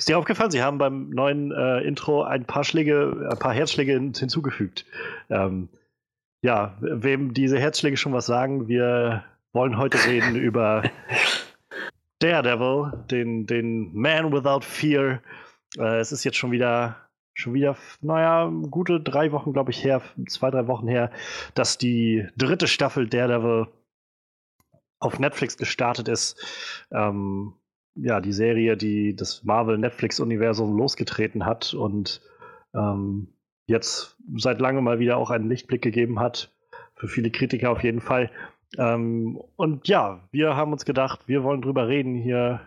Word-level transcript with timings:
Ist 0.00 0.08
dir 0.08 0.16
aufgefallen, 0.16 0.50
Sie 0.50 0.62
haben 0.62 0.78
beim 0.78 1.10
neuen 1.10 1.52
äh, 1.52 1.80
Intro 1.80 2.22
ein 2.22 2.46
paar 2.46 2.64
Schläge, 2.64 3.28
ein 3.30 3.38
paar 3.38 3.52
Herzschläge 3.52 3.92
hinzugefügt. 3.92 4.86
Ähm, 5.28 5.68
ja, 6.40 6.78
wem 6.80 7.34
diese 7.34 7.58
Herzschläge 7.58 7.98
schon 7.98 8.14
was 8.14 8.24
sagen, 8.24 8.66
wir 8.66 9.24
wollen 9.52 9.76
heute 9.76 9.98
reden 10.06 10.36
über 10.40 10.84
Daredevil, 12.18 13.04
den, 13.10 13.46
den 13.46 13.94
Man 13.94 14.32
Without 14.32 14.62
Fear. 14.62 15.20
Äh, 15.76 15.98
es 15.98 16.12
ist 16.12 16.24
jetzt 16.24 16.38
schon 16.38 16.50
wieder, 16.50 16.96
schon 17.34 17.52
wieder, 17.52 17.76
naja, 18.00 18.50
gute 18.70 19.02
drei 19.02 19.32
Wochen, 19.32 19.52
glaube 19.52 19.70
ich, 19.70 19.84
her, 19.84 20.00
zwei, 20.28 20.50
drei 20.50 20.66
Wochen 20.66 20.88
her, 20.88 21.10
dass 21.52 21.76
die 21.76 22.26
dritte 22.38 22.68
Staffel 22.68 23.06
Daredevil 23.06 23.66
auf 24.98 25.18
Netflix 25.18 25.58
gestartet 25.58 26.08
ist. 26.08 26.86
Ähm, 26.90 27.52
ja, 27.94 28.20
die 28.20 28.32
Serie, 28.32 28.76
die 28.76 29.14
das 29.14 29.44
Marvel-Netflix-Universum 29.44 30.76
losgetreten 30.76 31.46
hat 31.46 31.74
und 31.74 32.22
ähm, 32.74 33.28
jetzt 33.66 34.16
seit 34.36 34.60
langem 34.60 34.84
mal 34.84 34.98
wieder 34.98 35.16
auch 35.16 35.30
einen 35.30 35.48
Lichtblick 35.48 35.82
gegeben 35.82 36.20
hat. 36.20 36.52
Für 36.94 37.08
viele 37.08 37.30
Kritiker 37.30 37.70
auf 37.70 37.82
jeden 37.82 38.00
Fall. 38.00 38.30
Ähm, 38.78 39.40
und 39.56 39.88
ja, 39.88 40.28
wir 40.30 40.56
haben 40.56 40.72
uns 40.72 40.84
gedacht, 40.84 41.20
wir 41.26 41.42
wollen 41.42 41.62
drüber 41.62 41.88
reden 41.88 42.14
hier 42.14 42.60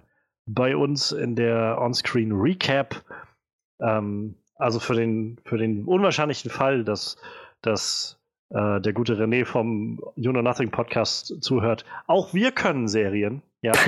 bei 0.46 0.76
uns 0.76 1.12
in 1.12 1.36
der 1.36 1.78
On-Screen 1.80 2.32
Recap. 2.32 3.04
Ähm, 3.80 4.36
also 4.56 4.80
für 4.80 4.96
den, 4.96 5.40
für 5.46 5.58
den 5.58 5.86
unwahrscheinlichen 5.86 6.52
Fall, 6.52 6.84
dass, 6.84 7.18
dass 7.62 8.20
äh, 8.50 8.82
der 8.82 8.94
gute 8.94 9.16
René 9.16 9.46
vom 9.46 10.00
You 10.16 10.32
Know 10.32 10.42
Nothing 10.42 10.72
Podcast 10.72 11.42
zuhört. 11.42 11.86
Auch 12.08 12.34
wir 12.34 12.52
können 12.52 12.88
Serien, 12.88 13.42
ja. 13.64 13.72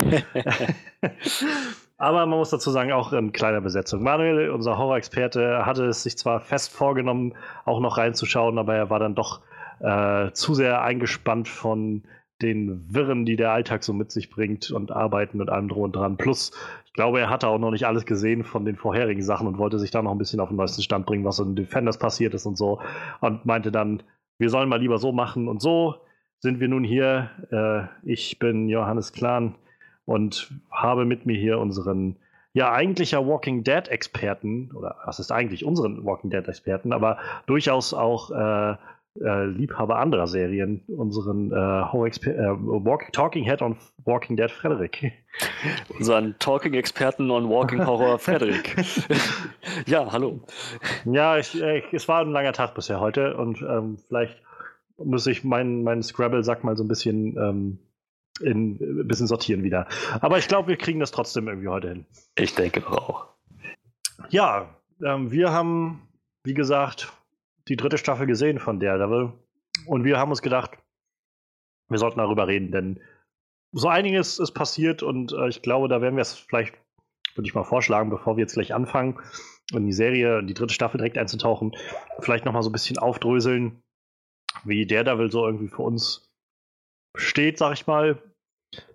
Aber 1.98 2.26
man 2.26 2.38
muss 2.38 2.50
dazu 2.50 2.70
sagen, 2.70 2.92
auch 2.92 3.12
in 3.12 3.32
kleiner 3.32 3.60
Besetzung. 3.60 4.02
Manuel, 4.02 4.50
unser 4.50 4.76
Horror-Experte, 4.76 5.64
hatte 5.64 5.86
es 5.86 6.02
sich 6.02 6.18
zwar 6.18 6.40
fest 6.40 6.72
vorgenommen, 6.72 7.34
auch 7.64 7.80
noch 7.80 7.96
reinzuschauen, 7.96 8.58
aber 8.58 8.74
er 8.74 8.90
war 8.90 8.98
dann 8.98 9.14
doch 9.14 9.40
äh, 9.80 10.30
zu 10.32 10.54
sehr 10.54 10.82
eingespannt 10.82 11.48
von 11.48 12.02
den 12.42 12.84
Wirren, 12.92 13.24
die 13.24 13.36
der 13.36 13.52
Alltag 13.52 13.82
so 13.82 13.94
mit 13.94 14.10
sich 14.10 14.28
bringt 14.28 14.70
und 14.70 14.92
Arbeiten 14.92 15.40
und 15.40 15.48
allem 15.48 15.70
und 15.70 15.96
dran. 15.96 16.18
Plus, 16.18 16.52
ich 16.84 16.92
glaube, 16.92 17.20
er 17.20 17.30
hatte 17.30 17.48
auch 17.48 17.58
noch 17.58 17.70
nicht 17.70 17.86
alles 17.86 18.04
gesehen 18.04 18.44
von 18.44 18.66
den 18.66 18.76
vorherigen 18.76 19.22
Sachen 19.22 19.46
und 19.46 19.56
wollte 19.56 19.78
sich 19.78 19.90
da 19.90 20.02
noch 20.02 20.12
ein 20.12 20.18
bisschen 20.18 20.40
auf 20.40 20.48
den 20.48 20.58
neuesten 20.58 20.82
Stand 20.82 21.06
bringen, 21.06 21.24
was 21.24 21.38
in 21.38 21.56
Defenders 21.56 21.98
passiert 21.98 22.34
ist 22.34 22.44
und 22.44 22.58
so. 22.58 22.82
Und 23.20 23.46
meinte 23.46 23.72
dann, 23.72 24.02
wir 24.36 24.50
sollen 24.50 24.68
mal 24.68 24.80
lieber 24.80 24.98
so 24.98 25.12
machen 25.12 25.48
und 25.48 25.62
so 25.62 25.94
sind 26.40 26.60
wir 26.60 26.68
nun 26.68 26.84
hier. 26.84 27.30
Äh, 27.50 28.10
ich 28.10 28.38
bin 28.38 28.68
Johannes 28.68 29.12
Klan 29.12 29.54
und 30.06 30.52
habe 30.70 31.04
mit 31.04 31.26
mir 31.26 31.38
hier 31.38 31.58
unseren 31.58 32.16
ja 32.54 32.72
eigentlicher 32.72 33.26
Walking 33.26 33.64
Dead 33.64 33.86
Experten 33.88 34.70
oder 34.74 34.96
was 35.04 35.18
ist 35.18 35.30
eigentlich 35.30 35.64
unseren 35.64 36.04
Walking 36.06 36.30
Dead 36.30 36.48
Experten, 36.48 36.92
aber 36.92 37.18
durchaus 37.46 37.92
auch 37.92 38.30
äh, 38.30 38.76
äh, 39.20 39.46
Liebhaber 39.46 39.98
anderer 39.98 40.26
Serien, 40.26 40.82
unseren 40.88 41.50
äh, 41.50 41.54
äh, 41.54 41.86
Walking, 41.86 43.12
Talking 43.12 43.44
Head 43.44 43.62
on 43.62 43.76
Walking 44.04 44.36
Dead 44.36 44.50
Frederik. 44.50 45.12
Unseren 45.98 46.34
Talking 46.38 46.74
Experten 46.74 47.30
on 47.30 47.48
Walking 47.48 47.84
Horror 47.84 48.18
Frederik. 48.18 48.76
ja, 49.86 50.10
hallo. 50.10 50.40
Ja, 51.04 51.36
ich, 51.36 51.60
ich, 51.60 51.84
es 51.92 52.08
war 52.08 52.20
ein 52.20 52.30
langer 52.30 52.52
Tag 52.52 52.74
bisher 52.74 53.00
heute 53.00 53.36
und 53.36 53.60
ähm, 53.62 53.98
vielleicht 54.08 54.40
muss 54.96 55.26
ich 55.26 55.44
meinen 55.44 55.82
mein 55.82 56.02
Scrabble-Sack 56.02 56.64
mal 56.64 56.76
so 56.76 56.84
ein 56.84 56.88
bisschen 56.88 57.36
ähm, 57.36 57.78
in, 58.40 58.78
ein 58.80 59.08
bisschen 59.08 59.26
sortieren 59.26 59.62
wieder. 59.62 59.86
Aber 60.20 60.38
ich 60.38 60.48
glaube, 60.48 60.68
wir 60.68 60.76
kriegen 60.76 61.00
das 61.00 61.10
trotzdem 61.10 61.48
irgendwie 61.48 61.68
heute 61.68 61.88
hin. 61.88 62.06
Ich 62.36 62.54
denke 62.54 62.86
auch. 62.86 63.26
Ja, 64.28 64.74
ähm, 65.02 65.30
wir 65.30 65.52
haben, 65.52 66.08
wie 66.44 66.54
gesagt, 66.54 67.12
die 67.68 67.76
dritte 67.76 67.98
Staffel 67.98 68.26
gesehen 68.26 68.58
von 68.58 68.80
Daredevil 68.80 69.32
und 69.86 70.04
wir 70.04 70.18
haben 70.18 70.30
uns 70.30 70.42
gedacht, 70.42 70.72
wir 71.88 71.98
sollten 71.98 72.18
darüber 72.18 72.46
reden, 72.46 72.70
denn 72.72 73.00
so 73.72 73.88
einiges 73.88 74.38
ist 74.38 74.52
passiert 74.52 75.02
und 75.02 75.32
äh, 75.32 75.48
ich 75.48 75.62
glaube, 75.62 75.88
da 75.88 76.00
werden 76.00 76.16
wir 76.16 76.22
es 76.22 76.34
vielleicht, 76.34 76.74
würde 77.34 77.46
ich 77.46 77.54
mal 77.54 77.64
vorschlagen, 77.64 78.10
bevor 78.10 78.36
wir 78.36 78.42
jetzt 78.42 78.54
gleich 78.54 78.74
anfangen, 78.74 79.18
in 79.72 79.84
die 79.84 79.92
Serie, 79.92 80.38
in 80.38 80.46
die 80.46 80.54
dritte 80.54 80.74
Staffel 80.74 80.98
direkt 80.98 81.18
einzutauchen, 81.18 81.76
vielleicht 82.20 82.44
nochmal 82.44 82.62
so 82.62 82.70
ein 82.70 82.72
bisschen 82.72 82.98
aufdröseln, 82.98 83.82
wie 84.64 84.86
Daredevil 84.86 85.30
so 85.30 85.44
irgendwie 85.44 85.68
für 85.68 85.82
uns 85.82 86.25
steht, 87.16 87.58
sag 87.58 87.72
ich 87.74 87.86
mal. 87.86 88.22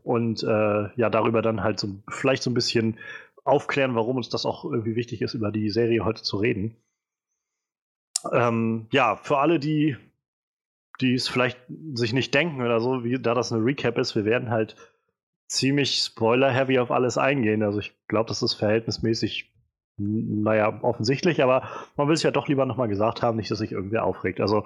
Und 0.03 0.43
äh, 0.43 0.89
ja, 0.95 1.09
darüber 1.09 1.41
dann 1.41 1.63
halt 1.63 1.79
so 1.79 1.89
vielleicht 2.09 2.43
so 2.43 2.49
ein 2.49 2.55
bisschen 2.55 2.97
aufklären, 3.43 3.95
warum 3.95 4.17
uns 4.17 4.29
das 4.29 4.45
auch 4.45 4.63
irgendwie 4.65 4.95
wichtig 4.95 5.21
ist, 5.21 5.33
über 5.33 5.51
die 5.51 5.69
Serie 5.69 6.05
heute 6.05 6.21
zu 6.21 6.37
reden. 6.37 6.75
Ähm, 8.31 8.87
ja, 8.91 9.15
für 9.15 9.39
alle, 9.39 9.59
die 9.59 9.97
die 11.01 11.15
es 11.15 11.27
vielleicht 11.27 11.59
sich 11.93 12.13
nicht 12.13 12.33
denken 12.33 12.61
oder 12.61 12.79
so, 12.79 13.03
wie 13.03 13.19
da 13.19 13.33
das 13.33 13.51
eine 13.51 13.63
Recap 13.65 13.97
ist, 13.97 14.15
wir 14.15 14.25
werden 14.25 14.49
halt 14.49 14.75
ziemlich 15.47 15.95
spoiler-heavy 15.97 16.79
auf 16.79 16.91
alles 16.91 17.17
eingehen. 17.17 17.63
Also 17.63 17.79
ich 17.79 17.93
glaube, 18.07 18.29
das 18.29 18.41
ist 18.41 18.53
verhältnismäßig, 18.53 19.51
naja, 19.97 20.79
offensichtlich, 20.83 21.43
aber 21.43 21.67
man 21.97 22.07
will 22.07 22.13
es 22.13 22.23
ja 22.23 22.31
doch 22.31 22.47
lieber 22.47 22.65
nochmal 22.65 22.87
gesagt 22.87 23.21
haben, 23.21 23.37
nicht, 23.37 23.51
dass 23.51 23.59
sich 23.59 23.71
irgendwer 23.71 24.05
aufregt. 24.05 24.39
Also 24.39 24.65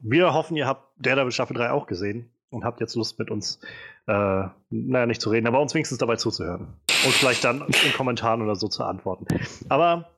wir 0.00 0.34
hoffen, 0.34 0.56
ihr 0.56 0.66
habt 0.66 0.88
Daredevil 0.98 1.32
Staffel 1.32 1.56
3 1.56 1.70
auch 1.70 1.86
gesehen 1.86 2.30
und 2.50 2.64
habt 2.64 2.80
jetzt 2.80 2.94
Lust 2.94 3.18
mit 3.18 3.30
uns, 3.30 3.60
äh, 4.06 4.48
naja, 4.70 5.06
nicht 5.06 5.20
zu 5.20 5.30
reden, 5.30 5.46
aber 5.46 5.60
uns 5.60 5.74
wenigstens 5.74 5.98
dabei 5.98 6.16
zuzuhören. 6.16 6.68
Und 7.04 7.12
vielleicht 7.12 7.44
dann 7.44 7.60
in 7.84 7.92
Kommentaren 7.92 8.42
oder 8.42 8.56
so 8.56 8.68
zu 8.68 8.84
antworten. 8.84 9.26
Aber 9.68 10.10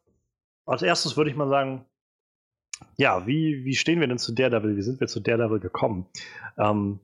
als 0.67 0.83
erstes 0.83 1.17
würde 1.17 1.31
ich 1.31 1.37
mal 1.37 1.49
sagen, 1.49 1.85
ja, 2.97 3.27
wie, 3.27 3.65
wie 3.65 3.75
stehen 3.75 4.01
wir 4.01 4.07
denn 4.07 4.19
zu 4.19 4.33
Daredevil? 4.33 4.77
Wie 4.77 4.83
sind 4.83 5.01
wir 5.01 5.09
zu 5.09 5.21
Daredevil 5.21 5.61
gekommen? 5.61 6.07
Ähm, 6.57 7.01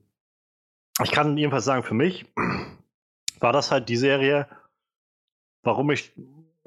ich 1.03 1.11
kann 1.11 1.37
jedenfalls 1.37 1.65
sagen, 1.65 1.83
für 1.83 1.93
mich 1.93 2.25
war 3.39 3.51
das 3.51 3.71
halt 3.71 3.89
die 3.89 3.97
Serie, 3.97 4.47
warum 5.63 5.91
ich 5.91 6.13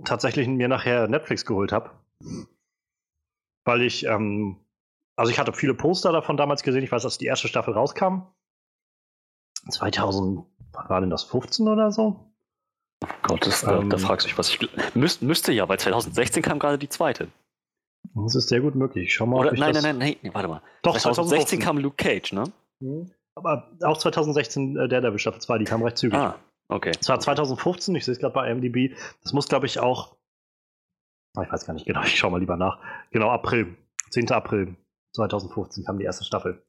tatsächlich 0.04 0.46
mir 0.48 0.68
nachher 0.68 1.08
Netflix 1.08 1.44
geholt 1.46 1.72
habe. 1.72 1.90
Weil 3.64 3.82
ich 3.82 4.04
ähm, 4.04 4.56
also 5.18 5.32
ich 5.32 5.38
hatte 5.38 5.52
viele 5.52 5.74
Poster 5.74 6.12
davon 6.12 6.36
damals 6.36 6.62
gesehen. 6.62 6.84
Ich 6.84 6.92
weiß, 6.92 7.04
als 7.04 7.18
die 7.18 7.26
erste 7.26 7.48
Staffel 7.48 7.74
rauskam. 7.74 8.22
2000, 9.68 10.46
wann 10.72 10.88
war 10.88 11.00
denn 11.00 11.10
das? 11.10 11.24
15 11.24 11.66
oder 11.66 11.90
so? 11.90 12.32
Gott, 13.22 13.44
das, 13.44 13.64
ähm, 13.64 13.90
da, 13.90 13.98
fragst 13.98 14.26
du 14.26 14.28
mich, 14.28 14.38
was 14.38 14.48
ich. 14.48 14.60
Müsst, 14.94 15.22
müsste 15.22 15.52
ja, 15.52 15.68
weil 15.68 15.78
2016 15.78 16.40
kam 16.42 16.60
gerade 16.60 16.78
die 16.78 16.88
zweite. 16.88 17.28
Das 18.14 18.36
ist 18.36 18.48
sehr 18.48 18.60
gut 18.60 18.76
möglich. 18.76 19.12
Schau 19.12 19.26
mal. 19.26 19.40
Oder, 19.40 19.52
nein, 19.54 19.72
nein, 19.72 19.82
nein, 19.82 19.98
nein, 19.98 20.16
nee, 20.22 20.30
warte 20.32 20.48
mal. 20.48 20.62
Doch, 20.82 20.96
2016 20.96 21.58
kam 21.58 21.78
Luke 21.78 21.96
Cage, 21.96 22.32
ne? 22.32 22.44
Mhm. 22.78 23.10
Aber 23.34 23.72
auch 23.82 23.98
2016 23.98 24.76
äh, 24.76 24.88
Daredevil 24.88 25.18
Staffel 25.18 25.40
2, 25.40 25.58
die 25.58 25.64
kam 25.64 25.82
recht 25.82 25.98
zügig. 25.98 26.16
Ah, 26.16 26.36
okay. 26.68 26.92
Es 26.98 27.08
war 27.08 27.18
2015, 27.18 27.94
ich 27.96 28.04
sehe 28.04 28.12
es 28.12 28.20
gerade 28.20 28.34
bei 28.34 28.50
IMDb. 28.50 28.96
Das 29.22 29.32
muss, 29.32 29.48
glaube 29.48 29.66
ich, 29.66 29.80
auch. 29.80 30.16
Ah, 31.36 31.42
ich 31.42 31.52
weiß 31.52 31.66
gar 31.66 31.74
nicht 31.74 31.86
genau, 31.86 32.02
ich 32.02 32.16
schaue 32.16 32.30
mal 32.30 32.38
lieber 32.38 32.56
nach. 32.56 32.78
Genau, 33.10 33.30
April. 33.30 33.76
10. 34.10 34.30
April 34.30 34.76
2015 35.14 35.84
kam 35.84 35.98
die 35.98 36.04
erste 36.04 36.24
Staffel. 36.24 36.62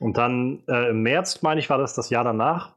Und 0.00 0.16
dann 0.16 0.64
äh, 0.66 0.90
im 0.90 1.02
März, 1.02 1.42
meine 1.42 1.60
ich, 1.60 1.68
war 1.68 1.78
das 1.78 1.94
das 1.94 2.10
Jahr 2.10 2.24
danach. 2.24 2.76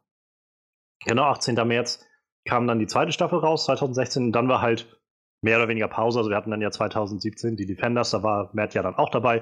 Genau, 1.05 1.23
18. 1.23 1.55
März 1.67 2.05
kam 2.45 2.67
dann 2.67 2.79
die 2.79 2.87
zweite 2.87 3.11
Staffel 3.11 3.39
raus, 3.39 3.65
2016. 3.65 4.25
Und 4.25 4.31
dann 4.33 4.49
war 4.49 4.61
halt 4.61 4.99
mehr 5.41 5.57
oder 5.57 5.67
weniger 5.67 5.87
Pause. 5.87 6.19
Also 6.19 6.29
wir 6.29 6.37
hatten 6.37 6.51
dann 6.51 6.61
ja 6.61 6.71
2017 6.71 7.55
die 7.55 7.65
Defenders, 7.65 8.11
da 8.11 8.23
war 8.23 8.49
Matt 8.53 8.73
ja 8.73 8.83
dann 8.83 8.95
auch 8.95 9.09
dabei. 9.09 9.41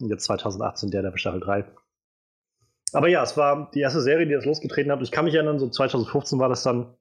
Und 0.00 0.08
jetzt 0.08 0.24
2018 0.24 0.90
der 0.90 1.02
der 1.02 1.16
Staffel 1.16 1.40
3. 1.40 1.64
Aber 2.92 3.08
ja, 3.08 3.22
es 3.22 3.36
war 3.36 3.70
die 3.72 3.80
erste 3.80 4.02
Serie, 4.02 4.26
die 4.26 4.34
das 4.34 4.44
losgetreten 4.44 4.92
hat. 4.92 5.00
Ich 5.00 5.10
kann 5.10 5.24
mich 5.24 5.34
erinnern, 5.34 5.58
so 5.58 5.68
2015 5.68 6.38
war 6.38 6.48
das 6.48 6.62
dann, 6.62 6.94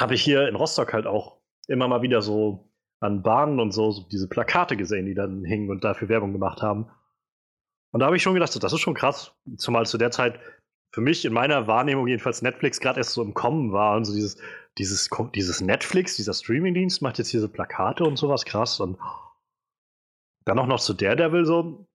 habe 0.00 0.14
ich 0.14 0.22
hier 0.22 0.48
in 0.48 0.56
Rostock 0.56 0.92
halt 0.94 1.06
auch 1.06 1.40
immer 1.68 1.88
mal 1.88 2.02
wieder 2.02 2.22
so 2.22 2.71
an 3.02 3.22
Bahnen 3.22 3.60
und 3.60 3.72
so, 3.72 3.90
so 3.90 4.02
diese 4.10 4.28
Plakate 4.28 4.76
gesehen, 4.76 5.06
die 5.06 5.14
dann 5.14 5.44
hingen 5.44 5.70
und 5.70 5.84
dafür 5.84 6.08
Werbung 6.08 6.32
gemacht 6.32 6.62
haben. 6.62 6.90
Und 7.92 8.00
da 8.00 8.06
habe 8.06 8.16
ich 8.16 8.22
schon 8.22 8.34
gedacht, 8.34 8.62
das 8.62 8.72
ist 8.72 8.80
schon 8.80 8.94
krass. 8.94 9.34
Zumal 9.56 9.86
zu 9.86 9.98
der 9.98 10.10
Zeit 10.10 10.38
für 10.94 11.00
mich 11.00 11.24
in 11.24 11.32
meiner 11.32 11.66
Wahrnehmung 11.66 12.06
jedenfalls 12.06 12.42
Netflix 12.42 12.80
gerade 12.80 13.00
erst 13.00 13.12
so 13.12 13.22
im 13.22 13.34
Kommen 13.34 13.72
war 13.72 13.96
und 13.96 14.04
so 14.04 14.12
dieses, 14.12 14.36
dieses, 14.78 15.10
dieses 15.34 15.60
Netflix, 15.60 16.16
dieser 16.16 16.34
Streamingdienst 16.34 17.02
macht 17.02 17.18
jetzt 17.18 17.32
diese 17.32 17.48
Plakate 17.48 18.04
und 18.04 18.16
sowas 18.16 18.44
krass 18.44 18.78
und 18.78 18.98
dann 20.44 20.58
auch 20.58 20.66
noch 20.66 20.80
zu 20.80 20.94
Daredevil 20.94 21.44
so. 21.44 21.86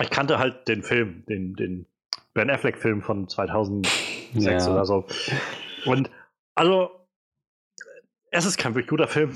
Ich 0.00 0.10
kannte 0.10 0.38
halt 0.38 0.68
den 0.68 0.82
Film, 0.82 1.24
den, 1.26 1.54
den 1.54 1.86
Ben 2.34 2.50
Affleck-Film 2.50 3.02
von 3.02 3.28
2006 3.28 4.34
ja. 4.34 4.72
oder 4.72 4.84
so. 4.84 5.06
Und 5.86 6.10
also, 6.54 6.90
es 8.30 8.44
ist 8.44 8.58
kein 8.58 8.74
wirklich 8.74 8.88
guter 8.88 9.08
Film. 9.08 9.32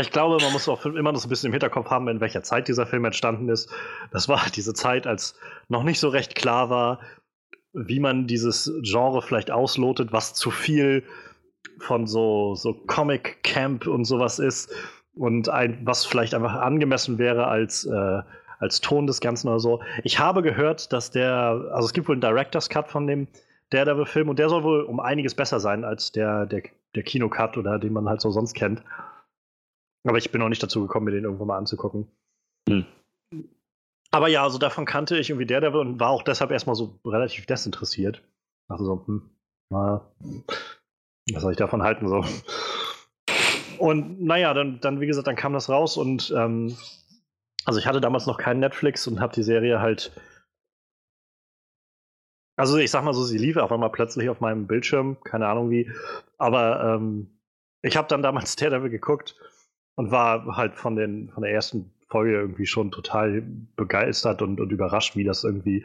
Ich 0.00 0.12
glaube, 0.12 0.38
man 0.40 0.52
muss 0.52 0.68
auch 0.68 0.86
immer 0.86 1.10
noch 1.10 1.18
so 1.18 1.26
ein 1.26 1.30
bisschen 1.30 1.48
im 1.48 1.52
Hinterkopf 1.52 1.90
haben, 1.90 2.06
in 2.06 2.20
welcher 2.20 2.44
Zeit 2.44 2.68
dieser 2.68 2.86
Film 2.86 3.04
entstanden 3.04 3.48
ist. 3.48 3.68
Das 4.12 4.28
war 4.28 4.42
diese 4.54 4.72
Zeit, 4.72 5.06
als 5.08 5.34
noch 5.68 5.82
nicht 5.82 5.98
so 5.98 6.08
recht 6.08 6.36
klar 6.36 6.70
war, 6.70 7.00
wie 7.72 7.98
man 7.98 8.26
dieses 8.26 8.72
Genre 8.82 9.22
vielleicht 9.22 9.50
auslotet, 9.50 10.12
was 10.12 10.34
zu 10.34 10.50
viel 10.50 11.02
von 11.78 12.06
so, 12.06 12.54
so 12.54 12.74
Comic 12.74 13.42
Camp 13.42 13.86
und 13.86 14.04
sowas 14.04 14.38
ist 14.38 14.72
und 15.14 15.48
ein, 15.48 15.80
was 15.84 16.06
vielleicht 16.06 16.34
einfach 16.34 16.54
angemessen 16.54 17.18
wäre 17.18 17.48
als, 17.48 17.84
äh, 17.84 18.22
als 18.60 18.80
Ton 18.80 19.06
des 19.06 19.20
Ganzen 19.20 19.48
oder 19.48 19.60
so. 19.60 19.82
Ich 20.04 20.18
habe 20.18 20.42
gehört, 20.42 20.92
dass 20.92 21.10
der, 21.10 21.70
also 21.72 21.86
es 21.86 21.92
gibt 21.92 22.08
wohl 22.08 22.14
einen 22.14 22.20
Director's 22.20 22.68
Cut 22.68 22.88
von 22.88 23.06
dem 23.06 23.26
Daredevil-Film 23.70 24.28
und 24.28 24.38
der 24.38 24.48
soll 24.48 24.62
wohl 24.62 24.82
um 24.82 25.00
einiges 25.00 25.34
besser 25.34 25.60
sein 25.60 25.84
als 25.84 26.12
der, 26.12 26.46
der, 26.46 26.62
der 26.94 27.02
Kinocut 27.02 27.58
oder 27.58 27.78
den 27.78 27.92
man 27.92 28.08
halt 28.08 28.20
so 28.20 28.30
sonst 28.30 28.54
kennt. 28.54 28.82
Aber 30.04 30.18
ich 30.18 30.30
bin 30.30 30.40
noch 30.40 30.48
nicht 30.48 30.62
dazu 30.62 30.82
gekommen, 30.82 31.06
mir 31.06 31.12
den 31.12 31.24
irgendwo 31.24 31.44
mal 31.44 31.58
anzugucken. 31.58 32.08
Hm. 32.68 32.86
Aber 34.10 34.28
ja, 34.28 34.42
also 34.42 34.58
davon 34.58 34.86
kannte 34.86 35.18
ich 35.18 35.30
irgendwie 35.30 35.46
Daredevil 35.46 35.80
und 35.80 36.00
war 36.00 36.10
auch 36.10 36.22
deshalb 36.22 36.50
erstmal 36.50 36.76
so 36.76 36.98
relativ 37.04 37.46
desinteressiert. 37.46 38.22
Also 38.68 38.84
so, 38.84 39.06
hm, 39.06 39.30
na, 39.70 40.10
was 41.32 41.42
soll 41.42 41.52
ich 41.52 41.58
davon 41.58 41.82
halten 41.82 42.08
so? 42.08 42.24
Und 43.78 44.20
naja, 44.22 44.54
dann, 44.54 44.80
dann, 44.80 45.00
wie 45.00 45.06
gesagt, 45.06 45.26
dann 45.26 45.36
kam 45.36 45.52
das 45.52 45.68
raus 45.68 45.96
und 45.96 46.32
ähm, 46.36 46.76
also 47.64 47.78
ich 47.78 47.86
hatte 47.86 48.00
damals 48.00 48.26
noch 48.26 48.38
keinen 48.38 48.60
Netflix 48.60 49.06
und 49.06 49.20
habe 49.20 49.34
die 49.34 49.42
Serie 49.42 49.80
halt. 49.80 50.12
Also 52.56 52.78
ich 52.78 52.90
sag 52.90 53.04
mal 53.04 53.14
so, 53.14 53.22
sie 53.22 53.38
lief 53.38 53.56
auf 53.56 53.70
einmal 53.70 53.92
plötzlich 53.92 54.28
auf 54.30 54.40
meinem 54.40 54.66
Bildschirm, 54.66 55.20
keine 55.22 55.46
Ahnung 55.46 55.70
wie. 55.70 55.92
Aber 56.38 56.82
ähm, 56.82 57.38
ich 57.82 57.96
habe 57.96 58.08
dann 58.08 58.22
damals 58.22 58.56
Daredevil 58.56 58.90
geguckt 58.90 59.36
und 59.98 60.12
war 60.12 60.56
halt 60.56 60.76
von, 60.76 60.94
den, 60.94 61.28
von 61.28 61.42
der 61.42 61.52
ersten 61.52 61.90
Folge 62.06 62.30
irgendwie 62.30 62.66
schon 62.66 62.92
total 62.92 63.42
begeistert 63.74 64.42
und, 64.42 64.60
und 64.60 64.70
überrascht, 64.70 65.16
wie 65.16 65.24
das 65.24 65.42
irgendwie, 65.42 65.84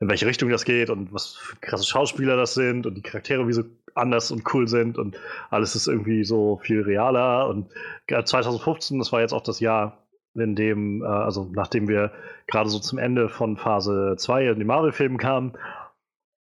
in 0.00 0.08
welche 0.10 0.26
Richtung 0.26 0.50
das 0.50 0.66
geht 0.66 0.90
und 0.90 1.14
was 1.14 1.36
für 1.36 1.56
krasse 1.56 1.86
Schauspieler 1.86 2.36
das 2.36 2.52
sind 2.52 2.84
und 2.84 2.94
die 2.94 3.00
Charaktere, 3.00 3.48
wie 3.48 3.54
so 3.54 3.62
anders 3.94 4.30
und 4.30 4.42
cool 4.52 4.68
sind 4.68 4.98
und 4.98 5.16
alles 5.48 5.74
ist 5.76 5.86
irgendwie 5.86 6.24
so 6.24 6.60
viel 6.62 6.82
realer. 6.82 7.48
Und 7.48 7.70
2015, 8.06 8.98
das 8.98 9.12
war 9.12 9.22
jetzt 9.22 9.32
auch 9.32 9.42
das 9.42 9.60
Jahr, 9.60 9.96
in 10.34 10.56
dem, 10.56 11.02
äh, 11.02 11.06
also 11.06 11.50
nachdem 11.54 11.88
wir 11.88 12.12
gerade 12.46 12.68
so 12.68 12.78
zum 12.80 12.98
Ende 12.98 13.30
von 13.30 13.56
Phase 13.56 14.16
2 14.18 14.48
in 14.48 14.58
den 14.58 14.66
Marvel-Filmen 14.66 15.16
kamen, 15.16 15.54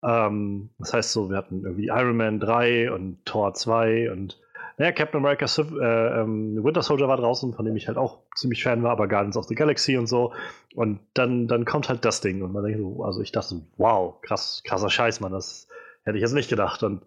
ähm, 0.03 0.71
das 0.79 0.95
heißt 0.95 1.13
so, 1.13 1.29
wir 1.29 1.37
hatten 1.37 1.65
irgendwie 1.65 1.89
Iron 1.89 2.17
Man 2.17 2.41
3 2.41 2.93
und 2.93 3.27
Thor 3.27 3.53
2 3.53 4.11
und 4.11 4.41
naja, 4.81 4.93
Captain 4.93 5.19
America 5.21 5.45
äh, 5.45 6.21
ähm, 6.23 6.65
Winter 6.65 6.81
Soldier 6.81 7.07
war 7.07 7.19
draußen, 7.19 7.53
von 7.53 7.67
dem 7.67 7.77
ich 7.77 7.87
halt 7.87 7.99
auch 7.99 8.21
ziemlich 8.35 8.63
Fan 8.63 8.83
war, 8.83 8.93
aber 8.93 9.09
Guardians 9.09 9.37
of 9.37 9.45
the 9.45 9.55
Galaxy 9.55 9.99
und 9.99 10.07
so. 10.07 10.33
Und 10.75 11.01
dann, 11.13 11.49
dann 11.49 11.67
kommt 11.67 11.91
halt 11.91 12.03
das 12.07 12.23
Ding 12.23 12.41
und 12.41 12.53
man 12.53 12.65
denkt 12.65 12.81
so, 12.81 13.05
also 13.05 13.21
ich 13.21 13.31
dachte, 13.31 13.61
wow, 13.77 14.19
krass, 14.23 14.63
krasser 14.65 14.89
Scheiß, 14.89 15.21
man, 15.21 15.33
das 15.33 15.69
hätte 16.05 16.17
ich 16.17 16.23
jetzt 16.23 16.33
nicht 16.33 16.49
gedacht. 16.49 16.83
Und 16.83 17.03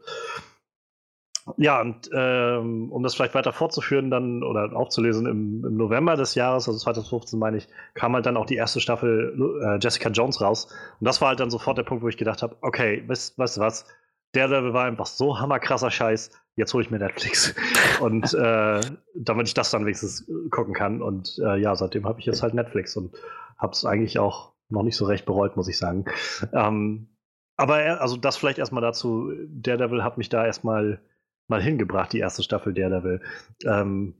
ja, 1.58 1.82
und 1.82 2.12
ähm, 2.14 2.92
um 2.92 3.02
das 3.02 3.16
vielleicht 3.16 3.34
weiter 3.34 3.54
fortzuführen 3.54 4.12
dann 4.12 4.44
oder 4.44 4.76
aufzulesen, 4.76 5.26
im, 5.26 5.66
im, 5.66 5.76
November 5.76 6.16
des 6.16 6.36
Jahres, 6.36 6.68
also 6.68 6.78
2015 6.78 7.40
meine 7.40 7.58
ich, 7.58 7.68
kam 7.96 8.14
halt 8.14 8.28
dann 8.28 8.38
auch 8.38 8.46
die 8.46 8.56
erste 8.56 8.82
Staffel 8.82 9.36
äh, 9.64 9.80
Jessica 9.82 10.10
Jones 10.10 10.42
raus. 10.42 10.68
Und 11.00 11.08
das 11.08 11.22
war 11.22 11.30
halt 11.30 11.40
dann 11.40 11.50
sofort 11.50 11.80
der 11.80 11.84
Punkt, 11.84 12.04
wo 12.04 12.08
ich 12.08 12.18
gedacht 12.18 12.44
habe, 12.44 12.56
okay, 12.62 13.04
weißt 13.08 13.40
du 13.40 13.62
was, 13.62 13.88
der 14.34 14.48
Level 14.48 14.74
war 14.74 14.86
einfach 14.86 15.06
so 15.06 15.40
hammerkrasser 15.40 15.92
Scheiß, 15.92 16.32
jetzt 16.56 16.74
hole 16.74 16.84
ich 16.84 16.92
mir 16.92 17.00
Netflix. 17.00 17.54
und 18.02 18.34
äh, 18.34 18.82
damit 19.16 19.48
ich 19.48 19.54
das 19.54 19.72
dann 19.72 19.86
wenigstens 19.86 20.30
gucken 20.50 20.74
kann. 20.74 21.02
Und 21.02 21.40
äh, 21.44 21.58
ja, 21.58 21.76
seitdem 21.76 22.06
habe 22.06 22.20
ich 22.20 22.26
jetzt 22.26 22.44
halt 22.44 22.54
Netflix 22.54 22.96
und 22.96 23.16
habe 23.58 23.74
es 23.74 23.86
eigentlich 23.86 24.20
auch 24.20 24.54
noch 24.70 24.84
nicht 24.84 24.96
so 24.96 25.06
recht 25.06 25.26
bereut, 25.26 25.56
muss 25.56 25.68
ich 25.68 25.78
sagen. 25.78 26.06
Ähm, 26.52 27.10
aber 27.56 28.02
also 28.02 28.18
das 28.18 28.38
vielleicht 28.38 28.58
erstmal 28.58 28.82
dazu, 28.82 29.32
Daredevil 29.48 30.04
hat 30.04 30.18
mich 30.18 30.30
da 30.30 30.46
erstmal 30.46 31.00
mal 31.48 31.62
hingebracht, 31.62 32.14
die 32.14 32.20
erste 32.20 32.42
Staffel 32.42 32.74
Daredevil. 32.74 33.22
Ähm, 33.66 34.16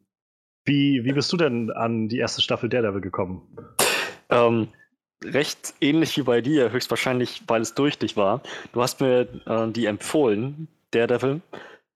wie, 0.66 1.04
wie 1.04 1.14
bist 1.14 1.34
du 1.34 1.38
denn 1.38 1.72
an 1.72 2.08
die 2.08 2.20
erste 2.20 2.42
Staffel 2.42 2.70
Daredevil 2.70 3.02
gekommen? 3.02 3.58
Ähm, 4.30 4.70
recht 5.26 5.74
ähnlich 5.82 6.18
wie 6.18 6.24
bei 6.24 6.42
dir, 6.42 6.72
höchstwahrscheinlich, 6.72 7.44
weil 7.48 7.62
es 7.62 7.74
durch 7.74 7.98
dich 7.98 8.18
war. 8.18 8.42
Du 8.74 8.82
hast 8.82 9.02
mir 9.02 9.28
äh, 9.46 9.68
die 9.70 9.86
empfohlen, 9.86 10.68
Daredevil. 10.92 11.42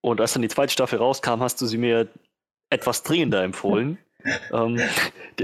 Und 0.02 0.22
als 0.22 0.34
dann 0.34 0.42
die 0.42 0.48
zweite 0.48 0.72
Staffel 0.72 1.00
rauskam, 1.00 1.42
hast 1.42 1.62
du 1.62 1.66
sie 1.66 1.78
mir 1.78 2.08
etwas 2.70 3.04
dringender 3.04 3.44
empfohlen. 3.44 3.98
ähm, 4.54 4.80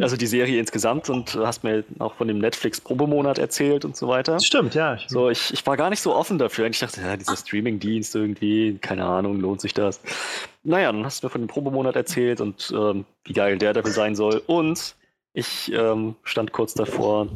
also 0.02 0.18
die 0.18 0.28
Serie 0.28 0.60
insgesamt 0.60 1.10
und 1.10 1.36
hast 1.36 1.64
mir 1.64 1.84
auch 2.00 2.16
von 2.16 2.28
dem 2.28 2.40
Netflix-Probemonat 2.40 3.38
erzählt 3.38 3.86
und 3.86 3.96
so 3.96 4.08
weiter. 4.08 4.40
Stimmt, 4.40 4.76
ja. 4.76 4.96
Ich, 4.96 5.06
so, 5.08 5.30
ich, 5.30 5.54
ich 5.54 5.66
war 5.66 5.78
gar 5.78 5.90
nicht 5.90 6.02
so 6.02 6.16
offen 6.16 6.38
dafür. 6.38 6.66
Ich 6.68 6.80
dachte, 6.80 7.02
ja, 7.02 7.16
dieser 7.16 7.38
Streaming-Dienst 7.38 8.16
irgendwie, 8.16 8.78
keine 8.80 9.06
Ahnung, 9.06 9.40
lohnt 9.40 9.62
sich 9.62 9.74
das? 9.74 10.02
Naja, 10.64 10.92
dann 10.92 11.06
hast 11.06 11.22
du 11.22 11.28
mir 11.28 11.32
von 11.32 11.42
dem 11.42 11.48
Probemonat 11.48 11.96
erzählt 11.96 12.42
und 12.42 12.74
ähm, 12.76 13.06
wie 13.26 13.34
geil 13.34 13.58
der 13.58 13.74
dafür 13.74 13.92
sein 13.92 14.16
soll. 14.16 14.42
Und 14.48 14.96
ich 15.34 15.72
ähm, 15.74 16.16
stand 16.24 16.52
kurz 16.52 16.74
davor, 16.74 17.28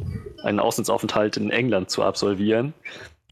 einen 0.44 0.60
Auslandsaufenthalt 0.60 1.36
in 1.36 1.50
England 1.50 1.90
zu 1.90 2.02
absolvieren 2.02 2.72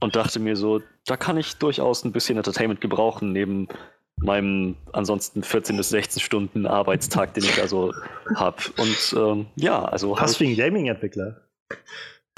und 0.00 0.16
dachte 0.16 0.40
mir 0.40 0.56
so, 0.56 0.80
da 1.06 1.16
kann 1.16 1.36
ich 1.36 1.56
durchaus 1.56 2.04
ein 2.04 2.12
bisschen 2.12 2.36
Entertainment 2.36 2.80
gebrauchen, 2.80 3.32
neben 3.32 3.68
meinem 4.16 4.76
ansonsten 4.92 5.42
14 5.42 5.76
bis 5.76 5.90
16 5.90 6.20
Stunden 6.20 6.66
Arbeitstag, 6.66 7.34
den 7.34 7.44
ich 7.44 7.60
also 7.60 7.92
habe. 8.34 8.56
Und 8.78 9.14
ähm, 9.16 9.46
ja, 9.56 9.84
also. 9.84 10.18
Hast 10.18 10.40
du 10.40 10.44
einen 10.44 10.56
Gaming-Entwickler? 10.56 11.42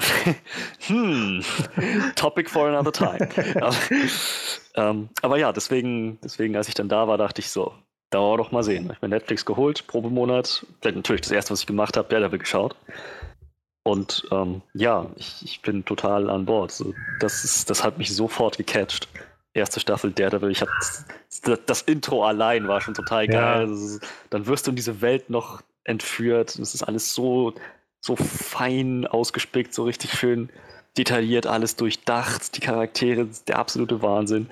hm, 0.87 1.43
Topic 2.15 2.49
for 2.49 2.67
another 2.67 2.91
time. 2.91 3.29
aber, 3.61 3.75
ähm, 4.75 5.09
aber, 5.21 5.37
ja, 5.37 5.51
deswegen, 5.51 6.19
deswegen, 6.23 6.55
als 6.55 6.67
ich 6.67 6.73
dann 6.73 6.89
da 6.89 7.07
war, 7.07 7.17
dachte 7.17 7.41
ich 7.41 7.49
so, 7.49 7.73
da 8.09 8.19
war 8.19 8.37
doch 8.37 8.51
mal 8.51 8.63
sehen. 8.63 8.85
Ich 8.85 8.89
habe 8.89 9.07
mir 9.07 9.15
Netflix 9.15 9.45
geholt, 9.45 9.85
Probemonat. 9.87 10.65
Natürlich 10.83 11.21
das 11.21 11.31
erste, 11.31 11.51
was 11.51 11.61
ich 11.61 11.67
gemacht 11.67 11.97
habe, 11.97 12.09
Daredevil 12.09 12.39
geschaut. 12.39 12.75
Und 13.83 14.27
ähm, 14.31 14.61
ja, 14.73 15.07
ich, 15.15 15.43
ich, 15.43 15.61
bin 15.61 15.85
total 15.85 16.29
an 16.29 16.45
Bord. 16.45 16.71
So, 16.71 16.93
das, 17.19 17.43
ist, 17.43 17.69
das 17.69 17.83
hat 17.83 17.97
mich 17.97 18.13
sofort 18.13 18.57
gecatcht 18.57 19.07
erste 19.53 19.79
Staffel 19.79 20.11
Daredevil. 20.11 20.51
Ich 20.51 20.61
hab, 20.61 20.69
das, 20.79 21.05
das 21.65 21.81
Intro 21.83 22.23
allein 22.25 22.67
war 22.67 22.81
schon 22.81 22.93
total 22.93 23.27
geil. 23.27 23.67
Ja. 23.67 23.73
Ist, 23.73 24.01
dann 24.29 24.47
wirst 24.47 24.67
du 24.67 24.71
in 24.71 24.75
diese 24.75 25.01
Welt 25.01 25.29
noch 25.29 25.61
entführt. 25.83 26.57
Es 26.57 26.73
ist 26.73 26.83
alles 26.83 27.13
so, 27.13 27.53
so 27.99 28.15
fein 28.15 29.07
ausgespickt, 29.07 29.73
so 29.73 29.83
richtig 29.83 30.13
schön 30.13 30.49
detailliert, 30.97 31.47
alles 31.47 31.75
durchdacht. 31.75 32.55
Die 32.55 32.61
Charaktere, 32.61 33.27
der 33.47 33.59
absolute 33.59 34.01
Wahnsinn. 34.01 34.49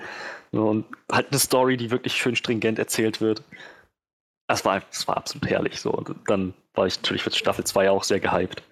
Und 0.50 0.86
halt 1.10 1.28
eine 1.30 1.38
Story, 1.38 1.76
die 1.76 1.90
wirklich 1.90 2.14
schön 2.14 2.36
stringent 2.36 2.78
erzählt 2.78 3.20
wird. 3.20 3.42
Das 4.46 4.64
war, 4.64 4.80
das 4.80 5.06
war 5.06 5.16
absolut 5.16 5.48
herrlich. 5.48 5.80
So. 5.80 5.90
Und 5.92 6.16
dann 6.26 6.54
war 6.74 6.86
ich 6.86 6.96
natürlich 6.96 7.22
für 7.22 7.30
Staffel 7.30 7.64
2 7.64 7.90
auch 7.90 8.04
sehr 8.04 8.20
gehypt. 8.20 8.62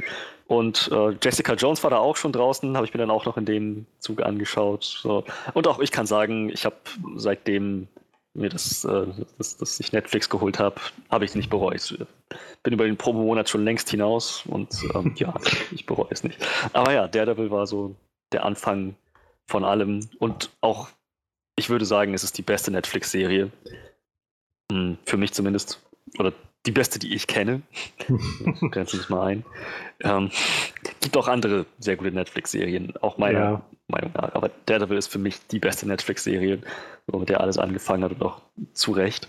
Und 0.47 0.88
äh, 0.92 1.16
Jessica 1.23 1.54
Jones 1.54 1.83
war 1.83 1.90
da 1.90 1.99
auch 1.99 2.16
schon 2.16 2.33
draußen, 2.33 2.76
habe 2.76 2.87
ich 2.87 2.95
mir 2.95 2.99
dann 2.99 3.11
auch 3.11 3.25
noch 3.25 3.37
in 3.37 3.45
dem 3.45 3.87
Zuge 3.99 4.25
angeschaut. 4.25 4.85
So. 4.85 5.25
Und 5.54 5.66
auch 5.66 5.80
ich 5.80 5.90
kann 5.90 6.06
sagen, 6.06 6.49
ich 6.50 6.64
habe 6.64 6.76
seitdem 7.16 7.88
mir 8.37 8.50
das, 8.50 8.85
äh, 8.85 9.06
das, 9.38 9.56
das 9.56 9.80
ich 9.80 9.92
Netflix 9.92 10.28
geholt 10.30 10.59
habe, 10.59 10.76
habe 11.11 11.25
ich 11.25 11.35
nicht 11.35 11.50
bereut. 11.50 11.99
Bin 12.62 12.73
über 12.75 12.85
den 12.85 12.97
Probemonat 12.97 13.49
schon 13.49 13.64
längst 13.64 13.90
hinaus 13.90 14.45
und 14.47 14.76
ähm, 14.95 15.14
ja, 15.16 15.35
ich 15.73 15.87
bereue 15.87 16.09
es 16.11 16.23
nicht. 16.23 16.38
Aber 16.73 16.92
ja, 16.92 17.09
Daredevil 17.09 17.50
war 17.50 17.66
so 17.66 17.97
der 18.33 18.45
Anfang 18.45 18.95
von 19.47 19.64
allem 19.64 20.09
und 20.18 20.50
auch, 20.61 20.88
ich 21.57 21.71
würde 21.71 21.85
sagen, 21.85 22.15
es 22.15 22.23
ist 22.23 22.39
die 22.39 22.43
beste 22.43 22.71
Netflix-Serie. 22.71 23.51
Hm, 24.71 24.99
für 25.05 25.17
mich 25.17 25.33
zumindest. 25.33 25.83
Oder 26.19 26.33
die 26.67 26.73
beste, 26.73 26.99
die 26.99 27.15
ich 27.15 27.27
kenne. 27.27 27.63
Grenzen 28.71 29.01
wir 29.09 29.17
mal 29.17 29.27
ein. 29.27 29.45
Ähm, 30.01 30.31
gibt 31.01 31.17
auch 31.17 31.29
andere 31.29 31.67
sehr 31.79 31.97
gute 31.97 32.13
Netflix-Serien, 32.13 32.97
auch 33.01 33.19
meiner 33.19 33.39
ja. 33.39 33.63
Meinung 33.89 34.13
nach. 34.15 34.35
Aber 34.35 34.51
Daredevil 34.67 34.99
ist 34.99 35.09
für 35.09 35.19
mich 35.19 35.47
die 35.47 35.59
beste 35.59 35.87
Netflix-Serie, 35.87 36.61
mit 37.07 37.29
der 37.29 37.41
alles 37.41 37.59
angefangen 37.59 38.05
hat 38.05 38.13
und 38.13 38.23
auch 38.23 38.43
zu 38.73 38.93
Recht 38.93 39.29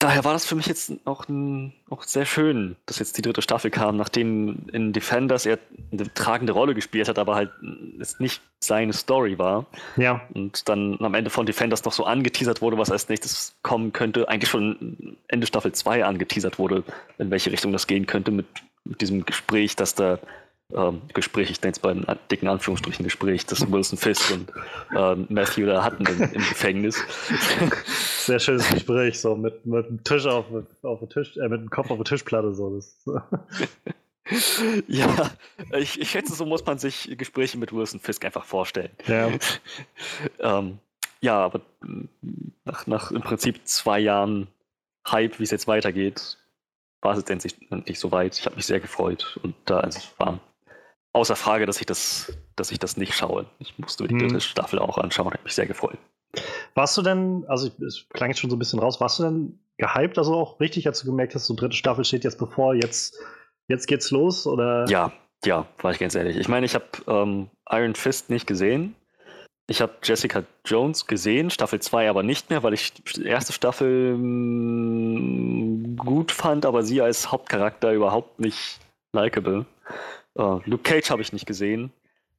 daher 0.00 0.24
war 0.24 0.32
das 0.32 0.46
für 0.46 0.56
mich 0.56 0.66
jetzt 0.66 0.92
auch, 1.04 1.28
ein, 1.28 1.72
auch 1.90 2.02
sehr 2.02 2.24
schön, 2.24 2.74
dass 2.86 2.98
jetzt 2.98 3.16
die 3.16 3.22
dritte 3.22 3.42
Staffel 3.42 3.70
kam, 3.70 3.96
nachdem 3.96 4.66
in 4.72 4.92
Defenders 4.92 5.46
er 5.46 5.58
eine 5.92 6.12
tragende 6.12 6.52
Rolle 6.52 6.74
gespielt 6.74 7.08
hat, 7.08 7.18
aber 7.18 7.36
halt 7.36 7.50
es 8.00 8.18
nicht 8.18 8.42
seine 8.58 8.92
Story 8.92 9.38
war. 9.38 9.66
Ja. 9.96 10.22
Und 10.34 10.68
dann 10.68 10.98
am 11.00 11.14
Ende 11.14 11.30
von 11.30 11.46
Defenders 11.46 11.84
noch 11.84 11.92
so 11.92 12.04
angeteasert 12.04 12.62
wurde, 12.62 12.78
was 12.78 12.90
als 12.90 13.08
nächstes 13.08 13.54
kommen 13.62 13.92
könnte, 13.92 14.28
eigentlich 14.28 14.50
schon 14.50 15.16
Ende 15.28 15.46
Staffel 15.46 15.72
2 15.72 16.04
angeteasert 16.04 16.58
wurde, 16.58 16.82
in 17.18 17.30
welche 17.30 17.52
Richtung 17.52 17.70
das 17.72 17.86
gehen 17.86 18.06
könnte 18.06 18.30
mit, 18.30 18.46
mit 18.84 19.02
diesem 19.02 19.26
Gespräch, 19.26 19.76
dass 19.76 19.94
da 19.94 20.18
ähm, 20.74 21.02
Gespräch, 21.12 21.50
ich 21.50 21.60
nenne 21.62 21.72
es 21.72 21.78
bei 21.78 21.90
einem 21.90 22.06
dicken 22.30 22.48
Anführungsstrichen 22.48 23.04
Gespräch, 23.04 23.46
das 23.46 23.70
Wilson 23.70 23.98
Fisk 23.98 24.32
und 24.32 24.52
ähm, 24.96 25.26
Matthew 25.28 25.66
da 25.66 25.82
hatten 25.82 26.06
im, 26.06 26.22
im, 26.22 26.32
Gefängnis. 26.32 27.02
Sehr 27.86 28.38
schönes 28.38 28.68
Gespräch, 28.68 29.20
so 29.20 29.36
mit, 29.36 29.66
mit 29.66 29.86
dem 29.88 30.04
Tisch 30.04 30.26
auf, 30.26 30.46
auf 30.82 30.98
dem 31.00 31.08
Tisch, 31.08 31.36
äh, 31.36 31.48
mit 31.48 31.60
dem 31.60 31.70
Kopf 31.70 31.90
auf 31.90 31.98
der 31.98 32.04
Tischplatte 32.04 32.54
so. 32.54 32.76
Das, 32.76 33.04
ja, 34.88 35.30
ich, 35.76 36.00
ich 36.00 36.10
schätze, 36.10 36.34
so 36.34 36.46
muss 36.46 36.64
man 36.64 36.78
sich 36.78 37.14
Gespräche 37.18 37.58
mit 37.58 37.72
Wilson 37.72 38.00
Fisk 38.00 38.24
einfach 38.24 38.44
vorstellen. 38.44 38.90
Ja. 39.06 39.30
ähm, 40.40 40.78
ja, 41.20 41.38
aber 41.38 41.60
nach, 42.64 42.86
nach 42.86 43.10
im 43.10 43.22
Prinzip 43.22 43.60
zwei 43.64 44.00
Jahren 44.00 44.46
Hype, 45.10 45.38
wie 45.38 45.44
es 45.44 45.50
jetzt 45.50 45.66
weitergeht, 45.66 46.38
war 47.02 47.12
es 47.12 47.18
jetzt 47.18 47.30
endlich, 47.30 47.54
endlich 47.70 47.98
soweit. 47.98 48.38
Ich 48.38 48.46
habe 48.46 48.56
mich 48.56 48.66
sehr 48.66 48.80
gefreut 48.80 49.38
und 49.42 49.54
da 49.64 49.80
also 49.80 50.00
war 50.18 50.40
außer 51.12 51.36
Frage, 51.36 51.66
dass 51.66 51.80
ich 51.80 51.86
das, 51.86 52.32
dass 52.56 52.70
ich 52.70 52.78
das 52.78 52.96
nicht 52.96 53.14
schaue. 53.14 53.46
Ich 53.58 53.78
musste 53.78 54.06
die 54.06 54.14
hm. 54.14 54.20
dritte 54.20 54.40
Staffel 54.40 54.78
auch 54.78 54.98
anschauen 54.98 55.26
und 55.26 55.34
habe 55.34 55.44
mich 55.44 55.54
sehr 55.54 55.66
gefreut. 55.66 55.98
Warst 56.74 56.96
du 56.96 57.02
denn, 57.02 57.44
also 57.48 57.70
es 57.84 58.06
klang 58.10 58.30
jetzt 58.30 58.38
schon 58.38 58.50
so 58.50 58.56
ein 58.56 58.58
bisschen 58.58 58.78
raus, 58.78 59.00
warst 59.00 59.18
du 59.18 59.24
denn 59.24 59.58
gehypt, 59.78 60.18
also 60.18 60.34
auch 60.34 60.60
richtig, 60.60 60.86
als 60.86 61.00
du 61.00 61.06
gemerkt 61.06 61.34
hast, 61.34 61.46
so 61.46 61.54
dritte 61.54 61.76
Staffel 61.76 62.04
steht 62.04 62.24
jetzt 62.24 62.38
bevor, 62.38 62.74
jetzt, 62.74 63.18
jetzt 63.68 63.86
geht's 63.86 64.10
los? 64.10 64.46
Oder? 64.46 64.86
Ja, 64.88 65.12
ja, 65.44 65.66
war 65.78 65.90
ich 65.90 65.98
ganz 65.98 66.14
ehrlich. 66.14 66.36
Ich 66.36 66.48
meine, 66.48 66.66
ich 66.66 66.74
habe 66.74 66.86
ähm, 67.08 67.50
Iron 67.68 67.94
Fist 67.94 68.30
nicht 68.30 68.46
gesehen. 68.46 68.94
Ich 69.66 69.80
habe 69.80 69.92
Jessica 70.02 70.42
Jones 70.64 71.06
gesehen, 71.06 71.50
Staffel 71.50 71.80
2 71.80 72.10
aber 72.10 72.22
nicht 72.22 72.50
mehr, 72.50 72.62
weil 72.62 72.74
ich 72.74 72.92
die 72.92 73.24
erste 73.24 73.52
Staffel 73.52 74.16
mh, 74.16 75.20
mm, 75.20 75.96
gut 75.96 76.32
fand, 76.32 76.66
aber 76.66 76.82
sie 76.82 77.00
als 77.00 77.30
Hauptcharakter 77.30 77.92
überhaupt 77.92 78.40
nicht 78.40 78.80
likable. 79.12 79.66
Uh, 80.40 80.60
Luke 80.64 80.84
Cage 80.84 81.10
habe 81.10 81.20
ich 81.20 81.34
nicht 81.34 81.44
gesehen. 81.44 81.92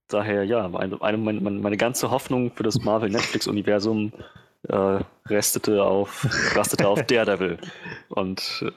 Daher, 0.08 0.44
ja, 0.44 0.68
meine, 0.68 1.00
eine, 1.02 1.18
meine, 1.18 1.40
meine 1.40 1.78
ganze 1.78 2.10
Hoffnung 2.10 2.52
für 2.52 2.64
das 2.64 2.80
Marvel-Netflix-Universum 2.82 4.12
äh, 4.68 5.00
restete 5.28 5.84
auf, 5.84 6.28
rastete 6.56 6.88
auf 6.88 7.04
Daredevil. 7.04 7.60
Und 8.10 8.64
äh, 8.66 8.72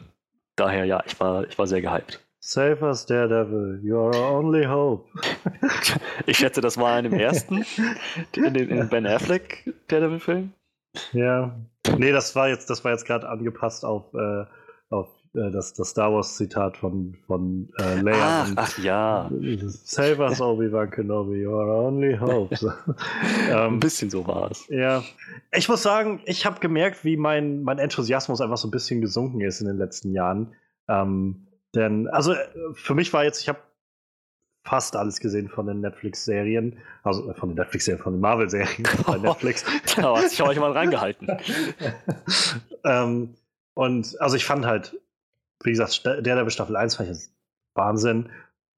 daher, 0.56 0.84
ja, 0.84 1.02
ich 1.06 1.18
war, 1.18 1.48
ich 1.48 1.58
war 1.58 1.66
sehr 1.66 1.80
gehypt. 1.80 2.20
Save 2.40 2.82
us, 2.82 3.06
Daredevil. 3.06 3.80
You're 3.82 4.14
our 4.14 4.38
only 4.38 4.66
hope. 4.66 5.08
ich 6.26 6.36
schätze, 6.36 6.60
das 6.60 6.76
war 6.76 6.98
in 6.98 7.04
dem 7.04 7.14
ersten, 7.14 7.64
in 8.36 8.52
dem 8.52 8.68
in 8.68 8.88
Ben 8.90 9.06
Affleck 9.06 9.72
Daredevil-Film. 9.88 10.52
Ja. 11.12 11.58
Nee, 11.96 12.12
das 12.12 12.36
war 12.36 12.48
jetzt, 12.48 12.68
das 12.68 12.84
war 12.84 12.92
jetzt 12.92 13.06
gerade 13.06 13.26
angepasst 13.26 13.86
auf, 13.86 14.12
äh, 14.12 14.44
auf 14.90 15.08
das, 15.34 15.72
das 15.74 15.90
Star 15.90 16.12
Wars 16.12 16.36
Zitat 16.36 16.76
von, 16.76 17.16
von 17.26 17.68
äh, 17.80 18.00
Leia. 18.00 18.46
Ach, 18.46 18.52
ach 18.56 18.78
ja. 18.78 19.30
Save 19.66 20.22
us, 20.22 20.40
Obi-Wan 20.40 20.90
Kenobi, 20.90 21.44
your 21.44 21.66
only 21.66 22.16
hope. 22.16 22.54
ähm, 23.50 23.74
Ein 23.74 23.80
bisschen 23.80 24.10
so 24.10 24.26
war 24.26 24.50
es. 24.52 24.68
Ja. 24.68 25.02
Ich 25.52 25.68
muss 25.68 25.82
sagen, 25.82 26.20
ich 26.24 26.46
habe 26.46 26.60
gemerkt, 26.60 27.04
wie 27.04 27.16
mein, 27.16 27.62
mein 27.64 27.78
Enthusiasmus 27.78 28.40
einfach 28.40 28.58
so 28.58 28.68
ein 28.68 28.70
bisschen 28.70 29.00
gesunken 29.00 29.40
ist 29.40 29.60
in 29.60 29.66
den 29.66 29.76
letzten 29.76 30.12
Jahren. 30.12 30.54
Ähm, 30.88 31.48
denn, 31.74 32.08
also 32.08 32.32
äh, 32.34 32.46
für 32.74 32.94
mich 32.94 33.12
war 33.12 33.24
jetzt, 33.24 33.40
ich 33.40 33.48
habe 33.48 33.58
fast 34.64 34.94
alles 34.94 35.18
gesehen 35.18 35.48
von 35.48 35.66
den 35.66 35.80
Netflix-Serien, 35.80 36.78
also 37.02 37.28
äh, 37.28 37.34
von 37.34 37.50
den 37.50 37.56
Netflix-Serien, 37.56 38.02
von 38.02 38.14
den 38.14 38.20
Marvel-Serien 38.20 38.86
bei 39.06 39.18
Netflix. 39.18 39.64
da 39.96 40.16
hast 40.16 40.38
du 40.38 40.44
euch 40.44 40.60
mal 40.60 40.70
reingehalten. 40.70 41.26
ähm, 42.84 43.34
und 43.74 44.20
also 44.20 44.36
ich 44.36 44.44
fand 44.44 44.64
halt 44.64 44.96
wie 45.64 45.70
gesagt, 45.70 46.04
der 46.04 46.22
der 46.22 46.50
Staffel 46.50 46.76
1 46.76 46.96
fand 46.96 47.10
ich 47.10 47.28
Wahnsinn. 47.74 48.30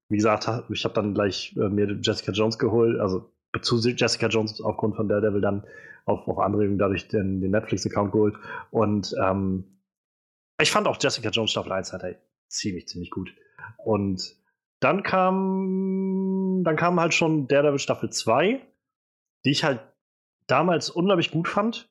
Wie 0.09 0.17
gesagt, 0.17 0.49
ich 0.69 0.83
habe 0.85 0.93
dann 0.95 1.13
gleich 1.13 1.55
äh, 1.57 1.69
mir 1.69 1.99
Jessica 2.01 2.31
Jones 2.31 2.57
geholt, 2.57 2.99
also 2.99 3.31
zu 3.61 3.77
Jessica 3.77 4.27
Jones 4.27 4.61
aufgrund 4.61 4.95
von 4.95 5.09
Daredevil 5.09 5.41
dann 5.41 5.63
auf, 6.05 6.27
auf 6.27 6.39
Anregung 6.39 6.77
dadurch 6.77 7.07
den, 7.07 7.41
den 7.41 7.51
Netflix-Account 7.51 8.11
geholt. 8.11 8.35
Und 8.71 9.13
ähm, 9.21 9.81
ich 10.61 10.71
fand 10.71 10.87
auch 10.87 10.97
Jessica 10.99 11.29
Jones 11.29 11.51
Staffel 11.51 11.71
1 11.71 11.91
halt 11.91 12.03
ey, 12.03 12.17
ziemlich, 12.47 12.87
ziemlich 12.87 13.11
gut. 13.11 13.33
Und 13.77 14.37
dann 14.79 15.03
kam, 15.03 16.61
dann 16.63 16.75
kam 16.75 16.99
halt 16.99 17.13
schon 17.13 17.47
Daredevil 17.47 17.79
Staffel 17.79 18.09
2, 18.09 18.61
die 19.45 19.51
ich 19.51 19.63
halt 19.63 19.81
damals 20.47 20.89
unglaublich 20.89 21.31
gut 21.31 21.47
fand. 21.47 21.89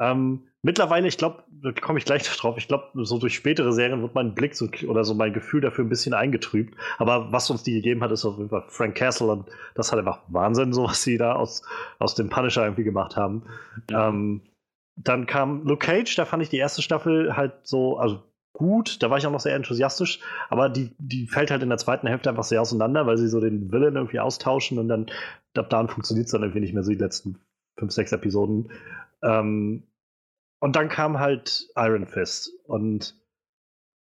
Ähm, 0.00 0.47
mittlerweile, 0.62 1.08
ich 1.08 1.16
glaube, 1.18 1.44
da 1.50 1.72
komme 1.72 1.98
ich 1.98 2.04
gleich 2.04 2.22
drauf, 2.36 2.56
ich 2.58 2.68
glaube, 2.68 2.90
so 3.04 3.18
durch 3.18 3.34
spätere 3.34 3.72
Serien 3.72 4.02
wird 4.02 4.14
mein 4.14 4.34
Blick 4.34 4.54
so, 4.54 4.68
oder 4.86 5.04
so 5.04 5.14
mein 5.14 5.32
Gefühl 5.32 5.60
dafür 5.60 5.84
ein 5.84 5.88
bisschen 5.88 6.14
eingetrübt. 6.14 6.74
Aber 6.98 7.32
was 7.32 7.50
uns 7.50 7.62
die 7.62 7.74
gegeben 7.74 8.02
hat, 8.02 8.12
ist 8.12 8.24
auf 8.24 8.38
jeden 8.38 8.50
Fall 8.50 8.64
Frank 8.68 8.96
Castle 8.96 9.28
und 9.28 9.48
das 9.74 9.92
hat 9.92 9.98
einfach 9.98 10.20
Wahnsinn, 10.28 10.72
so 10.72 10.84
was 10.84 11.02
sie 11.02 11.18
da 11.18 11.34
aus, 11.34 11.62
aus 11.98 12.14
dem 12.14 12.28
Punisher 12.28 12.64
irgendwie 12.64 12.84
gemacht 12.84 13.16
haben. 13.16 13.44
Ja. 13.90 14.08
Ähm, 14.08 14.42
dann 14.96 15.26
kam 15.26 15.64
Luke 15.64 15.86
Cage, 15.86 16.16
da 16.16 16.24
fand 16.24 16.42
ich 16.42 16.48
die 16.48 16.56
erste 16.56 16.82
Staffel 16.82 17.36
halt 17.36 17.52
so, 17.62 17.98
also 17.98 18.20
gut, 18.52 19.00
da 19.02 19.10
war 19.10 19.18
ich 19.18 19.26
auch 19.26 19.30
noch 19.30 19.38
sehr 19.38 19.54
enthusiastisch, 19.54 20.18
aber 20.48 20.68
die, 20.68 20.90
die 20.98 21.28
fällt 21.28 21.52
halt 21.52 21.62
in 21.62 21.68
der 21.68 21.78
zweiten 21.78 22.08
Hälfte 22.08 22.28
einfach 22.28 22.42
sehr 22.42 22.60
auseinander, 22.60 23.06
weil 23.06 23.16
sie 23.16 23.28
so 23.28 23.40
den 23.40 23.70
Willen 23.70 23.94
irgendwie 23.94 24.18
austauschen 24.18 24.78
und 24.80 24.88
dann 24.88 25.06
ab 25.56 25.70
da 25.70 25.86
funktioniert 25.86 26.26
es 26.26 26.32
dann 26.32 26.42
irgendwie 26.42 26.60
nicht 26.60 26.74
mehr 26.74 26.82
so 26.82 26.90
die 26.90 26.98
letzten 26.98 27.38
fünf, 27.78 27.92
sechs 27.92 28.10
Episoden. 28.10 28.72
Ähm, 29.22 29.84
und 30.60 30.76
dann 30.76 30.88
kam 30.88 31.18
halt 31.18 31.68
Iron 31.76 32.06
Fist. 32.06 32.50
Und 32.64 33.14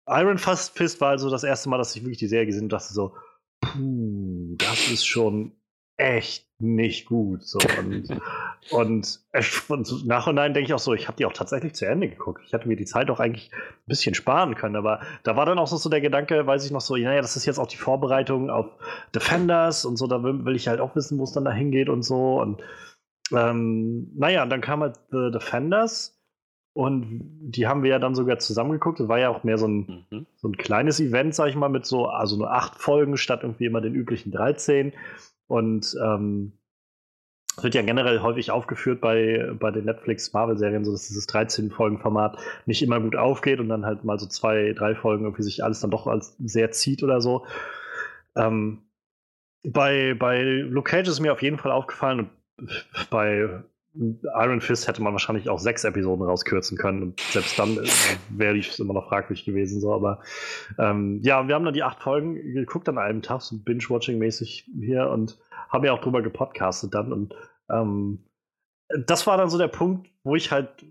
Iron 0.09 0.39
Fist 0.39 1.01
war 1.01 1.11
also 1.11 1.31
das 1.31 1.45
erste 1.45 1.69
Mal, 1.69 1.79
dass 1.79 1.95
ich 1.95 2.03
wirklich 2.03 2.19
die 2.19 2.29
Serie 2.29 2.47
gesehen 2.47 2.61
habe 2.61 2.65
und 2.67 2.73
dachte 2.73 2.93
so, 2.93 3.15
puh, 3.61 4.55
das 4.59 4.91
ist 4.91 5.07
schon 5.07 5.53
echt 5.99 6.47
nicht 6.59 7.07
gut. 7.07 7.43
So. 7.43 7.59
Und, 7.59 8.09
und, 8.71 9.21
und 9.69 10.07
nach 10.07 10.27
und 10.27 10.35
nach 10.35 10.45
denke 10.45 10.63
ich 10.63 10.75
auch 10.75 10.79
so, 10.79 10.95
ich 10.95 11.09
habe 11.09 11.17
die 11.17 11.27
auch 11.27 11.33
tatsächlich 11.33 11.75
zu 11.75 11.87
Ende 11.87 12.09
geguckt. 12.09 12.43
Ich 12.47 12.55
hatte 12.55 12.69
mir 12.69 12.77
die 12.77 12.85
Zeit 12.85 13.11
auch 13.11 13.21
eigentlich 13.21 13.51
ein 13.53 13.87
bisschen 13.87 14.15
sparen 14.15 14.55
können, 14.55 14.77
aber 14.77 15.01
da 15.23 15.37
war 15.37 15.47
dann 15.47 15.59
auch 15.59 15.67
so 15.67 15.89
der 15.89 16.01
Gedanke, 16.01 16.47
weiß 16.47 16.65
ich 16.65 16.71
noch 16.71 16.81
so, 16.81 16.97
naja, 16.97 17.21
das 17.21 17.37
ist 17.37 17.47
jetzt 17.47 17.59
auch 17.59 17.67
die 17.67 17.77
Vorbereitung 17.77 18.51
auf 18.51 18.67
Defenders 19.15 19.85
und 19.85 19.97
so, 19.97 20.07
da 20.07 20.23
will, 20.23 20.45
will 20.45 20.57
ich 20.57 20.69
halt 20.69 20.81
auch 20.81 20.95
wissen, 20.97 21.19
wo 21.19 21.25
es 21.25 21.33
dann 21.33 21.45
da 21.45 21.53
hingeht 21.53 21.89
und 21.89 22.03
so. 22.03 22.41
Und 22.41 22.63
ähm, 23.33 24.13
naja, 24.15 24.47
dann 24.47 24.61
kam 24.61 24.81
halt 24.81 24.99
The 25.11 25.31
Defenders 25.33 26.16
und 26.77 27.23
die 27.41 27.67
haben 27.67 27.83
wir 27.83 27.89
ja 27.89 27.99
dann 27.99 28.15
sogar 28.15 28.39
zusammengeguckt. 28.39 29.01
Das 29.01 29.09
war 29.09 29.19
ja 29.19 29.31
auch 29.31 29.45
mehr 29.45 29.57
so 29.57 29.67
ein, 29.67 30.05
mhm. 30.11 30.27
so 30.37 30.49
ein 30.49 30.59
kleines 30.59 31.01
Event, 31.01 31.35
sag 31.35 31.49
ich 31.49 31.57
mal, 31.57 31.71
mit 31.71 31.87
so, 31.87 32.05
also 32.05 32.37
nur 32.37 32.53
acht 32.53 32.77
Folgen 32.77 33.17
statt 33.17 33.45
irgendwie 33.45 33.65
immer 33.65 33.81
den 33.81 33.95
üblichen 33.95 34.31
13. 34.31 34.93
Und 35.47 35.97
ähm, 36.05 36.53
es 37.57 37.65
wird 37.65 37.75
ja 37.75 37.81
generell 37.81 38.21
häufig 38.21 38.51
aufgeführt 38.51 39.01
bei, 39.01 39.55
bei 39.59 39.71
den 39.71 39.87
Netflix-Marvel-Serien, 39.87 40.85
so 40.85 40.93
dass 40.93 41.09
dieses 41.09 41.27
13-Folgen-Format 41.31 42.37
nicht 42.67 42.83
immer 42.83 43.01
gut 43.01 43.17
aufgeht 43.17 43.59
und 43.59 43.71
dann 43.71 43.87
halt 43.87 44.05
mal 44.05 44.19
so 44.19 44.27
zwei, 44.27 44.75
drei 44.75 44.95
Folgen 44.95 45.25
irgendwie 45.25 45.45
sich 45.45 45.65
alles 45.65 45.81
dann 45.81 45.91
doch 45.91 46.07
als 46.07 46.37
sehr 46.45 46.73
zieht 46.73 47.03
oder 47.03 47.23
so. 47.23 47.47
Ähm, 48.35 48.83
bei, 49.63 50.13
bei 50.13 50.43
Luke 50.43 50.91
Cage 50.91 51.09
ist 51.09 51.21
mir 51.21 51.33
auf 51.33 51.41
jeden 51.41 51.57
Fall 51.57 51.73
aufgefallen 51.73 52.29
und 52.59 52.87
bei 53.09 53.63
Iron 53.99 54.61
Fist 54.61 54.89
hätte 54.89 55.03
man 55.03 55.13
wahrscheinlich 55.13 55.49
auch 55.49 55.59
sechs 55.59 55.85
Episoden 55.85 56.25
rauskürzen 56.25 56.77
können 56.77 57.03
und 57.03 57.21
selbst 57.21 57.59
dann 57.59 57.79
äh, 57.79 57.89
wäre 58.31 58.57
ich 58.57 58.79
immer 58.79 58.95
noch 58.95 59.09
fraglich 59.09 59.45
gewesen. 59.45 59.81
So. 59.81 59.95
Aber 59.95 60.21
ähm, 60.79 61.21
ja, 61.23 61.47
wir 61.49 61.55
haben 61.55 61.65
dann 61.65 61.75
die 61.75 61.83
acht 61.83 62.03
Folgen 62.03 62.35
geguckt 62.55 62.89
an 62.89 62.99
einem 62.99 63.23
Tag, 63.23 63.43
so 63.43 63.57
Binge-Watching-mäßig 63.57 64.71
hier 64.81 65.09
und 65.09 65.39
haben 65.69 65.85
ja 65.85 65.93
auch 65.93 66.01
drüber 66.01 66.23
gepodcastet 66.23 66.95
dann. 66.95 67.13
Und 67.13 67.35
ähm, 67.71 68.25
das 69.07 69.27
war 69.27 69.37
dann 69.37 69.51
so 69.51 69.59
der 69.59 69.69
Punkt, 69.69 70.09
wo 70.23 70.37
ich 70.37 70.53
halt 70.53 70.85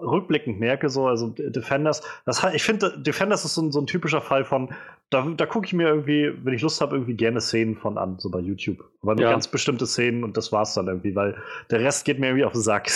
rückblickend 0.00 0.58
merke, 0.60 0.88
so, 0.88 1.06
also 1.06 1.28
Defenders, 1.28 2.02
das, 2.24 2.44
ich 2.54 2.62
finde, 2.62 2.98
Defenders 2.98 3.44
ist 3.44 3.54
so 3.54 3.62
ein, 3.62 3.72
so 3.72 3.80
ein, 3.80 3.86
typischer 3.86 4.20
Fall 4.20 4.44
von, 4.44 4.70
da, 5.10 5.26
da 5.36 5.46
gucke 5.46 5.66
ich 5.66 5.72
mir 5.72 5.88
irgendwie, 5.88 6.32
wenn 6.42 6.54
ich 6.54 6.62
Lust 6.62 6.80
habe, 6.80 6.96
irgendwie 6.96 7.14
gerne 7.14 7.40
Szenen 7.40 7.76
von 7.76 7.98
an, 7.98 8.18
so 8.18 8.30
bei 8.30 8.40
YouTube. 8.40 8.84
Aber 9.02 9.14
nur 9.14 9.24
ja. 9.24 9.30
ganz 9.30 9.48
bestimmte 9.48 9.86
Szenen 9.86 10.24
und 10.24 10.36
das 10.36 10.52
war's 10.52 10.74
dann 10.74 10.88
irgendwie, 10.88 11.14
weil 11.14 11.36
der 11.70 11.80
Rest 11.80 12.04
geht 12.04 12.18
mir 12.18 12.26
irgendwie 12.26 12.44
auf 12.44 12.52
den 12.52 12.62
Sack. 12.62 12.90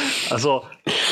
also, 0.30 0.62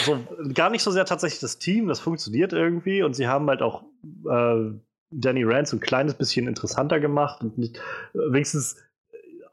so, 0.04 0.18
gar 0.52 0.70
nicht 0.70 0.82
so 0.82 0.90
sehr 0.90 1.04
tatsächlich 1.04 1.40
das 1.40 1.58
Team, 1.58 1.88
das 1.88 2.00
funktioniert 2.00 2.52
irgendwie 2.52 3.02
und 3.02 3.14
sie 3.14 3.26
haben 3.26 3.48
halt 3.48 3.62
auch 3.62 3.82
äh, 4.30 4.70
Danny 5.10 5.44
Rand 5.44 5.68
so 5.68 5.76
ein 5.76 5.80
kleines 5.80 6.14
bisschen 6.14 6.48
interessanter 6.48 7.00
gemacht 7.00 7.42
und 7.42 7.58
nicht, 7.58 7.80
wenigstens 8.12 8.76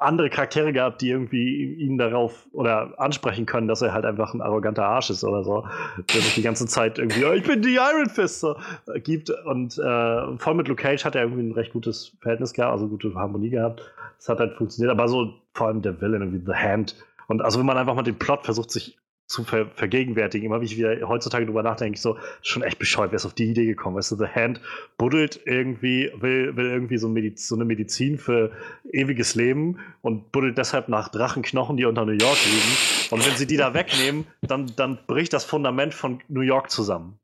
andere 0.02 0.30
Charaktere 0.30 0.74
gehabt, 0.74 1.02
die 1.02 1.10
irgendwie 1.10 1.74
ihn 1.76 1.98
darauf 1.98 2.48
oder 2.54 3.00
ansprechen 3.00 3.46
können, 3.46 3.68
dass 3.68 3.82
er 3.82 3.94
halt 3.94 4.06
einfach 4.06 4.34
ein 4.34 4.42
arroganter 4.42 4.86
Arsch 4.86 5.10
ist 5.10 5.24
oder 5.24 5.44
so. 5.44 5.66
Der 6.14 6.22
sich 6.22 6.36
die 6.36 6.42
ganze 6.42 6.66
Zeit 6.66 6.98
irgendwie, 6.98 7.24
oh, 7.26 7.32
ich 7.34 7.44
bin 7.44 7.62
die 7.62 7.76
Iron 7.76 8.10
Fist, 8.10 8.40
so, 8.40 8.56
äh, 8.88 9.00
gibt. 9.00 9.30
Und 9.30 9.78
äh, 9.78 10.38
voll 10.38 10.56
mit 10.56 10.68
Luke 10.68 10.82
Cage 10.82 11.06
hat 11.06 11.16
er 11.16 11.24
irgendwie 11.24 11.44
ein 11.44 11.52
recht 11.54 11.74
gutes 11.74 12.18
Verhältnis 12.22 12.54
gehabt, 12.54 12.74
also 12.74 12.88
gute 12.88 13.14
Harmonie 13.14 13.50
gehabt. 13.50 13.82
Das 14.18 14.30
hat 14.30 14.40
halt 14.40 14.56
funktioniert, 14.56 14.92
aber 14.92 15.08
so 15.08 15.34
vor 15.54 15.68
allem 15.68 15.82
der 15.82 16.00
Villain, 16.02 16.22
irgendwie 16.22 16.44
The 16.46 16.58
Hand. 16.58 16.96
Und 17.28 17.42
also 17.42 17.60
wenn 17.60 17.66
man 17.66 17.78
einfach 17.78 17.96
mal 17.96 18.04
den 18.04 18.18
Plot 18.18 18.44
versucht, 18.44 18.72
sich 18.72 18.98
zu 19.32 19.44
ver 19.44 19.68
vergegenwärtigen. 19.76 20.46
Immer 20.46 20.62
wie 20.62 20.66
ich 20.66 20.78
wieder 20.78 21.08
heutzutage 21.08 21.46
drüber 21.46 21.64
nachdenke, 21.64 21.96
ich 21.96 22.02
so, 22.02 22.18
schon 22.42 22.62
echt 22.62 22.78
bescheuert, 22.78 23.12
wer 23.12 23.16
ist 23.16 23.26
auf 23.26 23.34
die 23.34 23.50
Idee 23.50 23.66
gekommen? 23.66 23.96
Weißt 23.96 24.12
du, 24.12 24.18
The 24.18 24.28
Hand 24.28 24.62
buddelt 24.98 25.40
irgendwie, 25.46 26.12
will, 26.20 26.56
will 26.56 26.66
irgendwie 26.66 26.98
so, 26.98 27.08
Mediz 27.08 27.48
so 27.48 27.56
eine 27.56 27.66
Medizin 27.66 28.18
für 28.18 28.52
ewiges 28.92 29.36
Leben 29.36 29.80
und 30.02 30.32
buddelt 30.32 30.58
deshalb 30.58 30.90
nach 30.90 31.10
Drachenknochen, 31.10 31.78
die 31.78 31.86
unter 31.86 32.06
New 32.06 32.12
York 32.12 32.38
liegen. 32.46 32.78
Und 33.12 33.26
wenn 33.26 33.36
sie 33.36 33.48
die 33.48 33.58
da 33.58 33.74
wegnehmen, 33.74 34.26
dann, 34.42 34.72
dann 34.76 35.00
bricht 35.08 35.34
das 35.34 35.46
Fundament 35.46 35.94
von 35.94 36.20
New 36.28 36.42
York 36.42 36.70
zusammen. 36.70 37.21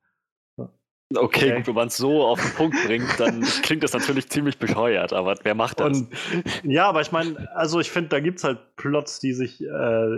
Okay, 1.16 1.54
okay. 1.54 1.68
wenn 1.68 1.74
man 1.74 1.88
es 1.88 1.96
so 1.96 2.26
auf 2.26 2.42
den 2.42 2.52
Punkt 2.52 2.76
bringt, 2.86 3.18
dann 3.18 3.42
klingt 3.64 3.82
das 3.82 3.94
natürlich 3.94 4.30
ziemlich 4.30 4.60
bescheuert, 4.60 5.14
aber 5.14 5.36
wer 5.44 5.56
macht 5.56 5.80
das? 5.80 6.00
Und, 6.00 6.10
ja, 6.64 6.86
aber 6.90 7.00
ich 7.00 7.14
meine, 7.14 7.50
also 7.56 7.80
ich 7.80 7.90
finde, 7.90 8.10
da 8.10 8.20
gibt 8.20 8.40
es 8.40 8.44
halt 8.44 8.76
Plots, 8.76 9.20
die 9.22 9.32
sich, 9.32 9.64
äh, 9.64 9.68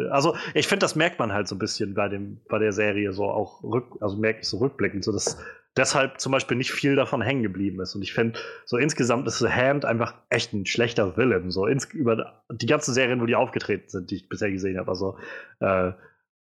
also 0.09 0.35
ich 0.55 0.67
finde, 0.67 0.83
das 0.83 0.95
merkt 0.95 1.19
man 1.19 1.31
halt 1.31 1.47
so 1.47 1.53
ein 1.53 1.59
bisschen 1.59 1.93
bei, 1.93 2.09
dem, 2.09 2.41
bei 2.49 2.57
der 2.57 2.71
Serie 2.71 3.13
so 3.13 3.25
auch 3.25 3.61
rück, 3.61 3.97
also 4.01 4.17
merke 4.17 4.39
ich 4.41 4.47
so 4.47 4.57
rückblickend, 4.57 5.03
so 5.03 5.11
dass 5.11 5.37
deshalb 5.77 6.19
zum 6.19 6.31
Beispiel 6.31 6.57
nicht 6.57 6.71
viel 6.71 6.95
davon 6.95 7.21
hängen 7.21 7.43
geblieben 7.43 7.79
ist. 7.81 7.93
Und 7.95 8.01
ich 8.01 8.13
finde, 8.13 8.39
so 8.65 8.77
insgesamt 8.77 9.27
ist 9.27 9.39
The 9.39 9.49
Hand 9.49 9.85
einfach 9.85 10.15
echt 10.29 10.53
ein 10.53 10.65
schlechter 10.65 11.17
Villain. 11.17 11.51
So 11.51 11.67
ins, 11.67 11.85
über 11.85 12.43
die 12.51 12.65
ganzen 12.65 12.93
Serien, 12.93 13.21
wo 13.21 13.25
die 13.25 13.35
aufgetreten 13.35 13.89
sind, 13.89 14.09
die 14.09 14.15
ich 14.15 14.29
bisher 14.29 14.51
gesehen 14.51 14.79
habe. 14.79 14.89
Also 14.89 15.17
äh, 15.59 15.91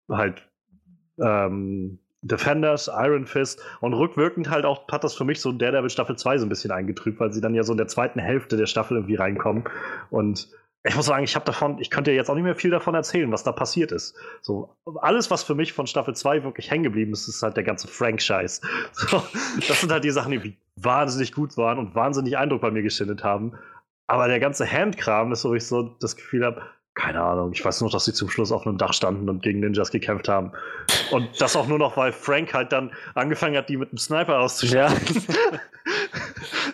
halt 0.09 0.49
ähm, 1.19 1.99
Defenders, 2.27 2.91
Iron 2.93 3.27
Fist 3.27 3.63
und 3.81 3.95
rückwirkend 3.95 4.51
halt 4.51 4.65
auch 4.65 4.87
hat 4.89 5.05
das 5.05 5.15
für 5.15 5.25
mich 5.25 5.41
so 5.41 5.53
Daredevil 5.53 5.91
Staffel 5.91 6.17
2 6.17 6.39
so 6.39 6.47
ein 6.47 6.49
bisschen 6.49 6.71
eingetrübt, 6.71 7.21
weil 7.21 7.33
sie 7.33 7.41
dann 7.41 7.55
ja 7.55 7.63
so 7.63 7.73
in 7.73 7.79
der 7.79 7.89
zweiten 7.89 8.21
Hälfte 8.21 8.57
der 8.57 8.67
Staffel 8.67 8.97
irgendwie 8.97 9.17
reinkommen 9.17 9.65
und 10.11 10.49
ich 10.89 10.95
muss 10.95 11.07
sagen, 11.07 11.25
ich 11.25 11.35
habe 11.35 11.45
davon, 11.45 11.79
ich 11.81 11.91
könnte 11.91 12.13
jetzt 12.13 12.31
auch 12.31 12.35
nicht 12.35 12.45
mehr 12.45 12.55
viel 12.55 12.71
davon 12.71 12.95
erzählen, 12.95 13.31
was 13.33 13.43
da 13.43 13.51
passiert 13.51 13.91
ist. 13.91 14.15
So, 14.41 14.77
alles, 15.01 15.31
was 15.31 15.43
für 15.43 15.55
mich 15.55 15.73
von 15.73 15.87
Staffel 15.87 16.15
2 16.15 16.45
wirklich 16.45 16.71
hängen 16.71 16.85
geblieben 16.85 17.13
ist, 17.13 17.27
ist 17.27 17.43
halt 17.43 17.57
der 17.57 17.65
ganze 17.65 17.89
Frank-Scheiß. 17.89 18.61
So, 18.93 19.23
das 19.67 19.81
sind 19.81 19.91
halt 19.91 20.05
die 20.05 20.11
Sachen, 20.11 20.31
die 20.31 20.57
wahnsinnig 20.77 21.33
gut 21.33 21.57
waren 21.57 21.79
und 21.79 21.95
wahnsinnig 21.95 22.37
Eindruck 22.39 22.61
bei 22.61 22.71
mir 22.71 22.83
geschindet 22.83 23.25
haben. 23.25 23.59
Aber 24.07 24.29
der 24.29 24.39
ganze 24.39 24.71
Handkram 24.71 25.33
ist, 25.33 25.45
wo 25.45 25.55
ich 25.55 25.67
so 25.67 25.97
das 26.01 26.17
Gefühl 26.17 26.45
habe, 26.45 26.63
keine 26.97 27.23
Ahnung. 27.23 27.53
Ich 27.53 27.65
weiß 27.65 27.83
nur, 27.83 27.91
dass 27.91 28.07
sie 28.07 28.15
zum 28.15 28.31
Schluss 28.31 28.51
auf 28.51 28.67
einem 28.67 28.79
Dach 28.79 28.95
standen 28.95 29.29
und 29.29 29.43
gegen 29.43 29.61
Ninjas 29.61 29.91
gekämpft 29.91 30.29
haben. 30.29 30.53
Und 31.11 31.41
das 31.41 31.55
auch 31.55 31.69
nur 31.69 31.79
noch, 31.79 31.97
weil 31.97 32.11
Frank 32.11 32.55
halt 32.55 32.73
dann 32.73 32.91
angefangen 33.15 33.57
hat, 33.57 33.69
die 33.69 33.77
mit 33.77 33.91
einem 33.91 33.99
Sniper 33.99 34.41
auszuschalten. 34.41 35.23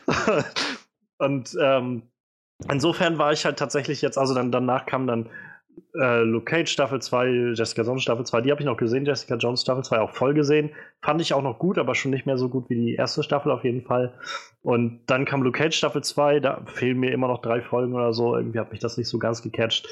Ja. 0.07 0.45
und 1.19 1.57
ähm, 1.61 2.03
insofern 2.71 3.19
war 3.19 3.33
ich 3.33 3.45
halt 3.45 3.59
tatsächlich 3.59 4.01
jetzt, 4.01 4.17
also 4.17 4.33
dann 4.33 4.53
danach 4.53 4.87
kam 4.87 5.09
dann 5.09 5.29
äh, 5.95 6.23
Luke 6.23 6.45
Cage 6.45 6.71
Staffel 6.71 7.01
2, 7.01 7.53
Jessica 7.55 7.83
Jones 7.83 8.03
Staffel 8.03 8.25
2, 8.25 8.41
die 8.41 8.51
habe 8.51 8.61
ich 8.61 8.67
noch 8.67 8.77
gesehen, 8.77 9.05
Jessica 9.05 9.37
Jones 9.37 9.63
Staffel 9.63 9.85
2 9.85 10.01
auch 10.01 10.11
voll 10.11 10.35
gesehen. 10.35 10.71
Fand 11.03 11.21
ich 11.21 11.35
auch 11.35 11.43
noch 11.43 11.59
gut, 11.59 11.79
aber 11.79 11.95
schon 11.95 12.11
nicht 12.11 12.27
mehr 12.27 12.39
so 12.39 12.49
gut 12.49 12.71
wie 12.71 12.75
die 12.75 12.95
erste 12.95 13.23
Staffel 13.23 13.53
auf 13.53 13.65
jeden 13.65 13.83
Fall. 13.83 14.15
Und 14.63 15.01
dann 15.07 15.25
kam 15.25 15.43
Luke 15.43 15.59
Cage 15.59 15.77
Staffel 15.77 16.03
2, 16.03 16.41
da 16.41 16.63
fehlen 16.67 16.99
mir 16.99 17.13
immer 17.13 17.29
noch 17.29 17.43
drei 17.43 17.61
Folgen 17.61 17.95
oder 17.95 18.13
so. 18.13 18.37
Irgendwie 18.37 18.59
hat 18.59 18.73
mich 18.73 18.81
das 18.81 18.97
nicht 18.97 19.09
so 19.09 19.19
ganz 19.19 19.43
gecatcht. 19.43 19.89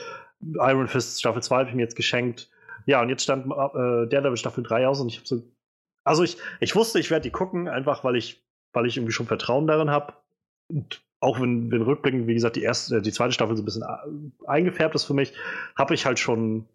Iron 0.55 0.89
Fist 0.89 1.21
Staffel 1.21 1.43
2 1.43 1.57
habe 1.57 1.69
ich 1.69 1.75
mir 1.75 1.83
jetzt 1.83 1.97
geschenkt. 1.97 2.51
Ja, 2.87 3.03
und 3.03 3.11
jetzt 3.11 3.23
stand 3.23 3.47
äh, 3.47 4.09
Daredevil 4.09 4.37
Staffel 4.37 4.65
3 4.65 4.89
aus 4.89 5.01
und 5.01 5.09
ich 5.09 5.19
habe 5.19 5.27
so. 5.27 5.43
Also 6.03 6.23
ich, 6.23 6.39
ich 6.61 6.75
wusste, 6.75 6.99
ich 6.99 7.11
werde 7.11 7.25
die 7.25 7.31
gucken, 7.31 7.69
einfach 7.69 8.05
weil 8.05 8.17
ich, 8.17 8.43
weil 8.73 8.87
ich 8.87 8.97
irgendwie 8.97 9.13
schon 9.13 9.27
Vertrauen 9.27 9.67
darin 9.67 9.91
habe. 9.91 10.15
Und 10.69 11.03
auch 11.21 11.41
wenn, 11.41 11.71
wenn 11.71 11.83
rückblickend, 11.83 12.27
wie 12.27 12.35
gesagt, 12.35 12.57
die 12.57 12.62
erste, 12.62 13.03
die 13.03 13.12
zweite 13.12 13.33
Staffel 13.33 13.57
so 13.57 13.62
ein 13.62 13.67
bisschen 13.67 13.83
äh, 13.83 14.49
eingefärbt 14.49 14.95
ist 14.95 15.05
für 15.05 15.15
mich, 15.15 15.35
habe 15.77 15.95
ich 15.95 16.07
halt 16.07 16.19
schon, 16.19 16.67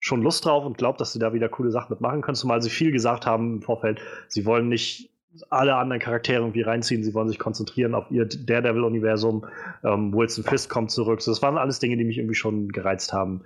schon 0.00 0.22
Lust 0.22 0.44
drauf 0.44 0.64
und 0.64 0.76
glaube, 0.76 0.98
dass 0.98 1.12
sie 1.12 1.20
da 1.20 1.32
wieder 1.32 1.48
coole 1.48 1.70
Sachen 1.70 1.92
mitmachen 1.92 2.20
können, 2.20 2.34
zumal 2.34 2.60
sie 2.60 2.70
viel 2.70 2.90
gesagt 2.90 3.26
haben 3.26 3.56
im 3.56 3.62
Vorfeld, 3.62 4.00
sie 4.28 4.44
wollen 4.44 4.68
nicht 4.68 5.10
alle 5.48 5.76
anderen 5.76 6.02
Charaktere 6.02 6.42
irgendwie 6.42 6.62
reinziehen, 6.62 7.04
sie 7.04 7.14
wollen 7.14 7.28
sich 7.28 7.38
konzentrieren 7.38 7.94
auf 7.94 8.10
ihr 8.10 8.26
Daredevil-Universum, 8.26 9.46
ähm, 9.84 10.12
Wilson 10.12 10.44
Fisk 10.44 10.68
kommt 10.68 10.90
zurück, 10.90 11.22
so, 11.22 11.30
das 11.30 11.40
waren 11.40 11.56
alles 11.56 11.78
Dinge, 11.78 11.96
die 11.96 12.04
mich 12.04 12.18
irgendwie 12.18 12.34
schon 12.34 12.68
gereizt 12.68 13.12
haben. 13.12 13.42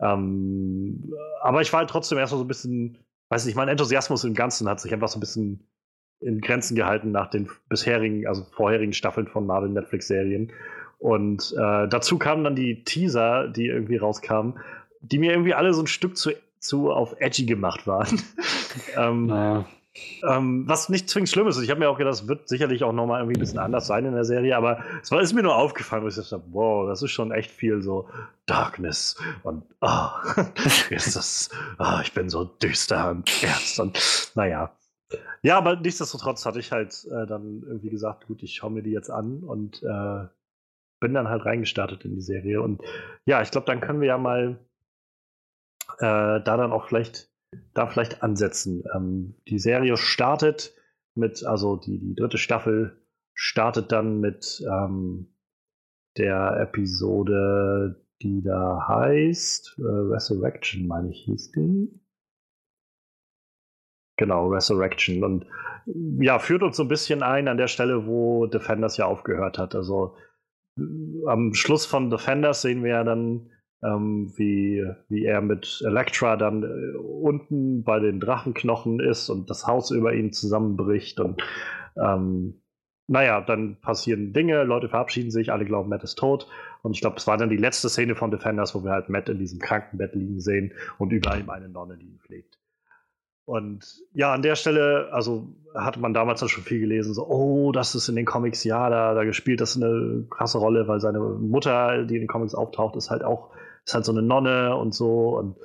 Ähm, 0.00 1.12
aber 1.40 1.62
ich 1.62 1.72
war 1.72 1.80
halt 1.80 1.90
trotzdem 1.90 2.18
erstmal 2.18 2.38
so 2.38 2.44
ein 2.44 2.48
bisschen, 2.48 2.98
weiß 3.28 3.46
nicht, 3.46 3.54
mein 3.54 3.68
Enthusiasmus 3.68 4.24
im 4.24 4.34
Ganzen 4.34 4.68
hat 4.68 4.80
sich 4.80 4.92
einfach 4.92 5.08
so 5.08 5.18
ein 5.18 5.20
bisschen 5.20 5.66
in 6.20 6.40
Grenzen 6.40 6.76
gehalten 6.76 7.12
nach 7.12 7.30
den 7.30 7.48
bisherigen, 7.68 8.26
also 8.26 8.44
vorherigen 8.44 8.92
Staffeln 8.92 9.26
von 9.26 9.46
Marvel 9.46 9.70
Netflix-Serien. 9.70 10.52
Und 10.98 11.54
äh, 11.56 11.88
dazu 11.88 12.18
kamen 12.18 12.44
dann 12.44 12.54
die 12.54 12.84
Teaser, 12.84 13.48
die 13.48 13.66
irgendwie 13.66 13.96
rauskamen, 13.96 14.58
die 15.00 15.18
mir 15.18 15.32
irgendwie 15.32 15.54
alle 15.54 15.72
so 15.72 15.82
ein 15.82 15.86
Stück 15.86 16.16
zu, 16.18 16.32
zu 16.58 16.90
auf 16.90 17.16
edgy 17.20 17.46
gemacht 17.46 17.86
waren. 17.86 18.20
ähm, 18.96 19.26
naja. 19.26 19.64
ähm, 20.28 20.64
was 20.68 20.90
nicht 20.90 21.08
zwingend 21.08 21.30
schlimm 21.30 21.48
ist. 21.48 21.58
Ich 21.58 21.70
habe 21.70 21.80
mir 21.80 21.88
auch 21.88 21.96
gedacht, 21.96 22.14
es 22.14 22.28
wird 22.28 22.50
sicherlich 22.50 22.84
auch 22.84 22.92
nochmal 22.92 23.20
irgendwie 23.20 23.38
ein 23.38 23.40
bisschen 23.40 23.58
anders 23.58 23.86
sein 23.86 24.04
in 24.04 24.12
der 24.12 24.26
Serie, 24.26 24.58
aber 24.58 24.84
es 25.02 25.10
war, 25.10 25.22
ist 25.22 25.32
mir 25.32 25.42
nur 25.42 25.56
aufgefallen, 25.56 26.04
wo 26.04 26.08
ich 26.08 26.16
dachte, 26.16 26.42
wow, 26.50 26.86
das 26.86 27.02
ist 27.02 27.12
schon 27.12 27.32
echt 27.32 27.50
viel 27.50 27.80
so 27.80 28.06
Darkness 28.44 29.16
und 29.42 29.64
oh, 29.80 30.08
ist 30.90 31.16
das, 31.16 31.48
oh, 31.78 32.00
ich 32.02 32.12
bin 32.12 32.28
so 32.28 32.44
düster 32.44 33.10
und 33.10 33.42
ernst 33.42 33.80
und 33.80 34.32
naja. 34.34 34.70
Ja, 35.42 35.58
aber 35.58 35.76
nichtsdestotrotz 35.76 36.44
hatte 36.46 36.60
ich 36.60 36.72
halt 36.72 37.06
äh, 37.10 37.26
dann 37.26 37.62
irgendwie 37.66 37.90
gesagt, 37.90 38.26
gut, 38.26 38.42
ich 38.42 38.54
schaue 38.54 38.70
mir 38.70 38.82
die 38.82 38.90
jetzt 38.90 39.10
an 39.10 39.42
und 39.42 39.82
äh, 39.82 40.26
bin 41.00 41.14
dann 41.14 41.28
halt 41.28 41.44
reingestartet 41.44 42.04
in 42.04 42.14
die 42.14 42.20
Serie. 42.20 42.62
Und 42.62 42.82
ja, 43.24 43.42
ich 43.42 43.50
glaube, 43.50 43.66
dann 43.66 43.80
können 43.80 44.00
wir 44.00 44.08
ja 44.08 44.18
mal 44.18 44.58
äh, 45.98 46.40
da 46.40 46.40
dann 46.40 46.72
auch 46.72 46.86
vielleicht, 46.86 47.30
da 47.74 47.86
vielleicht 47.86 48.22
ansetzen. 48.22 48.84
Ähm, 48.94 49.34
die 49.48 49.58
Serie 49.58 49.96
startet 49.96 50.74
mit, 51.14 51.44
also 51.44 51.76
die, 51.76 51.98
die 51.98 52.14
dritte 52.14 52.38
Staffel 52.38 52.96
startet 53.34 53.90
dann 53.92 54.20
mit 54.20 54.62
ähm, 54.70 55.34
der 56.16 56.58
Episode, 56.60 58.04
die 58.22 58.42
da 58.42 58.86
heißt 58.86 59.78
äh, 59.78 59.82
Resurrection, 59.82 60.86
meine 60.86 61.10
ich, 61.10 61.24
hieß 61.24 61.52
die. 61.52 62.00
Genau, 64.20 64.48
Resurrection. 64.48 65.24
Und 65.24 65.46
ja, 66.20 66.38
führt 66.38 66.62
uns 66.62 66.76
so 66.76 66.82
ein 66.82 66.88
bisschen 66.88 67.22
ein 67.22 67.48
an 67.48 67.56
der 67.56 67.68
Stelle, 67.68 68.06
wo 68.06 68.44
Defenders 68.44 68.98
ja 68.98 69.06
aufgehört 69.06 69.56
hat. 69.56 69.74
Also 69.74 70.14
am 71.26 71.54
Schluss 71.54 71.86
von 71.86 72.10
Defenders 72.10 72.60
sehen 72.60 72.84
wir 72.84 72.90
ja 72.90 73.02
dann, 73.02 73.48
ähm, 73.82 74.30
wie, 74.36 74.86
wie 75.08 75.24
er 75.24 75.40
mit 75.40 75.82
Elektra 75.86 76.36
dann 76.36 76.64
äh, 76.64 76.98
unten 76.98 77.82
bei 77.82 77.98
den 77.98 78.20
Drachenknochen 78.20 79.00
ist 79.00 79.30
und 79.30 79.48
das 79.48 79.66
Haus 79.66 79.90
über 79.90 80.12
ihn 80.12 80.34
zusammenbricht. 80.34 81.18
Und 81.18 81.42
ähm, 81.96 82.60
naja, 83.06 83.40
dann 83.40 83.80
passieren 83.80 84.34
Dinge, 84.34 84.64
Leute 84.64 84.90
verabschieden 84.90 85.30
sich, 85.30 85.50
alle 85.50 85.64
glauben, 85.64 85.88
Matt 85.88 86.04
ist 86.04 86.18
tot. 86.18 86.46
Und 86.82 86.92
ich 86.92 87.00
glaube, 87.00 87.16
es 87.16 87.26
war 87.26 87.38
dann 87.38 87.48
die 87.48 87.56
letzte 87.56 87.88
Szene 87.88 88.16
von 88.16 88.30
Defenders, 88.30 88.74
wo 88.74 88.84
wir 88.84 88.90
halt 88.90 89.08
Matt 89.08 89.30
in 89.30 89.38
diesem 89.38 89.60
Krankenbett 89.60 90.14
liegen 90.14 90.40
sehen 90.40 90.74
und 90.98 91.10
über 91.10 91.38
ihm 91.38 91.48
eine 91.48 91.70
Nonne, 91.70 91.96
die 91.96 92.04
ihn 92.04 92.18
pflegt. 92.18 92.59
Und 93.50 94.04
ja, 94.14 94.32
an 94.32 94.42
der 94.42 94.54
Stelle, 94.54 95.08
also 95.10 95.48
hatte 95.74 95.98
man 95.98 96.14
damals 96.14 96.38
dann 96.38 96.48
schon 96.48 96.62
viel 96.62 96.78
gelesen, 96.78 97.14
so, 97.14 97.26
oh, 97.26 97.72
das 97.72 97.96
ist 97.96 98.08
in 98.08 98.14
den 98.14 98.24
Comics, 98.24 98.62
ja, 98.62 98.88
da, 98.88 99.12
da 99.12 99.24
gespielt 99.24 99.60
das 99.60 99.74
eine 99.74 100.24
krasse 100.30 100.58
Rolle, 100.58 100.86
weil 100.86 101.00
seine 101.00 101.18
Mutter, 101.18 102.04
die 102.04 102.14
in 102.14 102.20
den 102.20 102.28
Comics 102.28 102.54
auftaucht, 102.54 102.94
ist 102.94 103.10
halt 103.10 103.24
auch, 103.24 103.50
ist 103.84 103.92
halt 103.92 104.04
so 104.04 104.12
eine 104.12 104.22
Nonne 104.22 104.76
und 104.76 104.94
so. 104.94 105.36
Und 105.36 105.56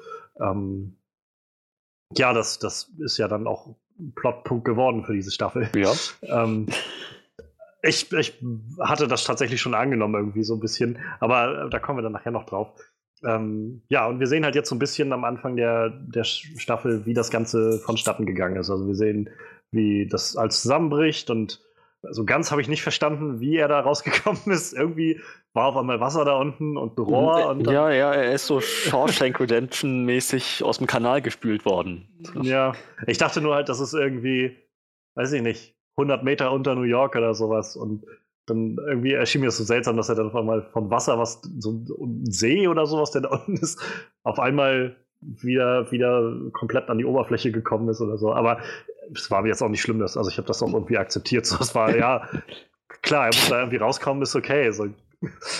ähm, 0.41 0.97
ja, 2.17 2.33
das, 2.33 2.57
das 2.57 2.91
ist 2.97 3.19
ja 3.19 3.27
dann 3.27 3.45
auch 3.45 3.75
ein 3.99 4.13
Plotpunkt 4.15 4.65
geworden 4.65 5.03
für 5.03 5.13
diese 5.13 5.29
Staffel. 5.29 5.69
Ja. 5.75 5.93
ähm, 6.23 6.65
ich, 7.83 8.11
ich 8.11 8.43
hatte 8.79 9.07
das 9.07 9.25
tatsächlich 9.25 9.61
schon 9.61 9.75
angenommen, 9.75 10.15
irgendwie 10.15 10.43
so 10.43 10.55
ein 10.55 10.59
bisschen, 10.59 10.97
aber 11.19 11.69
da 11.69 11.77
kommen 11.77 11.99
wir 11.99 12.03
dann 12.03 12.13
nachher 12.13 12.31
noch 12.31 12.47
drauf. 12.47 12.73
Ähm, 13.23 13.81
ja, 13.89 14.07
und 14.07 14.19
wir 14.19 14.27
sehen 14.27 14.43
halt 14.43 14.55
jetzt 14.55 14.69
so 14.69 14.75
ein 14.75 14.79
bisschen 14.79 15.13
am 15.13 15.23
Anfang 15.23 15.55
der, 15.55 15.89
der 15.89 16.23
Staffel, 16.23 17.05
wie 17.05 17.13
das 17.13 17.31
Ganze 17.31 17.79
vonstatten 17.79 18.25
gegangen 18.25 18.57
ist. 18.57 18.69
Also 18.69 18.87
wir 18.87 18.95
sehen, 18.95 19.29
wie 19.71 20.07
das 20.07 20.35
alles 20.35 20.61
zusammenbricht 20.61 21.29
und 21.29 21.61
so 22.11 22.21
also 22.21 22.25
ganz 22.25 22.51
habe 22.51 22.61
ich 22.61 22.67
nicht 22.67 22.83
verstanden, 22.83 23.39
wie 23.39 23.57
er 23.57 23.67
da 23.67 23.79
rausgekommen 23.81 24.41
ist. 24.45 24.73
Irgendwie 24.73 25.19
war 25.53 25.67
auf 25.67 25.77
einmal 25.77 25.99
Wasser 25.99 26.25
da 26.25 26.37
unten 26.37 26.77
und 26.77 26.97
ein 26.97 27.01
Rohr. 27.01 27.47
Und 27.49 27.67
ja, 27.67 27.89
ja, 27.91 28.13
er 28.13 28.33
ist 28.33 28.45
so 28.45 28.61
Shawshank 28.61 29.39
Redemption-mäßig 29.39 30.63
aus 30.63 30.77
dem 30.77 30.87
Kanal 30.87 31.21
gespült 31.21 31.65
worden. 31.65 32.07
Ja, 32.41 32.73
ich 33.07 33.17
dachte 33.17 33.41
nur 33.41 33.55
halt, 33.55 33.69
das 33.69 33.79
ist 33.79 33.93
irgendwie, 33.93 34.55
weiß 35.15 35.31
ich 35.33 35.41
nicht, 35.41 35.75
100 35.97 36.23
Meter 36.23 36.51
unter 36.51 36.75
New 36.75 36.83
York 36.83 37.15
oder 37.15 37.33
sowas. 37.33 37.75
Und 37.75 38.05
dann 38.45 38.77
irgendwie 38.87 39.13
erschien 39.13 39.41
mir 39.41 39.47
das 39.47 39.57
so 39.57 39.63
seltsam, 39.63 39.97
dass 39.97 40.09
er 40.09 40.15
dann 40.15 40.27
auf 40.27 40.35
einmal 40.35 40.63
vom 40.71 40.89
Wasser, 40.91 41.17
was 41.17 41.41
so 41.59 41.71
ein 41.71 42.25
See 42.25 42.67
oder 42.67 42.85
sowas, 42.85 43.11
der 43.11 43.21
da 43.21 43.29
unten 43.47 43.57
ist, 43.57 43.81
auf 44.23 44.39
einmal 44.39 44.95
wieder, 45.21 45.91
wieder 45.91 46.33
komplett 46.51 46.89
an 46.89 46.97
die 46.97 47.05
Oberfläche 47.05 47.51
gekommen 47.51 47.89
ist 47.89 48.01
oder 48.01 48.17
so. 48.17 48.33
Aber 48.33 48.59
es 49.13 49.31
war 49.31 49.41
mir 49.41 49.49
jetzt 49.49 49.61
auch 49.61 49.69
nicht 49.69 49.81
schlimm, 49.81 49.99
dass, 49.99 50.17
also 50.17 50.29
ich 50.29 50.37
habe 50.37 50.47
das 50.47 50.61
auch 50.61 50.73
irgendwie 50.73 50.97
akzeptiert. 50.97 51.45
So, 51.55 51.57
es 51.59 51.73
war, 51.75 51.95
ja, 51.95 52.27
klar, 53.01 53.25
er 53.25 53.35
muss 53.35 53.49
da 53.49 53.59
irgendwie 53.59 53.77
rauskommen, 53.77 54.21
ist 54.21 54.35
okay. 54.35 54.71
So. 54.71 54.87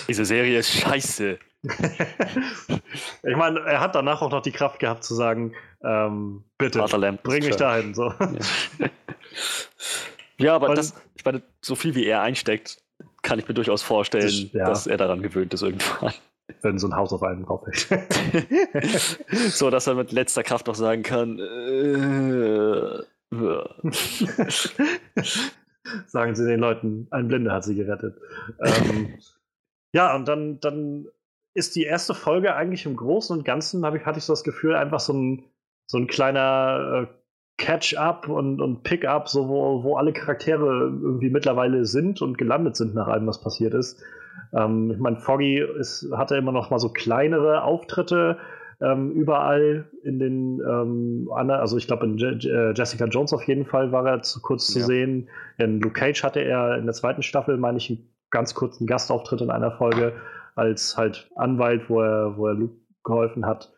Diese 0.07 0.25
Serie 0.25 0.59
ist 0.59 0.71
scheiße. 0.71 1.39
ich 3.23 3.35
meine, 3.35 3.59
er 3.61 3.79
hat 3.79 3.95
danach 3.95 4.21
auch 4.21 4.29
noch 4.29 4.41
die 4.41 4.51
Kraft 4.51 4.79
gehabt 4.79 5.03
zu 5.03 5.15
sagen, 5.15 5.53
ähm, 5.83 6.43
bitte, 6.57 6.79
bring 7.23 7.43
mich 7.43 7.55
dahin. 7.55 7.95
So. 7.95 8.13
Ja. 8.79 8.89
Ja, 10.37 10.55
aber 10.55 10.75
das, 10.75 10.93
ich 11.15 11.23
meine, 11.25 11.41
so 11.61 11.75
viel 11.75 11.95
wie 11.95 12.05
er 12.05 12.21
einsteckt, 12.21 12.81
kann 13.21 13.39
ich 13.39 13.47
mir 13.47 13.53
durchaus 13.53 13.81
vorstellen, 13.81 14.25
das, 14.25 14.51
ja. 14.51 14.65
dass 14.65 14.87
er 14.87 14.97
daran 14.97 15.21
gewöhnt 15.21 15.53
ist 15.53 15.61
irgendwann. 15.61 16.13
Wenn 16.61 16.77
so 16.77 16.87
ein 16.87 16.95
Haus 16.95 17.11
auf 17.11 17.23
einen 17.23 17.43
draufhält. 17.43 17.87
so, 19.49 19.71
dass 19.71 19.87
er 19.87 19.95
mit 19.95 20.11
letzter 20.11 20.43
Kraft 20.43 20.67
noch 20.67 20.75
sagen 20.75 21.01
kann, 21.01 21.39
äh, 21.39 23.03
Sagen 26.07 26.35
sie 26.35 26.47
den 26.47 26.59
Leuten, 26.59 27.07
ein 27.11 27.27
Blinder 27.27 27.53
hat 27.53 27.63
sie 27.63 27.75
gerettet. 27.75 28.17
ähm, 28.59 29.17
ja, 29.93 30.15
und 30.15 30.27
dann, 30.27 30.59
dann 30.59 31.07
ist 31.53 31.75
die 31.75 31.83
erste 31.83 32.13
Folge 32.13 32.55
eigentlich 32.55 32.85
im 32.85 32.95
Großen 32.95 33.35
und 33.37 33.45
Ganzen, 33.45 33.83
ich, 33.95 34.05
hatte 34.05 34.19
ich 34.19 34.25
so 34.25 34.33
das 34.33 34.43
Gefühl, 34.43 34.75
einfach 34.75 34.99
so 34.99 35.13
ein, 35.13 35.45
so 35.87 35.97
ein 35.97 36.07
kleiner 36.07 37.07
äh, 37.07 37.13
Catch-up 37.57 38.27
und, 38.27 38.61
und 38.61 38.83
Pick-up, 38.83 39.29
so 39.29 39.47
wo, 39.47 39.83
wo 39.83 39.95
alle 39.95 40.13
Charaktere 40.13 40.65
irgendwie 41.01 41.29
mittlerweile 41.29 41.85
sind 41.85 42.21
und 42.21 42.37
gelandet 42.37 42.75
sind 42.75 42.95
nach 42.95 43.07
allem, 43.07 43.27
was 43.27 43.41
passiert 43.41 43.73
ist. 43.73 44.03
Ähm, 44.53 44.91
ich 44.91 44.99
meine, 44.99 45.17
Foggy 45.17 45.59
ist, 45.79 46.09
hatte 46.13 46.35
immer 46.35 46.51
noch 46.51 46.69
mal 46.69 46.79
so 46.79 46.89
kleinere 46.89 47.63
Auftritte 47.63 48.37
ähm, 48.81 49.11
überall 49.11 49.89
in 50.03 50.19
den 50.19 50.59
ähm, 50.59 51.29
anderen, 51.33 51.61
also 51.61 51.77
ich 51.77 51.87
glaube 51.87 52.05
in 52.05 52.17
Je 52.17 52.35
Je 52.39 52.73
Jessica 52.75 53.05
Jones 53.05 53.31
auf 53.31 53.43
jeden 53.43 53.65
Fall 53.65 53.93
war 53.93 54.05
er 54.05 54.21
zu 54.21 54.41
kurz 54.41 54.67
zu 54.67 54.79
ja. 54.79 54.85
sehen. 54.85 55.29
In 55.57 55.79
Luke 55.79 55.93
Cage 55.93 56.23
hatte 56.23 56.41
er 56.41 56.77
in 56.77 56.85
der 56.85 56.93
zweiten 56.93 57.23
Staffel, 57.23 57.57
meine 57.57 57.77
ich, 57.77 57.89
einen 57.89 58.09
ganz 58.31 58.53
kurzen 58.53 58.85
Gastauftritt 58.85 59.41
in 59.41 59.49
einer 59.49 59.71
Folge 59.71 60.13
als 60.55 60.97
halt 60.97 61.29
Anwalt, 61.35 61.89
wo 61.89 62.01
er, 62.01 62.37
wo 62.37 62.47
er 62.47 62.53
Luke 62.53 62.75
geholfen 63.03 63.45
hat. 63.45 63.71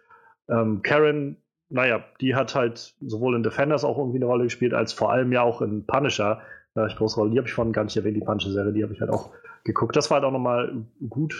Ähm, 0.50 0.82
Karen 0.82 1.38
naja, 1.70 2.04
die 2.22 2.36
hat 2.36 2.56
halt 2.56 2.96
sowohl 3.02 3.36
in 3.36 3.44
Defenders 3.44 3.84
auch 3.84 3.98
irgendwie 3.98 4.18
eine 4.18 4.26
Rolle 4.26 4.46
gespielt, 4.46 4.74
als 4.74 4.94
vor 4.94 5.12
allem 5.12 5.32
ja 5.32 5.42
auch 5.42 5.62
in 5.62 5.86
Punisher. 5.86 6.42
Da 6.74 6.86
ich 6.88 6.96
große 6.96 7.16
Rolle, 7.20 7.32
die 7.32 7.38
habe 7.38 7.48
ich 7.48 7.54
vorhin 7.54 7.74
gar 7.74 7.84
nicht 7.84 7.98
erwähnt, 7.98 8.16
die 8.16 8.22
Punisher-Serie, 8.22 8.72
die 8.72 8.84
habe 8.84 8.94
ich 8.94 9.02
halt 9.02 9.10
auch 9.10 9.32
geguckt. 9.64 9.96
Das 9.96 10.10
war 10.10 10.16
halt 10.16 10.26
auch 10.26 10.32
nochmal 10.32 10.86
gut. 11.10 11.36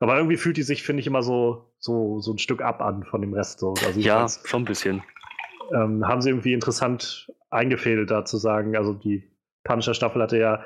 Aber 0.00 0.16
irgendwie 0.16 0.36
fühlt 0.36 0.56
die 0.56 0.62
sich, 0.62 0.82
finde 0.82 1.00
ich, 1.00 1.06
immer 1.06 1.22
so, 1.22 1.72
so, 1.78 2.20
so 2.20 2.32
ein 2.32 2.38
Stück 2.38 2.62
ab 2.62 2.80
an 2.80 3.04
von 3.04 3.20
dem 3.20 3.34
Rest. 3.34 3.58
So. 3.58 3.74
Also 3.86 4.00
ja, 4.00 4.26
schon 4.28 4.62
ein 4.62 4.66
bisschen. 4.66 5.02
Ähm, 5.72 6.06
haben 6.06 6.20
sie 6.20 6.30
irgendwie 6.30 6.52
interessant 6.52 7.32
eingefädelt, 7.50 8.10
da 8.10 8.24
zu 8.24 8.36
sagen. 8.36 8.76
Also 8.76 8.94
die 8.94 9.30
Punisher-Staffel 9.64 10.22
hatte 10.22 10.38
ja, 10.38 10.64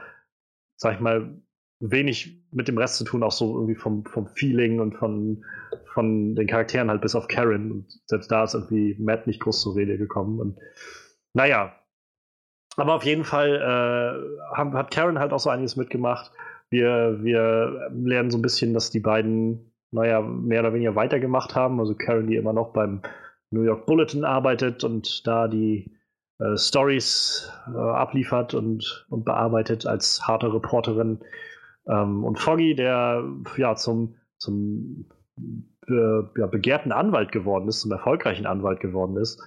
sag 0.77 0.95
ich 0.95 1.01
mal, 1.01 1.41
wenig 1.81 2.43
mit 2.51 2.69
dem 2.69 2.79
Rest 2.79 2.97
zu 2.97 3.05
tun, 3.05 3.23
auch 3.23 3.33
so 3.33 3.55
irgendwie 3.55 3.75
vom, 3.75 4.05
vom 4.05 4.27
Feeling 4.27 4.81
und 4.81 4.95
von, 4.95 5.45
von 5.93 6.35
den 6.35 6.47
Charakteren 6.47 6.91
halt 6.91 7.01
bis 7.01 7.14
auf 7.14 7.29
Karen. 7.29 7.71
Und 7.71 7.87
selbst 8.07 8.31
da 8.31 8.45
ist 8.45 8.55
irgendwie 8.55 8.97
Matt 8.99 9.27
nicht 9.27 9.41
groß 9.41 9.62
zur 9.62 9.77
Rede 9.77 9.99
gekommen. 9.99 10.41
Und 10.41 10.59
naja. 11.35 11.75
Aber 12.77 12.95
auf 12.95 13.05
jeden 13.05 13.25
Fall 13.25 13.57
äh, 13.57 14.57
hat 14.57 14.91
Karen 14.91 15.19
halt 15.19 15.33
auch 15.33 15.41
so 15.41 15.51
einiges 15.51 15.77
mitgemacht. 15.77 16.33
Wir, 16.71 17.19
wir 17.23 17.91
lernen 17.93 18.31
so 18.31 18.38
ein 18.38 18.43
bisschen, 18.43 18.75
dass 18.75 18.91
die 18.91 19.01
beiden, 19.01 19.73
naja, 19.91 20.21
mehr 20.21 20.61
oder 20.61 20.75
weniger 20.75 20.95
weitergemacht 20.95 21.55
haben. 21.55 21.81
Also 21.81 21.95
Karen, 21.95 22.27
die 22.27 22.37
immer 22.37 22.53
noch 22.53 22.73
beim 22.73 23.03
New 23.51 23.62
York 23.62 23.87
Bulletin 23.87 24.25
arbeitet 24.25 24.85
und 24.85 25.27
da 25.27 25.49
die 25.49 25.97
äh, 26.38 26.57
Stories 26.57 27.51
äh, 27.73 27.79
abliefert 27.79 28.55
und, 28.55 29.07
und 29.09 29.25
bearbeitet 29.25 29.87
als 29.87 30.27
harte 30.27 30.53
Reporterin. 30.53 31.21
Ähm, 31.88 32.24
und 32.24 32.38
Foggy, 32.38 32.74
der 32.74 33.24
ja 33.57 33.74
zum, 33.77 34.16
zum 34.38 35.07
äh, 35.88 36.22
ja, 36.38 36.46
begehrten 36.46 36.92
Anwalt 36.92 37.33
geworden 37.33 37.68
ist, 37.68 37.81
zum 37.81 37.92
erfolgreichen 37.92 38.46
Anwalt 38.46 38.81
geworden 38.81 39.16
ist 39.16 39.40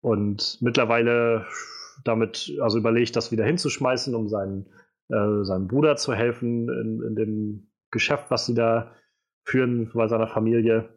und 0.00 0.58
mittlerweile 0.60 1.46
damit 2.04 2.56
also 2.60 2.78
überlegt, 2.78 3.16
das 3.16 3.32
wieder 3.32 3.44
hinzuschmeißen, 3.44 4.14
um 4.14 4.28
seinen, 4.28 4.66
äh, 5.08 5.44
seinem 5.44 5.68
Bruder 5.68 5.96
zu 5.96 6.14
helfen 6.14 6.68
in, 6.68 7.02
in, 7.02 7.14
dem 7.14 7.70
Geschäft, 7.90 8.30
was 8.30 8.46
sie 8.46 8.54
da 8.54 8.92
führen 9.44 9.90
bei 9.92 10.08
seiner 10.08 10.28
Familie. 10.28 10.88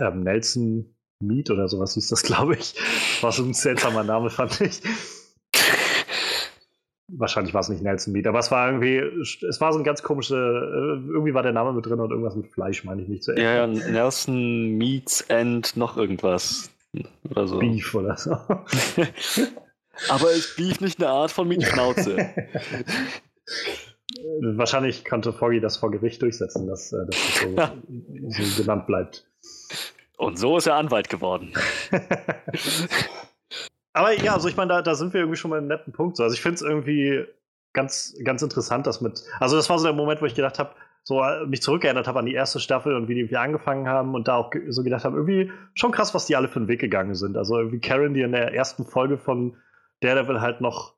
Ähm, 0.00 0.22
Nelson 0.22 0.94
Mead 1.20 1.50
oder 1.50 1.68
sowas 1.68 1.94
hieß 1.94 2.08
das, 2.08 2.22
glaube 2.24 2.56
ich. 2.56 2.74
War 3.22 3.32
so 3.32 3.44
ein 3.44 3.54
seltsamer 3.54 4.04
Name, 4.04 4.30
fand 4.30 4.60
ich. 4.60 4.82
Wahrscheinlich 7.18 7.52
war 7.52 7.62
es 7.62 7.68
nicht 7.68 7.82
Nelson 7.82 8.12
Meat, 8.12 8.28
aber 8.28 8.38
es 8.38 8.50
war 8.52 8.68
irgendwie, 8.68 8.96
es 8.96 9.60
war 9.60 9.72
so 9.72 9.78
ein 9.78 9.84
ganz 9.84 10.04
komische, 10.04 10.36
äh, 10.36 11.10
irgendwie 11.10 11.34
war 11.34 11.42
der 11.42 11.52
Name 11.52 11.72
mit 11.72 11.84
drin 11.84 11.98
und 11.98 12.10
irgendwas 12.10 12.36
mit 12.36 12.46
Fleisch, 12.46 12.84
meine 12.84 13.02
ich 13.02 13.08
nicht 13.08 13.24
zu 13.24 13.32
Ja, 13.34 13.56
ja, 13.56 13.66
Nelson 13.66 14.78
Meats 14.78 15.28
and 15.28 15.76
noch 15.76 15.96
irgendwas. 15.96 16.70
Oder 17.30 17.48
so. 17.48 17.58
Beef 17.58 17.92
oder 17.94 18.16
so. 18.16 18.30
aber 20.08 20.30
ist 20.30 20.56
Beef 20.56 20.80
nicht 20.80 21.00
eine 21.02 21.10
Art 21.10 21.32
von 21.32 21.48
Meatschnauze? 21.48 22.16
Wahrscheinlich 24.40 25.04
konnte 25.04 25.32
Foggy 25.32 25.60
das 25.60 25.76
vor 25.76 25.90
Gericht 25.90 26.22
durchsetzen, 26.22 26.68
dass, 26.68 26.92
äh, 26.92 27.04
dass 27.06 27.16
das 27.16 27.40
so, 27.40 27.56
so 28.54 28.62
genannt 28.62 28.86
bleibt. 28.86 29.26
Und 30.16 30.38
so 30.38 30.56
ist 30.56 30.66
er 30.66 30.76
Anwalt 30.76 31.08
geworden. 31.08 31.52
Aber 33.98 34.12
ja, 34.12 34.34
also 34.34 34.46
ich 34.46 34.56
meine, 34.56 34.68
da, 34.68 34.80
da 34.80 34.94
sind 34.94 35.12
wir 35.12 35.22
irgendwie 35.22 35.36
schon 35.36 35.50
mal 35.50 35.58
einem 35.58 35.66
netten 35.66 35.92
Punkt. 35.92 36.16
So. 36.16 36.22
Also 36.22 36.32
ich 36.32 36.40
finde 36.40 36.54
es 36.54 36.62
irgendwie 36.62 37.24
ganz, 37.72 38.16
ganz 38.22 38.42
interessant, 38.42 38.86
dass 38.86 39.00
mit. 39.00 39.24
Also 39.40 39.56
das 39.56 39.68
war 39.68 39.76
so 39.76 39.86
der 39.86 39.92
Moment, 39.92 40.22
wo 40.22 40.26
ich 40.26 40.36
gedacht 40.36 40.60
habe, 40.60 40.70
so 41.02 41.20
äh, 41.20 41.44
mich 41.46 41.62
zurückgeändert 41.62 42.06
habe 42.06 42.20
an 42.20 42.26
die 42.26 42.34
erste 42.34 42.60
Staffel 42.60 42.94
und 42.94 43.08
wie 43.08 43.16
die 43.16 43.28
wir 43.28 43.40
angefangen 43.40 43.88
haben 43.88 44.14
und 44.14 44.28
da 44.28 44.36
auch 44.36 44.52
so 44.68 44.84
gedacht 44.84 45.04
habe, 45.04 45.16
irgendwie 45.16 45.50
schon 45.74 45.90
krass, 45.90 46.14
was 46.14 46.26
die 46.26 46.36
alle 46.36 46.46
für 46.46 46.60
einen 46.60 46.68
Weg 46.68 46.80
gegangen 46.80 47.16
sind. 47.16 47.36
Also 47.36 47.58
irgendwie 47.58 47.80
Karen, 47.80 48.14
die 48.14 48.22
in 48.22 48.30
der 48.30 48.54
ersten 48.54 48.84
Folge 48.84 49.18
von 49.18 49.56
Daredevil 49.98 50.40
halt 50.40 50.60
noch, 50.60 50.94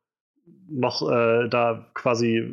noch 0.69 1.01
äh, 1.11 1.49
da 1.49 1.87
quasi 1.95 2.53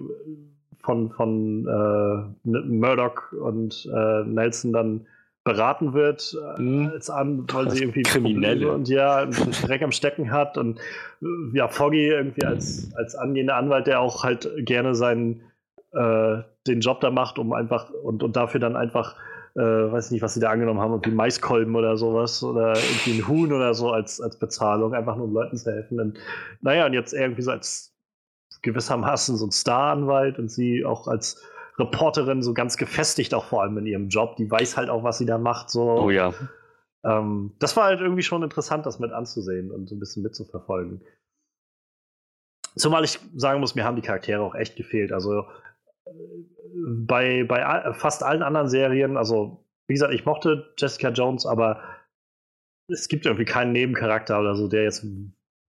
von, 0.81 1.11
von 1.11 1.67
äh, 1.67 2.47
Murdoch 2.47 3.33
und 3.33 3.85
äh, 3.93 4.23
Nelson 4.23 4.71
dann 4.71 5.07
beraten 5.47 5.93
wird 5.93 6.37
äh, 6.57 6.61
mhm. 6.61 6.91
als 6.93 7.09
an, 7.09 7.45
weil 7.53 7.69
sie 7.71 7.81
irgendwie 7.81 8.03
Kriminelle 8.03 8.69
und 8.69 8.89
ja 8.89 9.25
Dreck 9.25 9.81
am 9.81 9.93
Stecken 9.93 10.31
hat 10.31 10.57
und 10.57 10.77
äh, 11.21 11.25
ja 11.53 11.69
Foggy 11.69 12.09
irgendwie 12.09 12.43
als 12.43 12.91
als 12.95 13.15
angehender 13.15 13.55
Anwalt, 13.55 13.87
der 13.87 14.01
auch 14.01 14.23
halt 14.23 14.49
gerne 14.57 14.93
seinen 14.93 15.41
äh, 15.93 16.39
den 16.67 16.81
Job 16.81 16.99
da 16.99 17.11
macht, 17.11 17.39
um 17.39 17.53
einfach 17.53 17.89
und, 17.89 18.23
und 18.23 18.35
dafür 18.35 18.59
dann 18.59 18.75
einfach 18.75 19.15
äh, 19.55 19.61
weiß 19.61 20.11
nicht, 20.11 20.21
was 20.21 20.33
sie 20.33 20.41
da 20.41 20.49
angenommen 20.49 20.81
haben, 20.81 20.91
irgendwie 20.91 21.11
Maiskolben 21.11 21.75
oder 21.75 21.97
sowas 21.97 22.43
oder 22.43 22.73
irgendwie 22.75 23.19
ein 23.19 23.27
Huhn 23.27 23.53
oder 23.53 23.73
so 23.73 23.91
als, 23.91 24.21
als 24.21 24.37
Bezahlung, 24.37 24.93
einfach 24.93 25.15
nur 25.15 25.25
um 25.25 25.33
Leuten 25.33 25.57
zu 25.57 25.71
helfen. 25.71 25.99
Und 25.99 26.19
naja, 26.61 26.85
und 26.85 26.93
jetzt 26.93 27.13
irgendwie 27.13 27.41
so 27.41 27.51
als 27.51 27.95
gewissermaßen 28.61 29.37
so 29.37 29.47
ein 29.47 29.51
Star-Anwalt 29.51 30.37
und 30.37 30.51
sie 30.51 30.85
auch 30.85 31.07
als 31.07 31.41
Reporterin 31.79 32.41
so 32.41 32.53
ganz 32.53 32.77
gefestigt, 32.77 33.33
auch 33.33 33.45
vor 33.45 33.61
allem 33.61 33.77
in 33.77 33.85
ihrem 33.85 34.09
Job. 34.09 34.35
Die 34.37 34.49
weiß 34.49 34.77
halt 34.77 34.89
auch, 34.89 35.03
was 35.03 35.17
sie 35.17 35.25
da 35.25 35.37
macht. 35.37 35.69
So. 35.69 35.89
Oh 35.89 36.09
ja. 36.09 36.33
Ähm, 37.03 37.53
das 37.59 37.75
war 37.77 37.85
halt 37.85 38.01
irgendwie 38.01 38.23
schon 38.23 38.43
interessant, 38.43 38.85
das 38.85 38.99
mit 38.99 39.11
anzusehen 39.11 39.71
und 39.71 39.87
so 39.87 39.95
ein 39.95 39.99
bisschen 39.99 40.23
mitzuverfolgen. 40.23 41.01
Zumal 42.75 43.03
ich 43.03 43.19
sagen 43.35 43.59
muss, 43.59 43.75
mir 43.75 43.85
haben 43.85 43.95
die 43.95 44.01
Charaktere 44.01 44.41
auch 44.41 44.55
echt 44.55 44.75
gefehlt. 44.75 45.11
Also 45.11 45.45
äh, 46.05 46.11
bei, 46.75 47.43
bei 47.43 47.93
fast 47.93 48.23
allen 48.23 48.43
anderen 48.43 48.69
Serien, 48.69 49.17
also 49.17 49.63
wie 49.87 49.93
gesagt, 49.93 50.13
ich 50.13 50.25
mochte 50.25 50.73
Jessica 50.77 51.09
Jones, 51.09 51.45
aber 51.45 51.81
es 52.89 53.07
gibt 53.07 53.25
irgendwie 53.25 53.45
keinen 53.45 53.71
Nebencharakter 53.71 54.39
oder 54.39 54.55
so, 54.55 54.67
der 54.67 54.83
jetzt 54.83 55.05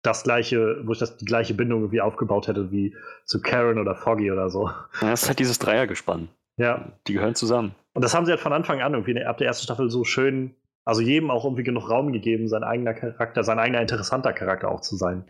das 0.08 0.24
gleiche, 0.24 0.80
wo 0.84 0.92
ich 0.92 0.98
das 0.98 1.16
die 1.16 1.24
gleiche 1.24 1.54
Bindung 1.54 1.80
irgendwie 1.80 2.00
aufgebaut 2.00 2.48
hätte 2.48 2.70
wie 2.70 2.94
zu 3.24 3.40
Karen 3.40 3.78
oder 3.78 3.94
Foggy 3.94 4.30
oder 4.30 4.50
so. 4.50 4.68
Ja, 5.00 5.10
das 5.10 5.22
ist 5.22 5.28
halt 5.28 5.38
dieses 5.38 5.58
Dreiergespann. 5.58 6.28
Ja. 6.56 6.92
Die 7.06 7.14
gehören 7.14 7.34
zusammen. 7.34 7.74
Und 7.94 8.02
das 8.02 8.14
haben 8.14 8.26
sie 8.26 8.32
halt 8.32 8.40
von 8.40 8.52
Anfang 8.52 8.80
an 8.80 8.94
irgendwie 8.94 9.22
ab 9.24 9.38
der 9.38 9.46
ersten 9.46 9.64
Staffel 9.64 9.90
so 9.90 10.04
schön, 10.04 10.54
also 10.84 11.00
jedem 11.00 11.30
auch 11.30 11.44
irgendwie 11.44 11.64
genug 11.64 11.90
Raum 11.90 12.12
gegeben, 12.12 12.48
sein 12.48 12.64
eigener 12.64 12.94
Charakter, 12.94 13.44
sein 13.44 13.58
eigener 13.58 13.80
interessanter 13.80 14.32
Charakter 14.32 14.70
auch 14.70 14.80
zu 14.80 14.96
sein. 14.96 15.24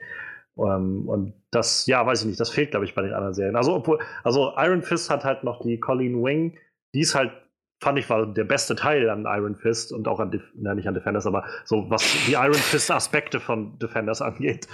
Um, 0.54 0.68
ähm, 0.68 1.08
und 1.08 1.34
das, 1.52 1.86
ja, 1.86 2.04
weiß 2.04 2.22
ich 2.22 2.26
nicht, 2.26 2.40
das 2.40 2.50
fehlt, 2.50 2.72
glaube 2.72 2.84
ich, 2.84 2.94
bei 2.94 3.02
den 3.02 3.12
anderen 3.12 3.32
Serien. 3.32 3.54
Also, 3.54 3.74
obwohl, 3.74 4.00
also 4.24 4.54
Iron 4.56 4.82
Fist 4.82 5.08
hat 5.08 5.24
halt 5.24 5.44
noch 5.44 5.62
die 5.62 5.78
Colleen 5.78 6.22
Wing, 6.22 6.58
die 6.94 7.00
ist 7.00 7.14
halt 7.14 7.30
fand 7.80 7.98
ich 7.98 8.10
war 8.10 8.26
der 8.26 8.44
beste 8.44 8.74
Teil 8.74 9.08
an 9.08 9.24
Iron 9.26 9.54
Fist 9.54 9.92
und 9.92 10.08
auch 10.08 10.20
an, 10.20 10.30
Def 10.30 10.42
na, 10.54 10.74
nicht 10.74 10.88
an 10.88 10.94
Defenders, 10.94 11.26
aber 11.26 11.44
so 11.64 11.88
was 11.90 12.02
die 12.26 12.32
Iron 12.32 12.54
Fist 12.54 12.90
Aspekte 12.90 13.40
von 13.40 13.78
Defenders 13.78 14.20
angeht. 14.22 14.66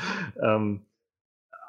Ähm, 0.43 0.87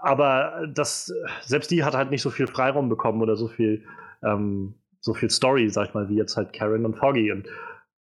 aber 0.01 0.67
das, 0.71 1.11
selbst 1.41 1.71
die 1.71 1.83
hat 1.83 1.95
halt 1.95 2.11
nicht 2.11 2.21
so 2.21 2.29
viel 2.29 2.47
Freiraum 2.47 2.89
bekommen 2.89 3.21
oder 3.21 3.35
so 3.35 3.47
viel, 3.47 3.83
ähm, 4.23 4.75
so 4.99 5.13
viel 5.13 5.29
Story, 5.29 5.69
sag 5.69 5.87
ich 5.87 5.93
mal, 5.93 6.09
wie 6.09 6.15
jetzt 6.15 6.37
halt 6.37 6.53
Karen 6.53 6.85
und 6.85 6.95
Foggy. 6.95 7.31
Und 7.31 7.47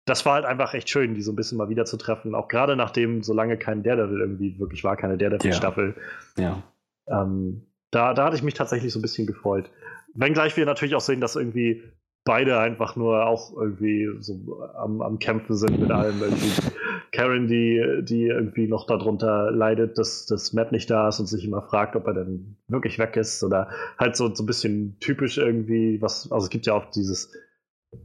das 0.04 0.26
war 0.26 0.34
halt 0.34 0.44
einfach 0.44 0.74
echt 0.74 0.90
schön, 0.90 1.14
die 1.14 1.22
so 1.22 1.32
ein 1.32 1.36
bisschen 1.36 1.56
mal 1.58 1.70
wieder 1.70 1.86
zu 1.86 1.96
treffen. 1.96 2.34
Auch 2.34 2.48
gerade 2.48 2.76
nachdem 2.76 3.22
so 3.22 3.32
lange 3.32 3.56
kein 3.56 3.82
Daredevil 3.82 4.20
irgendwie 4.20 4.58
wirklich 4.58 4.84
war, 4.84 4.96
keine 4.96 5.16
Daredevil-Staffel. 5.16 5.96
Ja. 6.36 6.62
ja. 7.08 7.22
Ähm, 7.22 7.66
da, 7.90 8.12
da 8.12 8.26
hatte 8.26 8.36
ich 8.36 8.42
mich 8.42 8.54
tatsächlich 8.54 8.92
so 8.92 8.98
ein 8.98 9.02
bisschen 9.02 9.26
gefreut. 9.26 9.70
Wenngleich 10.14 10.56
wir 10.56 10.66
natürlich 10.66 10.94
auch 10.94 11.00
sehen, 11.00 11.22
dass 11.22 11.36
irgendwie 11.36 11.82
beide 12.28 12.58
einfach 12.58 12.94
nur 12.94 13.26
auch 13.26 13.56
irgendwie 13.56 14.06
so 14.20 14.62
am, 14.76 15.00
am 15.00 15.18
Kämpfen 15.18 15.56
sind 15.56 15.80
mit 15.80 15.90
allem. 15.90 16.20
Irgendwie. 16.20 16.62
Karen, 17.10 17.46
die, 17.46 18.02
die 18.02 18.26
irgendwie 18.26 18.68
noch 18.68 18.86
darunter 18.86 19.50
leidet, 19.50 19.96
dass, 19.96 20.26
dass 20.26 20.52
Matt 20.52 20.70
nicht 20.70 20.90
da 20.90 21.08
ist 21.08 21.20
und 21.20 21.26
sich 21.26 21.46
immer 21.46 21.62
fragt, 21.62 21.96
ob 21.96 22.06
er 22.06 22.12
denn 22.12 22.58
wirklich 22.68 22.98
weg 22.98 23.16
ist. 23.16 23.42
Oder 23.42 23.70
halt 23.96 24.14
so, 24.14 24.32
so 24.34 24.42
ein 24.42 24.46
bisschen 24.46 24.98
typisch 25.00 25.38
irgendwie, 25.38 26.02
was, 26.02 26.30
also 26.30 26.44
es 26.44 26.50
gibt 26.50 26.66
ja 26.66 26.74
auch 26.74 26.90
dieses, 26.90 27.32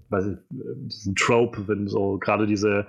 weiß 0.08 0.28
ich, 0.28 0.38
diesen 0.50 1.16
Trope, 1.16 1.68
wenn 1.68 1.90
so 1.90 2.18
gerade 2.18 2.48
diese 2.48 2.88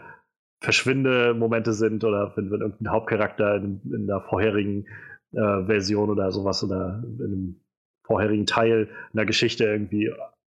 Verschwinde-Momente 0.61 1.73
sind 1.73 2.05
oder 2.05 2.33
wenn, 2.37 2.53
wenn 2.53 2.61
irgendein 2.61 2.93
Hauptcharakter 2.93 3.57
in, 3.57 3.81
in 3.93 4.07
der 4.07 4.21
vorherigen 4.21 4.87
äh, 5.33 5.65
Version 5.65 6.11
oder 6.11 6.31
sowas 6.31 6.63
oder 6.63 7.03
in 7.19 7.25
einem 7.25 7.61
vorherigen 8.07 8.47
Teil 8.47 8.89
einer 9.13 9.27
Geschichte 9.27 9.65
irgendwie 9.65 10.13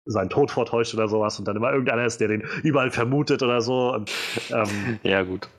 seinen 0.10 0.30
Tod 0.30 0.52
vortäuscht 0.52 0.94
oder 0.94 1.08
sowas 1.08 1.38
und 1.40 1.48
dann 1.48 1.56
immer 1.56 1.72
irgendeiner 1.72 2.06
ist, 2.06 2.20
der 2.20 2.28
den 2.28 2.44
überall 2.64 2.92
vermutet 2.92 3.44
oder 3.44 3.62
so. 3.62 3.94
Und, 3.94 4.12
ähm, 4.52 5.00
ja, 5.04 5.24
gut. 5.24 5.50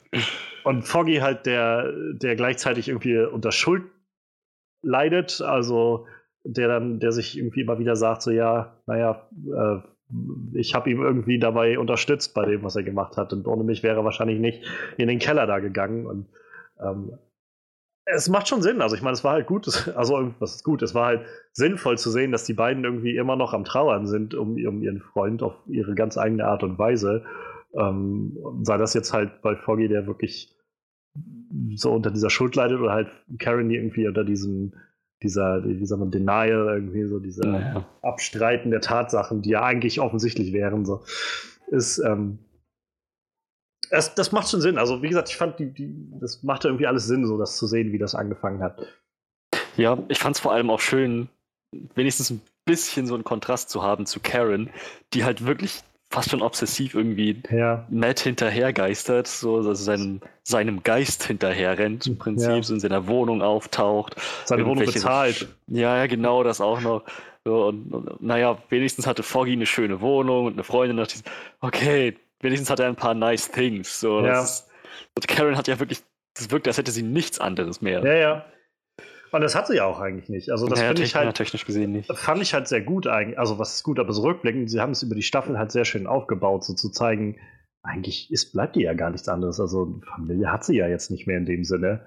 Und 0.65 0.83
Foggy 0.83 1.17
halt, 1.17 1.47
der, 1.47 1.93
der 2.13 2.37
gleichzeitig 2.37 2.89
irgendwie 2.89 3.19
unter 3.19 3.53
Schuld 3.53 3.85
leidet, 4.83 5.41
also 5.41 6.07
der 6.43 6.69
dann, 6.69 7.01
der 7.01 7.13
sich 7.13 7.39
irgendwie 7.39 7.61
immer 7.61 7.79
wieder 7.79 7.97
sagt, 7.97 8.23
so 8.23 8.31
ja, 8.31 8.77
naja, 8.87 9.29
äh, 9.47 9.77
ich 10.55 10.75
habe 10.75 10.91
ihm 10.91 11.01
irgendwie 11.01 11.39
dabei 11.39 11.79
unterstützt 11.79 12.35
bei 12.35 12.45
dem, 12.45 12.65
was 12.65 12.75
er 12.75 12.83
gemacht 12.83 13.17
hat. 13.17 13.33
Und 13.33 13.47
ohne 13.47 13.63
mich 13.63 13.83
wäre 13.83 14.01
er 14.01 14.05
wahrscheinlich 14.05 14.41
nicht 14.41 14.65
in 14.97 15.07
den 15.07 15.21
Keller 15.21 15.47
da 15.47 15.61
gegangen. 15.61 16.07
Und 16.07 16.27
ähm, 16.81 17.13
es 18.15 18.29
macht 18.29 18.49
schon 18.49 18.63
Sinn. 18.63 18.81
Also 18.81 18.97
ich 18.97 19.03
meine, 19.03 19.15
es 19.15 19.25
war 19.25 19.33
halt 19.33 19.47
gut, 19.47 19.67
also 19.97 20.33
was 20.39 20.57
ist 20.57 20.65
gut, 20.65 20.83
es 20.83 20.95
war 20.95 21.07
halt 21.07 21.27
sinnvoll 21.53 21.99
zu 21.99 22.11
sehen, 22.11 22.33
dass 22.33 22.45
die 22.45 22.55
beiden 22.55 22.85
irgendwie 22.85 23.17
immer 23.17 23.37
noch 23.37 23.55
am 23.55 23.65
Trauern 23.65 24.07
sind 24.07 24.35
um, 24.35 24.53
um 24.65 24.83
ihren 24.83 25.01
Freund 25.01 25.43
auf 25.43 25.55
ihre 25.67 25.95
ganz 25.95 26.19
eigene 26.19 26.47
Art 26.47 26.63
und 26.63 26.79
Weise. 26.79 27.25
Ähm, 27.75 28.37
sei 28.63 28.77
das 28.79 28.95
jetzt 28.95 29.13
halt 29.13 29.43
bei 29.43 29.57
Foggy, 29.57 29.89
der 29.89 30.07
wirklich 30.07 30.57
so 31.75 31.93
unter 31.93 32.11
dieser 32.11 32.31
Schuld 32.31 32.57
leidet, 32.57 32.81
oder 32.81 32.93
halt 32.93 33.09
Karen, 33.39 33.69
die 33.69 33.77
irgendwie 33.77 34.07
unter 34.07 34.25
diesem 34.25 34.73
dieser, 35.23 35.63
wie 35.65 35.85
sagt 35.85 36.01
man, 36.01 36.11
Denial, 36.11 36.69
irgendwie 36.75 37.05
so 37.05 37.19
dieser 37.19 37.47
naja. 37.47 37.87
Abstreiten 38.03 38.71
der 38.71 38.81
Tatsachen, 38.81 39.43
die 39.43 39.51
ja 39.51 39.63
eigentlich 39.63 40.01
offensichtlich 40.01 40.53
wären, 40.53 40.87
so, 40.87 41.03
ist, 41.69 41.99
ähm, 41.99 42.39
es, 43.91 44.15
das 44.15 44.33
macht 44.33 44.49
schon 44.49 44.61
Sinn. 44.61 44.79
Also, 44.79 45.03
wie 45.03 45.09
gesagt, 45.09 45.29
ich 45.29 45.37
fand, 45.37 45.59
die, 45.59 45.73
die, 45.73 45.95
das 46.21 46.43
machte 46.43 46.69
irgendwie 46.69 46.87
alles 46.87 47.07
Sinn, 47.07 47.27
so 47.27 47.39
das 47.39 47.57
zu 47.57 47.67
sehen, 47.67 47.93
wie 47.93 47.99
das 47.99 48.15
angefangen 48.15 48.63
hat. 48.63 48.87
Ja, 49.77 49.99
ich 50.09 50.19
fand 50.19 50.37
es 50.37 50.41
vor 50.41 50.53
allem 50.53 50.71
auch 50.71 50.81
schön, 50.81 51.29
wenigstens 51.95 52.31
ein 52.31 52.41
bisschen 52.65 53.07
so 53.07 53.15
einen 53.15 53.25
Kontrast 53.25 53.71
zu 53.71 53.83
haben 53.83 54.07
zu 54.07 54.21
Karen, 54.21 54.71
die 55.13 55.25
halt 55.25 55.47
wirklich 55.47 55.83
fast 56.11 56.31
schon 56.31 56.43
obsessiv 56.43 56.95
irgendwie 56.95 57.41
ja. 57.51 57.87
Matt 57.89 58.21
hinterhergeistert, 58.21 59.29
so 59.29 59.57
also 59.57 59.75
seinem, 59.75 60.21
seinem 60.43 60.83
Geist 60.83 61.25
hinterherrennt 61.25 62.07
im 62.09 62.19
Prinzip, 62.19 62.49
ja. 62.49 62.63
so 62.63 62.75
in 62.75 62.81
seiner 62.81 63.07
Wohnung 63.07 63.43
auftaucht. 63.43 64.17
Seine 64.45 64.67
Wohnung 64.67 64.85
bezahlt. 64.85 65.49
Ja, 65.69 65.97
ja, 65.97 66.07
genau, 66.07 66.43
das 66.43 66.61
auch 66.61 66.81
noch. 66.81 67.05
So, 67.45 67.69
und, 67.69 67.93
und, 67.95 68.23
naja, 68.23 68.59
wenigstens 68.69 69.07
hatte 69.07 69.23
Foggy 69.23 69.53
eine 69.53 69.67
schöne 69.67 70.01
Wohnung 70.01 70.47
und 70.47 70.55
eine 70.55 70.65
Freundin. 70.65 70.99
Und 70.99 71.07
dachte, 71.07 71.23
okay, 71.61 72.17
wenigstens 72.41 72.71
hat 72.71 72.81
er 72.81 72.89
ein 72.89 72.97
paar 72.97 73.15
nice 73.15 73.51
things. 73.51 74.01
So, 74.01 74.25
ja. 74.25 74.43
Ist, 74.43 74.69
und 75.15 75.29
Karen 75.29 75.57
hat 75.57 75.69
ja 75.69 75.79
wirklich, 75.79 76.03
das 76.35 76.51
wirkt, 76.51 76.67
als 76.67 76.79
hätte 76.79 76.91
sie 76.91 77.03
nichts 77.03 77.39
anderes 77.39 77.81
mehr. 77.81 78.05
Ja, 78.05 78.15
ja. 78.15 78.45
Und 79.33 79.43
das 79.43 79.55
hat 79.55 79.69
sie 79.69 79.77
ja 79.77 79.85
auch 79.85 80.01
eigentlich 80.01 80.29
nicht. 80.29 80.51
Also 80.51 80.67
das 80.67 80.81
ja, 80.81 80.89
finde 80.89 81.03
ich 81.03 81.15
halt 81.15 81.37
technisch 81.37 81.65
gesehen 81.65 81.93
nicht. 81.93 82.13
Fand 82.13 82.43
ich 82.43 82.53
halt 82.53 82.67
sehr 82.67 82.81
gut 82.81 83.07
eigentlich. 83.07 83.39
Also 83.39 83.59
was 83.59 83.75
ist 83.75 83.85
gut, 83.85 84.01
aber 84.01 84.13
so 84.13 84.23
rückblickend, 84.23 84.71
sie 84.71 84.81
haben 84.81 84.91
es 84.91 85.03
über 85.03 85.15
die 85.15 85.23
Staffel 85.23 85.57
halt 85.57 85.71
sehr 85.71 85.85
schön 85.85 86.07
aufgebaut, 86.09 86.65
so 86.65 86.75
zu 86.75 86.91
zeigen, 86.91 87.37
eigentlich 87.83 88.31
ist, 88.33 88.53
bleibt 88.53 88.77
die 88.77 88.83
ja 88.83 88.95
gar 88.95 89.11
nichts 89.11 89.29
anderes. 89.29 89.61
Also 89.61 90.01
Familie 90.15 90.51
hat 90.51 90.65
sie 90.65 90.77
ja 90.77 90.89
jetzt 90.89 91.11
nicht 91.11 91.27
mehr 91.27 91.39
in 91.39 91.47
dem 91.47 91.65
Sinne. 91.65 92.05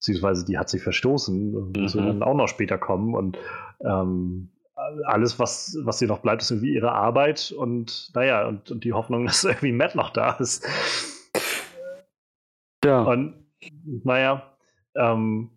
Beziehungsweise 0.00 0.44
die 0.44 0.58
hat 0.58 0.68
sie 0.68 0.80
verstoßen. 0.80 1.72
Mhm. 1.72 1.90
Dann 1.94 2.22
auch 2.22 2.34
noch 2.34 2.48
später 2.48 2.76
kommen. 2.76 3.14
Und 3.14 3.38
ähm, 3.80 4.50
alles, 4.76 5.38
was, 5.38 5.78
was 5.82 6.02
ihr 6.02 6.08
noch 6.08 6.20
bleibt, 6.20 6.42
ist 6.42 6.50
irgendwie 6.50 6.74
ihre 6.74 6.92
Arbeit 6.92 7.52
und 7.56 8.10
naja, 8.14 8.46
und, 8.46 8.70
und 8.70 8.84
die 8.84 8.92
Hoffnung, 8.92 9.26
dass 9.26 9.44
irgendwie 9.44 9.72
Matt 9.72 9.94
noch 9.94 10.10
da 10.10 10.32
ist. 10.32 10.66
Ja. 12.84 13.02
Und 13.02 13.34
naja, 14.04 14.42
ähm, 14.96 15.50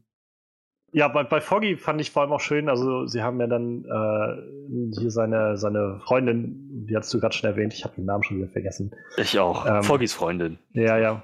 ja, 0.94 1.08
bei, 1.10 1.24
bei 1.24 1.42
Foggy 1.42 1.76
fand 1.76 2.00
ich 2.00 2.12
vor 2.12 2.22
allem 2.22 2.32
auch 2.32 2.40
schön, 2.40 2.70
also 2.70 3.06
sie 3.06 3.22
haben 3.22 3.40
ja 3.40 3.48
dann 3.48 3.84
äh, 3.84 4.98
hier 5.00 5.12
seine, 5.12 5.58
seine 5.58 6.00
Freundin, 6.06 6.88
die 6.88 6.96
hast 6.96 7.14
du 7.14 7.20
gerade 7.20 7.36
schon 7.36 7.50
erwähnt, 7.50 7.74
ich 7.74 7.84
habe 7.84 7.96
den 7.96 8.06
Namen 8.06 8.24
schon 8.24 8.38
wieder 8.38 8.48
vergessen. 8.48 8.96
Ich 9.18 9.38
auch, 9.38 9.66
ähm, 9.66 9.84
Foggys 9.84 10.14
Freundin. 10.14 10.58
Ja, 10.72 10.98
ja. 10.98 11.24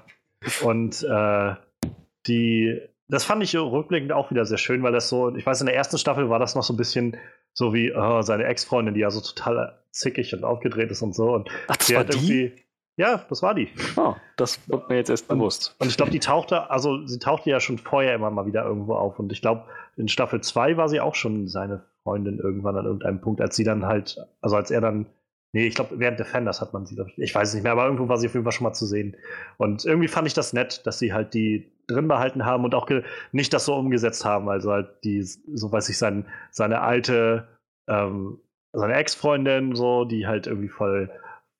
Und 0.62 1.02
äh, 1.02 1.54
die, 2.26 2.80
das 3.08 3.24
fand 3.24 3.42
ich 3.42 3.54
rückblickend 3.56 4.12
auch 4.12 4.30
wieder 4.30 4.44
sehr 4.46 4.58
schön, 4.58 4.82
weil 4.82 4.92
das 4.92 5.08
so, 5.08 5.34
ich 5.34 5.44
weiß, 5.44 5.60
in 5.60 5.66
der 5.66 5.76
ersten 5.76 5.98
Staffel 5.98 6.30
war 6.30 6.38
das 6.38 6.54
noch 6.54 6.62
so 6.62 6.72
ein 6.72 6.78
bisschen 6.78 7.16
so 7.52 7.72
wie 7.74 7.92
oh, 7.94 8.22
seine 8.22 8.44
Ex-Freundin, 8.44 8.94
die 8.94 9.00
ja 9.00 9.10
so 9.10 9.20
total 9.20 9.78
zickig 9.90 10.34
und 10.34 10.44
aufgedreht 10.44 10.90
ist 10.90 11.02
und 11.02 11.14
so. 11.14 11.32
Und 11.34 11.48
Ach, 11.68 11.76
das 11.76 11.94
war 11.94 12.04
die? 12.04 12.52
Ja, 12.96 13.24
das 13.28 13.42
war 13.42 13.54
die. 13.54 13.68
Oh, 13.96 14.14
das 14.36 14.68
wird 14.68 14.88
mir 14.88 14.96
jetzt 14.96 15.10
erst 15.10 15.26
bewusst. 15.26 15.74
Und 15.80 15.88
ich 15.88 15.96
glaube, 15.96 16.12
die 16.12 16.20
tauchte, 16.20 16.70
also 16.70 17.04
sie 17.06 17.18
tauchte 17.18 17.50
ja 17.50 17.58
schon 17.58 17.78
vorher 17.78 18.14
immer 18.14 18.30
mal 18.30 18.46
wieder 18.46 18.64
irgendwo 18.64 18.94
auf. 18.94 19.18
Und 19.18 19.32
ich 19.32 19.42
glaube, 19.42 19.64
in 19.96 20.08
Staffel 20.08 20.40
2 20.40 20.76
war 20.76 20.88
sie 20.88 21.00
auch 21.00 21.16
schon 21.16 21.48
seine 21.48 21.84
Freundin 22.04 22.38
irgendwann 22.38 22.76
an 22.76 22.84
irgendeinem 22.84 23.20
Punkt, 23.20 23.40
als 23.40 23.56
sie 23.56 23.64
dann 23.64 23.84
halt, 23.84 24.16
also 24.40 24.54
als 24.54 24.70
er 24.70 24.80
dann, 24.80 25.06
nee, 25.52 25.66
ich 25.66 25.74
glaube, 25.74 25.98
während 25.98 26.20
Defenders 26.20 26.60
hat 26.60 26.72
man 26.72 26.86
sie, 26.86 26.96
ich, 27.00 27.18
ich 27.18 27.34
weiß 27.34 27.48
es 27.48 27.54
nicht 27.54 27.64
mehr, 27.64 27.72
aber 27.72 27.84
irgendwo 27.84 28.08
war 28.08 28.16
sie 28.16 28.28
auf 28.28 28.34
jeden 28.34 28.44
Fall 28.44 28.52
schon 28.52 28.64
mal 28.64 28.74
zu 28.74 28.86
sehen. 28.86 29.16
Und 29.56 29.84
irgendwie 29.84 30.08
fand 30.08 30.28
ich 30.28 30.34
das 30.34 30.52
nett, 30.52 30.86
dass 30.86 31.00
sie 31.00 31.12
halt 31.12 31.34
die 31.34 31.73
drin 31.86 32.08
behalten 32.08 32.44
haben 32.44 32.64
und 32.64 32.74
auch 32.74 32.88
nicht 33.32 33.52
das 33.52 33.64
so 33.64 33.74
umgesetzt 33.74 34.24
haben. 34.24 34.48
Also 34.48 34.72
halt 34.72 34.88
die, 35.04 35.22
so 35.22 35.72
weiß 35.72 35.88
ich, 35.88 35.98
sein, 35.98 36.26
seine 36.50 36.80
alte, 36.80 37.48
ähm, 37.88 38.38
seine 38.72 38.94
Ex-Freundin, 38.94 39.74
so, 39.74 40.04
die 40.04 40.26
halt 40.26 40.46
irgendwie 40.46 40.68
voll 40.68 41.10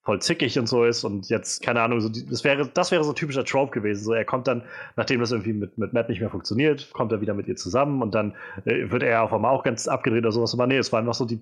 voll 0.04 0.20
zickig 0.20 0.58
und 0.58 0.68
so 0.68 0.84
ist 0.84 1.02
und 1.02 1.30
jetzt, 1.30 1.62
keine 1.62 1.80
Ahnung, 1.80 2.00
so 2.00 2.10
die, 2.10 2.26
das, 2.26 2.44
wäre, 2.44 2.68
das 2.68 2.90
wäre 2.90 3.02
so 3.04 3.14
typischer 3.14 3.44
Trope 3.44 3.72
gewesen. 3.72 4.04
So, 4.04 4.12
er 4.12 4.26
kommt 4.26 4.46
dann, 4.46 4.62
nachdem 4.96 5.20
das 5.20 5.32
irgendwie 5.32 5.54
mit, 5.54 5.78
mit 5.78 5.94
Matt 5.94 6.10
nicht 6.10 6.20
mehr 6.20 6.28
funktioniert, 6.28 6.92
kommt 6.92 7.10
er 7.10 7.22
wieder 7.22 7.32
mit 7.32 7.48
ihr 7.48 7.56
zusammen 7.56 8.02
und 8.02 8.14
dann 8.14 8.34
äh, 8.66 8.90
wird 8.90 9.02
er 9.02 9.22
auf 9.22 9.32
einmal 9.32 9.52
auch 9.52 9.64
ganz 9.64 9.88
abgedreht 9.88 10.22
oder 10.22 10.32
sowas. 10.32 10.52
Aber 10.52 10.66
nee, 10.66 10.76
es 10.76 10.92
war 10.92 11.00
einfach 11.00 11.14
so 11.14 11.24
die. 11.24 11.40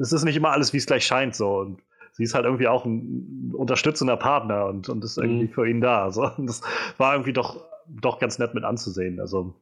Es 0.00 0.12
ist 0.12 0.24
nicht 0.24 0.36
immer 0.36 0.52
alles, 0.52 0.72
wie 0.72 0.76
es 0.76 0.86
gleich 0.86 1.04
scheint, 1.04 1.34
so. 1.34 1.58
Und 1.58 1.82
sie 2.12 2.24
ist 2.24 2.34
halt 2.34 2.44
irgendwie 2.44 2.68
auch 2.68 2.84
ein 2.84 3.52
unterstützender 3.54 4.16
Partner 4.16 4.66
und, 4.66 4.88
und 4.88 5.04
ist 5.04 5.18
irgendwie 5.18 5.46
mhm. 5.46 5.52
für 5.52 5.68
ihn 5.68 5.80
da. 5.80 6.10
So. 6.10 6.30
Und 6.36 6.46
das 6.46 6.62
war 6.98 7.14
irgendwie 7.14 7.32
doch, 7.32 7.64
doch 7.88 8.18
ganz 8.18 8.38
nett 8.38 8.54
mit 8.54 8.64
anzusehen. 8.64 9.20
Also 9.20 9.54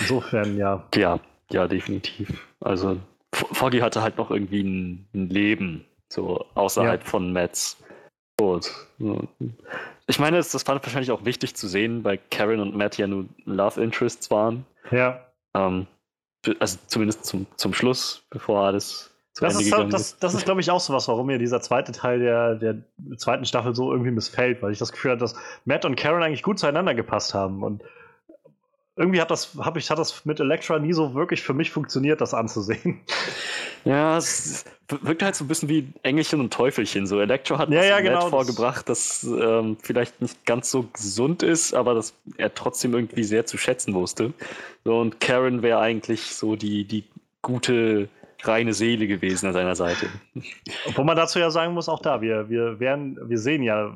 insofern, 0.00 0.56
ja. 0.56 0.86
Ja, 0.94 1.20
ja, 1.50 1.68
definitiv. 1.68 2.46
Also 2.60 2.98
Foggy 3.32 3.80
hatte 3.80 4.02
halt 4.02 4.16
noch 4.16 4.30
irgendwie 4.30 4.62
ein, 4.62 5.06
ein 5.14 5.28
Leben 5.28 5.84
so 6.08 6.44
außerhalb 6.54 7.02
ja. 7.02 7.08
von 7.08 7.32
Mets. 7.32 7.76
Gut. 8.36 8.72
Ich 10.06 10.18
meine, 10.18 10.38
das, 10.38 10.50
das 10.50 10.64
fand 10.64 10.80
ich 10.80 10.86
wahrscheinlich 10.86 11.12
auch 11.12 11.24
wichtig 11.24 11.54
zu 11.54 11.68
sehen, 11.68 12.02
weil 12.02 12.18
Karen 12.30 12.60
und 12.60 12.76
Matt 12.76 12.98
ja 12.98 13.06
nur 13.06 13.26
Love 13.44 13.80
Interests 13.80 14.30
waren. 14.30 14.66
Ja. 14.90 15.24
Ähm, 15.54 15.86
also 16.58 16.78
zumindest 16.86 17.24
zum, 17.24 17.46
zum 17.56 17.72
Schluss, 17.72 18.24
bevor 18.30 18.64
alles 18.66 19.13
das 19.40 19.54
Ende 19.54 19.64
ist, 19.64 19.70
gegangen 19.70 19.90
das. 19.90 20.18
Das 20.18 20.34
ist, 20.34 20.44
glaube 20.44 20.60
ich, 20.60 20.70
auch 20.70 20.80
so 20.80 20.92
was, 20.92 21.08
warum 21.08 21.26
mir 21.26 21.38
dieser 21.38 21.60
zweite 21.60 21.92
Teil 21.92 22.20
der, 22.20 22.54
der 22.54 22.76
zweiten 23.16 23.44
Staffel 23.44 23.74
so 23.74 23.90
irgendwie 23.90 24.12
missfällt, 24.12 24.62
weil 24.62 24.72
ich 24.72 24.78
das 24.78 24.92
Gefühl 24.92 25.12
hatte, 25.12 25.20
dass 25.20 25.34
Matt 25.64 25.84
und 25.84 25.96
Karen 25.96 26.22
eigentlich 26.22 26.42
gut 26.42 26.58
zueinander 26.58 26.94
gepasst 26.94 27.34
haben. 27.34 27.62
Und 27.62 27.82
irgendwie 28.96 29.20
hat 29.20 29.30
das, 29.30 29.56
hab 29.58 29.76
ich, 29.76 29.90
hat 29.90 29.98
das 29.98 30.24
mit 30.24 30.38
Elektra 30.38 30.78
nie 30.78 30.92
so 30.92 31.14
wirklich 31.14 31.42
für 31.42 31.54
mich 31.54 31.70
funktioniert, 31.70 32.20
das 32.20 32.34
anzusehen. 32.34 33.00
Ja, 33.86 34.16
es 34.16 34.64
wirkt 34.88 35.22
halt 35.22 35.34
so 35.34 35.44
ein 35.44 35.48
bisschen 35.48 35.68
wie 35.68 35.92
Engelchen 36.02 36.40
und 36.40 36.50
Teufelchen. 36.50 37.06
So 37.06 37.20
Elektra 37.20 37.58
hat 37.58 37.68
ja, 37.68 37.84
ja, 37.84 38.00
genau, 38.00 38.30
vorgebracht, 38.30 38.88
das 38.88 39.24
ähm, 39.24 39.76
vielleicht 39.82 40.22
nicht 40.22 40.46
ganz 40.46 40.70
so 40.70 40.84
gesund 40.90 41.42
ist, 41.42 41.74
aber 41.74 41.92
das 41.92 42.14
er 42.38 42.54
trotzdem 42.54 42.94
irgendwie 42.94 43.24
sehr 43.24 43.44
zu 43.44 43.58
schätzen 43.58 43.92
wusste. 43.92 44.32
So, 44.84 44.98
und 44.98 45.20
Karen 45.20 45.62
wäre 45.62 45.80
eigentlich 45.80 46.34
so 46.34 46.56
die, 46.56 46.86
die 46.86 47.04
gute 47.42 48.08
reine 48.46 48.74
Seele 48.74 49.06
gewesen 49.06 49.46
an 49.46 49.52
seiner 49.52 49.74
Seite. 49.74 50.06
Obwohl 50.86 51.04
man 51.04 51.16
dazu 51.16 51.38
ja 51.38 51.50
sagen 51.50 51.74
muss, 51.74 51.88
auch 51.88 52.00
da, 52.00 52.20
wir, 52.20 52.48
wir, 52.48 52.80
werden, 52.80 53.18
wir 53.28 53.38
sehen 53.38 53.62
ja 53.62 53.94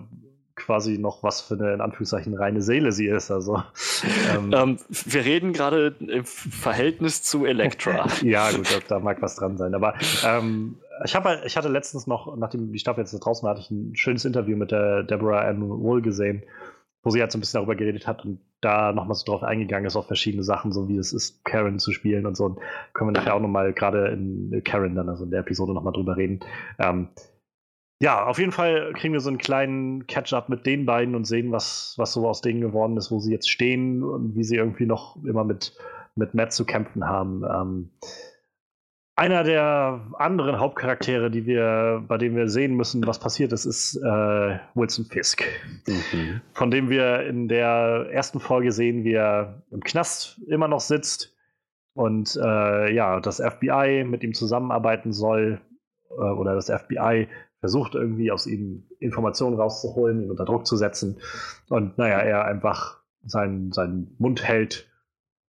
quasi 0.58 0.98
noch, 0.98 1.22
was 1.22 1.40
für 1.40 1.54
eine 1.54 1.74
in 1.74 1.80
Anführungszeichen 1.80 2.34
reine 2.34 2.60
Seele 2.60 2.92
sie 2.92 3.06
ist. 3.06 3.30
Also, 3.30 3.62
ähm, 4.34 4.52
ähm, 4.52 4.78
wir 4.88 5.24
reden 5.24 5.52
gerade 5.52 5.94
im 6.00 6.24
Verhältnis 6.24 7.22
zu 7.22 7.46
Elektra. 7.46 8.06
ja, 8.22 8.50
gut, 8.50 8.66
da 8.88 8.98
mag 8.98 9.22
was 9.22 9.36
dran 9.36 9.56
sein. 9.56 9.74
Aber 9.74 9.94
ähm, 10.24 10.76
ich, 11.04 11.14
hab, 11.14 11.26
ich 11.44 11.56
hatte 11.56 11.68
letztens 11.68 12.06
noch, 12.06 12.36
nachdem 12.36 12.72
die 12.72 12.78
Staffel 12.78 13.00
jetzt 13.00 13.12
draußen 13.12 13.44
war, 13.44 13.50
hatte 13.50 13.62
ich 13.62 13.70
ein 13.70 13.94
schönes 13.96 14.24
Interview 14.24 14.56
mit 14.56 14.70
der 14.70 15.04
Deborah 15.04 15.42
Ann 15.42 15.68
Wool 15.68 16.02
gesehen, 16.02 16.42
wo 17.02 17.10
sie 17.10 17.20
halt 17.20 17.32
so 17.32 17.38
ein 17.38 17.40
bisschen 17.40 17.58
darüber 17.58 17.76
geredet 17.76 18.06
hat 18.06 18.24
und 18.24 18.40
da 18.60 18.92
nochmal 18.92 19.14
so 19.14 19.24
drauf 19.24 19.42
eingegangen 19.42 19.86
ist, 19.86 19.96
auf 19.96 20.06
verschiedene 20.06 20.42
Sachen, 20.42 20.72
so 20.72 20.88
wie 20.88 20.96
es 20.96 21.12
ist, 21.12 21.44
Karen 21.44 21.78
zu 21.78 21.92
spielen 21.92 22.26
und 22.26 22.36
so. 22.36 22.46
Und 22.46 22.58
können 22.92 23.10
wir 23.10 23.18
nachher 23.18 23.34
auch 23.34 23.40
nochmal 23.40 23.72
gerade 23.72 24.08
in 24.08 24.62
Karen 24.64 24.94
dann, 24.94 25.08
also 25.08 25.24
in 25.24 25.30
der 25.30 25.40
Episode 25.40 25.72
nochmal 25.74 25.92
drüber 25.92 26.16
reden. 26.16 26.40
Ähm, 26.78 27.08
ja, 28.00 28.26
auf 28.26 28.38
jeden 28.38 28.52
Fall 28.52 28.92
kriegen 28.94 29.12
wir 29.12 29.20
so 29.20 29.28
einen 29.28 29.38
kleinen 29.38 30.06
Catch-up 30.06 30.48
mit 30.48 30.66
den 30.66 30.86
beiden 30.86 31.16
und 31.16 31.24
sehen, 31.24 31.50
was, 31.50 31.94
was 31.98 32.12
so 32.12 32.28
aus 32.28 32.40
denen 32.40 32.60
geworden 32.60 32.96
ist, 32.96 33.10
wo 33.10 33.18
sie 33.18 33.32
jetzt 33.32 33.50
stehen 33.50 34.04
und 34.04 34.36
wie 34.36 34.44
sie 34.44 34.56
irgendwie 34.56 34.86
noch 34.86 35.16
immer 35.24 35.44
mit, 35.44 35.76
mit 36.14 36.34
Matt 36.34 36.52
zu 36.52 36.64
kämpfen 36.64 37.08
haben. 37.08 37.42
Ähm, 37.44 37.90
einer 39.18 39.42
der 39.42 40.00
anderen 40.14 40.60
Hauptcharaktere, 40.60 41.28
die 41.28 41.44
wir, 41.44 42.04
bei 42.06 42.18
dem 42.18 42.36
wir 42.36 42.48
sehen 42.48 42.76
müssen, 42.76 43.04
was 43.04 43.18
passiert 43.18 43.52
ist, 43.52 43.64
ist 43.64 43.96
äh, 43.96 44.58
Wilson 44.74 45.06
Fisk. 45.06 45.42
Mhm. 45.88 46.40
Von 46.52 46.70
dem 46.70 46.88
wir 46.88 47.26
in 47.26 47.48
der 47.48 48.06
ersten 48.12 48.38
Folge 48.38 48.70
sehen, 48.70 49.02
wie 49.02 49.14
er 49.14 49.64
im 49.72 49.82
Knast 49.82 50.40
immer 50.46 50.68
noch 50.68 50.78
sitzt 50.78 51.34
und 51.94 52.38
äh, 52.40 52.94
ja, 52.94 53.18
das 53.18 53.42
FBI 53.42 54.04
mit 54.04 54.22
ihm 54.22 54.34
zusammenarbeiten 54.34 55.12
soll 55.12 55.60
äh, 56.10 56.14
oder 56.14 56.54
das 56.54 56.70
FBI 56.70 57.26
versucht 57.58 57.96
irgendwie 57.96 58.30
aus 58.30 58.46
ihm 58.46 58.84
Informationen 59.00 59.56
rauszuholen, 59.56 60.22
ihn 60.22 60.30
unter 60.30 60.44
Druck 60.44 60.64
zu 60.64 60.76
setzen 60.76 61.18
und 61.68 61.98
naja, 61.98 62.18
er 62.18 62.44
einfach 62.44 63.00
seinen, 63.24 63.72
seinen 63.72 64.14
Mund 64.18 64.44
hält 64.44 64.88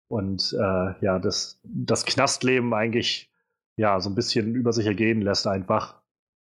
und 0.07 0.55
äh, 0.57 1.05
ja, 1.05 1.19
das, 1.19 1.59
das 1.65 2.05
Knastleben 2.05 2.73
eigentlich 2.73 3.29
ja, 3.77 3.99
so 3.99 4.09
ein 4.09 4.15
bisschen 4.15 4.55
über 4.55 4.73
sich 4.73 4.85
ergehen 4.85 5.21
lässt, 5.21 5.47
einfach 5.47 6.01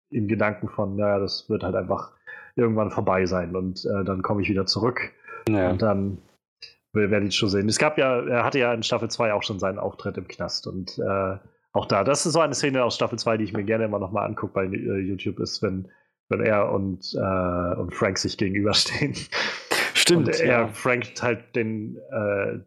im 0.10 0.28
Gedanken 0.28 0.70
von, 0.70 0.96
naja, 0.96 1.20
das 1.20 1.50
wird 1.50 1.64
halt 1.64 1.76
einfach 1.76 2.14
irgendwann 2.56 2.92
vorbei 2.92 3.26
sein 3.26 3.56
und 3.56 3.86
äh, 3.86 4.04
dann 4.04 4.22
komme 4.24 4.42
ich 4.42 4.50
wieder 4.50 4.66
zurück 4.66 5.12
ja. 5.48 5.70
und 5.70 5.82
dann 5.82 6.18
werde 6.94 7.28
ich 7.28 7.36
schon 7.36 7.50
sehen. 7.50 7.70
Es 7.70 7.78
gab 7.78 7.98
ja, 8.00 8.22
er 8.26 8.44
hatte 8.44 8.58
ja 8.58 8.74
in 8.74 8.82
Staffel 8.82 9.12
2 9.12 9.34
auch 9.34 9.44
schon 9.44 9.60
seinen 9.60 9.78
Auftritt 9.78 10.18
im 10.18 10.28
Knast 10.28 10.66
und 10.66 10.98
äh, 10.98 11.38
auch 11.74 11.86
da, 11.86 12.04
das 12.04 12.26
ist 12.26 12.34
so 12.34 12.40
eine 12.40 12.56
Szene 12.56 12.84
aus 12.84 12.96
Staffel 12.96 13.20
2, 13.20 13.38
die 13.38 13.44
ich 13.44 13.54
mir 13.54 13.64
gerne 13.64 13.86
immer 13.86 14.00
nochmal 14.00 14.26
angucke 14.26 14.54
bei 14.54 14.66
äh, 14.66 15.00
YouTube, 15.00 15.40
ist, 15.40 15.62
wenn, 15.62 15.92
wenn 16.30 16.42
er 16.42 16.72
und, 16.72 17.14
äh, 17.14 17.76
und 17.80 17.94
Frank 17.94 18.18
sich 18.18 18.38
gegenüberstehen. 18.38 19.14
Stimmt. 19.94 20.28
Und 20.28 20.40
er, 20.40 20.48
ja. 20.48 20.68
Frank 20.70 21.14
halt 21.22 21.56
den, 21.56 21.98
äh, 22.12 22.60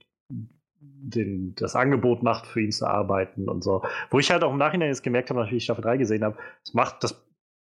den, 0.81 1.55
das 1.57 1.77
Angebot 1.77 2.23
macht, 2.23 2.47
für 2.47 2.61
ihn 2.61 2.73
zu 2.73 2.87
arbeiten 2.87 3.49
und 3.49 3.63
so. 3.63 3.83
Wo 4.11 4.19
ich 4.19 4.31
halt 4.31 4.43
auch 4.43 4.53
im 4.53 4.59
Nachhinein 4.59 4.89
jetzt 4.89 5.03
gemerkt 5.03 5.31
habe, 5.31 5.41
natürlich 5.41 5.65
Staffel 5.65 5.83
3 5.83 5.99
gesehen 5.99 6.25
habe, 6.25 6.37
das 6.65 6.75
macht, 6.75 7.05
das 7.05 7.27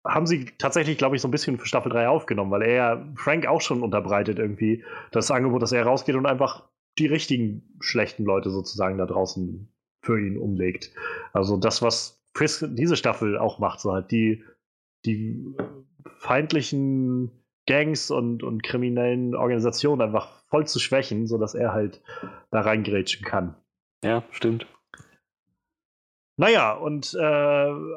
haben 0.05 0.27
sie 0.27 0.45
tatsächlich, 0.57 0.97
glaube 0.97 1.15
ich, 1.15 1.21
so 1.21 1.27
ein 1.27 1.31
bisschen 1.31 1.57
für 1.57 1.67
Staffel 1.67 1.91
3 1.91 2.07
aufgenommen, 2.07 2.51
weil 2.51 2.63
er 2.63 3.07
Frank 3.15 3.47
auch 3.47 3.61
schon 3.61 3.81
unterbreitet 3.81 4.39
irgendwie 4.39 4.83
das 5.11 5.31
Angebot, 5.31 5.61
dass 5.61 5.71
er 5.71 5.85
rausgeht 5.85 6.15
und 6.15 6.25
einfach 6.25 6.67
die 6.97 7.07
richtigen 7.07 7.75
schlechten 7.79 8.23
Leute 8.23 8.49
sozusagen 8.49 8.97
da 8.97 9.05
draußen 9.05 9.67
für 10.01 10.19
ihn 10.19 10.37
umlegt. 10.37 10.91
Also 11.33 11.57
das, 11.57 11.81
was 11.81 12.21
Chris 12.33 12.65
diese 12.69 12.95
Staffel 12.95 13.37
auch 13.37 13.59
macht, 13.59 13.79
so 13.79 13.93
halt 13.93 14.11
die, 14.11 14.43
die 15.05 15.55
feindlichen 16.17 17.31
Gangs 17.67 18.11
und, 18.11 18.43
und 18.43 18.63
kriminellen 18.63 19.35
Organisationen 19.35 20.01
einfach 20.01 20.43
voll 20.49 20.67
zu 20.67 20.79
schwächen, 20.79 21.27
sodass 21.27 21.55
er 21.55 21.73
halt 21.73 22.01
da 22.51 22.61
reingrätschen 22.61 23.25
kann. 23.25 23.55
Ja, 24.03 24.23
stimmt. 24.31 24.67
Naja, 26.37 26.73
und 26.73 27.13
äh, 27.13 27.23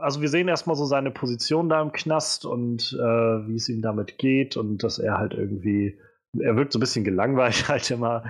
also 0.00 0.20
wir 0.20 0.28
sehen 0.28 0.46
erstmal 0.48 0.76
so 0.76 0.84
seine 0.84 1.10
Position 1.10 1.68
da 1.68 1.82
im 1.82 1.92
Knast 1.92 2.46
und 2.46 2.92
äh, 2.92 3.48
wie 3.48 3.56
es 3.56 3.68
ihm 3.68 3.82
damit 3.82 4.18
geht 4.18 4.56
und 4.56 4.84
dass 4.84 4.98
er 4.98 5.18
halt 5.18 5.34
irgendwie, 5.34 5.98
er 6.38 6.56
wirkt 6.56 6.72
so 6.72 6.78
ein 6.78 6.80
bisschen 6.80 7.04
gelangweilt 7.04 7.68
halt 7.68 7.90
immer. 7.90 8.24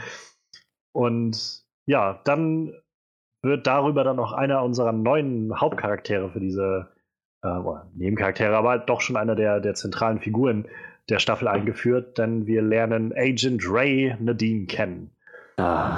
Und 0.92 1.62
ja, 1.87 2.20
dann 2.24 2.74
wird 3.42 3.66
darüber 3.66 4.03
dann 4.03 4.18
auch 4.18 4.33
einer 4.33 4.62
unserer 4.62 4.92
neuen 4.92 5.61
Hauptcharaktere 5.61 6.31
für 6.31 6.40
diese, 6.40 6.88
äh, 7.42 7.61
Nebencharaktere, 7.94 8.57
aber 8.57 8.79
doch 8.79 9.01
schon 9.01 9.16
einer 9.16 9.35
der, 9.35 9.61
der 9.61 9.74
zentralen 9.74 10.20
Figuren 10.20 10.66
der 11.09 11.18
Staffel 11.18 11.49
eingeführt, 11.49 12.18
denn 12.18 12.47
wir 12.47 12.62
lernen 12.62 13.12
Agent 13.16 13.62
Ray 13.66 14.14
Nadine 14.18 14.66
kennen. 14.66 15.11
Ah. 15.57 15.97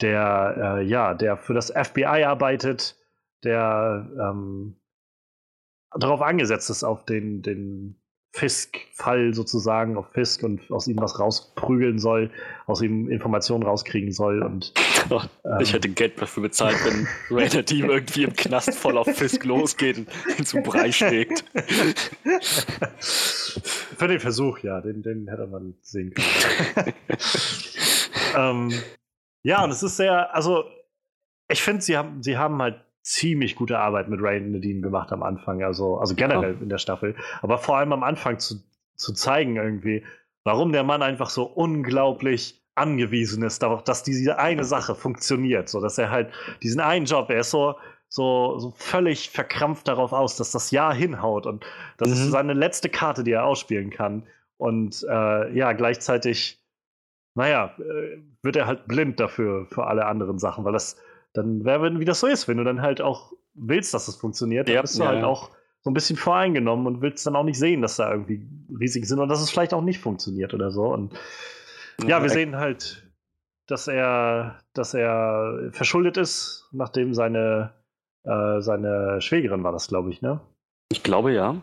Der, 0.00 0.78
äh, 0.78 0.84
ja, 0.84 1.14
der 1.14 1.36
für 1.36 1.54
das 1.54 1.70
FBI 1.70 2.24
arbeitet, 2.24 2.96
der 3.42 4.08
ähm, 4.20 4.76
darauf 5.94 6.22
angesetzt 6.22 6.70
ist, 6.70 6.84
auf 6.84 7.04
den, 7.04 7.42
den 7.42 7.96
Fisk-Fall 8.36 9.32
sozusagen, 9.32 9.96
auf 9.96 10.12
Fisk 10.12 10.42
und 10.42 10.70
aus 10.70 10.86
ihm 10.88 10.98
was 10.98 11.18
rausprügeln 11.18 11.98
soll, 11.98 12.30
aus 12.66 12.82
ihm 12.82 13.08
Informationen 13.08 13.62
rauskriegen 13.62 14.12
soll. 14.12 14.42
Und, 14.42 14.74
oh, 15.08 15.22
ähm, 15.44 15.60
ich 15.60 15.72
hätte 15.72 15.88
Geld 15.88 16.20
dafür 16.20 16.42
bezahlt, 16.42 16.76
wenn 16.84 17.08
Raider 17.30 17.64
Team 17.64 17.88
irgendwie 17.88 18.24
im 18.24 18.34
Knast 18.34 18.74
voll 18.74 18.98
auf 18.98 19.06
Fisk 19.06 19.42
losgeht 19.44 19.96
und 19.96 20.08
ihn 20.38 20.44
zum 20.44 20.62
Brei 20.62 20.92
schlägt. 20.92 21.44
Für 23.00 24.06
den 24.06 24.20
Versuch, 24.20 24.58
ja, 24.58 24.82
den, 24.82 25.02
den 25.02 25.28
hätte 25.28 25.46
man 25.46 25.74
sehen 25.80 26.12
können. 26.12 26.92
ähm, 28.36 28.70
ja, 29.44 29.64
und 29.64 29.70
es 29.70 29.82
ist 29.82 29.96
sehr, 29.96 30.34
also 30.34 30.64
ich 31.48 31.62
finde, 31.62 31.80
sie 31.80 31.96
haben, 31.96 32.22
sie 32.22 32.36
haben 32.36 32.60
halt 32.60 32.85
ziemlich 33.06 33.54
gute 33.54 33.78
Arbeit 33.78 34.08
mit 34.08 34.20
Ray 34.20 34.40
Nadine 34.40 34.80
gemacht 34.80 35.12
am 35.12 35.22
Anfang, 35.22 35.62
also, 35.62 35.98
also 35.98 36.16
generell 36.16 36.54
ja. 36.54 36.60
in 36.60 36.68
der 36.68 36.78
Staffel, 36.78 37.14
aber 37.40 37.56
vor 37.56 37.76
allem 37.76 37.92
am 37.92 38.02
Anfang 38.02 38.40
zu, 38.40 38.56
zu 38.96 39.12
zeigen 39.12 39.54
irgendwie, 39.54 40.04
warum 40.42 40.72
der 40.72 40.82
Mann 40.82 41.02
einfach 41.02 41.30
so 41.30 41.44
unglaublich 41.44 42.60
angewiesen 42.74 43.44
ist 43.44 43.62
darauf, 43.62 43.84
dass 43.84 44.02
diese 44.02 44.40
eine 44.40 44.64
Sache 44.64 44.96
funktioniert, 44.96 45.68
so 45.68 45.80
dass 45.80 45.98
er 45.98 46.10
halt 46.10 46.32
diesen 46.64 46.80
einen 46.80 47.06
Job, 47.06 47.30
er 47.30 47.40
ist 47.40 47.52
so, 47.52 47.76
so, 48.08 48.58
so 48.58 48.72
völlig 48.72 49.30
verkrampft 49.30 49.86
darauf 49.86 50.12
aus, 50.12 50.36
dass 50.36 50.50
das 50.50 50.72
Jahr 50.72 50.92
hinhaut 50.92 51.46
und 51.46 51.64
das 51.98 52.08
mhm. 52.08 52.14
ist 52.14 52.30
seine 52.32 52.54
letzte 52.54 52.88
Karte, 52.88 53.22
die 53.22 53.32
er 53.32 53.44
ausspielen 53.44 53.90
kann 53.90 54.24
und 54.56 55.06
äh, 55.08 55.56
ja, 55.56 55.74
gleichzeitig, 55.74 56.60
naja, 57.36 57.72
äh, 57.78 58.18
wird 58.42 58.56
er 58.56 58.66
halt 58.66 58.88
blind 58.88 59.20
dafür, 59.20 59.66
für 59.66 59.86
alle 59.86 60.06
anderen 60.06 60.40
Sachen, 60.40 60.64
weil 60.64 60.72
das 60.72 60.96
dann 61.36 61.64
wäre, 61.64 61.98
wie 61.98 62.04
das 62.04 62.20
so 62.20 62.26
ist, 62.26 62.48
wenn 62.48 62.56
du 62.56 62.64
dann 62.64 62.82
halt 62.82 63.00
auch 63.00 63.32
willst, 63.54 63.94
dass 63.94 64.08
es 64.08 64.16
funktioniert, 64.16 64.68
dann 64.68 64.74
ja, 64.74 64.82
bist 64.82 64.98
du 64.98 65.02
ja, 65.02 65.08
halt 65.08 65.20
ja. 65.20 65.26
auch 65.26 65.50
so 65.80 65.90
ein 65.90 65.94
bisschen 65.94 66.16
voreingenommen 66.16 66.86
und 66.86 67.00
willst 67.00 67.26
dann 67.26 67.36
auch 67.36 67.44
nicht 67.44 67.58
sehen, 67.58 67.82
dass 67.82 67.96
da 67.96 68.10
irgendwie 68.10 68.46
Risiken 68.78 69.06
sind 69.06 69.20
und 69.20 69.28
dass 69.28 69.40
es 69.40 69.50
vielleicht 69.50 69.72
auch 69.72 69.82
nicht 69.82 70.00
funktioniert 70.00 70.52
oder 70.52 70.70
so. 70.70 70.92
Und 70.92 71.14
ja, 72.04 72.22
wir 72.22 72.28
sehen 72.28 72.56
halt, 72.56 73.06
dass 73.66 73.88
er, 73.88 74.58
dass 74.74 74.94
er 74.94 75.70
verschuldet 75.72 76.16
ist, 76.16 76.68
nachdem 76.72 77.14
seine, 77.14 77.72
äh, 78.24 78.60
seine 78.60 79.20
Schwägerin 79.20 79.62
war 79.64 79.72
das, 79.72 79.88
glaube 79.88 80.10
ich, 80.10 80.22
ne? 80.22 80.40
Ich 80.90 81.02
glaube 81.02 81.32
ja. 81.32 81.62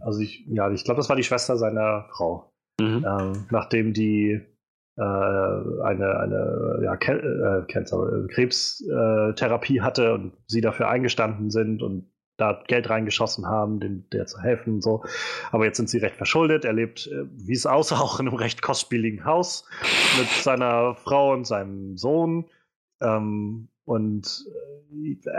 Also 0.00 0.20
ich, 0.20 0.46
ja, 0.46 0.70
ich 0.70 0.84
glaube, 0.84 0.98
das 0.98 1.08
war 1.08 1.16
die 1.16 1.24
Schwester 1.24 1.56
seiner 1.56 2.06
Frau. 2.10 2.52
Mhm. 2.80 3.04
Ähm, 3.06 3.46
nachdem 3.50 3.92
die 3.92 4.40
eine, 5.00 6.18
eine 6.20 6.80
ja, 6.82 6.94
äh, 6.94 7.62
Cancer, 7.66 8.26
Krebstherapie 8.28 9.80
hatte 9.80 10.12
und 10.12 10.32
sie 10.46 10.60
dafür 10.60 10.88
eingestanden 10.88 11.50
sind 11.50 11.82
und 11.82 12.12
da 12.36 12.62
Geld 12.66 12.90
reingeschossen 12.90 13.46
haben, 13.46 13.80
dem, 13.80 14.08
der 14.10 14.26
zu 14.26 14.40
helfen 14.40 14.74
und 14.74 14.82
so. 14.82 15.04
Aber 15.50 15.64
jetzt 15.64 15.76
sind 15.76 15.88
sie 15.88 15.98
recht 15.98 16.16
verschuldet. 16.16 16.64
Er 16.64 16.72
lebt, 16.72 17.06
äh, 17.06 17.24
wie 17.30 17.52
es 17.52 17.66
aussah, 17.66 18.00
auch 18.00 18.20
in 18.20 18.28
einem 18.28 18.36
recht 18.36 18.62
kostspieligen 18.62 19.24
Haus 19.24 19.66
mit 20.18 20.28
seiner 20.28 20.94
Frau 20.94 21.32
und 21.32 21.46
seinem 21.46 21.96
Sohn. 21.96 22.46
Ähm, 23.00 23.68
und 23.84 24.46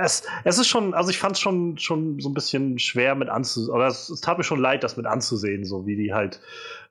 es, 0.02 0.28
es 0.44 0.58
ist 0.58 0.68
schon, 0.68 0.94
also 0.94 1.10
ich 1.10 1.18
fand 1.18 1.36
es 1.36 1.40
schon, 1.40 1.78
schon 1.78 2.20
so 2.20 2.30
ein 2.30 2.34
bisschen 2.34 2.80
schwer 2.80 3.16
mit 3.16 3.30
anzusehen, 3.30 3.74
oder 3.74 3.88
es, 3.88 4.10
es, 4.10 4.22
tat 4.22 4.38
mir 4.38 4.44
schon 4.44 4.60
leid, 4.60 4.84
das 4.84 4.98
mit 4.98 5.06
anzusehen, 5.06 5.64
so 5.64 5.86
wie 5.86 5.96
die 5.96 6.14
halt 6.14 6.42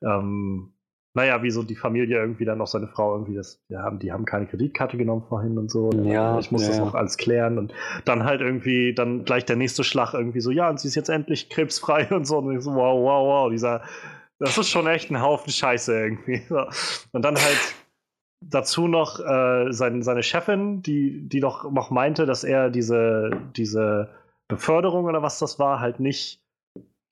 ähm, 0.03 0.73
naja, 1.15 1.43
wie 1.43 1.51
so 1.51 1.63
die 1.63 1.77
Familie 1.77 2.19
irgendwie 2.19 2.47
dann 2.47 2.59
noch 2.59 2.67
seine 2.67 2.89
Frau 2.89 3.13
irgendwie 3.15 3.35
das, 3.35 3.61
die 3.69 3.77
haben, 3.77 3.99
die 3.99 4.13
haben 4.13 4.25
keine 4.25 4.47
Kreditkarte 4.47 4.97
genommen 4.97 5.25
vorhin 5.29 5.59
und 5.59 5.71
so. 5.71 5.91
Ja, 6.05 6.39
ich 6.39 6.51
muss 6.51 6.63
ja. 6.63 6.69
das 6.69 6.79
noch 6.79 6.95
alles 6.95 7.19
klären 7.19 7.59
und 7.59 7.75
dann 8.07 8.25
halt 8.25 8.41
irgendwie, 8.41 8.95
dann 8.95 9.25
gleich 9.25 9.45
der 9.45 9.57
nächste 9.57 9.85
Schlag 9.85 10.15
irgendwie 10.15 10.41
so, 10.41 10.51
ja, 10.51 10.71
und 10.71 10.81
sie 10.81 10.89
ist 10.89 10.95
jetzt 10.95 11.11
endlich 11.11 11.51
krebsfrei 11.51 12.09
und 12.15 12.27
so. 12.27 12.39
Und 12.39 12.57
ich 12.57 12.65
so, 12.65 12.75
wow, 12.75 12.99
wow, 12.99 13.27
wow, 13.27 13.51
dieser, 13.51 13.83
das 14.39 14.57
ist 14.57 14.71
schon 14.71 14.87
echt 14.87 15.11
ein 15.11 15.21
Haufen 15.21 15.53
Scheiße 15.53 15.93
irgendwie. 15.93 16.43
Und 17.13 17.23
dann 17.23 17.37
halt 17.37 17.75
dazu 18.41 18.89
noch 18.89 19.21
äh, 19.21 19.71
sein, 19.71 20.03
seine 20.03 20.23
Chefin, 20.23 20.83
die, 20.83 21.29
die 21.29 21.41
doch 21.41 21.71
noch 21.71 21.91
meinte, 21.91 22.25
dass 22.25 22.43
er 22.43 22.71
diese, 22.71 23.31
diese 23.55 24.09
Beförderung 24.49 25.05
oder 25.05 25.23
was 25.23 25.39
das 25.39 25.59
war, 25.59 25.81
halt 25.81 26.01
nicht 26.01 26.42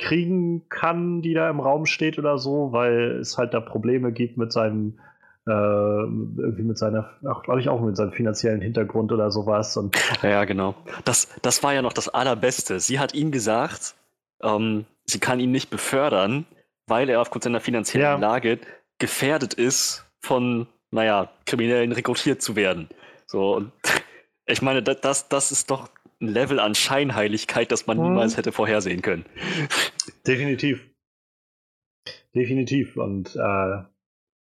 kriegen 0.00 0.68
kann, 0.68 1.22
die 1.22 1.34
da 1.34 1.48
im 1.51 1.61
Raum 1.61 1.86
steht 1.86 2.18
oder 2.18 2.38
so, 2.38 2.72
weil 2.72 3.18
es 3.20 3.38
halt 3.38 3.55
da 3.55 3.61
Probleme 3.61 4.12
gibt 4.12 4.36
mit 4.36 4.51
seinem 4.53 4.98
äh, 5.46 5.51
irgendwie 5.53 6.62
mit 6.62 6.78
seiner, 6.78 7.11
glaube 7.20 7.61
ich 7.61 7.68
auch 7.68 7.80
mit 7.80 7.96
seinem 7.96 8.12
finanziellen 8.12 8.61
Hintergrund 8.61 9.12
oder 9.12 9.30
sowas. 9.30 9.76
Und 9.76 9.96
ja, 10.22 10.44
genau. 10.44 10.74
Das, 11.05 11.28
das 11.42 11.62
war 11.62 11.74
ja 11.74 11.82
noch 11.82 11.92
das 11.92 12.09
Allerbeste. 12.09 12.80
Sie 12.80 12.98
hat 12.98 13.14
ihm 13.14 13.30
gesagt, 13.30 13.94
ähm, 14.42 14.86
sie 15.05 15.18
kann 15.18 15.40
ihn 15.40 15.51
nicht 15.51 15.70
befördern, 15.70 16.46
weil 16.86 17.09
er 17.09 17.20
aufgrund 17.20 17.44
seiner 17.44 17.61
finanziellen 17.61 18.20
ja. 18.20 18.28
Lage 18.28 18.59
gefährdet 18.98 19.55
ist, 19.55 20.05
von, 20.20 20.66
naja, 20.90 21.30
Kriminellen 21.46 21.92
rekrutiert 21.92 22.42
zu 22.42 22.57
werden. 22.57 22.88
So, 23.26 23.57
und 23.57 23.72
ich 24.46 24.62
meine, 24.62 24.82
das, 24.82 25.28
das 25.28 25.53
ist 25.53 25.70
doch 25.70 25.88
ein 26.20 26.28
Level 26.28 26.60
an 26.60 26.74
Scheinheiligkeit, 26.74 27.72
das 27.72 27.86
man 27.86 27.98
hm. 27.98 28.04
niemals 28.04 28.36
hätte 28.36 28.52
vorhersehen 28.52 29.02
können. 29.02 29.24
Definitiv. 30.26 30.86
Definitiv. 32.34 32.96
Und 32.96 33.34
äh, 33.36 33.82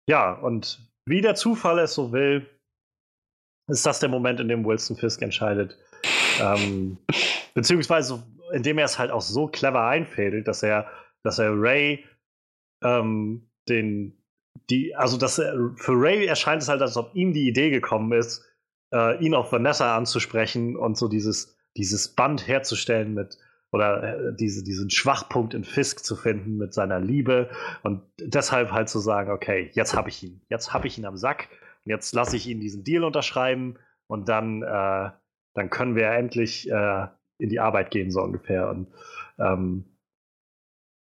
ja, 0.08 0.32
und 0.32 0.80
wie 1.06 1.20
der 1.20 1.34
Zufall 1.34 1.78
es 1.78 1.94
so 1.94 2.12
will, 2.12 2.48
ist 3.68 3.86
das 3.86 4.00
der 4.00 4.08
Moment, 4.08 4.40
in 4.40 4.48
dem 4.48 4.64
Wilson 4.64 4.96
Fisk 4.96 5.22
entscheidet, 5.22 5.78
ähm, 6.40 6.98
beziehungsweise 7.54 8.22
indem 8.52 8.78
er 8.78 8.84
es 8.84 8.98
halt 8.98 9.10
auch 9.10 9.22
so 9.22 9.46
clever 9.46 9.86
einfädelt, 9.86 10.46
dass 10.46 10.62
er, 10.62 10.90
dass 11.24 11.38
er 11.38 11.52
Ray 11.54 12.04
ähm, 12.84 13.48
den, 13.68 14.18
die, 14.68 14.94
also 14.94 15.16
dass 15.16 15.38
er, 15.38 15.54
für 15.76 15.92
Ray 15.92 16.26
erscheint 16.26 16.62
es 16.62 16.68
halt, 16.68 16.82
als 16.82 16.96
ob 16.96 17.14
ihm 17.14 17.32
die 17.32 17.48
Idee 17.48 17.70
gekommen 17.70 18.12
ist, 18.12 18.44
äh, 18.92 19.22
ihn 19.24 19.34
auf 19.34 19.52
Vanessa 19.52 19.96
anzusprechen 19.96 20.76
und 20.76 20.96
so 20.96 21.08
dieses, 21.08 21.56
dieses 21.76 22.08
Band 22.08 22.46
herzustellen 22.46 23.14
mit, 23.14 23.38
oder 23.72 24.02
äh, 24.02 24.36
diese, 24.36 24.62
diesen 24.62 24.90
Schwachpunkt 24.90 25.54
in 25.54 25.64
Fisk 25.64 26.04
zu 26.04 26.16
finden 26.16 26.56
mit 26.56 26.74
seiner 26.74 27.00
Liebe 27.00 27.48
und 27.82 28.02
deshalb 28.20 28.72
halt 28.72 28.88
zu 28.88 28.98
sagen, 28.98 29.30
okay, 29.30 29.70
jetzt 29.74 29.94
habe 29.94 30.08
ich 30.10 30.22
ihn, 30.22 30.42
jetzt 30.48 30.72
habe 30.72 30.86
ich 30.86 30.98
ihn 30.98 31.06
am 31.06 31.16
Sack, 31.16 31.48
jetzt 31.84 32.14
lasse 32.14 32.36
ich 32.36 32.46
ihn 32.46 32.60
diesen 32.60 32.84
Deal 32.84 33.04
unterschreiben 33.04 33.78
und 34.06 34.28
dann, 34.28 34.62
äh, 34.62 35.10
dann 35.54 35.70
können 35.70 35.96
wir 35.96 36.10
endlich 36.10 36.70
äh, 36.70 37.06
in 37.38 37.48
die 37.48 37.60
Arbeit 37.60 37.90
gehen, 37.90 38.10
so 38.10 38.22
ungefähr. 38.22 38.68
Und 38.68 38.88
ähm, 39.38 39.91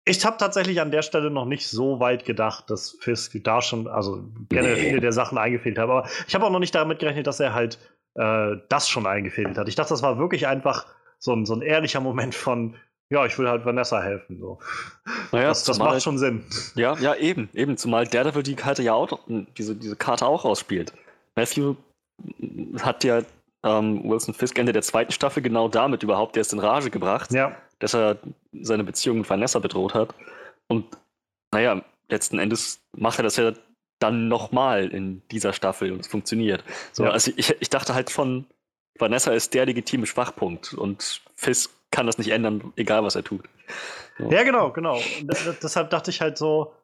ich 0.09 0.25
habe 0.25 0.37
tatsächlich 0.39 0.81
an 0.81 0.91
der 0.91 1.03
Stelle 1.03 1.31
noch 1.31 1.45
nicht 1.45 1.69
so 1.69 2.01
weit 2.01 2.25
gedacht, 2.25 2.71
dass 2.71 2.97
Fisk 3.01 3.33
da 3.45 3.63
schon, 3.63 3.87
also 3.87 4.25
generell 4.49 4.77
viele 4.77 5.01
der 5.01 5.13
Sachen 5.13 5.39
eingefehlt 5.39 5.79
hat. 5.79 5.85
Aber 5.85 6.09
ich 6.27 6.35
habe 6.35 6.45
auch 6.45 6.51
noch 6.51 6.59
nicht 6.59 6.75
damit 6.75 6.99
gerechnet, 6.99 7.27
dass 7.27 7.41
er 7.41 7.55
halt 7.55 7.79
äh, 8.15 8.57
das 8.69 8.89
schon 8.89 9.07
eingefehlt 9.07 9.57
hat. 9.57 9.69
Ich 9.69 9.75
dachte, 9.75 9.91
das 9.91 10.03
war 10.03 10.19
wirklich 10.19 10.47
einfach 10.47 10.87
so 11.19 11.33
ein, 11.33 11.47
so 11.47 11.55
ein 11.55 11.63
ehrlicher 11.63 12.01
Moment 12.01 12.35
von, 12.35 12.77
ja, 13.11 13.25
ich 13.25 13.39
will 13.39 13.49
halt 13.49 13.65
Vanessa 13.65 14.03
helfen. 14.03 14.39
So. 14.41 14.59
Naja, 15.33 15.49
das, 15.49 15.65
das 15.65 15.79
macht 15.79 16.03
schon 16.03 16.19
Sinn. 16.19 16.45
Ja, 16.75 16.97
ja, 16.99 17.15
eben, 17.15 17.49
eben. 17.55 17.77
Zumal 17.77 18.07
Daredevil 18.07 18.43
die 18.43 18.57
Karte 18.57 18.83
ja 18.83 18.93
auch, 18.93 19.21
diese, 19.57 19.75
diese 19.75 19.97
Karte 19.97 20.27
auch 20.27 20.45
ausspielt. 20.45 20.93
Matthew 21.35 21.77
hat 22.83 23.05
ja 23.05 23.23
ähm, 23.63 24.03
Wilson 24.05 24.35
Fisk 24.35 24.59
Ende 24.59 24.73
der 24.73 24.83
zweiten 24.83 25.13
Staffel 25.13 25.43
genau 25.43 25.69
damit 25.69 26.03
überhaupt 26.03 26.37
erst 26.37 26.53
in 26.53 26.59
Rage 26.59 26.91
gebracht, 26.91 27.33
ja. 27.33 27.57
dass 27.79 27.95
er 27.95 28.17
seine 28.63 28.85
Beziehung 28.85 29.19
mit 29.19 29.31
Vanessa 29.31 29.59
bedroht 29.59 29.95
hat. 29.95 30.15
Und 30.69 30.87
naja, 31.53 31.83
letzten 32.09 32.39
Endes 32.39 32.81
macht 32.97 33.19
er 33.19 33.23
das 33.23 33.37
ja 33.37 33.53
dann 33.99 34.29
nochmal 34.29 34.89
in 34.89 35.23
dieser 35.29 35.53
Staffel 35.53 35.93
und 35.93 36.01
es 36.01 36.07
funktioniert. 36.07 36.63
So, 36.93 37.05
ja. 37.05 37.11
Also 37.11 37.33
ich, 37.37 37.57
ich 37.61 37.71
dachte 37.71 37.95
halt 37.95 38.11
von, 38.11 38.47
Vanessa 38.99 39.33
ist 39.33 39.55
der 39.55 39.67
legitime 39.67 40.07
Schwachpunkt 40.07 40.75
und 40.75 41.23
Fisk 41.35 41.73
kann 41.91 42.07
das 42.07 42.19
nicht 42.19 42.31
ändern, 42.31 42.73
egal 42.77 43.03
was 43.03 43.15
er 43.15 43.25
tut. 43.25 43.49
So. 44.19 44.31
Ja, 44.31 44.43
genau, 44.43 44.73
genau. 44.73 45.01
deshalb 45.63 45.91
dachte 45.91 46.11
ich 46.11 46.21
halt 46.21 46.39
so, 46.39 46.75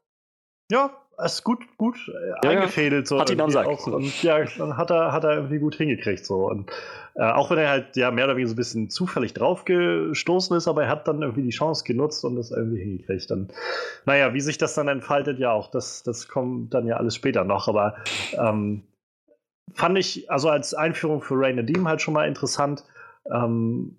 ja, 0.71 0.91
es 1.19 1.35
ist 1.35 1.45
gut, 1.45 1.61
gut 1.77 1.97
äh, 2.09 2.29
ja, 2.29 2.51
eingefädelt. 2.51 3.07
So 3.07 3.21
hat 3.21 3.31
ihn 3.31 3.41
am 3.41 3.51
Sack. 3.51 3.67
Auch, 3.67 3.87
und 3.87 4.23
ja, 4.23 4.45
hat 4.77 4.91
er, 4.91 5.13
hat 5.13 5.25
er 5.25 5.35
irgendwie 5.35 5.59
gut 5.59 5.77
hingekriegt. 5.77 6.25
So. 6.25 6.49
Und 6.49 6.71
äh, 7.15 7.23
auch 7.23 7.51
wenn 7.51 7.59
er 7.59 7.69
halt 7.69 7.97
ja 7.97 8.11
mehr 8.11 8.25
oder 8.25 8.35
weniger 8.35 8.49
so 8.49 8.55
ein 8.55 8.57
bisschen 8.57 8.91
zufällig 8.91 9.35
draufgestoßen 9.35 10.57
ist, 10.57 10.67
aber 10.67 10.85
er 10.85 10.89
hat 10.89 11.07
dann 11.07 11.23
irgendwie 11.23 11.43
die 11.43 11.51
Chance 11.51 11.85
genutzt 11.85 12.25
und 12.25 12.37
das 12.37 12.51
irgendwie 12.51 12.81
hingekriegt. 12.81 13.31
Und 13.31 13.53
naja, 14.07 14.35
wie 14.35 14.41
sich 14.41 14.59
das 14.59 14.75
dann 14.75 14.89
entfaltet, 14.89 15.39
ja 15.39 15.53
auch, 15.53 15.71
das, 15.71 16.03
das 16.03 16.29
kommt 16.29 16.75
dann 16.75 16.87
ja 16.87 16.97
alles 16.97 17.15
später 17.15 17.45
noch. 17.45 17.69
Aber 17.69 17.97
ähm, 18.33 18.83
fand 19.73 19.99
ich 19.99 20.31
also 20.31 20.49
als 20.49 20.75
Einführung 20.75 21.23
für 21.23 21.35
Ray 21.35 21.55
Nadim 21.55 21.87
halt 21.87 22.03
schon 22.03 22.15
mal 22.15 22.27
interessant. 22.27 22.85
Ähm, 23.33 23.99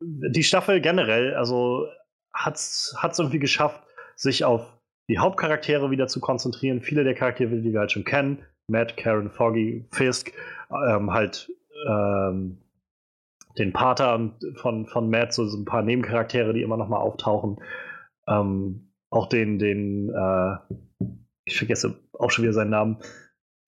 die 0.00 0.44
Staffel 0.44 0.80
generell, 0.80 1.34
also 1.34 1.86
hat 2.34 2.56
es 2.56 2.94
irgendwie 3.18 3.38
geschafft, 3.38 3.82
sich 4.14 4.44
auf 4.44 4.75
die 5.08 5.18
Hauptcharaktere 5.18 5.90
wieder 5.90 6.08
zu 6.08 6.20
konzentrieren. 6.20 6.82
Viele 6.82 7.04
der 7.04 7.14
Charaktere, 7.14 7.60
die 7.60 7.72
wir 7.72 7.80
halt 7.80 7.92
schon 7.92 8.04
kennen, 8.04 8.42
Matt, 8.68 8.96
Karen, 8.96 9.30
Foggy, 9.30 9.84
Fisk, 9.92 10.32
ähm, 10.70 11.12
halt 11.12 11.50
ähm, 11.88 12.58
den 13.58 13.72
Pater 13.72 14.32
von, 14.56 14.86
von 14.86 15.08
Matt, 15.08 15.32
so, 15.32 15.46
so 15.46 15.58
ein 15.58 15.64
paar 15.64 15.82
Nebencharaktere, 15.82 16.52
die 16.52 16.62
immer 16.62 16.76
noch 16.76 16.88
mal 16.88 16.98
auftauchen. 16.98 17.58
Ähm, 18.28 18.92
auch 19.10 19.28
den, 19.28 19.58
den 19.58 20.10
äh, 20.10 20.56
ich 21.44 21.56
vergesse 21.56 21.94
auch 22.12 22.30
schon 22.30 22.42
wieder 22.42 22.52
seinen 22.52 22.70
Namen, 22.70 22.98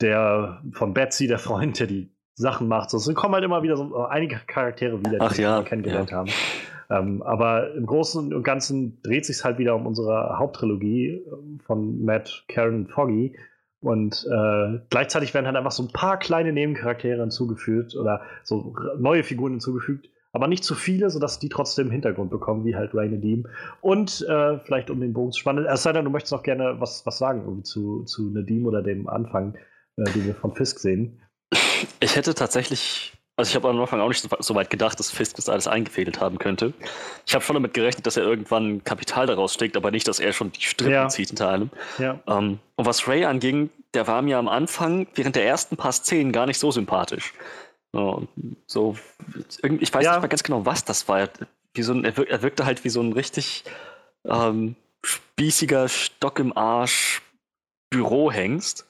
der 0.00 0.62
von 0.72 0.94
Betsy, 0.94 1.26
der 1.26 1.38
Freund, 1.38 1.78
der 1.78 1.86
die 1.86 2.12
Sachen 2.34 2.68
macht. 2.68 2.90
So, 2.90 2.98
es 2.98 3.14
kommen 3.14 3.34
halt 3.34 3.44
immer 3.44 3.62
wieder 3.62 3.76
so 3.76 3.96
äh, 3.96 4.08
einige 4.08 4.36
Charaktere 4.46 4.98
wieder, 4.98 5.12
die 5.12 5.20
Ach, 5.20 5.36
ja, 5.36 5.58
wir 5.58 5.64
kennengelernt 5.64 6.10
ja. 6.10 6.18
haben. 6.18 6.30
Ähm, 6.90 7.22
aber 7.22 7.74
im 7.74 7.86
Großen 7.86 8.32
und 8.32 8.42
Ganzen 8.42 9.02
dreht 9.02 9.26
sich 9.26 9.44
halt 9.44 9.58
wieder 9.58 9.74
um 9.74 9.86
unsere 9.86 10.38
Haupttrilogie 10.38 11.22
ähm, 11.26 11.60
von 11.64 12.04
Matt, 12.04 12.44
Karen 12.48 12.74
und 12.74 12.90
Foggy. 12.90 13.36
Und 13.80 14.26
äh, 14.30 14.80
gleichzeitig 14.90 15.34
werden 15.34 15.46
halt 15.46 15.56
einfach 15.56 15.72
so 15.72 15.84
ein 15.84 15.92
paar 15.92 16.18
kleine 16.18 16.52
Nebencharaktere 16.52 17.20
hinzugefügt 17.20 17.94
oder 17.94 18.22
so 18.42 18.74
neue 18.98 19.22
Figuren 19.22 19.52
hinzugefügt, 19.52 20.10
aber 20.32 20.48
nicht 20.48 20.64
zu 20.64 20.74
viele, 20.74 21.10
sodass 21.10 21.38
die 21.38 21.48
trotzdem 21.48 21.90
Hintergrund 21.90 22.30
bekommen, 22.30 22.64
wie 22.64 22.74
halt 22.74 22.92
Ray 22.94 23.08
Nadim. 23.08 23.46
Und 23.80 24.26
äh, 24.28 24.58
vielleicht 24.58 24.90
um 24.90 25.00
den 25.00 25.12
Bogen 25.12 25.30
zu 25.30 25.40
spannen, 25.40 25.64
es 25.64 25.82
sei 25.84 25.92
denn, 25.92 26.04
du 26.04 26.10
möchtest 26.10 26.32
noch 26.32 26.42
gerne 26.42 26.80
was, 26.80 27.06
was 27.06 27.18
sagen 27.18 27.42
irgendwie 27.44 27.62
zu, 27.62 28.02
zu 28.04 28.30
Nadim 28.30 28.66
oder 28.66 28.82
dem 28.82 29.08
Anfang, 29.08 29.54
äh, 29.96 30.04
den 30.12 30.26
wir 30.26 30.34
von 30.34 30.54
Fisk 30.54 30.80
sehen. 30.80 31.20
Ich 32.00 32.16
hätte 32.16 32.34
tatsächlich, 32.34 33.12
also 33.38 33.50
ich 33.50 33.54
habe 33.54 33.68
am 33.68 33.80
Anfang 33.80 34.00
auch 34.00 34.08
nicht 34.08 34.28
so, 34.40 34.54
weit 34.56 34.68
gedacht, 34.68 34.98
dass 34.98 35.12
Fisk 35.12 35.36
das 35.36 35.48
alles 35.48 35.68
eingefädelt 35.68 36.20
haben 36.20 36.38
könnte. 36.38 36.74
Ich 37.24 37.34
habe 37.34 37.44
schon 37.44 37.54
damit 37.54 37.72
gerechnet, 37.72 38.04
dass 38.04 38.16
er 38.16 38.24
irgendwann 38.24 38.82
Kapital 38.82 39.26
daraus 39.26 39.54
steckt, 39.54 39.76
aber 39.76 39.92
nicht, 39.92 40.08
dass 40.08 40.18
er 40.18 40.32
schon 40.32 40.50
die 40.50 40.60
Strippen 40.60 40.92
ja. 40.92 41.08
zieht 41.08 41.28
hinter 41.28 41.48
allem. 41.48 41.70
Ja. 41.98 42.18
Um, 42.26 42.36
ähm, 42.36 42.58
und 42.74 42.84
was 42.84 43.06
Ray 43.06 43.24
anging, 43.24 43.70
der 43.94 44.08
war 44.08 44.22
mir 44.22 44.38
am 44.38 44.48
Anfang 44.48 45.06
während 45.14 45.36
der 45.36 45.46
ersten 45.46 45.76
paar 45.76 45.92
Szenen 45.92 46.32
gar 46.32 46.46
nicht 46.46 46.58
so 46.58 46.72
sympathisch. 46.72 47.32
So, 47.92 48.26
so 48.66 48.96
ich 49.62 49.94
weiß 49.94 50.04
ja. 50.04 50.14
nicht 50.14 50.22
mal 50.22 50.26
ganz 50.26 50.42
genau, 50.42 50.66
was 50.66 50.84
das 50.84 51.06
war. 51.06 51.28
Wie 51.74 51.82
so 51.82 51.92
ein, 51.92 52.04
er, 52.04 52.16
wirk, 52.16 52.28
er 52.28 52.42
wirkte 52.42 52.66
halt 52.66 52.82
wie 52.82 52.90
so 52.90 53.00
ein 53.00 53.12
richtig 53.12 53.62
ähm, 54.24 54.74
spießiger 55.04 55.88
Stock 55.88 56.40
im 56.40 56.56
Arsch 56.56 57.22
Bürohengst. 57.90 58.87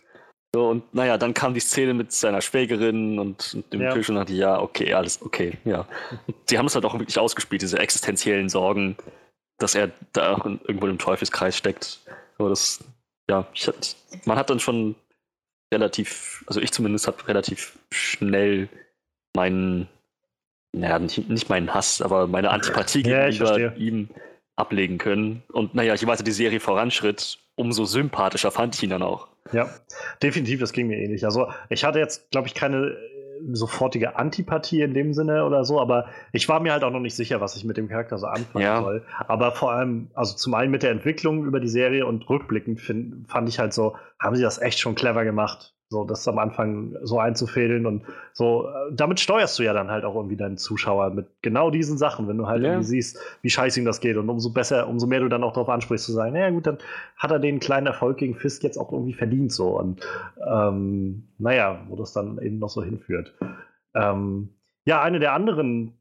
So, 0.54 0.68
und 0.68 0.94
naja, 0.94 1.18
dann 1.18 1.34
kam 1.34 1.52
die 1.52 1.60
Szene 1.60 1.92
mit 1.92 2.12
seiner 2.12 2.40
Schwägerin 2.40 3.18
und, 3.18 3.54
und 3.54 3.72
dem 3.72 3.82
ja. 3.82 3.92
Tisch 3.92 4.08
und 4.08 4.16
dachte, 4.16 4.32
ja, 4.32 4.60
okay, 4.60 4.94
alles 4.94 5.20
okay, 5.20 5.58
ja. 5.64 5.86
Sie 6.48 6.58
haben 6.58 6.66
es 6.66 6.74
halt 6.74 6.84
auch 6.84 6.98
wirklich 6.98 7.18
ausgespielt, 7.18 7.62
diese 7.62 7.78
existenziellen 7.78 8.48
Sorgen, 8.48 8.96
dass 9.58 9.74
er 9.74 9.90
da 10.12 10.32
irgendwo 10.44 10.86
im 10.86 10.98
Teufelskreis 10.98 11.56
steckt. 11.56 12.00
So, 12.38 12.48
das, 12.48 12.82
ja, 13.28 13.46
ich, 13.52 13.70
man 14.24 14.38
hat 14.38 14.48
dann 14.48 14.60
schon 14.60 14.94
relativ, 15.72 16.44
also 16.46 16.60
ich 16.60 16.72
zumindest 16.72 17.06
habe 17.06 17.28
relativ 17.28 17.78
schnell 17.92 18.68
meinen, 19.36 19.86
naja, 20.72 20.98
nicht, 20.98 21.28
nicht 21.28 21.50
meinen 21.50 21.74
Hass, 21.74 22.00
aber 22.00 22.26
meine 22.26 22.50
Antipathie 22.50 23.02
ja, 23.06 23.28
gegenüber 23.28 23.76
ihm 23.76 24.08
ablegen 24.56 24.96
können. 24.96 25.42
Und 25.52 25.74
naja, 25.74 25.94
je 25.94 26.06
weiter 26.06 26.24
die 26.24 26.32
Serie 26.32 26.60
voranschritt, 26.60 27.38
umso 27.54 27.84
sympathischer 27.84 28.50
fand 28.50 28.74
ich 28.74 28.82
ihn 28.82 28.90
dann 28.90 29.02
auch. 29.02 29.28
Ja, 29.52 29.68
definitiv, 30.22 30.60
das 30.60 30.72
ging 30.72 30.86
mir 30.88 30.98
ähnlich. 30.98 31.24
Also 31.24 31.48
ich 31.68 31.84
hatte 31.84 31.98
jetzt, 31.98 32.30
glaube 32.30 32.48
ich, 32.48 32.54
keine 32.54 32.76
äh, 32.76 32.96
sofortige 33.52 34.16
Antipathie 34.16 34.82
in 34.82 34.94
dem 34.94 35.14
Sinne 35.14 35.44
oder 35.44 35.64
so, 35.64 35.80
aber 35.80 36.06
ich 36.32 36.48
war 36.48 36.60
mir 36.60 36.72
halt 36.72 36.84
auch 36.84 36.90
noch 36.90 37.00
nicht 37.00 37.14
sicher, 37.14 37.40
was 37.40 37.56
ich 37.56 37.64
mit 37.64 37.76
dem 37.76 37.88
Charakter 37.88 38.18
so 38.18 38.26
anfangen 38.26 38.64
ja. 38.64 38.80
soll. 38.80 39.04
Aber 39.26 39.52
vor 39.52 39.72
allem, 39.72 40.10
also 40.14 40.36
zum 40.36 40.54
einen 40.54 40.70
mit 40.70 40.82
der 40.82 40.90
Entwicklung 40.90 41.44
über 41.44 41.60
die 41.60 41.68
Serie 41.68 42.06
und 42.06 42.28
rückblickend 42.28 42.80
find, 42.80 43.28
fand 43.28 43.48
ich 43.48 43.58
halt 43.58 43.72
so, 43.72 43.96
haben 44.18 44.36
sie 44.36 44.42
das 44.42 44.60
echt 44.60 44.80
schon 44.80 44.94
clever 44.94 45.24
gemacht. 45.24 45.74
So, 45.90 46.04
das 46.04 46.28
am 46.28 46.38
Anfang 46.38 46.96
so 47.02 47.18
einzufädeln 47.18 47.86
und 47.86 48.02
so, 48.34 48.68
äh, 48.68 48.92
damit 48.92 49.20
steuerst 49.20 49.58
du 49.58 49.62
ja 49.62 49.72
dann 49.72 49.90
halt 49.90 50.04
auch 50.04 50.16
irgendwie 50.16 50.36
deinen 50.36 50.58
Zuschauer 50.58 51.10
mit 51.10 51.28
genau 51.40 51.70
diesen 51.70 51.96
Sachen, 51.96 52.28
wenn 52.28 52.36
du 52.36 52.46
halt 52.46 52.62
ja. 52.62 52.72
irgendwie 52.72 52.86
siehst, 52.86 53.18
wie 53.40 53.48
scheiße 53.48 53.80
ihm 53.80 53.86
das 53.86 54.00
geht 54.00 54.18
und 54.18 54.28
umso 54.28 54.50
besser, 54.50 54.86
umso 54.86 55.06
mehr 55.06 55.20
du 55.20 55.30
dann 55.30 55.42
auch 55.42 55.54
darauf 55.54 55.70
ansprichst 55.70 56.04
zu 56.04 56.12
sagen, 56.12 56.34
naja 56.34 56.50
gut, 56.50 56.66
dann 56.66 56.76
hat 57.16 57.30
er 57.30 57.38
den 57.38 57.58
kleinen 57.58 57.86
Erfolg 57.86 58.18
gegen 58.18 58.34
Fisk 58.34 58.64
jetzt 58.64 58.76
auch 58.76 58.92
irgendwie 58.92 59.14
verdient 59.14 59.50
so 59.50 59.78
und 59.78 60.06
ähm, 60.46 61.28
naja, 61.38 61.80
wo 61.88 61.96
das 61.96 62.12
dann 62.12 62.38
eben 62.42 62.58
noch 62.58 62.68
so 62.68 62.82
hinführt. 62.82 63.34
Ähm, 63.94 64.50
ja, 64.84 65.00
eine 65.00 65.20
der 65.20 65.32
anderen 65.32 65.94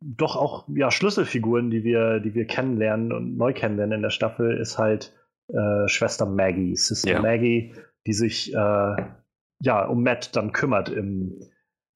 doch 0.00 0.36
auch 0.36 0.64
ja, 0.68 0.90
Schlüsselfiguren, 0.90 1.70
die 1.70 1.84
wir, 1.84 2.20
die 2.20 2.34
wir 2.34 2.46
kennenlernen 2.46 3.12
und 3.12 3.36
neu 3.36 3.52
kennenlernen 3.52 3.96
in 3.96 4.02
der 4.02 4.10
Staffel, 4.10 4.56
ist 4.56 4.78
halt 4.78 5.14
äh, 5.48 5.86
Schwester 5.88 6.24
Maggie, 6.24 6.76
Sister 6.76 7.12
ja. 7.12 7.20
Maggie, 7.20 7.74
die 8.06 8.12
sich 8.12 8.54
äh, 8.54 8.96
ja, 9.60 9.84
um 9.84 10.02
Matt 10.02 10.36
dann 10.36 10.52
kümmert 10.52 10.88
im, 10.88 11.40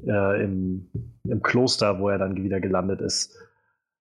äh, 0.06 0.42
im, 0.42 0.90
im 1.24 1.42
Kloster, 1.42 1.98
wo 2.00 2.08
er 2.08 2.18
dann 2.18 2.42
wieder 2.42 2.60
gelandet 2.60 3.00
ist, 3.00 3.36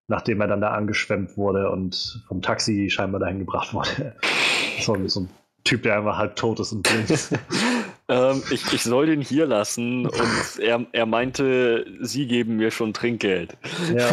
nachdem 0.07 0.41
er 0.41 0.47
dann 0.47 0.61
da 0.61 0.71
angeschwemmt 0.71 1.37
wurde 1.37 1.69
und 1.69 2.23
vom 2.27 2.41
Taxi 2.41 2.89
scheinbar 2.89 3.19
dahin 3.19 3.39
gebracht 3.39 3.73
wurde. 3.73 4.15
so, 4.79 4.95
so 5.07 5.21
ein 5.21 5.29
Typ, 5.63 5.83
der 5.83 5.97
einfach 5.97 6.17
halb 6.17 6.35
tot 6.35 6.59
ist 6.59 6.71
und 6.71 6.83
blind. 6.83 7.09
ähm, 8.07 8.41
ich, 8.51 8.71
ich 8.71 8.83
soll 8.83 9.07
den 9.07 9.21
hier 9.21 9.45
lassen 9.45 10.05
und 10.05 10.59
er, 10.59 10.85
er 10.93 11.05
meinte, 11.05 11.85
sie 12.01 12.27
geben 12.27 12.55
mir 12.57 12.71
schon 12.71 12.93
Trinkgeld. 12.93 13.57
Ja. 13.95 14.11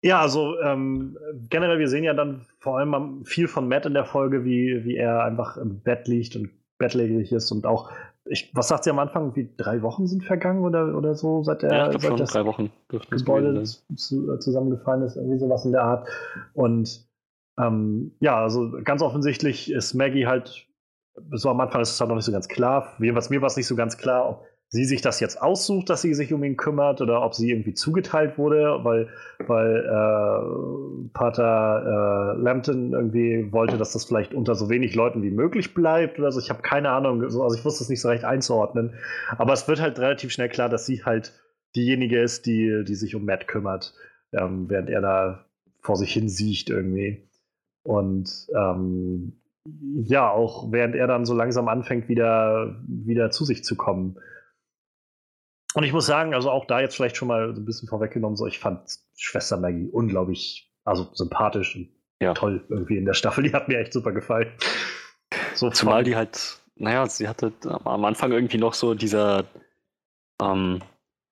Ja, 0.04 0.20
also 0.20 0.60
ähm, 0.60 1.16
generell, 1.48 1.78
wir 1.78 1.88
sehen 1.88 2.04
ja 2.04 2.12
dann 2.12 2.44
vor 2.58 2.76
allem 2.76 3.24
viel 3.24 3.48
von 3.48 3.68
Matt 3.68 3.86
in 3.86 3.94
der 3.94 4.04
Folge, 4.04 4.44
wie, 4.44 4.84
wie 4.84 4.96
er 4.96 5.24
einfach 5.24 5.56
im 5.56 5.80
Bett 5.80 6.06
liegt 6.08 6.36
und 6.36 6.50
bettlägerig 6.84 7.32
ist 7.32 7.50
und 7.50 7.66
auch 7.66 7.90
ich, 8.26 8.50
was 8.54 8.68
sagt 8.68 8.84
sie 8.84 8.90
am 8.90 8.98
Anfang, 8.98 9.36
wie 9.36 9.50
drei 9.56 9.82
Wochen 9.82 10.06
sind 10.06 10.24
vergangen 10.24 10.64
oder, 10.64 10.96
oder 10.96 11.14
so, 11.14 11.42
seit 11.42 11.62
der 11.62 11.70
ja, 11.70 11.86
ich 11.88 12.00
seit 12.00 12.02
schon, 12.10 12.16
das 12.16 12.32
drei 12.32 12.46
Wochen 12.46 12.70
Gebäude 13.10 13.62
zu, 13.62 14.38
zusammengefallen 14.38 15.02
ist, 15.02 15.16
irgendwie 15.16 15.38
sowas 15.38 15.64
in 15.66 15.72
der 15.72 15.82
Art. 15.82 16.08
Und 16.54 17.06
ähm, 17.58 18.12
ja, 18.20 18.42
also 18.42 18.72
ganz 18.82 19.02
offensichtlich 19.02 19.70
ist 19.70 19.94
Maggie 19.94 20.26
halt, 20.26 20.66
so 21.32 21.50
am 21.50 21.60
Anfang 21.60 21.82
ist 21.82 21.90
es 21.90 22.00
halt 22.00 22.08
noch 22.08 22.16
nicht 22.16 22.24
so 22.24 22.32
ganz 22.32 22.48
klar. 22.48 22.94
Jedenfalls 22.98 23.28
mir 23.28 23.42
war 23.42 23.48
es 23.48 23.56
nicht 23.56 23.66
so 23.66 23.76
ganz 23.76 23.98
klar, 23.98 24.28
ob 24.28 24.46
sie 24.68 24.84
sich 24.84 25.02
das 25.02 25.20
jetzt 25.20 25.40
aussucht, 25.40 25.88
dass 25.88 26.02
sie 26.02 26.14
sich 26.14 26.32
um 26.32 26.42
ihn 26.42 26.56
kümmert 26.56 27.00
oder 27.00 27.22
ob 27.22 27.34
sie 27.34 27.50
irgendwie 27.50 27.74
zugeteilt 27.74 28.38
wurde, 28.38 28.80
weil, 28.82 29.08
weil 29.46 29.84
äh, 29.84 31.08
Pater 31.12 32.34
äh, 32.36 32.40
Lambton 32.40 32.92
irgendwie 32.92 33.52
wollte, 33.52 33.78
dass 33.78 33.92
das 33.92 34.04
vielleicht 34.04 34.34
unter 34.34 34.54
so 34.54 34.68
wenig 34.70 34.94
Leuten 34.94 35.22
wie 35.22 35.30
möglich 35.30 35.74
bleibt 35.74 36.18
oder 36.18 36.32
so. 36.32 36.40
Ich 36.40 36.50
habe 36.50 36.62
keine 36.62 36.90
Ahnung, 36.90 37.22
also 37.22 37.46
ich 37.54 37.64
wusste 37.64 37.84
es 37.84 37.88
nicht 37.88 38.00
so 38.00 38.08
recht 38.08 38.24
einzuordnen. 38.24 38.94
Aber 39.38 39.52
es 39.52 39.68
wird 39.68 39.80
halt 39.80 39.98
relativ 39.98 40.32
schnell 40.32 40.48
klar, 40.48 40.68
dass 40.68 40.86
sie 40.86 41.04
halt 41.04 41.32
diejenige 41.76 42.20
ist, 42.20 42.46
die, 42.46 42.84
die 42.86 42.94
sich 42.94 43.14
um 43.14 43.24
Matt 43.24 43.46
kümmert, 43.46 43.94
ähm, 44.32 44.68
während 44.68 44.90
er 44.90 45.00
da 45.00 45.44
vor 45.80 45.96
sich 45.96 46.12
hin 46.12 46.28
sieht 46.28 46.70
irgendwie. 46.70 47.28
Und 47.84 48.48
ähm, 48.56 49.34
ja, 50.04 50.30
auch 50.30 50.72
während 50.72 50.94
er 50.94 51.06
dann 51.06 51.24
so 51.24 51.34
langsam 51.34 51.68
anfängt, 51.68 52.08
wieder, 52.08 52.76
wieder 52.86 53.30
zu 53.30 53.44
sich 53.44 53.64
zu 53.64 53.76
kommen. 53.76 54.16
Und 55.74 55.82
ich 55.82 55.92
muss 55.92 56.06
sagen, 56.06 56.34
also 56.34 56.50
auch 56.50 56.66
da 56.66 56.80
jetzt 56.80 56.94
vielleicht 56.94 57.16
schon 57.16 57.28
mal 57.28 57.50
ein 57.50 57.64
bisschen 57.64 57.88
vorweggenommen, 57.88 58.36
so 58.36 58.46
ich 58.46 58.58
fand 58.58 58.80
Schwester 59.16 59.56
Maggie 59.56 59.88
unglaublich, 59.90 60.72
also 60.84 61.08
sympathisch 61.12 61.74
und 61.74 61.90
ja. 62.20 62.32
toll 62.32 62.64
irgendwie 62.68 62.96
in 62.96 63.04
der 63.04 63.14
Staffel. 63.14 63.44
Die 63.44 63.52
hat 63.52 63.68
mir 63.68 63.78
echt 63.78 63.92
super 63.92 64.12
gefallen. 64.12 64.52
So 65.54 65.70
Zumal 65.70 66.04
die 66.04 66.14
halt, 66.14 66.60
naja, 66.76 67.06
sie 67.06 67.28
hatte 67.28 67.52
am 67.64 68.04
Anfang 68.04 68.30
irgendwie 68.30 68.58
noch 68.58 68.74
so 68.74 68.94
dieser, 68.94 69.44
ähm, 70.40 70.80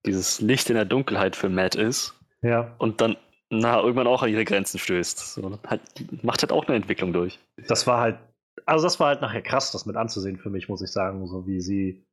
dieses 0.04 0.40
Licht 0.40 0.70
in 0.70 0.76
der 0.76 0.84
Dunkelheit 0.84 1.36
für 1.36 1.48
Matt 1.48 1.76
ist. 1.76 2.14
Ja. 2.42 2.74
Und 2.78 3.00
dann, 3.00 3.16
na, 3.50 3.80
irgendwann 3.80 4.08
auch 4.08 4.22
an 4.22 4.30
ihre 4.30 4.44
Grenzen 4.44 4.78
stößt. 4.78 5.34
So, 5.34 5.58
halt, 5.68 5.82
macht 6.22 6.42
halt 6.42 6.52
auch 6.52 6.66
eine 6.66 6.76
Entwicklung 6.76 7.12
durch. 7.12 7.38
Das 7.68 7.86
war 7.86 8.00
halt, 8.00 8.18
also 8.66 8.84
das 8.84 8.98
war 8.98 9.08
halt 9.08 9.20
nachher 9.20 9.42
krass, 9.42 9.70
das 9.70 9.86
mit 9.86 9.96
anzusehen 9.96 10.38
für 10.38 10.50
mich, 10.50 10.68
muss 10.68 10.82
ich 10.82 10.90
sagen, 10.90 11.26
so 11.28 11.46
wie 11.46 11.60
sie 11.60 12.04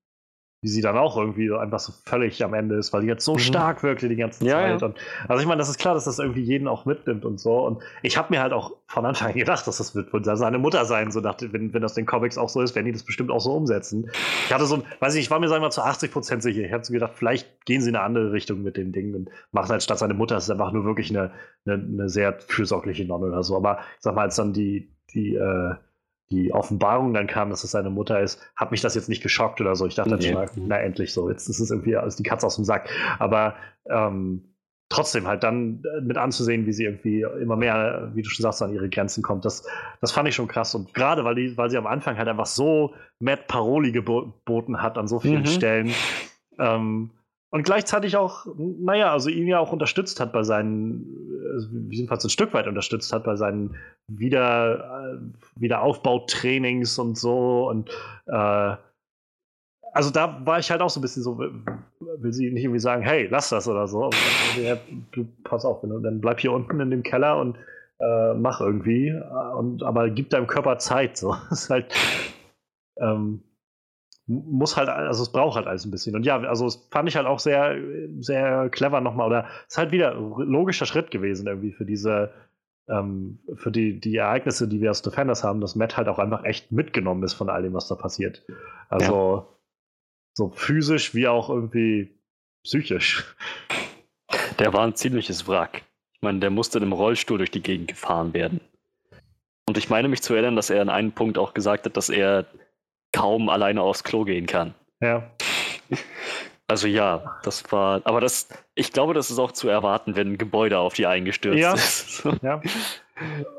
wie 0.61 0.67
sie 0.67 0.81
dann 0.81 0.97
auch 0.97 1.15
irgendwie 1.15 1.53
einfach 1.53 1.79
so 1.79 1.93
völlig 2.05 2.43
am 2.43 2.53
Ende 2.53 2.75
ist, 2.75 2.91
weil 2.91 3.01
die 3.01 3.07
jetzt 3.07 3.23
so 3.23 3.35
mhm. 3.35 3.39
stark 3.39 3.81
wirkte 3.81 4.09
die 4.09 4.17
ganze 4.17 4.43
ja, 4.43 4.55
Zeit. 4.55 4.81
Ja. 4.81 4.87
Und, 4.87 4.97
also 5.27 5.41
ich 5.41 5.47
meine, 5.47 5.59
das 5.59 5.69
ist 5.69 5.79
klar, 5.79 5.93
dass 5.93 6.03
das 6.03 6.19
irgendwie 6.19 6.41
jeden 6.41 6.67
auch 6.67 6.85
mitnimmt 6.85 7.23
und 7.23 7.39
so. 7.39 7.65
Und 7.65 7.81
ich 8.01 8.17
habe 8.17 8.27
mir 8.31 8.41
halt 8.41 8.51
auch 8.51 8.75
von 8.87 9.05
Anfang 9.05 9.29
an 9.29 9.37
gedacht, 9.37 9.65
dass 9.67 9.77
das 9.77 9.95
wird 9.95 10.11
wohl 10.11 10.23
seine 10.23 10.57
Mutter 10.57 10.83
sein. 10.83 11.11
So 11.11 11.21
dachte, 11.21 11.53
wenn, 11.53 11.73
wenn 11.73 11.81
das 11.81 11.93
den 11.93 12.05
Comics 12.05 12.37
auch 12.37 12.49
so 12.49 12.61
ist, 12.61 12.75
werden 12.75 12.87
die 12.87 12.91
das 12.91 13.03
bestimmt 13.03 13.31
auch 13.31 13.39
so 13.39 13.53
umsetzen. 13.53 14.11
Ich 14.45 14.53
hatte 14.53 14.65
so, 14.65 14.83
weiß 14.99 15.15
ich, 15.15 15.21
ich 15.21 15.31
war 15.31 15.39
mir 15.39 15.47
sagen 15.47 15.61
wir 15.61 15.67
mal 15.67 15.71
zu 15.71 15.81
80 15.81 16.11
Prozent 16.11 16.43
sicher. 16.43 16.61
Ich 16.61 16.73
habe 16.73 16.83
so 16.83 16.91
gedacht, 16.91 17.13
vielleicht 17.15 17.65
gehen 17.65 17.81
sie 17.81 17.89
in 17.89 17.95
eine 17.95 18.03
andere 18.03 18.33
Richtung 18.33 18.61
mit 18.61 18.75
dem 18.75 18.91
Ding 18.91 19.15
und 19.15 19.29
machen 19.53 19.69
halt 19.69 19.83
statt 19.83 19.99
seine 19.99 20.13
Mutter, 20.13 20.35
es 20.35 20.45
ist 20.45 20.51
einfach 20.51 20.73
nur 20.73 20.83
wirklich 20.83 21.09
eine, 21.09 21.31
eine, 21.65 21.75
eine 21.75 22.09
sehr 22.09 22.37
fürsorgliche 22.37 23.05
Nonne 23.05 23.27
oder 23.27 23.43
so. 23.43 23.55
Aber 23.55 23.79
ich 23.95 24.01
sag 24.01 24.13
mal, 24.15 24.23
als 24.23 24.35
dann 24.35 24.51
die, 24.51 24.91
die, 25.13 25.35
äh, 25.35 25.75
die 26.31 26.53
Offenbarung 26.53 27.13
dann 27.13 27.27
kam, 27.27 27.49
dass 27.49 27.63
es 27.63 27.71
seine 27.71 27.89
Mutter 27.89 28.19
ist, 28.19 28.41
hat 28.55 28.71
mich 28.71 28.81
das 28.81 28.95
jetzt 28.95 29.09
nicht 29.09 29.23
geschockt 29.23 29.61
oder 29.61 29.75
so. 29.75 29.87
Ich 29.87 29.95
dachte 29.95 30.15
nee. 30.15 30.31
dann 30.31 30.47
schon, 30.47 30.67
na 30.67 30.77
endlich 30.77 31.13
so, 31.13 31.29
jetzt 31.29 31.49
ist 31.49 31.59
es 31.59 31.71
irgendwie 31.71 31.93
ist 31.93 32.19
die 32.19 32.23
Katze 32.23 32.45
aus 32.45 32.55
dem 32.55 32.65
Sack. 32.65 32.89
Aber 33.17 33.55
ähm, 33.89 34.49
trotzdem 34.89 35.27
halt 35.27 35.43
dann 35.43 35.83
äh, 35.83 36.01
mit 36.01 36.17
anzusehen, 36.17 36.65
wie 36.65 36.73
sie 36.73 36.85
irgendwie 36.85 37.21
immer 37.21 37.55
mehr, 37.55 38.11
wie 38.13 38.21
du 38.21 38.29
schon 38.29 38.43
sagst, 38.43 38.61
an 38.61 38.73
ihre 38.73 38.89
Grenzen 38.89 39.23
kommt, 39.23 39.45
das, 39.45 39.65
das 40.01 40.11
fand 40.11 40.27
ich 40.27 40.35
schon 40.35 40.47
krass. 40.47 40.75
Und 40.75 40.93
gerade 40.93 41.23
weil, 41.25 41.35
die, 41.35 41.57
weil 41.57 41.69
sie 41.69 41.77
am 41.77 41.87
Anfang 41.87 42.17
halt 42.17 42.27
einfach 42.27 42.47
so 42.47 42.93
Matt 43.19 43.47
Paroli 43.47 43.91
geboten 43.91 44.81
hat 44.81 44.97
an 44.97 45.07
so 45.07 45.19
vielen 45.19 45.41
mhm. 45.41 45.47
Stellen, 45.47 45.91
ähm, 46.59 47.11
und 47.51 47.63
gleichzeitig 47.63 48.15
auch, 48.15 48.45
naja, 48.57 49.11
also 49.11 49.29
ihn 49.29 49.47
ja 49.47 49.59
auch 49.59 49.71
unterstützt 49.71 50.19
hat 50.19 50.31
bei 50.31 50.43
seinen, 50.43 51.01
äh, 51.91 51.95
jedenfalls 51.95 52.23
ein 52.23 52.29
Stück 52.29 52.53
weit 52.53 52.67
unterstützt 52.67 53.11
hat 53.11 53.23
bei 53.23 53.35
seinen 53.35 53.75
Wieder, 54.07 55.15
äh, 55.15 55.59
Wiederaufbautrainings 55.59 56.99
und 56.99 57.17
so. 57.17 57.67
Und 57.67 57.89
äh, 58.27 58.75
also 59.93 60.11
da 60.11 60.45
war 60.45 60.59
ich 60.59 60.69
halt 60.69 60.81
auch 60.81 60.91
so 60.91 60.99
ein 60.99 61.01
bisschen 61.01 61.23
so, 61.23 61.39
will 61.39 62.33
sie 62.33 62.51
nicht 62.51 62.63
irgendwie 62.63 62.79
sagen, 62.79 63.01
hey, 63.01 63.27
lass 63.31 63.49
das 63.49 63.67
oder 63.67 63.87
so. 63.87 64.11
Ja, 64.61 64.77
du, 65.11 65.27
pass 65.43 65.65
auf, 65.65 65.81
dann 65.81 66.21
bleib 66.21 66.39
hier 66.39 66.51
unten 66.51 66.79
in 66.79 66.91
dem 66.91 67.01
Keller 67.01 67.39
und 67.39 67.57
äh, 67.99 68.33
mach 68.35 68.61
irgendwie. 68.61 69.11
Und, 69.57 69.81
aber 69.81 70.11
gib 70.11 70.29
deinem 70.29 70.47
Körper 70.47 70.77
Zeit. 70.77 71.17
So. 71.17 71.35
Das 71.49 71.63
ist 71.63 71.69
halt. 71.71 71.93
Ähm, 72.97 73.41
muss 74.29 74.77
halt, 74.77 74.89
also 74.89 75.23
es 75.23 75.31
braucht 75.31 75.55
halt 75.55 75.67
alles 75.67 75.85
ein 75.85 75.91
bisschen. 75.91 76.15
Und 76.15 76.23
ja, 76.23 76.39
also 76.39 76.67
es 76.67 76.87
fand 76.91 77.09
ich 77.09 77.15
halt 77.15 77.25
auch 77.25 77.39
sehr, 77.39 77.77
sehr 78.19 78.69
clever 78.69 79.01
nochmal. 79.01 79.27
Oder 79.27 79.47
es 79.67 79.73
ist 79.73 79.77
halt 79.77 79.91
wieder 79.91 80.15
ein 80.15 80.47
logischer 80.49 80.85
Schritt 80.85 81.09
gewesen 81.09 81.47
irgendwie 81.47 81.71
für 81.71 81.83
diese, 81.83 82.31
ähm, 82.87 83.39
für 83.55 83.71
die, 83.71 83.99
die 83.99 84.15
Ereignisse, 84.15 84.67
die 84.67 84.81
wir 84.81 84.91
aus 84.91 85.01
Defenders 85.01 85.43
haben, 85.43 85.61
dass 85.61 85.75
Matt 85.75 85.97
halt 85.97 86.07
auch 86.07 86.19
einfach 86.19 86.43
echt 86.43 86.71
mitgenommen 86.71 87.23
ist 87.23 87.33
von 87.33 87.49
all 87.49 87.63
dem, 87.63 87.73
was 87.73 87.87
da 87.87 87.95
passiert. 87.95 88.45
Also 88.87 89.37
ja. 89.37 89.47
so 90.35 90.49
physisch 90.49 91.15
wie 91.15 91.27
auch 91.27 91.49
irgendwie 91.49 92.11
psychisch. 92.63 93.35
Der 94.59 94.73
war 94.73 94.85
ein 94.85 94.95
ziemliches 94.95 95.47
Wrack. 95.47 95.83
Ich 96.13 96.21
meine, 96.21 96.39
der 96.39 96.51
musste 96.51 96.77
im 96.79 96.93
Rollstuhl 96.93 97.39
durch 97.39 97.51
die 97.51 97.63
Gegend 97.63 97.87
gefahren 97.87 98.33
werden. 98.33 98.61
Und 99.67 99.77
ich 99.77 99.89
meine 99.89 100.07
mich 100.07 100.21
zu 100.21 100.33
erinnern, 100.33 100.55
dass 100.55 100.69
er 100.69 100.81
an 100.81 100.89
einem 100.89 101.13
Punkt 101.13 101.37
auch 101.37 101.53
gesagt 101.53 101.85
hat, 101.85 101.97
dass 101.97 102.09
er 102.09 102.45
kaum 103.19 103.49
alleine 103.49 103.81
aufs 103.81 104.03
Klo 104.03 104.23
gehen 104.23 104.45
kann. 104.45 104.73
Ja. 105.01 105.29
Also 106.67 106.87
ja, 106.87 107.37
das 107.43 107.69
war, 107.71 108.01
aber 108.05 108.21
das, 108.21 108.47
ich 108.75 108.93
glaube, 108.93 109.13
das 109.13 109.29
ist 109.31 109.39
auch 109.39 109.51
zu 109.51 109.67
erwarten, 109.67 110.15
wenn 110.15 110.33
ein 110.33 110.37
Gebäude 110.37 110.77
auf 110.77 110.93
die 110.93 111.05
eingestürzt 111.07 111.59
ja. 111.59 111.73
ist. 111.73 112.23
ja. 112.41 112.61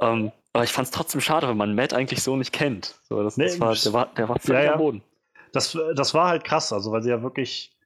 um, 0.00 0.08
ähm, 0.08 0.32
aber 0.52 0.64
ich 0.64 0.72
fand 0.72 0.86
es 0.86 0.92
trotzdem 0.92 1.20
schade, 1.20 1.48
wenn 1.48 1.56
man 1.56 1.74
Matt 1.74 1.92
eigentlich 1.92 2.22
so 2.22 2.36
nicht 2.36 2.52
kennt. 2.52 2.94
So, 3.08 3.22
das, 3.22 3.36
nee, 3.36 3.44
das 3.46 3.60
war, 3.60 3.74
der, 3.74 3.92
war, 3.92 4.06
der 4.16 4.28
war 4.28 4.38
völlig 4.38 4.64
ja, 4.64 4.72
am 4.72 4.78
Boden. 4.78 5.02
Das, 5.52 5.76
das 5.94 6.14
war 6.14 6.28
halt 6.28 6.44
krass, 6.44 6.72
also 6.72 6.90
weil 6.90 7.02
sie 7.02 7.10
ja 7.10 7.22
wirklich, 7.22 7.76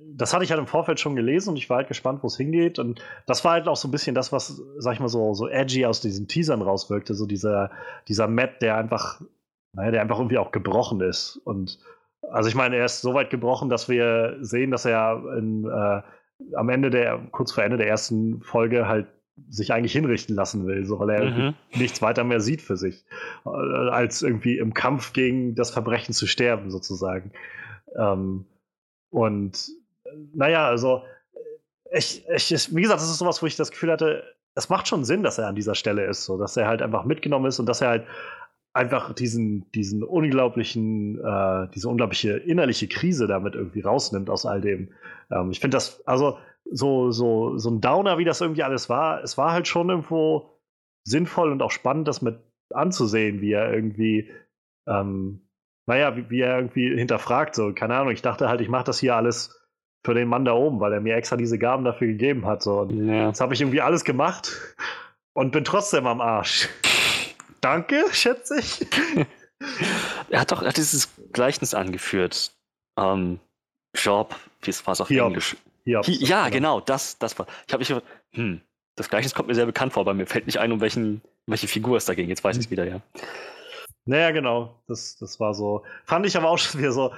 das 0.00 0.34
hatte 0.34 0.44
ich 0.44 0.50
halt 0.50 0.60
im 0.60 0.66
Vorfeld 0.66 0.98
schon 0.98 1.14
gelesen 1.14 1.50
und 1.50 1.56
ich 1.56 1.70
war 1.70 1.78
halt 1.78 1.88
gespannt, 1.88 2.22
wo 2.22 2.26
es 2.26 2.36
hingeht. 2.36 2.78
Und 2.78 3.02
das 3.26 3.44
war 3.44 3.52
halt 3.52 3.68
auch 3.68 3.76
so 3.76 3.86
ein 3.86 3.90
bisschen 3.90 4.14
das, 4.14 4.32
was, 4.32 4.60
sag 4.78 4.94
ich 4.94 5.00
mal, 5.00 5.08
so, 5.08 5.32
so 5.34 5.46
edgy 5.46 5.86
aus 5.86 6.00
diesen 6.00 6.26
Teasern 6.26 6.62
rauswirkte. 6.62 7.14
So 7.14 7.26
dieser, 7.26 7.70
dieser 8.08 8.26
Matt, 8.26 8.62
der 8.62 8.76
einfach 8.76 9.20
naja, 9.72 9.90
der 9.90 10.00
einfach 10.02 10.18
irgendwie 10.18 10.38
auch 10.38 10.52
gebrochen 10.52 11.00
ist. 11.00 11.40
Und 11.44 11.78
also 12.30 12.48
ich 12.48 12.54
meine, 12.54 12.76
er 12.76 12.84
ist 12.84 13.00
so 13.00 13.14
weit 13.14 13.30
gebrochen, 13.30 13.68
dass 13.68 13.88
wir 13.88 14.36
sehen, 14.40 14.70
dass 14.70 14.84
er 14.84 15.22
in, 15.36 15.64
äh, 15.64 16.02
am 16.56 16.68
Ende 16.68 16.90
der, 16.90 17.18
kurz 17.30 17.52
vor 17.52 17.64
Ende 17.64 17.76
der 17.76 17.88
ersten 17.88 18.40
Folge 18.42 18.88
halt 18.88 19.06
sich 19.48 19.72
eigentlich 19.72 19.92
hinrichten 19.92 20.36
lassen 20.36 20.66
will, 20.66 20.84
so 20.84 20.98
weil 20.98 21.10
er 21.10 21.30
mhm. 21.30 21.54
nichts 21.74 22.02
weiter 22.02 22.24
mehr 22.24 22.40
sieht 22.40 22.60
für 22.60 22.76
sich, 22.76 23.04
äh, 23.46 23.48
als 23.48 24.22
irgendwie 24.22 24.58
im 24.58 24.74
Kampf 24.74 25.12
gegen 25.12 25.54
das 25.54 25.70
Verbrechen 25.70 26.12
zu 26.12 26.26
sterben, 26.26 26.70
sozusagen. 26.70 27.32
Ähm, 27.96 28.44
und 29.10 29.70
naja, 30.34 30.66
also 30.66 31.02
ich, 31.92 32.24
ich, 32.28 32.74
wie 32.74 32.82
gesagt, 32.82 33.00
das 33.00 33.10
ist 33.10 33.18
sowas, 33.18 33.42
wo 33.42 33.46
ich 33.46 33.56
das 33.56 33.70
Gefühl 33.70 33.90
hatte, 33.90 34.22
es 34.54 34.68
macht 34.68 34.88
schon 34.88 35.04
Sinn, 35.04 35.22
dass 35.22 35.38
er 35.38 35.46
an 35.46 35.54
dieser 35.54 35.74
Stelle 35.74 36.04
ist, 36.04 36.24
so 36.24 36.38
dass 36.38 36.56
er 36.56 36.66
halt 36.66 36.82
einfach 36.82 37.04
mitgenommen 37.04 37.46
ist 37.46 37.58
und 37.58 37.66
dass 37.66 37.80
er 37.80 37.88
halt 37.88 38.06
einfach 38.72 39.12
diesen, 39.14 39.70
diesen 39.72 40.02
unglaublichen, 40.02 41.18
äh, 41.18 41.68
diese 41.74 41.88
unglaubliche 41.88 42.36
innerliche 42.36 42.88
Krise 42.88 43.26
damit 43.26 43.54
irgendwie 43.54 43.80
rausnimmt 43.80 44.30
aus 44.30 44.46
all 44.46 44.60
dem. 44.60 44.92
Ähm, 45.30 45.50
ich 45.50 45.60
finde 45.60 45.76
das, 45.76 46.06
also 46.06 46.38
so, 46.70 47.10
so, 47.10 47.58
so 47.58 47.70
ein 47.70 47.80
Downer, 47.80 48.18
wie 48.18 48.24
das 48.24 48.40
irgendwie 48.40 48.62
alles 48.62 48.88
war, 48.88 49.22
es 49.24 49.36
war 49.36 49.52
halt 49.52 49.66
schon 49.66 49.90
irgendwo 49.90 50.60
sinnvoll 51.04 51.50
und 51.50 51.62
auch 51.62 51.72
spannend, 51.72 52.06
das 52.06 52.22
mit 52.22 52.38
anzusehen, 52.72 53.40
wie 53.40 53.52
er 53.52 53.72
irgendwie, 53.72 54.30
ähm, 54.86 55.48
naja, 55.86 56.16
wie, 56.16 56.30
wie 56.30 56.40
er 56.40 56.56
irgendwie 56.56 56.96
hinterfragt, 56.96 57.56
so, 57.56 57.72
keine 57.72 57.96
Ahnung, 57.96 58.12
ich 58.12 58.22
dachte 58.22 58.48
halt, 58.48 58.60
ich 58.60 58.68
mache 58.68 58.84
das 58.84 59.00
hier 59.00 59.16
alles 59.16 59.60
für 60.04 60.14
den 60.14 60.28
Mann 60.28 60.44
da 60.44 60.52
oben, 60.52 60.80
weil 60.80 60.92
er 60.92 61.00
mir 61.00 61.16
extra 61.16 61.36
diese 61.36 61.58
Gaben 61.58 61.84
dafür 61.84 62.06
gegeben 62.06 62.46
hat. 62.46 62.62
So. 62.62 62.80
Und 62.80 63.06
ja. 63.06 63.26
Jetzt 63.26 63.40
habe 63.40 63.52
ich 63.52 63.60
irgendwie 63.60 63.80
alles 63.80 64.04
gemacht 64.04 64.76
und 65.34 65.52
bin 65.52 65.64
trotzdem 65.64 66.06
am 66.06 66.20
Arsch. 66.20 66.68
Danke, 67.60 68.04
schätze 68.12 68.58
ich. 68.58 68.86
er 70.30 70.40
hat 70.40 70.52
doch 70.52 70.62
er 70.62 70.68
hat 70.68 70.76
dieses 70.76 71.08
Gleichnis 71.32 71.74
angeführt. 71.74 72.52
Ähm, 72.98 73.40
Job, 73.94 74.36
wie 74.62 74.72
war 74.84 74.92
es 74.92 75.00
auf 75.00 75.08
Hiob. 75.08 75.28
Englisch? 75.28 75.56
Hiob. 75.84 76.06
Hi 76.06 76.12
ja, 76.12 76.48
genau. 76.48 76.76
genau, 76.76 76.80
das, 76.80 77.18
das 77.18 77.38
war. 77.38 77.46
Ich 77.66 77.72
habe 77.72 77.80
mich 77.80 77.94
hm, 78.32 78.60
das 78.96 79.08
Gleichnis 79.08 79.34
kommt 79.34 79.48
mir 79.48 79.54
sehr 79.54 79.66
bekannt 79.66 79.92
vor, 79.92 80.02
aber 80.02 80.14
mir 80.14 80.26
fällt 80.26 80.46
nicht 80.46 80.58
ein, 80.58 80.72
um 80.72 80.80
welchen, 80.80 81.22
welche 81.46 81.68
Figur 81.68 81.96
es 81.96 82.04
da 82.04 82.14
ging. 82.14 82.28
Jetzt 82.28 82.44
weiß 82.44 82.56
ich 82.56 82.66
es 82.66 82.70
wieder, 82.70 82.86
ja. 82.86 83.00
Naja, 84.04 84.30
genau. 84.30 84.82
Das, 84.86 85.16
das 85.16 85.40
war 85.40 85.54
so. 85.54 85.84
Fand 86.04 86.26
ich 86.26 86.36
aber 86.36 86.48
auch 86.48 86.58
schon 86.58 86.80
wieder 86.80 86.92
so. 86.92 87.14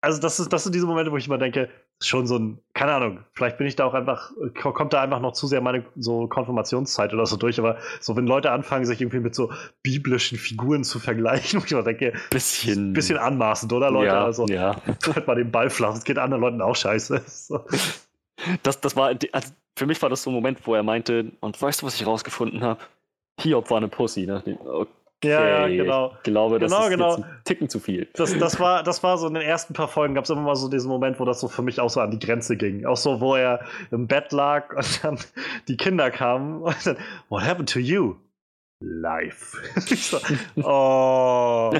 also 0.00 0.20
das 0.20 0.40
ist, 0.40 0.52
das 0.52 0.64
sind 0.64 0.74
diese 0.74 0.86
Momente, 0.86 1.10
wo 1.12 1.16
ich 1.16 1.26
immer 1.26 1.38
denke, 1.38 1.70
schon 2.00 2.26
so 2.26 2.38
ein, 2.38 2.58
keine 2.74 2.92
Ahnung, 2.92 3.20
vielleicht 3.32 3.56
bin 3.56 3.66
ich 3.66 3.76
da 3.76 3.84
auch 3.84 3.94
einfach, 3.94 4.30
kommt 4.54 4.92
da 4.92 5.02
einfach 5.02 5.20
noch 5.20 5.32
zu 5.32 5.46
sehr 5.46 5.60
meine 5.60 5.84
so 5.96 6.26
Konfirmationszeit 6.26 7.14
oder 7.14 7.26
so 7.26 7.36
durch, 7.36 7.58
aber 7.58 7.78
so 8.00 8.16
wenn 8.16 8.26
Leute 8.26 8.50
anfangen, 8.50 8.84
sich 8.84 9.00
irgendwie 9.00 9.20
mit 9.20 9.34
so 9.34 9.52
biblischen 9.82 10.38
Figuren 10.38 10.84
zu 10.84 10.98
vergleichen, 10.98 11.60
wo 11.60 11.64
ich 11.64 11.72
immer 11.72 11.82
denke, 11.82 12.12
bisschen, 12.30 12.92
bisschen 12.92 13.18
anmaßend, 13.18 13.72
oder 13.72 13.90
Leute? 13.90 14.06
Ja, 14.06 14.24
also 14.24 14.46
ja. 14.46 14.76
halt 15.14 15.26
mal 15.26 15.36
den 15.36 15.50
Ball 15.50 15.70
flach, 15.70 15.94
es 15.94 16.04
geht 16.04 16.18
anderen 16.18 16.42
Leuten 16.42 16.60
auch 16.60 16.76
scheiße. 16.76 17.22
So. 17.34 17.60
Das, 18.62 18.80
das 18.80 18.96
war, 18.96 19.14
also 19.32 19.52
für 19.76 19.86
mich 19.86 20.00
war 20.00 20.08
das 20.08 20.22
so 20.22 20.30
ein 20.30 20.34
Moment, 20.34 20.66
wo 20.66 20.74
er 20.74 20.82
meinte, 20.82 21.32
und 21.40 21.60
weißt 21.60 21.82
du, 21.82 21.86
was 21.86 21.94
ich 22.00 22.06
rausgefunden 22.06 22.62
habe? 22.62 22.80
Hiob 23.40 23.70
war 23.70 23.78
eine 23.78 23.88
Pussy. 23.88 24.26
Ne? 24.26 24.42
Ja, 25.22 25.66
ja, 25.66 25.68
genau. 25.68 26.12
Ich 26.16 26.22
glaube, 26.24 26.58
das 26.58 26.70
Genau, 26.70 26.84
ist 26.84 26.90
genau. 26.90 27.14
ein 27.16 27.24
Ticken 27.44 27.68
zu 27.68 27.80
viel. 27.80 28.08
Das, 28.14 28.36
das, 28.38 28.60
war, 28.60 28.82
das 28.82 29.02
war 29.02 29.16
so 29.16 29.26
in 29.26 29.34
den 29.34 29.42
ersten 29.42 29.72
paar 29.72 29.88
Folgen, 29.88 30.14
gab 30.14 30.24
es 30.24 30.30
immer 30.30 30.42
mal 30.42 30.56
so 30.56 30.68
diesen 30.68 30.88
Moment, 30.88 31.18
wo 31.20 31.24
das 31.24 31.40
so 31.40 31.48
für 31.48 31.62
mich 31.62 31.80
auch 31.80 31.88
so 31.88 32.00
an 32.00 32.10
die 32.10 32.18
Grenze 32.18 32.56
ging. 32.56 32.84
Auch 32.84 32.96
so, 32.96 33.20
wo 33.20 33.34
er 33.34 33.60
im 33.90 34.06
Bett 34.06 34.32
lag 34.32 34.74
und 34.76 35.04
dann 35.04 35.18
die 35.68 35.76
Kinder 35.76 36.10
kamen 36.10 36.60
und 36.62 36.86
dann, 36.86 36.96
What 37.28 37.42
happened 37.42 37.70
to 37.72 37.78
you? 37.78 38.16
So, 39.80 40.18
oh, 40.62 41.72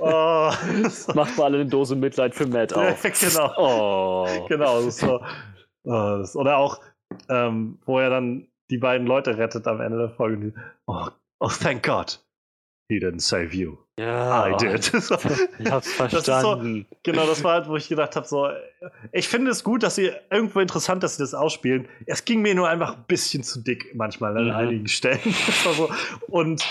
oh. 0.00 0.52
Macht 1.14 1.38
mal 1.38 1.44
alle 1.44 1.60
eine 1.60 1.66
Dose 1.66 1.94
Mitleid 1.94 2.34
für 2.34 2.46
Matt 2.46 2.72
auf. 2.74 3.02
genau. 3.02 3.52
Oh. 3.56 4.46
Genau, 4.48 4.80
so. 4.90 5.20
Oh, 5.84 6.24
oder 6.34 6.56
auch, 6.56 6.80
ähm, 7.28 7.78
wo 7.84 8.00
er 8.00 8.10
dann 8.10 8.48
die 8.70 8.78
beiden 8.78 9.06
Leute 9.06 9.38
rettet 9.38 9.66
am 9.68 9.80
Ende 9.80 9.98
der 9.98 10.10
Folge. 10.10 10.52
Oh, 10.86 11.06
oh 11.38 11.48
thank 11.48 11.84
God. 11.86 12.20
He 12.90 12.98
didn't 12.98 13.20
save 13.20 13.54
you. 13.54 13.76
Ja, 13.98 14.48
I 14.48 14.56
did. 14.56 14.82
So. 15.00 15.14
Ich 15.60 15.70
hab's 15.70 15.86
ist 15.86 15.96
so- 15.98 16.08
verstanden. 16.08 16.86
Genau, 17.04 17.24
das 17.26 17.44
war 17.44 17.52
halt, 17.54 17.68
wo 17.68 17.76
ich 17.76 17.88
gedacht 17.88 18.16
habe, 18.16 18.26
so, 18.26 18.48
ich 19.12 19.28
finde 19.28 19.52
es 19.52 19.62
gut, 19.62 19.84
dass 19.84 19.94
sie 19.94 20.10
irgendwo 20.30 20.58
interessant, 20.58 21.02
dass 21.04 21.16
sie 21.16 21.22
das 21.22 21.32
ausspielen. 21.34 21.86
Es 22.06 22.24
ging 22.24 22.42
mir 22.42 22.54
nur 22.56 22.68
einfach 22.68 22.96
ein 22.96 23.04
bisschen 23.06 23.44
zu 23.44 23.60
dick 23.62 23.94
manchmal 23.94 24.36
an 24.36 24.46
Mhm. 24.46 24.50
einigen 24.50 24.88
Stellen. 24.88 25.20
Das 25.24 25.76
so. 25.76 25.88
Und 26.26 26.64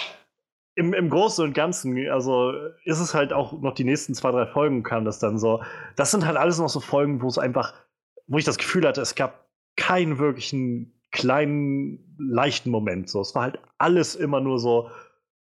im, 0.76 0.94
im 0.94 1.10
Großen 1.10 1.44
und 1.46 1.54
Ganzen, 1.54 2.10
also 2.10 2.52
ist 2.84 3.00
es 3.00 3.14
halt 3.14 3.32
auch 3.32 3.54
noch 3.62 3.74
die 3.76 3.84
nächsten 3.86 4.14
zwei, 4.14 4.32
drei 4.32 4.46
Folgen 4.46 4.84
kam 4.84 5.06
das 5.06 5.20
dann 5.20 5.38
so. 5.40 5.62
Das 5.96 6.12
sind 6.12 6.26
halt 6.26 6.36
alles 6.38 6.58
noch 6.60 6.70
so 6.70 6.80
Folgen, 6.82 7.22
wo 7.22 7.28
es 7.28 7.38
einfach, 7.38 7.74
wo 8.28 8.38
ich 8.38 8.46
das 8.46 8.58
Gefühl 8.58 8.86
hatte, 8.86 9.00
es 9.02 9.16
gab 9.16 9.46
keinen 9.78 10.20
wirklichen 10.20 11.00
kleinen, 11.12 12.16
leichten 12.18 12.70
Moment. 12.72 13.10
So, 13.10 13.22
es 13.22 13.34
war 13.36 13.44
halt 13.44 13.60
alles 13.78 14.16
immer 14.16 14.42
nur 14.42 14.60
so, 14.60 14.90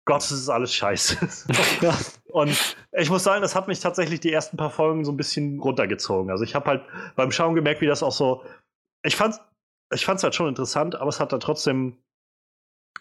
Gott, 0.06 0.22
es 0.22 0.32
ist 0.32 0.50
alles 0.50 0.74
scheiße. 0.74 1.18
Und 2.32 2.76
ich 2.94 3.10
muss 3.10 3.24
sagen, 3.24 3.42
das 3.42 3.56
hat 3.56 3.68
mich 3.68 3.80
tatsächlich 3.80 4.20
die 4.20 4.32
ersten 4.32 4.58
paar 4.58 4.72
Folgen 4.72 5.06
so 5.06 5.12
ein 5.12 5.18
bisschen 5.18 5.60
runtergezogen. 5.60 6.32
Also 6.32 6.44
ich 6.44 6.56
habe 6.56 6.66
halt 6.66 6.84
beim 7.16 7.32
Schauen 7.32 7.56
gemerkt, 7.56 7.82
wie 7.82 7.88
das 7.88 8.02
auch 8.02 8.12
so. 8.12 8.44
Ich 9.04 9.16
fand's, 9.16 9.40
ich 9.94 10.06
fand's 10.06 10.24
halt 10.24 10.34
schon 10.34 10.48
interessant, 10.48 10.96
aber 10.96 11.10
es 11.10 11.20
hat 11.20 11.34
da 11.34 11.38
trotzdem, 11.38 11.98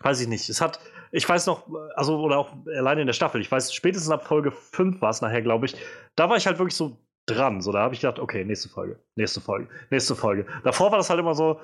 weiß 0.01 0.21
ich 0.21 0.29
nicht, 0.29 0.49
es 0.49 0.61
hat, 0.61 0.81
ich 1.13 1.29
weiß 1.29 1.47
noch, 1.47 1.69
also 1.95 2.21
oder 2.21 2.39
auch 2.39 2.53
alleine 2.67 3.03
in 3.03 3.07
der 3.07 3.15
Staffel, 3.15 3.41
ich 3.41 3.51
weiß, 3.51 3.73
spätestens 3.73 4.11
ab 4.11 4.27
Folge 4.27 4.51
5 4.51 5.01
war 5.01 5.11
es 5.11 5.21
nachher, 5.21 5.43
glaube 5.43 5.67
ich, 5.67 5.77
da 6.17 6.29
war 6.29 6.37
ich 6.37 6.47
halt 6.47 6.59
wirklich 6.59 6.77
so 6.77 6.99
dran. 7.27 7.61
So, 7.61 7.73
da 7.73 7.81
habe 7.81 7.95
ich 7.95 8.01
gedacht, 8.01 8.19
okay, 8.19 8.45
nächste 8.45 8.69
Folge, 8.69 8.99
nächste 9.17 9.41
Folge, 9.41 9.69
nächste 9.91 10.17
Folge. 10.17 10.47
Davor 10.65 10.91
war 10.91 10.99
das 10.99 11.09
halt 11.09 11.21
immer 11.21 11.35
so, 11.35 11.61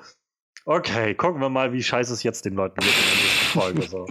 okay, 0.65 1.13
gucken 1.15 1.41
wir 1.41 1.49
mal, 1.49 1.73
wie 1.73 1.83
scheiße 1.83 2.13
es 2.13 2.23
jetzt 2.23 2.45
den 2.45 2.55
Leuten 2.55 2.79
geht 2.79 3.36
Folge. 3.47 3.81
So. 3.83 4.07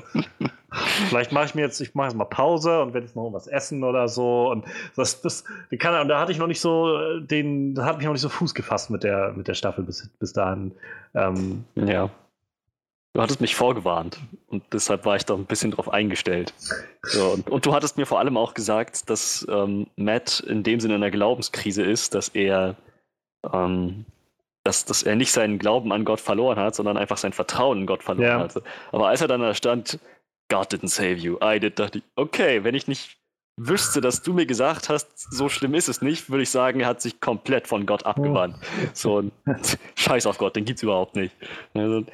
Vielleicht 1.08 1.32
mache 1.32 1.46
ich 1.46 1.54
mir 1.54 1.62
jetzt, 1.62 1.80
ich 1.80 1.94
mache 1.94 2.08
jetzt 2.08 2.16
mal 2.16 2.24
Pause 2.24 2.82
und 2.82 2.94
werde 2.94 3.06
jetzt 3.06 3.16
noch 3.16 3.32
was 3.32 3.46
essen 3.46 3.84
oder 3.84 4.08
so. 4.08 4.50
Und 4.50 4.64
das, 4.96 5.20
das, 5.22 5.44
kann, 5.78 6.00
und 6.00 6.08
da 6.08 6.20
hatte 6.20 6.32
ich 6.32 6.38
noch 6.38 6.46
nicht 6.46 6.60
so 6.60 7.18
den, 7.20 7.74
da 7.74 7.84
hat 7.84 7.96
mich 7.98 8.06
noch 8.06 8.12
nicht 8.12 8.22
so 8.22 8.28
Fuß 8.28 8.54
gefasst 8.54 8.90
mit 8.90 9.02
der, 9.02 9.32
mit 9.36 9.48
der 9.48 9.54
Staffel 9.54 9.84
bis, 9.84 10.08
bis 10.18 10.32
dahin. 10.32 10.72
Ähm, 11.14 11.64
Ja. 11.74 12.10
Du 13.16 13.22
hattest 13.22 13.40
mich 13.40 13.54
vorgewarnt 13.54 14.18
und 14.48 14.62
deshalb 14.74 15.06
war 15.06 15.16
ich 15.16 15.24
da 15.24 15.32
ein 15.32 15.46
bisschen 15.46 15.70
drauf 15.70 15.90
eingestellt. 15.90 16.52
So, 17.02 17.30
und, 17.30 17.48
und 17.48 17.64
du 17.64 17.72
hattest 17.72 17.96
mir 17.96 18.04
vor 18.04 18.18
allem 18.18 18.36
auch 18.36 18.52
gesagt, 18.52 19.08
dass 19.08 19.46
ähm, 19.48 19.86
Matt 19.96 20.40
in 20.40 20.62
dem 20.62 20.80
Sinne 20.80 20.96
in 20.96 21.02
einer 21.02 21.10
Glaubenskrise 21.10 21.82
ist, 21.82 22.14
dass 22.14 22.28
er, 22.28 22.76
ähm, 23.54 24.04
dass, 24.66 24.84
dass 24.84 25.02
er 25.02 25.16
nicht 25.16 25.32
seinen 25.32 25.58
Glauben 25.58 25.92
an 25.92 26.04
Gott 26.04 26.20
verloren 26.20 26.58
hat, 26.58 26.74
sondern 26.74 26.96
einfach 26.96 27.16
sein 27.18 27.32
Vertrauen 27.32 27.80
in 27.82 27.86
Gott 27.86 28.02
verloren 28.02 28.26
Ja. 28.28 28.38
hatte. 28.40 28.62
Aber 28.92 29.08
als 29.08 29.20
er 29.20 29.28
dann 29.28 29.40
da 29.40 29.54
stand, 29.54 29.98
God 30.50 30.72
didn't 30.72 30.88
save 30.88 31.14
you, 31.14 31.38
I 31.42 31.58
did, 31.60 31.78
dachte 31.78 31.98
ich, 31.98 32.04
okay, 32.16 32.64
wenn 32.64 32.74
ich 32.74 32.86
nicht 32.88 33.16
wüsste, 33.58 34.00
dass 34.00 34.22
du 34.22 34.32
mir 34.34 34.44
gesagt 34.46 34.88
hast, 34.88 35.08
so 35.32 35.48
schlimm 35.48 35.74
ist 35.74 35.88
es 35.88 36.02
nicht, 36.02 36.28
würde 36.30 36.42
ich 36.42 36.50
sagen, 36.50 36.80
er 36.80 36.88
hat 36.88 37.00
sich 37.00 37.20
komplett 37.20 37.66
von 37.66 37.86
Gott 37.86 38.04
abgewandt. 38.04 38.56
So 38.92 39.20
ein 39.22 39.32
Scheiß 39.94 40.26
auf 40.26 40.38
Gott, 40.38 40.56
den 40.56 40.64
gibt's 40.64 40.82
überhaupt 40.82 41.16
nicht. 41.16 41.34
Also, 41.74 42.04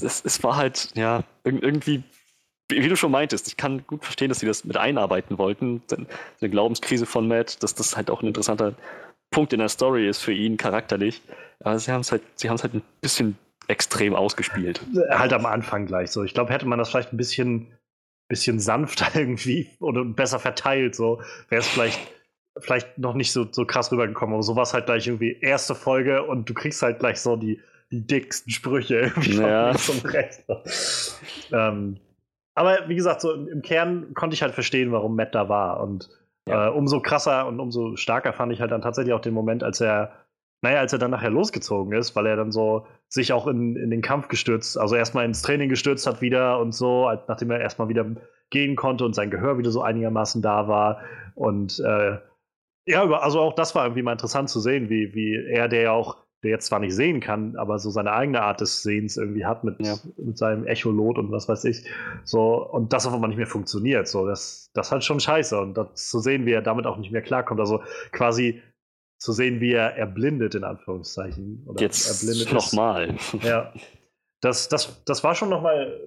es, 0.00 0.24
es 0.24 0.42
war 0.44 0.56
halt, 0.56 0.90
ja, 0.94 1.24
irg- 1.44 1.60
irgendwie, 1.62 2.02
wie 2.70 2.82
wie 2.82 2.88
du 2.88 2.96
schon 2.96 3.10
meintest, 3.10 3.48
ich 3.48 3.56
kann 3.56 3.84
gut 3.86 4.04
verstehen, 4.04 4.28
dass 4.28 4.38
sie 4.40 4.46
das 4.46 4.64
mit 4.64 4.76
einarbeiten 4.76 5.36
wollten. 5.38 5.82
Denn 5.90 6.06
Eine 6.40 6.50
Glaubenskrise 6.50 7.04
von 7.04 7.26
Matt, 7.28 7.62
dass 7.62 7.74
das 7.74 7.96
halt 7.96 8.08
auch 8.10 8.22
ein 8.22 8.28
interessanter 8.28 8.74
Punkt 9.32 9.52
in 9.52 9.58
der 9.58 9.68
Story 9.68 10.08
ist 10.08 10.22
für 10.22 10.32
ihn 10.32 10.56
charakterlich. 10.56 11.20
Aber 11.64 11.76
sie 11.78 11.90
haben 11.90 12.02
es 12.02 12.12
halt, 12.12 12.22
sie 12.36 12.48
haben 12.48 12.56
es 12.56 12.62
halt 12.62 12.74
ein 12.74 12.82
bisschen 13.00 13.36
extrem 13.68 14.14
ausgespielt. 14.14 14.80
halt 15.10 15.32
am 15.32 15.46
Anfang 15.46 15.86
gleich 15.86 16.10
so. 16.10 16.22
Ich 16.22 16.34
glaube, 16.34 16.52
hätte 16.52 16.66
man 16.66 16.78
das 16.78 16.90
vielleicht 16.90 17.12
ein 17.12 17.16
bisschen, 17.16 17.72
bisschen 18.28 18.60
sanfter 18.60 19.06
irgendwie 19.18 19.70
oder 19.80 20.04
besser 20.04 20.38
verteilt, 20.38 20.94
so 20.94 21.20
wäre 21.48 21.60
es 21.60 21.68
vielleicht, 21.68 21.98
vielleicht 22.58 22.98
noch 22.98 23.14
nicht 23.14 23.32
so, 23.32 23.46
so 23.50 23.64
krass 23.64 23.90
rübergekommen. 23.90 24.34
Aber 24.34 24.42
so 24.42 24.54
war 24.56 24.62
es 24.64 24.74
halt 24.74 24.86
gleich 24.86 25.06
irgendwie 25.06 25.36
erste 25.40 25.74
Folge 25.74 26.22
und 26.24 26.48
du 26.48 26.54
kriegst 26.54 26.82
halt 26.82 26.98
gleich 27.00 27.20
so 27.20 27.36
die, 27.36 27.60
die 27.90 28.06
dicksten 28.06 28.52
Sprüche 28.52 28.96
irgendwie 29.16 29.36
Ja. 29.38 29.70
und 29.70 30.04
rechts. 30.12 31.18
ähm, 31.52 31.98
aber 32.54 32.88
wie 32.88 32.96
gesagt, 32.96 33.20
so 33.22 33.32
im 33.32 33.48
im 33.48 33.62
Kern 33.62 34.12
konnte 34.14 34.34
ich 34.34 34.42
halt 34.42 34.52
verstehen, 34.54 34.92
warum 34.92 35.16
Matt 35.16 35.34
da 35.34 35.48
war. 35.48 35.80
Und 35.80 36.10
Ja. 36.48 36.68
äh, 36.68 36.70
umso 36.70 37.00
krasser 37.00 37.46
und 37.46 37.60
umso 37.60 37.96
stärker 37.96 38.32
fand 38.32 38.52
ich 38.52 38.60
halt 38.60 38.70
dann 38.72 38.82
tatsächlich 38.82 39.14
auch 39.14 39.20
den 39.20 39.34
Moment, 39.34 39.62
als 39.62 39.80
er, 39.80 40.12
naja, 40.62 40.80
als 40.80 40.92
er 40.92 40.98
dann 40.98 41.10
nachher 41.12 41.30
losgezogen 41.30 41.92
ist, 41.92 42.16
weil 42.16 42.26
er 42.26 42.36
dann 42.36 42.50
so 42.52 42.86
sich 43.08 43.32
auch 43.32 43.46
in, 43.46 43.76
in 43.76 43.90
den 43.90 44.02
Kampf 44.02 44.28
gestürzt, 44.28 44.78
also 44.78 44.96
erstmal 44.96 45.24
ins 45.24 45.42
Training 45.42 45.68
gestürzt 45.68 46.06
hat 46.06 46.20
wieder 46.20 46.58
und 46.60 46.72
so, 46.72 47.06
als- 47.06 47.28
nachdem 47.28 47.50
er 47.50 47.60
erstmal 47.60 47.88
wieder 47.88 48.06
gehen 48.50 48.76
konnte 48.76 49.04
und 49.04 49.14
sein 49.14 49.30
Gehör 49.30 49.56
wieder 49.58 49.70
so 49.70 49.82
einigermaßen 49.82 50.42
da 50.42 50.68
war. 50.68 51.00
Und 51.34 51.80
äh, 51.80 52.18
ja, 52.86 53.04
also 53.10 53.40
auch 53.40 53.54
das 53.54 53.74
war 53.74 53.84
irgendwie 53.84 54.02
mal 54.02 54.12
interessant 54.12 54.50
zu 54.50 54.60
sehen, 54.60 54.88
wie, 54.90 55.14
wie 55.14 55.36
er, 55.36 55.68
der 55.68 55.82
ja 55.82 55.92
auch, 55.92 56.21
der 56.42 56.50
jetzt 56.50 56.66
zwar 56.66 56.80
nicht 56.80 56.94
sehen 56.94 57.20
kann, 57.20 57.56
aber 57.56 57.78
so 57.78 57.90
seine 57.90 58.12
eigene 58.12 58.42
Art 58.42 58.60
des 58.60 58.82
Sehens 58.82 59.16
irgendwie 59.16 59.44
hat 59.44 59.62
mit, 59.64 59.76
Ja. 59.80 59.96
mit 60.16 60.36
seinem 60.36 60.66
Echolot 60.66 61.18
und 61.18 61.30
was 61.30 61.48
weiß 61.48 61.64
ich. 61.64 61.86
So, 62.24 62.68
und 62.68 62.92
das 62.92 63.06
auf 63.06 63.14
einmal 63.14 63.28
nicht 63.28 63.36
mehr 63.36 63.46
funktioniert. 63.46 64.08
So, 64.08 64.26
das, 64.26 64.70
das 64.74 64.88
ist 64.88 64.92
halt 64.92 65.04
schon 65.04 65.20
scheiße. 65.20 65.58
Und 65.60 65.74
das 65.74 66.08
zu 66.08 66.18
sehen, 66.18 66.44
wie 66.44 66.52
er 66.52 66.62
damit 66.62 66.86
auch 66.86 66.96
nicht 66.98 67.12
mehr 67.12 67.22
klarkommt. 67.22 67.60
Also 67.60 67.82
quasi 68.10 68.60
zu 69.18 69.32
sehen, 69.32 69.60
wie 69.60 69.72
er 69.72 69.96
erblindet, 69.96 70.56
in 70.56 70.64
Anführungszeichen. 70.64 71.62
Oder 71.66 71.80
Jetzt 71.80 72.52
nochmal. 72.52 73.14
Ja. 73.42 73.72
Das, 74.40 74.68
das, 74.68 75.00
das 75.04 75.22
war 75.22 75.36
schon 75.36 75.48
nochmal 75.48 76.00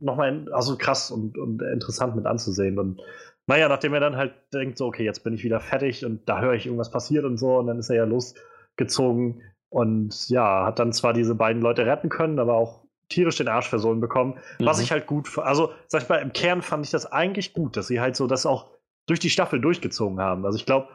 noch 0.00 0.16
mal, 0.16 0.52
also 0.52 0.76
krass 0.76 1.10
und, 1.10 1.38
und 1.38 1.62
interessant 1.62 2.14
mit 2.16 2.26
anzusehen. 2.26 2.78
Und 2.78 3.00
naja, 3.46 3.68
nachdem 3.68 3.94
er 3.94 4.00
dann 4.00 4.16
halt 4.16 4.34
denkt, 4.52 4.76
so, 4.76 4.86
okay, 4.86 5.04
jetzt 5.04 5.24
bin 5.24 5.32
ich 5.32 5.44
wieder 5.44 5.60
fertig 5.60 6.04
und 6.04 6.28
da 6.28 6.40
höre 6.42 6.52
ich 6.54 6.66
irgendwas 6.66 6.90
passiert 6.90 7.24
und 7.24 7.38
so, 7.38 7.58
und 7.58 7.68
dann 7.68 7.78
ist 7.78 7.88
er 7.88 7.96
ja 7.96 8.04
losgezogen 8.04 9.42
und 9.72 10.28
ja, 10.28 10.66
hat 10.66 10.78
dann 10.78 10.92
zwar 10.92 11.12
diese 11.12 11.34
beiden 11.34 11.62
Leute 11.62 11.86
retten 11.86 12.08
können, 12.08 12.38
aber 12.38 12.54
auch 12.54 12.82
tierisch 13.08 13.36
den 13.36 13.48
Arsch 13.48 13.68
versohlen 13.68 14.00
bekommen. 14.00 14.38
Was 14.60 14.78
Mhm. 14.78 14.84
ich 14.84 14.92
halt 14.92 15.06
gut, 15.06 15.38
also 15.38 15.72
sag 15.86 16.02
ich 16.02 16.08
mal, 16.08 16.16
im 16.22 16.32
Kern 16.32 16.62
fand 16.62 16.84
ich 16.84 16.90
das 16.90 17.10
eigentlich 17.10 17.52
gut, 17.52 17.76
dass 17.76 17.86
sie 17.86 18.00
halt 18.00 18.16
so 18.16 18.26
das 18.26 18.46
auch 18.46 18.70
durch 19.08 19.20
die 19.20 19.30
Staffel 19.30 19.60
durchgezogen 19.60 20.20
haben. 20.20 20.44
Also 20.46 20.56
ich 20.56 20.66
glaube, 20.66 20.88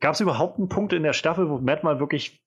gab 0.00 0.14
es 0.14 0.20
überhaupt 0.20 0.58
einen 0.58 0.68
Punkt 0.68 0.92
in 0.92 1.02
der 1.02 1.12
Staffel, 1.12 1.48
wo 1.48 1.58
Matt 1.58 1.84
mal 1.84 2.00
wirklich 2.00 2.40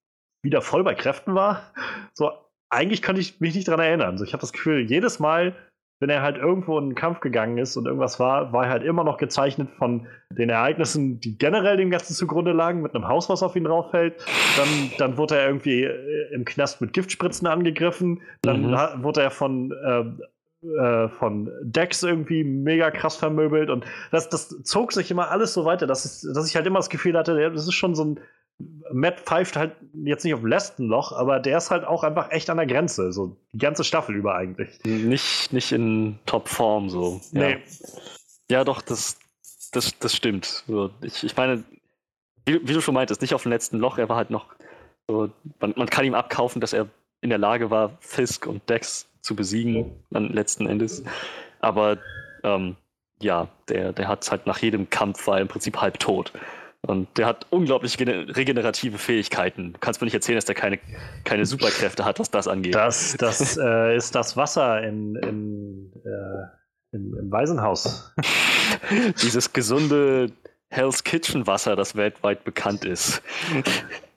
wieder 0.44 0.62
voll 0.62 0.84
bei 0.84 0.96
Kräften 0.96 1.36
war? 1.36 1.72
So, 2.14 2.32
eigentlich 2.70 3.02
könnte 3.02 3.22
ich 3.22 3.40
mich 3.40 3.56
nicht 3.56 3.68
dran 3.68 3.80
erinnern. 3.80 4.18
So, 4.18 4.24
ich 4.24 4.34
habe 4.34 4.42
das 4.42 4.54
Gefühl, 4.54 4.90
jedes 4.90 5.20
Mal, 5.20 5.56
wenn 6.02 6.10
er 6.10 6.24
halt 6.24 6.36
irgendwo 6.36 6.78
in 6.80 6.90
den 6.90 6.96
Kampf 6.96 7.20
gegangen 7.20 7.60
ist 7.60 7.78
und 7.78 7.86
irgendwas 7.86 8.20
war, 8.20 8.52
war 8.52 8.66
er 8.66 8.72
halt 8.72 8.84
immer 8.84 9.04
noch 9.04 9.18
gezeichnet 9.18 9.70
von 9.78 10.08
den 10.32 10.50
Ereignissen, 10.50 11.20
die 11.20 11.38
generell 11.38 11.78
dem 11.78 11.92
Ganzen 11.92 12.16
zugrunde 12.16 12.52
lagen, 12.54 12.82
mit 12.82 12.96
einem 12.96 13.08
Haus, 13.08 13.30
was 13.30 13.44
auf 13.44 13.56
ihn 13.56 13.66
drauf 13.66 13.92
fällt. 13.92 14.16
Dann, 14.58 14.68
dann 14.98 15.18
wurde 15.18 15.38
er 15.38 15.46
irgendwie 15.46 15.84
äh, 15.84 16.34
im 16.34 16.44
Knast 16.44 16.82
mit 16.82 16.92
Giftspritzen 16.94 17.48
angegriffen. 17.48 18.22
Dann 18.42 18.62
Mhm. 18.72 19.04
wurde 19.04 19.22
er 19.22 19.30
von, 19.32 19.74
ähm, 19.88 20.22
äh, 20.64 21.08
von 21.10 21.52
Dex 21.62 22.02
irgendwie 22.02 22.44
mega 22.44 22.90
krass 22.90 23.16
vermöbelt. 23.16 23.70
Und 23.70 23.86
das, 24.12 24.28
das 24.30 24.50
zog 24.64 24.94
sich 24.94 25.12
immer 25.12 25.30
alles 25.30 25.54
so 25.54 25.66
weiter, 25.66 25.86
dass, 25.86 26.06
es, 26.06 26.34
dass 26.34 26.50
ich 26.50 26.56
halt 26.56 26.66
immer 26.66 26.80
das 26.80 26.90
Gefühl 26.90 27.16
hatte, 27.18 27.52
das 27.52 27.68
ist 27.68 27.74
schon 27.74 27.94
so 27.96 28.06
ein. 28.06 28.20
Matt 28.92 29.22
pfeift 29.22 29.56
halt 29.56 29.76
jetzt 30.04 30.24
nicht 30.24 30.34
auf 30.34 30.42
dem 30.42 30.50
letzten 30.50 30.86
Loch, 30.86 31.12
aber 31.12 31.40
der 31.40 31.58
ist 31.58 31.72
halt 31.72 31.86
auch 31.86 32.04
einfach 32.04 32.32
echt 32.32 32.50
an 32.50 32.58
der 32.58 32.66
Grenze. 32.66 33.12
So 33.12 33.38
die 33.54 33.58
ganze 33.58 33.84
Staffel 33.84 34.16
über 34.16 34.36
eigentlich. 34.36 34.80
Nicht, 34.84 35.54
nicht 35.54 35.72
in 35.72 36.20
Top-Form 36.26 36.90
so. 36.90 37.22
Ja. 37.32 37.42
Nee. 37.42 37.58
Ja, 38.50 38.64
doch, 38.64 38.82
das, 38.82 39.18
das, 39.72 39.98
das 40.00 40.16
stimmt. 40.16 40.66
Ich, 41.02 41.24
ich 41.24 41.38
meine, 41.38 41.64
wie, 42.46 42.68
wie, 42.68 42.74
du 42.74 42.82
schon 42.82 42.94
meintest, 42.94 43.22
nicht 43.22 43.34
auf 43.34 43.44
dem 43.44 43.52
letzten 43.52 43.78
Loch, 43.78 43.98
er 43.98 44.10
war 44.10 44.18
halt 44.18 44.30
noch 44.30 44.48
so, 45.08 45.30
man, 45.60 45.74
man 45.78 45.90
kann 45.90 46.06
ihm 46.06 46.16
abkaufen, 46.16 46.60
dass 46.60 46.74
er 46.74 46.88
in 47.22 47.30
der 47.30 47.40
Lage 47.40 47.70
war, 47.70 47.98
Fisk 48.00 48.48
und 48.48 48.68
Dex 48.70 49.08
zu 49.22 49.36
besiegen, 49.36 50.04
dann 50.10 50.30
letzten 50.30 50.68
Endes. 50.68 51.04
Aber 51.60 51.98
ähm, 52.44 52.76
ja, 53.22 53.48
der, 53.70 53.94
der 53.94 54.08
hat 54.08 54.30
halt 54.32 54.48
nach 54.48 54.58
jedem 54.60 54.90
Kampf 54.90 55.28
war 55.28 55.40
im 55.40 55.48
Prinzip 55.48 55.80
halb 55.80 56.00
tot. 56.00 56.34
Und 56.88 57.16
der 57.18 57.28
hat 57.28 57.46
unglaublich 57.52 58.00
regenerative 58.00 58.98
Fähigkeiten. 58.98 59.74
Du 59.74 59.80
kannst 59.80 60.02
mir 60.02 60.06
nicht 60.06 60.16
erzählen, 60.16 60.38
dass 60.38 60.46
der 60.46 60.56
keine, 60.56 60.80
keine 61.24 61.46
Superkräfte 61.46 62.06
hat, 62.06 62.20
was 62.20 62.32
das 62.32 62.48
angeht. 62.48 62.74
Das, 62.74 63.16
das 63.18 63.58
äh, 63.58 63.96
ist 63.96 64.16
das 64.16 64.36
Wasser 64.36 64.82
in, 64.82 65.16
in, 65.16 65.92
äh, 66.04 66.96
im, 66.96 67.16
im 67.20 67.32
Waisenhaus. 67.32 68.16
Dieses 69.22 69.54
gesunde 69.54 70.32
Hell's 70.70 71.04
Kitchen 71.04 71.46
Wasser, 71.46 71.76
das 71.76 71.96
weltweit 71.96 72.44
bekannt 72.46 72.84
ist. 72.84 73.22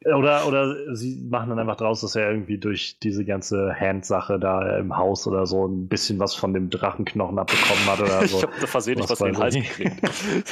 Oder, 0.05 0.47
oder 0.47 0.95
sie 0.95 1.27
machen 1.29 1.51
dann 1.51 1.59
einfach 1.59 1.77
draus, 1.77 2.01
dass 2.01 2.15
er 2.15 2.31
irgendwie 2.31 2.59
durch 2.59 2.99
diese 2.99 3.25
ganze 3.25 3.75
Hand-Sache 3.75 4.39
da 4.39 4.79
im 4.79 4.97
Haus 4.97 5.27
oder 5.27 5.47
so 5.47 5.67
ein 5.67 5.89
bisschen 5.89 6.19
was 6.19 6.35
von 6.35 6.55
dem 6.55 6.71
Drachenknochen 6.71 7.39
abbekommen 7.39 7.87
hat 7.87 8.01
oder 8.01 8.21
so. 8.27 8.39
ich 8.39 8.43
habe 8.43 8.53
da 8.61 8.67
versehentlich 8.67 9.11
was, 9.11 9.21
was 9.21 9.29
in 9.29 9.35
den 9.35 9.43
Hals 9.43 9.55
gekriegt. 9.55 9.97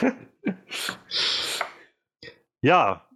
ja, 2.63 3.07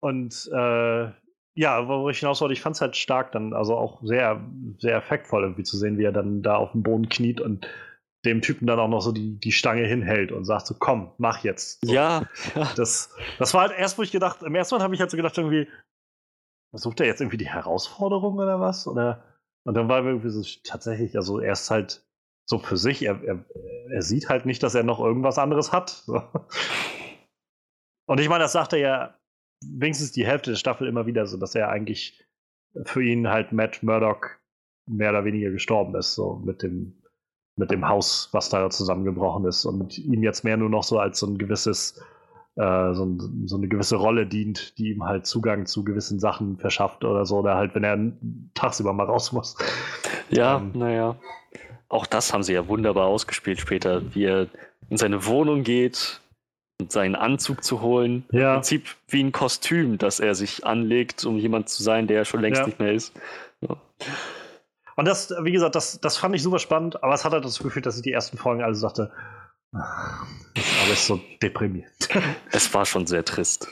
und 0.00 0.48
äh, 0.52 1.10
ja, 1.54 1.88
wo 1.88 2.08
ich 2.08 2.20
hinaus 2.20 2.40
wollte, 2.40 2.54
ich 2.54 2.62
fand 2.62 2.76
es 2.76 2.80
halt 2.80 2.96
stark 2.96 3.32
dann, 3.32 3.52
also 3.52 3.76
auch 3.76 4.00
sehr, 4.02 4.40
sehr 4.78 4.96
effektvoll 4.96 5.42
irgendwie 5.42 5.64
zu 5.64 5.76
sehen, 5.76 5.98
wie 5.98 6.04
er 6.04 6.12
dann 6.12 6.42
da 6.42 6.56
auf 6.56 6.72
dem 6.72 6.82
Boden 6.82 7.08
kniet 7.08 7.40
und 7.40 7.66
dem 8.24 8.42
Typen 8.42 8.66
dann 8.66 8.78
auch 8.78 8.88
noch 8.88 9.00
so 9.00 9.12
die, 9.12 9.38
die 9.38 9.52
Stange 9.52 9.86
hinhält 9.86 10.30
und 10.30 10.44
sagt 10.44 10.66
so, 10.66 10.74
komm, 10.78 11.12
mach 11.18 11.42
jetzt. 11.42 11.84
So. 11.84 11.92
Ja, 11.92 12.28
ja. 12.54 12.70
Das, 12.76 13.14
das 13.38 13.54
war 13.54 13.62
halt 13.62 13.78
erst, 13.78 13.98
wo 13.98 14.02
ich 14.02 14.12
gedacht, 14.12 14.42
im 14.42 14.54
ersten 14.54 14.74
Mal 14.76 14.82
habe 14.82 14.94
ich 14.94 15.00
halt 15.00 15.10
so 15.10 15.16
gedacht, 15.16 15.36
irgendwie, 15.36 15.68
sucht 16.72 17.00
er 17.00 17.06
jetzt 17.06 17.20
irgendwie 17.20 17.38
die 17.38 17.48
Herausforderung 17.48 18.38
oder 18.38 18.60
was? 18.60 18.86
Oder, 18.86 19.24
und 19.64 19.74
dann 19.74 19.88
war 19.88 20.04
irgendwie 20.04 20.30
so 20.30 20.42
tatsächlich, 20.64 21.16
also 21.16 21.40
er 21.40 21.52
ist 21.52 21.70
halt 21.70 22.06
so 22.48 22.58
für 22.58 22.76
sich, 22.76 23.02
er, 23.02 23.22
er, 23.22 23.44
er 23.90 24.02
sieht 24.02 24.28
halt 24.28 24.44
nicht, 24.44 24.62
dass 24.62 24.74
er 24.74 24.82
noch 24.82 25.00
irgendwas 25.00 25.38
anderes 25.38 25.72
hat. 25.72 25.90
So. 25.90 26.22
Und 28.10 28.18
ich 28.18 28.28
meine, 28.28 28.42
das 28.42 28.50
sagt 28.50 28.72
er 28.72 28.78
ja 28.80 29.14
wenigstens 29.64 30.10
die 30.10 30.26
Hälfte 30.26 30.50
der 30.50 30.56
Staffel 30.56 30.88
immer 30.88 31.06
wieder 31.06 31.26
so, 31.26 31.36
dass 31.36 31.54
er 31.54 31.68
eigentlich 31.68 32.20
für 32.82 33.04
ihn 33.04 33.28
halt 33.28 33.52
Matt 33.52 33.84
Murdock 33.84 34.40
mehr 34.86 35.10
oder 35.10 35.24
weniger 35.24 35.52
gestorben 35.52 35.94
ist, 35.94 36.16
so 36.16 36.42
mit 36.44 36.60
dem 36.64 37.00
mit 37.54 37.70
dem 37.70 37.88
Haus, 37.88 38.28
was 38.32 38.48
da 38.48 38.68
zusammengebrochen 38.68 39.44
ist 39.44 39.64
und 39.64 39.96
ihm 39.96 40.24
jetzt 40.24 40.42
mehr 40.42 40.56
nur 40.56 40.70
noch 40.70 40.82
so 40.82 40.98
als 40.98 41.20
so 41.20 41.28
ein 41.28 41.38
gewisses, 41.38 42.02
äh, 42.56 42.94
so, 42.94 43.04
ein, 43.04 43.46
so, 43.46 43.56
eine 43.56 43.68
gewisse 43.68 43.94
Rolle 43.94 44.26
dient, 44.26 44.76
die 44.78 44.90
ihm 44.90 45.04
halt 45.04 45.26
Zugang 45.26 45.66
zu 45.66 45.84
gewissen 45.84 46.18
Sachen 46.18 46.56
verschafft 46.56 47.04
oder 47.04 47.24
so, 47.26 47.38
oder 47.38 47.54
halt, 47.54 47.76
wenn 47.76 47.84
er 47.84 47.96
tagsüber 48.54 48.92
mal 48.92 49.06
raus 49.06 49.30
muss. 49.30 49.56
Ja, 50.30 50.56
ähm, 50.56 50.72
naja. 50.74 51.16
Auch 51.88 52.06
das 52.06 52.32
haben 52.32 52.42
sie 52.42 52.54
ja 52.54 52.66
wunderbar 52.66 53.06
ausgespielt 53.06 53.60
später, 53.60 54.02
wie 54.16 54.24
er 54.24 54.48
in 54.88 54.96
seine 54.96 55.26
Wohnung 55.26 55.62
geht, 55.62 56.20
seinen 56.88 57.14
Anzug 57.14 57.64
zu 57.64 57.80
holen. 57.80 58.24
Ja. 58.30 58.50
Im 58.50 58.54
Prinzip 58.56 58.86
wie 59.08 59.22
ein 59.22 59.32
Kostüm, 59.32 59.98
das 59.98 60.20
er 60.20 60.34
sich 60.34 60.64
anlegt, 60.64 61.24
um 61.24 61.36
jemand 61.38 61.68
zu 61.68 61.82
sein, 61.82 62.06
der 62.06 62.24
schon 62.24 62.40
längst 62.40 62.60
ja. 62.60 62.66
nicht 62.66 62.78
mehr 62.78 62.92
ist. 62.92 63.14
Ja. 63.60 63.76
Und 64.96 65.06
das, 65.06 65.32
wie 65.42 65.52
gesagt, 65.52 65.74
das, 65.74 66.00
das 66.00 66.16
fand 66.16 66.34
ich 66.34 66.42
super 66.42 66.58
spannend, 66.58 67.02
aber 67.02 67.14
es 67.14 67.24
hat 67.24 67.32
halt 67.32 67.44
das 67.44 67.58
Gefühl, 67.58 67.82
dass 67.82 67.96
ich 67.96 68.02
die 68.02 68.12
ersten 68.12 68.36
Folgen 68.36 68.62
alle 68.62 68.74
sagte, 68.74 69.10
ah, 69.74 70.26
alles 70.84 71.06
so 71.06 71.20
deprimiert. 71.42 71.90
Es 72.52 72.72
war 72.74 72.84
schon 72.84 73.06
sehr 73.06 73.24
trist. 73.24 73.68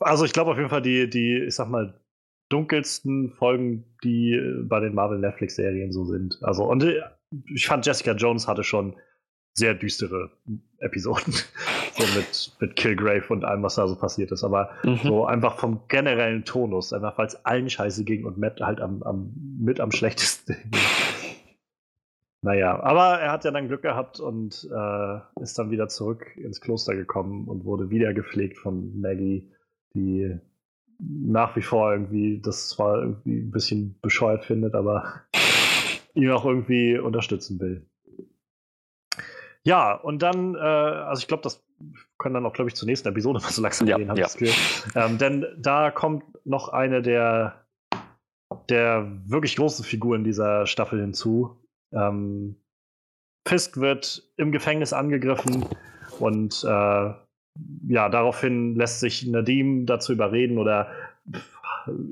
Also 0.00 0.24
ich 0.24 0.32
glaube 0.32 0.50
auf 0.50 0.56
jeden 0.56 0.70
Fall 0.70 0.82
die, 0.82 1.08
die, 1.08 1.44
ich 1.46 1.54
sag 1.54 1.68
mal, 1.68 2.00
dunkelsten 2.48 3.32
Folgen, 3.32 3.84
die 4.04 4.40
bei 4.64 4.80
den 4.80 4.94
Marvel 4.94 5.18
Netflix-Serien 5.18 5.92
so 5.92 6.04
sind. 6.04 6.38
Also, 6.42 6.64
und 6.64 6.82
äh, 6.84 7.02
ich 7.52 7.66
fand 7.66 7.86
Jessica 7.86 8.12
Jones 8.12 8.46
hatte 8.46 8.62
schon 8.62 8.96
sehr 9.56 9.74
düstere 9.74 10.30
Episoden. 10.78 11.32
so 11.98 12.18
mit, 12.18 12.56
mit 12.60 12.76
Killgrave 12.76 13.24
und 13.30 13.44
allem, 13.44 13.62
was 13.62 13.76
da 13.76 13.88
so 13.88 13.96
passiert 13.96 14.30
ist. 14.30 14.44
Aber 14.44 14.70
mhm. 14.84 14.98
so 15.02 15.26
einfach 15.26 15.58
vom 15.58 15.80
generellen 15.88 16.44
Tonus, 16.44 16.92
einfach 16.92 17.16
weil 17.18 17.26
es 17.26 17.44
allen 17.44 17.68
scheiße 17.68 18.04
ging 18.04 18.24
und 18.24 18.38
Matt 18.38 18.60
halt 18.60 18.80
am, 18.80 19.02
am, 19.02 19.32
mit 19.58 19.80
am 19.80 19.90
schlechtesten. 19.90 20.56
naja, 22.42 22.78
aber 22.80 23.18
er 23.18 23.32
hat 23.32 23.44
ja 23.44 23.50
dann 23.50 23.68
Glück 23.68 23.82
gehabt 23.82 24.20
und 24.20 24.68
äh, 24.70 25.18
ist 25.40 25.58
dann 25.58 25.70
wieder 25.70 25.88
zurück 25.88 26.36
ins 26.36 26.60
Kloster 26.60 26.94
gekommen 26.94 27.48
und 27.48 27.64
wurde 27.64 27.88
wieder 27.88 28.12
gepflegt 28.12 28.58
von 28.58 29.00
Maggie, 29.00 29.50
die 29.94 30.38
nach 30.98 31.56
wie 31.56 31.62
vor 31.62 31.92
irgendwie 31.92 32.40
das 32.40 32.68
zwar 32.68 33.00
irgendwie 33.00 33.40
ein 33.40 33.50
bisschen 33.50 33.98
bescheuert 34.00 34.44
findet, 34.44 34.74
aber 34.74 35.22
ihn 36.14 36.30
auch 36.30 36.44
irgendwie 36.44 36.98
unterstützen 36.98 37.58
will. 37.58 37.86
Ja, 39.66 39.94
und 39.94 40.22
dann, 40.22 40.54
äh, 40.54 40.58
also 40.58 41.20
ich 41.20 41.26
glaube, 41.26 41.42
das 41.42 41.60
können 42.18 42.34
dann 42.34 42.46
auch, 42.46 42.52
glaube 42.52 42.70
ich, 42.70 42.76
zur 42.76 42.86
nächsten 42.86 43.08
Episode 43.08 43.40
mal 43.42 43.50
so 43.50 43.60
langsam 43.60 43.88
ja, 43.88 43.96
gehen, 43.96 44.08
habe 44.08 44.20
ja. 44.20 44.28
ich 44.28 44.32
das 44.32 44.94
ähm, 44.94 45.18
denn 45.18 45.44
da 45.58 45.90
kommt 45.90 46.22
noch 46.44 46.68
eine 46.68 47.02
der, 47.02 47.66
der 48.68 49.10
wirklich 49.26 49.56
großen 49.56 49.84
Figuren 49.84 50.22
dieser 50.22 50.66
Staffel 50.66 51.00
hinzu. 51.00 51.56
Ähm, 51.92 52.54
Fisk 53.46 53.78
wird 53.78 54.22
im 54.36 54.52
Gefängnis 54.52 54.92
angegriffen 54.92 55.66
und 56.20 56.62
äh, 56.62 57.12
ja, 57.88 58.08
daraufhin 58.08 58.76
lässt 58.76 59.00
sich 59.00 59.26
Nadim 59.26 59.84
dazu 59.84 60.12
überreden 60.12 60.58
oder 60.58 60.92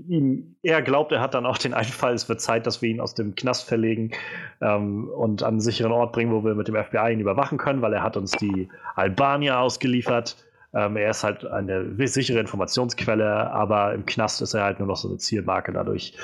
ihm, 0.08 0.56
er 0.62 0.82
glaubt, 0.82 1.12
er 1.12 1.20
hat 1.20 1.34
dann 1.34 1.46
auch 1.46 1.58
den 1.58 1.74
Einfall, 1.74 2.14
es 2.14 2.28
wird 2.28 2.40
Zeit, 2.40 2.66
dass 2.66 2.82
wir 2.82 2.90
ihn 2.90 3.00
aus 3.00 3.14
dem 3.14 3.34
Knast 3.34 3.66
verlegen 3.66 4.12
ähm, 4.60 5.08
und 5.08 5.42
an 5.42 5.54
einen 5.54 5.60
sicheren 5.60 5.92
Ort 5.92 6.12
bringen, 6.12 6.32
wo 6.32 6.44
wir 6.44 6.54
mit 6.54 6.68
dem 6.68 6.76
FBI 6.76 7.12
ihn 7.12 7.20
überwachen 7.20 7.58
können, 7.58 7.82
weil 7.82 7.92
er 7.92 8.02
hat 8.02 8.16
uns 8.16 8.32
die 8.32 8.68
Albanier 8.94 9.58
ausgeliefert. 9.58 10.36
Ähm, 10.72 10.96
er 10.96 11.10
ist 11.10 11.22
halt 11.22 11.44
eine 11.46 11.94
sichere 12.06 12.40
Informationsquelle, 12.40 13.50
aber 13.50 13.94
im 13.94 14.06
Knast 14.06 14.42
ist 14.42 14.54
er 14.54 14.64
halt 14.64 14.78
nur 14.78 14.88
noch 14.88 14.96
so 14.96 15.08
eine 15.08 15.18
Zielmarke 15.18 15.72
dadurch. 15.72 16.16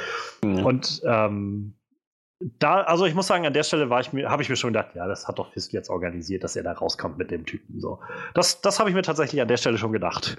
Mhm. 0.43 0.67
Und 0.67 1.03
ähm, 1.05 1.75
da, 2.59 2.81
also 2.81 3.05
ich 3.05 3.15
muss 3.15 3.27
sagen, 3.27 3.47
an 3.47 3.53
der 3.53 3.65
Stelle 3.65 3.91
war 3.91 4.01
ich 4.01 4.13
mir, 4.13 4.31
habe 4.31 4.43
ich 4.43 4.49
mir 4.49 4.57
schon 4.57 4.73
gedacht, 4.73 4.95
ja, 4.95 5.07
das 5.07 5.29
hat 5.29 5.39
doch 5.39 5.53
Fisk 5.53 5.73
jetzt 5.73 5.91
organisiert, 5.91 6.43
dass 6.43 6.57
er 6.57 6.63
da 6.63 6.73
rauskommt 6.73 7.19
mit 7.19 7.31
dem 7.31 7.45
Typen. 7.45 7.81
So. 7.81 8.01
Das, 8.35 8.61
das 8.63 8.81
habe 8.81 8.89
ich 8.89 8.97
mir 8.97 9.03
tatsächlich 9.03 9.41
an 9.43 9.49
der 9.49 9.59
Stelle 9.59 9.77
schon 9.77 9.93
gedacht. 9.93 10.37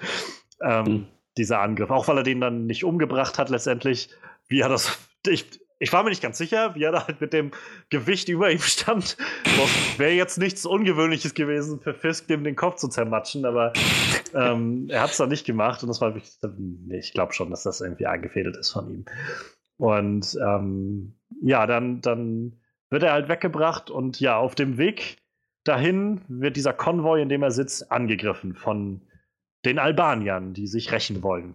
Ähm, 0.60 0.84
mhm 0.84 1.06
dieser 1.36 1.60
Angriff. 1.60 1.90
Auch 1.90 2.08
weil 2.08 2.18
er 2.18 2.22
den 2.22 2.40
dann 2.40 2.66
nicht 2.66 2.84
umgebracht 2.84 3.38
hat 3.38 3.50
letztendlich. 3.50 4.10
Wie 4.48 4.60
er 4.60 4.68
das. 4.68 4.98
Ich, 5.26 5.46
ich 5.78 5.92
war 5.92 6.02
mir 6.02 6.10
nicht 6.10 6.22
ganz 6.22 6.38
sicher, 6.38 6.74
wie 6.74 6.84
er 6.84 6.92
da 6.92 7.06
halt 7.06 7.20
mit 7.20 7.32
dem 7.32 7.50
Gewicht 7.90 8.28
über 8.28 8.50
ihm 8.50 8.60
stand. 8.60 9.16
Wäre 9.96 10.12
jetzt 10.12 10.38
nichts 10.38 10.66
Ungewöhnliches 10.66 11.34
gewesen 11.34 11.80
für 11.80 11.94
Fisk, 11.94 12.28
dem 12.28 12.44
den 12.44 12.56
Kopf 12.56 12.76
zu 12.76 12.88
zermatschen, 12.88 13.44
aber 13.44 13.72
ähm, 14.34 14.86
er 14.90 15.02
hat 15.02 15.10
es 15.10 15.16
dann 15.16 15.28
nicht 15.28 15.46
gemacht 15.46 15.82
und 15.82 15.88
das 15.88 16.00
war 16.00 16.14
wirklich. 16.14 16.38
Nee, 16.58 16.98
ich 16.98 17.12
glaube 17.12 17.32
schon, 17.32 17.50
dass 17.50 17.62
das 17.62 17.80
irgendwie 17.80 18.06
eingefädelt 18.06 18.56
ist 18.56 18.70
von 18.70 18.90
ihm. 18.90 19.04
Und 19.76 20.38
ähm, 20.40 21.18
ja, 21.40 21.66
dann, 21.66 22.00
dann 22.00 22.60
wird 22.90 23.02
er 23.02 23.12
halt 23.12 23.28
weggebracht 23.28 23.90
und 23.90 24.20
ja, 24.20 24.36
auf 24.36 24.54
dem 24.54 24.78
Weg 24.78 25.18
dahin 25.64 26.20
wird 26.28 26.56
dieser 26.56 26.72
Konvoi, 26.72 27.22
in 27.22 27.28
dem 27.28 27.42
er 27.42 27.50
sitzt, 27.50 27.90
angegriffen 27.90 28.54
von 28.54 29.02
den 29.64 29.78
Albaniern, 29.78 30.54
die 30.54 30.66
sich 30.66 30.92
rächen 30.92 31.22
wollen. 31.22 31.54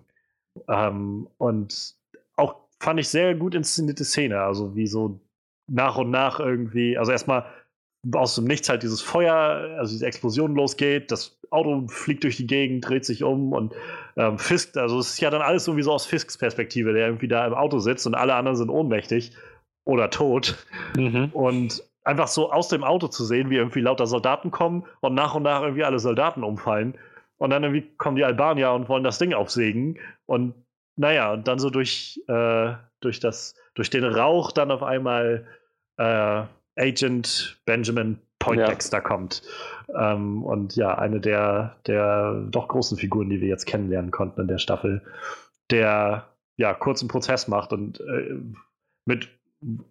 Ähm, 0.68 1.28
und 1.38 1.95
auch 2.36 2.55
fand 2.80 2.99
ich 2.99 3.10
sehr 3.10 3.36
gut 3.36 3.55
inszenierte 3.55 4.05
Szene, 4.05 4.41
also 4.41 4.76
wie 4.76 4.88
so 4.88 5.20
nach 5.68 5.97
und 5.97 6.10
nach 6.10 6.39
irgendwie, 6.39 6.97
also 6.97 7.12
erstmal 7.12 7.45
aus 8.14 8.36
dem 8.36 8.45
Nichts 8.45 8.70
halt 8.70 8.84
dieses 8.84 9.01
Feuer, 9.01 9.76
also 9.78 9.91
diese 9.91 10.05
Explosion 10.05 10.55
losgeht, 10.55 11.12
das 11.12 11.38
Auto 11.49 11.88
fliegt 11.88 12.24
durch 12.24 12.38
die 12.38 12.47
Gegend, 12.47 12.88
dreht 12.88 13.05
sich 13.05 13.24
um 13.24 13.51
und 13.53 13.74
ähm, 14.16 14.38
Fisk, 14.38 14.78
also 14.78 14.99
es 14.99 15.14
ist 15.14 15.20
ja 15.20 15.30
dann 15.30 15.41
alles 15.41 15.68
irgendwie 15.68 15.84
so 15.84 15.91
aus 15.91 16.05
Fisks 16.05 16.38
Perspektive, 16.38 16.93
der 16.93 17.08
irgendwie 17.08 17.28
da 17.28 17.45
im 17.45 17.53
Auto 17.53 17.80
sitzt 17.80 18.08
und 18.08 18.16
alle 18.16 18.36
anderen 18.36 18.55
sind 18.55 18.70
ohnmächtig 18.70 19.34
oder 19.84 20.10
tot. 20.10 20.64
Mhm. 20.95 21.30
Und 21.34 21.84
einfach 22.03 22.28
so 22.28 22.51
aus 22.51 22.70
dem 22.70 22.84
Auto 22.84 23.08
zu 23.08 23.26
sehen, 23.26 23.49
wie 23.49 23.58
irgendwie 23.58 23.82
lauter 23.82 24.08
Soldaten 24.08 24.51
kommen 24.51 24.86
und 25.01 25.14
nach 25.14 25.36
und 25.36 25.43
nach 25.43 25.62
irgendwie 25.62 25.84
alle 25.84 25.99
Soldaten 25.99 26.43
umfallen 26.43 26.97
und 27.38 27.50
dann 27.50 27.64
irgendwie 27.64 27.88
kommen 27.98 28.16
die 28.16 28.26
Albanier 28.26 28.72
und 28.72 28.90
wollen 28.90 29.04
das 29.04 29.20
Ding 29.20 29.34
aufsägen. 29.34 30.00
Und 30.26 30.54
naja, 30.96 31.34
und 31.34 31.48
dann 31.48 31.60
so 31.60 31.70
durch, 31.70 32.22
äh, 32.28 32.74
durch, 33.00 33.20
das, 33.20 33.56
durch 33.76 33.90
den 33.90 34.04
Rauch 34.04 34.52
dann 34.52 34.72
auf 34.72 34.84
einmal 34.84 35.46
äh, 35.98 36.44
Agent 36.76 37.60
Benjamin 37.66 38.20
Poindexter 38.40 38.98
ja. 38.98 39.04
kommt. 39.04 39.44
Ähm, 39.96 40.44
und 40.44 40.76
ja, 40.76 40.98
eine 40.98 41.20
der, 41.20 41.78
der 41.86 42.46
doch 42.50 42.68
großen 42.68 42.98
Figuren, 42.98 43.30
die 43.30 43.42
wir 43.42 43.48
jetzt 43.48 43.66
kennenlernen 43.66 44.12
konnten 44.12 44.42
in 44.42 44.48
der 44.48 44.58
Staffel, 44.58 45.02
der 45.70 46.28
ja 46.56 46.74
kurzen 46.74 47.08
Prozess 47.08 47.48
macht 47.48 47.74
und 47.74 48.00
äh, 48.00 48.36
mit 49.06 49.30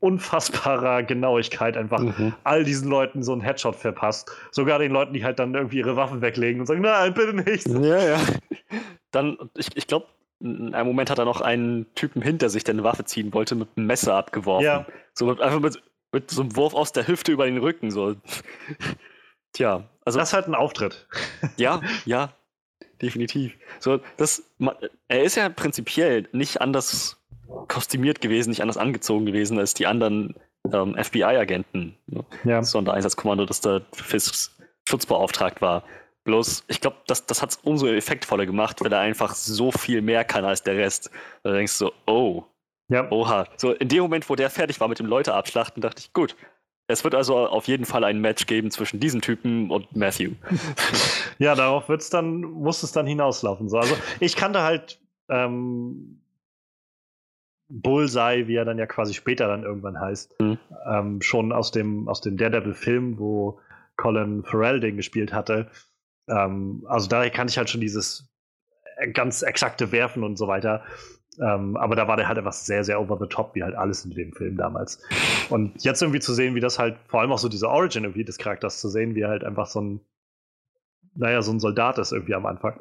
unfassbarer 0.01 1.03
Genauigkeit 1.03 1.77
einfach 1.77 1.99
mhm. 2.01 2.35
all 2.45 2.63
diesen 2.63 2.89
Leuten 2.89 3.23
so 3.23 3.33
einen 3.33 3.41
Headshot 3.41 3.75
verpasst. 3.77 4.31
Sogar 4.53 4.79
den 4.79 4.93
Leuten, 4.93 5.13
die 5.13 5.25
halt 5.25 5.39
dann 5.39 5.55
irgendwie 5.55 5.79
ihre 5.79 5.97
Waffen 5.97 6.21
weglegen 6.21 6.61
und 6.61 6.67
sagen, 6.67 6.83
nein, 6.83 7.15
bitte 7.15 7.35
nicht. 7.35 7.67
Ja, 7.67 8.03
ja. 8.03 8.21
Dann, 9.11 9.37
ich, 9.57 9.77
ich 9.77 9.87
glaube, 9.87 10.07
in 10.41 10.75
einem 10.75 10.87
Moment 10.87 11.11
hat 11.11 11.19
er 11.19 11.25
noch 11.25 11.41
einen 11.41 11.93
Typen 11.95 12.23
hinter 12.23 12.49
sich, 12.49 12.63
der 12.63 12.75
eine 12.75 12.85
Waffe 12.85 13.05
ziehen 13.05 13.33
wollte, 13.33 13.55
mit 13.55 13.69
einem 13.77 13.87
Messer 13.87 14.15
abgeworfen. 14.15 14.65
Ja. 14.65 14.87
So 15.15 15.27
mit, 15.27 15.41
einfach 15.41 15.61
mit, 15.61 15.83
mit 16.13 16.31
so 16.31 16.43
einem 16.43 16.55
Wurf 16.57 16.75
aus 16.75 16.93
der 16.93 17.09
Hüfte 17.09 17.33
über 17.33 17.47
den 17.47 17.59
Rücken. 17.59 17.91
So. 17.91 18.15
Tja, 19.53 19.89
also. 20.05 20.19
Das 20.19 20.29
ist 20.29 20.35
halt 20.35 20.47
ein 20.47 20.55
Auftritt. 20.55 21.09
Ja, 21.57 21.81
ja, 22.05 22.33
definitiv. 23.03 23.55
So, 23.81 24.01
das, 24.17 24.45
er 25.09 25.23
ist 25.23 25.37
ja 25.37 25.49
prinzipiell 25.49 26.29
nicht 26.33 26.61
anders 26.61 27.17
kostümiert 27.69 28.21
gewesen, 28.21 28.51
nicht 28.51 28.63
anders 28.63 28.77
angezogen 28.77 29.27
gewesen 29.27 29.59
als 29.59 29.75
die 29.75 29.87
anderen 29.87 30.35
ähm, 30.73 30.97
FBI-Agenten. 31.03 31.97
Ne? 32.07 32.25
Ja. 32.45 32.63
Sondereinsatzkommando, 32.63 33.45
das 33.45 33.61
da 33.61 33.81
Fisks 33.93 34.57
Schutzbeauftragt 34.89 35.61
war. 35.61 35.83
Bloß, 36.25 36.65
ich 36.69 36.81
glaube, 36.81 36.97
das, 37.07 37.27
das 37.27 37.41
hat 37.41 37.51
es 37.51 37.57
umso 37.57 37.87
effektvoller 37.87 38.47
gemacht, 38.47 38.81
weil 38.81 38.93
er 38.93 39.01
einfach 39.01 39.35
so 39.35 39.71
viel 39.71 40.03
mehr 40.03 40.25
kann 40.25 40.45
als 40.45 40.63
der 40.63 40.77
Rest. 40.77 41.11
Da 41.43 41.53
denkst 41.53 41.79
du 41.79 41.87
so, 41.87 41.93
oh, 42.07 42.45
ja. 42.89 43.11
oha. 43.11 43.47
So, 43.57 43.73
in 43.73 43.89
dem 43.89 44.03
Moment, 44.03 44.29
wo 44.29 44.35
der 44.35 44.51
fertig 44.51 44.81
war 44.81 44.89
mit 44.89 44.99
dem 44.99 45.07
Leute 45.07 45.35
abschlachten, 45.35 45.81
dachte 45.81 46.01
ich, 46.01 46.13
gut, 46.13 46.37
es 46.89 47.05
wird 47.05 47.15
also 47.15 47.47
auf 47.47 47.67
jeden 47.69 47.85
Fall 47.85 48.05
ein 48.05 48.21
Match 48.21 48.47
geben 48.47 48.71
zwischen 48.71 49.01
diesem 49.01 49.21
Typen 49.21 49.71
und 49.71 49.95
Matthew. 49.95 50.33
ja, 51.39 51.55
darauf 51.55 51.89
wird's 51.89 52.11
dann, 52.11 52.41
muss 52.41 52.83
es 52.83 52.93
dann 52.93 53.07
hinauslaufen. 53.07 53.69
So. 53.69 53.79
Also 53.79 53.97
ich 54.21 54.37
kannte 54.37 54.63
halt 54.63 55.01
ähm, 55.29 56.21
Bullseye, 57.69 58.47
wie 58.47 58.57
er 58.57 58.65
dann 58.65 58.79
ja 58.79 58.87
quasi 58.87 59.15
später 59.15 59.49
dann 59.49 59.65
irgendwann 59.65 60.01
heißt, 60.01 60.41
mhm. 60.41 60.59
ähm, 60.89 61.23
schon 61.23 61.53
aus 61.53 61.71
dem, 61.71 62.09
aus 62.09 62.21
dem 62.21 62.37
Daredevil-Film, 62.37 63.19
wo 63.19 63.59
Colin 63.97 64.45
Farrell 64.45 64.81
den 64.81 64.97
gespielt 64.97 65.33
hatte. 65.33 65.69
Ähm, 66.29 66.85
also 66.89 67.09
daher 67.09 67.31
kann 67.31 67.49
ich 67.49 67.59
halt 67.59 67.71
schon 67.71 67.81
dieses 67.81 68.29
ganz 69.13 69.43
exakte 69.43 69.93
Werfen 69.93 70.23
und 70.23 70.37
so 70.37 70.49
weiter. 70.49 70.85
Ähm, 71.39 71.77
aber 71.77 71.97
da 71.97 72.09
war 72.09 72.17
der 72.17 72.29
halt 72.29 72.39
einfach 72.39 72.53
sehr, 72.53 72.83
sehr 72.83 73.01
over 73.01 73.19
the 73.21 73.27
top, 73.29 73.55
wie 73.55 73.63
halt 73.63 73.75
alles 73.75 74.05
in 74.05 74.13
dem 74.13 74.33
Film 74.33 74.57
damals. 74.57 75.03
Und 75.51 75.83
jetzt 75.85 76.01
irgendwie 76.01 76.21
zu 76.21 76.33
sehen, 76.33 76.55
wie 76.55 76.61
das 76.61 76.79
halt, 76.79 76.97
vor 77.09 77.21
allem 77.21 77.33
auch 77.33 77.39
so 77.39 77.49
diese 77.49 77.69
Origin 77.69 78.05
irgendwie 78.05 78.25
des 78.25 78.39
Charakters 78.39 78.81
zu 78.81 78.89
sehen, 78.89 79.15
wie 79.15 79.21
er 79.21 79.29
halt 79.29 79.45
einfach 79.45 79.67
so 79.67 79.81
ein, 79.81 80.01
naja, 81.15 81.43
so 81.43 81.53
ein 81.53 81.61
Soldat 81.61 81.99
ist 81.99 82.13
irgendwie 82.13 82.35
am 82.35 82.47
Anfang. 82.47 82.79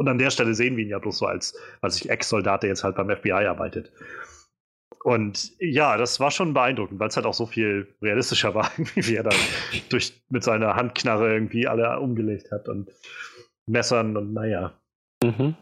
Und 0.00 0.08
an 0.08 0.16
der 0.16 0.30
Stelle 0.30 0.54
sehen 0.54 0.78
wir 0.78 0.84
ihn 0.84 0.88
ja 0.88 0.98
bloß 0.98 1.18
so 1.18 1.26
als, 1.26 1.54
als 1.82 1.96
ich 1.96 2.08
Ex-Soldat, 2.08 2.62
der 2.62 2.70
jetzt 2.70 2.84
halt 2.84 2.96
beim 2.96 3.14
FBI 3.14 3.32
arbeitet. 3.32 3.92
Und 5.04 5.52
ja, 5.58 5.98
das 5.98 6.20
war 6.20 6.30
schon 6.30 6.54
beeindruckend, 6.54 6.98
weil 6.98 7.08
es 7.08 7.16
halt 7.16 7.26
auch 7.26 7.34
so 7.34 7.44
viel 7.44 7.86
realistischer 8.00 8.54
war, 8.54 8.70
wie 8.94 9.16
er 9.16 9.24
dann 9.24 9.36
durch, 9.90 10.18
mit 10.30 10.42
seiner 10.42 10.74
Handknarre 10.74 11.30
irgendwie 11.30 11.68
alle 11.68 12.00
umgelegt 12.00 12.50
hat 12.50 12.66
und 12.70 12.90
Messern 13.66 14.16
und 14.16 14.32
naja. 14.32 14.72
Mhm. 15.22 15.54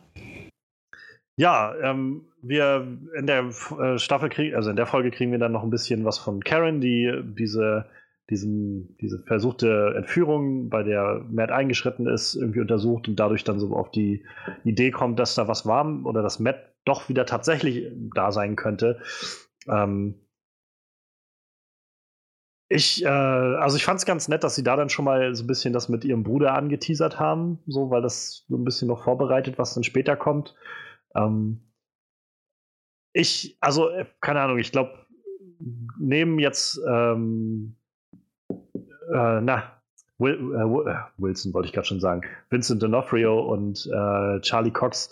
Ja, 1.36 1.74
ähm, 1.82 2.28
wir 2.40 2.86
in 3.16 3.26
der 3.26 3.50
äh, 3.80 3.98
Staffel 3.98 4.28
kriegen, 4.28 4.54
also 4.54 4.70
in 4.70 4.76
der 4.76 4.86
Folge 4.86 5.10
kriegen 5.10 5.32
wir 5.32 5.40
dann 5.40 5.50
noch 5.50 5.64
ein 5.64 5.70
bisschen 5.70 6.04
was 6.04 6.16
von 6.16 6.44
Karen, 6.44 6.80
die 6.80 7.10
diese, 7.24 7.86
diesen, 8.30 8.96
diese 8.98 9.22
versuchte 9.24 9.94
Entführung, 9.96 10.68
bei 10.68 10.82
der 10.82 11.24
Matt 11.30 11.50
eingeschritten 11.50 12.06
ist, 12.06 12.34
irgendwie 12.34 12.60
untersucht 12.60 13.08
und 13.08 13.16
dadurch 13.16 13.44
dann 13.44 13.58
so 13.58 13.74
auf 13.74 13.90
die 13.90 14.24
Idee 14.64 14.90
kommt, 14.90 15.18
dass 15.18 15.34
da 15.34 15.48
was 15.48 15.64
war 15.66 16.04
oder 16.04 16.22
dass 16.22 16.38
Matt 16.38 16.74
doch 16.84 17.08
wieder 17.08 17.26
tatsächlich 17.26 17.90
da 18.14 18.32
sein 18.32 18.56
könnte. 18.56 19.00
Ähm, 19.66 20.14
ich, 22.70 23.02
äh, 23.02 23.08
also 23.08 23.76
ich 23.76 23.84
fand 23.84 23.98
es 23.98 24.06
ganz 24.06 24.28
nett, 24.28 24.44
dass 24.44 24.54
sie 24.54 24.62
da 24.62 24.76
dann 24.76 24.90
schon 24.90 25.06
mal 25.06 25.34
so 25.34 25.44
ein 25.44 25.46
bisschen 25.46 25.72
das 25.72 25.88
mit 25.88 26.04
ihrem 26.04 26.22
Bruder 26.22 26.54
angeteasert 26.54 27.18
haben, 27.18 27.60
so, 27.66 27.90
weil 27.90 28.02
das 28.02 28.44
so 28.48 28.56
ein 28.56 28.64
bisschen 28.64 28.88
noch 28.88 29.04
vorbereitet, 29.04 29.58
was 29.58 29.72
dann 29.72 29.84
später 29.84 30.16
kommt. 30.16 30.54
Ähm, 31.14 31.62
ich, 33.14 33.56
also, 33.60 33.88
äh, 33.88 34.04
keine 34.20 34.42
Ahnung, 34.42 34.58
ich 34.58 34.70
glaube, 34.70 35.06
neben 35.98 36.38
jetzt, 36.38 36.78
ähm, 36.86 37.76
äh, 39.12 39.40
na, 39.40 39.78
Will, 40.18 40.34
äh, 40.34 40.90
äh 40.90 40.96
Wilson 41.16 41.54
wollte 41.54 41.66
ich 41.66 41.72
gerade 41.72 41.86
schon 41.86 42.00
sagen, 42.00 42.22
Vincent 42.50 42.82
D'Onofrio 42.82 43.38
und 43.38 43.86
äh, 43.86 44.40
Charlie 44.40 44.72
Cox 44.72 45.10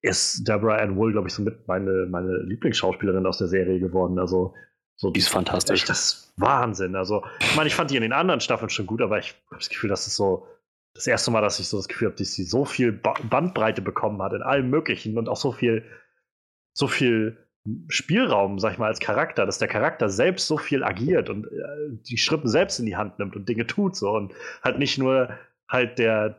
ist 0.00 0.48
Deborah 0.48 0.76
Ann 0.76 0.96
Wool, 0.96 1.12
glaube 1.12 1.28
ich, 1.28 1.34
so 1.34 1.42
mit 1.42 1.66
meine, 1.68 2.06
meine 2.06 2.38
Lieblingsschauspielerin 2.38 3.26
aus 3.26 3.38
der 3.38 3.48
Serie 3.48 3.80
geworden. 3.80 4.18
Also, 4.18 4.54
so, 4.96 5.10
die 5.10 5.20
ist 5.20 5.28
fantastisch. 5.28 5.84
Das 5.84 5.98
ist 6.00 6.32
Wahnsinn. 6.36 6.96
Also, 6.96 7.24
ich 7.40 7.56
meine, 7.56 7.68
ich 7.68 7.74
fand 7.74 7.90
die 7.90 7.96
in 7.96 8.02
den 8.02 8.12
anderen 8.12 8.40
Staffeln 8.40 8.70
schon 8.70 8.86
gut, 8.86 9.02
aber 9.02 9.18
ich 9.18 9.34
habe 9.46 9.58
das 9.58 9.68
Gefühl, 9.68 9.90
dass 9.90 10.06
es 10.06 10.16
so 10.16 10.46
das 10.94 11.06
erste 11.06 11.30
Mal, 11.30 11.42
dass 11.42 11.60
ich 11.60 11.68
so 11.68 11.76
das 11.76 11.88
Gefühl 11.88 12.08
habe, 12.08 12.16
dass 12.16 12.32
sie 12.32 12.44
so 12.44 12.64
viel 12.64 12.92
Bandbreite 12.92 13.82
bekommen 13.82 14.20
hat 14.22 14.32
in 14.32 14.42
allem 14.42 14.70
Möglichen 14.70 15.18
und 15.18 15.28
auch 15.28 15.36
so 15.36 15.52
viel, 15.52 15.84
so 16.72 16.88
viel 16.88 17.36
Spielraum, 17.88 18.58
sag 18.58 18.72
ich 18.72 18.78
mal, 18.78 18.86
als 18.86 19.00
Charakter, 19.00 19.46
dass 19.46 19.58
der 19.58 19.68
Charakter 19.68 20.08
selbst 20.08 20.46
so 20.46 20.56
viel 20.58 20.84
agiert 20.84 21.30
und 21.30 21.46
äh, 21.46 21.98
die 22.08 22.18
Schritte 22.18 22.48
selbst 22.48 22.78
in 22.78 22.86
die 22.86 22.96
Hand 22.96 23.18
nimmt 23.18 23.36
und 23.36 23.48
Dinge 23.48 23.66
tut 23.66 23.96
so 23.96 24.10
und 24.10 24.32
halt 24.62 24.78
nicht 24.78 24.98
nur 24.98 25.30
halt 25.68 25.98
der 25.98 26.36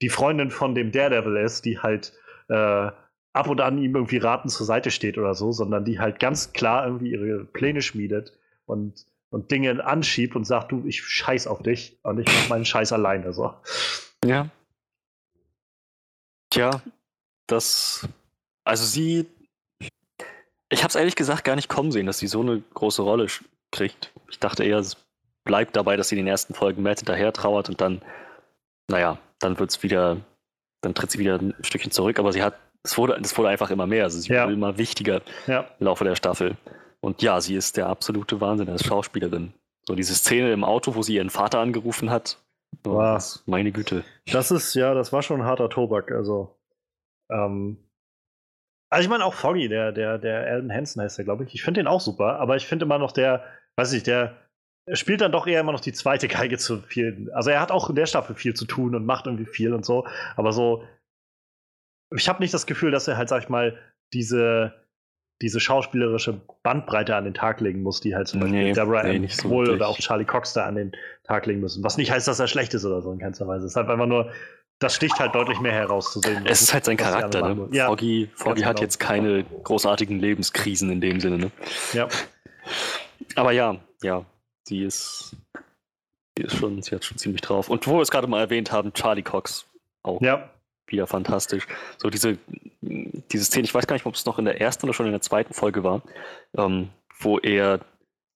die 0.00 0.08
Freundin 0.08 0.50
von 0.50 0.74
dem 0.74 0.92
Daredevil 0.92 1.36
ist, 1.36 1.64
die 1.64 1.78
halt 1.78 2.12
äh, 2.48 2.90
ab 3.32 3.48
und 3.48 3.60
an 3.60 3.78
ihm 3.78 3.94
irgendwie 3.94 4.18
ratend 4.18 4.50
zur 4.50 4.66
Seite 4.66 4.90
steht 4.90 5.18
oder 5.18 5.34
so, 5.34 5.52
sondern 5.52 5.84
die 5.84 6.00
halt 6.00 6.20
ganz 6.20 6.52
klar 6.52 6.86
irgendwie 6.86 7.12
ihre 7.12 7.44
Pläne 7.44 7.82
schmiedet 7.82 8.38
und, 8.66 9.06
und 9.30 9.50
Dinge 9.50 9.84
anschiebt 9.84 10.36
und 10.36 10.44
sagt, 10.44 10.72
du, 10.72 10.84
ich 10.86 11.02
scheiß 11.02 11.46
auf 11.46 11.62
dich 11.62 11.98
und 12.02 12.18
ich 12.18 12.26
mach 12.26 12.48
meinen 12.50 12.64
Scheiß 12.64 12.92
alleine. 12.92 13.32
So. 13.32 13.54
Ja. 14.24 14.48
Tja, 16.50 16.82
das. 17.46 18.08
Also 18.64 18.84
sie. 18.84 19.26
Ich 20.70 20.84
hab's 20.84 20.94
ehrlich 20.94 21.16
gesagt 21.16 21.44
gar 21.44 21.56
nicht 21.56 21.68
kommen 21.68 21.92
sehen, 21.92 22.06
dass 22.06 22.18
sie 22.18 22.26
so 22.26 22.40
eine 22.40 22.62
große 22.74 23.02
Rolle 23.02 23.26
kriegt. 23.70 24.12
Ich 24.30 24.38
dachte 24.38 24.64
eher, 24.64 24.78
es 24.78 24.96
bleibt 25.44 25.76
dabei, 25.76 25.96
dass 25.96 26.08
sie 26.08 26.16
in 26.16 26.24
den 26.24 26.30
ersten 26.30 26.54
Folgen 26.54 26.82
Matt 26.82 26.98
hinterher 26.98 27.32
trauert 27.32 27.68
und 27.68 27.80
dann, 27.80 28.02
naja, 28.88 29.18
dann 29.40 29.58
wird's 29.58 29.82
wieder 29.82 30.18
dann 30.80 30.94
tritt 30.94 31.10
sie 31.10 31.18
wieder 31.18 31.36
ein 31.36 31.54
Stückchen 31.60 31.90
zurück, 31.90 32.18
aber 32.18 32.32
sie 32.32 32.42
hat, 32.42 32.54
es 32.82 32.96
wurde, 32.96 33.18
es 33.22 33.36
wurde 33.36 33.48
einfach 33.48 33.70
immer 33.70 33.86
mehr. 33.86 34.04
Also 34.04 34.18
sie 34.20 34.32
ja. 34.32 34.44
wurde 34.44 34.54
immer 34.54 34.78
wichtiger 34.78 35.22
ja. 35.46 35.66
im 35.78 35.86
Laufe 35.86 36.04
der 36.04 36.14
Staffel. 36.14 36.56
Und 37.00 37.22
ja, 37.22 37.40
sie 37.40 37.54
ist 37.54 37.76
der 37.76 37.88
absolute 37.88 38.40
Wahnsinn 38.40 38.68
als 38.68 38.84
Schauspielerin. 38.84 39.52
So 39.86 39.94
diese 39.94 40.14
Szene 40.14 40.52
im 40.52 40.64
Auto, 40.64 40.94
wo 40.94 41.02
sie 41.02 41.14
ihren 41.14 41.30
Vater 41.30 41.60
angerufen 41.60 42.10
hat. 42.10 42.38
Oh, 42.86 42.96
Was? 42.96 43.42
Meine 43.46 43.72
Güte. 43.72 44.04
Das 44.30 44.50
ist, 44.50 44.74
ja, 44.74 44.94
das 44.94 45.12
war 45.12 45.22
schon 45.22 45.40
ein 45.40 45.46
harter 45.46 45.70
Tobak. 45.70 46.12
Also, 46.12 46.56
ähm, 47.30 47.78
also 48.90 49.02
ich 49.02 49.08
meine 49.08 49.24
auch 49.24 49.34
Foggy, 49.34 49.68
der, 49.68 49.92
der, 49.92 50.18
der 50.18 50.46
Alden 50.46 50.72
Hansen 50.72 51.02
heißt 51.02 51.18
der, 51.18 51.24
glaube 51.24 51.44
ich. 51.44 51.54
Ich 51.54 51.62
finde 51.62 51.80
den 51.80 51.86
auch 51.86 52.00
super, 52.00 52.38
aber 52.38 52.56
ich 52.56 52.66
finde 52.66 52.84
immer 52.84 52.98
noch 52.98 53.12
der, 53.12 53.44
weiß 53.76 53.92
ich, 53.92 54.02
der 54.02 54.36
spielt 54.92 55.20
dann 55.20 55.32
doch 55.32 55.46
eher 55.46 55.60
immer 55.60 55.72
noch 55.72 55.80
die 55.80 55.92
zweite 55.92 56.28
Geige 56.28 56.56
zu 56.56 56.80
viel. 56.80 57.30
Also 57.34 57.50
er 57.50 57.60
hat 57.60 57.70
auch 57.70 57.90
in 57.90 57.96
der 57.96 58.06
Staffel 58.06 58.34
viel 58.34 58.54
zu 58.54 58.64
tun 58.64 58.94
und 58.94 59.04
macht 59.04 59.26
irgendwie 59.26 59.44
viel 59.44 59.74
und 59.74 59.84
so. 59.84 60.06
Aber 60.36 60.52
so, 60.52 60.84
ich 62.14 62.28
habe 62.28 62.40
nicht 62.40 62.54
das 62.54 62.66
Gefühl, 62.66 62.90
dass 62.90 63.06
er 63.08 63.18
halt, 63.18 63.28
sag 63.28 63.42
ich 63.42 63.48
mal, 63.50 63.76
diese, 64.14 64.72
diese 65.42 65.60
schauspielerische 65.60 66.40
Bandbreite 66.62 67.14
an 67.14 67.24
den 67.24 67.34
Tag 67.34 67.60
legen 67.60 67.82
muss, 67.82 68.00
die 68.00 68.16
halt 68.16 68.28
zum 68.28 68.40
Beispiel 68.40 68.64
nee, 68.64 68.72
Deborah 68.72 69.02
nee, 69.02 69.18
nicht 69.18 69.36
so 69.36 69.48
oder 69.48 69.88
auch 69.88 69.98
Charlie 69.98 70.24
Cox 70.24 70.54
da 70.54 70.64
an 70.64 70.76
den 70.76 70.92
Tag 71.24 71.44
legen 71.44 71.60
müssen. 71.60 71.84
Was 71.84 71.98
nicht 71.98 72.10
heißt, 72.10 72.26
dass 72.26 72.40
er 72.40 72.48
schlecht 72.48 72.72
ist 72.72 72.86
oder 72.86 73.02
so 73.02 73.12
in 73.12 73.18
keinster 73.18 73.46
Weise. 73.46 73.66
Es 73.66 73.72
ist 73.72 73.76
halt 73.76 73.88
einfach 73.88 74.06
nur, 74.06 74.32
das 74.78 74.94
sticht 74.94 75.18
halt 75.18 75.34
deutlich 75.34 75.60
mehr 75.60 75.72
herauszusehen. 75.72 76.46
Es 76.46 76.62
ist 76.62 76.72
halt 76.72 76.84
sein 76.84 76.96
Charakter, 76.96 77.54
ne? 77.54 77.68
Ja, 77.72 77.86
Foggy, 77.86 78.30
Foggy 78.34 78.62
hat 78.62 78.76
genau. 78.76 78.84
jetzt 78.84 79.00
keine 79.00 79.44
großartigen 79.64 80.20
Lebenskrisen 80.20 80.90
in 80.90 81.00
dem 81.00 81.20
Sinne, 81.20 81.38
ne? 81.38 81.50
Ja. 81.92 82.08
Aber 83.34 83.52
ja, 83.52 83.76
ja, 84.02 84.24
die 84.68 84.84
ist, 84.84 85.36
die 86.36 86.42
ist 86.42 86.56
schon, 86.56 86.80
sie 86.82 86.94
hat 86.94 87.04
schon 87.04 87.18
ziemlich 87.18 87.40
drauf. 87.40 87.68
Und 87.68 87.86
wo 87.86 87.94
wir 87.94 88.02
es 88.02 88.10
gerade 88.10 88.28
mal 88.28 88.40
erwähnt 88.40 88.70
haben, 88.70 88.92
Charlie 88.92 89.22
Cox 89.22 89.66
auch 90.02 90.20
ja. 90.22 90.48
wieder 90.86 91.06
fantastisch. 91.08 91.66
So 91.96 92.08
diese, 92.08 92.38
diese 92.80 93.44
Szene, 93.44 93.64
ich 93.64 93.74
weiß 93.74 93.86
gar 93.86 93.94
nicht, 93.94 94.06
ob 94.06 94.14
es 94.14 94.26
noch 94.26 94.38
in 94.38 94.44
der 94.44 94.60
ersten 94.60 94.86
oder 94.86 94.94
schon 94.94 95.06
in 95.06 95.12
der 95.12 95.20
zweiten 95.22 95.54
Folge 95.54 95.82
war, 95.82 96.02
ähm, 96.56 96.90
wo 97.18 97.38
er 97.38 97.80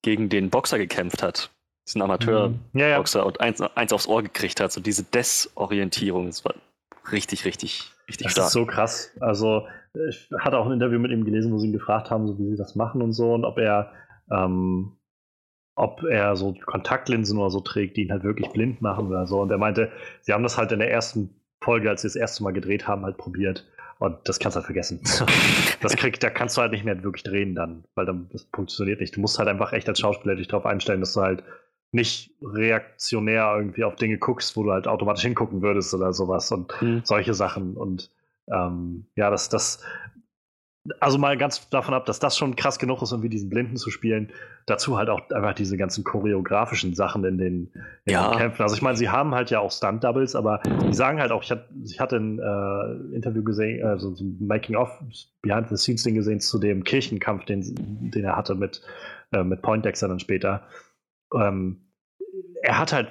gegen 0.02 0.28
den 0.28 0.50
Boxer 0.50 0.78
gekämpft 0.78 1.22
hat. 1.22 1.50
Diesen 1.86 2.02
Amateur-Boxer 2.02 2.50
mhm. 2.72 2.80
ja, 2.80 2.88
ja. 2.88 3.22
und 3.22 3.40
eins, 3.40 3.60
eins 3.60 3.92
aufs 3.92 4.06
Ohr 4.06 4.22
gekriegt 4.22 4.60
hat. 4.60 4.72
So 4.72 4.80
diese 4.80 5.02
Desorientierung, 5.02 6.26
das 6.26 6.44
war 6.44 6.54
richtig, 7.10 7.44
richtig, 7.44 7.92
richtig 8.08 8.26
das 8.26 8.32
stark. 8.32 8.44
Das 8.44 8.48
ist 8.48 8.52
so 8.52 8.66
krass. 8.66 9.10
Also, 9.20 9.66
ich 10.08 10.30
hatte 10.38 10.58
auch 10.58 10.66
ein 10.66 10.72
Interview 10.72 10.98
mit 10.98 11.10
ihm 11.10 11.24
gelesen, 11.24 11.52
wo 11.52 11.58
sie 11.58 11.66
ihn 11.66 11.72
gefragt 11.72 12.10
haben, 12.10 12.26
so 12.26 12.38
wie 12.38 12.50
sie 12.50 12.56
das 12.56 12.76
machen 12.76 13.02
und 13.02 13.12
so 13.12 13.34
und 13.34 13.44
ob 13.44 13.58
er 13.58 13.92
ähm, 14.30 14.96
ob 15.74 16.02
er 16.04 16.36
so 16.36 16.54
Kontaktlinsen 16.66 17.38
oder 17.38 17.50
so 17.50 17.60
trägt, 17.60 17.96
die 17.96 18.02
ihn 18.02 18.12
halt 18.12 18.24
wirklich 18.24 18.50
blind 18.50 18.82
machen 18.82 19.06
oder 19.08 19.26
so. 19.26 19.40
Und 19.40 19.50
er 19.50 19.58
meinte, 19.58 19.90
sie 20.20 20.32
haben 20.32 20.42
das 20.42 20.58
halt 20.58 20.72
in 20.72 20.80
der 20.80 20.90
ersten 20.90 21.30
Folge, 21.62 21.88
als 21.88 22.02
sie 22.02 22.08
das 22.08 22.16
erste 22.16 22.42
Mal 22.42 22.52
gedreht 22.52 22.86
haben, 22.86 23.04
halt 23.04 23.16
probiert. 23.16 23.66
Und 23.98 24.18
das 24.28 24.38
kannst 24.38 24.56
du 24.56 24.58
halt 24.58 24.66
vergessen. 24.66 25.00
das 25.80 25.96
krieg, 25.96 26.18
da 26.20 26.28
kannst 26.28 26.56
du 26.56 26.60
halt 26.60 26.72
nicht 26.72 26.84
mehr 26.84 27.02
wirklich 27.02 27.22
drehen 27.22 27.54
dann, 27.54 27.84
weil 27.94 28.04
dann 28.04 28.28
das 28.32 28.48
funktioniert 28.54 29.00
nicht. 29.00 29.16
Du 29.16 29.20
musst 29.20 29.38
halt 29.38 29.48
einfach 29.48 29.72
echt 29.72 29.88
als 29.88 30.00
Schauspieler 30.00 30.34
dich 30.34 30.48
darauf 30.48 30.66
einstellen, 30.66 31.00
dass 31.00 31.14
du 31.14 31.20
halt 31.20 31.44
nicht 31.92 32.30
reaktionär 32.42 33.54
irgendwie 33.56 33.84
auf 33.84 33.96
Dinge 33.96 34.18
guckst, 34.18 34.56
wo 34.56 34.64
du 34.64 34.72
halt 34.72 34.88
automatisch 34.88 35.22
hingucken 35.22 35.60
würdest 35.62 35.92
oder 35.94 36.12
sowas 36.12 36.50
und 36.50 36.72
mhm. 36.80 37.02
solche 37.04 37.34
Sachen. 37.34 37.76
Und 37.76 38.10
ähm, 38.50 39.04
ja, 39.14 39.28
das, 39.28 39.50
das, 39.50 39.84
also 41.00 41.18
mal 41.18 41.36
ganz 41.36 41.68
davon 41.68 41.92
ab, 41.92 42.06
dass 42.06 42.18
das 42.18 42.36
schon 42.36 42.56
krass 42.56 42.78
genug 42.78 43.02
ist, 43.02 43.12
um 43.12 43.22
wie 43.22 43.28
diesen 43.28 43.50
Blinden 43.50 43.76
zu 43.76 43.90
spielen. 43.90 44.32
Dazu 44.64 44.96
halt 44.96 45.10
auch 45.10 45.28
einfach 45.30 45.52
diese 45.52 45.76
ganzen 45.76 46.02
choreografischen 46.02 46.94
Sachen 46.94 47.24
in 47.24 47.36
den, 47.36 47.70
in 48.06 48.12
ja. 48.14 48.30
den 48.30 48.38
Kämpfen. 48.38 48.62
Also 48.62 48.74
ich 48.74 48.82
meine, 48.82 48.96
sie 48.96 49.10
haben 49.10 49.34
halt 49.34 49.50
ja 49.50 49.60
auch 49.60 49.70
Stunt-Doubles, 49.70 50.34
aber 50.34 50.60
die 50.88 50.94
sagen 50.94 51.20
halt 51.20 51.30
auch, 51.30 51.42
ich, 51.42 51.50
hat, 51.50 51.68
ich 51.84 52.00
hatte 52.00 52.16
ein 52.16 52.38
äh, 52.38 53.14
Interview 53.14 53.44
gesehen, 53.44 53.84
also 53.84 54.14
so 54.14 54.24
ein 54.24 54.38
Making-of, 54.40 54.98
Behind-the-Scenes-Ding 55.42 56.14
gesehen 56.14 56.40
zu 56.40 56.58
dem 56.58 56.84
Kirchenkampf, 56.84 57.44
den, 57.44 57.60
den 58.10 58.24
er 58.24 58.36
hatte 58.36 58.54
mit, 58.54 58.80
äh, 59.32 59.44
mit 59.44 59.60
Poindexter 59.60 60.08
dann 60.08 60.20
später. 60.20 60.62
Ähm, 61.34 61.92
er 62.62 62.78
hat 62.78 62.92
halt 62.92 63.08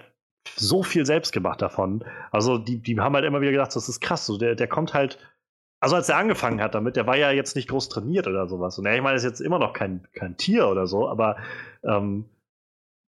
so 0.56 0.84
viel 0.84 1.06
selbst 1.06 1.32
gemacht 1.34 1.62
davon. 1.62 2.04
Also 2.32 2.58
die, 2.58 2.82
die 2.82 3.00
haben 3.00 3.16
halt 3.16 3.26
immer 3.26 3.42
wieder 3.42 3.52
gedacht, 3.52 3.76
das 3.76 3.90
ist 3.90 4.02
krass. 4.02 4.26
So, 4.26 4.38
der, 4.38 4.56
der 4.56 4.68
kommt 4.68 4.94
halt 4.94 5.18
also 5.82 5.96
als 5.96 6.10
er 6.10 6.18
angefangen 6.18 6.62
hat 6.62 6.76
damit, 6.76 6.96
der 6.96 7.08
war 7.08 7.18
ja 7.18 7.32
jetzt 7.32 7.56
nicht 7.56 7.68
groß 7.68 7.90
trainiert 7.90 8.28
oder 8.28 8.48
sowas. 8.48 8.78
Und 8.78 8.86
ja, 8.86 8.94
ich 8.94 9.02
meine, 9.02 9.18
ist 9.18 9.24
jetzt 9.24 9.42
immer 9.42 9.58
noch 9.58 9.74
kein, 9.74 10.08
kein 10.14 10.38
Tier 10.38 10.68
oder 10.68 10.86
so, 10.86 11.10
aber 11.10 11.38
ähm, 11.84 12.26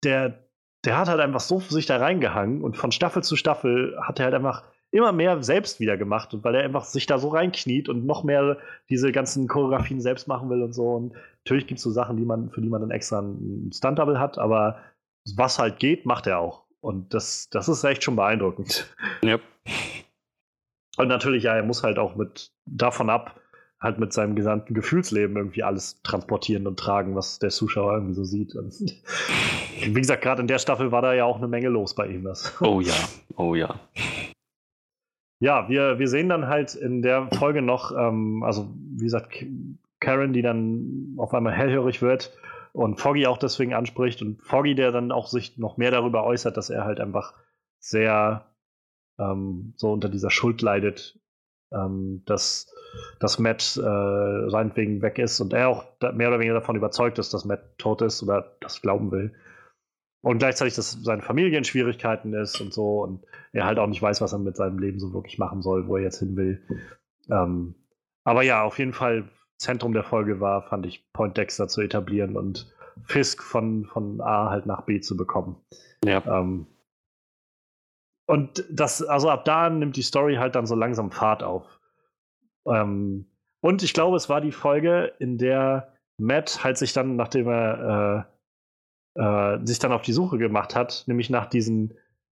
der, 0.03 0.41
der 0.85 0.99
hat 0.99 1.09
halt 1.09 1.21
einfach 1.21 1.41
so 1.41 1.61
sich 1.61 1.87
da 1.87 1.99
reingehangen 1.99 2.63
und 2.63 2.77
von 2.77 2.91
Staffel 2.91 3.23
zu 3.23 3.37
Staffel 3.37 3.97
hat 4.03 4.19
er 4.19 4.27
halt 4.27 4.35
einfach 4.35 4.65
immer 4.91 5.13
mehr 5.13 5.43
selbst 5.43 5.79
wieder 5.81 5.97
gemacht 5.97 6.37
weil 6.43 6.55
er 6.55 6.65
einfach 6.65 6.85
sich 6.85 7.07
da 7.07 7.19
so 7.19 7.29
reinkniet 7.29 7.89
und 7.89 8.07
noch 8.07 8.25
mehr 8.25 8.59
diese 8.89 9.13
ganzen 9.13 9.47
Choreografien 9.47 10.01
selbst 10.01 10.27
machen 10.27 10.51
will 10.51 10.63
und 10.63 10.73
so. 10.73 10.95
Und 10.95 11.15
natürlich 11.45 11.69
gibt 11.69 11.79
es 11.79 11.85
so 11.85 11.91
Sachen, 11.91 12.17
die 12.17 12.25
man, 12.25 12.51
für 12.51 12.61
die 12.61 12.69
man 12.69 12.81
dann 12.81 12.91
extra 12.91 13.21
einen 13.21 13.71
Stunt-Double 13.73 14.19
hat, 14.19 14.39
aber 14.39 14.79
was 15.37 15.59
halt 15.59 15.79
geht, 15.79 16.07
macht 16.07 16.27
er 16.27 16.39
auch. 16.39 16.65
Und 16.81 17.15
das, 17.15 17.49
das 17.51 17.69
ist 17.69 17.83
echt 17.85 18.05
schon 18.05 18.17
beeindruckend. 18.17 18.95
Ja. 19.23 19.39
Und 20.97 21.09
natürlich, 21.09 21.43
ja, 21.43 21.57
er 21.57 21.65
muss 21.65 21.83
halt 21.83 21.99
auch 21.99 22.15
mit 22.15 22.53
davon 22.65 23.11
ab, 23.11 23.41
halt 23.81 23.99
mit 23.99 24.13
seinem 24.13 24.37
gesamten 24.37 24.73
Gefühlsleben 24.73 25.37
irgendwie 25.37 25.63
alles 25.63 26.01
transportieren 26.03 26.67
und 26.67 26.79
tragen, 26.79 27.15
was 27.15 27.39
der 27.39 27.51
Zuschauer 27.51 27.95
irgendwie 27.95 28.15
so 28.15 28.25
sieht. 28.25 28.55
Und 28.55 28.73
wie 29.81 30.01
gesagt, 30.01 30.23
gerade 30.23 30.41
in 30.41 30.47
der 30.47 30.59
Staffel 30.59 30.93
war 30.93 31.03
da 31.03 31.13
ja 31.13 31.25
auch 31.25 31.39
eine 31.39 31.49
Menge 31.49 31.69
los 31.69 31.95
bei 31.95 32.07
ihm. 32.07 32.25
Das. 32.25 32.57
Oh 32.61 32.81
ja, 32.81 32.95
oh 33.37 33.55
ja. 33.55 33.81
Ja, 35.39 35.69
wir, 35.69 35.99
wir 35.99 36.09
sehen 36.09 36.31
dann 36.31 36.47
halt 36.47 36.75
in 36.75 37.03
der 37.03 37.29
Folge 37.39 37.61
noch, 37.61 37.93
ähm, 37.93 38.43
also 38.43 38.73
wie 38.75 39.05
gesagt, 39.05 39.45
Karen, 40.01 40.33
die 40.33 40.41
dann 40.41 41.15
auf 41.19 41.35
einmal 41.35 41.53
hellhörig 41.53 42.01
wird 42.01 42.33
und 42.77 43.01
Foggy 43.01 43.27
auch 43.27 43.39
deswegen 43.39 43.73
anspricht 43.73 44.21
und 44.21 44.43
Foggy, 44.43 44.75
der 44.75 44.93
dann 44.93 45.11
auch 45.11 45.29
sich 45.29 45.57
noch 45.57 45.79
mehr 45.79 45.91
darüber 45.91 46.25
äußert, 46.25 46.59
dass 46.59 46.69
er 46.69 46.85
halt 46.85 47.01
einfach 47.01 47.33
sehr 47.79 48.55
ähm, 49.19 49.73
so 49.77 49.93
unter 49.93 50.11
dieser 50.11 50.31
Schuld 50.31 50.61
leidet, 50.61 51.19
ähm, 51.73 52.23
dass, 52.27 52.71
dass 53.19 53.39
Matt 53.39 53.79
äh, 53.79 54.51
seinetwegen 54.51 55.01
weg 55.01 55.19
ist 55.19 55.41
und 55.41 55.55
er 55.55 55.71
auch 55.71 55.85
mehr 56.13 56.29
oder 56.29 56.39
weniger 56.39 56.53
davon 56.53 56.77
überzeugt 56.77 57.19
ist, 57.19 57.33
dass 57.33 57.47
Matt 57.47 57.79
tot 57.79 58.03
ist 58.03 58.23
oder 58.23 58.59
das 58.61 58.83
glauben 58.83 59.11
will. 59.11 59.35
Und 60.21 60.39
gleichzeitig, 60.39 60.75
dass 60.75 60.93
seine 61.03 61.23
Familie 61.23 61.57
in 61.57 61.65
Schwierigkeiten 61.65 62.35
ist 62.35 62.61
und 62.61 62.75
so 62.75 63.03
und 63.03 63.25
er 63.53 63.65
halt 63.65 63.79
auch 63.79 63.87
nicht 63.87 64.03
weiß, 64.03 64.21
was 64.21 64.35
er 64.35 64.39
mit 64.39 64.57
seinem 64.57 64.79
Leben 64.81 65.01
so 65.01 65.15
wirklich 65.15 65.39
machen 65.39 65.63
soll, 65.63 65.89
wo 65.89 65.97
er 65.97 66.03
jetzt 66.03 66.19
hin 66.19 66.37
will. 66.37 66.61
Ähm, 67.31 67.75
aber 68.23 68.43
ja, 68.43 68.65
auf 68.65 68.79
jeden 68.79 68.93
Fall 68.93 69.31
Zentrum 69.59 69.93
der 69.93 70.05
Folge 70.05 70.41
war, 70.41 70.63
fand 70.63 70.87
ich, 70.87 71.11
Point 71.13 71.37
Dexter 71.37 71.69
zu 71.69 71.81
etablieren 71.81 72.37
und 72.37 72.73
Fisk 73.05 73.43
von, 73.43 73.85
von 73.87 74.21
A 74.21 74.51
halt 74.51 74.67
nach 74.67 74.83
B 74.83 75.01
zu 75.01 75.17
bekommen. 75.17 75.57
Ja. 76.05 76.23
Ähm, 76.27 76.67
und 78.27 78.65
das, 78.71 79.03
also 79.03 79.31
ab 79.31 79.45
da 79.45 79.71
nimmt 79.71 79.97
die 79.97 80.03
Story 80.03 80.37
halt 80.37 80.55
dann 80.55 80.67
so 80.67 80.75
langsam 80.75 81.11
Fahrt 81.11 81.43
auf. 81.43 81.81
Ähm, 82.67 83.27
und 83.61 83.83
ich 83.83 83.95
glaube, 83.95 84.17
es 84.17 84.29
war 84.29 84.41
die 84.41 84.53
Folge, 84.53 85.13
in 85.19 85.39
der 85.39 85.95
Matt 86.19 86.65
halt 86.65 86.79
sich 86.79 86.93
dann, 86.93 87.17
nachdem 87.17 87.49
er 87.49 88.27
äh, 89.17 89.23
äh, 89.23 89.67
sich 89.67 89.79
dann 89.79 89.93
auf 89.93 90.03
die 90.03 90.13
Suche 90.13 90.39
gemacht 90.39 90.75
hat, 90.75 91.05
nämlich 91.07 91.31
nach 91.31 91.47
diesen 91.47 91.95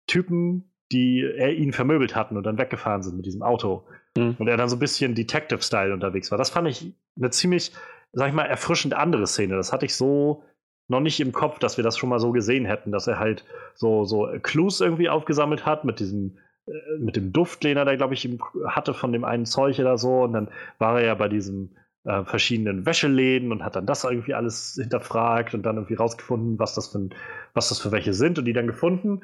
Typen, 0.07 0.71
die 0.91 1.21
er 1.21 1.53
ihn 1.53 1.73
vermöbelt 1.73 2.15
hatten 2.15 2.37
und 2.37 2.43
dann 2.43 2.57
weggefahren 2.57 3.03
sind 3.03 3.17
mit 3.17 3.25
diesem 3.25 3.43
Auto. 3.43 3.85
Mhm. 4.17 4.35
Und 4.37 4.47
er 4.47 4.57
dann 4.57 4.69
so 4.69 4.75
ein 4.75 4.79
bisschen 4.79 5.15
Detective-Style 5.15 5.93
unterwegs 5.93 6.31
war. 6.31 6.37
Das 6.37 6.49
fand 6.49 6.67
ich 6.67 6.93
eine 7.17 7.29
ziemlich, 7.29 7.71
sag 8.13 8.29
ich 8.29 8.33
mal, 8.33 8.45
erfrischend 8.45 8.93
andere 8.93 9.27
Szene. 9.27 9.55
Das 9.55 9.71
hatte 9.71 9.85
ich 9.85 9.95
so 9.95 10.43
noch 10.87 10.99
nicht 10.99 11.19
im 11.19 11.31
Kopf, 11.31 11.59
dass 11.59 11.77
wir 11.77 11.83
das 11.83 11.97
schon 11.97 12.09
mal 12.09 12.19
so 12.19 12.31
gesehen 12.31 12.65
hätten, 12.65 12.91
dass 12.91 13.07
er 13.07 13.19
halt 13.19 13.45
so, 13.75 14.05
so 14.05 14.27
Clues 14.41 14.81
irgendwie 14.81 15.09
aufgesammelt 15.09 15.65
hat 15.65 15.85
mit 15.85 15.99
diesem 15.99 16.37
äh, 16.69 16.97
mit 16.99 17.15
dem 17.15 17.31
Duft, 17.31 17.63
den 17.63 17.77
er 17.77 17.85
da, 17.85 17.95
glaube 17.95 18.13
ich, 18.13 18.27
hatte 18.65 18.93
von 18.93 19.11
dem 19.11 19.23
einen 19.23 19.45
Zeug 19.45 19.79
oder 19.79 19.97
so. 19.97 20.23
Und 20.23 20.33
dann 20.33 20.49
war 20.77 20.99
er 20.99 21.07
ja 21.07 21.15
bei 21.15 21.27
diesen 21.27 21.75
äh, 22.05 22.23
verschiedenen 22.23 22.85
Wäscheläden 22.85 23.51
und 23.51 23.63
hat 23.63 23.75
dann 23.75 23.85
das 23.85 24.03
irgendwie 24.03 24.33
alles 24.33 24.77
hinterfragt 24.81 25.53
und 25.53 25.63
dann 25.63 25.77
irgendwie 25.77 25.95
rausgefunden, 25.95 26.59
was 26.59 26.75
das 26.75 26.87
für, 26.87 27.09
was 27.53 27.69
das 27.69 27.79
für 27.79 27.91
welche 27.91 28.13
sind 28.13 28.39
und 28.39 28.45
die 28.45 28.53
dann 28.53 28.67
gefunden. 28.67 29.21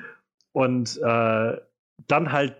Und 0.51 0.97
äh, 1.01 1.57
dann 2.07 2.31
halt, 2.31 2.55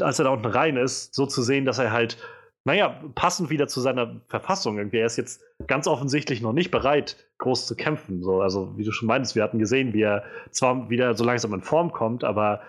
als 0.00 0.18
er 0.18 0.24
da 0.24 0.30
unten 0.30 0.46
rein 0.46 0.76
ist, 0.76 1.14
so 1.14 1.26
zu 1.26 1.42
sehen, 1.42 1.64
dass 1.64 1.78
er 1.78 1.92
halt 1.92 2.18
naja, 2.64 3.00
passend 3.14 3.48
wieder 3.50 3.68
zu 3.68 3.80
seiner 3.80 4.20
Verfassung 4.28 4.76
irgendwie. 4.76 4.98
Er 4.98 5.06
ist 5.06 5.16
jetzt 5.16 5.42
ganz 5.66 5.86
offensichtlich 5.86 6.42
noch 6.42 6.52
nicht 6.52 6.70
bereit, 6.70 7.16
groß 7.38 7.66
zu 7.66 7.74
kämpfen. 7.74 8.22
So, 8.22 8.42
also, 8.42 8.76
wie 8.76 8.84
du 8.84 8.92
schon 8.92 9.08
meintest, 9.08 9.34
wir 9.34 9.42
hatten 9.42 9.58
gesehen, 9.58 9.94
wie 9.94 10.02
er 10.02 10.24
zwar 10.50 10.90
wieder 10.90 11.14
so 11.14 11.24
langsam 11.24 11.54
in 11.54 11.62
Form 11.62 11.90
kommt, 11.92 12.22
aber 12.22 12.60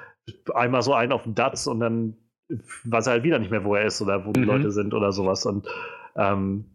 einmal 0.53 0.81
so 0.81 0.93
einen 0.93 1.11
auf 1.11 1.23
den 1.23 1.35
Datz 1.35 1.67
und 1.67 1.81
dann 1.81 2.15
weiß 2.85 3.07
er 3.07 3.13
halt 3.13 3.23
wieder 3.23 3.39
nicht 3.39 3.51
mehr, 3.51 3.65
wo 3.65 3.75
er 3.75 3.85
ist 3.85 4.01
oder 4.01 4.25
wo 4.25 4.31
die 4.31 4.41
mhm. 4.41 4.47
Leute 4.47 4.71
sind 4.71 4.93
oder 4.93 5.11
sowas. 5.11 5.45
Und 5.45 5.67
ähm, 6.15 6.70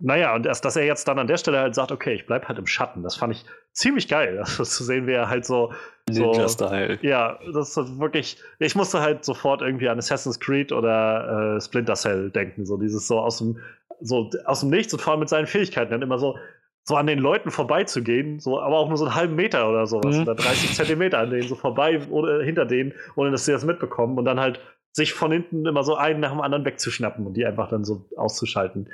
naja, 0.00 0.34
und 0.34 0.46
erst, 0.46 0.64
dass 0.64 0.76
er 0.76 0.84
jetzt 0.84 1.08
dann 1.08 1.18
an 1.18 1.26
der 1.26 1.38
Stelle 1.38 1.58
halt 1.58 1.74
sagt, 1.74 1.90
okay, 1.90 2.14
ich 2.14 2.26
bleib 2.26 2.46
halt 2.46 2.58
im 2.58 2.66
Schatten, 2.66 3.02
das 3.02 3.16
fand 3.16 3.34
ich 3.34 3.44
ziemlich 3.72 4.06
geil, 4.08 4.38
also 4.44 4.62
zu 4.62 4.84
sehen, 4.84 5.06
wie 5.06 5.12
er 5.12 5.28
halt 5.28 5.44
so. 5.44 5.72
so 6.08 6.30
Ninja-Style. 6.30 6.98
Ja, 7.02 7.38
das 7.52 7.76
ist 7.76 7.98
wirklich. 7.98 8.38
Ich 8.60 8.76
musste 8.76 9.00
halt 9.00 9.24
sofort 9.24 9.60
irgendwie 9.60 9.88
an 9.88 9.98
Assassin's 9.98 10.38
Creed 10.38 10.72
oder 10.72 11.56
äh, 11.56 11.60
Splinter 11.60 11.94
Cell 11.94 12.30
denken, 12.30 12.64
so 12.64 12.76
dieses 12.76 13.08
so 13.08 13.18
aus 13.18 13.38
dem, 13.38 13.58
so 14.00 14.30
aus 14.44 14.60
dem 14.60 14.70
Nichts 14.70 14.92
und 14.92 15.00
vor 15.00 15.12
allem 15.12 15.20
mit 15.20 15.28
seinen 15.28 15.48
Fähigkeiten 15.48 15.90
dann 15.90 16.02
immer 16.02 16.18
so, 16.18 16.38
so 16.84 16.94
an 16.94 17.08
den 17.08 17.18
Leuten 17.18 17.50
vorbeizugehen, 17.50 18.38
so, 18.38 18.60
aber 18.60 18.78
auch 18.78 18.88
nur 18.88 18.96
so 18.96 19.04
einen 19.04 19.14
halben 19.16 19.34
Meter 19.34 19.68
oder 19.68 19.86
sowas, 19.86 20.16
mhm. 20.16 20.22
oder 20.22 20.36
30 20.36 20.74
Zentimeter 20.74 21.18
an 21.18 21.30
denen 21.30 21.48
so 21.48 21.56
vorbei 21.56 22.00
oder 22.08 22.42
hinter 22.42 22.66
denen, 22.66 22.94
ohne 23.16 23.32
dass 23.32 23.44
sie 23.44 23.52
das 23.52 23.64
mitbekommen 23.64 24.16
und 24.16 24.24
dann 24.24 24.38
halt 24.38 24.60
sich 24.92 25.12
von 25.12 25.30
hinten 25.30 25.66
immer 25.66 25.82
so 25.82 25.96
einen 25.96 26.20
nach 26.20 26.30
dem 26.30 26.40
anderen 26.40 26.64
wegzuschnappen 26.64 27.26
und 27.26 27.34
die 27.34 27.44
einfach 27.44 27.68
dann 27.68 27.84
so 27.84 28.06
auszuschalten 28.16 28.88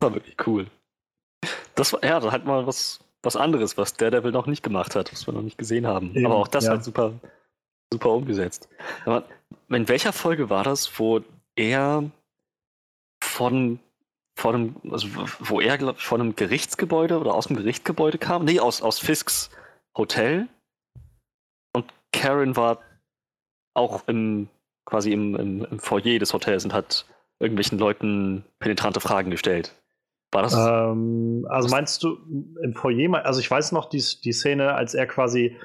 war 0.00 0.14
wirklich 0.14 0.36
cool. 0.46 0.66
Das 1.74 1.92
war, 1.92 2.04
ja, 2.04 2.20
halt 2.30 2.44
mal 2.44 2.66
was, 2.66 3.00
was 3.22 3.36
anderes, 3.36 3.76
was 3.76 3.94
Daredevil 3.94 4.32
noch 4.32 4.46
nicht 4.46 4.62
gemacht 4.62 4.94
hat, 4.96 5.12
was 5.12 5.26
wir 5.26 5.34
noch 5.34 5.42
nicht 5.42 5.58
gesehen 5.58 5.86
haben. 5.86 6.14
Eben, 6.14 6.26
Aber 6.26 6.36
auch 6.36 6.48
das 6.48 6.64
ja. 6.64 6.72
halt 6.72 6.84
super, 6.84 7.12
super 7.92 8.10
umgesetzt. 8.10 8.68
Aber 9.04 9.24
in 9.68 9.88
welcher 9.88 10.12
Folge 10.12 10.50
war 10.50 10.64
das, 10.64 10.98
wo 10.98 11.20
er 11.56 12.10
von, 13.22 13.78
von 14.38 14.54
einem, 14.54 14.76
also 14.90 15.08
wo 15.40 15.60
er, 15.60 15.78
glaube 15.78 15.98
ich, 15.98 16.04
von 16.04 16.20
einem 16.20 16.36
Gerichtsgebäude 16.36 17.18
oder 17.18 17.34
aus 17.34 17.46
dem 17.46 17.56
Gerichtsgebäude 17.56 18.18
kam? 18.18 18.44
Nee, 18.44 18.60
aus, 18.60 18.82
aus 18.82 18.98
Fisks 18.98 19.50
Hotel. 19.96 20.48
Und 21.72 21.92
Karen 22.12 22.56
war 22.56 22.80
auch 23.74 24.06
im, 24.08 24.48
quasi 24.84 25.12
im, 25.12 25.36
im, 25.36 25.64
im 25.64 25.78
Foyer 25.78 26.18
des 26.18 26.32
Hotels 26.32 26.64
und 26.64 26.72
hat 26.72 27.06
irgendwelchen 27.38 27.78
Leuten 27.78 28.44
penetrante 28.58 29.00
Fragen 29.00 29.30
gestellt. 29.30 29.74
War 30.32 30.42
das? 30.42 30.54
Ähm, 30.54 31.46
also 31.48 31.68
meinst 31.68 32.02
du 32.02 32.18
im 32.62 32.74
Foyer, 32.74 33.24
also 33.24 33.40
ich 33.40 33.50
weiß 33.50 33.72
noch 33.72 33.88
die, 33.88 34.02
die 34.24 34.32
Szene, 34.32 34.74
als 34.74 34.94
er 34.94 35.06
quasi 35.06 35.56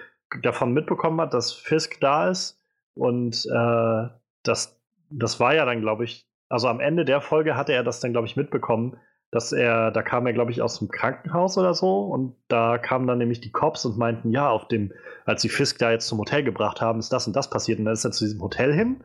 davon 0.42 0.74
mitbekommen 0.74 1.22
hat, 1.22 1.34
dass 1.34 1.54
Fisk 1.54 2.00
da 2.02 2.30
ist 2.30 2.60
und 2.96 3.46
äh, 3.46 4.08
das, 4.44 4.80
das 5.10 5.40
war 5.40 5.54
ja 5.54 5.66
dann, 5.66 5.82
glaube 5.82 6.04
ich, 6.04 6.28
also 6.50 6.68
am 6.68 6.80
Ende 6.80 7.06
der 7.06 7.22
Folge 7.22 7.56
hatte 7.56 7.74
er 7.74 7.84
das 7.84 8.00
dann, 8.00 8.12
glaube 8.12 8.28
ich, 8.28 8.36
mitbekommen, 8.36 8.98
dass 9.32 9.52
er, 9.52 9.92
da 9.92 10.02
kam 10.02 10.26
er, 10.28 10.34
glaube 10.34 10.52
ich, 10.52 10.62
aus 10.62 10.80
dem 10.80 10.88
Krankenhaus 10.88 11.58
oder 11.58 11.74
so 11.74 12.02
und 12.02 12.36
da 12.48 12.78
kamen 12.78 13.08
dann 13.08 13.18
nämlich 13.18 13.42
die 13.42 13.52
Cops 13.52 13.86
und 13.86 13.98
meinten, 13.98 14.32
ja, 14.32 14.50
auf 14.50 14.68
dem, 14.68 14.94
als 15.26 15.42
sie 15.42 15.50
Fisk 15.50 15.80
da 15.80 15.92
jetzt 15.92 16.08
zum 16.08 16.20
Hotel 16.20 16.44
gebracht 16.44 16.82
haben, 16.82 17.00
ist 17.00 17.12
das 17.12 17.28
und 17.28 17.36
das 17.36 17.50
passiert 17.50 17.80
und 17.80 17.86
dann 17.86 17.94
ist 17.94 18.06
er 18.06 18.12
zu 18.12 18.24
diesem 18.24 18.42
Hotel 18.42 18.74
hin 18.74 19.04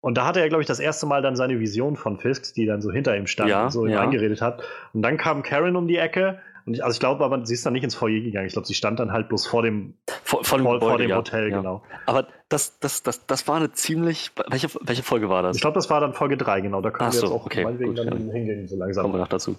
und 0.00 0.16
da 0.16 0.26
hatte 0.26 0.40
er, 0.40 0.48
glaube 0.48 0.62
ich, 0.62 0.68
das 0.68 0.78
erste 0.78 1.06
Mal 1.06 1.22
dann 1.22 1.34
seine 1.34 1.58
Vision 1.58 1.96
von 1.96 2.18
Fisk, 2.18 2.54
die 2.54 2.66
dann 2.66 2.80
so 2.80 2.92
hinter 2.92 3.16
ihm 3.16 3.26
stand 3.26 3.50
ja, 3.50 3.64
und 3.64 3.70
so 3.70 3.84
ihm 3.84 3.92
ja. 3.92 4.00
eingeredet 4.00 4.40
hat. 4.40 4.62
Und 4.92 5.02
dann 5.02 5.16
kam 5.16 5.42
Karen 5.42 5.74
um 5.74 5.88
die 5.88 5.96
Ecke 5.96 6.38
Und 6.66 6.74
ich, 6.74 6.84
also 6.84 6.94
ich 6.94 7.00
glaube 7.00 7.24
aber, 7.24 7.44
sie 7.46 7.54
ist 7.54 7.66
dann 7.66 7.72
nicht 7.72 7.82
ins 7.82 7.94
Foyer 7.94 8.20
gegangen. 8.20 8.46
Ich 8.46 8.52
glaube, 8.52 8.68
sie 8.68 8.74
stand 8.74 9.00
dann 9.00 9.10
halt 9.10 9.28
bloß 9.28 9.46
vor 9.46 9.62
dem, 9.62 9.94
vor, 10.22 10.44
vor 10.44 10.58
dem, 10.58 10.66
vor, 10.66 10.80
vor 10.80 10.98
dem. 10.98 11.14
Hotel, 11.14 11.50
ja. 11.50 11.56
genau. 11.56 11.82
Aber 12.06 12.28
das, 12.48 12.78
das, 12.78 13.02
das, 13.02 13.26
das 13.26 13.48
war 13.48 13.56
eine 13.56 13.72
ziemlich. 13.72 14.30
Welche, 14.48 14.68
welche 14.82 15.02
Folge 15.02 15.28
war 15.30 15.42
das? 15.42 15.56
Ich 15.56 15.62
glaube, 15.62 15.74
das 15.74 15.90
war 15.90 16.00
dann 16.00 16.12
Folge 16.12 16.36
3, 16.36 16.60
genau. 16.60 16.80
Da 16.80 16.90
können 16.90 17.08
Ach 17.08 17.14
wir 17.14 17.20
so, 17.20 17.26
jetzt 17.26 17.34
auch 17.34 17.46
okay, 17.46 17.64
meinetwegen 17.64 17.94
gut, 17.94 18.06
dann 18.06 18.30
hingehen, 18.30 18.68
so 18.68 18.76
langsam. 18.76 19.02
Kommen 19.02 19.14
wir 19.14 19.20
noch 19.20 19.28
dazu. 19.28 19.56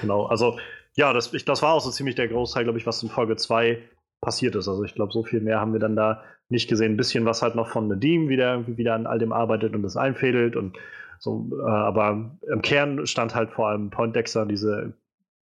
Genau, 0.00 0.26
also 0.26 0.58
ja, 0.94 1.12
das, 1.12 1.32
ich, 1.34 1.44
das 1.44 1.62
war 1.62 1.74
auch 1.74 1.80
so 1.80 1.90
ziemlich 1.90 2.14
der 2.14 2.26
Großteil, 2.26 2.64
glaube 2.64 2.78
ich, 2.78 2.86
was 2.86 3.02
in 3.02 3.10
Folge 3.10 3.36
2 3.36 3.78
passiert 4.26 4.56
ist. 4.56 4.66
Also 4.66 4.82
ich 4.82 4.96
glaube, 4.96 5.12
so 5.12 5.22
viel 5.22 5.40
mehr 5.40 5.60
haben 5.60 5.72
wir 5.72 5.78
dann 5.78 5.94
da 5.94 6.24
nicht 6.48 6.68
gesehen. 6.68 6.94
Ein 6.94 6.96
bisschen 6.96 7.24
was 7.24 7.42
halt 7.42 7.54
noch 7.54 7.68
von 7.68 7.86
Nadim, 7.86 8.28
wie 8.28 8.36
der 8.36 8.54
irgendwie 8.54 8.76
wieder 8.76 8.94
an 8.94 9.06
all 9.06 9.20
dem 9.20 9.32
arbeitet 9.32 9.72
und 9.72 9.84
das 9.84 9.96
einfädelt 9.96 10.56
und 10.56 10.76
so, 11.20 11.48
äh, 11.60 11.70
aber 11.70 12.36
im 12.42 12.60
Kern 12.60 13.06
stand 13.06 13.36
halt 13.36 13.50
vor 13.50 13.68
allem 13.68 13.90
Poindexter 13.90 14.44
diese, 14.44 14.94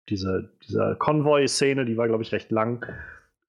diese, 0.08 0.50
diese 0.66 0.96
Konvoi-Szene, 0.98 1.84
die 1.84 1.98
war, 1.98 2.08
glaube 2.08 2.24
ich, 2.24 2.32
recht 2.32 2.52
lang. 2.52 2.86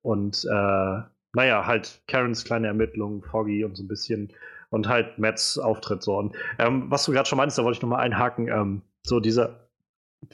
Und 0.03 0.45
äh, 0.51 1.01
naja, 1.33 1.65
halt 1.65 2.03
Karens 2.09 2.45
kleine 2.45 2.67
Ermittlung, 2.67 3.23
Foggy 3.23 3.65
und 3.65 3.77
so 3.77 3.85
ein 3.85 3.89
bisschen 3.89 4.33
und 4.71 4.89
halt 4.89 5.17
Matts 5.19 5.59
Auftritt 5.59 6.03
so. 6.03 6.19
Und 6.19 6.35
ähm, 6.59 6.91
was 6.91 7.05
du 7.05 7.13
gerade 7.13 7.29
schon 7.29 7.39
meinst, 7.39 7.57
da 7.57 7.63
wollte 7.63 7.77
ich 7.77 7.83
nochmal 7.83 8.01
einhaken, 8.01 8.49
ähm, 8.49 8.83
so 9.07 9.21
dieser, 9.21 9.69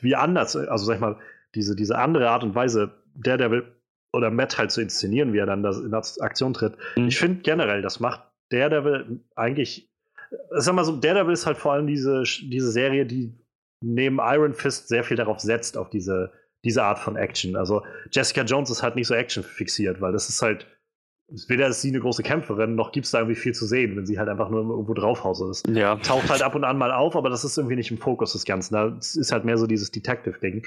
wie 0.00 0.16
anders, 0.16 0.56
also 0.56 0.86
sag 0.86 0.94
ich 0.94 1.00
mal, 1.00 1.18
diese, 1.54 1.76
diese 1.76 1.98
andere 1.98 2.30
Art 2.30 2.42
und 2.42 2.54
Weise, 2.54 2.92
Daredevil 3.14 3.75
oder 4.16 4.30
Matt 4.30 4.58
halt 4.58 4.70
zu 4.70 4.80
inszenieren, 4.80 5.32
wie 5.32 5.38
er 5.38 5.46
dann 5.46 5.62
das 5.62 5.78
in 5.78 5.90
das 5.90 6.18
Aktion 6.20 6.54
tritt. 6.54 6.76
Mhm. 6.96 7.08
Ich 7.08 7.18
finde 7.18 7.42
generell, 7.42 7.82
das 7.82 8.00
macht 8.00 8.22
Daredevil 8.50 9.20
eigentlich, 9.34 9.90
sag 10.50 10.74
mal 10.74 10.84
so, 10.84 10.96
Daredevil 10.96 11.32
ist 11.32 11.46
halt 11.46 11.58
vor 11.58 11.72
allem 11.72 11.86
diese, 11.86 12.22
diese 12.22 12.70
Serie, 12.70 13.06
die 13.06 13.34
neben 13.80 14.18
Iron 14.20 14.54
Fist 14.54 14.88
sehr 14.88 15.04
viel 15.04 15.16
darauf 15.16 15.40
setzt, 15.40 15.76
auf 15.76 15.90
diese, 15.90 16.32
diese 16.64 16.82
Art 16.82 16.98
von 16.98 17.16
Action. 17.16 17.56
Also 17.56 17.82
Jessica 18.10 18.42
Jones 18.42 18.70
ist 18.70 18.82
halt 18.82 18.96
nicht 18.96 19.06
so 19.06 19.14
Action 19.14 19.42
fixiert, 19.42 20.00
weil 20.00 20.12
das 20.12 20.28
ist 20.28 20.42
halt, 20.42 20.66
weder 21.48 21.66
ist 21.66 21.82
sie 21.82 21.88
eine 21.88 21.98
große 22.00 22.22
Kämpferin, 22.22 22.76
noch 22.76 22.92
gibt 22.92 23.06
es 23.06 23.12
da 23.12 23.18
irgendwie 23.18 23.34
viel 23.34 23.52
zu 23.52 23.66
sehen, 23.66 23.96
wenn 23.96 24.06
sie 24.06 24.18
halt 24.18 24.28
einfach 24.28 24.48
nur 24.48 24.60
irgendwo 24.60 24.94
draufhaut. 24.94 25.40
Das 25.40 25.62
Ja. 25.68 25.96
taucht 25.96 26.30
halt 26.30 26.42
ab 26.42 26.54
und 26.54 26.62
an 26.64 26.78
mal 26.78 26.92
auf, 26.92 27.16
aber 27.16 27.30
das 27.30 27.44
ist 27.44 27.56
irgendwie 27.58 27.74
nicht 27.76 27.90
im 27.90 27.98
Fokus 27.98 28.32
des 28.32 28.44
Ganzen. 28.44 28.74
Das 28.74 29.16
ist 29.16 29.32
halt 29.32 29.44
mehr 29.44 29.58
so 29.58 29.66
dieses 29.66 29.90
Detective-Ding. 29.90 30.66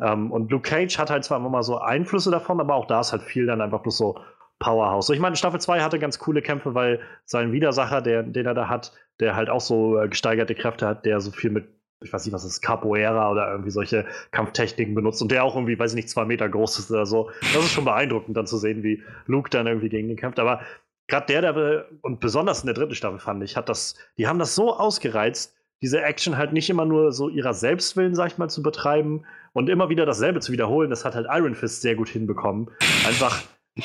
Ähm, 0.00 0.32
und 0.32 0.50
Luke 0.50 0.68
Cage 0.68 0.98
hat 0.98 1.10
halt 1.10 1.24
zwar 1.24 1.38
immer 1.38 1.48
mal 1.50 1.62
so 1.62 1.78
Einflüsse 1.78 2.30
davon, 2.30 2.60
aber 2.60 2.74
auch 2.74 2.86
da 2.86 3.00
ist 3.00 3.12
halt 3.12 3.22
viel 3.22 3.46
dann 3.46 3.60
einfach 3.60 3.80
bloß 3.82 3.96
so 3.96 4.18
Powerhouse. 4.58 5.06
So, 5.06 5.12
ich 5.12 5.20
meine, 5.20 5.36
Staffel 5.36 5.60
2 5.60 5.80
hatte 5.80 5.98
ganz 5.98 6.18
coole 6.18 6.42
Kämpfe, 6.42 6.74
weil 6.74 7.00
sein 7.24 7.52
Widersacher, 7.52 8.02
der, 8.02 8.22
den 8.24 8.44
er 8.46 8.54
da 8.54 8.68
hat, 8.68 8.92
der 9.20 9.36
halt 9.36 9.48
auch 9.48 9.60
so 9.60 9.98
äh, 9.98 10.08
gesteigerte 10.08 10.54
Kräfte 10.54 10.86
hat, 10.86 11.04
der 11.06 11.20
so 11.20 11.30
viel 11.30 11.50
mit, 11.50 11.68
ich 12.02 12.12
weiß 12.12 12.24
nicht, 12.24 12.32
was 12.32 12.44
ist, 12.44 12.62
Capoeira 12.62 13.30
oder 13.30 13.50
irgendwie 13.50 13.70
solche 13.70 14.06
Kampftechniken 14.30 14.94
benutzt 14.94 15.20
und 15.20 15.30
der 15.30 15.44
auch 15.44 15.54
irgendwie, 15.54 15.78
weiß 15.78 15.92
ich 15.92 15.96
nicht, 15.96 16.08
zwei 16.08 16.24
Meter 16.24 16.48
groß 16.48 16.78
ist 16.78 16.90
oder 16.90 17.06
so. 17.06 17.30
Das 17.54 17.64
ist 17.64 17.72
schon 17.72 17.84
beeindruckend, 17.84 18.36
dann 18.36 18.46
zu 18.46 18.56
sehen, 18.56 18.82
wie 18.82 19.02
Luke 19.26 19.50
dann 19.50 19.66
irgendwie 19.66 19.90
gegen 19.90 20.08
den 20.08 20.16
kämpft. 20.16 20.38
Aber 20.38 20.60
gerade 21.08 21.26
der, 21.26 21.52
der 21.52 21.86
und 22.00 22.20
besonders 22.20 22.60
in 22.60 22.66
der 22.66 22.74
dritten 22.74 22.94
Staffel 22.94 23.18
fand 23.18 23.42
ich, 23.44 23.56
hat 23.56 23.68
das, 23.68 23.96
die 24.16 24.26
haben 24.26 24.38
das 24.38 24.54
so 24.54 24.74
ausgereizt, 24.74 25.54
diese 25.82 26.02
Action 26.02 26.36
halt 26.36 26.52
nicht 26.52 26.70
immer 26.70 26.84
nur 26.84 27.12
so 27.12 27.28
ihrer 27.28 27.54
Selbstwillen, 27.54 28.14
sag 28.14 28.28
ich 28.28 28.38
mal, 28.38 28.48
zu 28.48 28.62
betreiben 28.62 29.24
und 29.52 29.68
immer 29.68 29.88
wieder 29.88 30.06
dasselbe 30.06 30.40
zu 30.40 30.52
wiederholen. 30.52 30.90
Das 30.90 31.04
hat 31.04 31.14
halt 31.14 31.26
Iron 31.30 31.54
Fist 31.54 31.82
sehr 31.82 31.96
gut 31.96 32.08
hinbekommen. 32.08 32.70
Einfach 33.06 33.42
äh, 33.76 33.82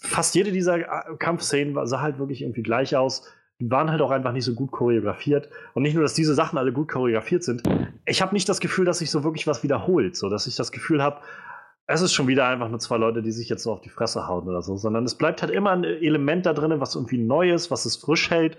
fast 0.00 0.34
jede 0.34 0.52
dieser 0.52 0.78
äh, 0.78 1.16
Kampfszenen 1.18 1.86
sah 1.86 2.00
halt 2.00 2.18
wirklich 2.18 2.42
irgendwie 2.42 2.62
gleich 2.62 2.96
aus. 2.96 3.30
Die 3.60 3.70
waren 3.70 3.90
halt 3.90 4.02
auch 4.02 4.10
einfach 4.10 4.32
nicht 4.32 4.44
so 4.44 4.54
gut 4.54 4.72
choreografiert. 4.72 5.48
Und 5.74 5.82
nicht 5.82 5.94
nur, 5.94 6.02
dass 6.02 6.14
diese 6.14 6.34
Sachen 6.34 6.58
alle 6.58 6.72
gut 6.72 6.88
choreografiert 6.88 7.44
sind. 7.44 7.62
Ich 8.04 8.20
habe 8.20 8.34
nicht 8.34 8.48
das 8.48 8.60
Gefühl, 8.60 8.84
dass 8.84 8.98
sich 8.98 9.10
so 9.10 9.22
wirklich 9.24 9.46
was 9.46 9.62
wiederholt. 9.62 10.16
So, 10.16 10.28
dass 10.28 10.46
ich 10.46 10.56
das 10.56 10.72
Gefühl 10.72 11.02
habe, 11.02 11.20
es 11.86 12.00
ist 12.00 12.12
schon 12.14 12.26
wieder 12.26 12.48
einfach 12.48 12.68
nur 12.68 12.78
zwei 12.78 12.96
Leute, 12.96 13.22
die 13.22 13.30
sich 13.30 13.48
jetzt 13.48 13.62
so 13.62 13.72
auf 13.72 13.80
die 13.80 13.90
Fresse 13.90 14.26
hauen 14.26 14.48
oder 14.48 14.62
so, 14.62 14.76
sondern 14.76 15.04
es 15.04 15.14
bleibt 15.16 15.42
halt 15.42 15.52
immer 15.52 15.70
ein 15.72 15.84
Element 15.84 16.46
da 16.46 16.52
drin, 16.54 16.80
was 16.80 16.94
irgendwie 16.94 17.18
neu 17.18 17.52
ist, 17.52 17.70
was 17.70 17.84
es 17.84 17.96
frisch 17.96 18.30
hält. 18.30 18.56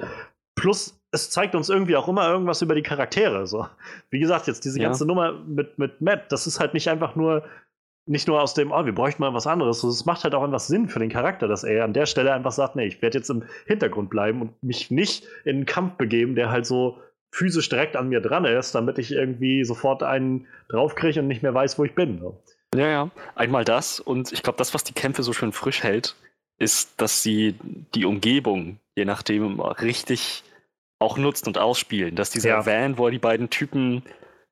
Plus, 0.56 0.98
es 1.12 1.30
zeigt 1.32 1.56
uns 1.56 1.70
irgendwie 1.70 1.98
auch 1.98 2.08
immer 2.08 2.30
irgendwas 2.30 2.62
über 2.62 2.76
die 2.76 2.84
Charaktere. 2.84 3.48
So. 3.48 3.68
Wie 4.10 4.20
gesagt, 4.20 4.48
jetzt 4.48 4.64
diese 4.64 4.80
Ja. 4.80 4.88
ganze 4.88 5.06
Nummer 5.06 5.34
mit, 5.46 5.78
mit 5.78 6.00
Matt, 6.02 6.32
das 6.32 6.48
ist 6.48 6.60
halt 6.60 6.74
nicht 6.74 6.88
einfach 6.88 7.16
nur, 7.16 7.44
nicht 8.08 8.28
nur 8.28 8.42
aus 8.42 8.54
dem, 8.54 8.72
oh, 8.72 8.86
wir 8.86 8.94
bräuchten 8.94 9.22
mal 9.22 9.34
was 9.34 9.48
anderes. 9.48 9.84
Es 9.84 10.06
macht 10.06 10.24
halt 10.24 10.36
auch 10.36 10.44
einfach 10.44 10.60
Sinn 10.60 10.88
für 10.88 11.00
den 11.00 11.10
Charakter, 11.10 11.48
dass 11.48 11.64
er 11.64 11.84
an 11.84 11.94
der 11.94 12.06
Stelle 12.06 12.34
einfach 12.34 12.52
sagt, 12.52 12.76
nee, 12.76 12.86
ich 12.86 13.02
werde 13.02 13.18
jetzt 13.18 13.30
im 13.30 13.44
Hintergrund 13.66 14.10
bleiben 14.10 14.42
und 14.42 14.64
mich 14.64 14.92
nicht 14.92 15.26
in 15.44 15.58
einen 15.58 15.66
Kampf 15.66 15.94
begeben, 15.96 16.36
der 16.36 16.52
halt 16.52 16.66
so 16.66 17.00
physisch 17.32 17.68
direkt 17.68 17.96
an 17.96 18.10
mir 18.10 18.22
dran 18.22 18.46
ist, 18.46 18.76
damit 18.76 18.98
ich 18.98 19.12
irgendwie 19.12 19.66
sofort 19.66 20.04
einen 20.04 20.48
draufkriege 20.70 21.20
und 21.20 21.28
nicht 21.28 21.44
mehr 21.44 21.54
weiß, 21.54 21.78
wo 21.80 21.84
ich 21.84 21.96
bin. 21.96 22.20
So. 22.20 22.42
Ja, 22.76 22.88
ja. 22.88 23.10
Einmal 23.36 23.66
das 23.66 24.00
und 24.00 24.32
ich 24.32 24.44
glaube, 24.44 24.58
das, 24.58 24.74
was 24.74 24.84
die 24.84 24.94
Kämpfe 24.94 25.24
so 25.24 25.34
schön 25.34 25.52
frisch 25.52 25.84
hält, 25.84 26.16
ist, 26.58 27.02
dass 27.02 27.24
sie 27.24 27.56
die 27.94 28.06
Umgebung, 28.06 28.80
je 28.96 29.06
nachdem, 29.06 29.60
richtig 29.60 30.44
auch 31.00 31.18
nutzt 31.18 31.48
und 31.48 31.58
ausspielen. 31.58 32.16
Dass 32.16 32.30
dieser 32.30 32.50
Ja. 32.50 32.66
Van, 32.66 32.98
wo 32.98 33.08
er 33.08 33.12
die 33.12 33.20
beiden 33.20 33.50
Typen, 33.50 34.04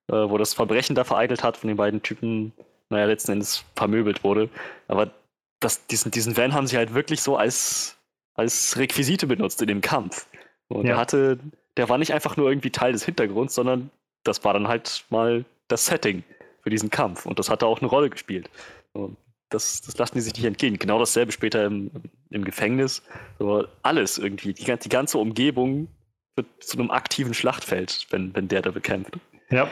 äh, 0.09 0.15
wo 0.15 0.37
das 0.37 0.53
Verbrechen 0.53 0.95
da 0.95 1.03
vereitelt 1.05 1.43
hat, 1.43 1.55
von 1.55 1.69
den 1.69 1.77
beiden 1.77 2.01
Typen, 2.01 2.51
naja, 2.89 3.05
letzten 3.05 3.33
Endes 3.33 3.63
vermöbelt 3.75 4.23
wurde. 4.23 4.49
Aber 4.87 5.11
das, 5.59 5.85
diesen, 5.87 6.11
diesen 6.11 6.35
Van 6.37 6.53
haben 6.53 6.67
sie 6.67 6.77
halt 6.77 6.93
wirklich 6.93 7.21
so 7.21 7.37
als, 7.37 7.97
als 8.35 8.77
Requisite 8.77 9.27
benutzt 9.27 9.61
in 9.61 9.67
dem 9.67 9.81
Kampf. 9.81 10.27
Und 10.67 10.85
Ja. 10.85 10.93
der 10.93 10.97
hatte, 10.97 11.39
der 11.77 11.89
war 11.89 11.97
nicht 11.97 12.13
einfach 12.13 12.37
nur 12.37 12.49
irgendwie 12.49 12.69
Teil 12.71 12.93
des 12.93 13.05
Hintergrunds, 13.05 13.55
sondern 13.55 13.89
das 14.23 14.43
war 14.43 14.53
dann 14.53 14.67
halt 14.67 15.05
mal 15.09 15.45
das 15.67 15.85
Setting 15.85 16.23
für 16.61 16.69
diesen 16.69 16.89
Kampf. 16.89 17.25
Und 17.25 17.39
das 17.39 17.49
hat 17.49 17.61
da 17.61 17.65
auch 17.65 17.79
eine 17.79 17.89
Rolle 17.89 18.09
gespielt. 18.09 18.49
Und 18.93 19.17
das, 19.49 19.81
das 19.81 19.97
lassen 19.97 20.15
die 20.15 20.21
sich 20.21 20.33
nicht 20.33 20.45
entgehen. 20.45 20.77
Genau 20.79 20.99
dasselbe 20.99 21.31
später 21.31 21.65
im, 21.65 21.91
im 22.29 22.43
Gefängnis. 22.43 23.03
So 23.39 23.65
alles 23.83 24.17
irgendwie, 24.17 24.53
die, 24.53 24.63
die 24.65 24.89
ganze 24.89 25.17
Umgebung 25.17 25.87
wird 26.35 26.47
zu 26.59 26.77
einem 26.79 26.89
aktiven 26.89 27.33
Schlachtfeld, 27.33 28.07
wenn, 28.09 28.35
wenn 28.35 28.47
der 28.47 28.61
da 28.63 28.71
bekämpft. 28.71 29.13
Ja. 29.51 29.67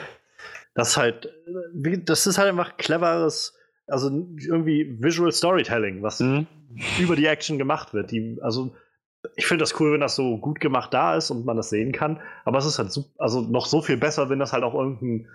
Das 0.74 0.90
ist 0.90 0.98
halt, 0.98 1.26
äh, 1.26 1.98
das 2.00 2.28
ist 2.28 2.38
halt 2.38 2.50
einfach 2.50 2.78
cleveres, 2.78 3.58
also 3.88 4.10
irgendwie 4.10 4.98
Visual 5.02 5.32
Storytelling, 5.32 6.02
was 6.02 6.20
Mhm. 6.20 6.48
über 7.00 7.16
die 7.16 7.26
Action 7.26 7.58
gemacht 7.58 7.94
wird. 7.94 8.12
Die, 8.12 8.38
also 8.42 8.74
ich 9.36 9.46
finde 9.46 9.64
das 9.64 9.80
cool, 9.80 9.94
wenn 9.94 10.02
das 10.02 10.16
so 10.16 10.38
gut 10.38 10.60
gemacht 10.60 10.94
da 10.94 11.16
ist 11.16 11.30
und 11.30 11.46
man 11.46 11.58
das 11.58 11.70
sehen 11.70 11.92
kann. 11.92 12.20
Aber 12.46 12.58
es 12.58 12.66
ist 12.66 12.80
halt 12.80 12.92
so, 12.92 13.06
also 13.18 13.42
noch 13.42 13.66
so 13.66 13.82
viel 13.82 13.98
besser, 13.98 14.30
wenn 14.30 14.40
das 14.40 14.54
halt 14.54 14.64
auch 14.64 14.74
irgendeinen 14.74 15.28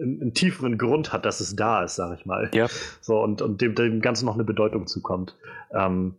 einen, 0.00 0.32
tieferen 0.34 0.78
Grund 0.78 1.12
hat, 1.12 1.24
dass 1.24 1.40
es 1.40 1.54
da 1.56 1.84
ist, 1.84 1.96
sag 1.96 2.18
ich 2.18 2.26
mal. 2.26 2.50
Ja. 2.54 2.68
So 3.00 3.22
und, 3.22 3.42
und 3.42 3.60
dem, 3.60 3.74
dem 3.74 4.00
Ganzen 4.00 4.24
noch 4.24 4.34
eine 4.34 4.44
Bedeutung 4.44 4.86
zukommt. 4.86 5.36
Ähm, 5.72 6.16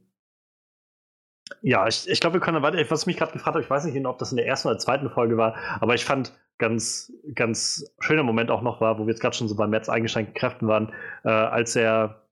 ja, 1.61 1.87
ich, 1.87 2.07
ich 2.07 2.19
glaube, 2.21 2.35
wir 2.35 2.41
können 2.41 2.61
weiter. 2.61 2.77
Was 2.89 3.01
ich 3.01 3.07
mich 3.07 3.17
gerade 3.17 3.33
gefragt 3.33 3.55
habe, 3.55 3.63
ich 3.63 3.69
weiß 3.69 3.85
nicht, 3.85 4.05
ob 4.05 4.19
das 4.19 4.31
in 4.31 4.37
der 4.37 4.47
ersten 4.47 4.69
oder 4.69 4.77
zweiten 4.77 5.09
Folge 5.09 5.37
war, 5.37 5.55
aber 5.79 5.95
ich 5.95 6.05
fand 6.05 6.31
ganz, 6.61 7.11
ganz 7.35 7.91
schöner 7.99 8.23
Moment 8.23 8.51
auch 8.51 8.61
noch 8.61 8.79
war, 8.79 8.99
wo 8.99 9.03
wir 9.03 9.09
jetzt 9.09 9.19
gerade 9.19 9.35
schon 9.35 9.49
so 9.49 9.55
bei 9.55 9.67
Metz 9.67 9.89
eingeschränkten 9.89 10.35
Kräften 10.35 10.67
waren, 10.67 10.93
äh, 11.25 11.29
als 11.29 11.75
er 11.75 12.27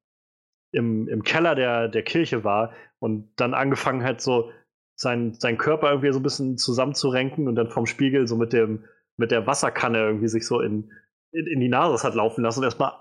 im, 0.72 1.08
im 1.08 1.24
Keller 1.24 1.56
der, 1.56 1.90
der 1.90 2.04
Kirche 2.04 2.44
war 2.44 2.72
und 3.00 3.28
dann 3.38 3.56
angefangen 3.56 4.04
hat, 4.04 4.22
so 4.22 4.52
sein, 4.96 5.34
sein 5.34 5.58
Körper 5.58 5.90
irgendwie 5.90 6.14
so 6.14 6.20
ein 6.20 6.24
bisschen 6.24 6.58
zusammenzurenken 6.58 7.48
und 7.48 7.56
dann 7.56 7.70
vom 7.70 7.88
Spiegel 7.88 8.28
so 8.28 8.36
mit 8.36 8.54
dem, 8.54 8.86
mit 9.18 9.32
der 9.32 9.48
Wasserkanne 9.48 9.98
irgendwie 9.98 10.28
sich 10.28 10.46
so 10.46 10.62
in, 10.62 10.92
in, 11.32 11.48
in 11.48 11.60
die 11.60 11.70
Nase 11.70 12.02
hat 12.04 12.14
laufen 12.14 12.44
lassen 12.44 12.60
und 12.60 12.66
erstmal 12.66 12.94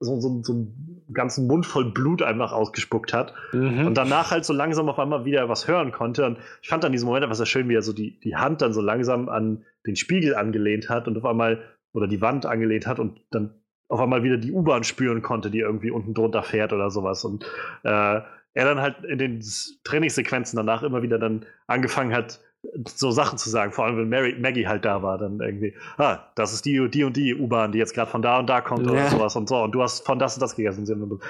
so, 0.00 0.20
so, 0.20 0.42
so 0.42 0.52
einen 0.52 1.14
ganzen 1.14 1.46
Mund 1.46 1.64
voll 1.64 1.92
Blut 1.92 2.22
einfach 2.22 2.52
ausgespuckt 2.52 3.12
hat. 3.14 3.32
Mhm. 3.52 3.86
Und 3.86 3.94
danach 3.96 4.30
halt 4.30 4.44
so 4.44 4.52
langsam 4.52 4.88
auf 4.88 4.98
einmal 4.98 5.24
wieder 5.24 5.48
was 5.48 5.66
hören 5.66 5.92
konnte. 5.92 6.26
Und 6.26 6.38
ich 6.62 6.68
fand 6.68 6.84
dann 6.84 6.92
diesen 6.92 7.06
Moment 7.06 7.24
einfach 7.24 7.36
sehr 7.36 7.46
schön, 7.46 7.68
wie 7.68 7.74
er 7.74 7.82
so 7.82 7.92
die, 7.92 8.18
die 8.20 8.36
Hand 8.36 8.62
dann 8.62 8.72
so 8.72 8.80
langsam 8.80 9.28
an 9.28 9.64
den 9.86 9.96
Spiegel 9.96 10.34
angelehnt 10.34 10.88
hat 10.88 11.08
und 11.08 11.16
auf 11.16 11.24
einmal, 11.24 11.62
oder 11.92 12.06
die 12.06 12.20
Wand 12.20 12.46
angelehnt 12.46 12.86
hat 12.86 12.98
und 12.98 13.20
dann 13.30 13.54
auf 13.88 14.00
einmal 14.00 14.22
wieder 14.22 14.36
die 14.36 14.52
U-Bahn 14.52 14.84
spüren 14.84 15.22
konnte, 15.22 15.50
die 15.50 15.60
irgendwie 15.60 15.90
unten 15.90 16.12
drunter 16.14 16.42
fährt 16.42 16.72
oder 16.72 16.90
sowas. 16.90 17.24
Und 17.24 17.44
äh, 17.84 18.20
er 18.54 18.64
dann 18.64 18.80
halt 18.80 19.04
in 19.04 19.18
den 19.18 19.42
Trainingssequenzen 19.84 20.56
danach 20.56 20.82
immer 20.82 21.02
wieder 21.02 21.18
dann 21.18 21.46
angefangen 21.66 22.12
hat, 22.12 22.40
so 22.86 23.10
Sachen 23.12 23.38
zu 23.38 23.48
sagen, 23.48 23.72
vor 23.72 23.84
allem 23.86 23.96
wenn 23.96 24.08
Mary, 24.08 24.34
Maggie 24.38 24.66
halt 24.66 24.84
da 24.84 25.02
war, 25.02 25.16
dann 25.16 25.40
irgendwie, 25.40 25.74
ah, 25.96 26.18
das 26.34 26.52
ist 26.52 26.64
die, 26.64 26.88
die 26.90 27.04
und 27.04 27.16
die 27.16 27.34
U-Bahn, 27.34 27.72
die 27.72 27.78
jetzt 27.78 27.94
gerade 27.94 28.10
von 28.10 28.20
da 28.20 28.38
und 28.40 28.48
da 28.48 28.60
kommt 28.60 28.86
oder 28.86 28.96
Ja. 29.04 29.10
sowas 29.10 29.36
und 29.36 29.48
so. 29.48 29.62
Und 29.62 29.72
du 29.72 29.82
hast 29.82 30.04
von 30.04 30.18
das 30.18 30.34
und 30.34 30.42
das 30.42 30.56
gegessen. 30.56 31.20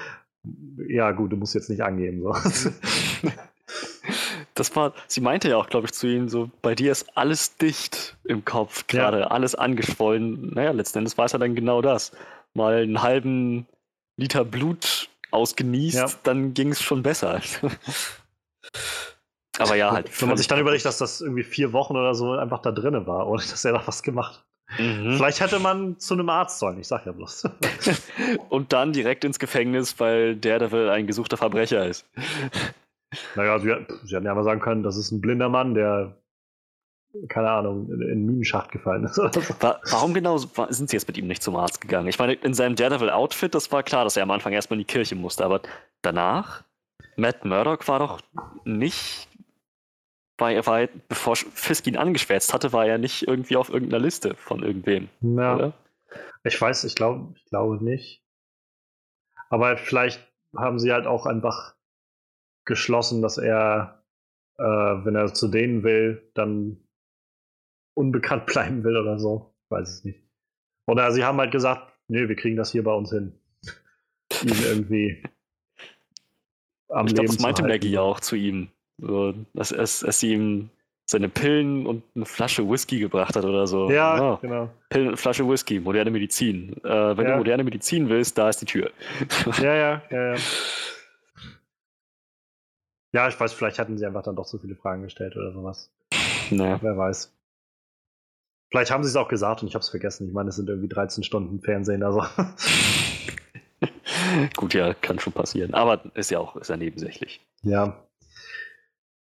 Ja, 0.89 1.11
gut, 1.13 1.31
du 1.31 1.37
musst 1.37 1.55
jetzt 1.55 1.69
nicht 1.69 1.83
angeben. 1.83 2.23
So. 2.23 2.71
Das 4.59 4.75
war, 4.75 4.93
sie 5.07 5.21
meinte 5.21 5.49
ja 5.49 5.57
auch, 5.57 5.69
glaube 5.69 5.87
ich, 5.87 5.93
zu 5.93 6.07
ihm 6.07 6.29
so, 6.29 6.51
bei 6.63 6.75
dir 6.75 6.93
ist 6.93 7.17
alles 7.17 7.57
dicht 7.57 8.17
im 8.25 8.45
Kopf 8.45 8.87
gerade, 8.89 9.31
alles 9.31 9.55
angeschwollen. 9.55 10.53
Naja, 10.55 10.73
letzten 10.73 10.99
Endes 10.99 11.17
war 11.17 11.27
es 11.27 11.33
ja 11.33 11.39
dann 11.39 11.55
genau 11.55 11.81
das. 11.81 12.13
Mal 12.55 12.83
einen 12.83 13.03
halben 13.03 13.67
Liter 14.17 14.45
Blut 14.45 15.09
ausgenießt, 15.31 15.97
Ja. 15.97 16.07
dann 16.25 16.55
ging 16.55 16.73
es 16.73 16.83
schon 16.83 17.03
besser. 17.03 17.41
Aber 19.59 19.75
ja, 19.75 19.93
halt. 19.93 20.21
Wenn 20.21 20.29
man 20.29 20.37
sich 20.37 20.47
dann 20.47 20.61
überlegt, 20.61 20.85
dass 20.85 20.99
das 20.99 21.21
irgendwie 21.21 21.43
vier 21.43 21.73
Wochen 21.73 21.97
oder 21.97 22.15
so 22.15 22.33
einfach 22.33 22.63
da 22.63 22.71
drinne 22.73 23.07
war, 23.07 23.27
ohne 23.29 23.43
dass 23.43 23.65
er 23.65 23.73
da 23.73 23.83
was 23.87 24.03
gemacht 24.03 24.37
hat. 24.37 24.45
Mhm. 24.79 25.17
Vielleicht 25.17 25.41
hätte 25.41 25.59
man 25.59 25.99
zu 25.99 26.15
einem 26.15 26.29
Arzt 26.29 26.59
sollen, 26.59 26.79
ich 26.79 26.87
sag 26.87 27.07
ja 27.07 27.13
bloß. 27.13 27.49
Und 28.51 28.73
dann 28.73 28.93
direkt 28.93 29.25
ins 29.25 29.39
Gefängnis, 29.39 29.99
weil 29.99 30.37
Daredevil 30.37 30.91
ein 30.91 31.07
gesuchter 31.07 31.37
Verbrecher 31.37 31.87
ist. 31.87 32.07
Naja, 33.37 33.59
sie, 33.59 33.75
sie 34.05 34.15
hätten 34.15 34.27
ja 34.27 34.35
mal 34.35 34.45
sagen 34.45 34.61
können, 34.61 34.83
das 34.83 34.97
ist 34.97 35.11
ein 35.11 35.21
blinder 35.21 35.49
Mann, 35.49 35.75
der, 35.75 36.21
keine 37.29 37.51
Ahnung, 37.51 37.91
in 37.91 38.03
einen 38.03 38.27
Minenschacht 38.27 38.71
gefallen 38.71 39.05
ist. 39.05 39.19
Warum 39.19 40.15
genau 40.15 40.37
sind 40.37 40.91
sie 40.91 40.97
jetzt 40.97 41.09
mit 41.09 41.17
ihm 41.17 41.27
nicht 41.27 41.43
zum 41.43 41.57
Arzt 41.57 41.81
gegangen? 41.81 42.09
Ich 42.09 42.19
meine, 42.19 42.35
in 42.35 42.55
seinem 42.55 42.77
Daredevil-Outfit, 42.77 43.55
das 43.55 43.73
war 43.73 43.83
klar, 43.83 44.05
dass 44.05 44.17
er 44.17 44.25
am 44.25 44.31
Anfang 44.31 44.53
erstmal 44.53 44.79
in 44.79 44.87
die 44.87 44.93
Kirche 44.93 45.15
musste, 45.15 45.45
aber 45.45 45.63
danach, 46.03 46.65
Matt 47.17 47.45
Murdock 47.45 47.89
war 47.89 47.99
doch 47.99 48.21
nicht 48.65 49.29
war 50.39 50.55
war, 50.67 50.87
bevor 51.09 51.37
Fisk 51.37 51.87
ihn 51.87 51.97
angeschwärzt 51.97 52.55
hatte, 52.55 52.73
war 52.73 52.87
er 52.87 52.99
nicht 52.99 53.27
irgendwie 53.27 53.57
auf 53.57 53.69
irgendeiner 53.69 54.03
Liste 54.03 54.35
von 54.37 54.63
irgendwem. 54.63 55.09
Ja. 55.21 55.57
Oder? 55.57 55.73
Ich 56.45 56.61
weiß, 56.61 56.85
ich 56.85 56.95
glaube, 56.95 57.35
ich 57.37 57.45
glaube 57.47 57.83
nicht. 57.85 58.23
Aber 59.51 59.77
vielleicht 59.77 60.27
haben 60.57 60.79
sie 60.79 60.93
halt 60.93 61.07
auch 61.07 61.27
einfach 61.27 61.75
geschlossen, 62.69 63.23
dass 63.23 63.39
er, 63.39 64.05
äh, 64.59 64.63
wenn 64.63 65.17
er 65.17 65.35
zu 65.35 65.49
denen 65.49 65.83
will, 65.83 66.31
dann 66.35 66.79
unbekannt 67.95 68.47
bleiben 68.47 68.85
will 68.85 68.97
oder 68.97 69.19
so. 69.19 69.53
Ich 69.65 69.71
weiß 69.73 69.89
es 69.89 70.05
nicht. 70.05 70.23
Oder 70.87 71.11
sie 71.11 71.25
haben 71.25 71.39
halt 71.39 71.51
gesagt, 71.51 71.93
nee, 72.07 72.29
wir 72.29 72.37
kriegen 72.37 72.57
das 72.57 72.71
hier 72.71 72.85
bei 72.85 72.93
uns 72.93 73.11
hin. 73.11 73.33
Ihn 74.45 74.63
irgendwie 74.65 75.23
am 76.89 77.07
ich 77.07 77.15
glaube, 77.15 77.29
das 77.29 77.41
meinte 77.41 77.63
Maggie 77.63 77.99
auch 77.99 78.21
zu 78.21 78.37
ihm. 78.37 78.69
So, 78.99 79.35
dass, 79.53 79.69
dass, 79.71 80.01
dass 80.01 80.21
sie 80.21 80.33
ihm 80.33 80.71
seine 81.07 81.29
Pillen 81.29 81.87
und 81.87 82.03
eine 82.15 82.27
Flasche 82.27 82.69
Whisky 82.69 82.99
gebracht 82.99 83.37
hat 83.37 83.45
oder 83.45 83.67
so. 83.67 83.91
Ja, 83.91 84.35
oh, 84.35 84.39
genau. 84.41 84.71
Pillen 84.89 85.09
und 85.09 85.17
Flasche 85.17 85.49
Whisky, 85.49 85.81
moderne 85.81 86.11
Medizin. 86.11 86.73
Äh, 86.85 87.17
wenn 87.17 87.27
ja. 87.27 87.33
du 87.33 87.39
moderne 87.39 87.65
Medizin 87.65 88.09
willst, 88.09 88.37
da 88.37 88.49
ist 88.49 88.61
die 88.61 88.67
Tür. 88.67 88.91
Ja, 89.61 89.75
ja, 89.75 90.03
ja, 90.11 90.35
ja. 90.35 90.37
Ja, 93.13 93.29
ich 93.29 93.39
weiß, 93.39 93.53
vielleicht 93.53 93.79
hatten 93.79 93.97
sie 93.97 94.07
einfach 94.07 94.23
dann 94.23 94.37
doch 94.37 94.47
so 94.47 94.59
viele 94.59 94.77
Fragen 94.77 95.03
gestellt 95.03 95.37
oder 95.37 95.53
sowas. 95.53 95.91
Naja. 96.51 96.79
Wer 96.83 96.97
weiß. 96.97 97.35
Vielleicht 98.71 98.91
haben 98.91 99.03
sie 99.03 99.09
es 99.09 99.17
auch 99.17 99.29
gesagt 99.29 99.63
und 99.63 99.69
ich 99.69 99.75
habe 99.75 99.83
es 99.83 99.89
vergessen. 99.89 100.29
Ich 100.29 100.35
meine, 100.35 100.51
es 100.51 100.57
sind 100.57 100.69
irgendwie 100.69 100.89
13 100.89 101.25
Stunden 101.25 101.61
Fernsehen, 101.61 102.03
also. 102.03 102.23
Gut, 104.57 104.75
ja, 104.75 104.93
kann 104.95 105.19
schon 105.19 105.33
passieren. 105.33 105.75
Aber 105.75 106.03
ist 106.15 106.31
ja 106.31 106.39
auch 106.39 106.57
ist 106.57 106.69
ja 106.69 106.77
nebensächlich. 106.77 107.41
Ja. 107.63 108.05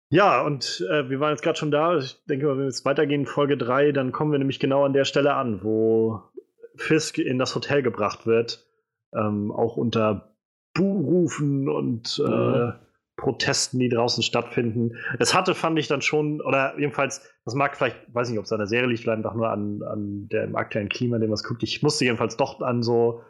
Ja, 0.09 0.41
und 0.41 0.85
äh, 0.89 1.09
wir 1.09 1.19
waren 1.19 1.31
jetzt 1.31 1.43
gerade 1.43 1.57
schon 1.57 1.71
da. 1.71 1.97
Ich 1.97 2.23
denke, 2.25 2.49
wenn 2.49 2.59
wir 2.59 2.65
jetzt 2.65 2.85
weitergehen, 2.85 3.25
Folge 3.25 3.57
3, 3.57 3.91
dann 3.91 4.11
kommen 4.11 4.31
wir 4.31 4.39
nämlich 4.39 4.59
genau 4.59 4.85
an 4.85 4.93
der 4.93 5.05
Stelle 5.05 5.33
an, 5.33 5.63
wo 5.63 6.21
Fisk 6.75 7.17
in 7.17 7.39
das 7.39 7.55
Hotel 7.55 7.83
gebracht 7.83 8.25
wird. 8.25 8.65
Ähm, 9.13 9.51
auch 9.51 9.77
unter 9.77 10.35
Buhrufen 10.73 11.69
und 11.69 12.21
äh, 12.25 12.29
mhm. 12.29 12.73
Protesten, 13.17 13.79
die 13.79 13.89
draußen 13.89 14.23
stattfinden. 14.23 14.95
Es 15.19 15.33
hatte, 15.33 15.55
fand 15.55 15.77
ich 15.79 15.87
dann 15.87 16.01
schon, 16.01 16.39
oder 16.39 16.79
jedenfalls, 16.79 17.29
das 17.43 17.55
mag 17.55 17.75
vielleicht, 17.75 17.97
weiß 18.13 18.29
nicht, 18.29 18.39
ob 18.39 18.45
es 18.45 18.51
an 18.51 18.59
der 18.59 18.67
Serie 18.67 18.87
liegt, 18.87 19.01
vielleicht 19.01 19.17
einfach 19.17 19.33
nur 19.33 19.49
an, 19.49 19.81
an 19.83 20.29
dem 20.29 20.55
aktuellen 20.55 20.89
Klima, 20.89 21.17
in 21.17 21.21
dem 21.21 21.29
man 21.29 21.35
es 21.35 21.43
guckt. 21.43 21.63
Ich 21.63 21.83
musste 21.83 22.05
jedenfalls 22.05 22.37
doch 22.37 22.61
an 22.61 22.83
so 22.83 23.23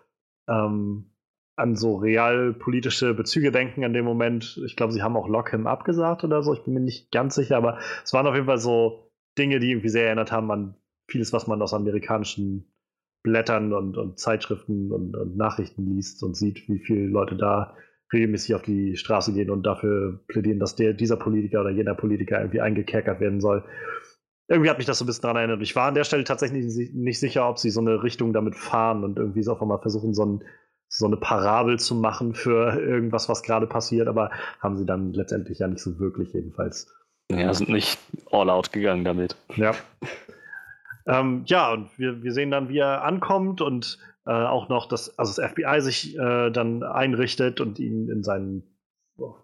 ähm, 0.48 1.12
an 1.58 1.76
so 1.76 1.96
realpolitische 1.96 3.16
Bezüge 3.16 3.52
denken 3.52 3.84
an 3.84 3.94
dem 3.94 4.06
Moment. 4.06 4.62
Ich 4.66 4.76
glaube, 4.76 4.94
sie 4.94 5.02
haben 5.02 5.18
auch 5.18 5.28
Lock 5.28 5.50
him 5.50 5.66
abgesagt 5.66 6.24
oder 6.24 6.44
so. 6.44 6.54
Ich 6.54 6.64
bin 6.64 6.76
mir 6.76 6.82
nicht 6.82 7.12
ganz 7.12 7.34
sicher, 7.34 7.58
aber 7.58 7.80
es 8.04 8.14
waren 8.14 8.28
auf 8.28 8.36
jeden 8.36 8.46
Fall 8.46 8.60
so 8.60 9.12
Dinge, 9.38 9.60
die 9.60 9.72
irgendwie 9.72 9.90
sehr 9.90 10.06
erinnert 10.06 10.32
haben 10.32 10.52
an 10.52 10.76
vieles, 11.10 11.34
was 11.34 11.48
man 11.48 11.62
aus 11.62 11.74
amerikanischen 11.74 12.72
Blättern 13.24 13.74
und, 13.74 13.98
und 13.98 14.20
Zeitschriften 14.20 14.92
und, 14.92 15.16
und, 15.16 15.36
Nachrichten 15.36 15.96
liest 15.96 16.22
und 16.24 16.36
sieht, 16.38 16.70
wie 16.70 16.80
viele 16.80 17.08
Leute 17.08 17.36
da 17.36 17.76
regelmäßig 18.14 18.56
auf 18.56 18.62
die 18.62 18.96
Straße 18.96 19.34
gehen 19.34 19.50
und 19.50 19.64
dafür 19.64 20.20
plädieren, 20.28 20.60
dass 20.60 20.76
der, 20.76 20.94
dieser 20.94 21.18
Politiker 21.18 21.62
oder 21.62 21.72
jener 21.72 21.96
Politiker 21.96 22.40
irgendwie 22.40 22.62
eingekerkert 22.62 23.20
werden 23.20 23.42
soll. 23.42 23.64
Irgendwie 24.48 24.70
hat 24.70 24.78
mich 24.78 24.88
das 24.88 24.98
so 24.98 25.04
ein 25.04 25.08
bisschen 25.08 25.24
daran 25.24 25.38
erinnert. 25.38 25.62
Ich 25.62 25.76
war 25.76 25.88
an 25.88 25.96
der 25.96 26.06
Stelle 26.06 26.24
tatsächlich 26.24 26.94
nicht 26.94 27.20
sicher, 27.20 27.50
ob 27.50 27.60
sie 27.60 27.70
so 27.70 27.82
eine 27.82 28.02
Richtung 28.04 28.32
damit 28.32 28.56
fahren 28.56 29.04
und 29.04 29.18
irgendwie 29.18 29.44
so 29.44 29.52
auf 29.52 29.62
einmal 29.62 29.80
versuchen, 29.80 30.14
so 30.14 30.26
ein 30.26 30.44
so 30.90 31.06
eine 31.06 31.18
Parabel 31.18 31.80
zu 31.80 31.96
machen 31.96 32.34
für 32.34 32.80
irgendwas, 32.80 33.28
was 33.30 33.44
gerade 33.44 33.68
passiert, 33.68 34.08
aber 34.08 34.32
haben 34.62 34.78
sie 34.78 34.86
dann 34.86 35.14
letztendlich 35.14 35.60
ja 35.60 35.68
nicht 35.68 35.82
so 35.82 36.00
wirklich 36.00 36.34
jedenfalls. 36.34 36.94
Ja, 37.32 37.54
sind 37.54 37.70
nicht 37.70 38.00
all 38.32 38.50
out 38.50 38.72
gegangen 38.72 39.04
damit. 39.04 39.36
Ja. 39.56 39.74
ähm, 41.08 41.44
ja, 41.46 41.74
und 41.74 41.90
wir, 41.98 42.24
wir 42.24 42.32
sehen 42.32 42.52
dann, 42.52 42.70
wie 42.70 42.78
er 42.78 43.04
ankommt 43.04 43.62
und 43.62 44.00
äh, 44.28 44.32
auch 44.32 44.70
noch, 44.70 44.88
dass 44.88 45.18
also 45.18 45.42
das 45.42 45.52
FBI 45.52 45.82
sich 45.82 46.18
äh, 46.18 46.52
dann 46.52 46.84
einrichtet 46.84 47.62
und 47.62 47.80
ihn 47.80 48.10
in 48.10 48.24
seinen, 48.24 48.64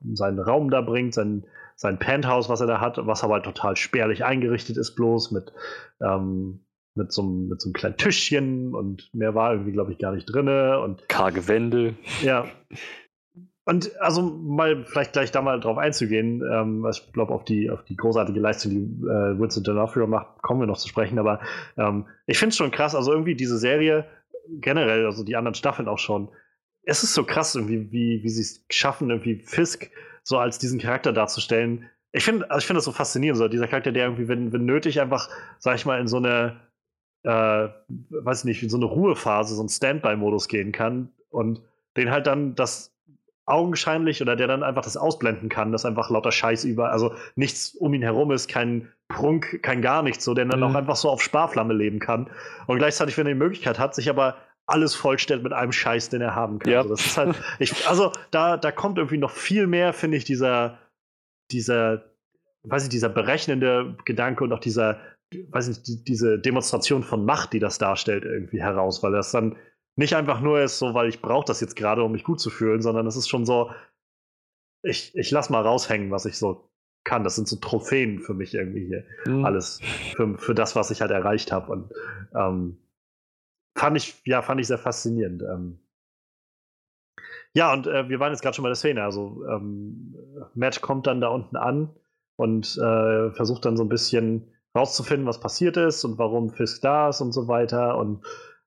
in 0.04 0.16
seinen 0.16 0.40
Raum 0.40 0.70
da 0.70 0.82
bringt, 0.82 1.14
sein, 1.14 1.46
sein 1.76 1.98
Penthouse, 1.98 2.50
was 2.50 2.62
er 2.62 2.68
da 2.68 2.82
hat, 2.82 2.98
was 3.00 3.24
aber 3.24 3.42
total 3.42 3.78
spärlich 3.78 4.26
eingerichtet 4.26 4.78
ist, 4.78 4.96
bloß 4.96 5.32
mit 5.32 5.54
ähm, 6.02 6.60
mit 6.96 7.12
so, 7.12 7.24
einem, 7.24 7.48
mit 7.48 7.62
so 7.62 7.70
einem 7.70 7.74
kleinen 7.74 7.98
Tischchen 7.98 8.76
und 8.76 9.10
mehr 9.14 9.34
war 9.34 9.54
irgendwie, 9.54 9.72
glaube 9.72 9.92
ich, 9.92 9.98
gar 9.98 10.14
nicht 10.14 10.26
drin. 10.26 10.48
Und 10.48 11.10
karge 11.10 11.48
Wände. 11.48 11.96
Ja. 12.22 12.46
Und 13.66 14.00
also 14.02 14.22
mal 14.22 14.84
vielleicht 14.86 15.14
gleich 15.14 15.32
da 15.32 15.42
mal 15.42 15.60
drauf 15.60 15.78
einzugehen, 15.78 16.44
ähm, 16.52 16.86
ich 16.92 17.14
glaube, 17.14 17.34
auf 17.34 17.46
die, 17.46 17.70
auf 17.70 17.84
die 17.86 17.96
großartige 17.96 18.40
Leistung, 18.40 18.72
die 18.72 19.08
äh, 19.08 19.40
Winston 19.40 19.64
D'Onofrio 19.64 20.06
macht, 20.06 20.42
kommen 20.42 20.60
wir 20.60 20.68
noch 20.68 20.78
zu 20.78 20.90
sprechen, 20.90 21.18
aber 21.18 21.40
ähm, 21.78 22.06
ich 22.28 22.38
finde 22.38 22.50
es 22.50 22.58
schon 22.58 22.72
krass, 22.72 22.94
also 22.94 23.14
irgendwie 23.14 23.36
diese 23.36 23.58
Serie, 23.58 24.06
generell, 24.50 25.06
also 25.06 25.24
die 25.24 25.36
anderen 25.36 25.56
Staffeln 25.56 25.88
auch 25.88 26.00
schon, 26.00 26.30
es 26.84 27.04
ist 27.04 27.14
so 27.14 27.24
krass, 27.24 27.56
irgendwie, 27.56 27.92
wie, 27.92 28.24
wie 28.24 28.30
sie 28.30 28.42
es 28.42 28.66
schaffen, 28.70 29.10
irgendwie 29.10 29.40
Fisk 29.40 29.90
so 30.24 30.38
als 30.38 30.60
diesen 30.60 30.80
Charakter 30.80 31.14
darzustellen. 31.14 31.90
Ich 32.12 32.24
finde 32.24 32.50
also 32.50 32.60
ich 32.60 32.68
find 32.68 32.78
das 32.78 32.86
so 32.86 32.92
faszinierend, 32.92 33.38
so 33.38 33.48
dieser 33.48 33.68
Charakter, 33.68 33.92
der 33.92 34.06
irgendwie, 34.06 34.28
wenn, 34.28 34.52
wenn 34.52 34.66
nötig, 34.66 35.00
einfach, 35.02 35.30
sag 35.60 35.76
ich 35.76 35.86
mal, 35.86 36.00
in 36.00 36.08
so 36.08 36.18
eine 36.18 36.60
äh, 37.24 37.70
weiß 38.10 38.44
nicht, 38.44 38.64
in 38.64 38.70
so 38.70 38.78
eine 38.78 38.86
Ruhephase, 38.86 39.56
so 39.56 39.64
ein 39.64 39.70
Standby-Modus 39.70 40.48
gehen 40.48 40.72
kann 40.72 41.10
und 41.30 41.62
den 41.96 42.12
halt 42.12 42.28
dann 42.28 42.56
das 42.56 42.93
augenscheinlich 43.46 44.22
oder 44.22 44.36
der 44.36 44.48
dann 44.48 44.64
einfach 44.64 44.84
das 44.84 44.96
ausblenden 44.96 45.50
kann, 45.50 45.72
dass 45.72 45.86
einfach 45.86 46.10
lauter 46.10 46.32
Scheiß 46.32 46.64
über, 46.64 46.92
also 46.92 47.14
nichts 47.36 47.76
um 47.76 47.94
ihn 47.94 48.02
herum 48.02 48.32
ist, 48.32 48.48
kein 48.48 48.90
Prunk, 49.10 49.62
kein 49.62 49.82
gar 49.82 50.02
nichts, 50.02 50.24
so 50.24 50.34
der 50.34 50.46
dann 50.46 50.62
mhm. 50.62 50.66
auch 50.68 50.76
einfach 50.76 50.96
so 50.96 51.10
auf 51.10 51.22
Sparflamme 51.22 51.74
leben 51.74 52.00
kann 52.00 52.30
und 52.68 52.78
gleichzeitig, 52.78 53.18
wenn 53.18 53.28
er 53.28 53.34
die 53.34 53.40
Möglichkeit 53.40 53.80
hat, 53.80 53.96
sich 53.96 54.10
aber 54.10 54.38
alles 54.66 54.96
vollstellt 54.96 55.44
mit 55.44 55.52
einem 55.52 55.74
Scheiß, 55.74 56.10
den 56.10 56.22
er 56.22 56.36
haben 56.36 56.60
kann. 56.60 56.72
Ja. 56.72 56.80
Also 56.80 56.92
das 56.92 57.06
ist 57.06 57.18
halt, 57.18 57.36
ich, 57.60 57.88
also 57.88 58.14
da, 58.32 58.56
da 58.56 58.72
kommt 58.72 58.98
irgendwie 58.98 59.18
noch 59.18 59.32
viel 59.32 59.68
mehr, 59.68 59.92
finde 59.92 60.18
ich, 60.18 60.24
dieser, 60.24 60.80
dieser, 61.52 62.06
weiß 62.64 62.84
ich, 62.84 62.90
dieser 62.90 63.10
berechnende 63.10 63.98
Gedanke 64.06 64.44
und 64.46 64.54
auch 64.54 64.60
dieser, 64.60 65.00
weiß 65.50 65.68
nicht, 65.68 65.88
die, 65.88 66.04
diese 66.04 66.40
Demonstration 66.40 67.04
von 67.04 67.26
Macht, 67.26 67.52
die 67.52 67.60
das 67.60 67.78
darstellt, 67.78 68.24
irgendwie 68.24 68.62
heraus, 68.62 69.04
weil 69.04 69.12
das 69.12 69.32
dann 69.32 69.58
nicht 69.96 70.16
einfach 70.16 70.42
nur 70.42 70.62
ist, 70.62 70.80
so, 70.80 70.94
weil 70.94 71.10
ich 71.10 71.22
brauche 71.22 71.46
das 71.46 71.62
jetzt 71.62 71.76
gerade, 71.76 72.04
um 72.04 72.12
mich 72.12 72.24
gut 72.24 72.40
zu 72.40 72.50
fühlen, 72.50 72.82
sondern 72.82 73.06
es 73.08 73.16
ist 73.16 73.30
schon 73.30 73.46
so, 73.46 73.72
ich, 74.84 75.16
ich 75.16 75.32
lass 75.32 75.50
mal 75.50 75.62
raushängen, 75.62 76.12
was 76.12 76.26
ich 76.26 76.38
so 76.38 76.70
kann. 77.04 77.24
Das 77.24 77.36
sind 77.36 77.48
so 77.48 77.58
Trophäen 77.58 78.20
für 78.20 78.34
mich 78.34 78.54
irgendwie 78.54 78.86
hier. 78.86 79.06
Mhm. 79.26 79.46
Alles 79.46 79.80
für, 80.16 80.38
für 80.38 80.56
das, 80.56 80.76
was 80.76 80.92
ich 80.92 81.02
halt 81.02 81.12
erreicht 81.12 81.52
habe. 81.52 81.72
Und 81.72 81.94
ähm, 82.36 82.78
fand 83.78 83.98
ich, 83.98 84.22
ja, 84.26 84.42
fand 84.42 84.62
ich 84.62 84.68
sehr 84.68 84.78
faszinierend. 84.78 85.44
Ähm, 85.44 85.80
ja, 87.54 87.72
und 87.72 87.86
äh, 87.88 88.10
wir 88.10 88.20
waren 88.20 88.32
jetzt 88.32 88.42
gerade 88.42 88.56
schon 88.56 88.64
bei 88.64 88.70
der 88.70 88.76
Szene. 88.76 89.04
Also 89.04 89.46
ähm, 89.48 90.16
Matt 90.56 90.82
kommt 90.82 91.08
dann 91.08 91.22
da 91.22 91.28
unten 91.28 91.56
an 91.56 91.96
und 92.36 92.78
äh, 92.78 93.32
versucht 93.32 93.66
dann 93.66 93.78
so 93.78 93.84
ein 93.84 93.90
bisschen 93.90 94.52
rauszufinden, 94.76 95.28
was 95.28 95.40
passiert 95.40 95.78
ist 95.78 96.04
und 96.04 96.18
warum 96.18 96.50
Fisk 96.50 96.82
da 96.82 97.10
ist 97.10 97.22
und 97.22 97.32
so 97.32 97.48
weiter. 97.48 97.98
Und 97.98 98.26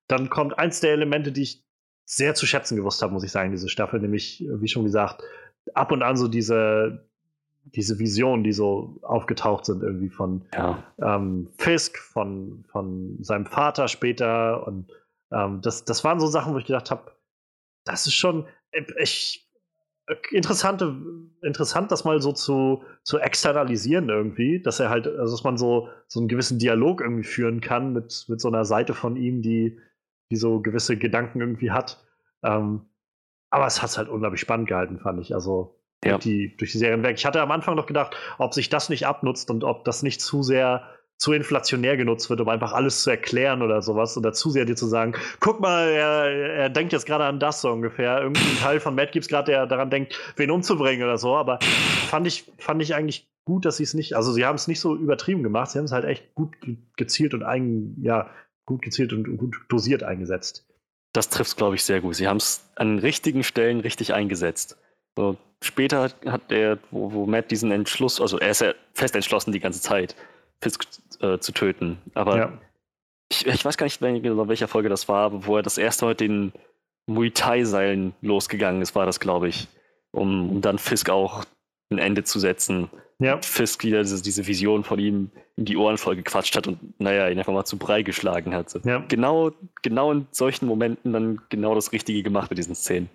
dann 0.08 0.30
kommt 0.30 0.58
eins 0.58 0.80
der 0.80 0.92
Elemente, 0.92 1.32
die 1.32 1.42
ich 1.42 1.64
sehr 2.04 2.34
zu 2.34 2.46
schätzen 2.46 2.76
gewusst 2.76 3.02
habe, 3.02 3.12
muss 3.12 3.24
ich 3.24 3.32
sagen, 3.32 3.50
diese 3.50 3.68
Staffel, 3.68 4.00
nämlich, 4.00 4.44
wie 4.48 4.68
schon 4.68 4.84
gesagt, 4.84 5.22
ab 5.74 5.90
und 5.90 6.02
an 6.02 6.16
so 6.16 6.28
diese, 6.28 7.08
diese 7.64 7.98
Visionen, 7.98 8.44
die 8.44 8.52
so 8.52 8.98
aufgetaucht 9.02 9.66
sind, 9.66 9.82
irgendwie 9.82 10.08
von 10.08 10.44
ja. 10.54 10.84
ähm, 10.98 11.48
Fisk, 11.58 11.98
von, 11.98 12.64
von 12.68 13.18
seinem 13.22 13.46
Vater 13.46 13.88
später. 13.88 14.66
Und 14.66 14.92
ähm, 15.32 15.60
das, 15.62 15.84
das 15.84 16.04
waren 16.04 16.20
so 16.20 16.28
Sachen, 16.28 16.54
wo 16.54 16.58
ich 16.58 16.66
gedacht 16.66 16.92
habe, 16.92 17.10
das 17.84 18.06
ist 18.06 18.14
schon, 18.14 18.46
ich, 19.00 19.50
interessante, 20.30 20.94
interessant, 21.42 21.90
das 21.90 22.04
mal 22.04 22.22
so 22.22 22.32
zu, 22.32 22.84
zu 23.02 23.18
externalisieren 23.18 24.08
irgendwie, 24.08 24.62
dass 24.62 24.78
er 24.78 24.90
halt, 24.90 25.08
also 25.08 25.34
dass 25.34 25.42
man 25.42 25.56
so, 25.56 25.88
so 26.06 26.20
einen 26.20 26.28
gewissen 26.28 26.60
Dialog 26.60 27.00
irgendwie 27.00 27.24
führen 27.24 27.60
kann 27.60 27.92
mit, 27.92 28.26
mit 28.28 28.40
so 28.40 28.46
einer 28.46 28.64
Seite 28.64 28.94
von 28.94 29.16
ihm, 29.16 29.42
die, 29.42 29.80
die 30.30 30.36
so 30.36 30.60
gewisse 30.60 30.96
Gedanken 30.96 31.40
irgendwie 31.40 31.70
hat. 31.70 32.04
Ähm, 32.42 32.86
aber 33.50 33.66
es 33.66 33.82
hat 33.82 33.90
es 33.90 33.98
halt 33.98 34.08
unglaublich 34.08 34.40
spannend 34.40 34.68
gehalten, 34.68 34.98
fand 34.98 35.20
ich. 35.20 35.34
Also 35.34 35.78
ja. 36.04 36.12
durch, 36.12 36.24
die, 36.24 36.56
durch 36.56 36.72
die 36.72 36.78
Serien 36.78 37.02
weg. 37.02 37.16
Ich 37.16 37.26
hatte 37.26 37.40
am 37.40 37.50
Anfang 37.50 37.76
noch 37.76 37.86
gedacht, 37.86 38.16
ob 38.38 38.54
sich 38.54 38.68
das 38.68 38.88
nicht 38.88 39.06
abnutzt 39.06 39.50
und 39.50 39.64
ob 39.64 39.84
das 39.84 40.02
nicht 40.02 40.20
zu 40.20 40.42
sehr 40.42 40.82
zu 41.18 41.32
inflationär 41.32 41.96
genutzt 41.96 42.28
wird, 42.28 42.42
um 42.42 42.48
einfach 42.48 42.72
alles 42.72 43.02
zu 43.02 43.10
erklären 43.10 43.62
oder 43.62 43.80
sowas 43.80 44.16
und 44.18 44.22
dazu 44.22 44.50
sehr 44.50 44.66
dir 44.66 44.76
zu 44.76 44.86
sagen, 44.86 45.14
guck 45.40 45.60
mal, 45.60 45.88
er, 45.88 46.30
er 46.54 46.68
denkt 46.68 46.92
jetzt 46.92 47.06
gerade 47.06 47.24
an 47.24 47.40
das 47.40 47.62
so 47.62 47.70
ungefähr. 47.70 48.18
Irgendein 48.20 48.56
Teil 48.58 48.80
von 48.80 48.94
Matt 48.94 49.12
gibt 49.12 49.24
es 49.24 49.28
gerade, 49.28 49.52
der 49.52 49.66
daran 49.66 49.88
denkt, 49.88 50.18
wen 50.36 50.50
umzubringen 50.50 51.02
oder 51.02 51.16
so, 51.16 51.34
aber 51.34 51.58
fand 52.10 52.26
ich, 52.26 52.52
fand 52.58 52.82
ich 52.82 52.94
eigentlich 52.94 53.30
gut, 53.46 53.64
dass 53.64 53.78
sie 53.78 53.84
es 53.84 53.94
nicht, 53.94 54.14
also 54.14 54.32
sie 54.32 54.44
haben 54.44 54.56
es 54.56 54.68
nicht 54.68 54.80
so 54.80 54.94
übertrieben 54.94 55.42
gemacht, 55.42 55.70
sie 55.70 55.78
haben 55.78 55.86
es 55.86 55.92
halt 55.92 56.04
echt 56.04 56.34
gut 56.34 56.54
gezielt 56.96 57.32
und 57.32 57.44
ein, 57.44 57.96
ja, 58.02 58.28
gut 58.66 58.82
gezielt 58.82 59.12
und 59.12 59.36
gut 59.36 59.56
dosiert 59.68 60.02
eingesetzt. 60.02 60.66
Das 61.12 61.30
trifft 61.30 61.56
glaube 61.56 61.76
ich, 61.76 61.84
sehr 61.84 62.00
gut. 62.00 62.16
Sie 62.16 62.28
haben 62.28 62.36
es 62.36 62.68
an 62.74 62.98
richtigen 62.98 63.42
Stellen 63.42 63.80
richtig 63.80 64.12
eingesetzt. 64.12 64.76
So, 65.16 65.38
später 65.62 66.10
hat 66.26 66.52
er, 66.52 66.78
wo, 66.90 67.12
wo, 67.12 67.26
Matt 67.26 67.50
diesen 67.50 67.72
Entschluss, 67.72 68.20
also 68.20 68.38
er 68.38 68.50
ist 68.50 68.60
ja 68.60 68.74
fest 68.92 69.14
entschlossen 69.14 69.52
die 69.52 69.60
ganze 69.60 69.80
Zeit, 69.80 70.14
Fisk 70.60 70.86
äh, 71.20 71.38
zu 71.38 71.52
töten. 71.52 71.98
Aber 72.14 72.36
ja. 72.36 72.52
ich, 73.30 73.46
ich, 73.46 73.64
weiß 73.64 73.78
gar 73.78 73.84
nicht, 73.84 74.02
in 74.02 74.48
welcher 74.48 74.68
Folge 74.68 74.88
das 74.88 75.08
war, 75.08 75.46
wo 75.46 75.56
er 75.56 75.62
das 75.62 75.78
erste 75.78 76.04
Mal 76.04 76.14
den 76.14 76.52
Muay 77.06 77.30
Thai-Seilen 77.30 78.14
losgegangen 78.20 78.82
ist, 78.82 78.94
war 78.94 79.06
das, 79.06 79.20
glaube 79.20 79.48
ich. 79.48 79.68
Um, 80.12 80.50
um 80.50 80.60
dann 80.60 80.78
Fisk 80.78 81.10
auch 81.10 81.44
ein 81.90 81.98
Ende 81.98 82.24
zu 82.24 82.38
setzen. 82.38 82.90
Ja. 83.18 83.40
Fisk 83.40 83.82
wieder 83.84 84.02
diese, 84.02 84.46
Vision 84.46 84.84
von 84.84 84.98
ihm 84.98 85.30
in 85.56 85.64
die 85.64 85.76
Ohren 85.76 85.96
voll 85.96 86.16
gequatscht 86.16 86.54
hat 86.54 86.66
und, 86.66 87.00
naja, 87.00 87.28
ihn 87.28 87.38
einfach 87.38 87.52
mal 87.52 87.64
zu 87.64 87.78
Brei 87.78 88.02
geschlagen 88.02 88.54
hat. 88.54 88.68
So. 88.68 88.80
Ja. 88.80 89.02
Genau, 89.08 89.52
genau 89.82 90.12
in 90.12 90.26
solchen 90.32 90.66
Momenten 90.66 91.12
dann 91.12 91.40
genau 91.48 91.74
das 91.74 91.92
Richtige 91.92 92.22
gemacht 92.22 92.50
mit 92.50 92.58
diesen 92.58 92.74
Szenen. 92.74 93.08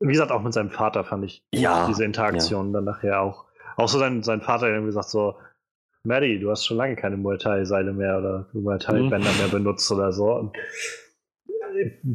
Wie 0.00 0.12
gesagt, 0.12 0.30
auch 0.30 0.42
mit 0.42 0.52
seinem 0.52 0.70
Vater 0.70 1.02
fand 1.02 1.24
ich 1.24 1.42
ja. 1.52 1.88
diese 1.88 2.04
Interaktion 2.04 2.68
ja. 2.68 2.72
dann 2.74 2.84
nachher 2.84 3.20
auch. 3.20 3.46
Auch 3.76 3.88
so 3.88 3.98
sein, 3.98 4.22
sein 4.22 4.42
Vater, 4.42 4.68
irgendwie 4.68 4.92
sagt 4.92 5.08
so, 5.08 5.36
Maddie, 6.04 6.38
du 6.38 6.50
hast 6.50 6.64
schon 6.64 6.76
lange 6.76 6.94
keine 6.94 7.16
Muay 7.16 7.36
Thai-Seile 7.36 7.92
mehr 7.92 8.18
oder 8.18 8.48
Muay 8.52 8.78
Thai-Bänder 8.78 9.18
mhm. 9.18 9.38
mehr 9.38 9.48
benutzt 9.50 9.90
oder 9.90 10.12
so. 10.12 10.32
Und, 10.34 10.56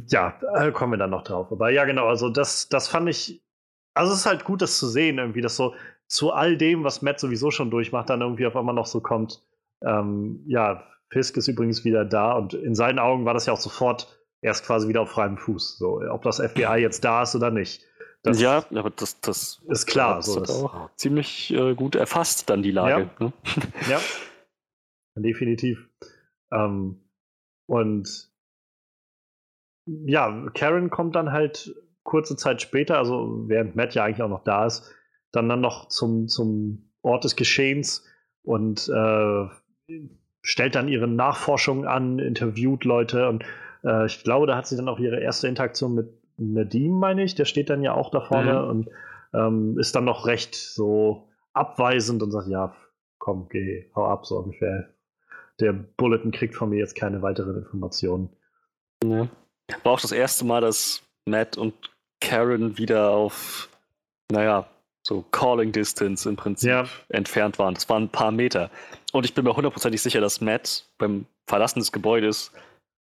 ja, 0.07 0.31
kommen 0.71 0.93
wir 0.93 0.97
dann 0.97 1.09
noch 1.09 1.23
drauf. 1.23 1.51
Aber 1.51 1.69
ja, 1.69 1.83
genau, 1.83 2.07
also 2.07 2.29
das, 2.29 2.69
das 2.69 2.87
fand 2.87 3.09
ich 3.09 3.43
also 3.93 4.13
es 4.13 4.19
ist 4.19 4.25
halt 4.25 4.43
gut, 4.43 4.61
das 4.61 4.77
zu 4.77 4.87
sehen, 4.87 5.17
irgendwie, 5.17 5.41
dass 5.41 5.55
so 5.55 5.75
zu 6.07 6.31
all 6.31 6.57
dem, 6.57 6.83
was 6.83 7.01
Matt 7.01 7.19
sowieso 7.19 7.51
schon 7.51 7.71
durchmacht, 7.71 8.09
dann 8.09 8.21
irgendwie 8.21 8.45
auf 8.45 8.55
einmal 8.55 8.75
noch 8.75 8.85
so 8.85 9.01
kommt. 9.01 9.41
Ähm, 9.83 10.43
ja, 10.47 10.83
Fisk 11.09 11.37
ist 11.37 11.47
übrigens 11.47 11.85
wieder 11.85 12.05
da 12.05 12.33
und 12.33 12.53
in 12.53 12.75
seinen 12.75 12.99
Augen 12.99 13.25
war 13.25 13.33
das 13.33 13.45
ja 13.45 13.53
auch 13.53 13.59
sofort 13.59 14.19
erst 14.41 14.65
quasi 14.65 14.87
wieder 14.87 15.01
auf 15.01 15.11
freiem 15.11 15.37
Fuß. 15.37 15.77
So, 15.77 16.01
ob 16.09 16.23
das 16.23 16.39
FBI 16.39 16.77
jetzt 16.77 17.03
da 17.03 17.23
ist 17.23 17.35
oder 17.35 17.51
nicht. 17.51 17.85
Das 18.23 18.39
ja, 18.39 18.63
aber 18.73 18.89
das, 18.89 19.19
das 19.19 19.61
ist 19.67 19.85
klar. 19.85 20.17
Das 20.17 20.27
so, 20.27 20.41
hat 20.41 20.49
auch 20.49 20.89
ziemlich 20.95 21.53
äh, 21.53 21.75
gut 21.75 21.95
erfasst, 21.95 22.49
dann 22.49 22.63
die 22.63 22.71
Lage. 22.71 23.09
Ja, 23.19 23.25
ne? 23.25 23.33
ja. 23.89 23.99
definitiv. 25.15 25.89
Ähm, 26.51 27.01
und 27.67 28.31
ja, 29.85 30.49
Karen 30.53 30.89
kommt 30.89 31.15
dann 31.15 31.31
halt 31.31 31.75
kurze 32.03 32.35
Zeit 32.37 32.61
später, 32.61 32.97
also 32.97 33.43
während 33.47 33.75
Matt 33.75 33.95
ja 33.95 34.05
eigentlich 34.05 34.21
auch 34.21 34.29
noch 34.29 34.43
da 34.43 34.65
ist, 34.65 34.93
dann 35.33 35.49
dann 35.49 35.59
noch 35.59 35.89
zum, 35.89 36.29
zum 36.29 36.89
Ort 37.01 37.25
des 37.25 37.35
Geschehens 37.35 38.05
und 38.43 38.87
äh, 38.87 39.47
stellt 40.41 40.75
dann 40.75 40.87
ihre 40.87 41.07
Nachforschungen 41.07 41.85
an, 41.85 42.19
interviewt 42.19 42.85
Leute 42.85 43.27
und 43.27 43.43
äh, 43.83 44.05
ich 44.05 44.23
glaube, 44.23 44.47
da 44.47 44.55
hat 44.55 44.67
sie 44.67 44.77
dann 44.77 44.87
auch 44.87 44.99
ihre 44.99 45.19
erste 45.19 45.47
Interaktion 45.49 45.95
mit 45.95 46.07
Nadim, 46.37 46.93
meine 46.93 47.23
ich, 47.23 47.35
der 47.35 47.45
steht 47.45 47.69
dann 47.69 47.83
ja 47.83 47.93
auch 47.93 48.09
da 48.11 48.21
vorne 48.21 48.61
mhm. 48.61 48.69
und 48.69 48.89
ähm, 49.33 49.79
ist 49.79 49.95
dann 49.95 50.05
noch 50.05 50.25
recht 50.25 50.55
so 50.55 51.27
abweisend 51.53 52.23
und 52.23 52.31
sagt, 52.31 52.47
ja, 52.47 52.75
komm, 53.17 53.47
geh, 53.49 53.89
hau 53.95 54.05
ab, 54.05 54.25
so 54.25 54.37
ungefähr. 54.37 54.89
Der 55.59 55.73
Bulletin 55.73 56.31
kriegt 56.31 56.55
von 56.55 56.69
mir 56.69 56.79
jetzt 56.79 56.95
keine 56.95 57.21
weiteren 57.21 57.57
Informationen. 57.57 58.29
Ja. 59.03 59.27
War 59.83 59.93
auch 59.93 60.01
das 60.01 60.11
erste 60.11 60.45
Mal, 60.45 60.61
dass 60.61 61.03
Matt 61.25 61.57
und 61.57 61.73
Karen 62.19 62.77
wieder 62.77 63.11
auf, 63.11 63.69
naja, 64.31 64.67
so 65.03 65.23
Calling 65.31 65.71
Distance 65.71 66.27
im 66.27 66.35
Prinzip 66.35 66.69
ja. 66.69 66.85
entfernt 67.09 67.59
waren. 67.59 67.73
Das 67.73 67.87
waren 67.89 68.03
ein 68.03 68.09
paar 68.09 68.31
Meter. 68.31 68.71
Und 69.11 69.25
ich 69.25 69.33
bin 69.33 69.43
mir 69.43 69.55
hundertprozentig 69.55 70.01
sicher, 70.01 70.21
dass 70.21 70.41
Matt 70.41 70.85
beim 70.97 71.25
Verlassen 71.45 71.79
des 71.79 71.91
Gebäudes 71.91 72.51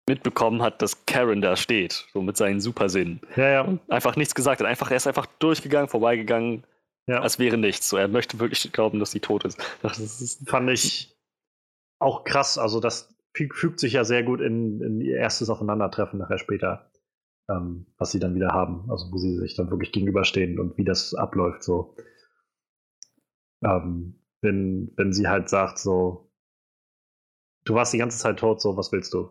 mitbekommen 0.08 0.62
hat, 0.62 0.82
dass 0.82 1.06
Karen 1.06 1.42
da 1.42 1.56
steht, 1.56 2.08
so 2.12 2.22
mit 2.22 2.36
seinen 2.36 2.60
Supersinnen. 2.60 3.22
Ja, 3.36 3.50
ja. 3.50 3.62
Und 3.62 3.80
einfach 3.90 4.16
nichts 4.16 4.36
gesagt 4.36 4.60
hat. 4.60 4.68
Einfach, 4.68 4.90
er 4.90 4.98
ist 4.98 5.08
einfach 5.08 5.28
durchgegangen, 5.40 5.90
vorbeigegangen, 5.90 6.64
ja. 7.08 7.22
als 7.22 7.38
wäre 7.38 7.58
nichts. 7.58 7.88
So, 7.88 7.98
er 7.98 8.08
möchte 8.08 8.40
wirklich 8.40 8.72
glauben, 8.72 9.00
dass 9.00 9.12
sie 9.12 9.20
tot 9.20 9.46
ist. 9.46 9.60
Das 9.84 10.00
ist 10.00 10.50
Fand 10.50 10.70
ich 10.72 11.16
auch 12.00 12.24
krass. 12.24 12.58
Also, 12.58 12.80
das 12.80 13.14
fügt 13.34 13.80
sich 13.80 13.94
ja 13.94 14.04
sehr 14.04 14.24
gut 14.24 14.42
in, 14.42 14.82
in 14.82 15.02
ihr 15.02 15.18
erstes 15.18 15.50
Aufeinandertreffen 15.50 16.20
nachher 16.20 16.40
später 16.40 16.91
ähm, 17.52 17.86
was 17.98 18.12
sie 18.12 18.20
dann 18.20 18.36
wieder 18.36 18.50
haben. 18.50 18.90
Also 18.90 19.12
wo 19.12 19.18
sie 19.18 19.38
sich 19.38 19.56
dann 19.56 19.70
wirklich 19.70 19.92
gegenüberstehen 19.92 20.60
und 20.60 20.78
wie 20.78 20.86
das 20.86 21.14
abläuft. 21.14 21.64
So. 21.64 21.96
Ähm, 23.64 24.20
wenn, 24.42 24.92
wenn 24.96 25.14
sie 25.14 25.28
halt 25.28 25.50
sagt, 25.50 25.78
so, 25.78 26.32
du 27.66 27.76
warst 27.76 27.94
die 27.94 27.98
ganze 27.98 28.18
Zeit 28.18 28.40
tot, 28.40 28.62
so, 28.62 28.78
was 28.78 28.92
willst 28.92 29.14
du? 29.14 29.30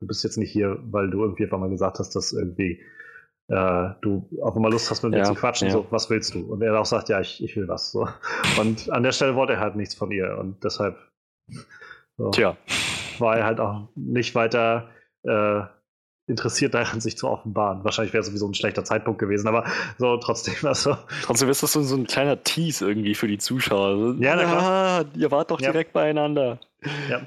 Du 0.00 0.06
bist 0.06 0.22
jetzt 0.24 0.36
nicht 0.36 0.52
hier, 0.52 0.78
weil 0.90 1.10
du 1.10 1.22
irgendwie 1.22 1.44
einfach 1.44 1.58
mal 1.58 1.70
gesagt 1.70 1.98
hast, 1.98 2.14
dass 2.14 2.32
irgendwie 2.32 2.82
äh, 3.48 3.90
du 4.00 4.28
auf 4.42 4.56
einmal 4.56 4.70
Lust 4.70 4.90
hast, 4.90 5.02
mit 5.02 5.12
mir 5.12 5.18
ja, 5.18 5.24
zu 5.24 5.34
quatschen, 5.34 5.68
ja. 5.68 5.74
so, 5.74 5.86
was 5.90 6.08
willst 6.10 6.34
du? 6.34 6.40
Und 6.52 6.62
er 6.62 6.78
auch 6.78 6.86
sagt, 6.86 7.08
ja, 7.08 7.20
ich, 7.20 7.42
ich 7.42 7.56
will 7.56 7.68
was. 7.68 7.92
So. 7.92 8.08
Und 8.60 8.90
an 8.90 9.02
der 9.02 9.12
Stelle 9.12 9.34
wollte 9.34 9.54
er 9.54 9.60
halt 9.60 9.76
nichts 9.76 9.94
von 9.94 10.10
ihr 10.10 10.38
und 10.38 10.62
deshalb 10.64 10.96
so, 12.16 12.30
Tja. 12.30 12.56
war 13.18 13.36
er 13.36 13.44
halt 13.44 13.60
auch 13.60 13.88
nicht 13.96 14.34
weiter 14.34 14.88
äh, 15.24 15.62
interessiert 16.26 16.74
daran, 16.74 17.00
sich 17.00 17.18
zu 17.18 17.28
offenbaren. 17.28 17.84
Wahrscheinlich 17.84 18.14
wäre 18.14 18.24
sowieso 18.24 18.48
ein 18.48 18.54
schlechter 18.54 18.84
Zeitpunkt 18.84 19.18
gewesen, 19.18 19.46
aber 19.46 19.64
so 19.98 20.16
trotzdem. 20.16 20.54
Also. 20.62 20.96
Trotzdem 21.22 21.48
ist 21.48 21.62
das 21.62 21.72
so, 21.72 21.82
so 21.82 21.96
ein 21.96 22.06
kleiner 22.06 22.42
Tease 22.42 22.88
irgendwie 22.88 23.14
für 23.14 23.28
die 23.28 23.38
Zuschauer. 23.38 24.16
Ja, 24.18 24.36
na 24.36 24.44
klar. 24.44 24.62
Ah, 24.62 25.04
ihr 25.14 25.30
wart 25.30 25.50
doch 25.50 25.60
ja. 25.60 25.70
direkt 25.70 25.92
beieinander. 25.92 26.58
Ja. 27.10 27.20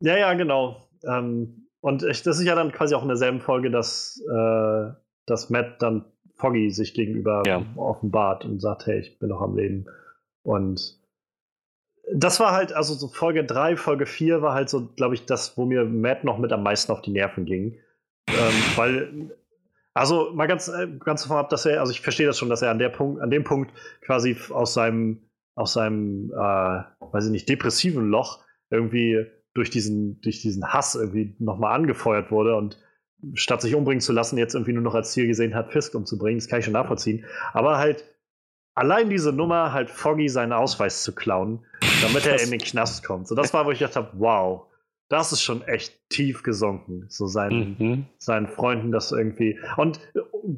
Ja, 0.00 0.16
ja, 0.18 0.34
genau. 0.34 0.88
Ähm, 1.04 1.68
und 1.80 2.02
ich, 2.02 2.22
das 2.22 2.38
ist 2.38 2.44
ja 2.44 2.54
dann 2.54 2.72
quasi 2.72 2.94
auch 2.94 3.02
in 3.02 3.08
derselben 3.08 3.40
Folge, 3.40 3.70
dass, 3.70 4.20
äh, 4.28 4.90
dass 5.26 5.48
Matt 5.50 5.80
dann 5.80 6.04
Foggy 6.34 6.70
sich 6.70 6.92
gegenüber 6.92 7.42
ja. 7.46 7.64
offenbart 7.76 8.44
und 8.44 8.60
sagt, 8.60 8.86
hey, 8.86 8.98
ich 8.98 9.18
bin 9.18 9.28
noch 9.28 9.40
am 9.40 9.56
Leben. 9.56 9.86
Und 10.42 11.00
das 12.10 12.40
war 12.40 12.52
halt, 12.52 12.72
also 12.72 12.94
so 12.94 13.08
Folge 13.08 13.44
3, 13.44 13.76
Folge 13.76 14.06
4 14.06 14.42
war 14.42 14.54
halt 14.54 14.68
so, 14.68 14.88
glaube 14.96 15.14
ich, 15.14 15.26
das, 15.26 15.56
wo 15.56 15.64
mir 15.64 15.84
Matt 15.84 16.24
noch 16.24 16.38
mit 16.38 16.52
am 16.52 16.62
meisten 16.62 16.92
auf 16.92 17.02
die 17.02 17.12
Nerven 17.12 17.44
ging. 17.44 17.78
ähm, 18.28 18.54
weil, 18.76 19.30
also 19.94 20.30
mal 20.32 20.46
ganz, 20.46 20.68
äh, 20.68 20.88
ganz 21.04 21.22
davon 21.22 21.46
dass 21.50 21.66
er, 21.66 21.80
also 21.80 21.92
ich 21.92 22.00
verstehe 22.00 22.26
das 22.26 22.38
schon, 22.38 22.48
dass 22.48 22.62
er 22.62 22.70
an, 22.70 22.78
der 22.78 22.88
Punkt, 22.88 23.20
an 23.20 23.30
dem 23.30 23.44
Punkt 23.44 23.72
quasi 24.00 24.36
aus 24.50 24.74
seinem, 24.74 25.22
aus 25.54 25.74
seinem, 25.74 26.30
äh, 26.32 26.82
weiß 27.12 27.26
ich 27.26 27.30
nicht, 27.30 27.48
depressiven 27.48 28.08
Loch 28.08 28.44
irgendwie 28.70 29.26
durch 29.54 29.70
diesen, 29.70 30.20
durch 30.22 30.40
diesen 30.40 30.72
Hass 30.72 30.94
irgendwie 30.94 31.36
nochmal 31.38 31.74
angefeuert 31.74 32.30
wurde 32.30 32.56
und 32.56 32.78
statt 33.34 33.60
sich 33.60 33.74
umbringen 33.74 34.00
zu 34.00 34.12
lassen, 34.12 34.38
jetzt 34.38 34.54
irgendwie 34.54 34.72
nur 34.72 34.82
noch 34.82 34.94
als 34.94 35.12
Ziel 35.12 35.26
gesehen 35.26 35.54
hat, 35.54 35.72
Fisk 35.72 35.94
umzubringen. 35.94 36.38
Das 36.38 36.48
kann 36.48 36.58
ich 36.58 36.64
schon 36.64 36.72
nachvollziehen. 36.72 37.24
Aber 37.52 37.78
halt 37.78 38.04
allein 38.74 39.10
diese 39.10 39.32
Nummer, 39.32 39.72
halt 39.72 39.90
Foggy 39.90 40.28
seinen 40.28 40.52
Ausweis 40.52 41.02
zu 41.02 41.14
klauen, 41.14 41.64
damit 42.02 42.26
er 42.26 42.42
in 42.42 42.50
den 42.50 42.60
Knast 42.60 43.04
kommt. 43.04 43.28
So, 43.28 43.34
das 43.34 43.52
war, 43.52 43.66
wo 43.66 43.70
ich 43.70 43.78
gedacht 43.78 43.96
habe, 43.96 44.10
wow, 44.14 44.66
das 45.08 45.30
ist 45.30 45.42
schon 45.42 45.62
echt 45.62 46.08
tief 46.08 46.42
gesunken. 46.42 47.04
So 47.08 47.26
seinen, 47.26 47.76
mhm. 47.78 48.06
seinen 48.16 48.48
Freunden 48.48 48.92
das 48.92 49.12
irgendwie. 49.12 49.58
Und 49.76 50.00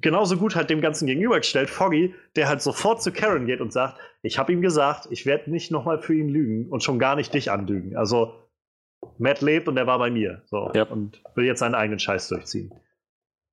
genauso 0.00 0.36
gut 0.36 0.54
halt 0.54 0.70
dem 0.70 0.80
Ganzen 0.80 1.06
gegenübergestellt, 1.06 1.68
Foggy, 1.68 2.14
der 2.36 2.48
halt 2.48 2.62
sofort 2.62 3.02
zu 3.02 3.10
Karen 3.10 3.46
geht 3.46 3.60
und 3.60 3.72
sagt, 3.72 3.98
ich 4.22 4.38
habe 4.38 4.52
ihm 4.52 4.62
gesagt, 4.62 5.08
ich 5.10 5.26
werde 5.26 5.50
nicht 5.50 5.72
nochmal 5.72 5.98
für 5.98 6.14
ihn 6.14 6.28
lügen 6.28 6.68
und 6.70 6.84
schon 6.84 7.00
gar 7.00 7.16
nicht 7.16 7.34
dich 7.34 7.50
anlügen. 7.50 7.96
Also 7.96 8.32
Matt 9.18 9.40
lebt 9.40 9.66
und 9.66 9.76
er 9.76 9.88
war 9.88 9.98
bei 9.98 10.10
mir. 10.10 10.42
So, 10.46 10.70
ja. 10.72 10.84
Und 10.84 11.20
will 11.34 11.46
jetzt 11.46 11.58
seinen 11.58 11.74
eigenen 11.74 11.98
Scheiß 11.98 12.28
durchziehen. 12.28 12.72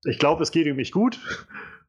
Ich 0.04 0.20
glaube, 0.20 0.44
es 0.44 0.52
geht 0.52 0.68
ihm 0.68 0.76
nicht 0.76 0.94
gut. 0.94 1.20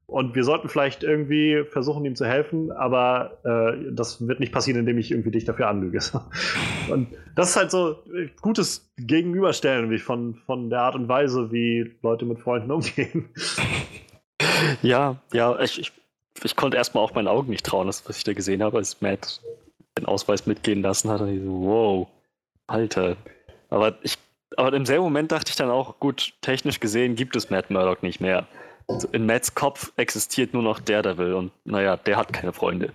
Und 0.07 0.35
wir 0.35 0.45
sollten 0.45 0.69
vielleicht 0.69 1.05
irgendwie 1.05 1.65
versuchen, 1.71 2.05
ihm 2.05 2.17
zu 2.17 2.27
helfen, 2.27 2.71
aber 2.71 3.39
äh, 3.45 3.93
das 3.93 4.27
wird 4.27 4.41
nicht 4.41 4.53
passieren, 4.53 4.81
indem 4.81 4.99
ich 4.99 5.11
irgendwie 5.11 5.31
dich 5.31 5.45
dafür 5.45 5.69
anlüge. 5.69 6.01
und 6.91 7.09
das 7.35 7.51
ist 7.51 7.57
halt 7.57 7.71
so 7.71 7.93
äh, 8.13 8.29
gutes 8.41 8.93
Gegenüberstellen 8.99 9.91
wie 9.91 9.99
von, 9.99 10.35
von 10.47 10.69
der 10.69 10.83
Art 10.83 10.95
und 10.97 11.09
Weise, 11.09 11.51
wie 11.51 11.95
Leute 12.03 12.27
mit 12.27 12.41
Freunden 12.41 12.71
umgehen. 12.71 13.29
Ja, 14.81 15.17
ja, 15.33 15.59
ich, 15.61 15.79
ich, 15.79 15.93
ich 16.43 16.57
konnte 16.57 16.77
erstmal 16.77 17.03
auch 17.03 17.15
meinen 17.15 17.29
Augen 17.29 17.51
nicht 17.51 17.67
trauen, 17.67 17.87
das, 17.87 18.09
was 18.09 18.19
ich 18.19 18.25
da 18.25 18.33
gesehen 18.33 18.63
habe, 18.63 18.79
als 18.79 19.01
Matt 19.01 19.41
den 19.99 20.07
Ausweis 20.07 20.47
mitgehen 20.47 20.83
lassen 20.83 21.11
hat. 21.11 21.21
Und 21.21 21.29
ich 21.29 21.43
so, 21.43 21.63
wow, 21.63 22.09
Alter. 22.67 23.17
Aber 23.71 23.99
ich 24.03 24.19
aber 24.57 24.73
im 24.73 24.87
selben 24.87 25.05
Moment 25.05 25.33
dachte 25.33 25.51
ich 25.51 25.57
dann 25.57 25.71
auch, 25.71 25.99
gut, 25.99 26.33
technisch 26.41 26.81
gesehen 26.81 27.15
gibt 27.15 27.37
es 27.37 27.51
Matt 27.51 27.71
Murdock 27.71 28.03
nicht 28.03 28.21
mehr 28.21 28.47
in 29.13 29.27
Matts 29.27 29.55
Kopf 29.55 29.93
existiert 29.97 30.55
nur 30.55 30.63
noch 30.63 30.81
Daredevil 30.81 31.35
und 31.35 31.53
naja, 31.65 31.97
der 31.97 32.17
hat 32.17 32.33
keine 32.33 32.53
Freunde. 32.53 32.93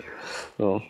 So. 0.58 0.82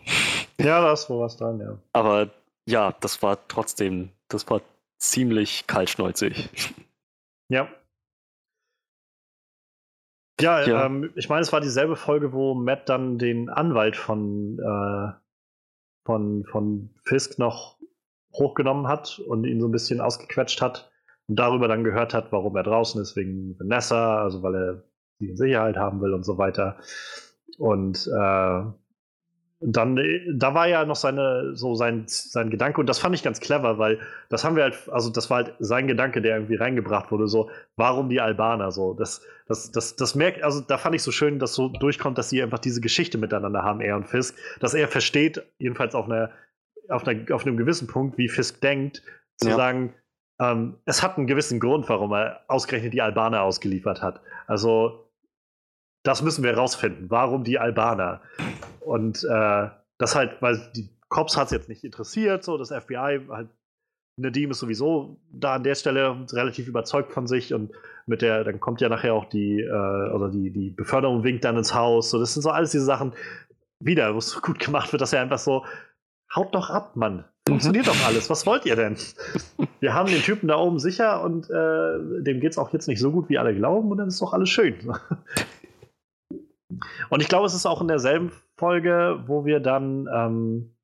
Ja, 0.59 0.81
da 0.81 0.93
ist 0.93 1.09
wohl 1.09 1.21
was 1.23 1.37
dran, 1.37 1.59
ja. 1.59 1.77
Aber 1.93 2.29
ja, 2.65 2.93
das 2.99 3.21
war 3.21 3.47
trotzdem, 3.47 4.09
das 4.27 4.49
war 4.49 4.61
ziemlich 4.97 5.67
kaltschneuzig. 5.67 6.49
Ja. 7.49 7.69
Ja, 10.39 10.61
ja. 10.67 10.85
Ähm, 10.85 11.11
ich 11.15 11.29
meine, 11.29 11.41
es 11.41 11.51
war 11.51 11.61
dieselbe 11.61 11.95
Folge, 11.95 12.33
wo 12.33 12.53
Matt 12.53 12.89
dann 12.89 13.17
den 13.17 13.49
Anwalt 13.49 13.95
von, 13.95 14.59
äh, 14.59 15.13
von, 16.05 16.45
von 16.45 16.89
Fisk 17.05 17.39
noch 17.39 17.77
hochgenommen 18.33 18.87
hat 18.87 19.19
und 19.19 19.45
ihn 19.45 19.59
so 19.59 19.67
ein 19.67 19.71
bisschen 19.71 20.01
ausgequetscht 20.01 20.61
hat 20.61 20.91
und 21.27 21.37
darüber 21.37 21.67
dann 21.67 21.83
gehört 21.83 22.13
hat, 22.13 22.31
warum 22.31 22.55
er 22.55 22.63
draußen 22.63 23.01
ist, 23.01 23.15
wegen 23.15 23.59
Vanessa, 23.59 24.21
also 24.21 24.43
weil 24.43 24.55
er 24.55 24.83
sie 25.19 25.29
in 25.29 25.37
Sicherheit 25.37 25.77
haben 25.77 26.01
will 26.01 26.13
und 26.13 26.23
so 26.23 26.37
weiter. 26.37 26.77
Und 27.57 28.07
äh, 28.07 28.63
dann, 29.59 29.99
da 30.35 30.53
war 30.53 30.67
ja 30.67 30.85
noch 30.85 30.95
seine, 30.95 31.55
so 31.55 31.73
sein, 31.73 32.03
sein 32.05 32.51
Gedanke, 32.51 32.79
und 32.79 32.87
das 32.87 32.99
fand 32.99 33.15
ich 33.15 33.23
ganz 33.23 33.39
clever, 33.39 33.79
weil 33.79 33.99
das 34.29 34.43
haben 34.43 34.55
wir 34.55 34.63
halt, 34.63 34.77
also 34.89 35.09
das 35.09 35.29
war 35.31 35.37
halt 35.37 35.55
sein 35.59 35.87
Gedanke, 35.87 36.21
der 36.21 36.35
irgendwie 36.35 36.55
reingebracht 36.55 37.11
wurde, 37.11 37.27
so, 37.27 37.49
warum 37.75 38.09
die 38.09 38.21
Albaner 38.21 38.71
so? 38.71 38.93
Das, 38.93 39.25
das, 39.47 39.71
das, 39.71 39.95
das 39.95 40.13
merkt, 40.13 40.43
also 40.43 40.61
da 40.61 40.77
fand 40.77 40.93
ich 40.95 41.01
so 41.01 41.11
schön, 41.11 41.39
dass 41.39 41.55
so 41.55 41.69
durchkommt, 41.69 42.19
dass 42.19 42.29
sie 42.29 42.43
einfach 42.43 42.59
diese 42.59 42.81
Geschichte 42.81 43.17
miteinander 43.17 43.63
haben, 43.63 43.81
er 43.81 43.95
und 43.95 44.07
Fisk, 44.07 44.37
dass 44.59 44.75
er 44.75 44.87
versteht, 44.87 45.41
jedenfalls 45.57 45.95
auf 45.95 46.05
einer, 46.05 46.29
auf, 46.87 47.07
einer, 47.07 47.33
auf 47.33 47.45
einem 47.45 47.57
gewissen 47.57 47.87
Punkt, 47.87 48.17
wie 48.19 48.29
Fisk 48.29 48.61
denkt, 48.61 49.01
zu 49.37 49.49
ja. 49.49 49.55
sagen, 49.55 49.93
ähm, 50.39 50.77
es 50.85 51.03
hat 51.03 51.17
einen 51.17 51.27
gewissen 51.27 51.59
Grund, 51.59 51.89
warum 51.89 52.11
er 52.13 52.41
ausgerechnet 52.47 52.93
die 52.93 53.01
Albaner 53.01 53.41
ausgeliefert 53.41 54.01
hat. 54.01 54.21
Also, 54.45 55.09
das 56.03 56.21
müssen 56.21 56.43
wir 56.43 56.55
rausfinden. 56.55 57.09
Warum 57.09 57.43
die 57.43 57.59
Albaner? 57.59 58.21
Und 58.79 59.23
äh, 59.23 59.69
das 59.97 60.15
halt, 60.15 60.41
weil 60.41 60.71
die 60.75 60.89
Cops 61.09 61.37
hat 61.37 61.45
es 61.45 61.51
jetzt 61.51 61.69
nicht 61.69 61.83
interessiert, 61.83 62.43
so 62.43 62.57
das 62.57 62.69
FBI 62.69 63.21
halt 63.29 63.49
Nadim 64.19 64.51
ist 64.51 64.59
sowieso 64.59 65.19
da 65.31 65.55
an 65.55 65.63
der 65.63 65.75
Stelle 65.75 66.25
relativ 66.31 66.67
überzeugt 66.67 67.13
von 67.13 67.27
sich 67.27 67.53
und 67.53 67.71
mit 68.07 68.23
der, 68.23 68.43
dann 68.43 68.59
kommt 68.59 68.81
ja 68.81 68.89
nachher 68.89 69.13
auch 69.13 69.25
die, 69.25 69.61
äh, 69.61 70.11
oder 70.11 70.29
die, 70.29 70.49
die 70.49 70.71
Beförderung 70.71 71.23
winkt 71.23 71.45
dann 71.45 71.55
ins 71.55 71.75
Haus. 71.75 72.09
So, 72.09 72.19
das 72.19 72.33
sind 72.33 72.41
so 72.41 72.49
alles 72.49 72.71
diese 72.71 72.85
Sachen, 72.85 73.13
wieder, 73.79 74.15
wo 74.15 74.17
es 74.17 74.29
so 74.29 74.41
gut 74.41 74.57
gemacht 74.59 74.91
wird, 74.91 75.01
dass 75.01 75.13
er 75.13 75.21
einfach 75.21 75.37
so, 75.37 75.65
haut 76.35 76.53
doch 76.55 76.71
ab, 76.71 76.95
Mann. 76.95 77.25
Funktioniert 77.47 77.85
mhm. 77.85 77.91
doch 77.91 78.05
alles. 78.05 78.29
Was 78.29 78.45
wollt 78.45 78.65
ihr 78.65 78.75
denn? 78.75 78.95
Wir 79.79 79.93
haben 79.93 80.09
den 80.09 80.21
Typen 80.21 80.47
da 80.47 80.57
oben 80.57 80.79
sicher 80.79 81.23
und 81.23 81.49
äh, 81.49 82.23
dem 82.23 82.39
geht 82.39 82.51
es 82.51 82.57
auch 82.57 82.73
jetzt 82.73 82.87
nicht 82.87 82.99
so 82.99 83.11
gut, 83.11 83.29
wie 83.29 83.37
alle 83.37 83.55
glauben, 83.55 83.91
und 83.91 83.97
dann 83.97 84.07
ist 84.07 84.21
doch 84.21 84.33
alles 84.33 84.49
schön. 84.49 84.75
Und 87.09 87.21
ich 87.21 87.27
glaube, 87.27 87.45
es 87.45 87.53
ist 87.53 87.65
auch 87.65 87.81
in 87.81 87.87
derselben 87.87 88.31
Folge, 88.57 89.23
wo 89.25 89.45
wir 89.45 89.59
dann 89.59 90.07
ähm, 90.13 90.75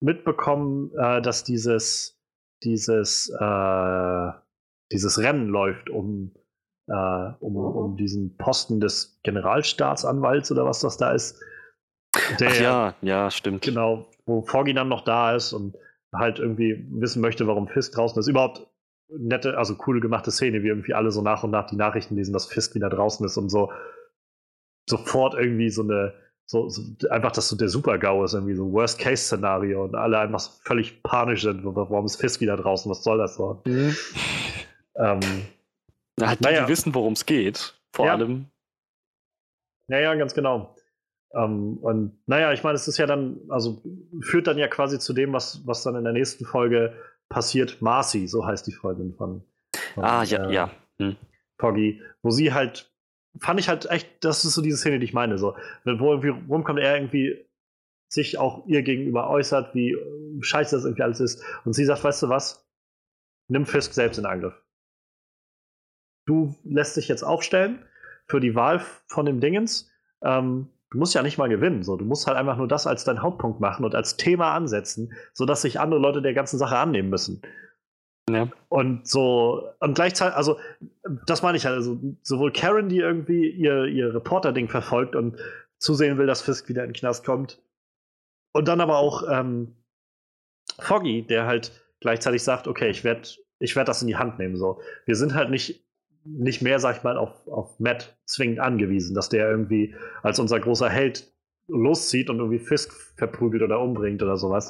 mitbekommen, 0.00 0.90
äh, 0.98 1.22
dass 1.22 1.44
dieses, 1.44 2.18
dieses, 2.62 3.30
äh, 3.30 4.30
dieses 4.92 5.18
Rennen 5.18 5.48
läuft 5.48 5.90
um, 5.90 6.34
äh, 6.88 7.32
um, 7.40 7.56
um 7.56 7.96
diesen 7.96 8.36
Posten 8.36 8.80
des 8.80 9.20
Generalstaatsanwalts 9.22 10.50
oder 10.52 10.64
was 10.64 10.80
das 10.80 10.96
da 10.96 11.12
ist. 11.12 11.40
Der, 12.40 12.50
Ach 12.50 12.60
ja, 12.60 12.94
ja, 13.02 13.30
stimmt. 13.30 13.62
Genau, 13.62 14.06
wo 14.26 14.42
Foggy 14.42 14.74
dann 14.74 14.88
noch 14.88 15.02
da 15.02 15.34
ist 15.34 15.52
und 15.52 15.76
halt 16.12 16.38
irgendwie 16.38 16.86
wissen 16.90 17.20
möchte, 17.20 17.46
warum 17.46 17.68
Fisk 17.68 17.94
draußen 17.94 18.18
ist. 18.18 18.28
Überhaupt 18.28 18.66
nette, 19.08 19.56
also 19.56 19.76
cool 19.86 20.00
gemachte 20.00 20.30
Szene, 20.30 20.62
wie 20.62 20.68
irgendwie 20.68 20.94
alle 20.94 21.10
so 21.10 21.22
nach 21.22 21.42
und 21.44 21.50
nach 21.50 21.66
die 21.66 21.76
Nachrichten 21.76 22.16
lesen, 22.16 22.32
dass 22.32 22.46
Fisk 22.46 22.74
wieder 22.74 22.90
draußen 22.90 23.24
ist 23.24 23.36
und 23.36 23.48
so 23.48 23.72
sofort 24.88 25.34
irgendwie 25.34 25.70
so 25.70 25.82
eine, 25.82 26.14
so, 26.46 26.68
so 26.68 26.82
einfach, 27.10 27.32
dass 27.32 27.48
so 27.48 27.56
der 27.56 27.68
Super-GAU 27.68 28.24
ist, 28.24 28.34
irgendwie 28.34 28.54
so 28.54 28.64
ein 28.64 28.72
Worst-Case-Szenario 28.72 29.84
und 29.84 29.96
alle 29.96 30.18
einfach 30.18 30.40
so 30.40 30.52
völlig 30.62 31.02
panisch 31.02 31.42
sind, 31.42 31.64
warum 31.64 32.06
ist 32.06 32.16
Fisk 32.16 32.40
wieder 32.40 32.56
draußen, 32.56 32.90
was 32.90 33.02
soll 33.02 33.18
das 33.18 33.34
so? 33.34 33.62
Mhm. 33.64 33.96
Ähm, 34.96 35.20
Na, 36.16 36.28
halt 36.28 36.40
die, 36.40 36.44
naja. 36.44 36.64
die 36.64 36.68
wissen, 36.70 36.94
worum 36.94 37.14
es 37.14 37.26
geht, 37.26 37.74
vor 37.92 38.06
ja. 38.06 38.12
allem. 38.12 38.46
Ja, 39.88 39.98
ja, 39.98 40.14
ganz 40.14 40.34
genau. 40.34 40.75
Ähm, 41.36 41.78
und 41.78 42.18
naja, 42.26 42.52
ich 42.52 42.64
meine, 42.64 42.76
es 42.76 42.88
ist 42.88 42.98
ja 42.98 43.06
dann, 43.06 43.40
also 43.48 43.82
führt 44.20 44.46
dann 44.46 44.58
ja 44.58 44.68
quasi 44.68 44.98
zu 44.98 45.12
dem, 45.12 45.32
was, 45.32 45.66
was 45.66 45.82
dann 45.82 45.94
in 45.94 46.04
der 46.04 46.12
nächsten 46.12 46.44
Folge 46.44 46.94
passiert. 47.28 47.80
Marcy, 47.82 48.26
so 48.26 48.46
heißt 48.46 48.66
die 48.66 48.72
Freundin 48.72 49.14
von. 49.14 49.44
von 49.94 50.04
ah, 50.04 50.22
ja, 50.24 50.48
äh, 50.48 50.54
ja. 50.54 50.70
Hm. 50.98 51.16
Poggy, 51.58 52.02
wo 52.22 52.30
sie 52.30 52.52
halt 52.52 52.90
fand 53.40 53.60
ich 53.60 53.68
halt 53.68 53.86
echt, 53.90 54.24
das 54.24 54.44
ist 54.44 54.54
so 54.54 54.62
diese 54.62 54.76
Szene, 54.76 54.98
die 54.98 55.04
ich 55.04 55.12
meine. 55.12 55.38
So, 55.38 55.56
wo 55.84 56.12
irgendwie 56.12 56.48
rumkommt, 56.48 56.80
er 56.80 56.96
irgendwie 56.96 57.44
sich 58.08 58.38
auch 58.38 58.66
ihr 58.66 58.82
gegenüber 58.82 59.28
äußert, 59.28 59.74
wie 59.74 59.96
scheiße 60.40 60.76
das 60.76 60.84
irgendwie 60.84 61.02
alles 61.02 61.20
ist. 61.20 61.42
Und 61.64 61.72
sie 61.72 61.84
sagt, 61.84 62.04
weißt 62.04 62.22
du 62.22 62.28
was? 62.28 62.66
Nimm 63.48 63.66
Fisk 63.66 63.92
selbst 63.94 64.18
in 64.18 64.26
Angriff. 64.26 64.54
Du 66.26 66.56
lässt 66.64 66.96
dich 66.96 67.08
jetzt 67.08 67.22
aufstellen 67.22 67.84
für 68.26 68.40
die 68.40 68.54
Wahl 68.54 68.80
von 69.08 69.26
dem 69.26 69.40
Dingens. 69.40 69.90
Ähm, 70.22 70.68
du 70.90 70.98
musst 70.98 71.14
ja 71.14 71.22
nicht 71.22 71.38
mal 71.38 71.48
gewinnen. 71.48 71.82
So. 71.82 71.96
Du 71.96 72.04
musst 72.04 72.26
halt 72.26 72.36
einfach 72.36 72.56
nur 72.56 72.68
das 72.68 72.86
als 72.86 73.04
deinen 73.04 73.22
Hauptpunkt 73.22 73.60
machen 73.60 73.84
und 73.84 73.94
als 73.94 74.16
Thema 74.16 74.54
ansetzen, 74.54 75.12
sodass 75.32 75.62
sich 75.62 75.80
andere 75.80 76.00
Leute 76.00 76.22
der 76.22 76.34
ganzen 76.34 76.58
Sache 76.58 76.78
annehmen 76.78 77.10
müssen. 77.10 77.42
Ja. 78.28 78.48
Und 78.68 79.06
so, 79.06 79.68
und 79.78 79.94
gleichzeitig, 79.94 80.36
also, 80.36 80.58
das 81.26 81.42
meine 81.42 81.56
ich 81.56 81.64
halt, 81.64 81.76
also, 81.76 81.98
sowohl 82.22 82.52
Karen, 82.52 82.88
die 82.88 82.98
irgendwie 82.98 83.48
ihr, 83.48 83.84
ihr 83.84 84.14
Reporter-Ding 84.14 84.68
verfolgt 84.68 85.14
und 85.14 85.36
zusehen 85.78 86.18
will, 86.18 86.26
dass 86.26 86.42
Fisk 86.42 86.68
wieder 86.68 86.82
in 86.82 86.90
den 86.90 86.96
Knast 86.96 87.24
kommt, 87.24 87.60
und 88.52 88.68
dann 88.68 88.80
aber 88.80 88.96
auch 88.96 89.22
ähm, 89.30 89.76
Foggy, 90.78 91.26
der 91.26 91.46
halt 91.46 91.72
gleichzeitig 92.00 92.42
sagt, 92.42 92.66
okay, 92.66 92.88
ich 92.88 93.04
werde 93.04 93.28
ich 93.58 93.76
werd 93.76 93.88
das 93.88 94.02
in 94.02 94.08
die 94.08 94.16
Hand 94.16 94.38
nehmen. 94.38 94.56
So. 94.56 94.80
Wir 95.04 95.16
sind 95.16 95.34
halt 95.34 95.50
nicht, 95.50 95.85
nicht 96.26 96.62
mehr, 96.62 96.78
sag 96.78 96.96
ich 96.96 97.02
mal, 97.02 97.16
auf, 97.16 97.46
auf 97.48 97.78
Matt 97.78 98.16
zwingend 98.24 98.60
angewiesen, 98.60 99.14
dass 99.14 99.28
der 99.28 99.50
irgendwie 99.50 99.94
als 100.22 100.38
unser 100.38 100.60
großer 100.60 100.88
Held 100.88 101.32
loszieht 101.68 102.30
und 102.30 102.38
irgendwie 102.38 102.58
Fisk 102.58 102.92
verprügelt 103.16 103.62
oder 103.62 103.80
umbringt 103.80 104.22
oder 104.22 104.36
sowas, 104.36 104.68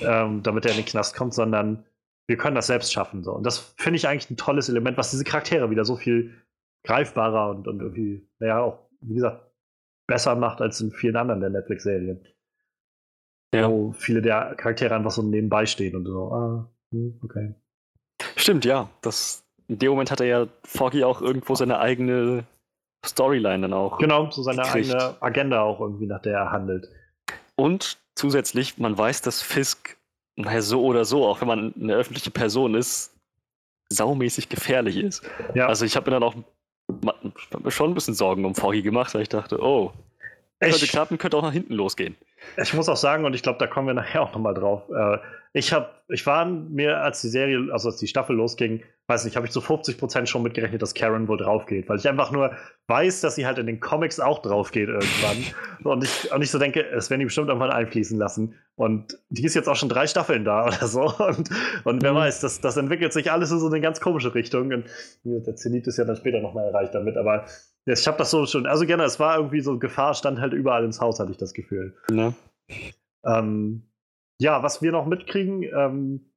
ähm, 0.00 0.42
damit 0.42 0.64
er 0.64 0.72
in 0.72 0.78
den 0.78 0.86
Knast 0.86 1.14
kommt, 1.14 1.34
sondern 1.34 1.84
wir 2.26 2.36
können 2.36 2.54
das 2.54 2.66
selbst 2.66 2.92
schaffen. 2.92 3.22
So. 3.22 3.32
Und 3.32 3.44
das 3.44 3.58
finde 3.76 3.96
ich 3.96 4.08
eigentlich 4.08 4.30
ein 4.30 4.36
tolles 4.36 4.68
Element, 4.68 4.96
was 4.96 5.10
diese 5.10 5.24
Charaktere 5.24 5.70
wieder 5.70 5.84
so 5.84 5.96
viel 5.96 6.34
greifbarer 6.84 7.50
und, 7.50 7.68
und 7.68 7.80
irgendwie, 7.80 8.28
naja, 8.38 8.60
auch, 8.60 8.88
wie 9.00 9.14
gesagt, 9.14 9.50
besser 10.06 10.34
macht 10.36 10.60
als 10.60 10.80
in 10.80 10.90
vielen 10.90 11.16
anderen 11.16 11.40
der 11.40 11.50
Netflix-Serien. 11.50 12.26
Ja. 13.54 13.70
Wo 13.70 13.92
viele 13.92 14.20
der 14.20 14.54
Charaktere 14.56 14.94
einfach 14.94 15.10
so 15.10 15.22
nebenbei 15.22 15.66
stehen 15.66 15.96
und 15.96 16.06
so, 16.06 16.32
ah, 16.32 16.70
hm, 16.92 17.20
okay. 17.24 17.54
Stimmt, 18.36 18.64
ja. 18.64 18.90
Das, 19.00 19.47
in 19.68 19.78
dem 19.78 19.90
Moment 19.90 20.10
hat 20.10 20.20
er 20.20 20.26
ja 20.26 20.46
Foggy 20.64 21.04
auch 21.04 21.20
irgendwo 21.20 21.54
seine 21.54 21.78
eigene 21.78 22.44
Storyline 23.04 23.62
dann 23.62 23.72
auch. 23.72 23.98
Genau, 23.98 24.30
so 24.30 24.42
seine 24.42 24.62
gekriegt. 24.62 24.94
eigene 24.94 25.22
Agenda 25.22 25.62
auch 25.62 25.80
irgendwie, 25.80 26.06
nach 26.06 26.22
der 26.22 26.34
er 26.34 26.50
handelt. 26.50 26.88
Und 27.54 27.98
zusätzlich, 28.14 28.78
man 28.78 28.96
weiß, 28.96 29.22
dass 29.22 29.42
Fisk 29.42 29.96
naja, 30.36 30.62
so 30.62 30.84
oder 30.84 31.04
so, 31.04 31.26
auch 31.26 31.40
wenn 31.40 31.48
man 31.48 31.74
eine 31.80 31.94
öffentliche 31.94 32.30
Person 32.30 32.74
ist, 32.74 33.12
saumäßig 33.90 34.48
gefährlich 34.48 34.96
ist. 34.96 35.28
Ja. 35.54 35.66
Also 35.66 35.84
ich 35.84 35.96
habe 35.96 36.10
mir 36.10 36.20
dann 36.20 36.22
auch 36.22 36.34
schon 37.68 37.90
ein 37.90 37.94
bisschen 37.94 38.14
Sorgen 38.14 38.44
um 38.44 38.54
Foggy 38.54 38.82
gemacht, 38.82 39.14
weil 39.14 39.22
ich 39.22 39.28
dachte, 39.28 39.60
oh, 39.60 39.92
könnte 40.60 40.84
ich, 40.84 40.90
klappen, 40.90 41.18
könnte 41.18 41.36
auch 41.36 41.42
nach 41.42 41.52
hinten 41.52 41.74
losgehen. 41.74 42.16
Ich 42.56 42.72
muss 42.72 42.88
auch 42.88 42.96
sagen, 42.96 43.24
und 43.24 43.34
ich 43.34 43.42
glaube, 43.42 43.58
da 43.58 43.66
kommen 43.66 43.88
wir 43.88 43.94
nachher 43.94 44.22
auch 44.22 44.32
nochmal 44.32 44.54
drauf. 44.54 44.82
Äh, 44.90 45.18
ich 45.52 45.72
habe, 45.72 45.90
ich 46.08 46.24
war 46.26 46.44
mir, 46.44 47.00
als 47.00 47.20
die 47.20 47.28
Serie, 47.28 47.72
also 47.72 47.88
als 47.88 47.98
die 47.98 48.08
Staffel 48.08 48.36
losging, 48.36 48.82
weiß 49.08 49.24
nicht, 49.24 49.36
habe 49.36 49.46
ich 49.46 49.52
zu 49.52 49.60
50% 49.60 50.26
schon 50.26 50.42
mitgerechnet, 50.42 50.82
dass 50.82 50.92
Karen 50.92 51.28
wohl 51.28 51.38
drauf 51.38 51.64
geht, 51.64 51.88
weil 51.88 51.96
ich 51.96 52.06
einfach 52.06 52.30
nur 52.30 52.54
weiß, 52.88 53.22
dass 53.22 53.36
sie 53.36 53.46
halt 53.46 53.56
in 53.56 53.66
den 53.66 53.80
Comics 53.80 54.20
auch 54.20 54.42
drauf 54.42 54.70
geht 54.70 54.88
irgendwann. 54.88 55.44
und, 55.84 56.04
ich, 56.04 56.30
und 56.30 56.42
ich 56.42 56.50
so 56.50 56.58
denke, 56.58 56.86
es 56.86 57.08
werden 57.08 57.20
die 57.20 57.24
bestimmt 57.24 57.48
irgendwann 57.48 57.70
einfließen 57.70 58.18
lassen. 58.18 58.54
Und 58.76 59.18
die 59.30 59.44
ist 59.44 59.54
jetzt 59.54 59.66
auch 59.66 59.76
schon 59.76 59.88
drei 59.88 60.06
Staffeln 60.06 60.44
da 60.44 60.66
oder 60.66 60.86
so. 60.86 61.04
Und, 61.04 61.48
und 61.84 62.02
wer 62.02 62.12
mhm. 62.12 62.16
weiß, 62.16 62.42
das, 62.42 62.60
das 62.60 62.76
entwickelt 62.76 63.14
sich 63.14 63.32
alles 63.32 63.50
in 63.50 63.58
so 63.58 63.66
eine 63.66 63.80
ganz 63.80 63.98
komische 64.00 64.34
Richtung. 64.34 64.72
Und 64.72 64.84
der 65.24 65.56
Zenit 65.56 65.86
ist 65.86 65.96
ja 65.96 66.04
dann 66.04 66.16
später 66.16 66.40
nochmal 66.40 66.66
erreicht 66.66 66.94
damit. 66.94 67.16
Aber 67.16 67.46
ich 67.86 68.06
habe 68.06 68.18
das 68.18 68.30
so 68.30 68.44
schon, 68.44 68.66
also 68.66 68.84
gerne, 68.84 69.04
es 69.04 69.18
war 69.18 69.38
irgendwie 69.38 69.60
so, 69.60 69.78
Gefahr 69.78 70.12
stand 70.12 70.38
halt 70.38 70.52
überall 70.52 70.84
ins 70.84 71.00
Haus, 71.00 71.18
hatte 71.18 71.30
ich 71.30 71.38
das 71.38 71.54
Gefühl. 71.54 71.96
Ja. 72.12 72.34
Ähm, 73.24 73.84
ja, 74.38 74.62
was 74.62 74.82
wir 74.82 74.92
noch 74.92 75.06
mitkriegen, 75.06 75.62
ähm, 75.62 76.30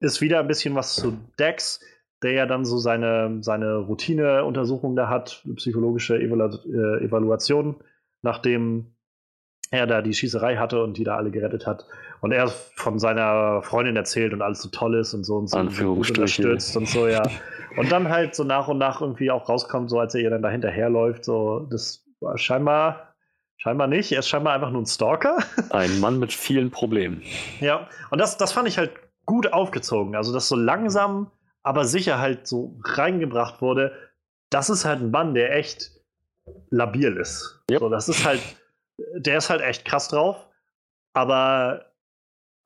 ist 0.00 0.20
wieder 0.20 0.40
ein 0.40 0.48
bisschen 0.48 0.74
was 0.74 0.96
zu 0.96 1.16
Dex, 1.38 1.80
der 2.22 2.32
ja 2.32 2.46
dann 2.46 2.64
so 2.64 2.78
seine, 2.78 3.38
seine 3.40 3.76
Routineuntersuchung 3.76 4.96
da 4.96 5.08
hat, 5.08 5.44
psychologische 5.56 6.20
Evalu 6.20 6.56
äh, 6.66 7.04
Evaluation, 7.04 7.76
nachdem 8.22 8.94
er 9.70 9.86
da 9.86 10.02
die 10.02 10.12
Schießerei 10.12 10.56
hatte 10.56 10.82
und 10.82 10.96
die 10.98 11.04
da 11.04 11.16
alle 11.16 11.30
gerettet 11.30 11.66
hat. 11.66 11.86
Und 12.20 12.32
er 12.32 12.48
von 12.48 12.98
seiner 12.98 13.62
Freundin 13.62 13.96
erzählt 13.96 14.32
und 14.32 14.42
alles 14.42 14.60
so 14.62 14.68
toll 14.68 14.96
ist 14.96 15.14
und 15.14 15.24
so 15.24 15.36
und 15.36 15.48
so 15.48 15.58
unterstützt 15.58 16.76
und 16.76 16.88
so, 16.88 17.06
ja. 17.06 17.22
Und 17.76 17.90
dann 17.92 18.08
halt 18.08 18.34
so 18.34 18.44
nach 18.44 18.68
und 18.68 18.78
nach 18.78 19.00
irgendwie 19.00 19.30
auch 19.30 19.48
rauskommt, 19.48 19.88
so 19.88 20.00
als 20.00 20.14
er 20.14 20.22
ihr 20.22 20.30
dann 20.30 20.42
da 20.42 20.50
hinterherläuft, 20.50 21.24
so, 21.24 21.68
das 21.70 22.04
war 22.20 22.36
scheinbar 22.36 23.10
Scheinbar 23.62 23.88
nicht. 23.88 24.10
Er 24.10 24.20
ist 24.20 24.28
scheinbar 24.28 24.54
einfach 24.54 24.70
nur 24.70 24.80
ein 24.80 24.86
Stalker. 24.86 25.36
Ein 25.70 26.00
Mann 26.00 26.18
mit 26.18 26.32
vielen 26.32 26.70
Problemen. 26.70 27.22
Ja, 27.60 27.88
und 28.08 28.18
das, 28.18 28.38
das 28.38 28.52
fand 28.52 28.66
ich 28.68 28.78
halt 28.78 28.90
gut 29.26 29.52
aufgezogen. 29.52 30.16
Also, 30.16 30.32
dass 30.32 30.48
so 30.48 30.56
langsam, 30.56 31.30
aber 31.62 31.84
sicher 31.84 32.18
halt 32.18 32.46
so 32.46 32.78
reingebracht 32.84 33.60
wurde. 33.60 33.92
Das 34.50 34.70
ist 34.70 34.84
halt 34.84 35.00
ein 35.00 35.10
Mann, 35.10 35.34
der 35.34 35.54
echt 35.54 35.92
labil 36.70 37.16
ist. 37.16 37.62
Yep. 37.70 37.80
So, 37.80 37.88
das 37.88 38.08
ist 38.08 38.24
halt, 38.24 38.40
der 39.16 39.38
ist 39.38 39.50
halt 39.50 39.60
echt 39.60 39.84
krass 39.84 40.08
drauf, 40.08 40.48
aber 41.12 41.86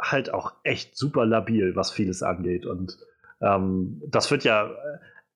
halt 0.01 0.33
auch 0.33 0.55
echt 0.65 0.97
super 0.97 1.27
labil, 1.27 1.77
was 1.77 1.91
vieles 1.91 2.23
angeht. 2.23 2.67
Und 2.67 2.99
ähm, 3.41 4.03
das 4.07 4.31
wird 4.31 4.45
ja 4.45 4.71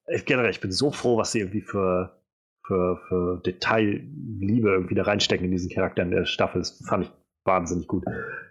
äh, 0.05 0.19
generell, 0.19 0.51
ich 0.51 0.61
bin 0.61 0.71
so 0.71 0.91
froh, 0.91 1.17
was 1.17 1.31
sie 1.31 1.39
irgendwie 1.39 1.61
für, 1.61 2.17
für, 2.65 2.97
für 3.07 3.41
Detailliebe 3.45 4.69
irgendwie 4.69 4.95
da 4.95 5.03
reinstecken 5.03 5.45
in 5.45 5.51
diesen 5.51 5.69
Charakter 5.69 6.03
in 6.03 6.11
der 6.11 6.25
Staffel. 6.25 6.59
Das 6.59 6.81
fand 6.87 7.05
ich 7.05 7.11
wahnsinnig 7.45 7.87
gut. 7.87 8.05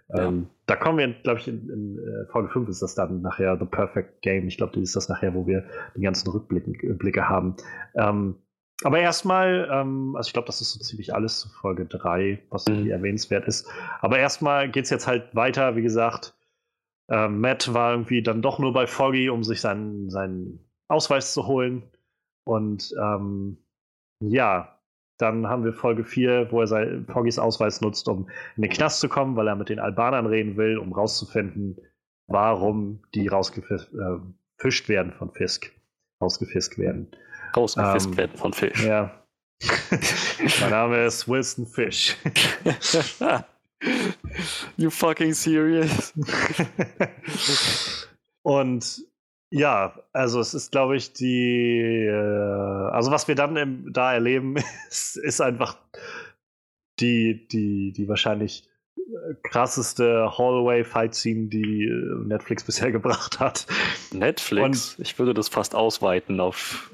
Ja. 0.09 0.27
Ähm, 0.27 0.47
da 0.65 0.75
kommen 0.75 0.97
wir, 0.97 1.13
glaube 1.21 1.39
ich, 1.39 1.47
in, 1.47 1.69
in 1.69 1.99
äh, 1.99 2.31
Folge 2.31 2.49
5 2.49 2.69
ist 2.69 2.81
das 2.81 2.95
dann 2.95 3.21
nachher 3.21 3.57
The 3.57 3.65
Perfect 3.65 4.21
Game. 4.21 4.47
Ich 4.47 4.57
glaube, 4.57 4.73
das 4.73 4.83
ist 4.83 4.95
das 4.95 5.09
nachher, 5.09 5.33
wo 5.33 5.45
wir 5.45 5.65
die 5.95 6.01
ganzen 6.01 6.29
Rückblicke 6.29 7.29
haben. 7.29 7.55
Ähm, 7.95 8.35
aber 8.83 8.99
erstmal, 8.99 9.69
ähm, 9.71 10.15
also 10.15 10.27
ich 10.27 10.33
glaube, 10.33 10.47
das 10.47 10.61
ist 10.61 10.73
so 10.73 10.79
ziemlich 10.79 11.13
alles 11.13 11.39
zu 11.39 11.49
Folge 11.49 11.85
3, 11.85 12.39
was 12.49 12.65
mhm. 12.65 12.73
irgendwie 12.73 12.91
erwähnenswert 12.91 13.47
ist. 13.47 13.69
Aber 14.01 14.17
erstmal 14.17 14.69
geht 14.69 14.85
es 14.85 14.89
jetzt 14.89 15.07
halt 15.07 15.35
weiter, 15.35 15.75
wie 15.75 15.81
gesagt. 15.81 16.35
Äh, 17.09 17.27
Matt 17.27 17.73
war 17.73 17.91
irgendwie 17.91 18.23
dann 18.23 18.41
doch 18.41 18.57
nur 18.57 18.73
bei 18.73 18.87
Foggy, 18.87 19.29
um 19.29 19.43
sich 19.43 19.61
seinen, 19.61 20.09
seinen 20.09 20.59
Ausweis 20.87 21.33
zu 21.33 21.45
holen. 21.45 21.83
Und 22.45 22.93
ähm, 22.99 23.57
ja, 24.21 24.78
dann 25.19 25.47
haben 25.47 25.65
wir 25.65 25.73
Folge 25.73 26.05
4, 26.05 26.51
wo 26.51 26.61
er 26.61 26.67
sein, 26.67 27.05
Foggys 27.11 27.37
Ausweis 27.37 27.81
nutzt, 27.81 28.07
um 28.07 28.29
in 28.55 28.63
den 28.63 28.71
Knast 28.71 29.01
zu 29.01 29.09
kommen, 29.09 29.35
weil 29.35 29.47
er 29.47 29.55
mit 29.55 29.69
den 29.69 29.79
Albanern 29.79 30.25
reden 30.25 30.57
will, 30.57 30.77
um 30.77 30.93
rauszufinden, 30.93 31.77
warum 32.27 33.03
die 33.13 33.27
rausgefischt 33.27 33.93
äh, 33.93 34.89
werden 34.89 35.11
von 35.11 35.31
Fisk. 35.33 35.71
Rausgefiskt 36.21 36.77
werden. 36.77 37.11
Rausgefiskt 37.55 38.11
ähm, 38.11 38.17
werden 38.17 38.37
von 38.37 38.53
Fisch. 38.53 38.85
Ja. 38.85 39.23
mein 40.61 40.69
Name 40.69 41.05
ist 41.05 41.27
Wilson 41.27 41.67
Fish. 41.67 42.15
you 44.77 44.89
fucking 44.89 45.33
serious? 45.33 46.13
Und 48.43 49.03
ja, 49.51 49.93
also 50.13 50.39
es 50.39 50.53
ist, 50.53 50.71
glaube 50.71 50.95
ich, 50.95 51.13
die, 51.13 52.05
äh, 52.05 52.89
also 52.91 53.11
was 53.11 53.27
wir 53.27 53.35
dann 53.35 53.55
im, 53.55 53.93
da 53.93 54.13
erleben, 54.13 54.55
ist, 54.89 55.17
ist 55.17 55.41
einfach 55.41 55.77
die, 56.99 57.47
die, 57.47 57.93
die 57.93 58.07
wahrscheinlich 58.07 58.69
krasseste 59.43 60.37
Hallway-Fight-Scene, 60.37 61.47
die 61.47 61.85
äh, 61.85 62.27
Netflix 62.27 62.63
bisher 62.63 62.91
gebracht 62.93 63.39
hat. 63.39 63.65
Netflix? 64.11 64.95
Und 64.95 65.03
ich 65.03 65.17
würde 65.19 65.33
das 65.33 65.49
fast 65.49 65.75
ausweiten 65.75 66.39
auf 66.39 66.91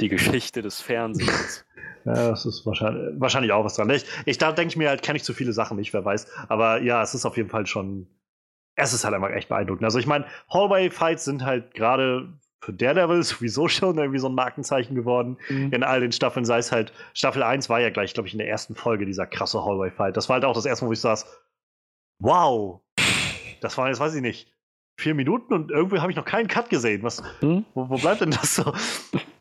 die 0.00 0.08
Geschichte 0.08 0.62
des 0.62 0.80
Fernsehens. 0.80 1.64
Ja, 2.04 2.30
das 2.30 2.46
ist 2.46 2.64
wahrscheinlich, 2.64 3.20
wahrscheinlich 3.20 3.52
auch 3.52 3.64
was 3.64 3.74
dran. 3.74 3.90
Ich, 3.90 4.06
ich 4.24 4.38
da 4.38 4.52
denke 4.52 4.70
ich 4.70 4.76
mir 4.76 4.88
halt, 4.88 5.02
kenne 5.02 5.18
ich 5.18 5.24
zu 5.24 5.34
viele 5.34 5.52
Sachen 5.52 5.76
nicht, 5.76 5.92
wer 5.92 6.04
weiß. 6.06 6.26
Aber 6.48 6.80
ja, 6.80 7.02
es 7.02 7.12
ist 7.12 7.26
auf 7.26 7.36
jeden 7.36 7.50
Fall 7.50 7.66
schon. 7.66 8.06
Es 8.78 8.92
ist 8.92 9.04
halt 9.04 9.14
einfach 9.14 9.30
echt 9.30 9.48
beeindruckend. 9.48 9.84
Also 9.84 9.98
ich 9.98 10.06
meine, 10.06 10.24
Hallway-Fights 10.52 11.24
sind 11.24 11.44
halt 11.44 11.74
gerade 11.74 12.28
für 12.60 12.72
Daredevil 12.72 13.22
sowieso 13.24 13.68
schon 13.68 13.98
irgendwie 13.98 14.18
so 14.18 14.28
ein 14.28 14.34
Markenzeichen 14.34 14.94
geworden 14.94 15.36
mhm. 15.48 15.72
in 15.72 15.82
all 15.82 16.00
den 16.00 16.12
Staffeln. 16.12 16.44
Sei 16.44 16.58
es 16.58 16.72
halt, 16.72 16.92
Staffel 17.14 17.42
1 17.42 17.68
war 17.68 17.80
ja 17.80 17.90
gleich, 17.90 18.14
glaube 18.14 18.28
ich, 18.28 18.34
in 18.34 18.38
der 18.38 18.48
ersten 18.48 18.74
Folge 18.74 19.04
dieser 19.04 19.26
krasse 19.26 19.64
Hallway-Fight. 19.64 20.16
Das 20.16 20.28
war 20.28 20.34
halt 20.34 20.44
auch 20.44 20.54
das 20.54 20.64
erste 20.64 20.84
Mal, 20.84 20.90
wo 20.90 20.92
ich 20.92 21.00
saß, 21.00 21.26
wow, 22.20 22.80
das 23.60 23.76
war 23.76 23.88
jetzt, 23.88 24.00
weiß 24.00 24.14
ich 24.14 24.22
nicht, 24.22 24.52
vier 24.96 25.14
Minuten 25.14 25.54
und 25.54 25.70
irgendwie 25.70 26.00
habe 26.00 26.10
ich 26.10 26.16
noch 26.16 26.24
keinen 26.24 26.48
Cut 26.48 26.70
gesehen. 26.70 27.02
Was, 27.02 27.22
hm? 27.40 27.64
wo, 27.74 27.88
wo, 27.88 27.96
bleibt 27.96 28.20
denn 28.20 28.30
das 28.30 28.56
so? 28.56 28.72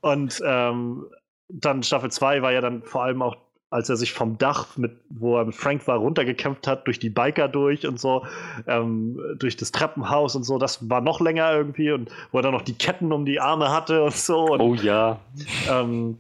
Und 0.02 0.42
ähm, 0.46 1.08
dann 1.50 1.84
Staffel 1.84 2.12
2 2.12 2.42
war 2.42 2.52
ja 2.52 2.62
dann 2.62 2.84
vor 2.84 3.04
allem 3.04 3.22
auch, 3.22 3.38
als 3.70 3.90
er 3.90 3.98
sich 3.98 4.14
vom 4.14 4.38
Dach, 4.38 4.78
mit, 4.78 4.98
wo 5.10 5.38
er 5.38 5.46
mit 5.46 5.56
Frank 5.56 5.88
war, 5.88 5.98
runtergekämpft 5.98 6.68
hat, 6.68 6.88
durch 6.88 7.00
die 7.00 7.10
Biker 7.10 7.48
durch 7.48 7.86
und 7.86 8.00
so, 8.00 8.26
ähm, 8.66 9.20
durch 9.38 9.58
das 9.58 9.72
Treppenhaus 9.72 10.36
und 10.36 10.44
so. 10.44 10.58
Das 10.58 10.90
war 10.90 11.02
noch 11.02 11.20
länger 11.20 11.52
irgendwie 11.52 11.92
und 11.92 12.10
wo 12.32 12.40
er 12.40 12.44
dann 12.44 12.54
noch 12.54 12.62
die 12.62 12.78
Ketten 12.78 13.12
um 13.12 13.26
die 13.26 13.40
Arme 13.40 13.72
hatte 13.72 14.04
und 14.04 14.16
so. 14.16 14.46
Und, 14.46 14.62
oh 14.62 14.74
ja. 14.76 15.20
Ähm, 15.70 16.18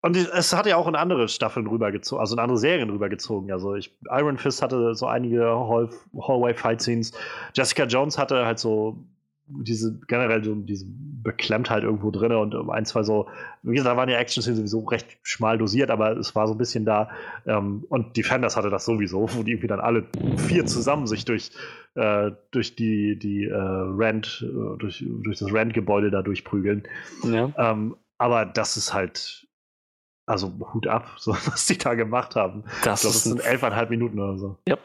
und 0.00 0.16
es 0.16 0.52
hat 0.52 0.66
ja 0.66 0.76
auch 0.76 0.86
in 0.86 0.96
andere 0.96 1.28
Staffeln 1.28 1.66
rübergezogen, 1.66 2.20
also 2.20 2.34
in 2.34 2.40
andere 2.40 2.58
Serien 2.58 2.90
rübergezogen. 2.90 3.50
Also 3.50 3.74
ich, 3.74 3.96
Iron 4.10 4.36
Fist 4.36 4.60
hatte 4.60 4.94
so 4.94 5.06
einige 5.06 5.44
Hall, 5.46 5.88
Hallway-Fight-Scenes. 6.14 7.12
Jessica 7.54 7.84
Jones 7.84 8.18
hatte 8.18 8.44
halt 8.44 8.58
so 8.58 8.98
diese 9.46 9.98
generell 10.06 10.42
so 10.42 10.54
diese 10.54 10.86
Beklemmtheit 10.88 11.82
irgendwo 11.82 12.10
drin 12.10 12.32
und 12.32 12.54
ein, 12.70 12.86
zwei 12.86 13.02
so, 13.02 13.28
wie 13.62 13.74
gesagt, 13.74 13.92
da 13.92 13.96
waren 13.96 14.08
ja 14.08 14.18
Action-Szenen 14.18 14.56
sowieso 14.56 14.80
recht 14.84 15.18
schmal 15.22 15.58
dosiert, 15.58 15.90
aber 15.90 16.16
es 16.16 16.34
war 16.34 16.46
so 16.46 16.54
ein 16.54 16.58
bisschen 16.58 16.84
da. 16.84 17.10
Ähm, 17.46 17.84
und 17.88 18.16
Defenders 18.16 18.56
hatte 18.56 18.70
das 18.70 18.84
sowieso, 18.84 19.28
wo 19.34 19.42
die 19.42 19.52
irgendwie 19.52 19.68
dann 19.68 19.80
alle 19.80 20.06
vier 20.48 20.66
zusammen 20.66 21.06
sich 21.06 21.24
durch, 21.24 21.50
äh, 21.94 22.30
durch 22.50 22.76
die, 22.76 23.18
die 23.18 23.44
äh, 23.44 23.54
Rand, 23.54 24.44
äh, 24.46 24.78
durch, 24.78 25.04
durch 25.06 25.38
das 25.38 25.52
Rand-Gebäude 25.52 26.10
da 26.10 26.22
durchprügeln. 26.22 26.84
Ja. 27.24 27.52
Ähm, 27.56 27.96
aber 28.18 28.46
das 28.46 28.76
ist 28.76 28.94
halt 28.94 29.46
also 30.26 30.52
Hut 30.72 30.86
ab, 30.86 31.10
so 31.18 31.32
was 31.32 31.66
die 31.66 31.78
da 31.78 31.94
gemacht 31.94 32.36
haben. 32.36 32.64
Das, 32.82 33.02
glaub, 33.02 33.12
das 33.12 33.24
sind 33.24 33.44
elfeinhalb 33.44 33.90
Minuten 33.90 34.18
oder 34.18 34.38
so. 34.38 34.56
Ja, 34.68 34.78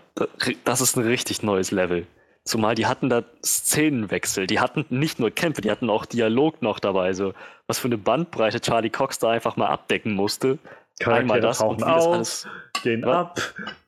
das 0.65 0.81
ist 0.81 0.97
ein 0.97 1.03
richtig 1.03 1.43
neues 1.43 1.71
Level. 1.71 2.07
Zumal 2.45 2.75
die 2.75 2.87
hatten 2.87 3.09
da 3.09 3.23
Szenenwechsel, 3.45 4.47
die 4.47 4.59
hatten 4.59 4.85
nicht 4.89 5.19
nur 5.19 5.29
Kämpfe, 5.29 5.61
die 5.61 5.69
hatten 5.69 5.89
auch 5.89 6.05
Dialog 6.05 6.61
noch 6.61 6.79
dabei. 6.79 7.13
So, 7.13 7.33
was 7.67 7.79
für 7.79 7.87
eine 7.87 7.97
Bandbreite 7.97 8.61
Charlie 8.61 8.89
Cox 8.89 9.19
da 9.19 9.29
einfach 9.29 9.55
mal 9.55 9.67
abdecken 9.67 10.13
musste. 10.13 10.57
Charaktere 10.99 11.21
Einmal 11.21 11.41
das 11.41 11.61
und 11.61 11.81
das 11.81 12.05
alles 12.05 12.47
gehen 12.83 13.05
ab. 13.05 13.39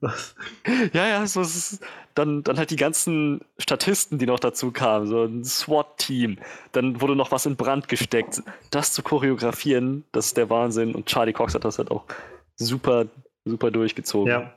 ja, 0.93 1.07
ja, 1.07 1.25
so 1.27 1.41
ist 1.41 1.83
dann, 2.15 2.43
dann 2.43 2.57
halt 2.57 2.71
die 2.71 2.77
ganzen 2.77 3.41
Statisten, 3.57 4.17
die 4.17 4.25
noch 4.25 4.39
dazu 4.39 4.71
kamen, 4.71 5.07
so 5.07 5.23
ein 5.23 5.43
SWAT-Team. 5.43 6.37
Dann 6.71 7.01
wurde 7.01 7.15
noch 7.15 7.31
was 7.31 7.45
in 7.45 7.55
Brand 7.55 7.87
gesteckt. 7.87 8.41
Das 8.69 8.93
zu 8.93 9.03
choreografieren, 9.03 10.05
das 10.11 10.27
ist 10.27 10.37
der 10.37 10.49
Wahnsinn. 10.49 10.95
Und 10.95 11.07
Charlie 11.07 11.33
Cox 11.33 11.53
hat 11.53 11.65
das 11.65 11.77
halt 11.77 11.91
auch 11.91 12.05
super, 12.55 13.05
super 13.45 13.71
durchgezogen. 13.71 14.31
Ja. 14.31 14.53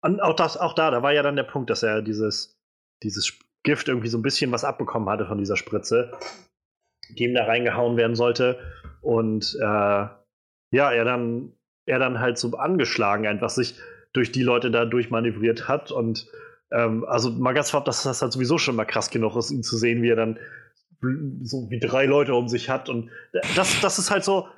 Und 0.00 0.20
auch, 0.22 0.36
das, 0.36 0.56
auch 0.56 0.74
da, 0.74 0.90
da 0.90 1.02
war 1.02 1.12
ja 1.12 1.22
dann 1.22 1.36
der 1.36 1.42
Punkt, 1.42 1.70
dass 1.70 1.82
er 1.82 2.02
dieses, 2.02 2.57
dieses 3.02 3.38
Gift 3.62 3.88
irgendwie 3.88 4.08
so 4.08 4.18
ein 4.18 4.22
bisschen 4.22 4.52
was 4.52 4.64
abbekommen 4.64 5.08
hatte 5.08 5.26
von 5.26 5.38
dieser 5.38 5.56
Spritze, 5.56 6.12
die 7.10 7.24
ihm 7.24 7.34
da 7.34 7.44
reingehauen 7.44 7.96
werden 7.96 8.16
sollte. 8.16 8.58
Und 9.00 9.56
äh, 9.60 10.06
ja, 10.70 10.92
er 10.92 11.04
dann 11.04 11.52
er 11.88 11.98
dann 11.98 12.20
halt 12.20 12.38
so 12.38 12.56
angeschlagen 12.56 13.26
einfach 13.26 13.50
sich 13.50 13.74
durch 14.12 14.30
die 14.30 14.42
Leute 14.42 14.70
da 14.70 14.84
durchmanövriert 14.84 15.68
hat. 15.68 15.90
Und 15.90 16.26
ähm, 16.70 17.04
also 17.06 17.30
mal 17.30 17.54
ganz 17.54 17.70
vorab, 17.70 17.86
dass 17.86 18.02
das 18.02 18.22
halt 18.22 18.32
sowieso 18.32 18.58
schon 18.58 18.76
mal 18.76 18.84
krass 18.84 19.10
genug 19.10 19.36
ist, 19.36 19.50
ihn 19.50 19.62
zu 19.62 19.76
sehen, 19.76 20.02
wie 20.02 20.10
er 20.10 20.16
dann 20.16 20.38
so 21.42 21.70
wie 21.70 21.78
drei 21.78 22.06
Leute 22.06 22.34
um 22.34 22.48
sich 22.48 22.68
hat. 22.68 22.88
Und 22.88 23.10
das, 23.56 23.80
das 23.80 23.98
ist 23.98 24.10
halt 24.10 24.24
so, 24.24 24.48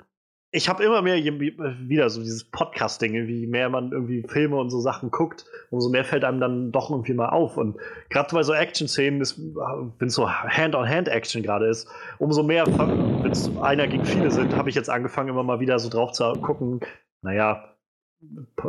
ich 0.53 0.67
habe 0.67 0.83
immer 0.83 1.01
mehr 1.01 1.15
wieder 1.15 2.09
so 2.09 2.21
dieses 2.21 2.43
Podcast-Ding, 2.43 3.13
wie 3.27 3.47
mehr 3.47 3.69
man 3.69 3.93
irgendwie 3.93 4.23
Filme 4.27 4.57
und 4.57 4.69
so 4.69 4.81
Sachen 4.81 5.09
guckt, 5.09 5.45
umso 5.69 5.89
mehr 5.89 6.03
fällt 6.03 6.25
einem 6.25 6.41
dann 6.41 6.71
doch 6.73 6.89
irgendwie 6.89 7.13
mal 7.13 7.29
auf. 7.29 7.55
Und 7.55 7.77
gerade 8.09 8.35
bei 8.35 8.43
so 8.43 8.53
Action-Szenen, 8.53 9.21
wenn 9.21 10.07
es 10.07 10.13
so 10.13 10.29
Hand-on-Hand-Action 10.29 11.41
gerade 11.41 11.67
ist, 11.67 11.87
umso 12.19 12.43
mehr, 12.43 12.67
wenn 12.67 13.31
es 13.31 13.49
einer 13.61 13.87
gegen 13.87 14.03
viele 14.03 14.29
sind, 14.29 14.55
habe 14.55 14.69
ich 14.69 14.75
jetzt 14.75 14.89
angefangen, 14.89 15.29
immer 15.29 15.43
mal 15.43 15.61
wieder 15.61 15.79
so 15.79 15.89
drauf 15.89 16.11
zu 16.11 16.33
gucken, 16.33 16.81
naja, 17.21 17.63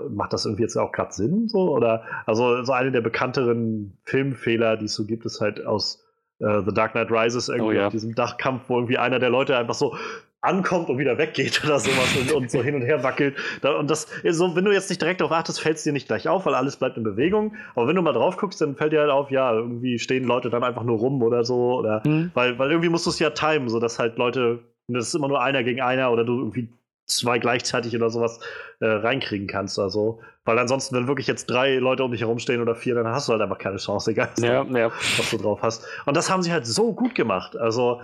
macht 0.08 0.32
das 0.32 0.46
irgendwie 0.46 0.62
jetzt 0.62 0.76
auch 0.76 0.92
gerade 0.92 1.12
Sinn? 1.12 1.48
So? 1.48 1.74
Oder 1.74 2.04
also 2.26 2.62
so 2.62 2.72
eine 2.72 2.92
der 2.92 3.00
bekannteren 3.00 3.98
Filmfehler, 4.04 4.76
die 4.76 4.84
es 4.84 4.94
so 4.94 5.04
gibt, 5.04 5.26
ist 5.26 5.40
halt 5.40 5.66
aus 5.66 6.04
äh, 6.38 6.62
The 6.64 6.72
Dark 6.72 6.92
Knight 6.92 7.10
Rises 7.10 7.48
irgendwie 7.48 7.76
oh, 7.76 7.80
ja. 7.80 7.86
auf 7.88 7.92
diesem 7.92 8.14
Dachkampf, 8.14 8.68
wo 8.68 8.76
irgendwie 8.76 8.98
einer 8.98 9.18
der 9.18 9.30
Leute 9.30 9.56
einfach 9.56 9.74
so 9.74 9.96
ankommt 10.42 10.88
und 10.90 10.98
wieder 10.98 11.16
weggeht 11.18 11.62
oder 11.64 11.78
sowas 11.78 12.16
und, 12.20 12.32
und, 12.32 12.50
so 12.50 12.62
hin 12.62 12.74
und 12.74 12.82
her 12.82 13.02
wackelt. 13.02 13.36
und 13.62 13.88
das, 13.90 14.08
so, 14.30 14.54
wenn 14.54 14.64
du 14.64 14.72
jetzt 14.72 14.90
nicht 14.90 15.00
direkt 15.00 15.20
darauf 15.20 15.32
achtest, 15.32 15.60
fällt 15.60 15.78
es 15.78 15.84
dir 15.84 15.92
nicht 15.92 16.08
gleich 16.08 16.28
auf, 16.28 16.44
weil 16.44 16.54
alles 16.54 16.76
bleibt 16.76 16.96
in 16.96 17.04
Bewegung. 17.04 17.54
Aber 17.74 17.86
wenn 17.88 17.96
du 17.96 18.02
mal 18.02 18.12
drauf 18.12 18.36
guckst, 18.36 18.60
dann 18.60 18.76
fällt 18.76 18.92
dir 18.92 19.00
halt 19.00 19.10
auf, 19.10 19.30
ja, 19.30 19.52
irgendwie 19.54 19.98
stehen 19.98 20.24
Leute 20.24 20.50
dann 20.50 20.64
einfach 20.64 20.82
nur 20.82 20.98
rum 20.98 21.22
oder 21.22 21.44
so. 21.44 21.78
Oder, 21.78 22.02
mhm. 22.04 22.32
weil, 22.34 22.58
weil 22.58 22.70
irgendwie 22.70 22.88
musst 22.88 23.06
du 23.06 23.10
es 23.10 23.18
ja 23.18 23.30
timen, 23.30 23.68
sodass 23.68 23.98
halt 23.98 24.18
Leute, 24.18 24.58
das 24.88 25.08
ist 25.08 25.14
immer 25.14 25.28
nur 25.28 25.40
einer 25.40 25.62
gegen 25.62 25.80
einer 25.80 26.10
oder 26.10 26.24
du 26.24 26.38
irgendwie 26.38 26.68
zwei 27.06 27.38
gleichzeitig 27.38 27.94
oder 27.94 28.10
sowas 28.10 28.40
äh, 28.80 28.86
reinkriegen 28.86 29.46
kannst. 29.46 29.78
Also, 29.78 30.20
weil 30.44 30.58
ansonsten, 30.58 30.96
wenn 30.96 31.06
wirklich 31.06 31.26
jetzt 31.26 31.46
drei 31.46 31.76
Leute 31.76 32.04
um 32.04 32.10
dich 32.10 32.20
herumstehen 32.20 32.60
oder 32.60 32.74
vier, 32.74 32.94
dann 32.94 33.06
hast 33.06 33.28
du 33.28 33.32
halt 33.32 33.42
einfach 33.42 33.58
keine 33.58 33.76
Chance, 33.76 34.10
egal 34.10 34.30
ja, 34.38 34.64
ja. 34.64 34.90
was 35.16 35.30
du 35.30 35.36
drauf 35.36 35.60
hast. 35.62 35.86
Und 36.06 36.16
das 36.16 36.30
haben 36.30 36.42
sie 36.42 36.52
halt 36.52 36.66
so 36.66 36.92
gut 36.92 37.14
gemacht. 37.14 37.56
Also, 37.56 38.00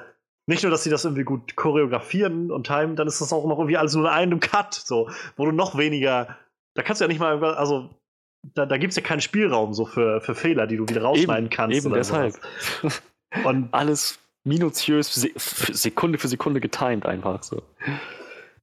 nicht 0.49 0.63
nur, 0.63 0.71
dass 0.71 0.83
sie 0.83 0.91
das 0.91 1.05
irgendwie 1.05 1.25
gut 1.25 1.57
choreografieren 1.57 2.51
und 2.51 2.67
timen, 2.67 2.97
dann 2.97 3.07
ist 3.07 3.21
das 3.21 3.33
auch 3.33 3.47
noch 3.47 3.59
irgendwie 3.59 3.77
alles 3.77 3.95
nur 3.95 4.05
in 4.07 4.11
einem 4.11 4.41
Cut, 4.41 4.75
so, 4.75 5.11
wo 5.37 5.45
du 5.45 5.53
noch 5.53 5.77
weniger, 5.77 6.37
da 6.75 6.83
kannst 6.83 7.01
du 7.01 7.05
ja 7.05 7.09
nicht 7.09 7.21
mal, 7.21 7.43
also 7.45 7.91
da, 8.55 8.65
da 8.65 8.79
gibt 8.79 8.93
es 8.93 8.97
ja 8.97 9.03
keinen 9.03 9.21
Spielraum 9.21 9.75
so 9.75 9.85
für, 9.85 10.21
für 10.21 10.35
Fehler, 10.35 10.67
die 10.67 10.79
du 10.79 10.89
wieder 10.89 11.03
rausschneiden 11.03 11.47
eben, 11.47 11.51
kannst. 11.51 11.77
Eben 11.77 11.93
deshalb. 11.93 12.35
Und 13.45 13.69
alles 13.73 14.19
minutiös, 14.45 15.13
Sekunde 15.13 16.19
für 16.19 16.29
Sekunde 16.29 16.61
getimed 16.61 17.05
einfach 17.05 17.43
so. 17.43 17.63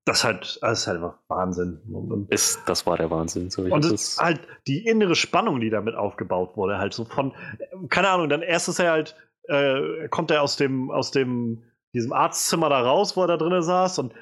Das 0.05 0.19
ist 0.19 0.23
halt, 0.23 0.59
das 0.61 0.79
ist 0.79 0.87
halt 0.87 0.97
einfach 0.97 1.17
Wahnsinn. 1.27 1.81
Und, 1.91 2.31
ist, 2.31 2.61
das 2.65 2.87
war 2.87 2.97
der 2.97 3.11
Wahnsinn. 3.11 3.51
So, 3.51 3.61
und 3.63 3.85
es 3.85 4.17
halt 4.17 4.39
die 4.65 4.87
innere 4.87 5.15
Spannung, 5.15 5.59
die 5.59 5.69
damit 5.69 5.95
aufgebaut 5.95 6.57
wurde, 6.57 6.79
halt 6.79 6.93
so 6.93 7.05
von, 7.05 7.33
keine 7.89 8.09
Ahnung, 8.09 8.29
dann 8.29 8.41
erst 8.41 8.69
ist 8.69 8.79
er 8.79 8.91
halt, 8.91 9.15
äh, 9.43 10.07
kommt 10.09 10.31
er 10.31 10.41
aus 10.41 10.57
dem, 10.57 10.89
aus 10.89 11.11
dem, 11.11 11.63
diesem 11.95 12.13
Arztzimmer 12.13 12.69
da 12.69 12.81
raus, 12.81 13.15
wo 13.15 13.21
er 13.21 13.27
da 13.27 13.37
drinnen 13.37 13.63
saß 13.63 13.99
und 13.99 14.13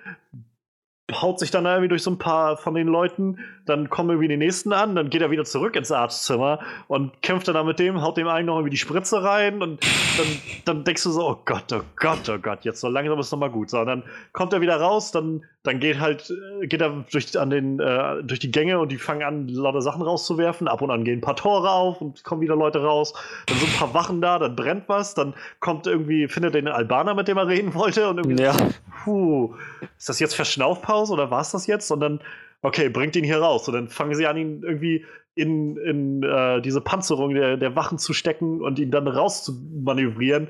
haut 1.12 1.40
sich 1.40 1.52
dann 1.52 1.66
irgendwie 1.66 1.90
durch 1.90 2.04
so 2.04 2.12
ein 2.12 2.18
paar 2.18 2.58
von 2.58 2.74
den 2.76 2.88
Leuten, 2.88 3.40
dann 3.66 3.90
kommen 3.90 4.10
irgendwie 4.10 4.28
die 4.28 4.38
nächsten 4.38 4.74
an, 4.74 4.96
dann 4.96 5.10
geht 5.10 5.22
er 5.22 5.32
wieder 5.32 5.46
zurück 5.46 5.76
ins 5.76 5.92
Arztzimmer 5.92 6.60
und 6.88 7.22
kämpft 7.22 7.48
dann 7.48 7.56
da 7.56 7.64
mit 7.64 7.80
dem, 7.80 8.02
haut 8.02 8.18
dem 8.18 8.28
einen 8.28 8.48
noch 8.48 8.56
irgendwie 8.56 8.72
die 8.72 8.78
Spritze 8.78 9.24
rein 9.24 9.62
und 9.62 9.82
dann, 10.18 10.28
dann 10.66 10.84
denkst 10.84 11.04
du 11.04 11.12
so, 11.12 11.30
oh 11.30 11.38
Gott, 11.46 11.72
oh 11.72 11.82
Gott, 11.96 12.30
oh 12.30 12.38
Gott, 12.38 12.66
jetzt 12.66 12.82
so 12.82 12.90
langsam 12.90 13.20
ist 13.20 13.28
es 13.28 13.32
nochmal 13.32 13.52
gut. 13.52 13.70
So, 13.70 13.80
und 13.80 13.88
dann 13.88 14.04
kommt 14.34 14.54
er 14.54 14.62
wieder 14.62 14.76
raus, 14.78 15.12
dann, 15.12 15.46
dann 15.64 15.80
geht 15.80 16.00
halt, 16.00 16.30
äh, 16.62 16.68
geht 16.68 16.82
er 16.82 17.06
durch, 17.10 17.40
an 17.40 17.50
den, 17.50 17.80
äh, 17.80 18.22
durch 18.24 18.40
die 18.40 18.52
Gänge 18.52 18.80
und 18.80 18.92
die 18.92 18.98
fangen 18.98 19.24
an, 19.24 19.48
lauter 19.48 19.82
Sachen 19.82 20.02
rauszuwerfen. 20.02 20.68
Ab 20.68 20.82
und 20.82 20.92
an 20.92 21.06
gehen 21.06 21.20
ein 21.20 21.22
paar 21.22 21.38
Tore 21.38 21.72
auf 21.72 22.02
und 22.02 22.24
kommen 22.24 22.42
wieder 22.42 22.56
Leute 22.56 22.84
raus. 22.84 23.14
Dann 23.46 23.58
sind 23.58 23.70
ein 23.70 23.78
paar 23.78 23.94
Wachen 23.94 24.20
da, 24.20 24.40
dann 24.40 24.56
brennt 24.56 24.90
was, 24.90 25.14
dann 25.14 25.34
kommt 25.62 25.88
irgendwie, 25.88 26.28
findet 26.28 26.56
er 26.56 26.62
den 26.62 26.68
Albaner, 26.68 27.16
mit 27.16 27.28
dem 27.28 27.38
er 27.38 27.48
reden 27.48 27.74
wollte 27.74 28.10
und 28.10 28.18
irgendwie, 28.18 28.44
ja. 28.44 28.56
puh, 29.04 29.56
ist 29.98 30.10
das 30.10 30.20
jetzt 30.20 30.36
Verschnaufpause 30.36 31.14
oder 31.14 31.32
war 31.32 31.42
es 31.42 31.52
das 31.52 31.66
jetzt? 31.66 31.90
Und 31.92 32.02
dann 32.02 32.20
okay, 32.64 32.90
bringt 32.90 33.16
ihn 33.16 33.24
hier 33.24 33.40
raus. 33.40 33.68
Und 33.68 33.76
dann 33.76 33.90
fangen 33.90 34.16
sie 34.16 34.26
an, 34.26 34.38
ihn 34.38 34.64
irgendwie 34.64 35.06
in, 35.36 35.78
in 35.78 36.24
äh, 36.24 36.62
diese 36.62 36.82
Panzerung 36.82 37.34
der, 37.36 37.58
der 37.58 37.76
Wachen 37.76 38.00
zu 38.00 38.14
stecken 38.14 38.62
und 38.62 38.80
ihn 38.80 38.92
dann 38.92 39.08
rauszumanövrieren. 39.08 40.48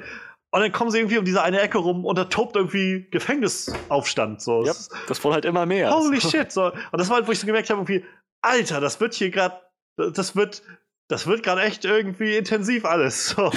Und 0.52 0.62
dann 0.62 0.72
kommen 0.72 0.92
sie 0.92 1.00
irgendwie 1.00 1.18
um 1.18 1.26
diese 1.26 1.42
eine 1.42 1.60
Ecke 1.60 1.80
rum 1.80 2.06
und 2.06 2.18
da 2.18 2.26
tobt 2.26 2.56
irgendwie 2.56 3.08
Gefängnisaufstand. 3.10 4.42
So. 4.42 4.64
Ja, 4.64 4.74
das 5.08 5.24
wurde 5.24 5.36
halt 5.36 5.46
immer 5.46 5.66
mehr. 5.66 5.92
Holy 5.92 6.22
shit. 6.22 6.52
So. 6.52 6.66
Und 6.66 7.00
das 7.00 7.10
war 7.10 7.18
halt, 7.18 7.28
wo 7.28 7.32
ich 7.32 7.40
so 7.40 7.48
gemerkt 7.48 7.70
habe, 7.70 7.82
irgendwie, 7.82 8.06
Alter, 8.42 8.80
das 8.80 9.00
wird 9.02 9.16
hier 9.16 9.32
gerade, 9.32 9.56
das 9.98 10.36
wird, 10.36 10.62
das 11.08 11.28
wird 11.28 11.44
gerade 11.44 11.62
echt 11.62 11.86
irgendwie 11.86 12.36
intensiv 12.38 12.86
alles. 12.86 13.30
So, 13.30 13.52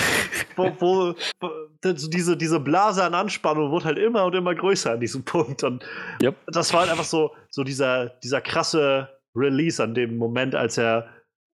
wo, 0.57 0.73
wo, 0.79 1.15
wo, 1.41 1.51
diese, 1.85 2.37
diese 2.37 2.61
Blase 2.61 3.05
an 3.05 3.15
Anspannung 3.15 3.73
wird 3.73 3.85
halt 3.85 3.99
immer 3.99 4.25
und 4.25 4.35
immer 4.35 4.55
größer 4.55 4.93
an 4.93 5.01
diesem 5.01 5.25
Punkt. 5.25 5.63
Und 5.65 5.85
yep. 6.23 6.35
das 6.47 6.73
war 6.73 6.81
halt 6.81 6.91
einfach 6.91 7.05
so, 7.05 7.35
so 7.51 7.63
dieser, 7.63 8.09
dieser 8.23 8.41
krasse 8.41 9.09
Release 9.35 9.83
an 9.83 9.95
dem 9.95 10.17
Moment, 10.17 10.55
als 10.55 10.79
er 10.79 11.09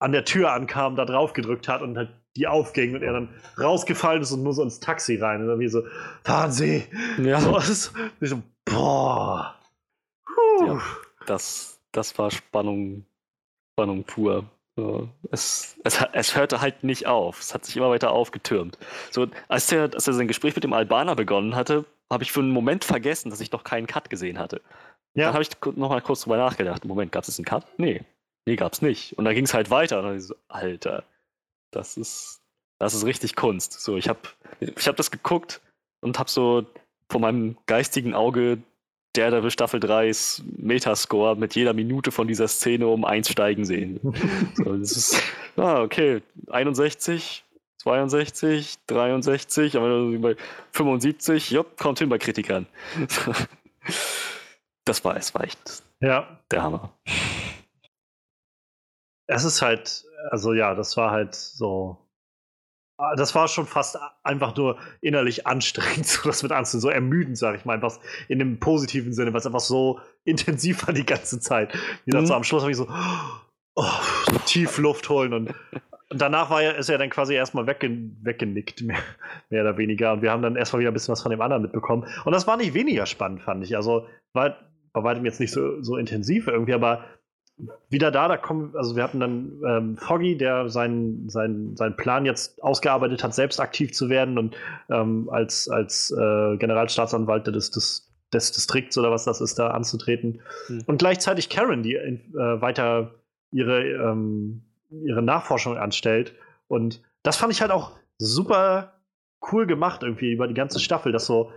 an 0.01 0.13
der 0.13 0.25
Tür 0.25 0.53
ankam, 0.53 0.97
da 0.97 1.05
drauf 1.05 1.33
gedrückt 1.33 1.69
hat 1.69 1.83
und 1.83 1.97
halt 1.97 2.11
die 2.37 2.47
aufging 2.47 2.95
und 2.95 3.03
er 3.03 3.13
dann 3.13 3.29
rausgefallen 3.59 4.23
ist 4.23 4.33
und 4.33 4.43
nur 4.43 4.53
so 4.53 4.63
ins 4.63 4.81
Taxi 4.81 5.17
rein. 5.17 5.43
Und 5.43 5.49
dann 5.49 5.59
wie 5.59 5.69
so, 5.69 5.83
fahren 6.25 6.53
Sie! 6.53 6.85
Ja. 7.19 7.41
So, 7.41 7.53
das, 7.53 7.93
so, 8.21 8.43
boah. 8.65 9.57
Ja, 10.61 10.81
das, 11.27 11.81
das 11.93 12.17
war 12.19 12.31
Spannung, 12.31 13.07
Spannung 13.73 14.05
pur. 14.05 14.45
Es, 15.31 15.77
es, 15.85 16.05
es, 16.13 16.37
hörte 16.37 16.61
halt 16.61 16.85
nicht 16.85 17.07
auf. 17.07 17.41
Es 17.41 17.55
hat 17.55 17.65
sich 17.65 17.77
immer 17.77 17.91
weiter 17.91 18.11
aufgetürmt. 18.11 18.79
So, 19.11 19.27
als, 19.49 19.67
der, 19.67 19.91
als 19.95 20.07
er 20.07 20.15
sein 20.15 20.29
Gespräch 20.29 20.55
mit 20.55 20.65
dem 20.65 20.73
Albaner 20.73 21.17
begonnen 21.17 21.55
hatte, 21.55 21.85
habe 22.11 22.25
ich 22.25 22.33
für 22.33 22.41
einen 22.41 22.51
Moment 22.51 22.85
vergessen, 22.85 23.31
dass 23.31 23.41
ich 23.41 23.53
noch 23.53 23.65
keinen 23.65 23.87
Cut 23.87 24.11
gesehen 24.11 24.39
hatte. 24.39 24.61
Ja. 25.15 25.27
Dann 25.27 25.35
habe 25.35 25.43
ich 25.43 25.51
noch 25.77 25.91
mal 25.91 26.01
kurz 26.01 26.23
drüber 26.23 26.37
nachgedacht. 26.37 26.85
Moment, 26.85 27.13
gab 27.13 27.27
es 27.27 27.39
einen 27.39 27.45
Cut? 27.45 27.65
Nee. 27.79 28.03
Nee, 28.47 28.57
gab 28.57 28.73
es 28.73 28.83
nicht. 28.83 29.19
Und 29.19 29.25
dann 29.25 29.35
ging 29.35 29.45
es 29.45 29.55
halt 29.55 29.71
weiter. 29.71 29.99
Und 29.99 30.05
dann 30.07 30.21
so, 30.21 30.35
Alter, 30.49 31.05
das 31.71 31.97
ist, 31.97 32.41
das 32.79 32.95
ist 32.95 33.05
richtig 33.05 33.37
Kunst. 33.37 33.81
So, 33.81 33.97
ich 33.97 34.09
habe 34.09 34.21
ich 34.61 34.89
hab 34.89 34.97
das 34.97 35.11
geguckt 35.11 35.61
und 36.01 36.19
habe 36.19 36.31
so 36.31 36.65
vor 37.11 37.21
meinem 37.21 37.57
geistigen 37.67 38.15
Auge 38.15 38.63
Daredevil 39.15 39.51
Staffel 39.51 39.81
3s 39.81 40.43
Metascore 40.57 41.37
mit 41.37 41.55
jeder 41.55 41.73
Minute 41.73 42.11
von 42.13 42.29
dieser 42.29 42.49
Szene 42.49 42.87
um 42.87 43.05
eins 43.05 43.31
steigen 43.31 43.65
sehen. 43.65 44.01
so, 44.55 44.77
das 44.77 44.93
ist, 44.93 45.23
ah, 45.57 45.83
okay, 45.83 46.23
61, 46.49 47.45
62, 47.79 48.77
63, 48.87 49.77
aber 49.77 50.19
bei 50.19 50.37
75, 50.73 51.51
ja, 51.51 51.65
kommt 51.79 51.99
hin 51.99 52.09
bei 52.09 52.19
Kritikern. 52.19 52.67
das 54.85 55.05
war 55.05 55.17
es, 55.17 55.35
war 55.35 55.45
echt 55.45 55.83
ja. 56.01 56.41
der 56.51 56.63
Hammer. 56.63 56.93
Es 59.27 59.45
ist 59.45 59.63
halt, 59.63 60.05
also 60.31 60.55
ja, 60.55 60.75
das 60.75 60.97
war 60.97 61.11
halt 61.11 61.35
so 61.35 62.08
das 63.17 63.35
war 63.35 63.47
schon 63.47 63.67
fast 63.67 63.99
einfach 64.23 64.55
nur 64.57 64.77
innerlich 65.01 65.47
anstrengend, 65.47 66.07
so 66.07 66.29
das 66.29 66.43
mit 66.43 66.53
anzusehen, 66.53 66.81
so 66.81 66.89
ermüdend, 66.91 67.39
sag 67.39 67.57
ich 67.57 67.65
mal, 67.65 67.75
einfach 67.75 67.99
in 68.29 68.39
dem 68.39 68.59
positiven 68.59 69.13
Sinne, 69.13 69.33
weil 69.33 69.41
es 69.41 69.47
einfach 69.47 69.61
so 69.61 70.01
intensiv 70.25 70.87
war 70.87 70.95
die 70.95 71.07
ganze 71.07 71.41
Zeit. 71.41 71.73
Gesagt, 72.05 72.23
mhm. 72.23 72.27
so 72.27 72.35
am 72.35 72.45
Schluss 72.45 72.63
habe 72.63 72.73
ich 72.73 72.77
so, 72.77 72.89
oh, 73.77 73.85
tief 74.47 74.79
Luft 74.79 75.09
holen 75.09 75.33
und, 75.33 75.55
und 76.11 76.21
danach 76.21 76.51
war 76.51 76.63
er, 76.63 76.77
ist 76.77 76.89
er 76.89 76.99
dann 76.99 77.11
quasi 77.11 77.35
erstmal 77.35 77.67
wegge 77.67 77.91
weggenickt, 78.23 78.83
mehr, 78.83 78.99
mehr 79.51 79.63
oder 79.63 79.79
weniger. 79.79 80.13
Und 80.13 80.23
wir 80.23 80.33
haben 80.33 80.43
dann 80.43 80.57
erstmal 80.57 80.81
wieder 80.81 80.91
ein 80.91 80.95
bisschen 80.95 81.13
was 81.13 81.23
von 81.23 81.31
dem 81.31 81.41
anderen 81.41 81.63
mitbekommen. 81.63 82.07
Und 82.25 82.33
das 82.33 82.47
war 82.47 82.57
nicht 82.57 82.75
weniger 82.75 83.07
spannend, 83.07 83.43
fand 83.43 83.65
ich. 83.65 83.77
Also 83.77 84.07
war 84.33 84.57
bei 84.93 85.05
weitem 85.05 85.25
jetzt 85.25 85.39
nicht 85.39 85.53
so, 85.53 85.83
so 85.83 85.97
intensiv 85.97 86.49
irgendwie, 86.49 86.75
aber 86.75 87.05
wieder 87.89 88.11
da, 88.11 88.29
da 88.29 88.37
kommen, 88.37 88.75
also 88.77 88.95
wir 88.95 89.03
hatten 89.03 89.21
dann 89.21 89.61
ähm, 89.67 89.97
Foggy, 89.97 90.37
der 90.37 90.69
seinen, 90.69 91.29
seinen, 91.29 91.77
seinen 91.77 91.97
Plan 91.97 92.25
jetzt 92.25 92.63
ausgearbeitet 92.63 93.25
hat, 93.25 93.35
selbst 93.35 93.61
aktiv 93.61 93.93
zu 93.93 94.09
werden 94.09 94.39
und 94.39 94.57
ähm, 94.91 95.29
als, 95.31 95.69
als 95.69 96.11
äh, 96.11 96.57
Generalstaatsanwalt 96.57 97.47
des, 97.49 97.71
des, 97.71 98.13
des 98.33 98.53
Distrikts 98.53 98.97
oder 98.99 99.11
was 99.11 99.25
das 99.25 99.41
ist, 99.41 99.59
da 99.59 99.69
anzutreten. 99.69 100.41
Mhm. 100.69 100.83
Und 100.87 100.99
gleichzeitig 100.99 101.49
Karen, 101.49 101.83
die 101.83 101.95
äh, 101.95 102.21
weiter 102.35 103.15
ihre, 103.51 103.83
ähm, 103.83 104.63
ihre 104.91 105.23
Nachforschung 105.23 105.77
anstellt. 105.77 106.35
Und 106.69 107.03
das 107.23 107.37
fand 107.37 107.53
ich 107.53 107.61
halt 107.61 107.71
auch 107.71 107.93
super 108.19 109.01
cool 109.53 109.67
gemacht, 109.67 110.03
irgendwie 110.03 110.33
über 110.33 110.47
die 110.47 110.55
ganze 110.55 110.81
Staffel, 110.81 111.13
dass 111.13 111.27
so 111.27 111.51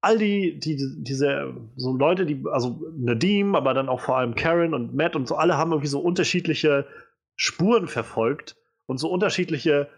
all 0.00 0.18
die, 0.18 0.58
die, 0.58 0.76
diese 1.02 1.54
so 1.76 1.96
Leute, 1.96 2.24
die, 2.24 2.44
also 2.50 2.80
Nadim, 2.96 3.54
aber 3.54 3.74
dann 3.74 3.88
auch 3.88 4.00
vor 4.00 4.18
allem 4.18 4.34
Karen 4.34 4.74
und 4.74 4.94
Matt 4.94 5.16
und 5.16 5.26
so, 5.26 5.36
alle 5.36 5.56
haben 5.56 5.72
irgendwie 5.72 5.88
so 5.88 6.00
unterschiedliche 6.00 6.86
Spuren 7.36 7.88
verfolgt 7.88 8.56
und 8.86 8.98
so 8.98 9.10
unterschiedliche 9.10 9.88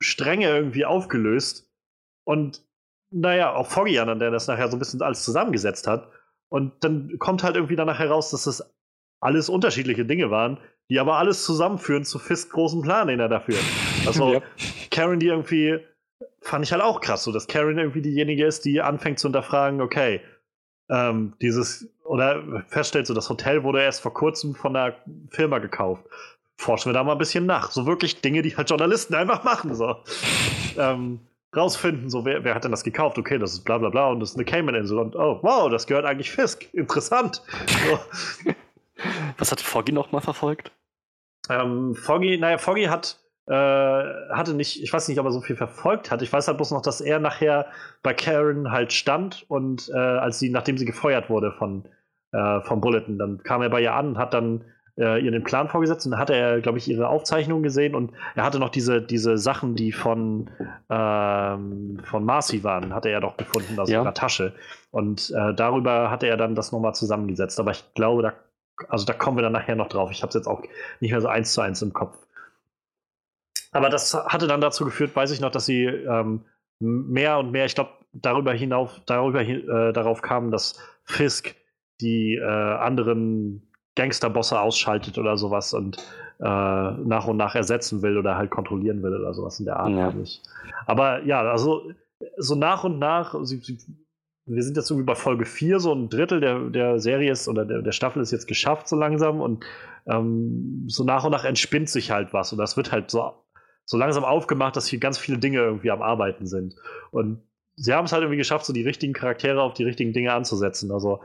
Stränge 0.00 0.48
irgendwie 0.48 0.84
aufgelöst. 0.84 1.70
Und 2.24 2.62
naja, 3.10 3.54
auch 3.54 3.66
Foggy 3.66 3.98
an, 3.98 4.18
der 4.18 4.30
das 4.30 4.48
nachher 4.48 4.68
so 4.68 4.76
ein 4.76 4.78
bisschen 4.78 5.02
alles 5.02 5.24
zusammengesetzt 5.24 5.86
hat. 5.86 6.10
Und 6.48 6.84
dann 6.84 7.18
kommt 7.18 7.42
halt 7.42 7.56
irgendwie 7.56 7.76
danach 7.76 7.98
heraus, 7.98 8.30
dass 8.30 8.44
das 8.44 8.74
alles 9.20 9.48
unterschiedliche 9.48 10.04
Dinge 10.04 10.30
waren, 10.30 10.58
die 10.90 10.98
aber 10.98 11.16
alles 11.16 11.44
zusammenführen 11.44 12.04
zu 12.04 12.18
Fisk 12.18 12.50
großen 12.52 12.82
Plan, 12.82 13.08
den 13.08 13.20
er 13.20 13.28
dafür. 13.28 13.56
Also 14.06 14.32
ja. 14.34 14.42
Karen, 14.90 15.20
die 15.20 15.28
irgendwie 15.28 15.80
fand 16.40 16.64
ich 16.64 16.72
halt 16.72 16.82
auch 16.82 17.00
krass, 17.00 17.24
so 17.24 17.32
dass 17.32 17.46
Karen 17.46 17.78
irgendwie 17.78 18.02
diejenige 18.02 18.46
ist, 18.46 18.64
die 18.64 18.80
anfängt 18.80 19.18
zu 19.18 19.28
hinterfragen, 19.28 19.80
okay, 19.80 20.20
ähm, 20.90 21.34
dieses, 21.40 21.88
oder 22.04 22.64
feststellt, 22.68 23.06
so 23.06 23.14
das 23.14 23.28
Hotel 23.30 23.64
wurde 23.64 23.82
erst 23.82 24.02
vor 24.02 24.12
kurzem 24.12 24.54
von 24.54 24.74
der 24.74 24.96
Firma 25.30 25.58
gekauft. 25.58 26.04
Forschen 26.56 26.90
wir 26.90 26.94
da 26.94 27.02
mal 27.02 27.12
ein 27.12 27.18
bisschen 27.18 27.46
nach. 27.46 27.70
So 27.70 27.86
wirklich 27.86 28.20
Dinge, 28.20 28.42
die 28.42 28.56
halt 28.56 28.68
Journalisten 28.68 29.14
einfach 29.14 29.42
machen. 29.42 29.74
So. 29.74 29.96
ähm, 30.78 31.20
rausfinden, 31.54 32.08
so 32.08 32.24
wer, 32.24 32.44
wer 32.44 32.54
hat 32.54 32.64
denn 32.64 32.70
das 32.70 32.84
gekauft? 32.84 33.18
Okay, 33.18 33.38
das 33.38 33.52
ist 33.52 33.64
bla 33.64 33.78
bla 33.78 33.90
bla 33.90 34.08
und 34.08 34.20
das 34.20 34.30
ist 34.30 34.36
eine 34.36 34.44
Cayman-Insel 34.44 34.98
und 34.98 35.16
oh, 35.16 35.38
wow, 35.42 35.70
das 35.70 35.86
gehört 35.86 36.06
eigentlich 36.06 36.30
Fisk. 36.30 36.72
Interessant. 36.72 37.42
So. 37.66 37.98
Was 39.38 39.50
hat 39.50 39.60
Foggy 39.60 39.92
noch 39.92 40.12
mal 40.12 40.20
verfolgt? 40.20 40.72
Ähm, 41.50 41.94
Foggy, 41.94 42.38
naja, 42.38 42.58
Foggy 42.58 42.84
hat 42.84 43.18
äh, 43.46 43.52
hatte 43.52 44.54
nicht, 44.54 44.82
ich 44.82 44.92
weiß 44.92 45.08
nicht, 45.08 45.18
ob 45.18 45.26
er 45.26 45.32
so 45.32 45.40
viel 45.40 45.56
verfolgt 45.56 46.10
hat. 46.10 46.22
Ich 46.22 46.32
weiß 46.32 46.46
halt 46.48 46.58
bloß 46.58 46.70
noch, 46.70 46.82
dass 46.82 47.00
er 47.00 47.18
nachher 47.18 47.66
bei 48.02 48.14
Karen 48.14 48.70
halt 48.70 48.92
stand 48.92 49.44
und 49.48 49.90
äh, 49.92 49.98
als 49.98 50.38
sie, 50.38 50.50
nachdem 50.50 50.78
sie 50.78 50.84
gefeuert 50.84 51.28
wurde 51.28 51.52
von 51.52 51.84
äh, 52.32 52.60
vom 52.62 52.80
Bulletin, 52.80 53.18
dann 53.18 53.42
kam 53.42 53.62
er 53.62 53.70
bei 53.70 53.82
ihr 53.82 53.94
an 53.94 54.08
und 54.08 54.18
hat 54.18 54.32
dann 54.32 54.64
äh, 54.96 55.24
ihr 55.24 55.30
den 55.30 55.44
Plan 55.44 55.68
vorgesetzt 55.68 56.06
und 56.06 56.12
dann 56.12 56.20
hatte 56.20 56.34
er, 56.34 56.60
glaube 56.60 56.78
ich, 56.78 56.88
ihre 56.88 57.08
Aufzeichnungen 57.08 57.62
gesehen 57.62 57.94
und 57.94 58.12
er 58.34 58.44
hatte 58.44 58.58
noch 58.58 58.68
diese, 58.68 59.00
diese 59.00 59.38
Sachen, 59.38 59.74
die 59.74 59.92
von, 59.92 60.50
ähm, 60.90 62.00
von 62.04 62.24
Marcy 62.24 62.62
waren, 62.62 62.94
hatte 62.94 63.08
er 63.08 63.20
doch 63.20 63.36
gefunden 63.36 63.78
aus 63.78 63.88
ja. 63.88 64.02
ihrer 64.02 64.14
Tasche. 64.14 64.54
Und 64.90 65.30
äh, 65.36 65.54
darüber 65.54 66.10
hatte 66.10 66.26
er 66.26 66.36
dann 66.36 66.54
das 66.54 66.72
nochmal 66.72 66.94
zusammengesetzt. 66.94 67.58
Aber 67.58 67.70
ich 67.70 67.84
glaube, 67.94 68.22
da, 68.22 68.32
also 68.88 69.06
da 69.06 69.14
kommen 69.14 69.38
wir 69.38 69.42
dann 69.42 69.52
nachher 69.52 69.76
noch 69.76 69.88
drauf. 69.88 70.10
Ich 70.10 70.22
habe 70.22 70.28
es 70.28 70.34
jetzt 70.34 70.46
auch 70.46 70.62
nicht 71.00 71.10
mehr 71.10 71.20
so 71.20 71.28
eins 71.28 71.52
zu 71.52 71.62
eins 71.62 71.80
im 71.80 71.92
Kopf. 71.92 72.16
Aber 73.72 73.88
das 73.88 74.14
hatte 74.14 74.46
dann 74.46 74.60
dazu 74.60 74.84
geführt, 74.84 75.16
weiß 75.16 75.30
ich 75.30 75.40
noch, 75.40 75.50
dass 75.50 75.66
sie 75.66 75.84
ähm, 75.84 76.42
mehr 76.78 77.38
und 77.38 77.50
mehr, 77.50 77.64
ich 77.64 77.74
glaube, 77.74 77.90
darüber 78.12 78.52
hinauf, 78.52 79.00
darüber 79.06 79.40
äh, 79.40 79.92
darauf 79.92 80.22
kamen, 80.22 80.50
dass 80.50 80.78
Fisk 81.04 81.54
die 82.00 82.36
äh, 82.36 82.44
anderen 82.44 83.68
Gangsterbosse 83.94 84.60
ausschaltet 84.60 85.18
oder 85.18 85.36
sowas 85.36 85.72
und 85.72 85.96
äh, 86.40 86.44
nach 86.44 87.26
und 87.26 87.36
nach 87.36 87.54
ersetzen 87.54 88.02
will 88.02 88.18
oder 88.18 88.36
halt 88.36 88.50
kontrollieren 88.50 89.02
will 89.02 89.14
oder 89.14 89.32
sowas 89.32 89.58
in 89.58 89.66
der 89.66 89.76
Art. 89.78 89.90
Ja. 89.90 90.12
Aber 90.86 91.22
ja, 91.24 91.40
also 91.42 91.92
so 92.36 92.54
nach 92.54 92.84
und 92.84 92.98
nach, 92.98 93.34
sie, 93.42 93.58
sie, 93.58 93.78
wir 94.46 94.62
sind 94.62 94.76
jetzt 94.76 94.90
irgendwie 94.90 95.06
bei 95.06 95.14
Folge 95.14 95.44
4, 95.44 95.78
so 95.80 95.92
ein 95.94 96.08
Drittel 96.08 96.40
der, 96.40 96.58
der 96.70 96.98
Serie 96.98 97.32
ist 97.32 97.48
oder 97.48 97.64
der, 97.64 97.82
der 97.82 97.92
Staffel 97.92 98.22
ist 98.22 98.32
jetzt 98.32 98.48
geschafft 98.48 98.88
so 98.88 98.96
langsam 98.96 99.40
und 99.40 99.64
ähm, 100.06 100.84
so 100.88 101.04
nach 101.04 101.24
und 101.24 101.32
nach 101.32 101.44
entspinnt 101.44 101.88
sich 101.88 102.10
halt 102.10 102.32
was 102.32 102.52
und 102.52 102.58
das 102.58 102.76
wird 102.76 102.92
halt 102.92 103.10
so, 103.10 103.32
so 103.84 103.98
langsam 103.98 104.24
aufgemacht, 104.24 104.76
dass 104.76 104.86
hier 104.86 105.00
ganz 105.00 105.18
viele 105.18 105.38
Dinge 105.38 105.58
irgendwie 105.58 105.90
am 105.90 106.02
Arbeiten 106.02 106.46
sind. 106.46 106.76
Und 107.10 107.42
sie 107.76 107.92
haben 107.92 108.04
es 108.04 108.12
halt 108.12 108.22
irgendwie 108.22 108.38
geschafft, 108.38 108.64
so 108.64 108.72
die 108.72 108.82
richtigen 108.82 109.12
Charaktere 109.12 109.62
auf 109.62 109.74
die 109.74 109.84
richtigen 109.84 110.12
Dinge 110.12 110.32
anzusetzen. 110.32 110.92
Also 110.92 111.20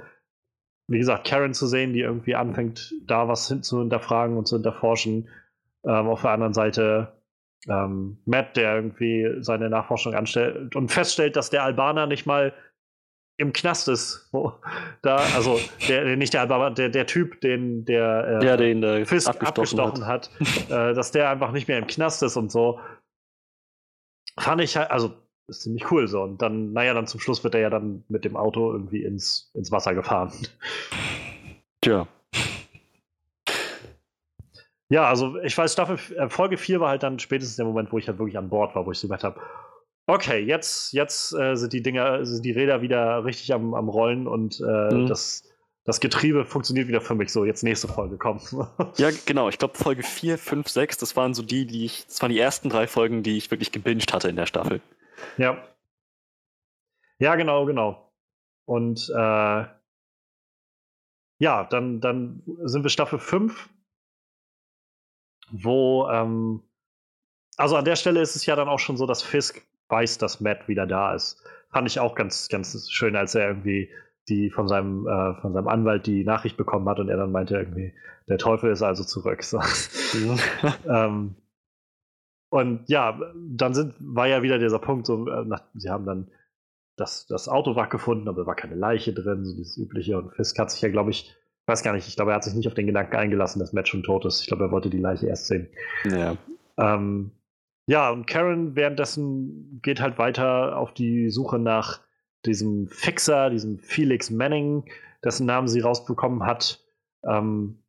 wie 0.87 0.99
gesagt, 0.99 1.27
Karen 1.27 1.53
zu 1.53 1.67
sehen, 1.67 1.93
die 1.93 1.99
irgendwie 1.99 2.35
anfängt, 2.35 2.93
da 3.05 3.27
was 3.27 3.47
hin 3.47 3.61
zu 3.61 3.79
hinterfragen 3.79 4.37
und 4.37 4.47
zu 4.47 4.55
hinterforschen. 4.55 5.27
Ähm, 5.85 6.07
auf 6.07 6.21
der 6.21 6.31
anderen 6.31 6.53
Seite 6.53 7.13
ähm, 7.67 8.19
Matt, 8.25 8.55
der 8.55 8.75
irgendwie 8.75 9.37
seine 9.41 9.69
Nachforschung 9.69 10.13
anstellt 10.13 10.75
und 10.75 10.91
feststellt, 10.91 11.35
dass 11.35 11.49
der 11.49 11.63
Albaner 11.63 12.07
nicht 12.07 12.25
mal 12.25 12.53
im 13.37 13.53
Knast 13.53 13.87
ist. 13.87 14.27
Wo, 14.31 14.53
da, 15.01 15.17
also 15.35 15.59
der, 15.87 16.15
nicht 16.17 16.33
der 16.33 16.41
Albaner, 16.41 16.71
der, 16.71 16.89
der 16.89 17.05
Typ, 17.05 17.41
den 17.41 17.85
der 17.85 18.41
äh, 18.41 18.45
ja, 18.45 18.57
den 18.57 18.81
der 18.81 19.05
Fisk 19.05 19.29
abgestochen, 19.29 20.01
abgestochen 20.01 20.05
hat, 20.07 20.29
hat 20.39 20.69
äh, 20.69 20.93
dass 20.93 21.11
der 21.11 21.29
einfach 21.29 21.51
nicht 21.51 21.67
mehr 21.67 21.77
im 21.77 21.87
Knast 21.87 22.23
ist 22.23 22.35
und 22.35 22.51
so. 22.51 22.79
Fand 24.39 24.61
ich 24.61 24.77
halt, 24.77 24.91
also 24.91 25.13
ist 25.47 25.61
ziemlich 25.61 25.89
cool 25.91 26.07
so. 26.07 26.21
Und 26.21 26.41
dann, 26.41 26.73
naja, 26.73 26.93
dann 26.93 27.07
zum 27.07 27.19
Schluss 27.19 27.43
wird 27.43 27.55
er 27.55 27.61
ja 27.61 27.69
dann 27.69 28.03
mit 28.09 28.25
dem 28.25 28.35
Auto 28.35 28.71
irgendwie 28.71 29.03
ins, 29.03 29.51
ins 29.53 29.71
Wasser 29.71 29.93
gefahren. 29.95 30.31
Tja. 31.81 32.07
Ja, 34.89 35.09
also 35.09 35.37
ich 35.39 35.57
weiß, 35.57 35.73
Staffel, 35.73 35.99
äh, 36.15 36.29
Folge 36.29 36.57
4 36.57 36.79
war 36.79 36.89
halt 36.89 37.03
dann 37.03 37.19
spätestens 37.19 37.57
der 37.57 37.65
Moment, 37.65 37.91
wo 37.91 37.97
ich 37.97 38.07
halt 38.07 38.19
wirklich 38.19 38.37
an 38.37 38.49
Bord 38.49 38.75
war, 38.75 38.85
wo 38.85 38.91
ich 38.91 38.99
so 38.99 39.07
gedacht 39.07 39.23
habe, 39.23 39.39
okay, 40.07 40.39
jetzt, 40.39 40.93
jetzt 40.93 41.33
äh, 41.33 41.55
sind 41.55 41.73
die 41.73 41.83
Dinger, 41.83 42.25
sind 42.25 42.43
die 42.43 42.51
Räder 42.51 42.81
wieder 42.81 43.25
richtig 43.25 43.53
am, 43.53 43.73
am 43.73 43.89
Rollen 43.89 44.27
und 44.27 44.59
äh, 44.61 44.93
mhm. 44.93 45.07
das, 45.07 45.43
das 45.83 45.99
Getriebe 45.99 46.45
funktioniert 46.45 46.87
wieder 46.87 47.01
für 47.01 47.13
mich. 47.13 47.31
So, 47.31 47.45
jetzt 47.45 47.63
nächste 47.63 47.87
Folge 47.87 48.17
kommt. 48.17 48.55
ja, 48.97 49.09
genau. 49.25 49.49
Ich 49.49 49.59
glaube, 49.59 49.77
Folge 49.77 50.03
4, 50.03 50.37
5, 50.37 50.67
6, 50.67 50.97
das 50.97 51.15
waren 51.15 51.33
so 51.33 51.43
die, 51.43 51.65
die 51.67 51.85
ich, 51.85 52.05
das 52.07 52.21
waren 52.21 52.31
die 52.31 52.39
ersten 52.39 52.69
drei 52.69 52.87
Folgen, 52.87 53.21
die 53.21 53.37
ich 53.37 53.51
wirklich 53.51 53.71
gebinged 53.71 54.13
hatte 54.13 54.29
in 54.29 54.37
der 54.37 54.45
Staffel. 54.45 54.81
Ja. 55.37 55.61
Ja, 57.19 57.35
genau, 57.35 57.65
genau. 57.65 58.11
Und 58.65 59.09
äh, 59.09 59.65
ja, 61.39 61.63
dann, 61.65 62.01
dann 62.01 62.43
sind 62.63 62.83
wir 62.83 62.89
Staffel 62.89 63.19
5, 63.19 63.69
wo, 65.51 66.07
ähm, 66.09 66.63
also 67.57 67.75
an 67.75 67.85
der 67.85 67.95
Stelle 67.95 68.21
ist 68.21 68.35
es 68.35 68.45
ja 68.45 68.55
dann 68.55 68.69
auch 68.69 68.79
schon 68.79 68.97
so, 68.97 69.05
dass 69.05 69.21
Fisk 69.21 69.65
weiß, 69.89 70.17
dass 70.17 70.41
Matt 70.41 70.67
wieder 70.67 70.85
da 70.85 71.13
ist. 71.13 71.43
Fand 71.71 71.87
ich 71.87 71.99
auch 71.99 72.15
ganz, 72.15 72.49
ganz 72.49 72.89
schön, 72.91 73.15
als 73.15 73.35
er 73.35 73.47
irgendwie 73.47 73.89
die 74.29 74.49
von 74.49 74.67
seinem, 74.67 75.07
äh, 75.07 75.35
von 75.41 75.53
seinem 75.53 75.67
Anwalt 75.67 76.05
die 76.05 76.23
Nachricht 76.23 76.57
bekommen 76.57 76.87
hat 76.89 76.99
und 76.99 77.09
er 77.09 77.17
dann 77.17 77.31
meinte 77.31 77.55
irgendwie, 77.55 77.93
der 78.27 78.37
Teufel 78.37 78.71
ist 78.71 78.81
also 78.81 79.03
zurück. 79.03 79.43
So. 79.43 79.59
ähm, 80.89 81.35
und 82.49 82.89
ja, 82.89 83.19
dann 83.35 83.73
sind, 83.73 83.95
war 83.99 84.27
ja 84.27 84.41
wieder 84.41 84.59
dieser 84.59 84.79
Punkt, 84.79 85.05
so, 85.05 85.27
äh, 85.27 85.45
nach, 85.45 85.63
sie 85.73 85.89
haben 85.89 86.05
dann 86.05 86.27
das, 86.97 87.27
das 87.27 87.47
Auto 87.47 87.75
wach 87.75 87.89
gefunden, 87.89 88.27
aber 88.27 88.41
da 88.41 88.47
war 88.47 88.55
keine 88.55 88.75
Leiche 88.75 89.13
drin, 89.13 89.45
so 89.45 89.55
dieses 89.55 89.77
übliche. 89.77 90.17
Und 90.17 90.33
Fisk 90.35 90.57
hat 90.59 90.71
sich 90.71 90.81
ja, 90.81 90.89
glaube 90.89 91.11
ich, 91.11 91.35
weiß 91.67 91.83
gar 91.83 91.93
nicht, 91.93 92.07
ich 92.07 92.15
glaube, 92.15 92.31
er 92.31 92.35
hat 92.35 92.43
sich 92.43 92.53
nicht 92.53 92.67
auf 92.67 92.73
den 92.73 92.87
Gedanken 92.87 93.15
eingelassen, 93.15 93.59
dass 93.59 93.73
Matt 93.73 93.87
schon 93.87 94.03
tot 94.03 94.25
ist. 94.25 94.41
Ich 94.41 94.47
glaube, 94.47 94.63
er 94.63 94.71
wollte 94.71 94.89
die 94.89 94.99
Leiche 94.99 95.27
erst 95.27 95.47
sehen. 95.47 95.69
Ja. 96.05 96.35
Ähm, 96.77 97.31
ja, 97.87 98.09
und 98.11 98.27
Karen 98.27 98.75
währenddessen 98.75 99.79
geht 99.81 100.01
halt 100.01 100.17
weiter 100.17 100.77
auf 100.77 100.93
die 100.93 101.29
Suche 101.29 101.57
nach 101.57 102.01
diesem 102.45 102.87
Fixer, 102.87 103.49
diesem 103.49 103.79
Felix 103.79 104.29
Manning, 104.29 104.85
dessen 105.23 105.45
Namen 105.45 105.67
sie 105.67 105.79
rausbekommen 105.79 106.45
hat. 106.45 106.83
Ähm, 107.23 107.79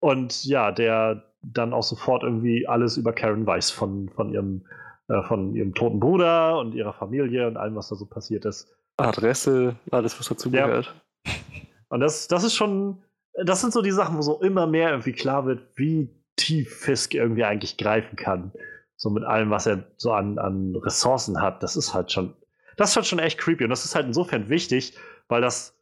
und 0.00 0.44
ja, 0.44 0.72
der 0.72 1.24
dann 1.42 1.72
auch 1.72 1.82
sofort 1.82 2.22
irgendwie 2.22 2.66
alles 2.66 2.96
über 2.96 3.12
Karen 3.12 3.46
weiß 3.46 3.70
von, 3.70 4.08
von 4.08 4.32
ihrem 4.32 4.64
äh, 5.10 5.22
von 5.24 5.54
ihrem 5.56 5.74
toten 5.74 5.98
Bruder 5.98 6.58
und 6.58 6.72
ihrer 6.72 6.92
Familie 6.92 7.48
und 7.48 7.56
allem, 7.56 7.74
was 7.74 7.88
da 7.88 7.96
so 7.96 8.06
passiert 8.06 8.44
ist. 8.44 8.72
Adresse, 8.96 9.76
alles, 9.90 10.18
was 10.18 10.28
dazu 10.28 10.50
gehört. 10.50 10.94
Ja. 11.26 11.32
Und 11.88 12.00
das, 12.00 12.28
das 12.28 12.44
ist 12.44 12.54
schon, 12.54 13.02
das 13.44 13.60
sind 13.60 13.72
so 13.72 13.82
die 13.82 13.90
Sachen, 13.90 14.16
wo 14.16 14.22
so 14.22 14.40
immer 14.40 14.68
mehr 14.68 14.90
irgendwie 14.90 15.12
klar 15.12 15.46
wird, 15.46 15.62
wie 15.74 16.10
tief 16.36 16.72
Fisk 16.76 17.14
irgendwie 17.14 17.44
eigentlich 17.44 17.76
greifen 17.76 18.14
kann. 18.14 18.52
So 19.00 19.08
mit 19.08 19.24
allem, 19.24 19.48
was 19.48 19.66
er 19.66 19.84
so 19.96 20.12
an, 20.12 20.38
an 20.38 20.76
Ressourcen 20.76 21.40
hat. 21.40 21.62
Das 21.62 21.74
ist 21.74 21.94
halt 21.94 22.12
schon, 22.12 22.34
das 22.76 22.90
ist 22.90 22.96
halt 22.96 23.06
schon 23.06 23.18
echt 23.18 23.38
creepy. 23.38 23.64
Und 23.64 23.70
das 23.70 23.86
ist 23.86 23.94
halt 23.94 24.06
insofern 24.06 24.50
wichtig, 24.50 24.94
weil 25.28 25.40
das 25.40 25.74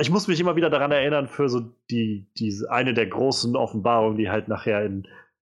ich 0.00 0.10
muss 0.10 0.28
mich 0.28 0.40
immer 0.40 0.56
wieder 0.56 0.70
daran 0.70 0.92
erinnern 0.92 1.28
für 1.28 1.48
so 1.48 1.60
die, 1.90 2.26
diese 2.38 2.70
eine 2.70 2.94
der 2.94 3.06
großen 3.06 3.54
Offenbarungen, 3.56 4.16
die 4.16 4.30
halt 4.30 4.48
nachher 4.48 4.84
in 4.84 5.06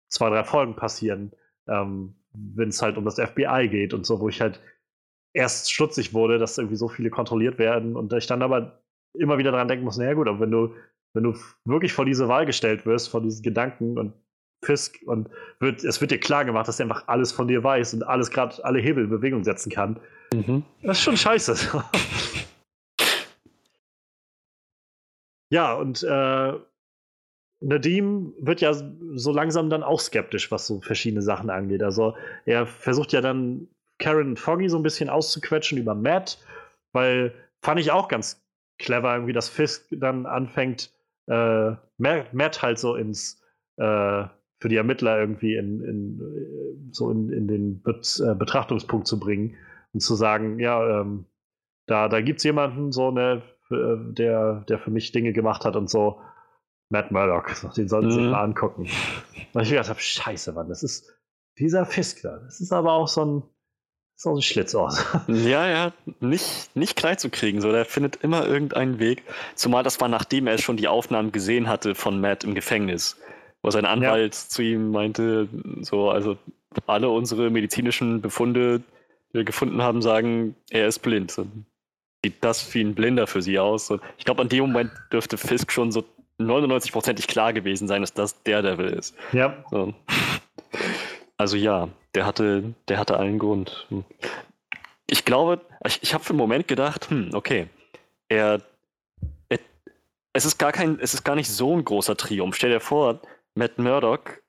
zwei, 0.09 0.29
drei 0.29 0.43
Folgen 0.43 0.75
passieren, 0.75 1.31
ähm, 1.67 2.15
wenn 2.33 2.69
es 2.69 2.81
halt 2.81 2.97
um 2.97 3.05
das 3.05 3.19
FBI 3.19 3.67
geht 3.69 3.93
und 3.93 4.05
so, 4.05 4.19
wo 4.19 4.29
ich 4.29 4.41
halt 4.41 4.59
erst 5.33 5.71
stutzig 5.71 6.13
wurde, 6.13 6.37
dass 6.37 6.57
irgendwie 6.57 6.75
so 6.75 6.87
viele 6.87 7.09
kontrolliert 7.09 7.57
werden 7.57 7.95
und 7.95 8.13
ich 8.13 8.27
dann 8.27 8.41
aber 8.41 8.83
immer 9.13 9.37
wieder 9.37 9.51
daran 9.51 9.67
denken 9.67 9.85
muss, 9.85 9.97
naja 9.97 10.13
gut, 10.13 10.27
aber 10.27 10.39
wenn 10.39 10.51
du, 10.51 10.73
wenn 11.13 11.23
du 11.23 11.35
wirklich 11.65 11.93
vor 11.93 12.05
diese 12.05 12.27
Wahl 12.27 12.45
gestellt 12.45 12.85
wirst, 12.85 13.09
vor 13.09 13.21
diesen 13.21 13.41
Gedanken 13.41 13.97
und 13.97 14.13
Fisk 14.63 14.99
und 15.05 15.29
wird, 15.59 15.83
es 15.83 16.01
wird 16.01 16.11
dir 16.11 16.19
klar 16.19 16.45
gemacht, 16.45 16.67
dass 16.67 16.79
er 16.79 16.85
einfach 16.85 17.07
alles 17.07 17.31
von 17.31 17.47
dir 17.47 17.63
weiß 17.63 17.93
und 17.93 18.03
alles 18.03 18.31
gerade, 18.31 18.63
alle 18.65 18.79
Hebel 18.79 19.05
in 19.05 19.09
Bewegung 19.09 19.43
setzen 19.43 19.71
kann. 19.71 19.99
Mhm. 20.33 20.63
Das 20.81 20.97
ist 20.97 21.03
schon 21.03 21.17
scheiße. 21.17 21.55
Ja, 25.49 25.73
und 25.75 26.03
äh, 26.03 26.53
Nadim 27.59 28.33
wird 28.39 28.61
ja 28.61 28.73
so 28.73 29.31
langsam 29.31 29.69
dann 29.69 29.83
auch 29.83 29.99
skeptisch, 29.99 30.51
was 30.51 30.67
so 30.67 30.81
verschiedene 30.81 31.21
Sachen 31.21 31.49
angeht. 31.49 31.81
Also 31.81 32.15
er 32.45 32.65
versucht 32.67 33.13
ja 33.13 33.21
dann 33.21 33.67
Karen 33.97 34.29
und 34.29 34.39
Foggy 34.39 34.69
so 34.69 34.77
ein 34.77 34.83
bisschen 34.83 35.09
auszuquetschen 35.09 35.77
über 35.77 35.95
Matt, 35.95 36.37
weil 36.91 37.33
fand 37.61 37.79
ich 37.79 37.91
auch 37.91 38.09
ganz 38.09 38.43
clever 38.77 39.13
irgendwie, 39.13 39.33
dass 39.33 39.49
Fisk 39.49 39.87
dann 39.91 40.25
anfängt, 40.25 40.91
äh, 41.27 41.71
Matt 41.97 42.61
halt 42.61 42.77
so 42.77 42.95
ins 42.95 43.41
äh, 43.77 44.25
für 44.59 44.69
die 44.69 44.75
Ermittler 44.75 45.19
irgendwie 45.19 45.55
in, 45.55 45.81
in 45.83 46.19
äh, 46.21 46.93
so 46.93 47.11
in, 47.11 47.31
in 47.31 47.47
den 47.47 47.81
Bet 47.81 48.21
äh, 48.25 48.35
Betrachtungspunkt 48.35 49.07
zu 49.07 49.19
bringen 49.19 49.55
und 49.93 49.99
zu 49.99 50.15
sagen, 50.15 50.59
ja, 50.59 51.01
ähm, 51.01 51.25
da, 51.85 52.09
da 52.09 52.21
gibt 52.21 52.39
es 52.39 52.43
jemanden, 52.43 52.91
so 52.91 53.09
eine 53.09 53.43
äh, 53.71 53.97
der, 54.13 54.65
der 54.67 54.79
für 54.79 54.91
mich 54.91 55.11
Dinge 55.11 55.33
gemacht 55.33 55.65
hat 55.65 55.75
und 55.75 55.89
so. 55.89 56.21
Matt 56.89 57.11
Murdock, 57.11 57.53
den 57.75 57.89
sollten 57.89 58.11
Sie 58.11 58.17
mhm. 58.17 58.23
sich 58.23 58.31
mal 58.31 58.43
angucken. 58.43 58.87
Und 59.53 59.61
ich 59.61 59.69
gedacht 59.69 59.89
habe, 59.89 59.99
scheiße, 59.99 60.53
Mann, 60.53 60.69
das 60.69 60.83
ist 60.83 61.11
dieser 61.59 61.85
Fisk 61.85 62.21
da. 62.21 62.37
Das 62.37 62.61
ist 62.61 62.71
aber 62.71 62.93
auch 62.93 63.09
so 63.09 63.25
ein, 63.25 63.43
so 64.15 64.33
ein 64.33 64.41
Schlitzohr. 64.41 64.95
Ja, 65.27 65.67
ja, 65.67 65.93
nicht, 66.21 66.73
nicht 66.75 66.95
klein 66.95 67.17
zu 67.17 67.29
kriegen. 67.29 67.59
So, 67.59 67.73
der 67.73 67.83
findet 67.83 68.17
immer 68.23 68.47
irgendeinen 68.47 68.99
Weg. 68.99 69.23
Zumal 69.55 69.83
das 69.83 69.99
war, 69.99 70.07
nachdem 70.07 70.47
er 70.47 70.57
schon 70.59 70.77
die 70.77 70.87
Aufnahmen 70.87 71.33
gesehen 71.33 71.67
hatte 71.67 71.93
von 71.93 72.21
Matt 72.21 72.45
im 72.45 72.55
Gefängnis. 72.55 73.17
Wo 73.67 73.71
sein 73.71 73.85
Anwalt 73.85 74.33
ja. 74.33 74.49
zu 74.49 74.61
ihm 74.61 74.91
meinte, 74.91 75.47
so, 75.81 76.09
also 76.09 76.37
alle 76.85 77.09
unsere 77.09 77.49
medizinischen 77.49 78.21
Befunde, 78.21 78.79
die 78.79 79.33
wir 79.33 79.43
gefunden 79.43 79.81
haben, 79.81 80.01
sagen, 80.01 80.55
er 80.69 80.87
ist 80.87 80.99
blind 80.99 81.37
sieht 82.23 82.43
das 82.43 82.73
wie 82.73 82.81
ein 82.81 82.95
Blinder 82.95 83.27
für 83.27 83.41
sie 83.41 83.59
aus. 83.59 83.89
Und 83.89 84.01
ich 84.17 84.25
glaube, 84.25 84.41
an 84.41 84.49
dem 84.49 84.61
Moment 84.61 84.91
dürfte 85.11 85.37
Fisk 85.37 85.71
schon 85.71 85.91
so 85.91 86.03
99%ig 86.39 87.27
klar 87.27 87.53
gewesen 87.53 87.87
sein, 87.87 88.01
dass 88.01 88.13
das 88.13 88.43
der 88.43 88.61
Devil 88.61 88.87
ist. 88.87 89.15
Ja. 89.31 89.63
So. 89.71 89.93
Also 91.37 91.55
ja, 91.57 91.89
der 92.15 92.25
hatte, 92.25 92.73
der 92.87 92.99
hatte 92.99 93.19
einen 93.19 93.39
Grund. 93.39 93.87
Ich 95.07 95.23
glaube, 95.25 95.61
ich, 95.85 95.99
ich 96.01 96.13
habe 96.13 96.23
für 96.23 96.31
einen 96.31 96.39
Moment 96.39 96.67
gedacht, 96.67 97.09
hm, 97.09 97.29
okay, 97.33 97.67
er, 98.27 98.61
er, 99.49 99.59
es 100.33 100.45
ist 100.45 100.57
gar 100.57 100.71
kein, 100.71 100.99
es 100.99 101.13
ist 101.13 101.23
gar 101.23 101.35
nicht 101.35 101.49
so 101.49 101.75
ein 101.75 101.85
großer 101.85 102.17
Triumph. 102.17 102.55
Stell 102.55 102.71
dir 102.71 102.79
vor, 102.79 103.21
Matt 103.57 103.79
Murdock 103.79 104.41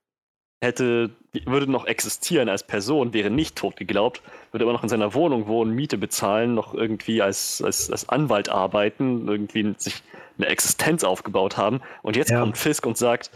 hätte, 0.61 1.11
würde 1.45 1.71
noch 1.71 1.87
existieren 1.87 2.49
als 2.49 2.67
Person, 2.67 3.13
wäre 3.13 3.31
nicht 3.31 3.57
tot 3.57 3.77
geglaubt, 3.77 4.23
würde 4.51 4.65
immer 4.65 4.73
noch 4.73 4.83
in 4.83 4.89
seiner 4.89 5.15
Wohnung 5.15 5.47
wohnen, 5.47 5.75
Miete 5.75 5.99
bezahlen, 5.99 6.55
noch 6.55 6.75
irgendwie 6.75 7.23
als, 7.23 7.63
als, 7.63 7.91
als 7.91 8.09
Anwalt 8.09 8.49
arbeiten, 8.49 9.29
irgendwie 9.29 9.75
sich 9.79 10.03
eine 10.37 10.49
Existenz 10.49 11.05
aufgebaut 11.05 11.57
haben. 11.57 11.81
Und 12.03 12.17
jetzt 12.17 12.31
ja. 12.31 12.41
kommt 12.41 12.59
Fisk 12.59 12.87
und 12.87 12.97
sagt, 12.97 13.31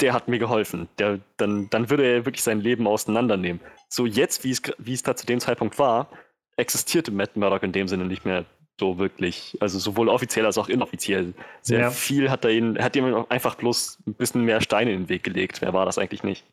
der 0.00 0.12
hat 0.14 0.28
mir 0.28 0.38
geholfen. 0.38 0.88
Der, 0.98 1.20
dann, 1.36 1.68
dann 1.70 1.90
würde 1.90 2.04
er 2.04 2.24
wirklich 2.24 2.42
sein 2.42 2.60
Leben 2.60 2.86
auseinandernehmen. 2.86 3.60
So 3.88 4.06
jetzt, 4.06 4.44
wie 4.44 4.50
es, 4.50 4.62
wie 4.78 4.94
es 4.94 5.02
da 5.02 5.16
zu 5.16 5.26
dem 5.26 5.40
Zeitpunkt 5.40 5.78
war, 5.78 6.08
existierte 6.56 7.10
Matt 7.10 7.36
Murdock 7.36 7.62
in 7.62 7.72
dem 7.72 7.88
Sinne 7.88 8.06
nicht 8.06 8.24
mehr. 8.24 8.44
So 8.80 8.98
wirklich. 8.98 9.56
Also 9.60 9.78
sowohl 9.78 10.08
offiziell 10.08 10.44
als 10.44 10.58
auch 10.58 10.68
inoffiziell. 10.68 11.34
Sehr 11.62 11.80
ja. 11.80 11.90
viel 11.90 12.30
hat 12.30 12.44
er 12.44 12.50
ihn, 12.50 12.82
hat 12.82 12.96
ihm 12.96 13.24
einfach 13.28 13.54
bloß 13.54 14.00
ein 14.08 14.14
bisschen 14.14 14.44
mehr 14.44 14.60
Steine 14.60 14.92
in 14.92 15.02
den 15.02 15.08
Weg 15.08 15.22
gelegt. 15.22 15.60
Wer 15.60 15.72
war 15.72 15.86
das 15.86 15.98
eigentlich 15.98 16.24
nicht? 16.24 16.44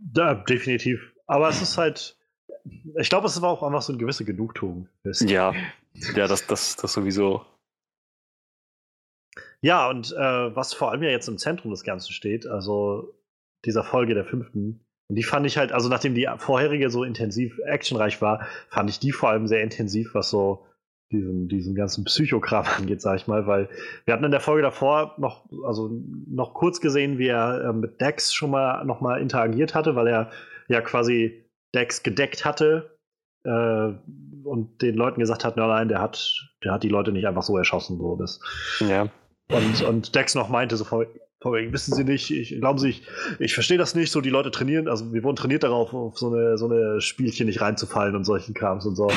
Da, 0.00 0.34
definitiv. 0.34 1.12
Aber 1.26 1.48
es 1.50 1.60
ist 1.60 1.76
halt, 1.76 2.16
ich 2.98 3.10
glaube, 3.10 3.26
es 3.26 3.42
war 3.42 3.50
auch 3.50 3.62
einfach 3.62 3.82
so 3.82 3.92
eine 3.92 4.00
gewisse 4.00 4.24
Genugtuung. 4.24 4.88
Ja, 5.20 5.52
ja, 6.14 6.26
das, 6.26 6.46
das, 6.46 6.76
das 6.76 6.92
sowieso. 6.92 7.44
Ja, 9.60 9.90
und 9.90 10.12
äh, 10.12 10.56
was 10.56 10.72
vor 10.72 10.90
allem 10.90 11.02
ja 11.02 11.10
jetzt 11.10 11.28
im 11.28 11.36
Zentrum 11.36 11.72
des 11.72 11.82
Ganzen 11.82 12.12
steht, 12.12 12.46
also 12.46 13.12
dieser 13.64 13.82
Folge 13.82 14.14
der 14.14 14.24
fünften, 14.24 14.80
und 15.08 15.16
die 15.16 15.24
fand 15.24 15.46
ich 15.46 15.56
halt, 15.56 15.72
also 15.72 15.88
nachdem 15.88 16.14
die 16.14 16.28
vorherige 16.36 16.90
so 16.90 17.02
intensiv 17.02 17.58
actionreich 17.64 18.20
war, 18.20 18.46
fand 18.68 18.90
ich 18.90 18.98
die 18.98 19.10
vor 19.10 19.30
allem 19.30 19.46
sehr 19.46 19.62
intensiv, 19.62 20.14
was 20.14 20.30
so 20.30 20.66
diesen, 21.10 21.48
diesen 21.48 21.74
ganzen 21.74 22.04
Psychokram 22.04 22.66
angeht, 22.78 23.00
sag 23.00 23.16
ich 23.16 23.26
mal, 23.26 23.46
weil 23.46 23.68
wir 24.04 24.14
hatten 24.14 24.24
in 24.24 24.30
der 24.30 24.40
Folge 24.40 24.62
davor 24.62 25.14
noch, 25.18 25.46
also 25.64 25.90
noch 26.26 26.54
kurz 26.54 26.80
gesehen, 26.80 27.18
wie 27.18 27.28
er 27.28 27.64
äh, 27.64 27.72
mit 27.72 28.00
Dex 28.00 28.34
schon 28.34 28.50
mal 28.50 28.84
noch 28.84 29.00
mal 29.00 29.20
interagiert 29.20 29.74
hatte, 29.74 29.96
weil 29.96 30.06
er 30.06 30.30
ja 30.68 30.80
quasi 30.80 31.44
Dex 31.74 32.02
gedeckt 32.02 32.44
hatte 32.44 32.98
äh, 33.44 33.92
und 34.44 34.82
den 34.82 34.94
Leuten 34.94 35.20
gesagt 35.20 35.44
hat, 35.44 35.56
nein, 35.56 35.68
nein, 35.68 35.88
der 35.88 36.00
hat, 36.00 36.50
der 36.64 36.72
hat 36.72 36.82
die 36.82 36.88
Leute 36.88 37.12
nicht 37.12 37.26
einfach 37.26 37.42
so 37.42 37.56
erschossen, 37.56 37.98
so 37.98 38.16
das. 38.16 38.40
Ja. 38.80 39.08
Und, 39.50 39.82
und 39.82 40.14
Dex 40.14 40.34
noch 40.34 40.48
meinte 40.48 40.76
so 41.40 41.52
wissen 41.52 41.94
Sie 41.94 42.04
nicht, 42.04 42.30
ich, 42.30 42.58
glauben 42.58 42.78
Sie, 42.78 42.88
ich, 42.88 43.02
ich 43.38 43.54
verstehe 43.54 43.78
das 43.78 43.94
nicht, 43.94 44.10
so 44.10 44.20
die 44.20 44.30
Leute 44.30 44.50
trainieren, 44.50 44.88
also 44.88 45.12
wir 45.12 45.22
wurden 45.22 45.36
trainiert 45.36 45.62
darauf, 45.62 45.94
auf 45.94 46.18
so 46.18 46.32
eine, 46.32 46.58
so 46.58 46.66
eine 46.66 47.00
Spielchen 47.00 47.46
nicht 47.46 47.60
reinzufallen 47.60 48.16
und 48.16 48.24
solchen 48.24 48.54
Krams 48.54 48.86
und 48.86 48.96
so. 48.96 49.08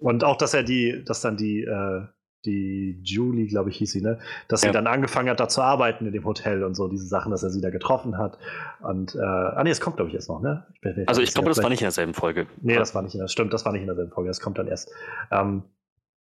Und 0.00 0.24
auch, 0.24 0.36
dass 0.36 0.54
er 0.54 0.64
die, 0.64 1.04
dass 1.04 1.20
dann 1.20 1.36
die, 1.36 1.62
äh, 1.62 2.02
die 2.44 3.00
Julie, 3.02 3.46
glaube 3.46 3.70
ich, 3.70 3.76
hieß 3.76 3.92
sie, 3.92 4.02
ne? 4.02 4.18
Dass 4.48 4.62
ja. 4.62 4.68
sie 4.68 4.72
dann 4.72 4.86
angefangen 4.86 5.30
hat, 5.30 5.40
da 5.40 5.48
zu 5.48 5.62
arbeiten 5.62 6.06
in 6.06 6.12
dem 6.12 6.24
Hotel 6.24 6.62
und 6.64 6.74
so, 6.74 6.88
diese 6.88 7.06
Sachen, 7.06 7.30
dass 7.30 7.42
er 7.42 7.50
sie 7.50 7.60
da 7.60 7.70
getroffen 7.70 8.18
hat. 8.18 8.38
Und, 8.82 9.14
äh, 9.14 9.20
ah 9.20 9.62
nee, 9.64 9.70
es 9.70 9.80
kommt, 9.80 9.96
glaube 9.96 10.10
ich, 10.10 10.14
erst 10.14 10.28
noch, 10.28 10.42
ne? 10.42 10.66
Ich 10.74 10.80
bin, 10.80 11.06
also 11.06 11.22
ich 11.22 11.32
glaube, 11.32 11.48
das 11.48 11.62
war 11.62 11.70
nicht 11.70 11.80
in 11.80 11.86
derselben 11.86 12.14
Folge. 12.14 12.46
Nee, 12.60 12.76
das 12.76 12.94
war 12.94 13.02
nicht 13.02 13.14
in 13.14 13.20
der, 13.20 13.28
stimmt, 13.28 13.52
das 13.52 13.64
war 13.64 13.72
nicht 13.72 13.82
in 13.82 13.86
derselben 13.86 14.12
Folge, 14.12 14.28
das 14.28 14.40
kommt 14.40 14.58
dann 14.58 14.66
erst. 14.66 14.90
Ähm, 15.30 15.62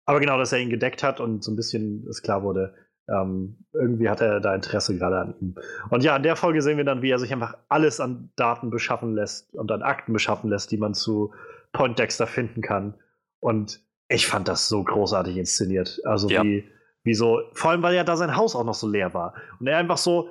aber 0.06 0.20
genau, 0.20 0.38
dass 0.38 0.52
er 0.52 0.60
ihn 0.60 0.70
gedeckt 0.70 1.02
hat 1.02 1.20
und 1.20 1.44
so 1.44 1.52
ein 1.52 1.56
bisschen 1.56 2.06
es 2.08 2.22
klar 2.22 2.44
wurde, 2.44 2.76
ähm, 3.08 3.58
irgendwie 3.74 4.10
hat 4.10 4.22
er 4.22 4.40
da 4.40 4.56
Interesse 4.56 4.98
gerade 4.98 5.20
an 5.20 5.36
ihm. 5.40 5.56
Und 5.90 6.04
ja, 6.04 6.16
in 6.16 6.24
der 6.24 6.36
Folge 6.36 6.62
sehen 6.62 6.78
wir 6.78 6.86
dann, 6.86 7.02
wie 7.02 7.12
er 7.12 7.20
sich 7.20 7.32
einfach 7.32 7.58
alles 7.70 8.00
an 8.00 8.32
Daten 8.36 8.70
beschaffen 8.70 9.14
lässt 9.14 9.54
und 9.54 9.72
an 9.72 9.84
Akten 9.84 10.14
beschaffen 10.14 10.50
lässt, 10.50 10.72
die 10.72 10.78
man 10.78 10.94
zu 10.94 11.34
Point 11.72 12.00
Dexter 12.00 12.26
finden 12.26 12.62
kann. 12.62 12.96
Und 13.40 13.82
ich 14.08 14.28
fand 14.28 14.48
das 14.48 14.68
so 14.70 14.84
großartig 14.84 15.38
inszeniert. 15.38 16.02
Also 16.06 16.30
ja. 16.30 16.44
wie, 16.44 16.68
wie 17.04 17.14
so, 17.14 17.42
vor 17.54 17.72
allem, 17.72 17.84
weil 17.84 17.96
ja 17.96 18.04
da 18.04 18.18
sein 18.18 18.36
Haus 18.36 18.56
auch 18.56 18.64
noch 18.64 18.74
so 18.74 18.88
leer 18.88 19.14
war. 19.14 19.34
Und 19.60 19.68
er 19.68 19.78
einfach 19.78 19.98
so, 19.98 20.30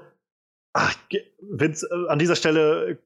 ach, 0.73 0.95
Vince, 1.41 1.89
äh, 1.91 2.11
an 2.11 2.19
dieser 2.19 2.37
Stelle, 2.37 2.99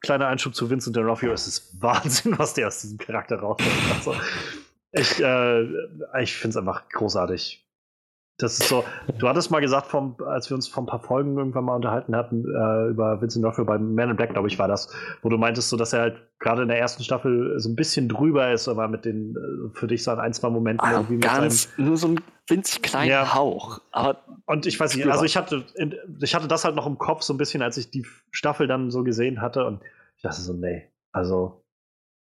kleiner 0.00 0.28
Einschub 0.28 0.54
zu 0.54 0.70
Vincent 0.70 0.96
D'Onofrio, 0.96 1.32
es 1.32 1.46
ist 1.46 1.76
Wahnsinn, 1.82 2.38
was 2.38 2.54
der 2.54 2.68
aus 2.68 2.80
diesem 2.80 2.98
Charakter 2.98 3.40
rauskommt. 3.40 3.70
Also, 3.92 4.14
ich, 4.92 5.20
äh, 5.20 5.62
ich 6.22 6.36
finde 6.36 6.50
es 6.50 6.56
einfach 6.56 6.88
großartig. 6.88 7.66
Das 8.42 8.58
ist 8.58 8.68
so, 8.68 8.84
du 9.18 9.28
hattest 9.28 9.50
mal 9.50 9.60
gesagt, 9.60 9.86
vom, 9.86 10.16
als 10.26 10.50
wir 10.50 10.54
uns 10.54 10.68
vor 10.68 10.82
ein 10.82 10.86
paar 10.86 11.00
Folgen 11.00 11.36
irgendwann 11.36 11.64
mal 11.64 11.76
unterhalten 11.76 12.16
hatten, 12.16 12.44
äh, 12.44 12.88
über 12.88 13.20
Vincent 13.20 13.44
D'Onofrio 13.44 13.64
bei 13.64 13.78
Man 13.78 14.10
in 14.10 14.16
Black, 14.16 14.30
glaube 14.30 14.48
ich, 14.48 14.58
war 14.58 14.68
das, 14.68 14.92
wo 15.22 15.28
du 15.28 15.38
meintest, 15.38 15.68
so, 15.68 15.76
dass 15.76 15.92
er 15.92 16.00
halt 16.00 16.22
gerade 16.38 16.62
in 16.62 16.68
der 16.68 16.78
ersten 16.78 17.04
Staffel 17.04 17.58
so 17.58 17.68
ein 17.68 17.76
bisschen 17.76 18.08
drüber 18.08 18.52
ist, 18.52 18.68
aber 18.68 18.88
mit 18.88 19.04
den, 19.04 19.36
äh, 19.36 19.78
für 19.78 19.86
dich 19.86 20.04
so 20.04 20.10
an 20.10 20.20
ein, 20.20 20.32
zwei 20.32 20.50
Momenten 20.50 20.86
ah, 20.86 20.92
irgendwie 20.92 21.18
ganz, 21.18 21.42
mit 21.42 21.52
seinem, 21.52 21.86
nur 21.86 21.96
so 21.96 22.08
ein 22.08 22.20
winzig 22.48 22.82
kleinen 22.82 23.10
ja. 23.10 23.34
Hauch. 23.34 23.80
Aber 23.92 24.24
und 24.46 24.66
ich 24.66 24.78
weiß 24.78 24.96
nicht, 24.96 25.06
also 25.06 25.24
ich 25.24 25.36
hatte, 25.36 25.64
ich 26.20 26.34
hatte 26.34 26.48
das 26.48 26.64
halt 26.64 26.74
noch 26.74 26.86
im 26.86 26.98
Kopf 26.98 27.22
so 27.22 27.32
ein 27.34 27.38
bisschen, 27.38 27.62
als 27.62 27.76
ich 27.76 27.90
die 27.90 28.06
Staffel 28.30 28.66
dann 28.66 28.90
so 28.90 29.04
gesehen 29.04 29.40
hatte 29.40 29.64
und 29.64 29.80
ich 30.16 30.22
dachte 30.22 30.40
so, 30.40 30.52
nee, 30.52 30.90
also, 31.12 31.64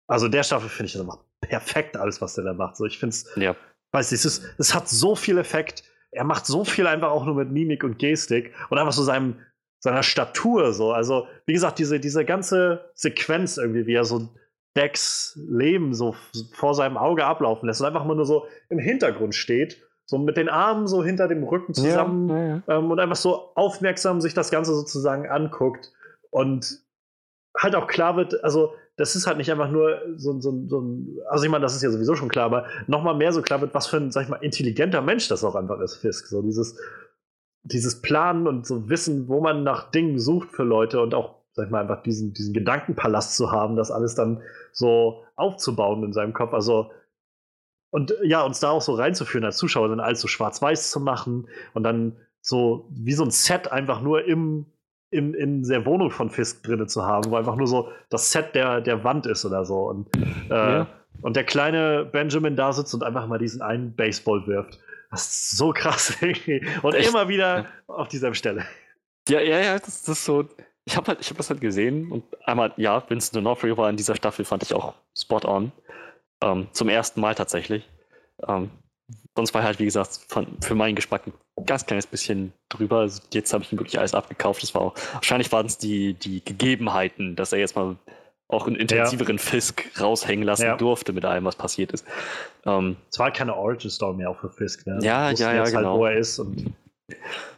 also 0.08 0.28
der 0.28 0.44
Staffel 0.44 0.70
finde 0.70 0.88
ich 0.88 0.94
das 0.94 1.02
einfach 1.02 1.20
perfekt 1.42 1.98
alles, 1.98 2.22
was 2.22 2.36
der 2.36 2.44
da 2.44 2.54
macht. 2.54 2.78
So, 2.78 2.86
ich 2.86 3.00
finde 3.00 3.16
es, 3.16 3.30
ja. 3.36 3.56
weiß 3.92 4.12
nicht, 4.12 4.26
es, 4.26 4.40
ist, 4.40 4.56
es 4.58 4.76
hat 4.76 4.88
so 4.90 5.16
viel 5.16 5.38
Effekt 5.38 5.84
er 6.12 6.24
macht 6.24 6.46
so 6.46 6.64
viel 6.64 6.88
einfach 6.88 7.12
auch 7.12 7.26
nur 7.26 7.36
mit 7.36 7.52
Mimik 7.52 7.84
und 7.84 8.00
Gestik 8.00 8.54
und 8.70 8.78
einfach 8.78 8.94
so 8.94 9.04
seinem, 9.04 9.36
seiner 9.80 10.04
Statur 10.04 10.74
so. 10.74 10.92
Also, 10.92 11.28
wie 11.46 11.54
gesagt, 11.54 11.80
diese, 11.80 12.00
diese 12.00 12.26
ganze 12.26 12.92
Sequenz 12.96 13.58
irgendwie, 13.58 13.86
wie 13.86 13.94
er 13.94 14.06
so 14.06 14.30
Decks 14.76 15.38
Leben 15.50 15.94
so 15.94 16.16
vor 16.54 16.74
seinem 16.74 16.98
Auge 16.98 17.26
ablaufen 17.26 17.68
lässt 17.68 17.82
und 17.82 17.88
einfach 17.88 18.06
mal 18.06 18.16
nur 18.16 18.26
so 18.26 18.48
im 18.70 18.80
Hintergrund 18.80 19.36
steht, 19.36 19.84
so 20.06 20.18
mit 20.18 20.38
den 20.38 20.50
Armen 20.50 20.88
so 20.88 21.04
hinter 21.04 21.28
dem 21.28 21.44
Rücken 21.44 21.74
zusammen 21.74 22.30
ja, 22.30 22.48
ja. 22.48 22.62
Ähm, 22.68 22.90
und 22.90 23.00
einfach 23.00 23.16
so 23.16 23.52
aufmerksam 23.56 24.22
sich 24.22 24.34
das 24.34 24.52
Ganze 24.52 24.74
sozusagen 24.74 25.28
anguckt 25.28 25.92
und 26.30 26.82
halt 27.58 27.76
auch 27.76 27.88
klar 27.88 28.16
wird, 28.16 28.44
also 28.44 28.74
das 29.00 29.16
ist 29.16 29.28
halt 29.28 29.38
nicht 29.38 29.50
einfach 29.50 29.72
nur 29.72 30.02
so, 30.18 30.42
so, 30.42 30.68
so 30.68 30.82
ein, 30.82 31.20
also 31.30 31.46
ich 31.46 31.50
meine, 31.50 31.62
das 31.62 31.74
ist 31.74 31.82
ja 31.82 31.90
sowieso 31.90 32.16
schon 32.16 32.28
klar, 32.28 32.44
aber 32.44 32.66
nochmal 32.88 33.16
mehr 33.16 33.32
so 33.32 33.42
klar 33.42 33.62
wird, 33.62 33.74
was 33.74 33.88
für 33.88 33.96
ein, 33.96 34.12
sag 34.12 34.24
ich 34.24 34.30
mal, 34.30 34.44
intelligenter 34.44 35.02
Mensch 35.02 35.30
das 35.30 35.46
auch 35.46 35.56
einfach 35.56 35.80
ist, 35.80 35.96
Fisk. 35.96 36.28
So 36.28 36.42
dieses, 36.42 36.78
dieses 37.64 38.02
Planen 38.02 38.46
und 38.46 38.68
so 38.68 38.90
Wissen, 38.90 39.30
wo 39.30 39.40
man 39.40 39.64
nach 39.64 39.90
Dingen 39.90 40.20
sucht 40.20 40.52
für 40.52 40.64
Leute 40.64 41.02
und 41.02 41.14
auch, 41.14 41.36
sag 41.54 41.68
ich 41.68 41.72
mal, 41.72 41.80
einfach 41.80 42.04
diesen, 42.04 42.34
diesen 42.34 42.54
Gedankenpalast 42.54 43.38
zu 43.38 43.54
haben, 43.54 43.78
das 43.78 43.90
alles 43.90 44.16
dann 44.16 44.42
so 44.74 45.24
aufzubauen 45.38 46.04
in 46.04 46.12
seinem 46.12 46.34
Kopf. 46.34 46.54
Also, 46.54 46.92
und 47.92 48.14
ja, 48.24 48.44
uns 48.44 48.60
da 48.60 48.72
auch 48.72 48.82
so 48.82 48.96
reinzuführen 48.96 49.46
als 49.46 49.56
Zuschauer, 49.56 49.88
dann 49.88 50.02
alles 50.02 50.20
so 50.20 50.28
schwarz-weiß 50.28 50.92
zu 50.92 51.00
machen 51.00 51.48
und 51.74 51.84
dann 51.84 52.18
so 52.42 52.90
wie 52.92 53.14
so 53.14 53.24
ein 53.24 53.32
Set 53.32 53.72
einfach 53.72 54.02
nur 54.02 54.26
im 54.26 54.66
in, 55.12 55.34
in 55.34 55.64
der 55.64 55.86
Wohnung 55.86 56.12
von 56.12 56.30
Fisk 56.30 56.64
drin 56.64 56.88
zu 56.88 57.06
haben, 57.06 57.32
wo 57.32 57.36
einfach 57.36 57.56
nur 57.56 57.68
so 57.68 57.90
das 58.10 58.32
Set 58.32 58.54
der, 58.56 58.82
der 58.82 59.04
Wand 59.04 59.26
ist 59.26 59.46
oder 59.46 59.66
so. 59.66 59.90
Und, 59.90 60.16
äh, 60.50 60.54
ja. 60.54 60.88
und 61.22 61.36
der 61.36 61.44
kleine 61.44 62.06
Benjamin 62.06 62.56
da 62.56 62.72
sitzt 62.74 62.94
und 62.94 63.04
einfach 63.04 63.28
mal 63.28 63.40
diesen 63.40 63.62
einen 63.62 63.96
Baseball 63.96 64.46
wirft. 64.48 64.80
Das 65.12 65.22
ist 65.22 65.58
so 65.58 65.72
krass 65.72 66.16
irgendwie. 66.22 66.66
Und 66.84 66.94
Echt? 66.94 67.10
immer 67.10 67.28
wieder 67.28 67.58
ja. 67.58 67.66
auf 67.88 68.08
dieselbe 68.08 68.36
Stelle. 68.36 68.66
Ja, 69.28 69.40
ja, 69.42 69.60
ja, 69.60 69.80
das, 69.80 70.04
das 70.04 70.20
ist 70.20 70.26
so. 70.26 70.46
Ich 70.86 70.98
habe 70.98 71.08
halt, 71.08 71.22
hab 71.22 71.38
das 71.38 71.50
halt 71.50 71.62
gesehen 71.62 72.12
und 72.12 72.24
einmal, 72.48 72.74
ja, 72.78 73.04
Vincent 73.08 73.46
D'Onofrio 73.46 73.78
war 73.78 73.90
in 73.92 73.98
dieser 73.98 74.16
Staffel, 74.16 74.44
fand 74.44 74.64
ich 74.64 74.74
auch 74.74 74.96
spot 75.16 75.42
on. 75.46 75.72
Ähm, 76.42 76.68
zum 76.72 76.90
ersten 76.90 77.22
Mal 77.22 77.36
tatsächlich. 77.36 77.88
Ähm, 78.48 78.72
sonst 79.36 79.54
war 79.54 79.64
halt, 79.64 79.80
wie 79.80 79.86
gesagt, 79.86 80.20
von, 80.28 80.48
für 80.62 80.76
meinen 80.76 80.96
Geschmack 80.96 81.26
ein 81.28 81.66
ganz 81.66 81.86
kleines 81.86 82.08
bisschen 82.08 82.54
drüber. 82.70 83.00
Also 83.00 83.22
jetzt 83.34 83.54
habe 83.54 83.64
ich 83.64 83.72
ihm 83.72 83.80
wirklich 83.80 84.00
alles 84.00 84.14
abgekauft. 84.14 84.64
Das 84.64 84.74
war 84.76 84.82
auch, 84.82 84.96
wahrscheinlich 85.14 85.52
waren 85.52 85.66
es 85.66 85.78
die, 85.78 86.14
die 86.14 86.44
Gegebenheiten, 86.44 87.36
dass 87.36 87.54
er 87.54 87.60
jetzt 87.60 87.76
mal 87.76 87.96
auch 88.50 88.66
einen 88.66 88.76
intensiveren 88.76 89.38
ja. 89.38 89.42
Fisk 89.44 89.86
raushängen 90.00 90.44
lassen 90.44 90.64
ja. 90.64 90.76
durfte 90.76 91.14
mit 91.14 91.24
allem, 91.24 91.46
was 91.46 91.56
passiert 91.56 91.92
ist. 91.92 92.06
Ähm, 92.66 92.98
es 93.12 93.20
war 93.20 93.26
halt 93.26 93.36
keine 93.36 93.56
Origin 93.56 93.92
Story 93.92 94.18
mehr 94.18 94.32
auch 94.32 94.40
für 94.40 94.50
Fisk. 94.50 94.88
Ne? 94.88 95.00
Ja, 95.02 95.30
ja, 95.32 95.54
ja, 95.54 95.60
halt, 95.62 95.72
genau. 95.72 95.92
Halt, 95.92 96.00
wo 96.00 96.06
er 96.06 96.18
ist 96.18 96.40
und 96.40 96.74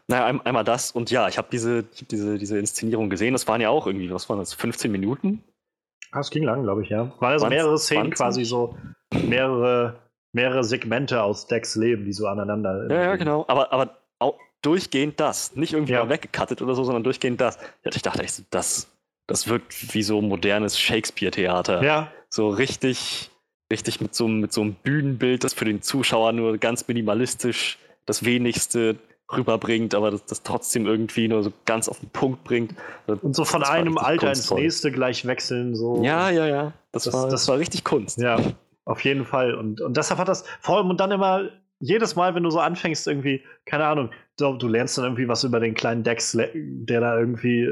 naja, 0.07 0.25
ein, 0.25 0.41
einmal 0.41 0.65
das 0.65 0.91
und 0.91 1.09
ja, 1.09 1.29
ich 1.29 1.37
habe 1.37 1.47
diese, 1.51 1.83
diese, 1.83 2.37
diese 2.37 2.57
Inszenierung 2.57 3.09
gesehen. 3.09 3.33
Das 3.33 3.47
waren 3.47 3.61
ja 3.61 3.69
auch 3.69 3.87
irgendwie, 3.87 4.11
was 4.11 4.29
waren 4.29 4.39
das, 4.39 4.53
15 4.53 4.91
Minuten? 4.91 5.43
Das 6.11 6.29
ging 6.29 6.43
lang, 6.43 6.63
glaube 6.63 6.83
ich, 6.83 6.89
ja. 6.89 7.11
Waren 7.19 7.33
also 7.33 7.47
mehrere 7.47 7.77
Szenen 7.77 8.13
20? 8.13 8.17
quasi 8.17 8.43
so, 8.43 8.75
mehrere 9.13 9.95
mehrere 10.33 10.63
Segmente 10.63 11.21
aus 11.21 11.47
Decks 11.47 11.75
Leben, 11.75 12.05
die 12.05 12.13
so 12.13 12.27
aneinander. 12.27 12.87
Ja, 12.89 13.03
ja, 13.03 13.15
genau. 13.15 13.45
Aber, 13.47 13.71
aber 13.73 13.97
auch 14.19 14.37
durchgehend 14.61 15.19
das. 15.19 15.55
Nicht 15.55 15.73
irgendwie 15.73 15.93
ja. 15.93 16.03
mal 16.03 16.09
weggekattet 16.09 16.61
oder 16.61 16.75
so, 16.75 16.83
sondern 16.83 17.03
durchgehend 17.03 17.41
das. 17.41 17.57
Ich 17.83 18.01
dachte 18.01 18.23
echt, 18.23 18.43
das, 18.51 18.87
das 19.27 19.47
wirkt 19.47 19.93
wie 19.93 20.03
so 20.03 20.21
modernes 20.21 20.79
Shakespeare-Theater. 20.79 21.83
Ja. 21.83 22.11
So 22.29 22.49
richtig, 22.49 23.29
richtig 23.71 24.01
mit 24.01 24.15
so, 24.15 24.27
mit 24.27 24.53
so 24.53 24.61
einem 24.61 24.75
Bühnenbild, 24.75 25.43
das 25.43 25.53
für 25.53 25.65
den 25.65 25.81
Zuschauer 25.81 26.31
nur 26.33 26.57
ganz 26.57 26.87
minimalistisch 26.87 27.77
das 28.05 28.23
Wenigste 28.23 28.97
rüberbringt, 29.31 29.95
aber 29.95 30.11
das, 30.11 30.25
das 30.25 30.43
trotzdem 30.43 30.85
irgendwie 30.85 31.27
nur 31.27 31.43
so 31.43 31.51
ganz 31.65 31.87
auf 31.87 31.99
den 31.99 32.09
Punkt 32.09 32.43
bringt. 32.43 32.75
Und 33.07 33.35
so 33.35 33.45
von 33.45 33.63
einem 33.63 33.97
Alter 33.97 34.27
kunstvoll. 34.27 34.57
ins 34.59 34.63
nächste 34.63 34.91
gleich 34.91 35.25
wechseln. 35.25 35.75
So. 35.75 36.03
Ja, 36.03 36.29
ja, 36.29 36.47
ja. 36.47 36.73
Das, 36.91 37.05
das, 37.05 37.13
war, 37.13 37.29
das 37.29 37.47
war 37.47 37.57
richtig 37.57 37.83
Kunst. 37.83 38.19
Ja. 38.19 38.37
Auf 38.85 39.03
jeden 39.03 39.25
Fall. 39.25 39.53
Und, 39.55 39.81
und 39.81 39.97
deshalb 39.97 40.19
hat 40.19 40.27
das 40.27 40.45
vor 40.59 40.77
allem 40.77 40.89
und 40.89 40.99
dann 40.99 41.11
immer 41.11 41.49
jedes 41.81 42.15
Mal, 42.15 42.35
wenn 42.35 42.43
du 42.43 42.51
so 42.51 42.59
anfängst, 42.59 43.07
irgendwie, 43.07 43.43
keine 43.65 43.85
Ahnung, 43.85 44.11
du, 44.37 44.53
du, 44.53 44.67
lernst 44.67 44.97
dann 44.97 45.05
irgendwie 45.05 45.27
was 45.27 45.43
über 45.43 45.59
den 45.59 45.73
kleinen 45.73 46.03
Dex, 46.03 46.37
der 46.53 47.01
da 47.01 47.17
irgendwie, 47.17 47.67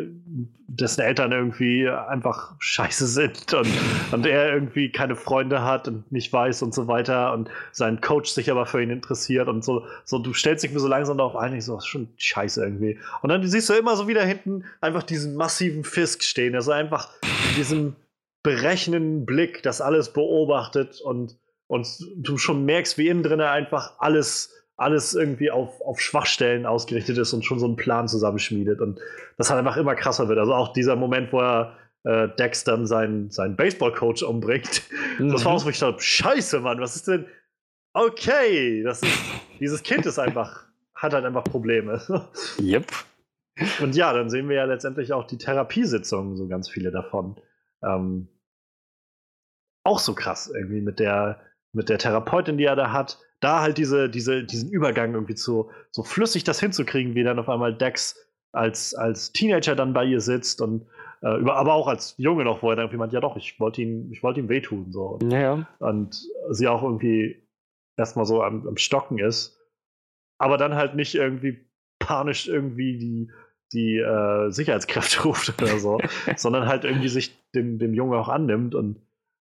dessen 0.68 1.02
Eltern 1.02 1.31
irgendwie 1.31 1.88
einfach 1.88 2.56
scheiße 2.57 3.06
sind 3.06 3.53
und, 3.53 3.68
und 4.11 4.26
er 4.26 4.52
irgendwie 4.52 4.91
keine 4.91 5.15
Freunde 5.15 5.64
hat 5.64 5.88
und 5.88 6.11
nicht 6.11 6.34
weiß 6.34 6.64
und 6.64 6.73
so 6.73 6.88
weiter 6.88 7.34
und 7.34 7.49
sein 7.72 8.02
Coach 8.02 8.31
sich 8.31 8.49
aber 8.49 8.65
für 8.65 8.81
ihn 8.81 8.90
interessiert 8.90 9.48
und 9.48 9.64
so, 9.64 9.86
so 10.06 10.18
du 10.18 10.34
stellst 10.34 10.64
dich 10.64 10.73
mir 10.73 10.80
so 10.80 10.88
langsam 10.88 11.18
darauf 11.18 11.36
ein, 11.36 11.56
ich 11.56 11.65
so, 11.65 11.76
das 11.76 11.84
ist 11.84 11.90
schon 11.90 12.10
scheiße 12.18 12.64
irgendwie. 12.64 12.98
Und 13.22 13.30
dann 13.30 13.45
siehst 13.48 13.69
du 13.69 13.73
immer 13.73 13.95
so 13.95 14.07
wieder 14.07 14.26
hinten 14.26 14.64
einfach 14.81 15.03
diesen 15.03 15.36
massiven 15.36 15.84
Fisk 15.84 16.23
stehen, 16.23 16.56
also 16.56 16.72
einfach 16.72 17.10
diesen 17.57 17.95
berechnenden 18.44 19.26
Blick 19.26 19.64
das 19.64 19.82
alles 19.82 20.14
beobachtet 20.14 21.02
und 21.02 21.38
und 21.68 21.88
du 22.18 22.38
schon 22.40 22.66
merkst, 22.66 22.98
wie 22.98 23.10
innen 23.10 23.22
drin 23.22 23.41
einfach 23.41 23.94
alles 23.99 24.60
alles 24.80 25.14
irgendwie 25.14 25.52
auf, 25.52 25.82
auf 25.82 25.99
Schwachstellen 25.99 26.66
ausgerichtet 26.66 27.18
ist 27.18 27.34
und 27.34 27.44
schon 27.44 27.60
so 27.60 27.66
einen 27.66 27.76
Plan 27.76 28.07
zusammenschmiedet 28.07 28.80
und 28.80 28.99
das 29.38 29.49
halt 29.49 29.60
einfach 29.60 29.76
immer 29.78 29.94
krasser 29.94 30.30
wird. 30.30 30.40
Also 30.40 30.53
auch 30.53 30.72
dieser 30.72 30.95
Moment, 30.95 31.34
wo 31.34 31.41
er 31.41 31.78
äh, 32.06 32.30
Dex 32.30 32.64
dann 32.64 32.88
seinen, 32.88 33.30
seinen 33.30 33.57
Baseball-Coach 33.57 34.24
umbringt, 34.24 34.84
mhm. 35.20 35.30
das 35.34 35.44
war 35.44 35.53
auch 35.53 35.60
so, 35.60 35.70
ich 35.70 35.80
dachte, 35.80 36.02
scheiße, 36.02 36.61
Mann, 36.61 36.80
was 36.80 36.95
ist 36.95 37.10
denn? 37.10 37.26
Okay, 37.94 38.82
das 38.84 39.02
ist, 39.03 39.20
dieses 39.60 39.84
Kind 39.84 40.06
ist 40.06 40.18
einfach, 40.18 40.66
hat 40.95 41.14
halt 41.14 41.26
einfach 41.26 41.44
Probleme. 41.44 42.02
Yep. 42.61 42.86
Und 43.82 43.95
ja, 43.95 44.14
dann 44.14 44.30
sehen 44.30 44.48
wir 44.48 44.56
ja 44.56 44.64
letztendlich 44.64 45.11
auch 45.11 45.28
die 45.28 45.38
Therapiesitzungen, 45.38 46.38
so 46.38 46.48
ganz 46.48 46.70
viele 46.70 46.91
davon. 46.91 47.36
Ähm, 47.84 48.27
auch 49.84 49.99
so 49.99 50.14
krass 50.14 50.51
irgendwie 50.53 50.81
mit 50.81 50.99
der, 50.99 51.41
mit 51.73 51.89
der 51.89 51.97
Therapeutin, 51.97 52.57
die 52.57 52.65
er 52.65 52.76
da 52.76 52.91
hat 52.91 53.19
da 53.39 53.61
halt 53.61 53.77
diese, 53.77 54.10
diese, 54.10 54.43
diesen 54.43 54.69
Übergang 54.69 55.14
irgendwie 55.14 55.35
zu, 55.35 55.72
so 55.91 56.03
flüssig 56.03 56.43
das 56.43 56.60
hinzukriegen, 56.60 57.15
wie 57.15 57.23
dann 57.23 57.39
auf 57.39 57.49
einmal 57.49 57.73
Dex 57.73 58.18
als, 58.51 58.93
als 58.95 59.31
Teenager 59.31 59.76
dann 59.76 59.93
bei 59.93 60.06
ihr 60.06 60.22
sitzt 60.22 60.61
und 60.61 60.88
äh, 61.22 61.38
über, 61.39 61.56
aber 61.56 61.73
auch 61.73 61.88
als 61.88 62.15
Junge 62.18 62.43
noch, 62.43 62.61
wo 62.64 62.69
er 62.69 62.76
dann 62.76 62.85
irgendwie 62.85 62.97
meint, 62.97 63.14
ja 63.14 63.22
doch, 63.22 63.38
ich 63.38 63.60
wollte 63.60 63.81
ihm, 63.81 64.11
ich 64.11 64.23
wollte 64.23 64.39
ihm 64.39 64.49
wehtun. 64.49 64.91
So. 64.91 65.19
Und, 65.22 65.31
ja. 65.31 65.68
und 65.80 66.22
sie 66.49 66.68
auch 66.68 66.84
irgendwie 66.84 67.47
erstmal 67.97 68.26
so 68.26 68.43
am, 68.43 68.68
am 68.68 68.77
Stocken 68.77 69.19
ist, 69.19 69.57
aber 70.38 70.57
dann 70.57 70.76
halt 70.76 70.95
nicht 70.95 71.15
irgendwie 71.15 71.65
panisch 71.99 72.47
irgendwie 72.47 72.97
die, 72.97 73.31
die 73.74 73.98
äh, 73.98 74.50
Sicherheitskräfte 74.50 75.24
ruft 75.24 75.62
oder 75.62 75.78
so, 75.80 76.00
sondern 76.36 76.68
halt 76.68 76.86
irgendwie 76.86 77.10
sich 77.10 77.38
dem, 77.54 77.80
dem 77.80 77.94
Jungen 77.94 78.14
auch 78.14 78.30
annimmt 78.30 78.76
und 78.76 78.98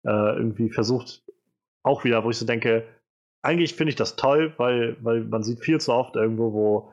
äh, 0.06 0.38
irgendwie 0.38 0.70
versucht, 0.70 1.24
auch 1.84 2.04
wieder, 2.04 2.24
wo 2.24 2.30
ich 2.30 2.38
so 2.38 2.46
denke, 2.46 2.86
eigentlich 3.42 3.76
finde 3.76 3.90
ich 3.90 3.96
das 3.96 4.16
toll, 4.16 4.54
weil, 4.58 4.98
weil 5.02 5.24
man 5.24 5.44
sieht 5.44 5.60
viel 5.60 5.80
zu 5.80 5.94
oft 5.94 6.16
irgendwo, 6.16 6.54
wo 6.54 6.92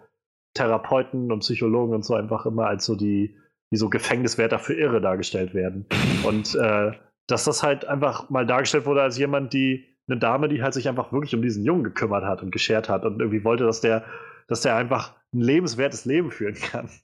Therapeuten 0.55 1.33
und 1.33 1.41
Psychologen 1.41 1.95
und 1.95 2.05
so 2.05 2.15
einfach 2.15 2.45
immer 2.45 2.67
als 2.67 2.85
so 2.85 2.95
die, 2.95 3.37
wie 3.71 3.77
so 3.79 3.89
Gefängniswärter 3.89 4.59
für 4.59 4.75
Irre 4.75 5.01
dargestellt 5.01 5.55
werden. 5.55 5.87
Und 6.25 6.55
äh, 6.55 6.93
dass 7.27 7.45
das 7.45 7.63
halt 7.63 7.87
einfach 7.87 8.29
mal 8.29 8.47
dargestellt 8.47 8.85
wurde 8.85 9.03
als 9.03 9.17
jemand, 9.17 9.55
die, 9.55 9.87
eine 10.09 10.19
Dame, 10.19 10.49
die 10.49 10.63
halt 10.63 10.75
sich 10.75 10.89
einfach 10.89 11.13
wirklich 11.13 11.35
um 11.35 11.41
diesen 11.41 11.65
Jungen 11.65 11.85
gekümmert 11.85 12.25
hat 12.25 12.43
und 12.43 12.51
geschert 12.51 12.89
hat 12.89 13.05
und 13.07 13.21
irgendwie 13.21 13.45
wollte, 13.45 13.65
dass 13.65 13.81
der, 13.81 14.05
dass 14.49 14.61
der 14.61 14.77
einfach 14.77 15.15
ein 15.33 15.41
lebenswertes 15.41 16.05
Leben 16.05 16.31
führen 16.31 16.55
kann. 16.55 16.89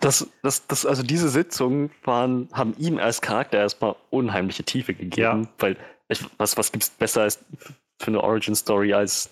Das, 0.00 0.26
das, 0.42 0.66
das, 0.66 0.86
also 0.86 1.02
diese 1.02 1.28
Sitzungen 1.28 1.90
waren, 2.02 2.48
haben 2.52 2.74
ihm 2.78 2.98
als 2.98 3.20
Charakter 3.20 3.58
erstmal 3.58 3.94
unheimliche 4.08 4.64
Tiefe 4.64 4.94
gegeben, 4.94 5.42
ja. 5.42 5.48
weil 5.58 5.76
ich, 6.08 6.24
was, 6.38 6.56
was 6.56 6.72
gibt 6.72 6.84
es 6.84 6.90
besser 6.90 7.22
als 7.22 7.44
für 8.00 8.08
eine 8.08 8.22
Origin-Story 8.22 8.94
als 8.94 9.30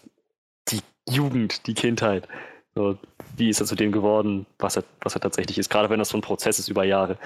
die 0.68 0.80
Jugend, 1.08 1.66
die 1.66 1.74
Kindheit. 1.74 2.28
So, 2.74 2.98
wie 3.36 3.50
ist 3.50 3.60
er 3.60 3.66
zu 3.66 3.76
dem 3.76 3.92
geworden, 3.92 4.46
was 4.58 4.76
er, 4.76 4.84
was 5.00 5.14
er 5.14 5.20
tatsächlich 5.20 5.58
ist, 5.58 5.70
gerade 5.70 5.90
wenn 5.90 6.00
das 6.00 6.08
so 6.08 6.18
ein 6.18 6.22
Prozess 6.22 6.58
ist 6.58 6.68
über 6.68 6.84
Jahre. 6.84 7.18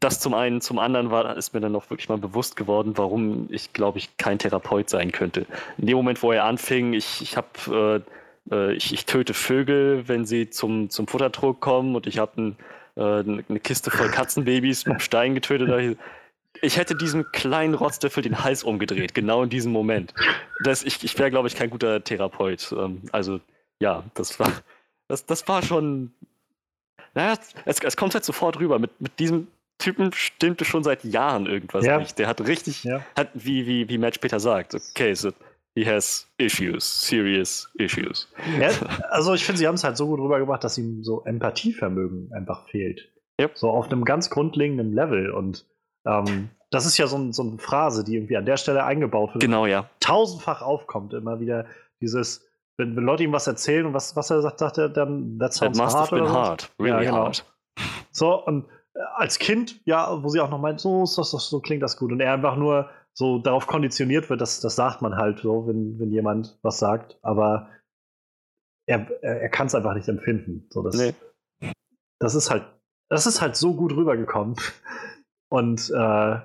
Das 0.00 0.18
zum 0.18 0.34
einen, 0.34 0.60
zum 0.60 0.80
anderen 0.80 1.10
war, 1.10 1.36
ist 1.36 1.54
mir 1.54 1.60
dann 1.60 1.72
noch 1.72 1.90
wirklich 1.90 2.08
mal 2.08 2.18
bewusst 2.18 2.56
geworden, 2.56 2.94
warum 2.96 3.46
ich, 3.50 3.72
glaube 3.72 3.98
ich, 3.98 4.16
kein 4.16 4.38
Therapeut 4.38 4.90
sein 4.90 5.12
könnte. 5.12 5.46
In 5.78 5.86
dem 5.86 5.96
Moment, 5.96 6.22
wo 6.22 6.32
er 6.32 6.44
anfing, 6.44 6.92
ich, 6.92 7.22
ich 7.22 7.36
habe 7.36 8.02
äh, 8.04 8.10
äh, 8.50 8.72
ich, 8.74 8.92
ich, 8.92 9.06
töte 9.06 9.34
Vögel, 9.34 10.08
wenn 10.08 10.24
sie 10.24 10.50
zum, 10.50 10.90
zum 10.90 11.06
Futtertrog 11.06 11.60
kommen 11.60 11.94
und 11.94 12.06
ich 12.06 12.18
habe 12.18 12.40
ein, 12.40 12.56
äh, 12.96 13.02
eine 13.48 13.60
Kiste 13.60 13.90
voll 13.90 14.08
Katzenbabys 14.10 14.86
mit 14.86 15.02
Stein 15.02 15.34
getötet 15.34 15.98
ich 16.62 16.76
hätte 16.76 16.94
diesem 16.94 17.30
kleinen 17.32 17.74
Rotzlöffel 17.74 18.22
den 18.22 18.42
Hals 18.42 18.64
umgedreht, 18.64 19.14
genau 19.14 19.42
in 19.42 19.50
diesem 19.50 19.72
Moment. 19.72 20.14
Das, 20.64 20.82
ich 20.82 21.02
ich 21.04 21.18
wäre, 21.18 21.30
glaube 21.30 21.48
ich, 21.48 21.54
kein 21.54 21.70
guter 21.70 22.02
Therapeut. 22.02 22.72
Ähm, 22.72 23.02
also, 23.12 23.40
ja, 23.78 24.04
das 24.14 24.38
war, 24.38 24.52
das, 25.08 25.26
das 25.26 25.46
war 25.48 25.62
schon. 25.62 26.12
Naja, 27.14 27.36
es, 27.64 27.80
es 27.80 27.96
kommt 27.96 28.14
halt 28.14 28.24
sofort 28.24 28.58
rüber. 28.58 28.78
Mit, 28.78 29.00
mit 29.00 29.18
diesem 29.18 29.48
Typen 29.78 30.12
stimmte 30.12 30.64
schon 30.64 30.84
seit 30.84 31.04
Jahren 31.04 31.46
irgendwas 31.46 31.84
ja. 31.84 31.98
nicht. 31.98 32.18
Der 32.18 32.28
hat 32.28 32.40
richtig, 32.46 32.84
ja. 32.84 33.04
hat, 33.16 33.30
wie, 33.34 33.66
wie, 33.66 33.88
wie 33.88 33.98
Matt 33.98 34.14
später 34.14 34.38
sagt, 34.38 34.74
okay, 34.74 35.14
so, 35.14 35.32
he 35.74 35.84
has 35.86 36.28
issues, 36.38 36.84
serious 36.84 37.70
issues. 37.74 38.28
Ja, 38.58 38.70
also 39.10 39.34
ich 39.34 39.44
finde, 39.44 39.58
sie 39.58 39.66
haben 39.66 39.76
es 39.76 39.84
halt 39.84 39.96
so 39.96 40.06
gut 40.06 40.20
rübergebracht, 40.20 40.64
dass 40.64 40.78
ihm 40.78 41.02
so 41.02 41.24
Empathievermögen 41.24 42.32
einfach 42.32 42.68
fehlt. 42.68 43.08
Yep. 43.40 43.56
So 43.56 43.70
auf 43.70 43.86
einem 43.86 44.04
ganz 44.04 44.30
grundlegenden 44.30 44.92
Level 44.92 45.30
und 45.30 45.66
ähm, 46.06 46.50
das 46.70 46.86
ist 46.86 46.98
ja 46.98 47.06
so, 47.06 47.16
ein, 47.16 47.32
so, 47.32 47.42
eine 47.42 47.58
Phrase, 47.58 48.04
die 48.04 48.14
irgendwie 48.14 48.36
an 48.36 48.46
der 48.46 48.56
Stelle 48.56 48.84
eingebaut 48.84 49.34
wird. 49.34 49.42
Genau, 49.42 49.66
ja. 49.66 49.90
Tausendfach 50.00 50.62
aufkommt 50.62 51.14
immer 51.14 51.40
wieder 51.40 51.66
dieses, 52.00 52.48
wenn, 52.76 52.96
wenn 52.96 53.04
Leute 53.04 53.24
ihm 53.24 53.32
was 53.32 53.46
erzählen 53.46 53.86
und 53.86 53.94
was, 53.94 54.14
was 54.14 54.30
er 54.30 54.42
sagt, 54.42 54.58
sagt 54.60 54.78
er 54.78 54.88
dann, 54.88 55.38
that 55.38 55.52
sounds 55.52 55.78
That 55.78 55.84
must 55.84 55.96
hard. 55.96 56.10
Have 56.12 56.22
been 56.22 56.32
hard. 56.32 56.72
Really 56.78 57.04
ja, 57.04 57.10
genau. 57.10 57.24
hard. 57.24 57.44
So, 58.12 58.44
und 58.44 58.66
äh, 58.94 59.00
als 59.16 59.38
Kind, 59.38 59.80
ja, 59.84 60.22
wo 60.22 60.28
sie 60.28 60.40
auch 60.40 60.50
noch 60.50 60.60
meint, 60.60 60.80
so, 60.80 61.06
so, 61.06 61.22
so, 61.22 61.38
so 61.38 61.60
klingt 61.60 61.82
das 61.82 61.96
gut. 61.96 62.12
Und 62.12 62.20
er 62.20 62.32
einfach 62.32 62.56
nur 62.56 62.88
so 63.20 63.38
darauf 63.38 63.66
konditioniert 63.66 64.30
wird, 64.30 64.40
dass 64.40 64.60
das 64.60 64.76
sagt 64.76 65.02
man 65.02 65.16
halt 65.16 65.40
so, 65.40 65.68
wenn, 65.68 66.00
wenn 66.00 66.10
jemand 66.10 66.58
was 66.62 66.78
sagt. 66.78 67.18
Aber 67.20 67.68
er, 68.86 69.06
er, 69.20 69.42
er 69.42 69.48
kann 69.50 69.66
es 69.66 69.74
einfach 69.74 69.94
nicht 69.94 70.08
empfinden. 70.08 70.66
So, 70.70 70.82
das, 70.82 70.96
nee. 70.96 71.12
das 72.18 72.34
ist 72.34 72.50
halt, 72.50 72.64
das 73.10 73.26
ist 73.26 73.42
halt 73.42 73.56
so 73.56 73.74
gut 73.74 73.94
rübergekommen. 73.94 74.56
Und 75.50 75.90
äh, 75.90 76.40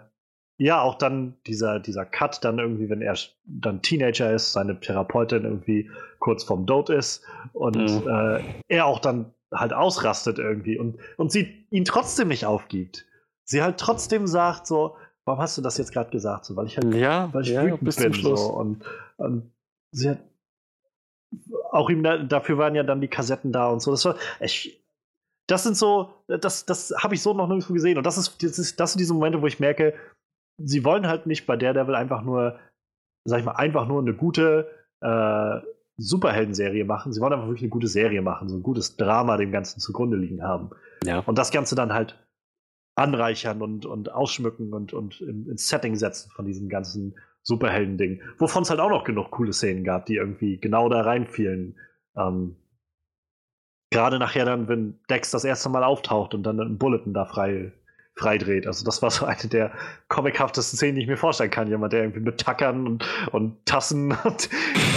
ja, 0.58 0.82
auch 0.82 0.96
dann 0.96 1.38
dieser, 1.48 1.80
dieser 1.80 2.06
Cut, 2.06 2.44
dann 2.44 2.60
irgendwie, 2.60 2.90
wenn 2.90 3.02
er 3.02 3.18
dann 3.46 3.82
Teenager 3.82 4.34
ist, 4.34 4.52
seine 4.52 4.78
Therapeutin 4.78 5.46
irgendwie 5.46 5.90
kurz 6.20 6.44
vorm 6.44 6.68
Tod 6.68 6.90
ist 6.90 7.24
und 7.54 7.78
mhm. 7.78 8.10
äh, 8.10 8.44
er 8.68 8.86
auch 8.86 9.00
dann 9.00 9.34
halt 9.54 9.72
ausrastet 9.72 10.40
irgendwie 10.40 10.78
und, 10.78 11.00
und 11.16 11.32
sie 11.32 11.66
ihn 11.70 11.86
trotzdem 11.86 12.28
nicht 12.28 12.46
aufgibt. 12.46 13.06
Sie 13.46 13.62
halt 13.62 13.78
trotzdem 13.78 14.28
sagt 14.28 14.68
so, 14.68 14.98
warum 15.26 15.42
hast 15.42 15.58
du 15.58 15.62
das 15.62 15.78
jetzt 15.78 15.92
gerade 15.92 16.12
gesagt? 16.12 16.46
So, 16.46 16.56
weil 16.56 16.68
ich 16.68 16.78
halt, 16.78 16.94
ja, 16.94 17.34
weil 17.34 17.42
ich 17.42 17.50
ja, 17.50 17.64
wütend 17.64 17.96
bin. 17.98 18.14
So, 18.14 18.54
und, 18.54 18.84
und 19.18 19.52
sie 19.92 20.12
hat 20.12 20.20
auch 21.72 21.90
ihm 21.90 22.04
da, 22.04 22.18
dafür 22.18 22.58
waren 22.58 22.76
ja 22.76 22.84
dann 22.84 23.02
die 23.02 23.08
Kassetten 23.08 23.52
da 23.52 23.68
und 23.70 23.82
so. 23.82 23.92
Das 23.92 24.06
war, 24.06 24.16
ich, 24.40 24.82
das 25.48 25.64
sind 25.64 25.76
so, 25.76 26.14
das, 26.28 26.66
das 26.66 26.94
habe 26.98 27.16
ich 27.16 27.22
so 27.22 27.34
noch 27.34 27.48
nirgendwo 27.48 27.74
gesehen. 27.74 27.98
Und 27.98 28.06
das 28.06 28.18
ist, 28.18 28.42
das 28.42 28.58
ist, 28.58 28.80
das 28.80 28.94
sind 28.94 29.00
diese 29.00 29.14
Momente, 29.14 29.42
wo 29.42 29.48
ich 29.48 29.60
merke, 29.60 29.94
sie 30.58 30.86
wollen 30.86 31.08
halt 31.08 31.26
nicht 31.26 31.46
bei 31.46 31.58
Daredevil 31.58 31.96
einfach 31.96 32.22
nur, 32.22 32.60
sag 33.26 33.40
ich 33.40 33.46
mal, 33.46 33.54
einfach 33.54 33.88
nur 33.88 34.02
eine 34.02 34.14
gute 34.14 34.70
äh, 35.02 35.60
Superhelden-Serie 35.98 36.86
machen. 36.86 37.14
Sie 37.14 37.22
wollen 37.22 37.34
einfach 37.34 37.48
wirklich 37.48 37.64
eine 37.64 37.70
gute 37.70 37.88
Serie 37.88 38.22
machen, 38.22 38.50
so 38.50 38.56
ein 38.56 38.64
gutes 38.64 38.98
Drama 38.98 39.38
dem 39.38 39.52
Ganzen 39.52 39.80
zugrunde 39.80 40.18
liegen 40.18 40.44
haben. 40.44 40.72
Ja. 41.04 41.20
Und 41.20 41.38
das 41.38 41.52
Ganze 41.52 41.76
dann 41.76 41.94
halt 41.94 42.25
anreichern 42.96 43.62
und, 43.62 43.86
und 43.86 44.12
ausschmücken 44.12 44.74
und, 44.74 44.94
und 44.94 45.22
ins 45.22 45.68
Setting 45.68 45.96
setzen 45.96 46.32
von 46.32 46.46
diesem 46.46 46.70
ganzen 46.70 47.16
Superhelden-Ding. 47.44 48.22
Wovon 48.38 48.64
es 48.64 48.70
halt 48.70 48.80
auch 48.80 48.90
noch 48.90 49.04
genug 49.04 49.32
coole 49.32 49.54
Szenen 49.54 49.84
gab, 49.84 50.06
die 50.06 50.16
irgendwie 50.16 50.58
genau 50.58 50.90
da 50.90 51.02
reinfielen. 51.02 51.78
Ähm, 52.16 52.56
Gerade 53.92 54.18
nachher 54.18 54.46
dann, 54.46 54.68
wenn 54.68 55.00
Dex 55.10 55.32
das 55.32 55.46
erste 55.46 55.70
Mal 55.70 55.84
auftaucht 55.84 56.34
und 56.34 56.44
dann 56.44 56.60
einen 56.60 56.78
Bulletin 56.78 57.14
da 57.14 57.26
frei, 57.26 57.72
freidreht. 58.16 58.66
Also 58.66 58.84
das 58.84 59.02
war 59.02 59.12
so 59.12 59.26
eine 59.26 59.48
der 59.48 59.72
comichaftesten 60.08 60.78
Szenen, 60.78 60.96
die 60.96 61.02
ich 61.04 61.08
mir 61.08 61.18
vorstellen 61.18 61.52
kann. 61.52 61.68
Jemand, 61.68 61.94
der 61.94 62.02
irgendwie 62.02 62.22
mit 62.22 62.40
Tackern 62.40 62.88
und, 62.88 63.06
und 63.32 63.66
Tassen 63.66 64.12
und, 64.24 64.50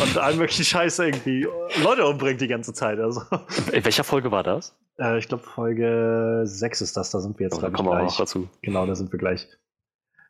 und 0.03 0.19
allen 0.19 0.39
möglichen 0.39 0.65
Scheiß 0.65 1.01
irgendwie 1.01 1.47
Leute 1.83 2.07
umbringt 2.07 2.41
die 2.41 2.49
ganze 2.49 2.73
Zeit. 2.73 2.99
Also. 2.99 3.23
In 3.73 3.85
welcher 3.85 4.05
Folge 4.05 4.31
war 4.31 4.43
das? 4.43 4.77
Äh, 5.01 5.19
ich 5.19 5.29
glaube 5.29 5.45
Folge 5.45 6.43
6 6.45 6.81
ist 6.81 6.97
das, 6.97 7.11
da 7.11 7.21
sind 7.21 7.39
wir 7.39 7.45
jetzt 7.47 7.63
oh, 7.63 7.71
kommen 7.71 7.89
wir 7.89 8.03
auch 8.03 8.17
dazu. 8.17 8.49
Genau, 8.63 8.87
da 8.87 8.95
sind 8.95 9.13
wir 9.13 9.19
gleich. 9.19 9.49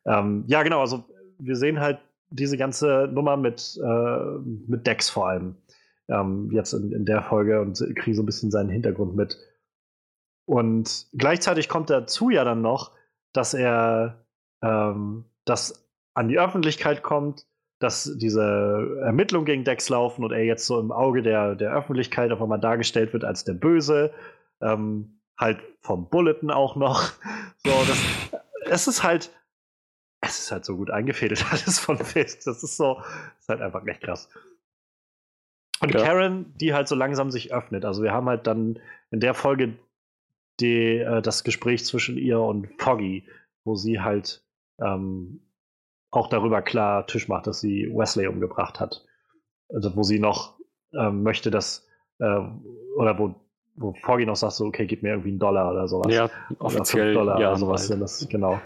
Ähm, 0.05 0.45
ja, 0.47 0.63
genau, 0.63 0.81
also 0.81 1.05
wir 1.39 1.57
sehen 1.57 1.81
halt 1.81 1.99
diese 2.31 2.57
ganze 2.57 3.09
Nummer 3.13 3.37
mit, 3.37 3.79
äh, 3.83 4.19
mit 4.67 4.87
Dex 4.87 5.09
vor 5.09 5.29
allem 5.29 5.57
ähm, 6.09 6.51
jetzt 6.53 6.73
in, 6.73 6.93
in, 6.93 7.05
der 7.05 7.23
Folge 7.23 7.61
und 7.61 7.79
kriege 7.97 8.15
so 8.15 8.23
ein 8.23 8.27
bisschen 8.27 8.51
seinen 8.51 8.71
Hintergrund 8.71 9.15
mit. 9.17 9.39
Und 10.47 11.07
gleichzeitig 11.13 11.69
kommt 11.69 11.91
dazu 11.91 12.31
ja 12.31 12.45
dann 12.45 12.63
noch, 12.63 12.93
dass 13.33 13.55
er 13.55 14.25
ähm, 14.63 15.25
das 15.45 15.89
an 16.15 16.29
die 16.29 16.39
Öffentlichkeit 16.39 17.03
kommt, 17.03 17.47
dass 17.81 18.17
diese 18.17 18.99
Ermittlungen 19.03 19.45
gegen 19.45 19.65
Dex 19.65 19.89
laufen 19.89 20.25
und 20.25 20.33
er 20.33 20.45
jetzt 20.45 20.67
so 20.67 20.81
im 20.81 20.91
Auge 20.91 21.23
der, 21.23 21.55
der 21.55 21.73
Öffentlichkeit 21.73 22.33
auf 22.33 22.43
einmal 22.43 22.59
dargestellt 22.59 23.13
wird 23.13 23.25
als 23.25 23.45
der 23.45 23.53
Böse. 23.53 24.11
Ähm, 24.61 25.21
halt 25.39 25.61
vom 25.81 26.09
Bulletin 26.09 26.51
auch 26.51 26.77
noch. 26.77 27.13
So, 27.65 27.73
das, 27.87 27.99
es 28.67 28.87
ist 28.87 29.03
halt, 29.03 29.31
es 30.21 30.39
ist 30.39 30.53
halt 30.53 30.65
so 30.65 30.77
gut 30.77 30.91
eingefädelt 30.91 31.45
alles 31.51 31.81
von 31.81 31.99
Fist. 31.99 32.47
Das 32.47 32.63
ist 32.63 32.77
so, 32.77 33.03
ist 33.41 33.49
halt 33.49 33.61
einfach 33.61 33.85
echt 33.85 34.03
krass. 34.03 34.29
Und 35.81 35.93
ja. 35.93 36.05
Karen, 36.05 36.55
die 36.57 36.73
halt 36.73 36.89
so 36.89 36.95
langsam 36.95 37.31
sich 37.31 37.53
öffnet. 37.53 37.85
Also 37.85 38.03
wir 38.03 38.13
haben 38.13 38.29
halt 38.29 38.47
dann 38.47 38.79
in 39.11 39.21
der 39.21 39.35
Folge 39.35 39.77
die, 40.61 40.99
äh, 40.99 41.23
das 41.23 41.45
Gespräch 41.45 41.85
zwischen 41.85 42.17
ihr 42.17 42.41
und 42.41 42.69
Foggy, 42.81 43.29
wo 43.65 43.77
sie 43.77 44.01
halt 44.01 44.45
ähm, 44.81 45.41
auch 46.11 46.29
darüber 46.29 46.63
klar 46.63 47.07
Tisch 47.07 47.29
macht, 47.29 47.47
dass 47.47 47.61
sie 47.61 47.93
Wesley 47.95 48.27
umgebracht 48.27 48.81
hat. 48.81 49.05
Also 49.69 49.95
wo 49.95 50.03
sie 50.03 50.19
noch 50.19 50.59
ähm, 50.95 51.23
möchte, 51.23 51.51
dass, 51.51 51.87
äh, 52.19 52.41
oder 52.97 53.19
wo, 53.19 53.35
wo 53.79 53.95
Foggy 54.03 54.27
noch 54.27 54.37
sagt, 54.37 54.55
so, 54.55 54.67
okay, 54.67 54.87
gib 54.87 55.03
mir 55.03 55.11
irgendwie 55.11 55.31
einen 55.31 55.39
Dollar 55.39 55.71
oder 55.71 55.89
sowas. 55.89 56.13
Ja, 56.13 56.31
offiziell. 56.59 57.17
Oder 57.17 57.25
Dollar 57.25 57.41
ja, 57.41 57.49
oder 57.49 57.59
sowas. 57.59 57.91
halt. 57.91 58.01
Das, 58.01 58.29
genau. 58.29 58.61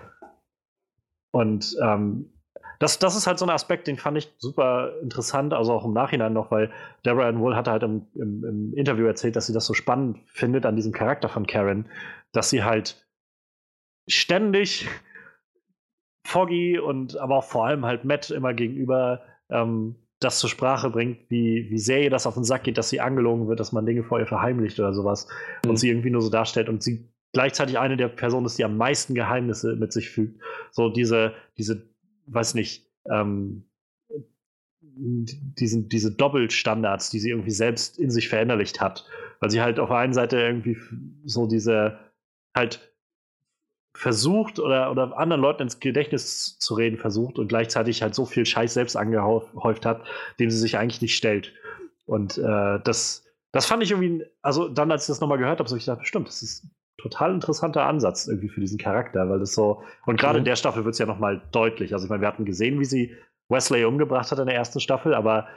Und 1.33 1.77
ähm, 1.83 2.33
das, 2.79 2.99
das 2.99 3.17
ist 3.17 3.27
halt 3.27 3.39
so 3.39 3.47
ein 3.47 3.51
Aspekt, 3.51 3.87
den 3.87 3.97
fand 3.97 4.19
ich 4.19 4.35
super 4.39 5.01
interessant, 5.03 5.55
also 5.55 5.73
auch 5.73 5.85
im 5.85 5.93
Nachhinein 5.93 6.33
noch, 6.33 6.51
weil 6.51 6.73
Deborah 7.07 7.29
Ann 7.29 7.39
Wool 7.39 7.55
hatte 7.55 7.71
halt 7.71 7.85
im, 7.85 8.07
im, 8.15 8.45
im 8.45 8.75
Interview 8.75 9.07
erzählt, 9.07 9.37
dass 9.37 9.47
sie 9.47 9.53
das 9.53 9.67
so 9.67 9.73
spannend 9.73 10.19
findet 10.27 10.67
an 10.67 10.75
diesem 10.75 10.93
Charakter 10.93 11.29
von 11.29 11.47
Karen, 11.47 11.89
dass 12.33 12.51
sie 12.51 12.65
halt 12.65 13.07
ständig 14.09 14.89
Foggy 16.27 16.79
und 16.79 17.17
aber 17.17 17.37
auch 17.37 17.45
vor 17.45 17.67
allem 17.67 17.87
halt 17.87 18.05
Matt 18.05 18.31
immer 18.31 18.53
gegenüber 18.53 19.23
ähm, 19.49 19.97
das 20.25 20.39
zur 20.39 20.51
Sprache 20.51 20.91
bringt, 20.91 21.19
wie, 21.29 21.69
wie 21.71 21.79
sehr 21.79 22.03
ihr 22.03 22.11
das 22.11 22.27
auf 22.27 22.35
den 22.35 22.45
Sack 22.45 22.65
geht, 22.65 22.79
dass 22.79 22.91
sie 22.91 23.01
angelogen 23.01 23.49
wird, 23.49 23.61
dass 23.61 23.73
man 23.73 23.87
Dinge 23.87 24.03
vor 24.05 24.19
ihr 24.19 24.27
verheimlicht 24.27 24.79
oder 24.79 24.93
sowas 24.93 25.27
Mhm. 25.65 25.71
und 25.71 25.77
sie 25.77 25.89
irgendwie 25.89 26.11
nur 26.11 26.23
so 26.23 26.31
darstellt 26.31 26.69
und 26.69 26.83
sie 26.83 27.09
gleichzeitig 27.33 27.79
eine 27.79 27.97
der 27.97 28.09
Personen 28.09 28.47
ist, 28.47 28.59
die 28.59 28.65
am 28.65 28.77
meisten 28.77 29.15
Geheimnisse 29.15 29.77
mit 29.77 29.93
sich 29.93 30.11
fügt. 30.11 30.41
So 30.71 30.91
diese, 30.91 31.33
diese, 31.57 31.89
weiß 32.27 32.55
nicht, 32.55 32.91
ähm, 33.11 33.65
diesen, 34.81 35.89
diese 35.89 36.13
Doppelstandards, 36.13 37.11
die 37.11 37.19
sie 37.19 37.31
irgendwie 37.31 37.51
selbst 37.51 37.99
in 37.99 38.11
sich 38.11 38.29
verinnerlicht 38.29 38.81
hat. 38.81 39.07
Weil 39.41 39.51
sie 39.51 39.63
halt 39.63 39.79
auf 39.79 39.89
der 39.89 39.99
einen 39.99 40.13
Seite 40.13 40.39
irgendwie 40.39 40.77
so 41.25 41.47
diese 41.47 41.99
halt 42.55 42.92
versucht 43.95 44.59
oder, 44.59 44.91
oder 44.91 45.17
anderen 45.19 45.43
Leuten 45.43 45.63
ins 45.63 45.81
Gedächtnis 45.81 46.59
zu 46.59 46.75
reden 46.75 46.97
versucht 46.97 47.39
und 47.39 47.49
gleichzeitig 47.49 48.03
halt 48.03 48.15
so 48.15 48.25
viel 48.25 48.47
Scheiß 48.47 48.75
selbst 48.75 48.97
angehäuft 48.97 49.85
hat, 49.85 50.03
dem 50.41 50.51
sie 50.51 50.59
sich 50.59 50.79
eigentlich 50.79 51.03
nicht 51.03 51.17
stellt. 51.17 51.53
Und 52.07 52.39
äh, 52.39 52.81
das, 52.85 53.25
das 53.53 53.67
fand 53.67 53.83
ich 53.83 53.91
irgendwie, 53.91 54.25
also 54.41 54.69
dann, 54.69 54.91
als 54.91 55.05
ich 55.05 55.09
das 55.09 55.21
nochmal 55.21 55.39
gehört 55.39 55.59
habe, 55.59 55.69
so 55.69 55.77
ich 55.77 55.85
dachte, 55.85 56.05
stimmt, 56.05 56.29
das 56.29 56.43
ist 56.43 56.65
ein 56.65 56.71
total 56.97 57.33
interessanter 57.33 57.85
Ansatz 57.85 58.27
irgendwie 58.27 58.49
für 58.49 58.61
diesen 58.61 58.79
Charakter, 58.79 59.29
weil 59.29 59.39
das 59.41 59.55
so, 59.55 59.83
und 60.07 60.19
gerade 60.19 60.39
in 60.39 60.43
Mhm. 60.43 60.47
der 60.47 60.57
Staffel 60.57 60.85
wird 60.85 60.95
es 60.95 60.99
ja 60.99 61.07
nochmal 61.07 61.43
deutlich. 61.53 61.93
Also 61.93 62.07
ich 62.07 62.11
meine, 62.11 62.23
wir 62.23 62.29
hatten 62.29 62.45
gesehen, 62.45 62.81
wie 62.81 62.85
sie 62.87 63.15
Wesley 63.49 63.85
umgebracht 63.85 64.31
hat 64.31 64.39
in 64.39 64.47
der 64.47 64.55
ersten 64.57 64.81
Staffel, 64.81 65.15
aber 65.15 65.49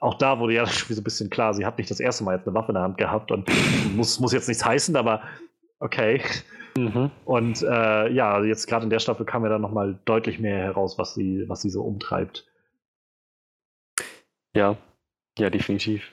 auch 0.00 0.14
da 0.14 0.38
wurde 0.38 0.54
ja 0.54 0.66
schon 0.66 0.94
so 0.94 1.00
ein 1.00 1.04
bisschen 1.04 1.30
klar, 1.30 1.54
sie 1.54 1.64
hat 1.64 1.78
nicht 1.78 1.90
das 1.90 2.00
erste 2.00 2.24
Mal 2.24 2.36
jetzt 2.36 2.46
eine 2.46 2.54
Waffe 2.54 2.68
in 2.68 2.74
der 2.74 2.82
Hand 2.82 2.98
gehabt 2.98 3.30
und 3.32 3.48
muss, 3.96 4.20
muss 4.20 4.32
jetzt 4.32 4.48
nichts 4.48 4.64
heißen, 4.64 4.94
aber 4.96 5.22
okay. 5.82 6.22
Mhm. 6.76 7.10
Und 7.24 7.62
äh, 7.62 8.10
ja, 8.10 8.42
jetzt 8.42 8.66
gerade 8.66 8.84
in 8.84 8.90
der 8.90 8.98
Staffel 8.98 9.26
kam 9.26 9.42
ja 9.44 9.50
dann 9.50 9.60
nochmal 9.60 9.98
deutlich 10.04 10.38
mehr 10.38 10.58
heraus, 10.58 10.98
was 10.98 11.14
sie, 11.14 11.44
was 11.48 11.60
sie 11.62 11.70
so 11.70 11.82
umtreibt. 11.82 12.46
Ja, 14.54 14.76
ja, 15.38 15.50
definitiv. 15.50 16.10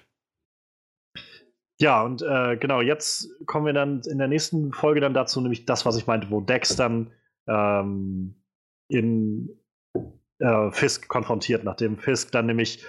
Ja, 1.81 2.03
und 2.03 2.21
äh, 2.21 2.57
genau, 2.57 2.81
jetzt 2.81 3.29
kommen 3.45 3.65
wir 3.65 3.73
dann 3.73 4.01
in 4.01 4.17
der 4.17 4.27
nächsten 4.27 4.73
Folge 4.73 4.99
dann 4.99 5.13
dazu, 5.13 5.39
nämlich 5.39 5.65
das, 5.65 5.85
was 5.85 5.95
ich 5.97 6.07
meinte, 6.07 6.29
wo 6.29 6.41
Dex 6.41 6.75
dann 6.75 7.13
ähm, 7.47 8.35
in 8.89 9.49
äh, 10.39 10.71
Fisk 10.71 11.07
konfrontiert, 11.07 11.63
nachdem 11.63 11.97
Fisk 11.97 12.31
dann 12.33 12.47
nämlich 12.47 12.85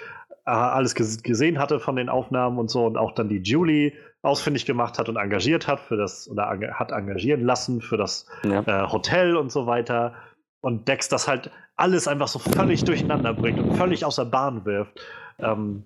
alles 0.51 0.95
ges 0.95 1.23
gesehen 1.23 1.59
hatte 1.59 1.81
von 1.81 1.97
den 1.97 2.09
Aufnahmen 2.09 2.59
und 2.59 2.71
so 2.71 2.85
und 2.87 2.97
auch 2.97 3.13
dann 3.13 3.29
die 3.29 3.39
Julie 3.39 3.93
ausfindig 4.23 4.67
gemacht 4.67 4.99
hat 4.99 5.09
und 5.09 5.17
engagiert 5.17 5.67
hat 5.67 5.81
für 5.81 5.97
das, 5.97 6.29
oder 6.29 6.49
hat 6.73 6.93
engagieren 6.93 7.45
lassen 7.45 7.81
für 7.81 7.97
das 7.97 8.27
Ja. 8.45 8.61
äh, 8.67 8.91
Hotel 8.91 9.37
und 9.37 9.51
so 9.51 9.67
weiter. 9.67 10.15
Und 10.61 10.89
Dex 10.89 11.09
das 11.09 11.27
halt 11.27 11.51
alles 11.77 12.07
einfach 12.07 12.29
so 12.29 12.39
völlig 12.39 12.85
durcheinander 12.85 13.33
bringt 13.33 13.59
und 13.59 13.75
völlig 13.77 14.05
außer 14.05 14.27
Bahn 14.27 14.65
wirft. 14.67 15.01
Ähm, 15.39 15.85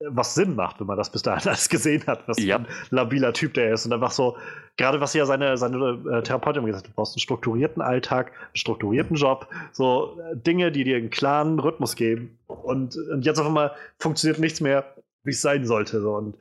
was 0.00 0.34
Sinn 0.34 0.54
macht, 0.56 0.78
wenn 0.80 0.86
man 0.86 0.96
das 0.98 1.10
bis 1.10 1.22
dahin 1.22 1.48
alles 1.48 1.68
gesehen 1.68 2.06
hat, 2.06 2.26
was 2.28 2.38
Ja. 2.42 2.56
ein 2.56 2.66
labiler 2.90 3.32
Typ 3.32 3.54
der 3.54 3.72
ist. 3.72 3.86
Und 3.86 3.92
einfach 3.92 4.10
so, 4.10 4.36
gerade 4.76 5.00
was 5.00 5.14
ja 5.14 5.24
seine, 5.26 5.56
seine 5.56 5.76
äh, 6.10 6.22
Therapeutin 6.22 6.64
gesagt 6.66 6.84
hat, 6.84 6.90
du 6.92 6.94
brauchst 6.94 7.14
einen 7.14 7.20
strukturierten 7.20 7.80
Alltag, 7.82 8.32
einen 8.32 8.56
strukturierten 8.56 9.16
Job, 9.16 9.48
so 9.72 10.18
äh, 10.20 10.36
Dinge, 10.36 10.70
die 10.72 10.84
dir 10.84 10.96
einen 10.96 11.10
klaren 11.10 11.58
Rhythmus 11.58 11.96
geben. 11.96 12.38
Und, 12.46 12.96
und 12.96 13.24
jetzt 13.24 13.38
auf 13.38 13.46
einmal 13.46 13.72
funktioniert 13.98 14.38
nichts 14.38 14.60
mehr, 14.60 14.84
wie 15.24 15.30
es 15.30 15.40
sein 15.40 15.64
sollte. 15.64 16.00
So. 16.02 16.14
Und, 16.14 16.36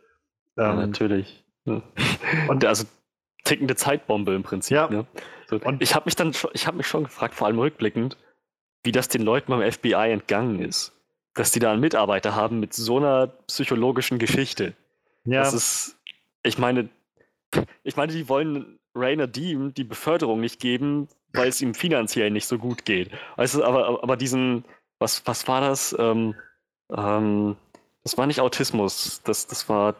ja, 0.57 0.71
ähm, 0.73 0.79
natürlich. 0.91 1.45
Ja. 1.65 1.81
und- 2.47 2.49
Und 2.49 2.65
also 2.65 2.85
tickende 3.45 3.75
Zeitbombe 3.75 4.33
im 4.33 4.43
Prinzip. 4.43 4.75
Ja. 4.75 4.89
Ne? 4.89 5.05
So, 5.47 5.57
Und- 5.63 5.81
ich 5.81 5.95
habe 5.95 6.05
mich 6.05 6.15
dann 6.15 6.33
ich 6.53 6.67
habe 6.67 6.77
mich 6.77 6.87
schon 6.87 7.03
gefragt, 7.05 7.35
vor 7.35 7.47
allem 7.47 7.59
rückblickend, 7.59 8.17
wie 8.83 8.91
das 8.91 9.07
den 9.07 9.21
Leuten 9.21 9.51
beim 9.51 9.61
FBI 9.71 10.11
entgangen 10.11 10.59
ist. 10.59 10.91
Dass 11.35 11.51
die 11.51 11.59
da 11.59 11.71
einen 11.71 11.81
Mitarbeiter 11.81 12.35
haben 12.35 12.59
mit 12.59 12.73
so 12.73 12.97
einer 12.97 13.27
psychologischen 13.47 14.19
Geschichte. 14.19 14.73
ja, 15.25 15.41
Das 15.41 15.53
ist, 15.53 15.97
ich 16.43 16.57
meine, 16.57 16.89
ich 17.83 17.95
meine, 17.95 18.11
die 18.11 18.27
wollen 18.27 18.79
Rainer 18.95 19.27
Deem 19.27 19.73
die 19.73 19.83
Beförderung 19.83 20.39
nicht 20.39 20.59
geben, 20.59 21.07
weil 21.33 21.49
es 21.49 21.61
ihm 21.61 21.73
finanziell 21.73 22.31
nicht 22.31 22.47
so 22.47 22.57
gut 22.57 22.85
geht. 22.85 23.11
Weißt 23.35 23.55
du, 23.55 23.63
aber, 23.63 24.01
aber 24.01 24.17
diesen, 24.17 24.65
was, 24.99 25.25
was 25.27 25.47
war 25.47 25.61
das? 25.61 25.95
Ähm, 25.99 26.35
ähm, 26.95 27.57
das 28.03 28.17
war 28.17 28.27
nicht 28.27 28.39
Autismus, 28.39 29.21
das, 29.23 29.47
das 29.47 29.67
war, 29.67 29.95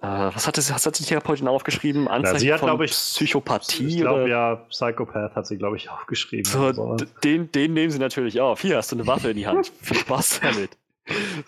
äh, 0.00 0.06
was 0.06 0.46
hat, 0.46 0.56
das, 0.56 0.72
was 0.72 0.86
hat 0.86 0.98
die 0.98 1.04
Therapeutin 1.04 1.48
aufgeschrieben? 1.48 2.06
Anzeichen 2.08 2.38
sie 2.38 2.52
hat, 2.52 2.60
von 2.60 2.80
ich, 2.82 2.90
Psychopathie 2.92 3.86
ich 3.88 3.96
glaube 3.98 4.28
ja, 4.28 4.56
Psychopath 4.70 5.34
hat 5.34 5.46
sie, 5.46 5.58
glaube 5.58 5.76
ich, 5.76 5.90
aufgeschrieben. 5.90 6.44
so, 6.44 6.58
oder 6.60 6.74
so, 6.74 6.94
d- 6.96 7.06
den, 7.24 7.50
den 7.52 7.72
nehmen 7.74 7.90
sie 7.90 7.98
natürlich 7.98 8.40
auf. 8.40 8.60
Hier 8.60 8.76
hast 8.76 8.92
du 8.92 8.96
eine 8.96 9.06
Waffe 9.06 9.30
in 9.30 9.36
die 9.36 9.46
Hand. 9.46 9.66
Viel 9.82 9.96
Spaß 9.96 10.40
damit. 10.42 10.76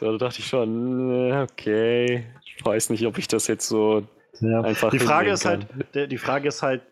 So, 0.00 0.12
da 0.12 0.18
dachte 0.18 0.40
ich 0.40 0.46
schon, 0.46 1.12
äh, 1.30 1.42
okay, 1.50 2.26
ich 2.56 2.64
weiß 2.64 2.90
nicht, 2.90 3.06
ob 3.06 3.18
ich 3.18 3.28
das 3.28 3.46
jetzt 3.46 3.68
so 3.68 4.02
Ja. 4.40 4.62
einfach 4.62 4.90
Die 4.90 4.98
Frage 4.98 5.30
ist 5.30 5.44
halt, 5.44 5.68
kann. 5.68 5.84
der- 5.94 6.06
die 6.06 6.18
Frage 6.18 6.48
ist 6.48 6.62
halt, 6.62 6.82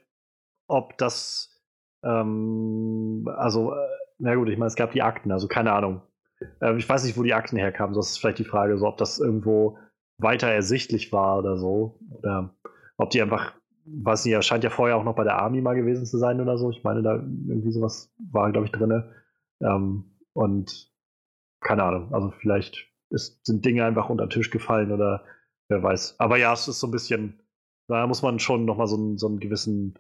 ob 0.69 0.97
das, 0.99 1.59
ähm, 2.05 3.29
also, 3.37 3.73
äh, 3.73 3.77
na 4.19 4.35
gut, 4.35 4.49
ich 4.49 4.59
meine, 4.59 4.69
es 4.69 4.75
gab 4.77 4.93
die 4.93 5.03
Akten, 5.03 5.33
also 5.33 5.49
keine 5.49 5.73
Ahnung. 5.73 6.03
Äh, 6.61 6.77
ich 6.77 6.89
weiß 6.89 7.05
nicht, 7.05 7.17
wo 7.17 7.23
die 7.23 7.35
Akten 7.35 7.57
herkamen, 7.57 7.95
das 7.95 8.11
ist 8.11 8.19
vielleicht 8.19 8.39
die 8.39 8.45
Frage, 8.45 8.77
so, 8.79 8.87
ob 8.87 8.97
das 8.99 9.19
irgendwo 9.19 9.79
weiter 10.19 10.49
ersichtlich 10.49 11.12
war 11.12 11.39
oder 11.39 11.57
so. 11.57 11.99
Oder 12.11 12.55
ob 12.97 13.11
die 13.11 13.23
einfach, 13.23 13.55
weiß 13.86 14.24
nicht, 14.24 14.35
er 14.35 14.43
scheint 14.43 14.65
ja 14.65 14.70
vorher 14.70 14.97
auch 14.97 15.05
noch 15.05 15.15
bei 15.15 15.24
der 15.24 15.39
Army 15.39 15.61
mal 15.61 15.74
gewesen 15.74 16.07
zu 16.07 16.19
sein 16.19 16.40
oder 16.40 16.59
so. 16.59 16.70
Ich 16.70 16.85
meine, 16.85 17.03
da 17.03 17.15
irgendwie 17.15 17.73
sowas 17.73 18.12
war, 18.31 18.51
glaube 18.53 18.66
ich, 18.66 18.73
drin. 18.73 19.05
Ähm, 19.61 20.05
und 20.32 20.93
keine 21.61 21.82
Ahnung, 21.85 22.12
also 22.15 22.31
vielleicht 22.31 22.86
ist, 23.11 23.45
sind 23.45 23.65
Dinge 23.65 23.85
einfach 23.85 24.09
unter 24.11 24.27
den 24.27 24.31
Tisch 24.31 24.51
gefallen 24.51 24.93
oder 24.93 25.24
wer 25.69 25.82
weiß. 25.82 26.16
Aber 26.19 26.36
ja, 26.36 26.53
es 26.53 26.69
ist 26.69 26.81
so 26.81 26.86
ein 26.86 26.93
bisschen, 26.93 27.40
da 27.89 28.07
muss 28.07 28.23
man 28.23 28.39
schon 28.39 28.65
nochmal 28.65 28.86
so, 28.86 28.97
einen- 28.97 29.19
so 29.19 29.27
einen 29.28 29.40
gewissen 29.40 29.99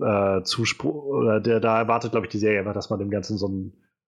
äh, 0.00 0.42
Zuspruch, 0.44 1.04
oder 1.04 1.40
der, 1.40 1.60
da 1.60 1.78
erwartet, 1.78 2.12
glaube 2.12 2.26
ich, 2.26 2.32
die 2.32 2.38
Serie 2.38 2.60
einfach, 2.60 2.72
dass 2.74 2.88
man 2.90 2.98
dem 3.00 3.10
Ganzen 3.10 3.36
so 3.36 3.46
einen, 3.48 3.72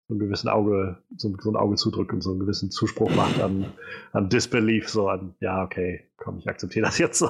so 0.08 0.14
einen 0.14 0.20
gewissen 0.20 0.48
Auge, 0.48 0.98
so, 1.16 1.28
ein- 1.28 1.36
so 1.40 1.50
ein 1.50 1.56
Auge 1.56 1.74
zudrückt 1.76 2.12
und 2.12 2.20
so 2.20 2.30
einen 2.30 2.40
gewissen 2.40 2.70
Zuspruch 2.70 3.12
macht 3.16 3.40
an, 3.40 3.72
an 4.12 4.28
Disbelief, 4.28 4.88
so 4.88 5.08
an, 5.08 5.34
ja, 5.40 5.64
okay, 5.64 6.04
komm, 6.16 6.38
ich 6.38 6.48
akzeptiere 6.48 6.86
das 6.86 6.98
jetzt 6.98 7.18
so. 7.18 7.28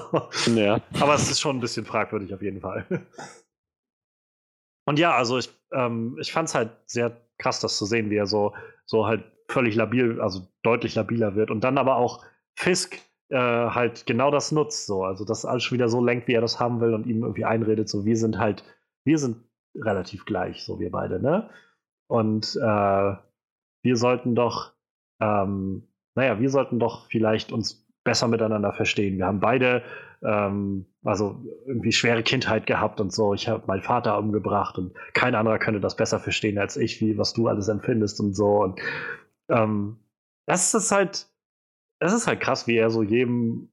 Ja. 0.55 0.81
Aber 1.01 1.15
es 1.15 1.31
ist 1.31 1.41
schon 1.41 1.57
ein 1.57 1.61
bisschen 1.61 1.87
fragwürdig 1.87 2.35
auf 2.35 2.43
jeden 2.43 2.61
Fall. 2.61 2.85
Und 4.87 4.99
ja, 4.99 5.15
also 5.15 5.39
ich, 5.39 5.51
ähm, 5.73 6.17
ich 6.21 6.33
fand 6.33 6.49
es 6.49 6.55
halt 6.55 6.71
sehr 6.87 7.17
krass, 7.39 7.61
das 7.61 7.77
zu 7.77 7.87
sehen, 7.87 8.11
wie 8.11 8.17
er 8.17 8.27
so, 8.27 8.55
so 8.85 9.07
halt 9.07 9.25
völlig 9.49 9.75
labil, 9.75 10.21
also 10.21 10.47
deutlich 10.63 10.95
labiler 10.95 11.35
wird. 11.35 11.51
Und 11.51 11.65
dann 11.65 11.79
aber 11.79 11.97
auch 11.97 12.25
Fisk 12.57 12.97
äh, 13.29 13.37
halt 13.37 14.07
genau 14.07 14.31
das 14.31 14.53
nutzt, 14.53 14.87
so. 14.87 15.05
Also 15.05 15.25
das 15.25 15.45
alles 15.45 15.65
schon 15.65 15.77
wieder 15.77 15.89
so 15.89 16.05
lenkt, 16.05 16.29
wie 16.29 16.35
er 16.35 16.41
das 16.41 16.61
haben 16.61 16.81
will 16.81 16.95
und 16.95 17.07
ihm 17.07 17.23
irgendwie 17.23 17.45
einredet, 17.45 17.89
so 17.89 18.05
wir 18.05 18.17
sind 18.17 18.39
halt, 18.39 18.65
wir 19.05 19.19
sind 19.19 19.39
relativ 19.75 20.25
gleich, 20.25 20.65
so 20.65 20.79
wir 20.79 20.91
beide, 20.91 21.21
ne? 21.21 21.51
Und 22.09 22.57
äh, 22.57 23.15
wir 23.83 23.97
sollten 23.97 24.35
doch, 24.35 24.73
ähm, 25.21 25.89
naja, 26.15 26.41
wir 26.41 26.51
sollten 26.51 26.79
doch 26.79 27.07
vielleicht 27.09 27.53
uns 27.53 27.87
besser 28.05 28.29
miteinander 28.29 28.73
verstehen. 28.73 29.19
Wir 29.19 29.27
haben 29.27 29.41
beide 29.41 29.83
ähm, 30.23 30.87
also 31.05 31.45
irgendwie 31.67 31.93
schwere 31.93 32.23
Kindheit 32.23 32.67
gehabt 32.67 33.01
und 33.01 33.13
so. 33.13 33.35
Ich 33.35 33.49
habe 33.49 33.67
meinen 33.67 33.83
Vater 33.83 34.19
umgebracht 34.19 34.79
und 34.79 34.95
kein 35.13 35.35
anderer 35.35 35.59
könnte 35.59 35.81
das 35.81 35.97
besser 35.97 36.19
verstehen 36.19 36.59
als 36.59 36.77
ich, 36.77 37.01
wie 37.01 37.19
was 37.19 37.33
du 37.33 37.49
alles 37.49 37.69
empfindest 37.69 38.21
und 38.21 38.35
so. 38.35 38.63
Und 38.63 38.81
ähm, 39.49 39.99
das 40.47 40.75
ist 40.75 40.93
halt, 40.93 41.29
das 42.01 42.13
ist 42.13 42.27
halt 42.27 42.41
krass, 42.41 42.67
wie 42.67 42.77
er 42.77 42.91
so 42.91 43.03
jedem. 43.03 43.71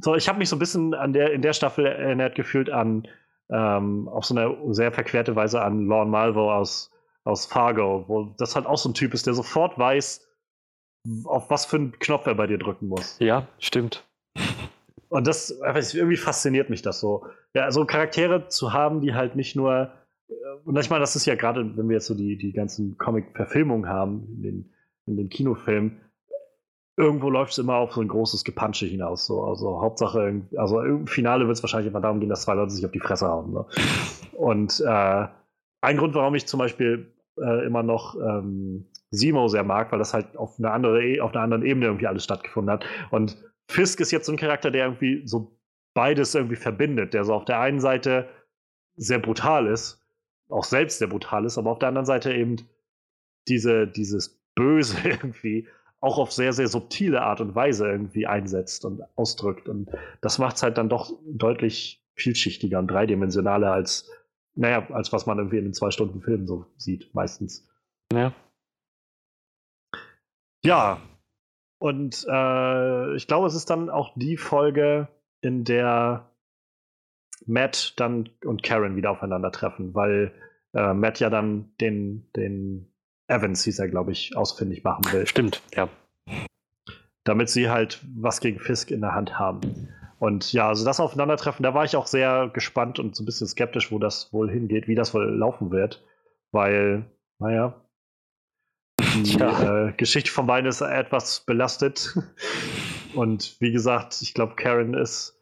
So, 0.00 0.14
ich 0.14 0.28
habe 0.28 0.38
mich 0.38 0.48
so 0.48 0.56
ein 0.56 0.60
bisschen 0.60 0.94
an 0.94 1.12
der 1.12 1.32
in 1.32 1.42
der 1.42 1.52
Staffel 1.52 1.86
erinnert 1.86 2.34
gefühlt 2.34 2.70
an 2.70 3.06
ähm, 3.50 4.08
auf 4.08 4.24
so 4.24 4.36
eine 4.36 4.74
sehr 4.74 4.92
verquerte 4.92 5.34
Weise 5.34 5.62
an 5.62 5.86
Lorne 5.86 6.10
Malvo 6.10 6.52
aus 6.52 6.90
aus 7.28 7.46
Fargo, 7.46 8.04
wo 8.08 8.34
das 8.38 8.56
halt 8.56 8.66
auch 8.66 8.78
so 8.78 8.88
ein 8.88 8.94
Typ 8.94 9.14
ist, 9.14 9.26
der 9.26 9.34
sofort 9.34 9.78
weiß, 9.78 10.26
auf 11.24 11.50
was 11.50 11.66
für 11.66 11.76
einen 11.76 11.92
Knopf 11.98 12.26
er 12.26 12.34
bei 12.34 12.46
dir 12.46 12.58
drücken 12.58 12.88
muss. 12.88 13.18
ja, 13.18 13.46
stimmt. 13.58 14.04
Und 15.10 15.26
das, 15.26 15.50
ich, 15.50 15.94
irgendwie 15.94 16.18
fasziniert 16.18 16.68
mich 16.68 16.82
das 16.82 17.00
so. 17.00 17.24
Ja, 17.54 17.70
so 17.70 17.86
Charaktere 17.86 18.48
zu 18.48 18.74
haben, 18.74 19.00
die 19.00 19.14
halt 19.14 19.36
nicht 19.36 19.56
nur 19.56 19.90
und 20.64 20.78
ich 20.78 20.90
meine, 20.90 21.00
das 21.00 21.16
ist 21.16 21.26
ja 21.26 21.34
gerade, 21.34 21.76
wenn 21.76 21.88
wir 21.88 21.94
jetzt 21.94 22.06
so 22.06 22.14
die, 22.14 22.36
die 22.36 22.52
ganzen 22.52 22.98
Comic-Verfilmungen 22.98 23.88
haben, 23.88 24.26
in 24.36 24.42
den, 24.42 24.74
in 25.06 25.16
den 25.16 25.28
Kinofilmen, 25.28 26.00
irgendwo 26.96 27.30
läuft 27.30 27.52
es 27.52 27.58
immer 27.58 27.76
auf 27.76 27.92
so 27.92 28.00
ein 28.00 28.08
großes 28.08 28.44
Gepansche 28.44 28.86
hinaus. 28.86 29.26
So. 29.26 29.42
Also 29.44 29.80
Hauptsache, 29.80 30.42
also 30.56 30.82
im 30.82 31.06
Finale 31.06 31.46
wird 31.46 31.56
es 31.56 31.62
wahrscheinlich 31.62 31.90
immer 31.90 32.00
darum 32.00 32.20
gehen, 32.20 32.28
dass 32.28 32.42
zwei 32.42 32.54
Leute 32.54 32.72
sich 32.72 32.84
auf 32.84 32.92
die 32.92 33.00
Fresse 33.00 33.28
hauen. 33.28 33.52
Ne? 33.52 33.64
Und 34.32 34.80
äh, 34.86 35.26
ein 35.80 35.96
Grund, 35.96 36.14
warum 36.14 36.34
ich 36.34 36.46
zum 36.46 36.58
Beispiel 36.58 37.14
äh, 37.42 37.66
immer 37.66 37.82
noch 37.82 38.14
ähm, 38.16 38.86
Simo 39.10 39.48
sehr 39.48 39.64
mag, 39.64 39.90
weil 39.92 39.98
das 39.98 40.14
halt 40.14 40.36
auf 40.36 40.58
einer, 40.58 40.72
andere, 40.72 41.02
e, 41.02 41.20
auf 41.20 41.32
einer 41.32 41.42
anderen 41.42 41.64
Ebene 41.64 41.86
irgendwie 41.86 42.06
alles 42.06 42.24
stattgefunden 42.24 42.72
hat. 42.72 42.84
Und 43.10 43.42
Fisk 43.70 44.00
ist 44.00 44.10
jetzt 44.10 44.26
so 44.26 44.32
ein 44.32 44.38
Charakter, 44.38 44.70
der 44.70 44.86
irgendwie 44.86 45.22
so 45.26 45.58
beides 45.94 46.34
irgendwie 46.34 46.56
verbindet, 46.56 47.14
der 47.14 47.24
so 47.24 47.34
auf 47.34 47.44
der 47.44 47.60
einen 47.60 47.80
Seite 47.80 48.28
sehr 48.96 49.18
brutal 49.18 49.66
ist, 49.66 50.04
auch 50.48 50.64
selbst 50.64 50.98
sehr 50.98 51.08
brutal 51.08 51.44
ist, 51.44 51.58
aber 51.58 51.70
auf 51.70 51.78
der 51.78 51.88
anderen 51.88 52.06
Seite 52.06 52.32
eben 52.32 52.56
diese, 53.48 53.86
dieses 53.86 54.40
Böse 54.54 54.96
irgendwie 55.04 55.68
auch 56.00 56.18
auf 56.18 56.32
sehr, 56.32 56.52
sehr 56.52 56.68
subtile 56.68 57.22
Art 57.22 57.40
und 57.40 57.54
Weise 57.54 57.88
irgendwie 57.88 58.26
einsetzt 58.26 58.84
und 58.84 59.02
ausdrückt. 59.16 59.68
Und 59.68 59.90
das 60.20 60.38
macht 60.38 60.56
es 60.56 60.62
halt 60.62 60.78
dann 60.78 60.88
doch 60.88 61.12
deutlich 61.26 62.04
vielschichtiger 62.14 62.78
und 62.78 62.88
dreidimensionaler 62.88 63.72
als, 63.72 64.10
naja, 64.58 64.90
als 64.90 65.12
was 65.12 65.24
man 65.26 65.38
irgendwie 65.38 65.58
in 65.58 65.64
den 65.64 65.74
zwei 65.74 65.90
Stunden 65.90 66.20
Film 66.20 66.46
so 66.46 66.66
sieht, 66.76 67.14
meistens. 67.14 67.68
Ja. 68.12 68.32
Ja. 70.64 71.00
Und 71.80 72.26
äh, 72.28 73.14
ich 73.14 73.28
glaube, 73.28 73.46
es 73.46 73.54
ist 73.54 73.70
dann 73.70 73.88
auch 73.88 74.12
die 74.16 74.36
Folge, 74.36 75.08
in 75.40 75.62
der 75.62 76.28
Matt 77.46 77.94
dann 78.00 78.30
und 78.44 78.64
Karen 78.64 78.96
wieder 78.96 79.12
aufeinandertreffen, 79.12 79.94
weil 79.94 80.34
äh, 80.74 80.92
Matt 80.92 81.20
ja 81.20 81.30
dann 81.30 81.72
den, 81.80 82.28
den 82.34 82.92
Evans, 83.28 83.62
hieß 83.62 83.78
er, 83.78 83.88
glaube 83.88 84.10
ich, 84.10 84.36
ausfindig 84.36 84.82
machen 84.82 85.04
will. 85.12 85.24
Stimmt, 85.28 85.62
ja. 85.72 85.88
Damit 87.22 87.48
sie 87.48 87.70
halt 87.70 88.04
was 88.16 88.40
gegen 88.40 88.58
Fisk 88.58 88.90
in 88.90 89.02
der 89.02 89.14
Hand 89.14 89.38
haben. 89.38 89.88
Und 90.18 90.52
ja, 90.52 90.68
also 90.68 90.84
das 90.84 91.00
Aufeinandertreffen, 91.00 91.62
da 91.62 91.74
war 91.74 91.84
ich 91.84 91.96
auch 91.96 92.06
sehr 92.06 92.50
gespannt 92.52 92.98
und 92.98 93.14
so 93.14 93.22
ein 93.22 93.26
bisschen 93.26 93.46
skeptisch, 93.46 93.92
wo 93.92 93.98
das 93.98 94.32
wohl 94.32 94.50
hingeht, 94.50 94.88
wie 94.88 94.94
das 94.94 95.14
wohl 95.14 95.28
laufen 95.32 95.70
wird. 95.70 96.04
Weil, 96.50 97.04
naja, 97.38 97.74
die 99.00 99.32
ja. 99.38 99.88
äh, 99.88 99.92
Geschichte 99.92 100.30
von 100.30 100.46
beiden 100.46 100.68
ist 100.68 100.80
etwas 100.80 101.40
belastet. 101.40 102.16
Und 103.14 103.56
wie 103.60 103.72
gesagt, 103.72 104.20
ich 104.20 104.34
glaube, 104.34 104.54
Karen 104.56 104.94
ist 104.94 105.38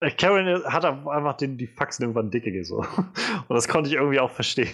äh, 0.00 0.10
Karen 0.10 0.64
hat 0.64 0.84
einfach 0.84 1.36
den, 1.36 1.58
die 1.58 1.66
Faxen 1.66 2.02
irgendwann 2.02 2.30
dicke 2.30 2.64
so. 2.64 2.78
Und 3.48 3.54
das 3.54 3.68
konnte 3.68 3.88
ich 3.88 3.96
irgendwie 3.96 4.20
auch 4.20 4.30
verstehen. 4.30 4.70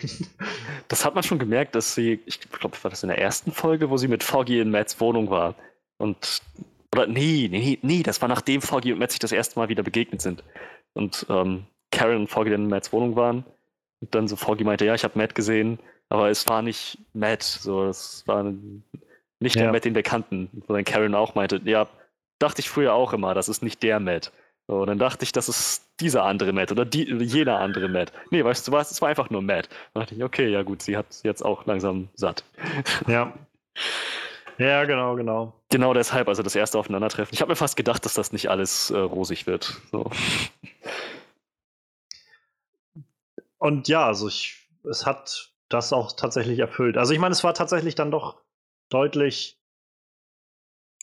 Das 0.89 1.05
hat 1.05 1.15
man 1.15 1.23
schon 1.23 1.39
gemerkt, 1.39 1.75
dass 1.75 1.95
sie, 1.95 2.21
ich 2.27 2.41
glaube, 2.41 2.77
war 2.83 2.91
das 2.91 3.03
in 3.03 3.09
der 3.09 3.19
ersten 3.19 3.53
Folge, 3.53 3.91
wo 3.91 3.97
sie 3.97 4.09
mit 4.09 4.23
Foggy 4.23 4.61
in 4.61 4.71
Matts 4.71 5.01
Wohnung 5.01 5.31
war. 5.31 5.55
Und, 5.99 6.43
oder 6.95 7.07
nee, 7.07 7.49
nee, 7.51 7.79
nee, 7.83 8.03
das 8.03 8.21
war 8.21 8.29
nachdem 8.29 8.63
Foggy 8.63 8.93
und 8.93 8.99
Matt 8.99 9.13
sich 9.13 9.21
das 9.21 9.33
erste 9.33 9.59
Mal 9.59 9.69
wieder 9.69 9.83
begegnet 9.83 10.21
sind. 10.21 10.43
Und 10.93 11.27
ähm, 11.29 11.67
Karen 11.91 12.17
und 12.17 12.29
Foggy 12.29 12.51
dann 12.51 12.65
in 12.65 12.69
Matts 12.69 12.93
Wohnung 12.93 13.17
waren. 13.17 13.45
Und 14.01 14.15
dann 14.15 14.29
so 14.29 14.37
Foggy 14.37 14.65
meinte, 14.65 14.87
ja, 14.87 14.95
ich 14.95 15.05
habe 15.05 15.19
Matt 15.19 15.35
gesehen, 15.35 15.79
aber 16.09 16.31
es 16.31 16.49
war 16.49 16.63
nicht 16.63 16.99
Matt, 17.13 17.43
so, 17.43 17.87
es 17.87 18.27
war 18.27 18.53
nicht 19.39 19.57
ja. 19.57 19.63
der 19.63 19.73
Matt, 19.73 19.85
den 19.85 19.95
wir 19.95 20.03
kannten. 20.03 20.49
Wo 20.67 20.75
dann 20.75 20.85
Karen 20.85 21.15
auch 21.15 21.35
meinte, 21.35 21.61
ja, 21.65 21.89
dachte 22.39 22.61
ich 22.61 22.71
früher 22.71 22.95
auch 22.95 23.13
immer, 23.13 23.35
das 23.35 23.49
ist 23.49 23.63
nicht 23.63 23.83
der 23.83 24.01
Matt. 24.01 24.33
So, 24.67 24.85
dann 24.85 24.99
dachte 24.99 25.25
ich, 25.25 25.33
das 25.33 25.49
ist 25.49 25.85
dieser 26.01 26.25
andere 26.25 26.53
Matt 26.53 26.73
oder 26.73 26.85
die, 26.85 27.05
jener 27.05 27.59
andere 27.59 27.89
Matt. 27.89 28.13
Nee, 28.31 28.45
weißt 28.45 28.67
du 28.67 28.73
was, 28.73 28.91
es 28.91 29.03
war 29.03 29.09
einfach 29.09 29.31
nur 29.31 29.43
Matt. 29.43 29.69
Dann 29.93 30.03
dachte 30.03 30.15
ich, 30.15 30.23
okay, 30.23 30.49
ja 30.49 30.63
gut, 30.63 30.83
sie 30.83 30.97
hat 30.97 31.07
jetzt 31.23 31.45
auch 31.45 31.67
langsam 31.67 32.09
satt. 32.15 32.45
Ja. 33.07 33.33
Ja, 34.61 34.85
genau, 34.85 35.17
genau. 35.17 35.55
Genau 35.71 35.95
deshalb, 35.95 36.29
also 36.29 36.43
das 36.43 36.55
erste 36.55 36.79
Aufeinandertreffen. 36.79 37.33
Ich 37.33 37.41
habe 37.41 37.51
mir 37.51 37.57
fast 37.57 37.79
gedacht, 37.79 38.05
dass 38.05 38.13
das 38.13 38.31
nicht 38.31 38.51
alles 38.51 38.91
äh, 38.91 38.99
rosig 38.99 39.47
wird. 39.47 39.81
So. 39.91 40.11
Und 43.57 43.89
ja, 43.89 44.05
also 44.07 44.29
ich, 44.29 44.69
es 44.85 45.07
hat 45.07 45.55
das 45.71 45.95
auch 45.95 46.13
tatsächlich 46.13 46.59
erfüllt. 46.59 46.99
Also 46.99 47.15
ich 47.15 47.19
meine, 47.19 47.33
es 47.33 47.43
war 47.43 47.55
tatsächlich 47.55 47.95
dann 47.95 48.11
doch 48.11 48.43
deutlich, 48.91 49.59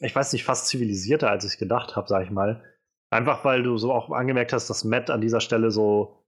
ich 0.01 0.15
weiß 0.15 0.33
nicht, 0.33 0.43
fast 0.43 0.67
zivilisierter, 0.67 1.31
als 1.31 1.43
ich 1.51 1.57
gedacht 1.57 1.95
habe, 1.95 2.07
sag 2.07 2.25
ich 2.25 2.29
mal. 2.29 2.63
Einfach 3.09 3.43
weil 3.43 3.63
du 3.63 3.79
so 3.79 3.91
auch 3.91 4.11
angemerkt 4.11 4.53
hast, 4.53 4.69
dass 4.69 4.83
Matt 4.83 5.09
an 5.09 5.21
dieser 5.21 5.41
Stelle 5.41 5.71
so, 5.71 6.23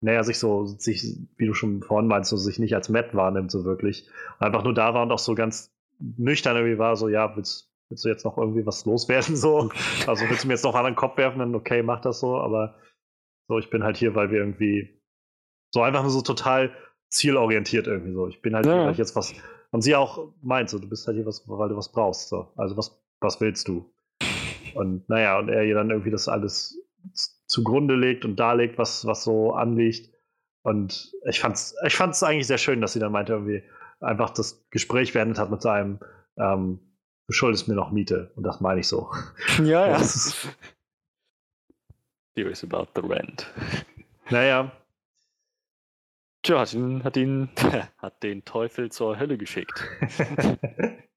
naja, 0.00 0.22
sich 0.22 0.38
so, 0.38 0.66
sich, 0.66 1.16
wie 1.36 1.46
du 1.46 1.54
schon 1.54 1.82
vorhin 1.82 2.06
meinst, 2.06 2.30
so 2.30 2.36
sich 2.36 2.60
nicht 2.60 2.76
als 2.76 2.88
Matt 2.88 3.16
wahrnimmt, 3.16 3.50
so 3.50 3.64
wirklich. 3.64 4.08
Einfach 4.38 4.62
nur 4.62 4.74
da 4.74 4.94
war 4.94 5.02
und 5.02 5.10
auch 5.10 5.18
so 5.18 5.34
ganz 5.34 5.72
nüchtern 5.98 6.56
irgendwie 6.56 6.78
war, 6.78 6.96
so, 6.96 7.08
ja, 7.08 7.34
willst, 7.36 7.70
willst 7.88 8.04
du 8.04 8.08
jetzt 8.08 8.24
noch 8.24 8.38
irgendwie 8.38 8.66
was 8.66 8.84
loswerden, 8.84 9.36
so? 9.36 9.70
Also 10.06 10.28
willst 10.28 10.44
du 10.44 10.48
mir 10.48 10.54
jetzt 10.54 10.64
noch 10.64 10.74
an 10.74 10.84
den 10.84 10.96
Kopf 10.96 11.16
werfen, 11.16 11.38
dann 11.38 11.54
okay, 11.54 11.82
mach 11.82 12.00
das 12.00 12.20
so, 12.20 12.36
aber 12.36 12.76
so, 13.48 13.58
ich 13.58 13.70
bin 13.70 13.82
halt 13.82 13.96
hier, 13.96 14.14
weil 14.14 14.30
wir 14.30 14.38
irgendwie 14.38 15.00
so 15.70 15.82
einfach 15.82 16.02
nur 16.02 16.10
so 16.10 16.22
total 16.22 16.74
zielorientiert 17.08 17.86
irgendwie 17.86 18.12
so. 18.12 18.28
Ich 18.28 18.40
bin 18.40 18.54
halt 18.54 18.66
ja. 18.66 18.72
hier, 18.72 18.84
weil 18.84 18.92
ich 18.92 18.98
jetzt 18.98 19.16
was, 19.16 19.34
und 19.70 19.82
sie 19.82 19.94
auch 19.94 20.32
meint, 20.42 20.70
so, 20.70 20.78
du 20.78 20.88
bist 20.88 21.06
halt 21.06 21.16
hier, 21.16 21.26
was, 21.26 21.48
weil 21.48 21.68
du 21.68 21.76
was 21.76 21.92
brauchst, 21.92 22.28
so. 22.28 22.52
Also 22.56 22.76
was, 22.76 23.02
was 23.20 23.40
willst 23.40 23.68
du? 23.68 23.92
Und 24.74 25.08
naja, 25.08 25.38
und 25.38 25.48
er 25.48 25.64
ihr 25.64 25.74
dann 25.74 25.90
irgendwie 25.90 26.10
das 26.10 26.28
alles 26.28 26.78
zugrunde 27.46 27.94
legt 27.94 28.24
und 28.24 28.36
darlegt, 28.36 28.78
was, 28.78 29.06
was 29.06 29.24
so 29.24 29.52
anliegt. 29.52 30.10
Und 30.62 31.12
ich 31.28 31.40
fand's, 31.40 31.74
ich 31.86 31.96
fand's 31.96 32.22
eigentlich 32.22 32.46
sehr 32.46 32.58
schön, 32.58 32.80
dass 32.80 32.92
sie 32.92 33.00
dann 33.00 33.12
meinte, 33.12 33.32
irgendwie 33.32 33.62
einfach 34.02 34.30
das 34.30 34.64
Gespräch 34.70 35.12
beendet 35.12 35.38
hat 35.38 35.50
mit 35.50 35.62
seinem, 35.62 35.98
ähm, 36.36 36.80
du 37.26 37.32
schuldest 37.32 37.68
mir 37.68 37.74
noch 37.74 37.90
Miete. 37.90 38.32
Und 38.36 38.42
das 38.44 38.60
meine 38.60 38.80
ich 38.80 38.88
so. 38.88 39.10
Ja, 39.62 39.88
ja. 39.88 40.02
Serious 42.34 42.64
about 42.64 42.88
the 42.94 43.06
rent. 43.06 43.46
Naja. 44.30 44.72
Tja, 46.42 46.58
hat 46.58 46.72
ihn, 46.72 47.04
hat 47.04 47.16
ihn, 47.16 47.50
hat 47.98 48.22
den 48.22 48.44
Teufel 48.44 48.90
zur 48.90 49.18
Hölle 49.18 49.38
geschickt. 49.38 49.84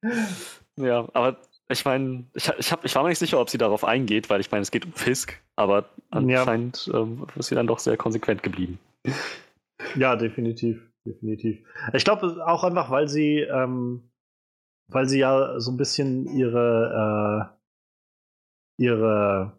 ja, 0.76 1.08
aber 1.14 1.38
ich 1.68 1.84
meine, 1.84 2.26
ich, 2.34 2.52
ich, 2.60 2.72
hab, 2.72 2.86
ich 2.86 2.94
war 2.94 3.02
mir 3.02 3.10
nicht 3.10 3.18
sicher, 3.18 3.40
ob 3.40 3.50
sie 3.50 3.58
darauf 3.58 3.84
eingeht, 3.84 4.30
weil 4.30 4.40
ich 4.40 4.52
meine, 4.52 4.62
es 4.62 4.70
geht 4.70 4.86
um 4.86 4.94
Fisk, 4.94 5.42
aber 5.56 5.90
anscheinend 6.12 6.86
ja. 6.88 7.00
ähm, 7.00 7.26
ist 7.36 7.48
sie 7.48 7.56
dann 7.56 7.66
doch 7.66 7.80
sehr 7.80 7.98
konsequent 7.98 8.44
geblieben. 8.44 8.78
Ja, 9.96 10.16
definitiv, 10.16 10.82
definitiv. 11.06 11.66
Ich 11.94 12.04
glaube 12.04 12.46
auch 12.46 12.64
einfach, 12.64 12.90
weil 12.90 13.08
sie, 13.08 13.40
ähm, 13.40 14.12
weil 14.88 15.08
sie 15.08 15.20
ja 15.20 15.60
so 15.60 15.72
ein 15.72 15.78
bisschen 15.78 16.26
ihre, 16.28 17.52
äh, 18.80 18.84
ihre 18.84 19.58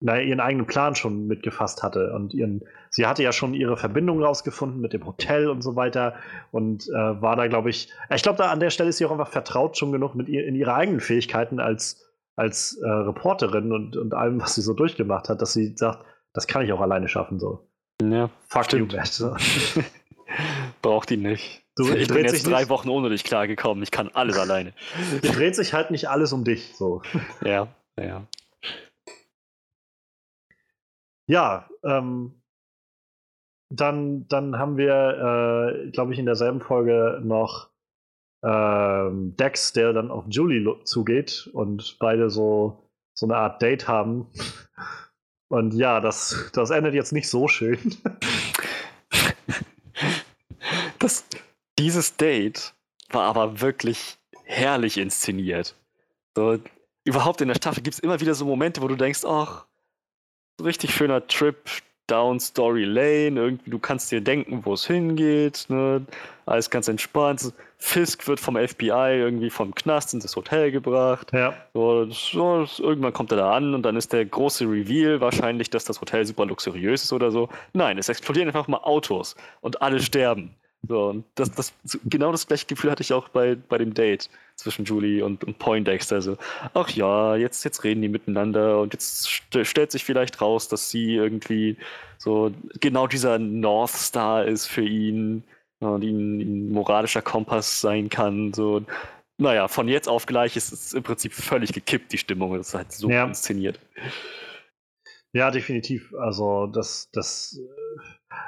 naja, 0.00 0.22
ihren 0.22 0.40
eigenen 0.40 0.66
Plan 0.66 0.94
schon 0.94 1.26
mitgefasst 1.26 1.82
hatte 1.82 2.12
und 2.14 2.32
ihren, 2.32 2.62
sie 2.90 3.06
hatte 3.06 3.22
ja 3.22 3.32
schon 3.32 3.52
ihre 3.54 3.76
Verbindung 3.76 4.22
rausgefunden 4.22 4.80
mit 4.80 4.92
dem 4.92 5.04
Hotel 5.04 5.48
und 5.48 5.62
so 5.62 5.74
weiter 5.74 6.14
und 6.52 6.88
äh, 6.88 7.20
war 7.20 7.34
da, 7.34 7.48
glaube 7.48 7.70
ich, 7.70 7.92
ich 8.14 8.22
glaube, 8.22 8.38
da 8.38 8.50
an 8.50 8.60
der 8.60 8.70
Stelle 8.70 8.90
ist 8.90 8.98
sie 8.98 9.06
auch 9.06 9.10
einfach 9.10 9.28
vertraut 9.28 9.76
schon 9.76 9.90
genug 9.90 10.14
mit 10.14 10.28
ihr 10.28 10.46
in 10.46 10.54
ihre 10.54 10.74
eigenen 10.74 11.00
Fähigkeiten 11.00 11.58
als, 11.58 12.06
als 12.36 12.78
äh, 12.80 12.88
Reporterin 12.88 13.72
und, 13.72 13.96
und 13.96 14.14
allem, 14.14 14.40
was 14.40 14.54
sie 14.54 14.62
so 14.62 14.72
durchgemacht 14.72 15.28
hat, 15.28 15.42
dass 15.42 15.52
sie 15.52 15.74
sagt, 15.76 16.04
das 16.32 16.46
kann 16.46 16.62
ich 16.62 16.72
auch 16.72 16.80
alleine 16.80 17.08
schaffen, 17.08 17.40
so. 17.40 17.68
Ja, 18.00 18.30
Fuck 18.46 18.66
stimmt. 18.66 18.92
you, 18.92 18.98
Matt. 18.98 19.08
So. 19.08 19.36
Braucht 20.82 21.10
ihn 21.10 21.22
nicht. 21.22 21.64
Du, 21.76 21.92
ich 21.92 22.08
bin 22.08 22.24
jetzt 22.24 22.46
drei 22.46 22.60
nicht. 22.60 22.68
Wochen 22.70 22.88
ohne 22.88 23.08
dich 23.08 23.24
klargekommen. 23.24 23.82
Ich 23.82 23.90
kann 23.90 24.10
alles 24.12 24.38
alleine. 24.38 24.72
Es 25.22 25.32
dreht 25.32 25.54
sich 25.54 25.72
halt 25.72 25.90
nicht 25.90 26.08
alles 26.08 26.32
um 26.32 26.44
dich. 26.44 26.74
So. 26.76 27.02
Ja, 27.44 27.68
ja. 27.98 28.26
Ja, 31.26 31.68
ähm, 31.84 32.40
dann, 33.70 34.26
dann 34.28 34.58
haben 34.58 34.78
wir, 34.78 35.84
äh, 35.84 35.90
glaube 35.90 36.12
ich, 36.14 36.18
in 36.18 36.24
derselben 36.24 36.60
Folge 36.60 37.20
noch 37.22 37.68
ähm, 38.42 39.36
Dex, 39.36 39.72
der 39.74 39.92
dann 39.92 40.10
auf 40.10 40.24
Julie 40.28 40.82
zugeht 40.84 41.50
und 41.52 41.96
beide 41.98 42.30
so, 42.30 42.82
so 43.14 43.26
eine 43.26 43.36
Art 43.36 43.60
Date 43.60 43.86
haben. 43.86 44.26
Und 45.48 45.74
ja, 45.74 46.00
das, 46.00 46.50
das 46.54 46.70
endet 46.70 46.94
jetzt 46.94 47.12
nicht 47.12 47.28
so 47.28 47.46
schön. 47.46 47.78
Das, 50.98 51.24
dieses 51.78 52.16
Date 52.16 52.74
war 53.10 53.24
aber 53.24 53.60
wirklich 53.60 54.18
herrlich 54.44 54.98
inszeniert. 54.98 55.74
So, 56.36 56.58
überhaupt 57.04 57.40
in 57.40 57.48
der 57.48 57.54
Staffel 57.54 57.82
gibt 57.82 57.94
es 57.94 58.00
immer 58.00 58.20
wieder 58.20 58.34
so 58.34 58.44
Momente, 58.44 58.82
wo 58.82 58.88
du 58.88 58.96
denkst, 58.96 59.24
ach, 59.24 59.66
richtig 60.62 60.94
schöner 60.94 61.26
Trip, 61.26 61.56
down 62.08 62.40
Story 62.40 62.84
Lane. 62.84 63.40
Irgendwie, 63.40 63.70
du 63.70 63.78
kannst 63.78 64.10
dir 64.10 64.20
denken, 64.20 64.64
wo 64.64 64.74
es 64.74 64.86
hingeht. 64.86 65.66
Ne? 65.68 66.04
Alles 66.46 66.70
ganz 66.70 66.88
entspannt. 66.88 67.52
Fisk 67.76 68.26
wird 68.26 68.40
vom 68.40 68.56
FBI 68.56 69.18
irgendwie 69.18 69.50
vom 69.50 69.74
Knast 69.74 70.12
ins 70.14 70.34
Hotel 70.34 70.72
gebracht. 70.72 71.30
Ja. 71.32 71.54
So, 71.74 72.06
so, 72.10 72.66
irgendwann 72.78 73.12
kommt 73.12 73.30
er 73.30 73.36
da 73.36 73.52
an 73.52 73.74
und 73.74 73.82
dann 73.82 73.94
ist 73.94 74.12
der 74.12 74.24
große 74.24 74.64
Reveal 74.64 75.20
wahrscheinlich, 75.20 75.70
dass 75.70 75.84
das 75.84 76.00
Hotel 76.00 76.26
super 76.26 76.46
luxuriös 76.46 77.04
ist 77.04 77.12
oder 77.12 77.30
so. 77.30 77.48
Nein, 77.72 77.98
es 77.98 78.08
explodieren 78.08 78.48
einfach 78.48 78.66
mal 78.66 78.78
Autos 78.78 79.36
und 79.60 79.80
alle 79.80 80.00
sterben. 80.00 80.56
So, 80.86 81.08
und 81.08 81.24
das, 81.34 81.50
das, 81.50 81.72
genau 82.04 82.30
das 82.30 82.46
gleiche 82.46 82.66
Gefühl 82.66 82.90
hatte 82.90 83.02
ich 83.02 83.12
auch 83.12 83.28
bei, 83.28 83.56
bei 83.56 83.78
dem 83.78 83.94
Date 83.94 84.30
zwischen 84.54 84.84
Julie 84.84 85.24
und, 85.24 85.42
und 85.44 85.58
Poindexter. 85.58 86.16
Also, 86.16 86.36
ach 86.72 86.88
ja, 86.90 87.34
jetzt, 87.36 87.64
jetzt 87.64 87.82
reden 87.82 88.00
die 88.00 88.08
miteinander 88.08 88.80
und 88.80 88.92
jetzt 88.92 89.24
st 89.24 89.66
stellt 89.66 89.90
sich 89.90 90.04
vielleicht 90.04 90.40
raus, 90.40 90.68
dass 90.68 90.90
sie 90.90 91.14
irgendwie 91.14 91.76
so 92.16 92.52
genau 92.80 93.06
dieser 93.06 93.38
North 93.38 93.90
Star 93.90 94.44
ist 94.44 94.66
für 94.66 94.84
ihn 94.84 95.42
und 95.80 96.02
ihn 96.02 96.40
ein 96.40 96.72
moralischer 96.72 97.22
Kompass 97.22 97.80
sein 97.80 98.08
kann. 98.08 98.52
So, 98.52 98.84
naja, 99.36 99.68
von 99.68 99.88
jetzt 99.88 100.08
auf 100.08 100.26
gleich 100.26 100.56
ist 100.56 100.72
es 100.72 100.92
im 100.92 101.02
Prinzip 101.02 101.32
völlig 101.32 101.72
gekippt, 101.72 102.12
die 102.12 102.18
Stimmung. 102.18 102.56
Das 102.56 102.68
ist 102.68 102.74
halt 102.74 102.92
so 102.92 103.08
ja. 103.08 103.24
inszeniert. 103.24 103.78
Ja, 105.32 105.50
definitiv. 105.50 106.12
Also 106.18 106.66
das, 106.66 107.10
das, 107.12 107.60
da, 107.94 108.02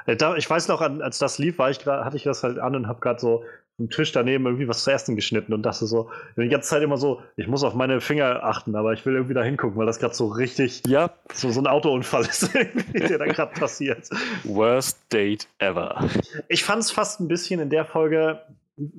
ich 0.07 0.49
weiß 0.49 0.67
noch, 0.67 0.81
als 0.81 1.19
das 1.19 1.37
lief, 1.37 1.57
war 1.57 1.69
ich 1.69 1.79
grad, 1.79 2.05
hatte 2.05 2.17
ich 2.17 2.23
das 2.23 2.43
halt 2.43 2.59
an 2.59 2.75
und 2.75 2.87
habe 2.87 2.99
gerade 2.99 3.19
so 3.19 3.43
am 3.79 3.89
Tisch 3.89 4.11
daneben 4.11 4.45
irgendwie 4.45 4.67
was 4.67 4.83
zu 4.83 4.91
essen 4.91 5.15
geschnitten 5.15 5.53
und 5.53 5.63
dachte 5.63 5.87
so, 5.87 6.09
die 6.37 6.49
ganze 6.49 6.69
Zeit 6.69 6.83
immer 6.83 6.97
so, 6.97 7.21
ich 7.35 7.47
muss 7.47 7.63
auf 7.63 7.73
meine 7.73 7.99
Finger 7.99 8.43
achten, 8.43 8.75
aber 8.75 8.93
ich 8.93 9.05
will 9.05 9.15
irgendwie 9.15 9.33
da 9.33 9.43
hingucken, 9.43 9.77
weil 9.77 9.87
das 9.87 9.99
gerade 9.99 10.13
so 10.13 10.27
richtig 10.27 10.83
ja. 10.87 11.11
so, 11.33 11.49
so 11.51 11.61
ein 11.61 11.67
Autounfall 11.67 12.21
ist, 12.29 12.53
der 12.53 13.17
da 13.17 13.25
gerade 13.25 13.53
passiert. 13.53 14.09
Worst 14.43 14.99
date 15.11 15.47
ever. 15.57 16.07
Ich 16.47 16.63
fand 16.63 16.83
es 16.83 16.91
fast 16.91 17.19
ein 17.19 17.27
bisschen 17.27 17.59
in 17.59 17.69
der 17.69 17.85
Folge 17.85 18.41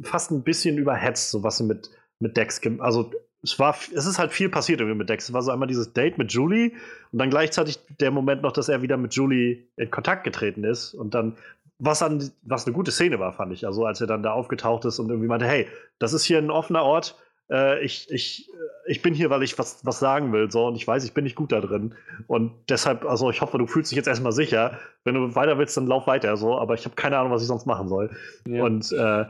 fast 0.02 0.30
ein 0.30 0.42
bisschen 0.42 0.78
überhetzt, 0.78 1.30
so 1.30 1.42
was 1.42 1.58
sie 1.58 1.64
mit, 1.64 1.90
mit 2.18 2.36
Dex, 2.36 2.60
also 2.78 3.12
es 3.42 3.58
war, 3.58 3.76
es 3.94 4.06
ist 4.06 4.18
halt 4.18 4.32
viel 4.32 4.48
passiert 4.48 4.80
irgendwie 4.80 4.98
mit 4.98 5.08
Dex. 5.08 5.24
Es 5.28 5.32
war 5.32 5.42
so 5.42 5.50
einmal 5.50 5.68
dieses 5.68 5.92
Date 5.92 6.16
mit 6.16 6.32
Julie 6.32 6.72
und 7.10 7.18
dann 7.18 7.30
gleichzeitig 7.30 7.78
der 8.00 8.10
Moment 8.10 8.42
noch, 8.42 8.52
dass 8.52 8.68
er 8.68 8.82
wieder 8.82 8.96
mit 8.96 9.14
Julie 9.14 9.64
in 9.76 9.90
Kontakt 9.90 10.24
getreten 10.24 10.64
ist 10.64 10.94
und 10.94 11.14
dann 11.14 11.36
was 11.78 12.00
an, 12.02 12.30
was 12.42 12.66
eine 12.66 12.74
gute 12.74 12.92
Szene 12.92 13.18
war, 13.18 13.32
fand 13.32 13.52
ich. 13.52 13.66
Also 13.66 13.84
als 13.84 14.00
er 14.00 14.06
dann 14.06 14.22
da 14.22 14.32
aufgetaucht 14.32 14.84
ist 14.84 15.00
und 15.00 15.08
irgendwie 15.10 15.26
meinte, 15.26 15.46
hey, 15.46 15.66
das 15.98 16.12
ist 16.12 16.24
hier 16.24 16.38
ein 16.38 16.52
offener 16.52 16.84
Ort. 16.84 17.16
Äh, 17.50 17.84
ich, 17.84 18.08
ich, 18.10 18.48
ich 18.86 19.02
bin 19.02 19.14
hier, 19.14 19.30
weil 19.30 19.42
ich 19.42 19.58
was, 19.58 19.84
was 19.84 19.98
sagen 19.98 20.32
will, 20.32 20.48
so 20.48 20.68
und 20.68 20.76
ich 20.76 20.86
weiß, 20.86 21.04
ich 21.04 21.12
bin 21.12 21.24
nicht 21.24 21.34
gut 21.34 21.50
da 21.50 21.60
drin. 21.60 21.96
Und 22.28 22.52
deshalb, 22.68 23.04
also 23.04 23.30
ich 23.30 23.40
hoffe, 23.40 23.58
du 23.58 23.66
fühlst 23.66 23.90
dich 23.90 23.96
jetzt 23.96 24.06
erstmal 24.06 24.30
sicher. 24.30 24.78
Wenn 25.02 25.14
du 25.14 25.34
weiter 25.34 25.58
willst, 25.58 25.76
dann 25.76 25.88
lauf 25.88 26.06
weiter 26.06 26.36
so, 26.36 26.56
aber 26.56 26.74
ich 26.74 26.84
habe 26.84 26.94
keine 26.94 27.18
Ahnung, 27.18 27.32
was 27.32 27.42
ich 27.42 27.48
sonst 27.48 27.66
machen 27.66 27.88
soll. 27.88 28.10
Ja. 28.46 28.62
Und 28.62 28.92
äh, 28.92 29.24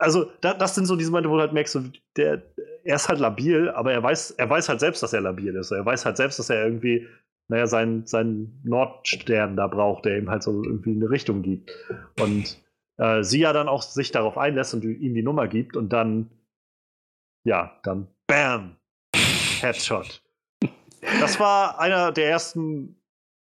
also 0.00 0.30
da, 0.40 0.54
das 0.54 0.74
sind 0.74 0.86
so 0.86 0.96
diese 0.96 1.10
Momente, 1.10 1.30
wo 1.30 1.36
du 1.36 1.42
halt 1.42 1.52
merkst, 1.52 1.74
so, 1.74 1.82
der, 2.16 2.42
er 2.84 2.96
ist 2.96 3.08
halt 3.08 3.20
labil, 3.20 3.68
aber 3.68 3.92
er 3.92 4.02
weiß, 4.02 4.32
er 4.32 4.48
weiß 4.48 4.68
halt 4.68 4.80
selbst, 4.80 5.02
dass 5.02 5.12
er 5.12 5.20
labil 5.20 5.54
ist. 5.54 5.70
Er 5.70 5.84
weiß 5.84 6.06
halt 6.06 6.16
selbst, 6.16 6.38
dass 6.38 6.48
er 6.48 6.64
irgendwie, 6.64 7.06
naja, 7.48 7.66
seinen, 7.66 8.06
seinen 8.06 8.60
Nordstern 8.64 9.56
da 9.56 9.66
braucht, 9.66 10.06
der 10.06 10.18
ihm 10.18 10.30
halt 10.30 10.42
so 10.42 10.64
irgendwie 10.64 10.92
eine 10.92 11.10
Richtung 11.10 11.42
gibt. 11.42 11.70
Und 12.18 12.58
äh, 12.96 13.22
sie 13.22 13.40
ja 13.40 13.52
dann 13.52 13.68
auch 13.68 13.82
sich 13.82 14.10
darauf 14.10 14.38
einlässt 14.38 14.72
und 14.72 14.84
ihm 14.84 15.14
die 15.14 15.22
Nummer 15.22 15.48
gibt 15.48 15.76
und 15.76 15.92
dann, 15.92 16.30
ja, 17.44 17.78
dann 17.82 18.08
BAM! 18.26 18.76
Headshot. 19.60 20.22
Das 21.20 21.38
war 21.38 21.78
einer 21.78 22.12
der 22.12 22.30
ersten 22.30 22.96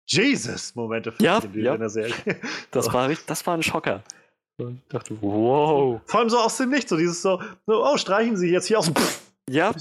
Jesus-Momente 0.07 1.15
ja, 1.21 1.41
ja. 1.55 1.75
in 1.75 1.81
der 1.81 1.89
Serie. 1.89 2.15
Das 2.71 2.93
war, 2.93 3.11
das 3.27 3.47
war 3.47 3.55
ein 3.55 3.63
Schocker. 3.63 4.03
Ich 4.59 4.89
dachte, 4.89 5.17
wow. 5.21 6.01
Vor 6.05 6.21
allem 6.21 6.31
so 6.31 6.39
aus 6.39 6.57
dem 6.57 6.71
Nichts, 6.71 6.91
so 6.91 6.97
dieses 6.97 7.23
so, 7.23 7.41
oh, 7.67 7.97
streichen 7.97 8.37
Sie 8.37 8.51
jetzt 8.51 8.67
hier 8.67 8.79
aus 8.79 8.87
dem. 8.87 8.95
Ja. 9.49 9.73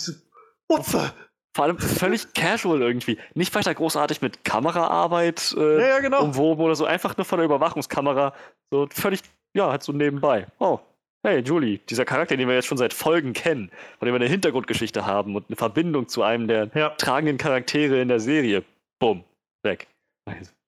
Upfe. 0.70 1.14
Vor 1.54 1.66
allem 1.66 1.78
völlig 1.78 2.34
casual 2.34 2.82
irgendwie. 2.82 3.18
Nicht 3.34 3.54
weiter 3.54 3.76
großartig 3.76 4.22
mit 4.22 4.46
Kameraarbeit 4.46 5.54
äh, 5.58 5.82
ja, 5.82 5.88
ja, 5.88 6.00
genau. 6.00 6.24
umwoben 6.24 6.64
oder 6.64 6.76
so. 6.76 6.86
Einfach 6.86 7.18
nur 7.18 7.26
von 7.26 7.40
der 7.40 7.46
Überwachungskamera. 7.46 8.34
So 8.72 8.88
völlig, 8.90 9.22
ja, 9.54 9.70
halt 9.70 9.84
so 9.84 9.92
nebenbei. 9.92 10.48
Oh, 10.60 10.80
hey, 11.24 11.40
Julie, 11.42 11.80
dieser 11.80 12.06
Charakter, 12.06 12.38
den 12.38 12.48
wir 12.48 12.56
jetzt 12.56 12.68
schon 12.68 12.78
seit 12.78 12.94
Folgen 12.94 13.34
kennen, 13.34 13.70
von 14.00 14.06
dem 14.06 14.14
wir 14.14 14.22
eine 14.22 14.30
Hintergrundgeschichte 14.30 15.06
haben 15.06 15.36
und 15.36 15.50
eine 15.50 15.58
Verbindung 15.58 16.08
zu 16.08 16.24
einem 16.24 16.48
der 16.48 16.70
ja. 16.74 16.90
tragenden 16.92 17.38
Charaktere 17.38 18.02
in 18.02 18.08
der 18.08 18.22
Serie. 18.22 18.64
Bumm, 19.00 19.26
weg. 19.64 19.88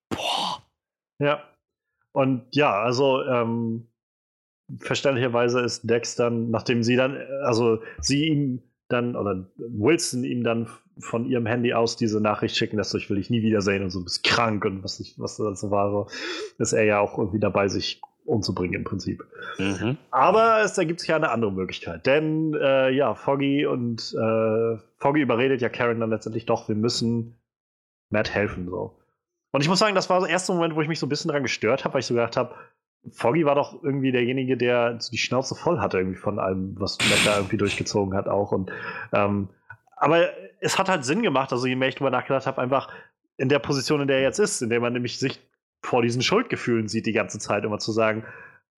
Boah. 0.09 0.61
Ja. 1.19 1.43
Und 2.11 2.45
ja, 2.51 2.73
also, 2.73 3.23
ähm, 3.23 3.87
verständlicherweise 4.79 5.61
ist 5.61 5.89
Dex 5.89 6.15
dann, 6.15 6.49
nachdem 6.49 6.83
sie 6.83 6.95
dann, 6.95 7.17
also 7.43 7.79
sie 7.99 8.27
ihm 8.27 8.61
dann, 8.89 9.15
oder 9.15 9.47
Wilson 9.57 10.23
ihm 10.23 10.43
dann 10.43 10.67
von 10.99 11.25
ihrem 11.25 11.45
Handy 11.45 11.73
aus 11.73 11.95
diese 11.95 12.21
Nachricht 12.21 12.55
schicken, 12.55 12.77
dass 12.77 12.91
du 12.91 12.97
ich 12.97 13.09
will 13.09 13.17
dich 13.17 13.29
nie 13.29 13.41
wiedersehen 13.41 13.83
und 13.83 13.89
so, 13.89 14.03
bist 14.03 14.23
krank 14.23 14.63
und 14.65 14.83
was, 14.83 14.99
ich, 14.99 15.19
was 15.19 15.37
das 15.37 15.61
so 15.61 15.71
war, 15.71 15.91
so, 15.91 16.07
ist 16.59 16.73
er 16.73 16.83
ja 16.83 16.99
auch 16.99 17.17
irgendwie 17.17 17.39
dabei, 17.39 17.67
sich 17.67 18.01
umzubringen 18.25 18.75
im 18.75 18.83
Prinzip. 18.83 19.25
Mhm. 19.57 19.97
Aber 20.11 20.61
es 20.61 20.77
ergibt 20.77 20.99
sich 20.99 21.09
ja 21.09 21.15
eine 21.15 21.31
andere 21.31 21.51
Möglichkeit, 21.51 22.05
denn 22.05 22.53
äh, 22.53 22.91
ja, 22.91 23.15
Foggy 23.15 23.65
und 23.65 24.13
äh, 24.13 24.77
Foggy 24.97 25.21
überredet 25.21 25.61
ja 25.61 25.69
Karen 25.69 25.99
dann 25.99 26.09
letztendlich 26.09 26.45
doch, 26.45 26.67
wir 26.69 26.75
müssen 26.75 27.35
Matt 28.09 28.33
helfen, 28.33 28.69
so. 28.69 28.97
Und 29.51 29.61
ich 29.61 29.69
muss 29.69 29.79
sagen, 29.79 29.93
das 29.93 30.09
war 30.09 30.19
der 30.19 30.29
erste 30.29 30.53
Moment, 30.53 30.75
wo 30.75 30.81
ich 30.81 30.87
mich 30.87 30.99
so 30.99 31.05
ein 31.05 31.09
bisschen 31.09 31.27
daran 31.27 31.43
gestört 31.43 31.83
habe, 31.83 31.93
weil 31.93 31.99
ich 31.99 32.07
so 32.07 32.15
gedacht 32.15 32.37
habe, 32.37 32.55
Foggy 33.11 33.45
war 33.45 33.55
doch 33.55 33.83
irgendwie 33.83 34.11
derjenige, 34.11 34.57
der 34.57 34.93
die 34.93 35.17
Schnauze 35.17 35.55
voll 35.55 35.79
hatte 35.79 35.97
irgendwie 35.97 36.17
von 36.17 36.39
allem, 36.39 36.75
was 36.79 36.97
Matt 36.99 37.25
da 37.25 37.37
irgendwie 37.37 37.57
durchgezogen 37.57 38.15
hat 38.15 38.27
auch. 38.27 38.51
Und 38.51 38.71
ähm, 39.11 39.49
aber 39.97 40.29
es 40.59 40.77
hat 40.77 40.89
halt 40.89 41.05
Sinn 41.05 41.21
gemacht, 41.21 41.51
also 41.51 41.65
je 41.65 41.75
mehr 41.75 41.89
ich 41.89 41.95
drüber 41.95 42.11
nachgedacht 42.11 42.47
habe, 42.47 42.61
einfach 42.61 42.89
in 43.37 43.49
der 43.49 43.59
Position, 43.59 44.01
in 44.01 44.07
der 44.07 44.17
er 44.17 44.23
jetzt 44.23 44.39
ist, 44.39 44.61
in 44.61 44.69
der 44.69 44.79
man 44.79 44.93
nämlich 44.93 45.19
sich 45.19 45.39
vor 45.81 46.01
diesen 46.01 46.21
Schuldgefühlen 46.21 46.87
sieht 46.87 47.05
die 47.05 47.13
ganze 47.13 47.39
Zeit, 47.39 47.65
immer 47.65 47.79
zu 47.79 47.91
sagen, 47.91 48.25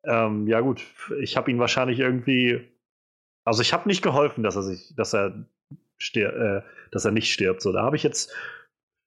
ähm, 0.04 0.48
ja 0.48 0.60
gut, 0.62 0.84
ich 1.20 1.38
habe 1.38 1.52
ihn 1.52 1.60
wahrscheinlich 1.60 2.00
irgendwie, 2.00 2.62
also 3.44 3.62
ich 3.62 3.74
habe 3.74 3.88
nicht 3.88 4.02
geholfen, 4.02 4.44
dass 4.44 4.56
er 4.56 4.64
sich, 4.64 4.94
dass 4.96 5.14
er 5.14 5.46
äh, 6.14 6.62
dass 6.92 7.06
er 7.06 7.12
nicht 7.12 7.32
stirbt. 7.32 7.62
So, 7.62 7.72
da 7.72 7.84
habe 7.84 7.96
ich 7.96 8.04
jetzt, 8.04 8.34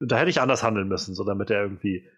da 0.00 0.16
hätte 0.16 0.30
ich 0.30 0.40
anders 0.40 0.62
handeln 0.62 0.88
müssen, 0.88 1.14
so 1.14 1.24
damit 1.24 1.50
er 1.50 1.62
irgendwie 1.62 2.08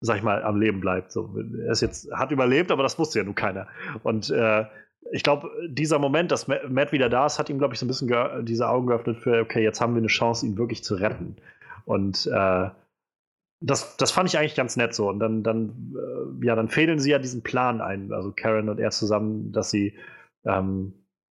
sag 0.00 0.16
ich 0.18 0.22
mal, 0.22 0.42
am 0.42 0.60
Leben 0.60 0.80
bleibt. 0.80 1.12
So, 1.12 1.34
er 1.64 1.72
ist 1.72 1.80
jetzt, 1.80 2.10
hat 2.12 2.30
überlebt, 2.30 2.70
aber 2.70 2.82
das 2.82 2.98
wusste 2.98 3.18
ja 3.18 3.24
nun 3.24 3.34
keiner. 3.34 3.66
Und 4.02 4.30
äh, 4.30 4.64
ich 5.12 5.22
glaube, 5.22 5.50
dieser 5.68 5.98
Moment, 5.98 6.32
dass 6.32 6.48
Matt 6.48 6.92
wieder 6.92 7.08
da 7.08 7.26
ist, 7.26 7.38
hat 7.38 7.48
ihm, 7.48 7.58
glaube 7.58 7.74
ich, 7.74 7.80
so 7.80 7.86
ein 7.86 7.88
bisschen 7.88 8.44
diese 8.44 8.68
Augen 8.68 8.88
geöffnet 8.88 9.18
für, 9.18 9.40
okay, 9.40 9.62
jetzt 9.62 9.80
haben 9.80 9.94
wir 9.94 9.98
eine 9.98 10.08
Chance, 10.08 10.46
ihn 10.46 10.58
wirklich 10.58 10.82
zu 10.82 10.96
retten. 10.96 11.36
Und 11.84 12.26
äh, 12.26 12.70
das, 13.60 13.96
das 13.96 14.10
fand 14.10 14.28
ich 14.28 14.38
eigentlich 14.38 14.56
ganz 14.56 14.76
nett 14.76 14.94
so. 14.94 15.08
Und 15.08 15.20
dann, 15.20 15.42
dann, 15.42 15.94
äh, 15.96 16.46
ja, 16.46 16.54
dann 16.54 16.68
fädeln 16.68 16.98
sie 16.98 17.10
ja 17.10 17.18
diesen 17.18 17.42
Plan 17.42 17.80
ein, 17.80 18.12
also 18.12 18.32
Karen 18.32 18.68
und 18.68 18.80
er 18.80 18.90
zusammen, 18.90 19.52
dass 19.52 19.70
sie, 19.70 19.94
ähm, 20.44 20.92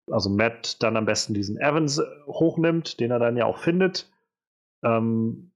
also 0.09 0.29
Matt 0.29 0.83
dann 0.83 0.97
am 0.97 1.05
besten 1.05 1.33
diesen 1.33 1.57
Evans 1.57 2.01
hochnimmt, 2.27 2.99
den 2.99 3.11
er 3.11 3.19
dann 3.19 3.37
ja 3.37 3.45
auch 3.45 3.57
findet. 3.57 4.11
Ähm, 4.83 5.50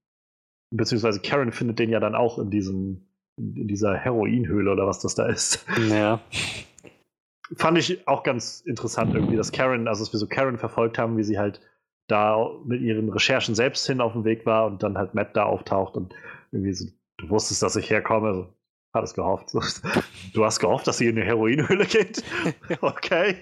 beziehungsweise 0.78 1.20
Karen 1.20 1.52
findet 1.52 1.80
den 1.80 1.90
ja 1.90 2.00
dann 2.00 2.16
auch 2.16 2.40
in 2.40 2.50
diesem, 2.50 3.08
in 3.38 3.68
dieser 3.68 3.96
Heroinhöhle 3.96 4.72
oder 4.72 4.88
was 4.88 5.00
das 5.00 5.16
da 5.16 5.26
ist. 5.28 5.66
Ja. 5.90 6.20
Fand 7.58 7.78
ich 7.78 8.08
auch 8.08 8.24
ganz 8.24 8.62
interessant 8.62 9.14
irgendwie, 9.14 9.36
dass 9.36 9.52
Karen, 9.52 9.88
also 9.88 10.04
dass 10.04 10.14
wir 10.14 10.20
so 10.20 10.28
Karen 10.28 10.58
verfolgt 10.58 10.98
haben, 10.98 11.16
wie 11.18 11.24
sie 11.24 11.38
halt 11.38 11.62
da 12.08 12.50
mit 12.66 12.82
ihren 12.82 13.10
Recherchen 13.10 13.56
selbst 13.56 13.86
hin 13.86 14.02
auf 14.02 14.14
dem 14.14 14.26
Weg 14.26 14.46
war 14.46 14.66
und 14.66 14.84
dann 14.84 14.98
halt 14.98 15.14
Matt 15.16 15.36
da 15.36 15.44
auftaucht 15.44 15.96
und 15.96 16.14
irgendwie 16.52 16.74
so, 16.74 16.88
du 17.18 17.30
wusstest, 17.30 17.62
dass 17.62 17.76
ich 17.76 17.90
herkomme, 17.90 18.28
also, 18.28 18.54
hat 18.94 19.04
es 19.04 19.14
gehofft. 19.14 19.52
Du 20.34 20.44
hast 20.44 20.60
gehofft, 20.60 20.88
dass 20.88 20.98
sie 20.98 21.08
in 21.08 21.18
eine 21.18 21.26
Heroinhöhle 21.26 21.86
geht? 21.86 22.24
Okay. 22.82 23.38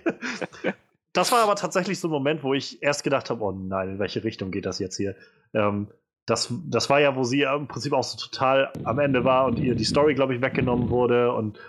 Das 1.13 1.31
war 1.31 1.43
aber 1.43 1.55
tatsächlich 1.55 1.99
so 1.99 2.07
ein 2.07 2.11
Moment, 2.11 2.43
wo 2.43 2.53
ich 2.53 2.81
erst 2.81 3.03
gedacht 3.03 3.29
habe, 3.29 3.43
oh 3.43 3.51
nein, 3.51 3.89
in 3.89 3.99
welche 3.99 4.23
Richtung 4.23 4.51
geht 4.51 4.65
das 4.65 4.79
jetzt 4.79 4.97
hier? 4.97 5.15
Ähm, 5.53 5.87
das, 6.25 6.53
das 6.67 6.89
war 6.89 7.01
ja, 7.01 7.15
wo 7.15 7.23
sie 7.23 7.41
im 7.41 7.67
Prinzip 7.67 7.93
auch 7.93 8.03
so 8.03 8.17
total 8.17 8.71
am 8.83 8.99
Ende 8.99 9.25
war 9.25 9.45
und 9.45 9.59
ihr 9.59 9.75
die 9.75 9.83
Story, 9.83 10.15
glaube 10.15 10.33
ich, 10.35 10.41
weggenommen 10.41 10.89
wurde 10.89 11.33
und 11.33 11.59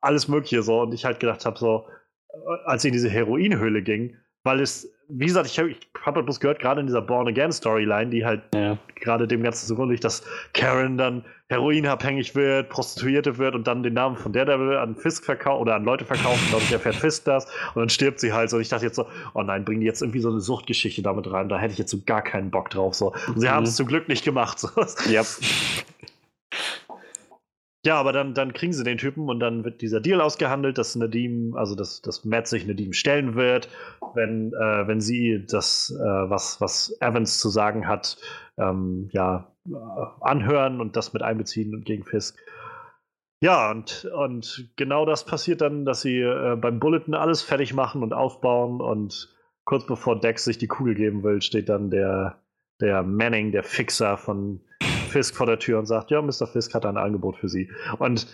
alles 0.00 0.28
Mögliche 0.28 0.62
so. 0.62 0.80
Und 0.80 0.94
ich 0.94 1.04
halt 1.04 1.20
gedacht 1.20 1.44
habe, 1.44 1.58
so, 1.58 1.86
äh, 2.32 2.36
als 2.64 2.82
sie 2.82 2.88
in 2.88 2.94
diese 2.94 3.10
Heroinhöhle 3.10 3.82
ging, 3.82 4.16
weil 4.42 4.60
es 4.60 4.90
wie 5.10 5.26
gesagt, 5.26 5.46
ich 5.46 5.58
habe 5.58 5.74
hab 6.04 6.16
halt 6.16 6.26
bloß 6.26 6.40
gehört, 6.40 6.60
gerade 6.60 6.80
in 6.80 6.86
dieser 6.86 7.02
Born 7.02 7.28
Again 7.28 7.52
Storyline, 7.52 8.10
die 8.10 8.24
halt 8.24 8.42
ja. 8.54 8.78
gerade 8.94 9.26
dem 9.26 9.42
Ganzen 9.42 9.66
zugrunde 9.66 9.94
liegt, 9.94 10.04
dass 10.04 10.22
Karen 10.52 10.96
dann 10.96 11.24
heroinabhängig 11.48 12.34
wird, 12.36 12.68
Prostituierte 12.68 13.38
wird 13.38 13.54
und 13.54 13.66
dann 13.66 13.82
den 13.82 13.94
Namen 13.94 14.16
von 14.16 14.32
der 14.32 14.44
Devil 14.44 14.76
an 14.76 14.94
Fisk 14.94 15.24
verkauft 15.24 15.60
oder 15.60 15.74
an 15.74 15.84
Leute 15.84 16.04
verkauft, 16.04 16.48
glaube 16.48 16.62
ich, 16.64 16.72
erfährt 16.72 16.94
Fisk 16.94 17.24
das 17.24 17.46
und 17.74 17.80
dann 17.80 17.88
stirbt 17.88 18.20
sie 18.20 18.32
halt 18.32 18.50
so. 18.50 18.56
Und 18.56 18.62
ich 18.62 18.68
dachte 18.68 18.86
jetzt 18.86 18.96
so, 18.96 19.06
oh 19.34 19.42
nein, 19.42 19.64
bringen 19.64 19.80
die 19.80 19.86
jetzt 19.86 20.00
irgendwie 20.00 20.20
so 20.20 20.30
eine 20.30 20.40
Suchtgeschichte 20.40 21.02
damit 21.02 21.30
rein, 21.30 21.48
da 21.48 21.58
hätte 21.58 21.72
ich 21.72 21.78
jetzt 21.78 21.90
so 21.90 21.98
gar 22.06 22.22
keinen 22.22 22.50
Bock 22.50 22.70
drauf. 22.70 22.94
So. 22.94 23.12
Und 23.26 23.40
sie 23.40 23.48
mhm. 23.48 23.52
haben 23.52 23.64
es 23.64 23.76
zum 23.76 23.86
Glück 23.86 24.08
nicht 24.08 24.24
gemacht. 24.24 24.58
So. 24.60 24.68
Yep. 25.08 25.26
ja, 27.84 27.96
aber 27.96 28.12
dann, 28.12 28.34
dann 28.34 28.52
kriegen 28.52 28.72
sie 28.72 28.84
den 28.84 28.98
Typen 28.98 29.28
und 29.30 29.40
dann 29.40 29.64
wird 29.64 29.80
dieser 29.80 30.00
Deal 30.00 30.20
ausgehandelt, 30.20 30.76
dass 30.76 30.96
Nadim, 30.96 31.54
also 31.56 31.74
dass, 31.74 32.02
dass 32.02 32.24
Matt 32.26 32.46
sich 32.46 32.66
Nadim 32.66 32.92
stellen 32.92 33.36
wird, 33.36 33.68
wenn, 34.14 34.52
äh, 34.52 34.86
wenn 34.86 35.00
sie 35.00 35.46
das, 35.48 35.90
äh, 35.98 36.04
was, 36.04 36.60
was 36.60 36.94
Evans 37.00 37.38
zu 37.38 37.48
sagen 37.48 37.88
hat, 37.88 38.18
ähm, 38.58 39.08
ja, 39.12 39.50
äh, 39.66 39.72
anhören 40.20 40.80
und 40.80 40.96
das 40.96 41.14
mit 41.14 41.22
einbeziehen 41.22 41.82
gegen 41.82 42.04
Fisk. 42.04 42.38
Ja, 43.42 43.70
und, 43.70 44.04
und 44.14 44.70
genau 44.76 45.06
das 45.06 45.24
passiert 45.24 45.62
dann, 45.62 45.86
dass 45.86 46.02
sie 46.02 46.20
äh, 46.20 46.56
beim 46.56 46.80
Bulletin 46.80 47.14
alles 47.14 47.40
fertig 47.40 47.72
machen 47.72 48.02
und 48.02 48.12
aufbauen 48.12 48.82
und 48.82 49.34
kurz 49.64 49.86
bevor 49.86 50.20
Dex 50.20 50.44
sich 50.44 50.58
die 50.58 50.66
Kugel 50.66 50.94
geben 50.94 51.22
will, 51.22 51.40
steht 51.40 51.70
dann 51.70 51.90
der, 51.90 52.42
der 52.82 53.02
Manning, 53.02 53.52
der 53.52 53.62
Fixer 53.62 54.18
von 54.18 54.60
Fisk 55.10 55.36
vor 55.36 55.46
der 55.46 55.58
Tür 55.58 55.78
und 55.78 55.86
sagt, 55.86 56.10
ja, 56.10 56.22
Mr. 56.22 56.46
Fisk 56.46 56.74
hat 56.74 56.86
ein 56.86 56.96
Angebot 56.96 57.36
für 57.36 57.48
Sie. 57.48 57.70
Und 57.98 58.26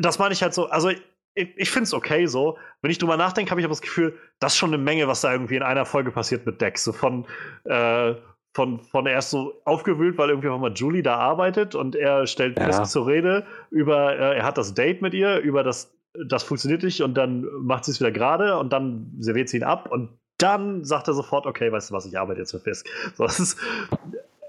das 0.00 0.18
meine 0.18 0.32
ich 0.32 0.42
halt 0.42 0.54
so, 0.54 0.66
also 0.66 0.90
ich, 1.36 1.56
ich 1.56 1.70
finde 1.70 1.84
es 1.84 1.94
okay 1.94 2.26
so. 2.26 2.58
Wenn 2.82 2.90
ich 2.90 2.98
drüber 2.98 3.16
nachdenke, 3.16 3.50
habe 3.50 3.60
ich 3.60 3.64
aber 3.64 3.72
das 3.72 3.82
Gefühl, 3.82 4.18
das 4.40 4.52
ist 4.52 4.58
schon 4.58 4.70
eine 4.72 4.82
Menge, 4.82 5.06
was 5.06 5.20
da 5.20 5.32
irgendwie 5.32 5.56
in 5.56 5.62
einer 5.62 5.84
Folge 5.84 6.10
passiert 6.10 6.46
mit 6.46 6.60
Dex. 6.60 6.84
So 6.84 6.92
von, 6.92 7.26
äh, 7.64 8.14
von, 8.54 8.80
von 8.80 9.06
erst 9.06 9.30
so 9.30 9.60
aufgewühlt, 9.64 10.16
weil 10.16 10.30
irgendwie 10.30 10.48
auch 10.48 10.58
mal 10.58 10.72
Julie 10.72 11.02
da 11.02 11.16
arbeitet 11.16 11.74
und 11.74 11.94
er 11.94 12.26
stellt 12.26 12.58
ja. 12.58 12.64
Fisk 12.64 12.86
zur 12.86 13.06
Rede 13.06 13.46
über, 13.70 14.18
äh, 14.18 14.38
er 14.38 14.44
hat 14.44 14.56
das 14.56 14.72
Date 14.72 15.02
mit 15.02 15.12
ihr, 15.12 15.38
über 15.38 15.62
das, 15.62 15.94
das 16.26 16.42
funktioniert 16.42 16.82
nicht 16.82 17.02
und 17.02 17.14
dann 17.14 17.46
macht 17.60 17.84
sie 17.84 17.90
es 17.90 18.00
wieder 18.00 18.10
gerade 18.10 18.58
und 18.58 18.72
dann 18.72 19.12
serviert 19.18 19.50
sie 19.50 19.58
ihn 19.58 19.62
ab 19.62 19.90
und 19.90 20.18
dann 20.38 20.84
sagt 20.84 21.08
er 21.08 21.14
sofort, 21.14 21.46
okay, 21.46 21.70
weißt 21.70 21.90
du 21.90 21.94
was, 21.94 22.06
ich 22.06 22.18
arbeite 22.18 22.40
jetzt 22.40 22.50
für 22.50 22.60
Fisk. 22.60 22.88
So, 23.14 23.24
das 23.24 23.38
ist, 23.40 23.58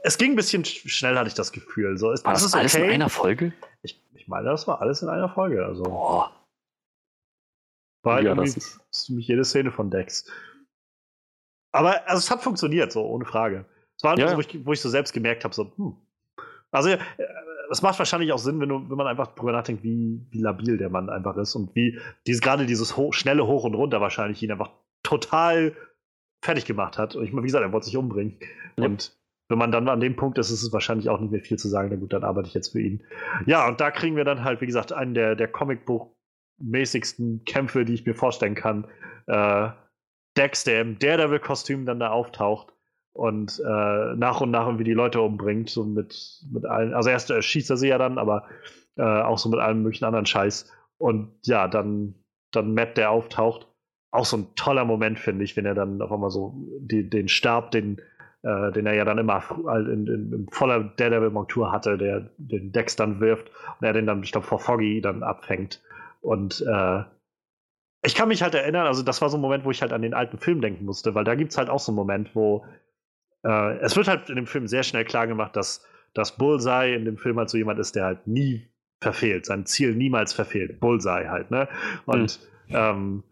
es 0.03 0.17
ging 0.17 0.31
ein 0.33 0.35
bisschen 0.35 0.65
schnell, 0.65 1.17
hatte 1.17 1.27
ich 1.27 1.33
das 1.33 1.51
Gefühl. 1.51 1.97
So, 1.97 2.11
ist, 2.11 2.25
war 2.25 2.33
das, 2.33 2.43
das 2.43 2.53
alles 2.53 2.75
okay. 2.75 2.85
in 2.85 2.91
einer 2.91 3.09
Folge? 3.09 3.53
Ich, 3.81 4.01
ich 4.13 4.27
meine, 4.27 4.49
das 4.49 4.67
war 4.67 4.81
alles 4.81 5.01
in 5.01 5.09
einer 5.09 5.29
Folge. 5.29 5.65
Also. 5.65 5.83
Boah. 5.83 6.31
War 8.03 8.15
halt 8.15 8.25
ja, 8.25 8.31
irgendwie 8.31 8.53
das 8.53 8.57
ist 8.57 8.79
ziemlich 8.91 9.27
jede 9.27 9.43
Szene 9.43 9.71
von 9.71 9.89
Dex. 9.89 10.29
Aber 11.71 12.07
also, 12.07 12.19
es 12.19 12.31
hat 12.31 12.41
funktioniert, 12.41 12.91
so 12.91 13.05
ohne 13.05 13.25
Frage. 13.25 13.65
Es 13.97 14.03
war 14.03 14.17
ja. 14.17 14.29
so, 14.29 14.37
wo, 14.37 14.41
ich, 14.41 14.65
wo 14.65 14.73
ich 14.73 14.81
so 14.81 14.89
selbst 14.89 15.13
gemerkt 15.13 15.43
habe, 15.43 15.53
so, 15.53 15.71
hm. 15.75 15.95
Also, 16.71 16.89
es 17.69 17.81
macht 17.81 17.97
wahrscheinlich 17.99 18.31
auch 18.31 18.39
Sinn, 18.39 18.59
wenn, 18.59 18.69
du, 18.69 18.89
wenn 18.89 18.97
man 18.97 19.07
einfach 19.07 19.35
drüber 19.35 19.51
nachdenkt, 19.51 19.83
wie, 19.83 20.21
wie 20.29 20.39
labil 20.39 20.77
der 20.77 20.89
Mann 20.89 21.09
einfach 21.09 21.35
ist 21.37 21.55
und 21.55 21.75
wie 21.75 21.99
dieses, 22.25 22.41
gerade 22.41 22.65
dieses 22.65 22.97
ho 22.97 23.11
schnelle 23.11 23.47
Hoch 23.47 23.63
und 23.63 23.73
Runter 23.73 24.01
wahrscheinlich 24.01 24.41
ihn 24.43 24.51
einfach 24.51 24.71
total 25.03 25.75
fertig 26.43 26.65
gemacht 26.65 26.97
hat. 26.97 27.15
Und 27.15 27.23
ich 27.23 27.31
meine, 27.31 27.43
wie 27.43 27.47
gesagt, 27.47 27.63
er 27.63 27.71
wollte 27.71 27.85
sich 27.85 27.97
umbringen. 27.97 28.37
Ja. 28.77 28.85
Und 28.85 29.17
wenn 29.49 29.57
man 29.57 29.71
dann 29.71 29.87
an 29.87 29.99
dem 29.99 30.15
Punkt 30.15 30.37
ist, 30.37 30.49
ist 30.49 30.63
es 30.63 30.73
wahrscheinlich 30.73 31.09
auch 31.09 31.19
nicht 31.19 31.31
mehr 31.31 31.41
viel 31.41 31.57
zu 31.57 31.69
sagen. 31.69 31.89
Na 31.91 31.95
gut, 31.97 32.13
dann 32.13 32.23
arbeite 32.23 32.47
ich 32.47 32.53
jetzt 32.53 32.69
für 32.69 32.81
ihn. 32.81 33.03
Ja, 33.45 33.67
und 33.67 33.79
da 33.79 33.91
kriegen 33.91 34.15
wir 34.15 34.25
dann 34.25 34.43
halt, 34.43 34.61
wie 34.61 34.65
gesagt, 34.65 34.91
einen 34.91 35.13
der, 35.13 35.35
der 35.35 35.51
Comicbuch-mäßigsten 35.51 37.45
Kämpfe, 37.45 37.85
die 37.85 37.93
ich 37.93 38.05
mir 38.05 38.15
vorstellen 38.15 38.55
kann. 38.55 38.87
Äh, 39.27 39.69
Dex, 40.35 40.63
der 40.65 40.81
im 40.81 40.99
Daredevil-Kostüm 40.99 41.85
dann 41.85 41.99
da 41.99 42.09
auftaucht 42.09 42.73
und 43.13 43.59
äh, 43.59 44.15
nach 44.15 44.41
und 44.41 44.51
nach 44.51 44.65
irgendwie 44.65 44.83
die 44.83 44.93
Leute 44.93 45.21
umbringt. 45.21 45.69
So 45.69 45.85
mit, 45.85 46.43
mit 46.51 46.65
allen, 46.65 46.93
also 46.93 47.09
erst 47.09 47.31
äh, 47.31 47.41
schießt 47.41 47.69
er 47.69 47.77
sie 47.77 47.87
ja 47.87 47.97
dann, 47.97 48.17
aber 48.17 48.47
äh, 48.97 49.01
auch 49.01 49.37
so 49.37 49.49
mit 49.49 49.59
allem 49.59 49.81
möglichen 49.81 50.05
anderen 50.05 50.25
Scheiß. 50.25 50.71
Und 50.97 51.31
ja, 51.43 51.67
dann, 51.67 52.15
dann 52.51 52.73
Matt, 52.73 52.97
der 52.97 53.11
auftaucht. 53.11 53.67
Auch 54.11 54.25
so 54.25 54.37
ein 54.37 54.55
toller 54.55 54.85
Moment, 54.85 55.19
finde 55.19 55.43
ich, 55.43 55.55
wenn 55.57 55.65
er 55.65 55.75
dann 55.75 56.01
auf 56.01 56.11
einmal 56.11 56.31
so 56.31 56.53
die, 56.79 57.09
den 57.09 57.27
Stab, 57.27 57.71
den 57.71 58.01
äh, 58.43 58.71
den 58.71 58.85
er 58.85 58.93
ja 58.93 59.05
dann 59.05 59.17
immer 59.17 59.43
in, 59.67 60.07
in, 60.07 60.33
in 60.33 60.47
voller 60.51 60.83
Daredevil-Montur 60.83 61.71
hatte, 61.71 61.97
der 61.97 62.29
den 62.37 62.71
Dex 62.71 62.95
dann 62.95 63.19
wirft 63.19 63.49
und 63.79 63.85
er 63.85 63.93
den 63.93 64.05
dann, 64.05 64.23
ich 64.23 64.31
glaube, 64.31 64.47
vor 64.47 64.59
Foggy 64.59 65.01
dann 65.01 65.23
abfängt. 65.23 65.81
Und 66.21 66.65
äh, 66.67 67.03
ich 68.03 68.15
kann 68.15 68.27
mich 68.27 68.41
halt 68.41 68.55
erinnern, 68.55 68.87
also 68.87 69.03
das 69.03 69.21
war 69.21 69.29
so 69.29 69.37
ein 69.37 69.41
Moment, 69.41 69.65
wo 69.65 69.71
ich 69.71 69.81
halt 69.81 69.93
an 69.93 70.01
den 70.01 70.13
alten 70.13 70.37
Film 70.37 70.61
denken 70.61 70.85
musste, 70.85 71.15
weil 71.15 71.23
da 71.23 71.35
gibt 71.35 71.51
es 71.51 71.57
halt 71.57 71.69
auch 71.69 71.79
so 71.79 71.91
einen 71.91 71.97
Moment, 71.97 72.35
wo 72.35 72.65
äh, 73.43 73.77
es 73.79 73.95
wird 73.95 74.07
halt 74.07 74.29
in 74.29 74.35
dem 74.35 74.47
Film 74.47 74.67
sehr 74.67 74.83
schnell 74.83 75.05
klar 75.05 75.27
gemacht, 75.27 75.55
dass, 75.55 75.85
dass 76.13 76.37
Bullseye 76.37 76.95
in 76.95 77.05
dem 77.05 77.17
Film 77.17 77.37
halt 77.37 77.49
so 77.49 77.57
jemand 77.57 77.79
ist, 77.79 77.95
der 77.95 78.05
halt 78.05 78.27
nie 78.27 78.67
verfehlt, 79.01 79.45
sein 79.45 79.65
Ziel 79.65 79.95
niemals 79.95 80.33
verfehlt. 80.33 80.79
Bullseye 80.79 81.29
halt, 81.29 81.51
ne? 81.51 81.67
Und 82.05 82.39
mhm. 82.67 82.75
ähm, 82.75 83.23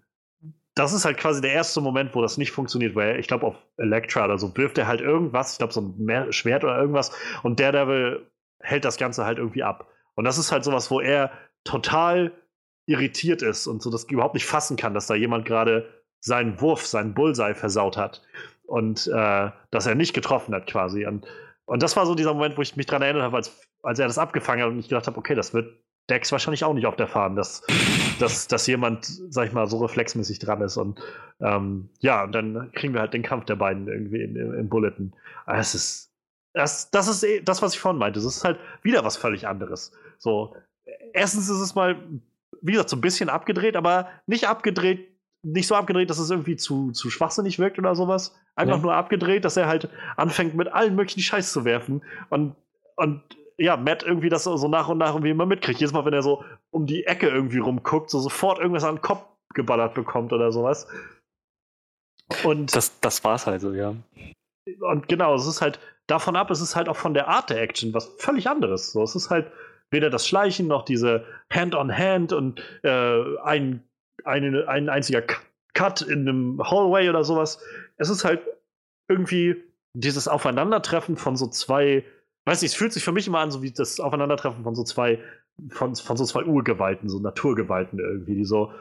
das 0.75 0.91
ist 0.91 1.05
halt 1.05 1.17
quasi 1.17 1.41
der 1.41 1.53
erste 1.53 1.79
Moment, 1.79 2.13
wo 2.13 2.21
das 2.21 2.37
nicht 2.37 2.51
funktioniert, 2.51 2.95
weil 2.95 3.19
ich 3.19 3.27
glaube, 3.27 3.47
auf 3.47 3.55
Elektra 3.77 4.25
oder 4.25 4.37
so 4.37 4.55
wirft 4.57 4.77
er 4.77 4.87
halt 4.87 4.99
irgendwas, 4.99 5.53
ich 5.53 5.57
glaube, 5.57 5.73
so 5.73 5.81
ein 5.81 6.31
Schwert 6.33 6.63
oder 6.65 6.77
irgendwas, 6.77 7.11
und 7.43 7.59
Daredevil 7.59 8.29
hält 8.59 8.83
das 8.83 8.97
Ganze 8.97 9.25
halt 9.25 9.37
irgendwie 9.37 9.63
ab. 9.63 9.87
Und 10.15 10.25
das 10.25 10.37
ist 10.37 10.51
halt 10.51 10.63
sowas, 10.63 10.91
wo 10.91 10.99
er 10.99 11.31
total 11.63 12.31
irritiert 12.87 13.41
ist 13.41 13.67
und 13.67 13.81
so 13.81 13.89
das 13.89 14.03
überhaupt 14.05 14.33
nicht 14.33 14.45
fassen 14.45 14.77
kann, 14.77 14.93
dass 14.93 15.07
da 15.07 15.15
jemand 15.15 15.45
gerade 15.45 16.03
seinen 16.19 16.59
Wurf, 16.59 16.85
seinen 16.85 17.13
Bullseye 17.13 17.55
versaut 17.55 17.97
hat 17.97 18.21
und 18.63 19.07
äh, 19.07 19.51
dass 19.71 19.85
er 19.85 19.95
nicht 19.95 20.13
getroffen 20.13 20.53
hat 20.53 20.67
quasi. 20.67 21.05
Und, 21.05 21.25
und 21.65 21.83
das 21.83 21.95
war 21.95 22.05
so 22.05 22.15
dieser 22.15 22.33
Moment, 22.33 22.57
wo 22.57 22.61
ich 22.61 22.75
mich 22.75 22.85
daran 22.85 23.01
erinnert 23.01 23.23
habe, 23.23 23.37
als, 23.37 23.59
als 23.81 23.99
er 23.99 24.07
das 24.07 24.17
abgefangen 24.17 24.63
hat 24.63 24.71
und 24.71 24.79
ich 24.79 24.89
gedacht 24.89 25.07
habe, 25.07 25.17
okay, 25.17 25.35
das 25.35 25.53
wird 25.53 25.79
Dex 26.09 26.31
wahrscheinlich 26.31 26.63
auch 26.63 26.73
nicht 26.73 26.85
auf 26.85 26.95
der 26.95 27.07
Fahne, 27.07 27.35
dass, 27.35 27.63
dass, 28.19 28.47
dass 28.47 28.67
jemand, 28.67 29.05
sag 29.05 29.47
ich 29.47 29.53
mal, 29.53 29.67
so 29.67 29.77
reflexmäßig 29.77 30.39
dran 30.39 30.61
ist. 30.61 30.77
Und 30.77 30.99
ähm, 31.41 31.89
ja, 31.99 32.23
und 32.23 32.31
dann 32.33 32.71
kriegen 32.73 32.93
wir 32.93 33.01
halt 33.01 33.13
den 33.13 33.23
Kampf 33.23 33.45
der 33.45 33.55
beiden 33.55 33.87
irgendwie 33.87 34.21
in, 34.21 34.35
in, 34.35 34.53
im 34.53 34.69
Bulletin. 34.69 35.13
Es 35.47 35.73
ist, 35.73 36.13
das, 36.53 36.91
das 36.91 37.07
ist 37.07 37.23
eh 37.23 37.41
das, 37.41 37.61
was 37.61 37.73
ich 37.73 37.79
vorhin 37.79 37.99
meinte. 37.99 38.19
Das 38.19 38.25
ist 38.25 38.43
halt 38.43 38.59
wieder 38.83 39.03
was 39.03 39.17
völlig 39.17 39.47
anderes. 39.47 39.91
So, 40.19 40.55
erstens 41.13 41.49
ist 41.49 41.59
es 41.59 41.73
mal, 41.73 41.97
wie 42.61 42.73
gesagt, 42.73 42.89
so 42.89 42.97
ein 42.97 43.01
bisschen 43.01 43.29
abgedreht, 43.29 43.75
aber 43.75 44.09
nicht 44.27 44.47
abgedreht, 44.47 45.09
nicht 45.41 45.67
so 45.67 45.75
abgedreht, 45.75 46.09
dass 46.09 46.19
es 46.19 46.29
irgendwie 46.29 46.55
zu, 46.55 46.91
zu 46.91 47.09
schwachsinnig 47.09 47.59
wirkt 47.59 47.79
oder 47.79 47.95
sowas. 47.95 48.35
Einfach 48.55 48.77
ja. 48.77 48.81
nur 48.81 48.93
abgedreht, 48.93 49.43
dass 49.43 49.57
er 49.57 49.67
halt 49.67 49.89
anfängt, 50.17 50.55
mit 50.55 50.67
allen 50.67 50.95
möglichen 50.95 51.21
Scheiß 51.21 51.51
zu 51.51 51.65
werfen. 51.65 52.03
Und, 52.29 52.55
und 52.95 53.21
ja, 53.57 53.77
Matt 53.77 54.03
irgendwie 54.03 54.29
das 54.29 54.43
so 54.43 54.67
nach 54.67 54.89
und 54.89 54.97
nach 54.97 55.11
irgendwie 55.13 55.29
immer 55.29 55.45
mitkriegt. 55.45 55.79
Jedes 55.79 55.93
Mal, 55.93 56.05
wenn 56.05 56.13
er 56.13 56.23
so 56.23 56.43
um 56.71 56.85
die 56.85 57.05
Ecke 57.05 57.27
irgendwie 57.27 57.59
rumguckt, 57.59 58.09
so 58.09 58.19
sofort 58.19 58.59
irgendwas 58.59 58.83
an 58.83 58.95
den 58.95 59.01
Kopf 59.01 59.25
geballert 59.53 59.93
bekommt 59.93 60.33
oder 60.33 60.51
sowas. 60.51 60.87
Und 62.43 62.75
das, 62.75 62.99
das 62.99 63.23
war's 63.23 63.47
halt 63.47 63.61
so, 63.61 63.73
ja. 63.73 63.95
Und 64.81 65.07
genau, 65.07 65.35
es 65.35 65.45
ist 65.45 65.61
halt 65.61 65.79
davon 66.07 66.35
ab, 66.35 66.51
es 66.51 66.59
ist 66.59 66.75
halt 66.75 66.89
auch 66.89 66.95
von 66.95 67.13
der 67.13 67.27
Art 67.27 67.49
der 67.49 67.61
Action 67.61 67.93
was 67.93 68.07
völlig 68.17 68.49
anderes. 68.49 68.91
So, 68.91 69.03
es 69.03 69.15
ist 69.15 69.29
halt 69.29 69.51
weder 69.91 70.09
das 70.09 70.27
Schleichen 70.27 70.67
noch 70.67 70.83
diese 70.83 71.25
Hand-on-Hand 71.53 72.31
-Hand 72.31 72.35
und 72.35 72.61
äh, 72.83 73.37
ein, 73.43 73.83
eine, 74.23 74.67
ein 74.67 74.89
einziger 74.89 75.23
Cut 75.73 76.01
in 76.01 76.27
einem 76.27 76.61
Hallway 76.63 77.09
oder 77.09 77.23
sowas. 77.23 77.59
Es 77.97 78.09
ist 78.09 78.25
halt 78.25 78.41
irgendwie 79.07 79.63
dieses 79.93 80.27
Aufeinandertreffen 80.27 81.15
von 81.15 81.35
so 81.35 81.47
zwei 81.47 82.03
weiß 82.45 82.61
nicht, 82.61 82.71
es 82.71 82.77
fühlt 82.77 82.93
sich 82.93 83.03
für 83.03 83.11
mich 83.11 83.27
immer 83.27 83.39
an, 83.39 83.51
so 83.51 83.61
wie 83.61 83.71
das 83.71 83.99
Aufeinandertreffen 83.99 84.63
von 84.63 84.75
so 84.75 84.83
zwei, 84.83 85.19
von, 85.69 85.95
von 85.95 86.17
so 86.17 86.25
zwei 86.25 86.43
Urgewalten, 86.43 87.09
so 87.09 87.19
Naturgewalten 87.19 87.99
irgendwie, 87.99 88.35
die 88.35 88.45
so 88.45 88.71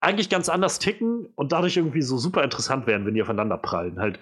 eigentlich 0.00 0.28
ganz 0.28 0.48
anders 0.48 0.78
ticken 0.78 1.26
und 1.36 1.52
dadurch 1.52 1.76
irgendwie 1.76 2.02
so 2.02 2.18
super 2.18 2.42
interessant 2.42 2.86
werden, 2.86 3.06
wenn 3.06 3.14
die 3.14 3.22
aufeinander 3.22 3.56
prallen. 3.56 4.00
Halt 4.00 4.18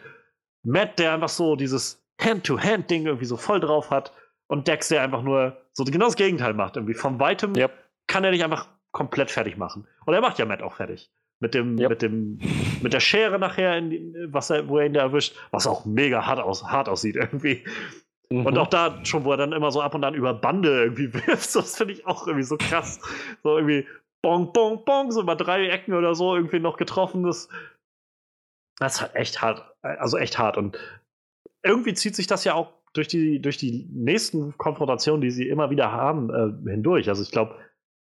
Matt, 0.62 0.98
der 0.98 1.14
einfach 1.14 1.30
so 1.30 1.56
dieses 1.56 2.04
Hand-to-Hand-Ding 2.20 3.06
irgendwie 3.06 3.24
so 3.24 3.36
voll 3.36 3.60
drauf 3.60 3.90
hat 3.90 4.12
und 4.46 4.68
Dex, 4.68 4.88
der 4.88 5.02
einfach 5.02 5.22
nur 5.22 5.56
so 5.72 5.84
genau 5.84 6.06
das 6.06 6.16
Gegenteil 6.16 6.52
macht. 6.52 6.76
Irgendwie 6.76 6.94
von 6.94 7.18
weitem 7.18 7.56
yep. 7.56 7.72
kann 8.06 8.24
er 8.24 8.30
nicht 8.30 8.44
einfach 8.44 8.68
komplett 8.92 9.30
fertig 9.30 9.56
machen. 9.56 9.86
Und 10.04 10.12
er 10.12 10.20
macht 10.20 10.38
ja 10.38 10.44
Matt 10.44 10.62
auch 10.62 10.74
fertig. 10.74 11.10
Mit 11.38 11.54
dem, 11.54 11.78
yep. 11.78 11.88
mit 11.88 12.02
dem, 12.02 12.38
mit 12.82 12.92
der 12.92 13.00
Schere 13.00 13.38
nachher, 13.38 13.78
in, 13.78 14.28
was 14.30 14.50
er, 14.50 14.68
wo 14.68 14.78
er 14.78 14.86
ihn 14.86 14.92
da 14.92 15.00
erwischt, 15.00 15.34
was 15.50 15.66
auch 15.66 15.86
mega 15.86 16.26
hart, 16.26 16.40
aus, 16.40 16.64
hart 16.64 16.90
aussieht 16.90 17.16
irgendwie. 17.16 17.64
Mhm. 18.32 18.46
Und 18.46 18.58
auch 18.58 18.68
da 18.68 19.04
schon, 19.04 19.24
wo 19.24 19.32
er 19.32 19.36
dann 19.36 19.52
immer 19.52 19.70
so 19.70 19.80
ab 19.80 19.94
und 19.94 20.04
an 20.04 20.14
über 20.14 20.34
Bande 20.34 20.84
irgendwie 20.84 21.12
wirft, 21.26 21.54
das 21.54 21.76
finde 21.76 21.94
ich 21.94 22.06
auch 22.06 22.26
irgendwie 22.26 22.44
so 22.44 22.56
krass. 22.56 23.00
So 23.42 23.56
irgendwie 23.56 23.86
bong, 24.22 24.52
bong, 24.52 24.84
bong, 24.84 25.12
so 25.12 25.22
über 25.22 25.36
drei 25.36 25.68
Ecken 25.68 25.94
oder 25.94 26.14
so 26.14 26.36
irgendwie 26.36 26.60
noch 26.60 26.76
getroffen. 26.76 27.24
Das, 27.24 27.48
das 28.78 28.94
ist 28.94 29.00
halt 29.00 29.14
echt 29.16 29.42
hart. 29.42 29.64
Also 29.82 30.16
echt 30.16 30.38
hart. 30.38 30.56
Und 30.56 30.78
irgendwie 31.62 31.94
zieht 31.94 32.14
sich 32.14 32.26
das 32.26 32.44
ja 32.44 32.54
auch 32.54 32.72
durch 32.92 33.08
die, 33.08 33.40
durch 33.40 33.56
die 33.56 33.86
nächsten 33.92 34.56
Konfrontationen, 34.58 35.20
die 35.20 35.30
sie 35.30 35.48
immer 35.48 35.70
wieder 35.70 35.92
haben, 35.92 36.30
äh, 36.30 36.70
hindurch. 36.70 37.08
Also 37.08 37.22
ich 37.22 37.30
glaube, 37.30 37.56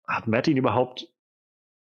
hat 0.08 0.28
Matt 0.28 0.48
ihn 0.48 0.58
überhaupt 0.58 1.11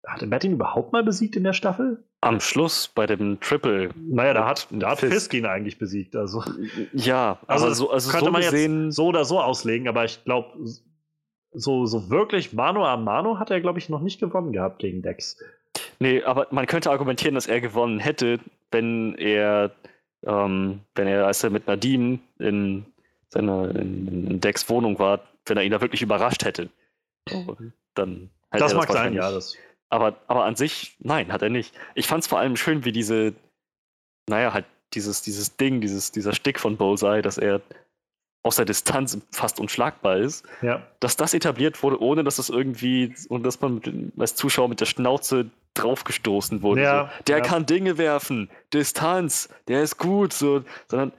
hatte 0.08 0.28
Matt 0.28 0.44
ihn 0.44 0.54
überhaupt 0.54 0.94
mal 0.94 1.04
besiegt 1.04 1.36
in 1.36 1.44
der 1.44 1.54
Staffel? 1.54 2.04
Am 2.22 2.40
Schluss 2.40 2.88
bei 2.88 3.06
dem 3.06 3.40
Triple. 3.40 3.90
Naja, 3.96 4.34
da 4.34 4.48
hat, 4.48 4.68
da 4.72 4.92
hat 4.92 5.00
Fisk. 5.00 5.14
Fisk 5.14 5.34
ihn 5.34 5.46
eigentlich 5.46 5.78
besiegt. 5.78 6.16
Also. 6.16 6.44
Ja, 6.94 7.40
also, 7.48 7.72
so, 7.74 7.92
also 7.92 8.12
könnte 8.12 8.26
so 8.26 8.32
man 8.32 8.42
gesehen, 8.42 8.86
jetzt 8.86 8.96
so 8.96 9.08
oder 9.08 9.26
so 9.26 9.40
auslegen, 9.40 9.88
aber 9.88 10.06
ich 10.06 10.24
glaube, 10.24 10.50
so, 11.52 11.86
so 11.86 12.10
wirklich 12.10 12.54
Mano 12.54 12.86
a 12.86 12.98
Mano 12.98 13.40
hat 13.40 13.52
er, 13.52 13.62
glaube 13.62 13.80
ich, 13.80 13.90
noch 13.90 14.02
nicht 14.02 14.20
gewonnen 14.20 14.52
gehabt 14.52 14.80
gegen 14.80 15.02
Dex. 15.02 15.38
Nee, 16.00 16.24
aber 16.24 16.48
man 16.52 16.66
könnte 16.68 16.92
argumentieren, 16.92 17.36
dass 17.36 17.48
er 17.48 17.62
gewonnen 17.62 18.00
hätte, 18.00 18.40
wenn 18.72 19.16
er, 19.16 19.72
ähm, 20.24 20.82
wenn 20.96 21.08
er, 21.08 21.26
als 21.28 21.44
er 21.44 21.50
mit 21.50 21.68
Nadine 21.68 22.20
in 22.40 22.86
seiner 23.30 23.70
in, 23.76 24.28
in 24.28 24.42
Dex 24.42 24.70
Wohnung 24.70 25.00
war, 25.00 25.22
wenn 25.46 25.58
er 25.58 25.64
ihn 25.64 25.72
da 25.72 25.82
wirklich 25.82 26.02
überrascht 26.02 26.44
hätte. 26.44 26.70
dann 27.94 28.30
hätte 28.52 28.64
das 28.64 28.72
das 28.72 28.74
mag 28.74 28.92
sein, 28.92 29.14
ja. 29.14 29.32
Das. 29.32 29.56
Aber, 29.96 30.18
aber 30.28 30.44
an 30.44 30.58
sich, 30.58 30.98
nein, 31.00 31.32
hat 31.32 31.42
er 31.42 31.50
nicht. 31.50 31.74
Ich 31.94 32.06
fand 32.06 32.22
es 32.22 32.28
vor 32.28 32.38
allem 32.38 32.58
schön, 32.58 32.84
wie 32.84 32.92
diese, 32.92 33.34
naja, 34.28 34.54
halt 34.54 34.66
dieses, 34.94 35.22
dieses 35.22 35.56
Ding, 35.56 35.80
dieses, 35.80 36.12
dieser 36.12 36.34
Stick 36.34 36.60
von 36.60 36.76
Bullseye, 36.76 37.22
dass 37.22 37.38
er 37.38 37.62
aus 38.44 38.58
der 38.58 38.66
Distanz 38.66 39.18
fast 39.32 39.60
unschlagbar 39.62 40.18
ist, 40.18 40.46
ja. 40.62 40.86
dass 41.00 41.16
das 41.16 41.34
etabliert 41.34 41.82
wurde, 41.82 42.02
ohne 42.02 42.26
dass 42.26 42.40
es 42.40 42.50
irgendwie 42.50 43.16
und 43.30 43.44
dass 43.44 43.62
man 43.62 43.76
mit, 43.76 43.90
als 44.20 44.36
Zuschauer 44.36 44.68
mit 44.68 44.82
der 44.82 44.86
Schnauze 44.86 45.50
draufgestoßen 45.76 46.62
wurde. 46.62 46.82
Ja, 46.82 47.06
so. 47.06 47.24
Der 47.28 47.38
ja. 47.38 47.44
kann 47.44 47.66
Dinge 47.66 47.98
werfen, 47.98 48.50
Distanz, 48.74 49.48
der 49.70 49.82
ist 49.82 49.98
gut, 49.98 50.34
so, 50.34 50.66
sondern 50.90 51.14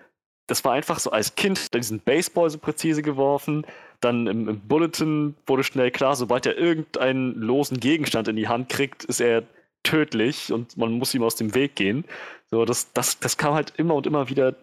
das 0.47 0.65
war 0.66 0.74
einfach 0.74 0.98
so 0.98 1.11
als 1.11 1.35
Kind 1.35 1.73
diesen 1.73 2.01
Baseball 2.01 2.51
so 2.51 2.59
präzise 2.59 3.01
geworfen. 3.01 3.66
Dann 4.01 4.27
im, 4.27 4.48
im, 4.48 4.60
Bulletin 4.60 5.35
wurde 5.47 5.64
schnell 5.64 5.90
klar, 5.90 6.16
sobald 6.16 6.47
er 6.47 6.56
irgendeinen 6.56 7.35
losen 7.35 7.81
Gegenstand 7.81 8.28
in 8.28 8.36
die 8.36 8.48
Hand 8.48 8.68
kriegt, 8.68 9.05
ist 9.05 9.20
er 9.20 9.43
tödlich 9.82 10.52
und 10.52 10.77
man 10.77 10.93
muss 10.93 11.14
ihm 11.14 11.23
aus 11.23 11.36
dem 11.36 11.55
Weg 11.55 11.77
gehen. 11.77 12.05
So, 12.51 12.64
das, 12.64 12.93
das, 12.93 13.18
das 13.20 13.36
kam 13.36 13.55
halt 13.55 13.73
immer 13.77 13.94
und 13.94 14.06
immer 14.06 14.28
wieder 14.28 14.55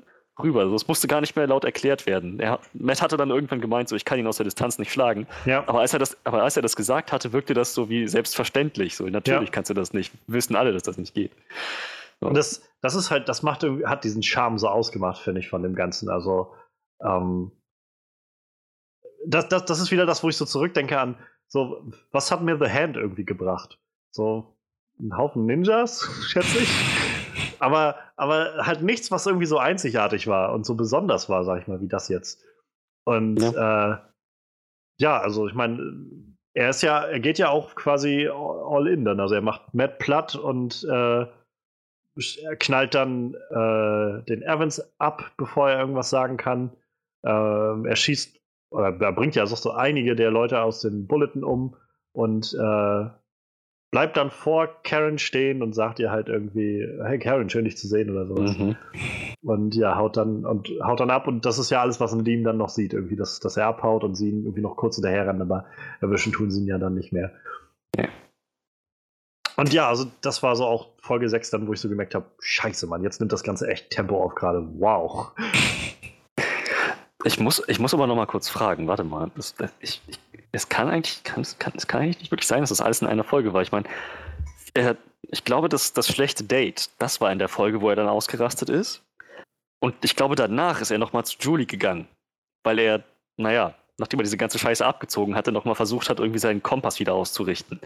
rüber. 0.41 0.61
Also 0.61 0.75
es 0.75 0.87
musste 0.87 1.07
gar 1.07 1.21
nicht 1.21 1.35
mehr 1.35 1.47
laut 1.47 1.63
erklärt 1.63 2.05
werden. 2.05 2.39
Er, 2.39 2.59
Matt 2.73 3.01
hatte 3.01 3.17
dann 3.17 3.29
irgendwann 3.29 3.61
gemeint, 3.61 3.89
so 3.89 3.95
ich 3.95 4.05
kann 4.05 4.19
ihn 4.19 4.27
aus 4.27 4.37
der 4.37 4.45
Distanz 4.45 4.79
nicht 4.79 4.91
schlagen. 4.91 5.27
Ja. 5.45 5.63
Aber, 5.67 5.81
als 5.81 5.93
er 5.93 5.99
das, 5.99 6.17
aber 6.23 6.43
als 6.43 6.55
er 6.55 6.61
das 6.61 6.75
gesagt 6.75 7.11
hatte, 7.11 7.33
wirkte 7.33 7.53
das 7.53 7.73
so 7.73 7.89
wie 7.89 8.07
selbstverständlich. 8.07 8.95
So 8.95 9.05
natürlich 9.05 9.49
ja. 9.49 9.51
kannst 9.51 9.69
du 9.69 9.73
das 9.73 9.93
nicht. 9.93 10.13
Wir 10.27 10.35
wissen 10.35 10.55
alle, 10.55 10.73
dass 10.73 10.83
das 10.83 10.97
nicht 10.97 11.13
geht. 11.13 11.31
So. 12.19 12.27
Und 12.27 12.35
das, 12.35 12.63
das 12.81 12.95
ist 12.95 13.11
halt, 13.11 13.29
das 13.29 13.43
macht 13.43 13.63
hat 13.85 14.03
diesen 14.03 14.23
Charme 14.23 14.57
so 14.57 14.67
ausgemacht, 14.67 15.21
finde 15.21 15.41
ich, 15.41 15.49
von 15.49 15.61
dem 15.61 15.75
Ganzen. 15.75 16.09
Also 16.09 16.53
ähm, 17.03 17.51
das, 19.27 19.47
das, 19.49 19.65
das 19.65 19.79
ist 19.79 19.91
wieder 19.91 20.05
das, 20.05 20.23
wo 20.23 20.29
ich 20.29 20.37
so 20.37 20.45
zurückdenke 20.45 20.99
an, 20.99 21.17
so, 21.47 21.91
was 22.11 22.31
hat 22.31 22.41
mir 22.41 22.57
The 22.57 22.69
Hand 22.69 22.97
irgendwie 22.97 23.25
gebracht? 23.25 23.79
So, 24.11 24.55
ein 24.99 25.17
Haufen 25.17 25.45
Ninjas, 25.45 26.07
schätze 26.27 26.59
ich 26.59 26.69
aber, 27.63 27.95
aber 28.17 28.65
halt 28.65 28.81
nichts, 28.81 29.09
was 29.09 29.25
irgendwie 29.25 29.45
so 29.45 29.57
einzigartig 29.57 30.27
war 30.27 30.53
und 30.53 30.65
so 30.65 30.75
besonders 30.75 31.29
war, 31.29 31.43
sag 31.43 31.61
ich 31.61 31.67
mal, 31.67 31.81
wie 31.81 31.87
das 31.87 32.09
jetzt. 32.09 32.43
Und 33.05 33.41
ja, 33.41 33.93
äh, 33.93 33.97
ja 34.97 35.19
also 35.19 35.47
ich 35.47 35.53
meine, 35.53 35.79
er 36.53 36.69
ist 36.69 36.83
ja, 36.83 37.03
er 37.03 37.19
geht 37.19 37.39
ja 37.39 37.49
auch 37.49 37.75
quasi 37.75 38.27
all 38.27 38.87
in 38.87 39.05
dann. 39.05 39.19
Also 39.19 39.35
er 39.35 39.41
macht 39.41 39.73
Matt 39.73 39.97
platt 39.99 40.35
und 40.35 40.83
äh, 40.83 41.25
knallt 42.59 42.93
dann 42.93 43.33
äh, 43.33 44.23
den 44.25 44.43
Evans 44.43 44.83
ab, 44.99 45.31
bevor 45.37 45.69
er 45.69 45.79
irgendwas 45.79 46.09
sagen 46.09 46.37
kann. 46.37 46.71
Ähm, 47.25 47.85
er 47.85 47.95
schießt, 47.95 48.39
oder 48.73 48.99
er 48.99 49.13
bringt 49.13 49.35
ja 49.35 49.45
so 49.45 49.71
einige 49.71 50.15
der 50.15 50.31
Leute 50.31 50.61
aus 50.61 50.81
den 50.81 51.07
Bulletin 51.07 51.43
um 51.43 51.75
und 52.11 52.53
äh, 52.53 53.05
bleibt 53.91 54.17
dann 54.17 54.31
vor 54.31 54.67
Karen 54.81 55.19
stehen 55.19 55.61
und 55.61 55.73
sagt 55.75 55.99
ihr 55.99 56.09
halt 56.09 56.27
irgendwie, 56.27 56.83
hey 57.03 57.19
Karen, 57.19 57.51
schön 57.51 57.65
dich 57.65 57.77
zu 57.77 57.87
sehen 57.87 58.09
oder 58.09 58.25
sowas. 58.25 58.57
Mhm. 58.57 58.75
Und 59.43 59.75
ja, 59.75 59.95
haut 59.95 60.17
dann 60.17 60.45
und 60.45 60.69
haut 60.83 60.99
dann 60.99 61.11
ab 61.11 61.27
und 61.27 61.45
das 61.45 61.59
ist 61.59 61.69
ja 61.69 61.81
alles, 61.81 61.99
was 61.99 62.15
Nadim 62.15 62.43
dann 62.43 62.57
noch 62.57 62.69
sieht, 62.69 62.93
irgendwie, 62.93 63.15
dass, 63.15 63.39
dass 63.39 63.55
er 63.55 63.67
abhaut 63.67 64.03
und 64.03 64.15
sie 64.15 64.29
ihn 64.29 64.45
irgendwie 64.45 64.61
noch 64.61 64.75
kurz 64.75 64.95
hinterher 64.95 65.27
rennen, 65.27 65.43
aber 65.43 65.65
erwischen 66.01 66.33
tun 66.33 66.49
sie 66.49 66.61
ihn 66.61 66.67
ja 66.67 66.79
dann 66.79 66.95
nicht 66.95 67.13
mehr. 67.13 67.31
Ja. 67.95 68.07
Und 69.57 69.71
ja, 69.71 69.87
also 69.87 70.05
das 70.21 70.41
war 70.41 70.55
so 70.55 70.65
auch 70.65 70.87
Folge 70.99 71.29
6 71.29 71.51
dann, 71.51 71.67
wo 71.67 71.73
ich 71.73 71.79
so 71.79 71.87
gemerkt 71.87 72.15
habe, 72.15 72.25
scheiße, 72.39 72.87
Mann, 72.87 73.03
jetzt 73.03 73.19
nimmt 73.19 73.31
das 73.31 73.43
Ganze 73.43 73.67
echt 73.67 73.91
Tempo 73.91 74.23
auf 74.23 74.33
gerade. 74.33 74.67
Wow. 74.79 75.33
Ich 77.23 77.39
muss, 77.39 77.61
ich 77.67 77.79
muss 77.79 77.93
aber 77.93 78.07
noch 78.07 78.15
mal 78.15 78.25
kurz 78.25 78.49
fragen, 78.49 78.87
warte 78.87 79.03
mal, 79.03 79.31
das, 79.35 79.55
ich, 79.79 80.01
ich 80.07 80.19
es 80.53 80.69
kann 80.69 80.89
eigentlich, 80.89 81.23
kann, 81.23 81.43
kann, 81.57 81.73
es 81.75 81.87
kann 81.87 82.01
eigentlich 82.01 82.19
nicht 82.19 82.31
wirklich 82.31 82.47
sein, 82.47 82.61
dass 82.61 82.69
das 82.69 82.79
alles 82.79 83.01
in 83.01 83.07
einer 83.07 83.23
Folge 83.23 83.53
war. 83.53 83.61
Ich 83.63 83.71
meine, 83.71 83.87
ich 85.29 85.43
glaube, 85.43 85.67
dass 85.67 85.93
das 85.93 86.07
schlechte 86.07 86.43
Date, 86.43 86.89
das 86.99 87.19
war 87.21 87.31
in 87.31 87.39
der 87.39 87.49
Folge, 87.49 87.81
wo 87.81 87.89
er 87.89 87.95
dann 87.95 88.07
ausgerastet 88.07 88.69
ist. 88.69 89.03
Und 89.79 89.95
ich 90.03 90.15
glaube, 90.15 90.35
danach 90.35 90.79
ist 90.79 90.91
er 90.91 90.99
nochmal 90.99 91.25
zu 91.25 91.37
Julie 91.39 91.65
gegangen, 91.65 92.07
weil 92.63 92.79
er, 92.79 93.03
naja, 93.37 93.73
nachdem 93.97 94.19
er 94.19 94.23
diese 94.23 94.37
ganze 94.37 94.59
Scheiße 94.59 94.85
abgezogen 94.85 95.35
hatte, 95.35 95.51
nochmal 95.51 95.75
versucht 95.75 96.09
hat, 96.09 96.19
irgendwie 96.19 96.39
seinen 96.39 96.61
Kompass 96.61 96.99
wieder 96.99 97.15
auszurichten. 97.15 97.79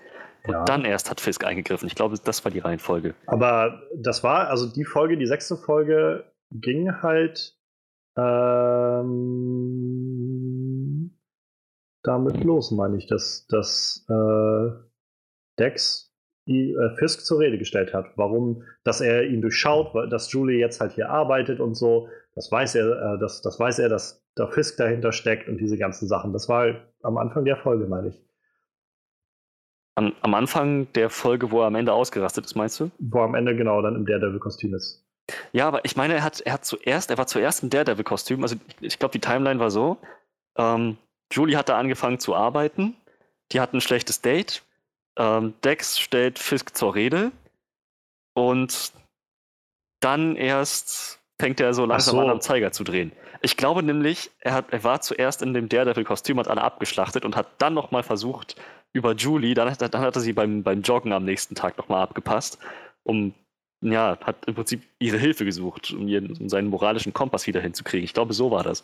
Und 0.43 0.53
ja. 0.53 0.65
dann 0.65 0.85
erst 0.85 1.09
hat 1.09 1.21
Fisk 1.21 1.45
eingegriffen. 1.45 1.87
Ich 1.87 1.95
glaube, 1.95 2.17
das 2.21 2.43
war 2.43 2.51
die 2.51 2.59
Reihenfolge. 2.59 3.15
Aber 3.25 3.81
das 3.95 4.23
war, 4.23 4.49
also 4.49 4.67
die 4.67 4.85
Folge, 4.85 5.17
die 5.17 5.25
sechste 5.25 5.57
Folge, 5.57 6.25
ging 6.51 7.01
halt 7.01 7.56
ähm, 8.17 9.17
damit 12.03 12.43
los, 12.43 12.71
meine 12.71 12.97
ich, 12.97 13.07
dass, 13.07 13.45
dass 13.47 14.05
äh, 14.09 14.69
Dex 15.59 16.13
die, 16.47 16.71
äh, 16.73 16.95
Fisk 16.97 17.21
zur 17.21 17.39
Rede 17.39 17.57
gestellt 17.57 17.93
hat. 17.93 18.07
Warum, 18.15 18.63
dass 18.83 19.01
er 19.01 19.27
ihn 19.27 19.41
durchschaut, 19.41 19.93
dass 20.11 20.31
Julie 20.31 20.59
jetzt 20.59 20.79
halt 20.79 20.93
hier 20.93 21.09
arbeitet 21.09 21.59
und 21.59 21.75
so. 21.75 22.07
Das 22.35 22.51
weiß 22.51 22.75
er, 22.75 23.15
äh, 23.15 23.19
das, 23.19 23.41
das 23.41 23.59
weiß 23.59 23.79
er, 23.79 23.89
dass 23.89 24.23
da 24.35 24.47
Fisk 24.47 24.77
dahinter 24.77 25.11
steckt 25.11 25.49
und 25.49 25.57
diese 25.57 25.77
ganzen 25.77 26.07
Sachen. 26.07 26.33
Das 26.33 26.47
war 26.47 26.75
am 27.03 27.17
Anfang 27.17 27.45
der 27.45 27.57
Folge, 27.57 27.87
meine 27.87 28.09
ich. 28.09 28.23
Am, 29.95 30.13
am 30.21 30.35
Anfang 30.35 30.91
der 30.93 31.09
Folge, 31.09 31.51
wo 31.51 31.61
er 31.61 31.67
am 31.67 31.75
Ende 31.75 31.91
ausgerastet 31.91 32.45
ist, 32.45 32.55
meinst 32.55 32.79
du? 32.79 32.91
Wo 32.99 33.19
er 33.19 33.25
am 33.25 33.35
Ende 33.35 33.55
genau 33.55 33.81
dann 33.81 33.95
im 33.95 34.05
Daredevil-Kostüm 34.05 34.75
ist. 34.75 35.06
Ja, 35.51 35.67
aber 35.67 35.83
ich 35.85 35.95
meine, 35.95 36.15
er 36.15 36.23
hat, 36.23 36.39
er 36.41 36.53
hat 36.53 36.65
zuerst, 36.65 37.09
er 37.09 37.17
war 37.17 37.27
zuerst 37.27 37.63
im 37.63 37.69
Daredevil-Kostüm. 37.69 38.43
Also 38.43 38.55
ich, 38.79 38.99
glaube, 38.99 39.11
die 39.11 39.19
Timeline 39.19 39.59
war 39.59 39.71
so. 39.71 39.97
Ähm, 40.57 40.97
Julie 41.31 41.57
hat 41.57 41.69
da 41.69 41.77
angefangen 41.77 42.19
zu 42.19 42.35
arbeiten. 42.35 42.95
Die 43.51 43.59
hat 43.59 43.73
ein 43.73 43.81
schlechtes 43.81 44.21
Date. 44.21 44.63
Ähm, 45.17 45.53
Dex 45.63 45.99
stellt 45.99 46.39
Fisk 46.39 46.75
zur 46.75 46.95
Rede. 46.95 47.31
Und 48.33 48.91
dann 49.99 50.35
erst 50.35 51.19
fängt 51.39 51.59
er 51.59 51.73
so 51.73 51.85
langsam 51.85 52.15
so. 52.15 52.21
an, 52.21 52.29
am 52.29 52.41
Zeiger 52.41 52.71
zu 52.71 52.83
drehen. 52.83 53.11
Ich 53.41 53.57
glaube 53.57 53.83
nämlich, 53.83 54.31
er, 54.39 54.53
hat, 54.53 54.71
er 54.71 54.83
war 54.83 55.01
zuerst 55.01 55.41
in 55.41 55.53
dem 55.53 55.69
Daredevil-Kostüm, 55.69 56.39
hat 56.39 56.47
alle 56.47 56.61
abgeschlachtet 56.61 57.25
und 57.25 57.35
hat 57.35 57.47
dann 57.59 57.73
nochmal 57.73 58.03
versucht, 58.03 58.55
über 58.93 59.13
Julie, 59.13 59.53
dann, 59.53 59.73
dann 59.77 60.01
hat 60.01 60.15
er 60.15 60.21
sie 60.21 60.33
beim, 60.33 60.63
beim 60.63 60.81
Joggen 60.81 61.13
am 61.13 61.25
nächsten 61.25 61.53
Tag 61.55 61.77
nochmal 61.77 62.01
abgepasst, 62.01 62.57
um 63.03 63.33
ja, 63.81 64.17
hat 64.21 64.45
im 64.47 64.55
Prinzip 64.55 64.83
ihre 64.99 65.17
Hilfe 65.17 65.45
gesucht, 65.45 65.93
um, 65.93 66.07
ihren, 66.07 66.35
um 66.37 66.49
seinen 66.49 66.69
moralischen 66.69 67.13
Kompass 67.13 67.47
wieder 67.47 67.61
hinzukriegen. 67.61 68.03
Ich 68.03 68.13
glaube, 68.13 68.33
so 68.33 68.51
war 68.51 68.63
das. 68.63 68.83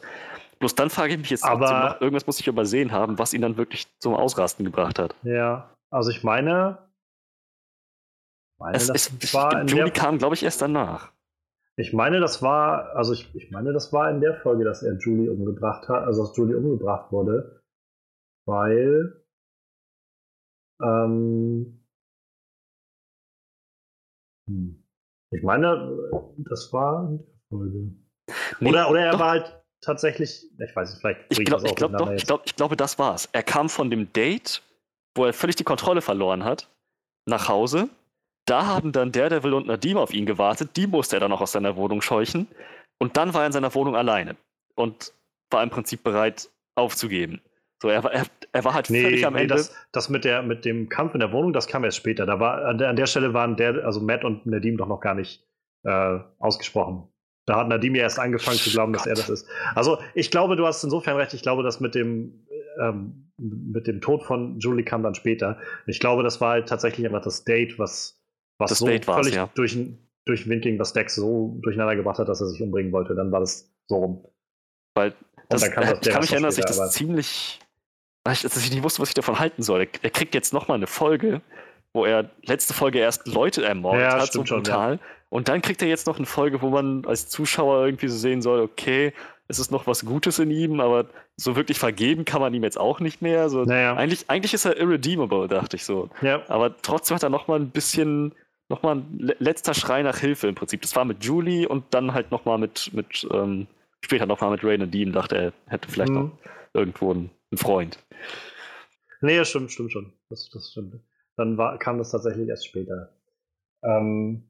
Bloß 0.60 0.76
dann 0.76 0.90
frage 0.90 1.14
ich 1.14 1.20
mich 1.20 1.30
jetzt 1.30 1.44
aber, 1.44 1.90
noch, 1.90 2.02
irgendwas 2.02 2.28
muss 2.28 2.40
ich 2.40 2.48
übersehen 2.48 2.92
haben, 2.92 3.18
was 3.18 3.34
ihn 3.34 3.42
dann 3.42 3.58
wirklich 3.58 3.88
zum 4.00 4.14
Ausrasten 4.14 4.66
gebracht 4.66 5.00
hat. 5.00 5.16
Ja, 5.24 5.76
also 5.90 6.12
ich 6.12 6.24
meine. 6.24 6.78
meine 8.60 8.78
es, 8.78 8.88
das 8.88 9.12
es, 9.20 9.34
war 9.34 9.64
Julie 9.66 9.92
kam, 9.92 10.20
glaube 10.20 10.36
ich, 10.36 10.44
erst 10.44 10.62
danach. 10.62 11.12
Ich 11.76 11.92
meine, 11.92 12.20
das 12.20 12.44
war, 12.44 12.96
also 12.96 13.14
ich, 13.14 13.34
ich 13.34 13.50
meine, 13.50 13.74
das 13.74 13.92
war 13.92 14.12
in 14.12 14.22
der 14.22 14.36
Folge, 14.42 14.64
dass 14.64 14.84
er 14.84 14.96
Julie 15.00 15.32
umgebracht 15.32 15.90
hat, 15.90 16.04
also 16.04 16.28
dass 16.28 16.38
Julie 16.38 16.56
umgebracht 16.56 17.12
wurde, 17.12 17.64
weil 18.46 19.24
ähm, 20.84 21.84
hm. 24.48 24.83
Ich 25.34 25.44
meine, 25.44 25.92
das 26.38 26.72
war 26.72 27.10
in 27.10 27.18
der 27.18 27.28
Folge. 27.50 27.92
Nee, 28.60 28.70
oder, 28.70 28.90
oder 28.90 29.02
er 29.02 29.12
doch. 29.14 29.20
war 29.20 29.32
halt 29.32 29.62
tatsächlich, 29.82 30.46
ich 30.58 30.76
weiß 30.76 30.92
nicht, 30.92 31.02
vielleicht. 31.02 31.20
Ich, 31.30 31.44
glaub, 31.46 31.64
ich, 31.64 31.76
glaub, 31.76 31.98
doch, 31.98 32.12
ich, 32.12 32.26
glaub, 32.26 32.42
ich 32.46 32.56
glaube, 32.56 32.76
das 32.76 33.00
war's. 33.00 33.30
Er 33.32 33.44
kam 33.44 33.70
von 33.70 33.90
dem 33.90 34.12
Date, 34.14 34.62
wo 35.16 35.26
er 35.26 35.34
völlig 35.34 35.56
die 35.56 35.64
Kontrolle 35.64 36.02
verloren 36.02 36.44
hat, 36.44 36.70
nach 37.26 37.50
Hause. 37.50 37.90
Da 38.46 38.66
haben 38.66 38.92
dann 38.92 39.12
Daredevil 39.12 39.54
und 39.54 39.68
Nadim 39.68 39.98
auf 39.98 40.14
ihn 40.14 40.26
gewartet. 40.26 40.72
Die 40.76 40.88
musste 40.88 41.16
er 41.18 41.22
dann 41.22 41.32
noch 41.32 41.42
aus 41.42 41.54
seiner 41.54 41.76
Wohnung 41.76 42.02
scheuchen. 42.02 42.48
Und 43.00 43.18
dann 43.18 43.34
war 43.34 43.42
er 43.42 43.48
in 43.48 43.54
seiner 43.54 43.74
Wohnung 43.74 43.96
alleine 43.96 44.36
und 44.76 45.14
war 45.50 45.64
im 45.64 45.70
Prinzip 45.70 46.04
bereit 46.04 46.50
aufzugeben. 46.76 47.42
So, 47.84 47.90
er, 47.90 48.02
er, 48.06 48.26
er 48.54 48.64
war 48.64 48.74
halt 48.74 48.90
nee, 48.90 49.02
völlig 49.02 49.26
am 49.26 49.34
nee, 49.34 49.42
Ende. 49.42 49.56
Das, 49.56 49.76
das 49.92 50.08
mit, 50.08 50.24
der, 50.24 50.42
mit 50.42 50.64
dem 50.64 50.88
Kampf 50.88 51.16
in 51.16 51.20
der 51.20 51.34
Wohnung, 51.34 51.52
das 51.52 51.68
kam 51.68 51.84
erst 51.84 51.98
später. 51.98 52.26
Da 52.26 52.40
war, 52.40 52.64
an, 52.64 52.78
der, 52.78 52.88
an 52.88 52.96
der 52.96 53.08
Stelle 53.08 53.34
waren 53.34 53.58
der, 53.58 53.84
also 53.84 54.00
Matt 54.00 54.24
und 54.24 54.46
Nadim 54.46 54.78
doch 54.78 54.88
noch 54.88 55.02
gar 55.02 55.16
nicht 55.16 55.46
äh, 55.84 56.20
ausgesprochen. 56.40 57.10
Da 57.46 57.58
hat 57.58 57.68
Nadim 57.68 57.94
ja 57.96 58.04
erst 58.04 58.20
angefangen 58.20 58.56
zu 58.56 58.70
glauben, 58.70 58.94
dass 58.94 59.06
er 59.06 59.16
das 59.16 59.30
ist. 59.30 59.50
Also 59.76 59.98
ich 60.14 60.32
glaube, 60.32 60.56
du 60.56 60.66
hast 60.66 60.82
insofern 60.82 61.18
recht. 61.18 61.34
Ich 61.34 61.42
glaube, 61.42 61.62
dass 61.62 61.82
mit 61.82 61.94
dem, 61.94 62.48
ähm, 62.80 63.30
mit 63.38 63.86
dem 63.86 64.00
Tod 64.00 64.24
von 64.24 64.60
Julie 64.60 64.86
kam 64.86 65.04
dann 65.04 65.14
später. 65.14 65.58
Ich 65.86 66.00
glaube, 66.00 66.24
das 66.24 66.40
war 66.40 66.52
halt 66.52 66.70
tatsächlich 66.70 67.06
einfach 67.06 67.22
das 67.22 67.44
Date, 67.44 67.78
was, 67.80 68.18
was 68.60 68.70
das 68.70 68.80
so 68.80 68.86
Date 68.86 69.04
völlig 69.04 69.36
ja. 69.36 69.50
durch, 69.56 69.78
durch 70.24 70.44
den 70.44 70.50
Wind 70.52 70.62
ging, 70.62 70.80
was 70.80 70.94
Dex 70.94 71.16
so 71.16 71.60
durcheinander 71.62 71.98
gebracht 71.98 72.20
hat, 72.20 72.30
dass 72.30 72.40
er 72.40 72.48
sich 72.48 72.62
umbringen 72.62 72.94
wollte. 72.94 73.14
Dann 73.14 73.34
war 73.34 73.42
das 73.42 73.76
so 73.90 73.98
rum. 73.98 74.26
Weil 74.96 75.14
das, 75.50 75.70
kann 75.70 75.84
das, 75.84 76.00
ich 76.02 76.14
kann 76.14 76.22
mich 76.22 76.32
erinnern, 76.32 76.48
dass 76.48 76.58
ich 76.58 76.64
das 76.64 76.92
ziemlich 76.94 77.60
dass 78.24 78.44
ich 78.58 78.72
nicht 78.72 78.84
wusste, 78.84 79.02
was 79.02 79.10
ich 79.10 79.16
davon 79.16 79.40
halten 79.40 79.62
soll. 79.64 79.88
Er 80.02 80.10
kriegt 80.10 80.34
jetzt 80.36 80.54
nochmal 80.54 80.78
eine 80.78 80.88
Folge, 80.88 81.42
wo 81.94 82.06
er 82.06 82.30
letzte 82.44 82.74
Folge 82.74 83.00
erst 83.00 83.28
Leute 83.28 83.64
ermordet 83.66 84.02
ja, 84.02 84.20
hat, 84.22 84.32
so 84.34 84.40
brutal. 84.44 84.64
Schon, 84.66 84.98
ja. 84.98 85.00
Und 85.30 85.48
dann 85.48 85.62
kriegt 85.62 85.82
er 85.82 85.88
jetzt 85.88 86.08
noch 86.08 86.18
eine 86.18 86.26
Folge, 86.26 86.62
wo 86.62 86.70
man 86.70 87.06
als 87.06 87.28
Zuschauer 87.28 87.86
irgendwie 87.86 88.08
so 88.08 88.18
sehen 88.18 88.42
soll, 88.42 88.62
okay, 88.62 89.14
es 89.48 89.60
ist 89.60 89.72
noch 89.72 89.88
was 89.88 90.06
Gutes 90.06 90.40
in 90.40 90.52
ihm, 90.52 90.80
aber 90.80 91.06
so 91.36 91.56
wirklich 91.56 91.80
vergeben 91.80 92.24
kann 92.24 92.40
man 92.40 92.54
ihm 92.54 92.64
jetzt 92.64 92.80
auch 92.80 93.00
nicht 93.00 93.22
mehr. 93.22 93.50
So, 93.50 93.64
Naja. 93.64 93.96
eigentlich, 93.96 94.30
eigentlich 94.30 94.54
ist 94.54 94.66
er 94.66 94.78
irredeemable, 94.78 95.48
dachte 95.48 95.76
ich 95.76 95.84
so. 95.86 96.10
Ja. 96.22 96.42
Aber 96.48 96.76
trotzdem 96.82 97.16
hat 97.16 97.24
er 97.24 97.30
noch 97.30 97.48
mal 97.48 97.60
ein 97.60 97.70
bisschen, 97.72 98.34
noch 98.70 98.84
mal 98.84 98.96
ein 98.98 99.16
le- 99.20 99.36
letzter 99.40 99.74
Schrei 99.74 100.02
nach 100.04 100.18
Hilfe 100.20 100.48
im 100.48 100.56
Prinzip. 100.56 100.82
Das 100.84 100.96
war 100.96 101.04
mit 101.04 101.24
Julie 101.26 101.68
und 101.68 101.84
dann 101.90 102.14
halt 102.14 102.32
noch 102.32 102.46
mal 102.46 102.58
mit, 102.58 102.92
mit 102.94 103.28
ähm, 103.32 103.68
später 104.02 104.26
noch 104.28 104.40
mal 104.40 104.52
mit 104.52 104.64
Ray 104.64 104.78
Dean. 104.88 105.12
Dachte 105.12 105.36
er 105.38 105.54
hätte 105.68 105.90
vielleicht 105.90 106.12
Mhm. 106.12 106.16
noch 106.18 106.32
irgendwo 106.74 107.12
einen, 107.12 107.30
einen 107.54 107.58
Freund. 107.58 108.00
Nee, 109.22 109.44
stimmt, 109.46 109.72
stimmt 109.72 109.92
schon. 109.92 110.14
Das, 110.30 110.50
das 110.50 110.72
stimmt. 110.72 111.00
Dann 111.38 111.58
war, 111.58 111.78
kam 111.78 111.98
das 111.98 112.12
tatsächlich 112.12 112.50
erst 112.50 112.68
später. 112.68 113.16
Ähm, 113.84 114.50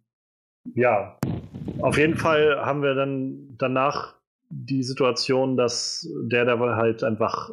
ja, 0.76 1.20
auf 1.82 1.98
jeden 1.98 2.18
Fall 2.18 2.66
haben 2.66 2.82
wir 2.82 2.96
dann 2.96 3.56
danach 3.58 4.16
die 4.50 4.84
Situation, 4.84 5.58
dass 5.58 6.08
der 6.30 6.46
da 6.46 6.58
halt 6.76 7.04
einfach 7.04 7.52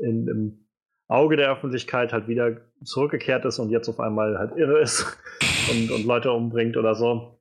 in, 0.00 0.28
im 0.28 0.66
Auge 1.08 1.36
der 1.36 1.52
Öffentlichkeit 1.52 2.12
halt 2.12 2.28
wieder 2.28 2.60
zurückgekehrt 2.84 3.44
ist 3.44 3.58
und 3.58 3.70
jetzt 3.70 3.88
auf 3.88 4.00
einmal 4.00 4.38
halt 4.38 4.56
irre 4.56 4.80
ist 4.80 5.18
und, 5.70 5.90
und 5.90 6.04
Leute 6.04 6.32
umbringt 6.32 6.76
oder 6.76 6.94
so. 6.94 7.40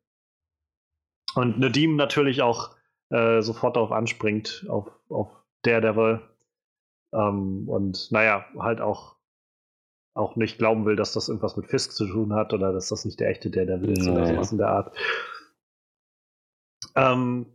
Und 1.35 1.59
Nadim 1.59 1.95
natürlich 1.95 2.41
auch 2.41 2.75
äh, 3.09 3.41
sofort 3.41 3.75
darauf 3.75 3.91
anspringt, 3.91 4.65
auf, 4.69 4.87
auf 5.09 5.29
Daredevil. 5.63 6.21
Ähm, 7.15 7.69
und 7.69 8.11
naja, 8.11 8.45
halt 8.59 8.81
auch, 8.81 9.15
auch 10.13 10.35
nicht 10.35 10.57
glauben 10.57 10.85
will, 10.85 10.95
dass 10.95 11.13
das 11.13 11.29
irgendwas 11.29 11.55
mit 11.57 11.67
Fisk 11.67 11.93
zu 11.93 12.07
tun 12.07 12.33
hat 12.33 12.53
oder 12.53 12.73
dass 12.73 12.89
das 12.89 13.05
nicht 13.05 13.19
der 13.19 13.29
echte 13.29 13.49
Daredevil 13.49 13.97
ist 13.97 14.07
oder 14.07 14.25
sowas 14.25 14.51
in 14.51 14.57
der 14.57 14.69
Art. 14.69 14.95
Ähm, 16.95 17.45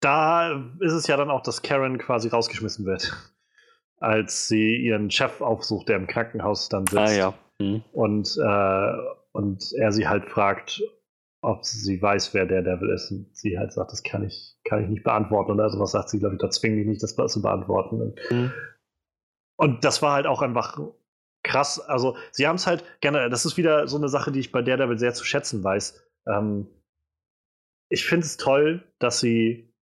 da 0.00 0.52
ist 0.80 0.92
es 0.92 1.06
ja 1.06 1.16
dann 1.16 1.30
auch, 1.30 1.42
dass 1.42 1.62
Karen 1.62 1.98
quasi 1.98 2.28
rausgeschmissen 2.28 2.86
wird, 2.86 3.12
als 3.98 4.48
sie 4.48 4.76
ihren 4.76 5.10
Chef 5.10 5.40
aufsucht, 5.40 5.88
der 5.88 5.96
im 5.96 6.06
Krankenhaus 6.06 6.68
dann 6.68 6.86
sitzt 6.86 6.96
Ah 6.96 7.12
ja. 7.12 7.34
Mhm. 7.58 7.84
und, 7.92 8.38
äh, 8.42 8.92
und 9.32 9.72
er 9.74 9.92
sie 9.92 10.08
halt 10.08 10.24
fragt, 10.26 10.82
ob 11.42 11.64
sie 11.64 12.00
weiß, 12.00 12.34
wer 12.34 12.46
der 12.46 12.62
Devil 12.62 12.90
ist. 12.90 13.10
Und 13.10 13.34
sie 13.36 13.58
halt 13.58 13.72
sagt, 13.72 13.92
das 13.92 14.02
kann 14.02 14.24
ich, 14.24 14.58
kann 14.64 14.82
ich 14.82 14.88
nicht 14.88 15.04
beantworten. 15.04 15.52
Oder 15.52 15.70
sowas 15.70 15.92
sagt 15.92 16.10
sie, 16.10 16.18
glaube 16.18 16.34
ich, 16.34 16.40
da 16.40 16.50
zwingt 16.50 16.76
mich 16.76 16.86
nicht, 16.86 17.02
das 17.02 17.16
zu 17.16 17.42
beantworten. 17.42 18.00
Und, 18.00 18.20
Mhm. 18.30 18.52
und 19.56 19.84
das 19.84 20.02
war 20.02 20.14
halt 20.14 20.26
auch 20.26 20.42
einfach 20.42 20.78
krass. 21.42 21.80
Also, 21.80 22.16
sie 22.30 22.46
haben 22.46 22.56
es 22.56 22.66
halt 22.66 22.84
gerne, 23.00 23.30
das 23.30 23.46
ist 23.46 23.56
wieder 23.56 23.88
so 23.88 23.96
eine 23.96 24.08
Sache, 24.08 24.32
die 24.32 24.40
ich 24.40 24.52
bei 24.52 24.62
Daredevil 24.62 24.98
sehr 24.98 25.14
zu 25.14 25.24
schätzen 25.24 25.64
weiß. 25.64 26.02
Ähm, 26.26 26.66
ich 27.88 28.04
finde 28.04 28.26
es 28.26 28.36
toll, 28.36 28.84
dass 28.98 29.20
sie 29.20 29.72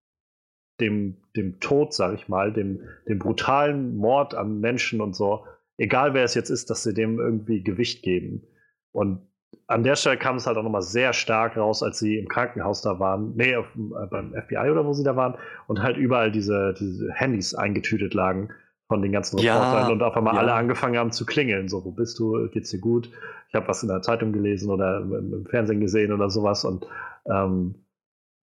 dem, 0.81 1.17
dem 1.37 1.59
Tod, 1.61 1.93
sag 1.93 2.15
ich 2.15 2.29
mal, 2.29 2.53
dem, 2.53 2.81
dem 3.09 3.19
brutalen 3.19 3.97
Mord 3.97 4.35
an 4.35 4.61
Menschen 4.61 5.01
und 5.01 5.15
so, 5.15 5.45
egal 5.77 6.15
wer 6.15 6.25
es 6.25 6.35
jetzt 6.35 6.51
ist, 6.51 6.71
dass 6.71 6.85
sie 6.85 6.95
dem 6.95 7.19
irgendwie 7.19 7.63
Gewicht 7.65 8.03
geben. 8.03 8.47
Und 8.93 9.28
an 9.69 9.85
der 9.85 9.97
Stelle 9.97 10.17
kam 10.19 10.37
es 10.37 10.47
halt 10.47 10.57
auch 10.59 10.63
nochmal 10.65 10.83
sehr 10.83 11.13
stark 11.13 11.57
raus, 11.57 11.83
als 11.83 11.99
sie 11.99 12.19
im 12.19 12.29
Krankenhaus 12.29 12.83
da 12.83 12.99
waren, 13.01 13.35
nee, 13.37 13.55
auf, 13.57 13.67
äh, 13.77 14.07
beim 14.11 14.35
FBI 14.35 14.71
oder 14.71 14.87
wo 14.87 14.95
sie 14.95 15.05
da 15.05 15.17
waren, 15.17 15.37
und 15.69 15.83
halt 15.83 15.97
überall 15.99 16.33
diese, 16.33 16.75
diese 16.79 17.13
Handys 17.13 17.55
eingetütet 17.55 18.15
lagen 18.15 18.51
von 18.89 19.03
den 19.03 19.13
ganzen 19.13 19.37
Ja, 19.37 19.45
Reportern 19.51 19.91
und 19.91 20.03
auf 20.03 20.17
einmal 20.17 20.35
ja. 20.35 20.39
alle 20.39 20.55
angefangen 20.55 20.97
haben 20.99 21.13
zu 21.13 21.27
klingeln. 21.27 21.69
So, 21.69 21.85
wo 21.85 21.93
bist 21.93 22.19
du? 22.19 22.49
Geht's 22.51 22.71
dir 22.71 22.81
gut? 22.81 23.11
Ich 23.51 23.55
habe 23.55 23.69
was 23.69 23.83
in 23.83 23.89
der 23.91 24.03
Zeitung 24.03 24.33
gelesen 24.33 24.71
oder 24.71 25.01
im, 25.01 25.35
im 25.35 25.47
Fernsehen 25.47 25.81
gesehen 25.81 26.13
oder 26.13 26.31
sowas. 26.31 26.65
Und 26.65 26.87
ähm, 27.31 27.75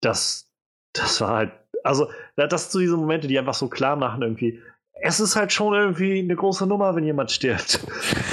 das, 0.00 0.50
das 0.92 1.20
war 1.20 1.30
halt, 1.36 1.52
also 1.84 2.10
da- 2.36 2.46
das 2.46 2.64
sind 2.64 2.72
so 2.72 2.78
diese 2.80 2.96
Momente, 2.96 3.28
die 3.28 3.38
einfach 3.38 3.54
so 3.54 3.68
klar 3.68 3.96
machen 3.96 4.22
irgendwie. 4.22 4.60
Es 5.02 5.18
ist 5.20 5.36
halt 5.36 5.52
schon 5.52 5.72
irgendwie 5.74 6.18
eine 6.18 6.36
große 6.36 6.66
Nummer, 6.66 6.94
wenn 6.94 7.04
jemand 7.04 7.30
stirbt. 7.30 7.86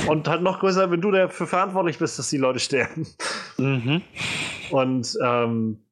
Und 0.07 0.27
halt 0.27 0.41
noch 0.41 0.59
größer, 0.59 0.91
wenn 0.91 1.01
du 1.01 1.11
dafür 1.11 1.47
verantwortlich 1.47 1.97
bist, 1.97 2.19
dass 2.19 2.29
die 2.29 2.37
Leute 2.37 2.59
sterben. 2.59 3.07
Mhm. 3.57 4.01
Und 4.71 5.17
ähm, 5.23 5.85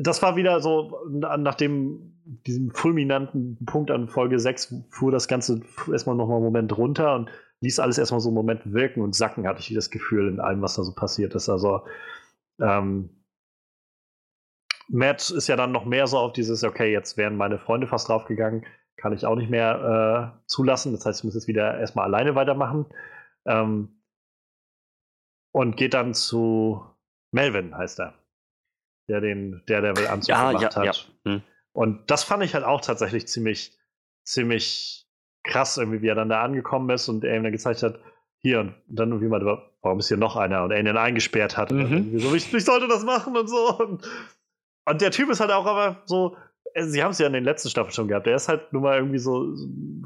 das 0.00 0.22
war 0.22 0.36
wieder 0.36 0.60
so, 0.60 0.98
na- 1.10 1.36
nach 1.36 1.54
dem, 1.54 2.14
diesem 2.46 2.70
fulminanten 2.72 3.64
Punkt 3.64 3.90
an 3.90 4.08
Folge 4.08 4.38
6 4.38 4.74
fuhr 4.90 5.12
das 5.12 5.28
Ganze 5.28 5.60
erstmal 5.90 6.16
nochmal 6.16 6.36
einen 6.36 6.44
Moment 6.44 6.76
runter 6.76 7.14
und 7.14 7.30
ließ 7.60 7.78
alles 7.80 7.98
erstmal 7.98 8.20
so 8.20 8.28
einen 8.28 8.36
Moment 8.36 8.72
wirken 8.72 9.00
und 9.02 9.14
sacken, 9.14 9.46
hatte 9.46 9.60
ich 9.60 9.72
das 9.74 9.90
Gefühl, 9.90 10.28
in 10.28 10.40
allem, 10.40 10.62
was 10.62 10.74
da 10.74 10.82
so 10.82 10.94
passiert 10.94 11.34
ist. 11.34 11.48
Also, 11.48 11.82
ähm, 12.60 13.10
Matt 14.90 15.30
ist 15.30 15.48
ja 15.48 15.56
dann 15.56 15.72
noch 15.72 15.84
mehr 15.84 16.06
so 16.06 16.18
auf 16.18 16.32
dieses, 16.32 16.64
okay, 16.64 16.90
jetzt 16.92 17.16
wären 17.16 17.36
meine 17.36 17.58
Freunde 17.58 17.86
fast 17.86 18.08
draufgegangen, 18.08 18.64
kann 18.98 19.12
ich 19.12 19.24
auch 19.24 19.36
nicht 19.36 19.48
mehr 19.48 20.34
äh, 20.36 20.40
zulassen. 20.46 20.92
Das 20.92 21.06
heißt, 21.06 21.20
ich 21.20 21.24
muss 21.24 21.34
jetzt 21.34 21.48
wieder 21.48 21.78
erstmal 21.78 22.04
alleine 22.04 22.34
weitermachen. 22.34 22.86
Ähm, 23.46 24.02
und 25.52 25.76
geht 25.76 25.94
dann 25.94 26.12
zu 26.14 26.84
Melvin, 27.32 27.76
heißt 27.76 28.00
er. 28.00 28.14
Der 29.08 29.20
den 29.20 29.62
Daredevil-Anzug 29.66 30.28
Ja, 30.28 30.52
gemacht 30.52 30.74
ja, 30.74 30.80
hat. 30.80 31.10
ja. 31.24 31.32
Mhm. 31.32 31.42
Und 31.72 32.10
das 32.10 32.24
fand 32.24 32.42
ich 32.42 32.54
halt 32.54 32.64
auch 32.64 32.80
tatsächlich 32.80 33.26
ziemlich, 33.28 33.78
ziemlich 34.24 35.08
krass, 35.44 35.78
irgendwie, 35.78 36.02
wie 36.02 36.08
er 36.08 36.14
dann 36.14 36.28
da 36.28 36.42
angekommen 36.42 36.90
ist 36.90 37.08
und 37.08 37.24
er 37.24 37.36
ihm 37.36 37.44
dann 37.44 37.52
gezeigt 37.52 37.82
hat, 37.82 38.00
hier 38.40 38.60
und 38.60 38.74
dann 38.86 39.10
irgendwie 39.10 39.28
mal, 39.28 39.62
warum 39.80 39.98
ist 39.98 40.08
hier 40.08 40.16
noch 40.16 40.36
einer 40.36 40.62
und 40.64 40.70
er 40.70 40.78
ihn 40.78 40.84
dann 40.84 40.98
eingesperrt 40.98 41.56
hat. 41.56 41.70
Mhm. 41.70 42.18
so, 42.18 42.34
ich, 42.34 42.52
ich 42.52 42.64
sollte 42.64 42.88
das 42.88 43.04
machen 43.04 43.36
und 43.36 43.48
so. 43.48 43.78
Und, 43.78 44.06
und 44.84 45.00
der 45.00 45.10
Typ 45.10 45.30
ist 45.30 45.40
halt 45.40 45.50
auch 45.50 45.66
aber 45.66 46.02
so, 46.04 46.36
sie 46.76 47.02
haben 47.02 47.10
es 47.10 47.18
ja 47.18 47.26
in 47.26 47.32
den 47.32 47.44
letzten 47.44 47.68
Staffeln 47.70 47.92
schon 47.92 48.08
gehabt, 48.08 48.26
er 48.26 48.36
ist 48.36 48.48
halt 48.48 48.72
nun 48.72 48.82
mal 48.82 48.96
irgendwie 48.98 49.18
so 49.18 49.54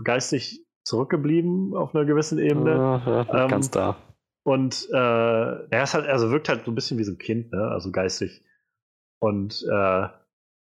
geistig 0.05 0.65
zurückgeblieben 0.85 1.75
auf 1.77 1.95
einer 1.95 2.05
gewissen 2.05 2.39
Ebene. 2.39 3.01
Ja, 3.07 3.27
Ähm, 3.45 3.49
ganz 3.49 3.71
da. 3.71 3.97
Und 4.45 4.89
äh, 4.93 4.97
er 4.97 5.83
ist 5.83 5.95
halt, 5.95 6.07
also 6.09 6.31
wirkt 6.31 6.49
halt 6.49 6.65
so 6.65 6.73
ein 6.73 6.75
bisschen 6.75 6.99
wie 6.99 7.05
so 7.05 7.13
ein 7.13 7.19
Kind, 7.19 7.53
ne? 7.53 7.69
Also 7.71 7.93
geistig. 7.93 8.43
Und 9.21 9.65
äh, 9.71 10.09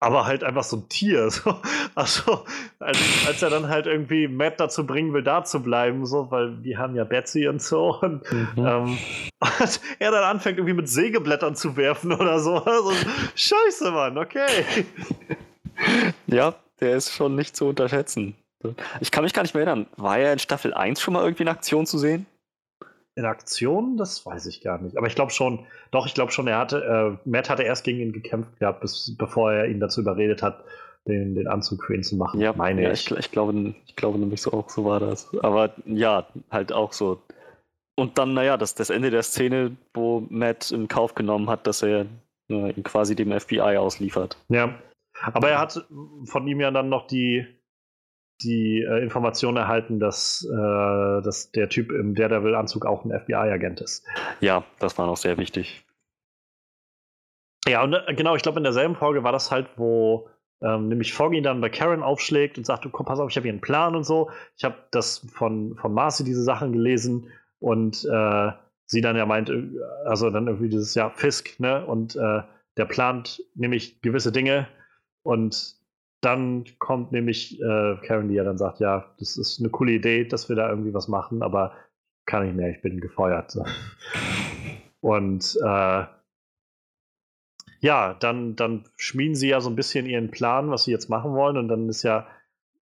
aber 0.01 0.27
halt 0.27 0.43
einfach 0.43 0.65
so 0.65 0.79
ein 0.79 0.89
Tier. 0.89 1.29
So. 1.31 1.55
Also, 1.95 2.45
als, 2.79 2.99
als 3.27 3.43
er 3.43 3.51
dann 3.51 3.69
halt 3.69 3.87
irgendwie 3.87 4.27
Matt 4.27 4.59
dazu 4.59 4.87
bringen 4.87 5.13
will, 5.13 5.23
da 5.23 5.45
zu 5.45 5.63
bleiben, 5.63 6.07
so, 6.07 6.31
weil 6.31 6.57
die 6.63 6.77
haben 6.79 6.95
ja 6.97 7.05
Betsy 7.05 7.47
und 7.49 7.61
so. 7.63 7.99
Und, 8.01 8.23
Mhm. 8.33 8.67
ähm, 8.67 8.99
und 9.41 9.81
er 9.99 10.11
dann 10.11 10.25
anfängt, 10.25 10.59
irgendwie 10.59 10.75
mit 10.75 10.89
Sägeblättern 10.89 11.55
zu 11.55 11.77
werfen 11.77 12.13
oder 12.13 12.39
so. 12.41 12.55
Also, 12.57 12.93
Scheiße, 13.35 13.91
Mann, 13.91 14.17
okay. 14.19 14.65
Ja, 16.27 16.55
der 16.81 16.97
ist 16.97 17.13
schon 17.13 17.37
nicht 17.37 17.57
zu 17.57 17.67
unterschätzen. 17.67 18.35
Ich 19.01 19.11
kann 19.11 19.25
mich 19.25 19.33
gar 19.33 19.43
nicht 19.43 19.55
mehr 19.55 19.65
erinnern. 19.67 19.87
War 19.97 20.19
er 20.19 20.33
in 20.33 20.39
Staffel 20.39 20.73
1 20.73 21.01
schon 21.01 21.15
mal 21.15 21.23
irgendwie 21.23 21.43
in 21.43 21.49
Aktion 21.49 21.87
zu 21.87 21.99
sehen? 21.99 22.27
In 23.15 23.25
Aktion, 23.25 23.97
das 23.97 24.25
weiß 24.25 24.47
ich 24.47 24.63
gar 24.63 24.81
nicht. 24.81 24.97
Aber 24.97 25.07
ich 25.07 25.15
glaube 25.15 25.33
schon, 25.33 25.67
doch, 25.91 26.07
ich 26.07 26.15
glaube 26.15 26.33
schon, 26.33 26.47
er 26.47 26.59
hatte, 26.59 27.19
äh, 27.25 27.29
Matt 27.29 27.51
hatte 27.51 27.63
erst 27.63 27.85
gegen 27.85 28.01
ihn 28.01 28.13
gekämpft 28.13 28.59
gehabt, 28.59 28.81
bis, 28.81 29.15
bevor 29.19 29.53
er 29.53 29.67
ihn 29.67 29.81
dazu 29.81 30.01
überredet 30.01 30.43
hat, 30.43 30.65
den, 31.07 31.35
den 31.35 31.49
Anzug 31.49 31.85
für 31.85 31.95
ihn 31.95 32.03
zu 32.03 32.17
machen. 32.17 32.41
Ja, 32.41 32.53
meine 32.53 32.83
ja, 32.83 32.93
ich. 32.93 33.11
ich. 33.11 33.19
Ich 33.19 33.31
glaube, 33.31 33.75
ich 33.87 33.97
glaube 33.97 34.19
nämlich 34.19 34.41
so 34.41 34.53
auch, 34.53 34.71
so 34.71 34.85
war 34.85 35.01
das. 35.01 35.29
Aber 35.43 35.75
ja, 35.85 36.27
halt 36.51 36.73
auch 36.73 36.93
so. 36.93 37.21
Und 37.97 38.17
dann, 38.17 38.33
naja, 38.33 38.57
das, 38.57 38.75
das 38.75 38.89
Ende 38.89 39.11
der 39.11 39.23
Szene, 39.23 39.77
wo 39.93 40.25
Matt 40.31 40.71
in 40.71 40.89
Kauf 40.89 41.15
genommen 41.15 41.51
hat, 41.51 41.67
dass 41.67 41.83
er 41.83 42.07
äh, 42.49 42.71
ihn 42.71 42.83
quasi 42.83 43.15
dem 43.15 43.39
FBI 43.39 43.77
ausliefert. 43.77 44.39
Ja. 44.49 44.75
Aber 45.23 45.51
er 45.51 45.59
hat 45.59 45.87
von 46.25 46.47
ihm 46.47 46.61
ja 46.61 46.71
dann 46.71 46.89
noch 46.89 47.07
die, 47.07 47.47
die 48.43 48.83
äh, 48.83 49.03
Information 49.03 49.57
erhalten, 49.57 50.01
dass, 50.01 50.47
äh, 50.51 51.23
dass 51.23 51.53
der 51.53 51.69
Typ 51.69 51.93
im 51.93 52.15
Daredevil-Anzug 52.15 52.87
auch 52.87 53.05
ein 53.05 53.19
FBI-Agent 53.19 53.81
ist. 53.81 54.05
Ja, 54.41 54.65
das 54.79 54.99
war 54.99 55.07
noch 55.07 55.17
sehr 55.17 55.39
wichtig. 55.39 55.85
Ja, 57.67 57.83
und 57.85 57.95
äh, 57.95 58.15
genau, 58.15 58.35
ich 58.35 58.43
glaube, 58.43 58.59
in 58.59 58.65
derselben 58.65 58.97
Folge 58.97 59.23
war 59.23 59.33
das 59.33 59.51
halt, 59.51 59.69
wo 59.77 60.29
ähm, 60.61 60.89
nämlich 60.89 61.13
Foggy 61.13 61.43
dann 61.43 61.61
bei 61.61 61.69
Karen 61.69 62.03
aufschlägt 62.03 62.59
und 62.59 62.67
sagt, 62.67 62.85
du 62.85 62.91
komm, 62.91 63.07
pass 63.07 63.21
auf, 63.21 63.31
ich 63.31 63.37
habe 63.37 63.45
hier 63.45 63.53
einen 63.53 63.61
Plan 63.61 63.95
und 63.95 64.05
so. 64.05 64.31
Ich 64.57 64.65
habe 64.65 64.77
das 64.91 65.27
von, 65.33 65.77
von 65.77 65.93
Marcy 65.93 66.25
diese 66.25 66.43
Sachen 66.43 66.73
gelesen 66.73 67.31
und 67.61 68.05
äh, 68.05 68.51
sie 68.87 69.01
dann 69.01 69.17
ja 69.17 69.27
meint, 69.27 69.51
äh, 69.51 69.63
also 70.05 70.31
dann 70.31 70.49
irgendwie 70.49 70.69
dieses, 70.69 70.95
ja, 70.95 71.11
Fisk, 71.11 71.61
ne? 71.61 71.85
Und 71.87 72.17
der 72.79 72.87
plant 72.87 73.43
nämlich 73.55 74.01
gewisse 74.01 74.33
Dinge 74.33 74.67
und 75.23 75.77
dann 76.21 76.65
kommt 76.79 77.11
nämlich 77.11 77.61
äh, 77.61 77.97
Karen, 78.07 78.29
die 78.29 78.37
ja 78.37 78.45
dann 78.45 78.59
sagt, 78.59 78.79
ja, 78.79 79.13
das 79.19 79.37
ist 79.37 79.59
eine 79.59 79.71
coole 79.71 79.93
Idee, 79.93 80.25
dass 80.25 80.49
wir 80.49 80.57
da 80.57 80.71
irgendwie 80.71 80.95
was 80.95 81.09
machen, 81.09 81.43
aber 81.43 81.73
kann 82.27 82.47
ich 82.47 82.55
mehr, 82.55 82.71
ich 82.71 82.81
bin 82.81 83.01
gefeuert. 83.01 83.57
Und 85.01 85.59
äh, 85.65 86.05
ja, 87.81 88.15
dann, 88.15 88.55
dann 88.55 88.85
schmieden 88.97 89.35
sie 89.35 89.49
ja 89.49 89.61
so 89.61 89.69
ein 89.69 89.75
bisschen 89.75 90.07
ihren 90.07 90.31
Plan, 90.31 90.71
was 90.71 90.85
sie 90.85 90.93
jetzt 90.93 91.09
machen 91.09 91.33
wollen. 91.33 91.57
Und 91.57 91.67
dann 91.67 91.89
ist 91.89 92.05
ja 92.05 92.29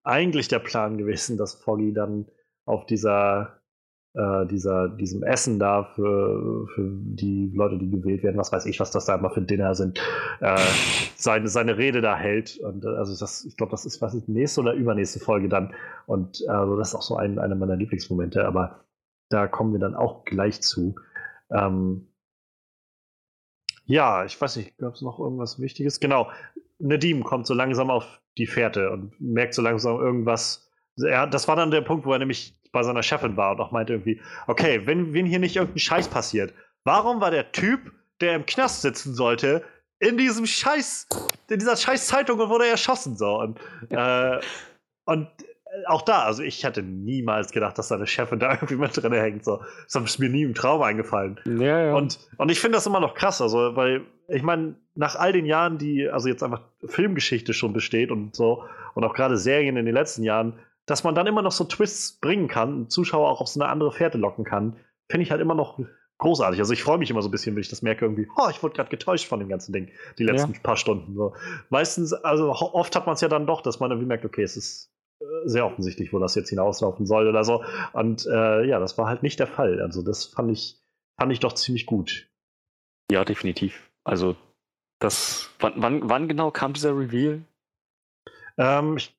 eigentlich 0.03 0.47
der 0.47 0.59
Plan 0.59 0.99
gewesen, 0.99 1.37
dass 1.37 1.55
Foggy 1.55 1.91
dann 1.93 2.27
auf 2.65 2.85
dieser 2.85 3.60
äh, 4.13 4.45
dieser, 4.47 4.89
diesem 4.89 5.23
Essen 5.23 5.59
da 5.59 5.85
für, 5.95 6.67
für 6.75 6.89
die 6.91 7.51
Leute, 7.55 7.77
die 7.77 7.89
gewählt 7.89 8.23
werden, 8.23 8.37
was 8.37 8.51
weiß 8.51 8.65
ich, 8.65 8.79
was 8.79 8.91
das 8.91 9.05
da 9.05 9.15
immer 9.15 9.31
für 9.31 9.41
Dinner 9.41 9.73
sind, 9.73 9.99
äh, 10.41 10.57
seine, 11.15 11.47
seine 11.47 11.77
Rede 11.77 12.01
da 12.01 12.17
hält. 12.17 12.57
Und 12.57 12.83
äh, 12.83 12.89
also 12.89 13.17
das, 13.17 13.45
ich 13.45 13.55
glaube, 13.55 13.71
das 13.71 13.85
ist 13.85 14.01
was 14.01 14.13
ist 14.13 14.27
nächste 14.27 14.61
oder 14.61 14.73
übernächste 14.73 15.19
Folge 15.19 15.47
dann. 15.47 15.73
Und 16.07 16.47
also 16.47 16.77
das 16.77 16.89
ist 16.89 16.95
auch 16.95 17.01
so 17.01 17.15
ein, 17.15 17.39
einer 17.39 17.55
meiner 17.55 17.75
Lieblingsmomente, 17.75 18.45
aber 18.45 18.85
da 19.29 19.47
kommen 19.47 19.71
wir 19.71 19.79
dann 19.79 19.95
auch 19.95 20.25
gleich 20.25 20.61
zu. 20.61 20.95
Ähm, 21.49 22.07
ja, 23.85 24.25
ich 24.25 24.39
weiß 24.39 24.57
nicht, 24.57 24.77
gab 24.77 24.93
es 24.93 25.01
noch 25.01 25.19
irgendwas 25.19 25.59
Wichtiges? 25.59 25.99
Genau, 25.99 26.29
Nadim 26.79 27.23
kommt 27.23 27.47
so 27.47 27.53
langsam 27.53 27.89
auf 27.89 28.21
die 28.37 28.47
Fährte 28.47 28.91
und 28.91 29.19
merkt 29.19 29.53
so 29.53 29.61
langsam 29.61 29.99
irgendwas. 29.99 30.69
Er, 30.97 31.27
das 31.27 31.47
war 31.47 31.55
dann 31.55 31.71
der 31.71 31.81
Punkt, 31.81 32.05
wo 32.05 32.13
er 32.13 32.19
nämlich 32.19 32.60
bei 32.71 32.83
seiner 32.83 33.03
Chefin 33.03 33.37
war 33.37 33.51
und 33.51 33.59
auch 33.59 33.71
meinte 33.71 33.93
irgendwie, 33.93 34.21
okay, 34.47 34.81
wenn, 34.85 35.13
wenn 35.13 35.25
hier 35.25 35.39
nicht 35.39 35.55
irgendein 35.55 35.79
Scheiß 35.79 36.07
passiert, 36.07 36.53
warum 36.83 37.21
war 37.21 37.31
der 37.31 37.51
Typ, 37.51 37.91
der 38.21 38.35
im 38.35 38.45
Knast 38.45 38.81
sitzen 38.81 39.13
sollte, 39.13 39.63
in 39.99 40.17
diesem 40.17 40.45
Scheiß, 40.45 41.07
in 41.49 41.59
dieser 41.59 41.77
Scheiß 41.77 42.07
Zeitung 42.07 42.39
und 42.39 42.49
wurde 42.49 42.67
erschossen 42.67 43.17
so 43.17 43.39
und, 43.39 43.59
äh, 43.89 44.39
und 45.05 45.27
auch 45.87 46.01
da, 46.01 46.23
also 46.23 46.43
ich 46.43 46.63
hätte 46.63 46.83
niemals 46.83 47.51
gedacht, 47.51 47.77
dass 47.77 47.87
seine 47.87 48.07
Chefin 48.07 48.39
da 48.39 48.51
irgendwie 48.53 48.75
mit 48.75 48.95
drin 48.95 49.13
hängt. 49.13 49.45
So. 49.45 49.61
Das 49.91 50.03
ist 50.03 50.19
mir 50.19 50.29
nie 50.29 50.43
im 50.43 50.53
Traum 50.53 50.81
eingefallen. 50.81 51.39
Ja, 51.45 51.85
ja. 51.85 51.93
Und, 51.95 52.19
und 52.37 52.51
ich 52.51 52.59
finde 52.59 52.77
das 52.77 52.85
immer 52.85 52.99
noch 52.99 53.13
krass, 53.13 53.41
also, 53.41 53.75
weil 53.75 54.01
ich 54.27 54.43
meine, 54.43 54.75
nach 54.95 55.15
all 55.15 55.33
den 55.33 55.45
Jahren, 55.45 55.77
die 55.77 56.09
also 56.09 56.27
jetzt 56.27 56.43
einfach 56.43 56.61
Filmgeschichte 56.85 57.53
schon 57.53 57.73
besteht 57.73 58.11
und 58.11 58.35
so, 58.35 58.63
und 58.93 59.03
auch 59.03 59.13
gerade 59.13 59.37
Serien 59.37 59.77
in 59.77 59.85
den 59.85 59.95
letzten 59.95 60.23
Jahren, 60.23 60.59
dass 60.91 61.05
man 61.05 61.15
dann 61.15 61.25
immer 61.25 61.41
noch 61.41 61.53
so 61.53 61.63
Twists 61.63 62.19
bringen 62.19 62.49
kann, 62.49 62.89
Zuschauer 62.89 63.29
auch 63.29 63.39
auf 63.39 63.47
so 63.47 63.61
eine 63.61 63.69
andere 63.69 63.93
Fährte 63.93 64.17
locken 64.17 64.43
kann, 64.43 64.75
finde 65.09 65.23
ich 65.23 65.31
halt 65.31 65.39
immer 65.39 65.55
noch 65.55 65.79
großartig. 66.17 66.59
Also 66.59 66.73
ich 66.73 66.83
freue 66.83 66.97
mich 66.97 67.09
immer 67.09 67.21
so 67.21 67.29
ein 67.29 67.31
bisschen, 67.31 67.55
wenn 67.55 67.61
ich 67.61 67.69
das 67.69 67.81
merke, 67.81 68.03
irgendwie, 68.03 68.27
oh, 68.35 68.49
ich 68.49 68.61
wurde 68.61 68.75
gerade 68.75 68.89
getäuscht 68.89 69.25
von 69.25 69.39
dem 69.39 69.47
ganzen 69.47 69.71
Ding, 69.71 69.89
die 70.19 70.25
letzten 70.25 70.51
ja. 70.51 70.59
paar 70.61 70.75
Stunden. 70.75 71.15
So. 71.15 71.33
Meistens, 71.69 72.11
also 72.11 72.51
oft 72.51 72.93
hat 72.93 73.05
man 73.05 73.13
es 73.13 73.21
ja 73.21 73.29
dann 73.29 73.47
doch, 73.47 73.61
dass 73.61 73.79
man 73.79 73.89
irgendwie 73.89 74.07
merkt, 74.09 74.25
okay, 74.25 74.43
es 74.43 74.57
ist 74.57 74.93
äh, 75.21 75.25
sehr 75.45 75.65
offensichtlich, 75.65 76.11
wo 76.11 76.19
das 76.19 76.35
jetzt 76.35 76.49
hinauslaufen 76.49 77.05
soll 77.05 77.25
oder 77.29 77.45
so. 77.45 77.63
Und 77.93 78.25
äh, 78.25 78.65
ja, 78.65 78.79
das 78.79 78.97
war 78.97 79.07
halt 79.07 79.23
nicht 79.23 79.39
der 79.39 79.47
Fall. 79.47 79.81
Also 79.81 80.03
das 80.03 80.25
fand 80.25 80.51
ich, 80.51 80.77
fand 81.17 81.31
ich 81.31 81.39
doch 81.39 81.53
ziemlich 81.53 81.85
gut. 81.85 82.27
Ja, 83.09 83.23
definitiv. 83.23 83.89
Also 84.03 84.35
das, 84.99 85.51
wann, 85.59 85.73
wann, 85.77 86.09
wann 86.09 86.27
genau 86.27 86.51
kam 86.51 86.73
dieser 86.73 86.97
Reveal? 86.97 87.43
Ähm, 88.57 88.97
ich 88.97 89.15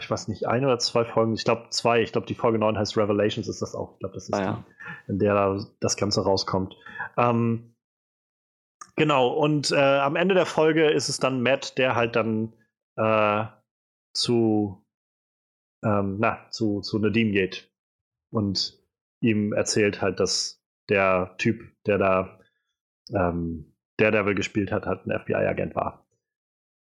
ich 0.00 0.10
weiß 0.10 0.28
nicht, 0.28 0.46
ein 0.46 0.64
oder 0.64 0.78
zwei 0.78 1.04
Folgen, 1.04 1.34
ich 1.34 1.44
glaube 1.44 1.66
zwei, 1.70 2.02
ich 2.02 2.12
glaube 2.12 2.26
die 2.26 2.34
Folge 2.34 2.58
9 2.58 2.78
heißt 2.78 2.96
Revelations, 2.96 3.48
ist 3.48 3.62
das 3.62 3.74
auch, 3.74 3.94
ich 3.94 3.98
glaube, 4.00 4.14
das 4.14 4.24
ist 4.24 4.34
ah, 4.34 4.42
ja. 4.42 4.64
die, 5.06 5.12
in 5.12 5.18
der 5.18 5.34
da 5.34 5.66
das 5.80 5.96
Ganze 5.96 6.22
rauskommt. 6.22 6.76
Ähm, 7.16 7.74
genau, 8.96 9.28
und 9.28 9.70
äh, 9.72 9.76
am 9.76 10.16
Ende 10.16 10.34
der 10.34 10.46
Folge 10.46 10.90
ist 10.90 11.08
es 11.08 11.18
dann 11.18 11.42
Matt, 11.42 11.78
der 11.78 11.94
halt 11.94 12.16
dann 12.16 12.54
äh, 12.96 13.46
zu, 14.12 14.84
ähm, 15.84 16.16
na, 16.18 16.48
zu, 16.50 16.80
zu 16.80 16.98
Nadim 16.98 17.32
geht 17.32 17.70
und 18.30 18.78
ihm 19.20 19.52
erzählt 19.52 20.00
halt, 20.00 20.20
dass 20.20 20.62
der 20.88 21.34
Typ, 21.38 21.62
der 21.86 21.98
da 21.98 22.40
ähm, 23.12 23.74
Daredevil 23.98 24.34
gespielt 24.34 24.72
hat, 24.72 24.86
halt 24.86 25.06
ein 25.06 25.18
FBI-Agent 25.18 25.74
war. 25.74 26.06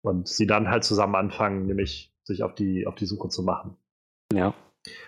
Und 0.01 0.27
sie 0.27 0.47
dann 0.47 0.69
halt 0.69 0.85
zusammen 0.85 1.15
anfangen, 1.15 1.65
nämlich 1.65 2.08
sich 2.23 2.43
auf 2.43 2.55
die, 2.55 2.87
auf 2.87 2.95
die 2.95 3.05
Suche 3.05 3.29
zu 3.29 3.43
machen. 3.43 3.75
Ja. 4.33 4.53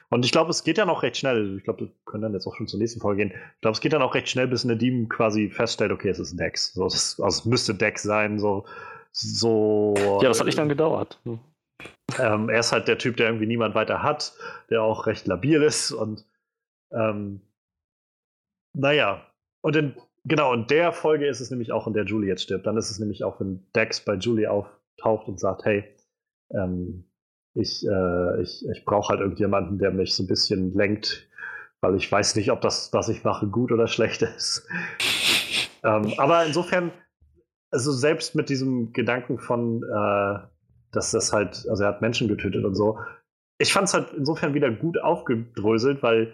Und 0.10 0.26
ich 0.26 0.32
glaube, 0.32 0.50
es 0.50 0.64
geht 0.64 0.78
ja 0.78 0.86
noch 0.86 1.04
recht 1.04 1.18
schnell. 1.18 1.58
Ich 1.58 1.64
glaube, 1.64 1.86
wir 1.86 1.92
können 2.06 2.24
dann 2.24 2.34
jetzt 2.34 2.46
auch 2.46 2.56
schon 2.56 2.68
zur 2.68 2.80
nächsten 2.80 3.00
Folge 3.00 3.26
gehen. 3.26 3.38
Ich 3.56 3.62
glaube, 3.62 3.74
es 3.74 3.82
geht 3.82 3.94
dann 3.94 4.02
auch 4.02 4.14
recht 4.14 4.30
schnell, 4.30 4.48
bis 4.48 4.66
Nadim 4.66 5.08
quasi 5.08 5.50
feststellt, 5.50 5.92
okay, 5.92 6.10
es 6.10 6.20
ist 6.20 6.38
Dex. 6.38 6.74
So, 6.74 6.86
es, 6.86 7.20
also 7.20 7.40
es 7.40 7.46
müsste 7.46 7.74
Dex 7.74 8.04
sein. 8.04 8.38
So, 8.38 8.66
so. 9.12 9.94
Ja, 10.22 10.28
das 10.28 10.40
hat 10.40 10.46
nicht 10.46 10.58
lange 10.58 10.70
gedauert. 10.70 11.20
Ähm, 12.20 12.50
er 12.50 12.60
ist 12.60 12.72
halt 12.72 12.88
der 12.88 12.98
Typ, 12.98 13.18
der 13.18 13.28
irgendwie 13.28 13.48
niemand 13.48 13.74
weiter 13.74 14.04
hat, 14.04 14.34
der 14.70 14.84
auch 14.84 15.08
recht 15.08 15.28
labil 15.28 15.62
ist 15.64 15.92
und 15.92 16.26
ähm, 16.92 17.42
naja. 18.74 19.26
Und 19.62 19.76
in, 19.76 19.96
genau, 20.26 20.54
in 20.54 20.68
der 20.68 20.92
Folge 20.92 21.28
ist 21.28 21.40
es 21.40 21.52
nämlich 21.52 21.72
auch, 21.72 21.88
in 21.88 21.94
der 21.94 22.06
Julie 22.06 22.30
jetzt 22.30 22.44
stirbt. 22.44 22.66
Dann 22.66 22.78
ist 22.78 22.90
es 22.90 23.00
nämlich 23.00 23.24
auch, 23.24 23.40
wenn 23.40 23.66
Dex 23.76 24.02
bei 24.02 24.16
Julie 24.16 24.50
auftaucht 24.50 25.28
und 25.28 25.40
sagt, 25.40 25.66
hey, 25.66 25.84
ähm, 26.54 27.06
ich, 27.54 27.86
äh, 27.86 28.42
ich, 28.42 28.66
ich 28.70 28.86
brauche 28.86 29.10
halt 29.10 29.22
irgendjemanden, 29.22 29.78
der 29.78 29.92
mich 29.92 30.16
so 30.16 30.24
ein 30.24 30.28
bisschen 30.28 30.74
lenkt, 30.74 31.30
weil 31.82 31.96
ich 31.96 32.12
weiß 32.12 32.36
nicht, 32.36 32.52
ob 32.52 32.62
das, 32.62 32.94
was 32.94 33.10
ich 33.10 33.24
mache, 33.24 33.48
gut 33.48 33.72
oder 33.72 33.88
schlecht 33.88 34.22
ist. 34.38 34.68
ähm, 35.84 36.14
aber 36.18 36.46
insofern, 36.46 36.92
also 37.72 37.92
selbst 37.92 38.36
mit 38.36 38.50
diesem 38.50 38.94
Gedanken 38.94 39.38
von, 39.38 39.84
äh, 39.84 40.40
dass 40.92 41.12
das 41.12 41.34
halt, 41.34 41.66
also 41.70 41.84
er 41.84 41.90
hat 41.90 42.02
Menschen 42.02 42.28
getötet 42.28 42.66
und 42.66 42.76
so, 42.76 43.00
ich 43.58 43.74
fand 43.74 43.88
es 43.88 43.94
halt 43.94 44.14
insofern 44.14 44.54
wieder 44.54 44.72
gut 44.72 44.98
aufgedröselt, 45.02 46.02
weil 46.02 46.34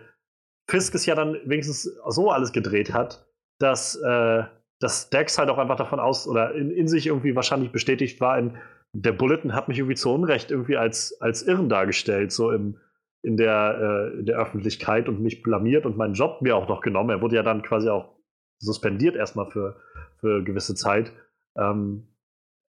Fisk 0.70 0.96
es 0.96 1.06
ja 1.06 1.16
dann 1.16 1.38
wenigstens 1.46 1.84
so 2.08 2.32
alles 2.32 2.52
gedreht 2.52 2.94
hat, 2.94 3.28
dass, 3.60 3.96
äh, 3.96 4.44
dass 4.80 5.10
Dex 5.10 5.38
halt 5.38 5.50
auch 5.50 5.58
einfach 5.58 5.78
davon 5.78 6.00
aus 6.00 6.28
oder 6.28 6.54
in, 6.54 6.72
in 6.72 6.88
sich 6.88 7.08
irgendwie 7.08 7.36
wahrscheinlich 7.36 7.72
bestätigt 7.72 8.22
war 8.22 8.38
in, 8.38 8.58
der 9.04 9.12
Bulletin 9.12 9.54
hat 9.54 9.68
mich 9.68 9.78
irgendwie 9.78 9.96
zu 9.96 10.12
Unrecht 10.12 10.50
irgendwie 10.50 10.78
als, 10.78 11.22
als 11.22 11.44
Irren 11.44 11.70
dargestellt, 11.70 12.32
so 12.32 12.52
im, 12.52 12.78
in, 13.22 13.38
der, 13.38 14.12
äh, 14.16 14.20
in 14.20 14.26
der 14.26 14.40
Öffentlichkeit 14.40 15.08
und 15.08 15.22
mich 15.22 15.44
blamiert 15.44 15.86
und 15.86 15.98
meinen 15.98 16.16
Job 16.16 16.42
mir 16.42 16.56
auch 16.56 16.68
noch 16.68 16.82
genommen. 16.82 17.12
Er 17.12 17.22
wurde 17.22 17.36
ja 17.36 17.44
dann 17.44 17.62
quasi 17.62 17.90
auch 17.90 18.16
suspendiert 18.60 19.16
erstmal 19.16 19.52
für, 19.52 19.80
für 20.20 20.44
gewisse 20.44 20.74
Zeit. 20.74 21.12
Ähm, 21.56 22.08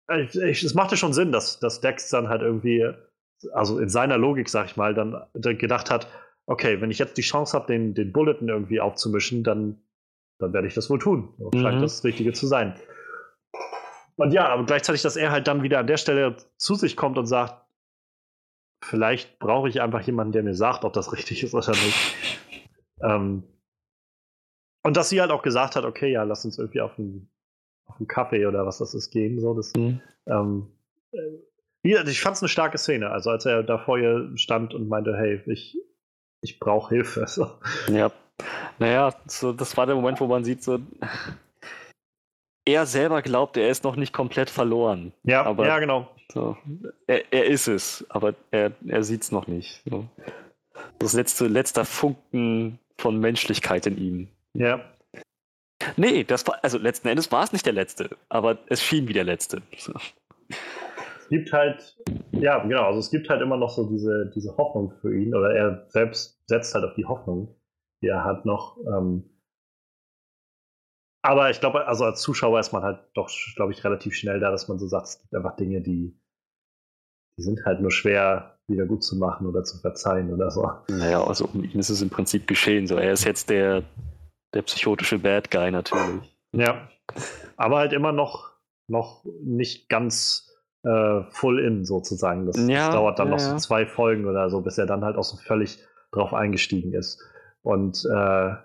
ich, 0.09 0.35
ich, 0.35 0.63
es 0.63 0.73
machte 0.73 0.97
schon 0.97 1.13
Sinn, 1.13 1.31
dass, 1.31 1.59
dass 1.59 1.79
Dex 1.79 2.09
dann 2.09 2.27
halt 2.27 2.41
irgendwie, 2.41 2.89
also 3.53 3.79
in 3.79 3.89
seiner 3.89 4.17
Logik, 4.17 4.49
sag 4.49 4.65
ich 4.65 4.75
mal, 4.75 4.93
dann, 4.93 5.15
dann 5.33 5.57
gedacht 5.57 5.89
hat, 5.89 6.09
okay, 6.45 6.81
wenn 6.81 6.91
ich 6.91 6.99
jetzt 6.99 7.17
die 7.17 7.21
Chance 7.21 7.57
habe, 7.57 7.67
den, 7.67 7.93
den 7.93 8.11
Bulletin 8.11 8.49
irgendwie 8.49 8.81
aufzumischen, 8.81 9.43
dann, 9.43 9.81
dann 10.39 10.51
werde 10.51 10.67
ich 10.67 10.73
das 10.73 10.89
wohl 10.89 10.99
tun. 10.99 11.29
Mhm. 11.37 11.59
Scheint 11.59 11.81
das 11.81 12.03
Richtige 12.03 12.33
zu 12.33 12.47
sein. 12.47 12.75
Und 14.17 14.31
ja, 14.31 14.49
aber 14.49 14.65
gleichzeitig, 14.65 15.03
dass 15.03 15.15
er 15.15 15.31
halt 15.31 15.47
dann 15.47 15.63
wieder 15.63 15.79
an 15.79 15.87
der 15.87 15.97
Stelle 15.97 16.35
zu 16.57 16.75
sich 16.75 16.97
kommt 16.97 17.17
und 17.17 17.27
sagt, 17.27 17.63
vielleicht 18.83 19.39
brauche 19.39 19.69
ich 19.69 19.81
einfach 19.81 20.01
jemanden, 20.01 20.33
der 20.33 20.43
mir 20.43 20.55
sagt, 20.55 20.83
ob 20.85 20.93
das 20.93 21.13
richtig 21.13 21.43
ist 21.43 21.53
oder 21.53 21.71
nicht. 21.71 22.15
ähm, 23.01 23.43
und 24.83 24.95
dass 24.95 25.09
sie 25.09 25.21
halt 25.21 25.31
auch 25.31 25.41
gesagt 25.41 25.75
hat, 25.75 25.85
okay, 25.85 26.11
ja, 26.11 26.23
lass 26.23 26.45
uns 26.45 26.57
irgendwie 26.57 26.81
auf 26.81 26.97
einen, 26.97 27.29
auf 27.85 27.97
einen 27.97 28.07
Kaffee 28.07 28.45
oder 28.45 28.65
was 28.65 28.77
das 28.77 28.93
ist 28.93 29.11
gehen. 29.11 29.39
So, 29.39 29.53
das, 29.53 29.73
mhm. 29.75 30.01
ähm, 30.27 30.71
äh, 31.11 31.19
ich 31.83 32.21
fand 32.21 32.37
es 32.37 32.41
eine 32.41 32.49
starke 32.49 32.77
Szene. 32.77 33.09
Also 33.09 33.29
als 33.29 33.45
er 33.45 33.63
da 33.63 33.77
vor 33.77 33.97
ihr 33.99 34.31
stand 34.35 34.73
und 34.73 34.87
meinte, 34.87 35.15
hey, 35.15 35.41
ich, 35.45 35.77
ich 36.41 36.59
brauche 36.59 36.95
Hilfe. 36.95 37.25
So. 37.27 37.51
Ja. 37.91 38.11
Naja, 38.79 39.13
so, 39.25 39.51
das 39.51 39.75
war 39.75 39.87
der 39.87 39.95
Moment, 39.95 40.19
wo 40.19 40.27
man 40.27 40.43
sieht, 40.43 40.63
so, 40.63 40.79
er 42.67 42.85
selber 42.85 43.21
glaubt, 43.21 43.57
er 43.57 43.69
ist 43.69 43.83
noch 43.83 43.95
nicht 43.95 44.13
komplett 44.13 44.49
verloren. 44.49 45.13
Ja, 45.23 45.43
aber 45.43 45.65
ja 45.65 45.79
genau. 45.79 46.07
So, 46.31 46.57
er, 47.07 47.31
er, 47.31 47.45
ist 47.45 47.67
es, 47.67 48.05
aber 48.09 48.35
er, 48.51 48.73
er 48.85 49.03
sieht 49.03 49.23
es 49.23 49.31
noch 49.31 49.47
nicht. 49.47 49.81
So. 49.89 50.05
Das 50.99 51.13
letzte, 51.13 51.47
letzter 51.47 51.85
Funken 51.85 52.79
von 52.97 53.17
Menschlichkeit 53.19 53.87
in 53.87 53.97
ihm. 53.97 54.27
Ja. 54.53 54.81
Nee, 55.95 56.25
das 56.25 56.45
war, 56.45 56.59
also 56.63 56.77
letzten 56.77 57.07
Endes 57.07 57.31
war 57.31 57.43
es 57.43 57.53
nicht 57.53 57.65
der 57.65 57.73
letzte, 57.73 58.09
aber 58.27 58.57
es 58.67 58.83
schien 58.83 59.07
wie 59.07 59.13
der 59.13 59.23
letzte. 59.23 59.61
So. 59.77 59.93
Es 60.49 61.29
gibt 61.29 61.53
halt, 61.53 61.97
ja, 62.31 62.59
genau, 62.63 62.83
also 62.83 62.99
es 62.99 63.09
gibt 63.09 63.29
halt 63.29 63.41
immer 63.41 63.57
noch 63.57 63.69
so 63.69 63.89
diese, 63.89 64.31
diese 64.35 64.57
Hoffnung 64.57 64.93
für 65.01 65.15
ihn, 65.15 65.33
oder 65.33 65.55
er 65.55 65.85
selbst 65.89 66.41
setzt 66.47 66.75
halt 66.75 66.83
auf 66.83 66.95
die 66.95 67.05
Hoffnung, 67.05 67.55
die 68.01 68.07
er 68.07 68.25
hat 68.25 68.45
noch. 68.45 68.77
Ähm, 68.77 69.29
aber 71.27 71.49
ich 71.49 71.59
glaube, 71.59 71.85
also 71.87 72.05
als 72.05 72.21
Zuschauer 72.21 72.57
ist 72.61 72.71
man 72.71 72.83
halt 72.83 72.99
doch, 73.13 73.29
glaube 73.57 73.73
ich, 73.73 73.83
relativ 73.83 74.15
schnell 74.15 74.39
da, 74.39 74.49
dass 74.49 74.69
man 74.69 74.79
so 74.79 74.87
sagt, 74.87 75.07
es 75.07 75.19
gibt 75.19 75.35
einfach 75.35 75.57
Dinge, 75.57 75.81
die, 75.81 76.17
die 77.37 77.43
sind 77.43 77.65
halt 77.65 77.81
nur 77.81 77.91
schwer 77.91 78.57
wieder 78.69 78.85
gut 78.85 79.03
zu 79.03 79.17
machen 79.17 79.45
oder 79.45 79.65
zu 79.65 79.77
verzeihen 79.77 80.33
oder 80.33 80.51
so. 80.51 80.71
Naja, 80.87 81.21
also 81.21 81.45
um 81.45 81.65
ihn 81.65 81.79
ist 81.79 81.89
es 81.89 82.01
im 82.01 82.09
Prinzip 82.09 82.47
geschehen. 82.47 82.87
So, 82.87 82.95
er 82.95 83.11
ist 83.11 83.25
jetzt 83.25 83.49
der, 83.49 83.83
der 84.53 84.61
psychotische 84.61 85.19
Bad 85.19 85.51
Guy 85.51 85.69
natürlich. 85.69 86.37
Ja. 86.53 86.87
Aber 87.57 87.79
halt 87.79 87.91
immer 87.91 88.13
noch, 88.13 88.53
noch 88.87 89.25
nicht 89.43 89.89
ganz 89.89 90.49
äh, 90.83 91.23
full 91.31 91.59
in 91.59 91.83
sozusagen. 91.83 92.45
Das, 92.45 92.55
ja, 92.57 92.85
das 92.85 92.95
dauert 92.95 93.19
dann 93.19 93.27
ja, 93.27 93.33
noch 93.33 93.39
so 93.39 93.57
zwei 93.57 93.85
Folgen 93.85 94.27
oder 94.27 94.49
so, 94.49 94.61
bis 94.61 94.77
er 94.77 94.85
dann 94.85 95.03
halt 95.03 95.17
auch 95.17 95.25
so 95.25 95.35
völlig 95.35 95.83
drauf 96.13 96.33
eingestiegen 96.33 96.93
ist. 96.93 97.21
Und 97.63 98.05
äh, 98.05 98.55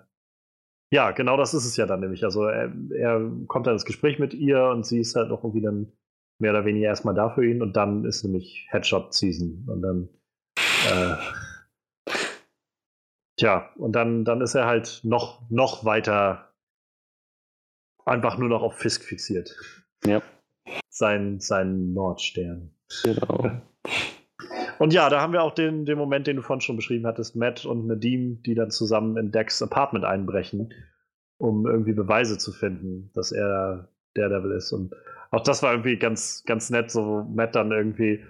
ja, 0.93 1.09
genau 1.09 1.37
das 1.37 1.55
ist 1.55 1.65
es 1.65 1.75
ja 1.75 1.87
dann 1.87 2.01
nämlich. 2.01 2.23
Also 2.23 2.43
er, 2.43 2.71
er, 2.91 3.31
kommt 3.47 3.65
dann 3.65 3.73
ins 3.73 3.85
Gespräch 3.85 4.19
mit 4.19 4.35
ihr 4.35 4.65
und 4.65 4.85
sie 4.85 4.99
ist 4.99 5.15
halt 5.15 5.29
noch 5.29 5.43
irgendwie 5.43 5.63
dann 5.63 5.91
mehr 6.39 6.51
oder 6.51 6.65
weniger 6.65 6.85
erstmal 6.85 7.15
da 7.15 7.31
für 7.31 7.43
ihn 7.43 7.63
und 7.63 7.75
dann 7.75 8.05
ist 8.05 8.23
nämlich 8.23 8.67
Headshot 8.69 9.11
Season 9.11 9.67
und 9.67 9.81
dann 9.81 10.09
äh, 10.91 11.15
tja, 13.39 13.71
und 13.75 13.93
dann, 13.93 14.23
dann 14.23 14.41
ist 14.41 14.53
er 14.53 14.67
halt 14.67 15.01
noch, 15.03 15.49
noch 15.49 15.83
weiter 15.83 16.53
einfach 18.05 18.37
nur 18.37 18.49
noch 18.49 18.61
auf 18.61 18.77
Fisk 18.77 19.03
fixiert. 19.03 19.57
Ja. 20.05 20.21
Sein, 20.89 21.39
sein 21.39 21.93
Nordstern. 21.93 22.75
Genau. 23.03 23.61
Und 24.79 24.93
ja, 24.93 25.09
da 25.09 25.21
haben 25.21 25.33
wir 25.33 25.43
auch 25.43 25.53
den, 25.53 25.85
den 25.85 25.97
Moment, 25.97 26.27
den 26.27 26.37
du 26.37 26.41
vorhin 26.41 26.61
schon 26.61 26.75
beschrieben 26.75 27.05
hattest, 27.07 27.35
Matt 27.35 27.65
und 27.65 27.87
Nadim, 27.87 28.41
die 28.43 28.55
dann 28.55 28.71
zusammen 28.71 29.17
in 29.17 29.31
Dex 29.31 29.61
Apartment 29.61 30.05
einbrechen, 30.05 30.73
um 31.37 31.65
irgendwie 31.67 31.93
Beweise 31.93 32.37
zu 32.37 32.51
finden, 32.51 33.11
dass 33.13 33.31
er 33.31 33.89
der 34.15 34.29
Devil 34.29 34.51
ist. 34.51 34.71
Und 34.71 34.93
auch 35.31 35.41
das 35.41 35.63
war 35.63 35.71
irgendwie 35.71 35.97
ganz, 35.97 36.43
ganz 36.45 36.69
nett, 36.69 36.91
so 36.91 37.27
Matt 37.33 37.55
dann 37.55 37.71
irgendwie 37.71 38.23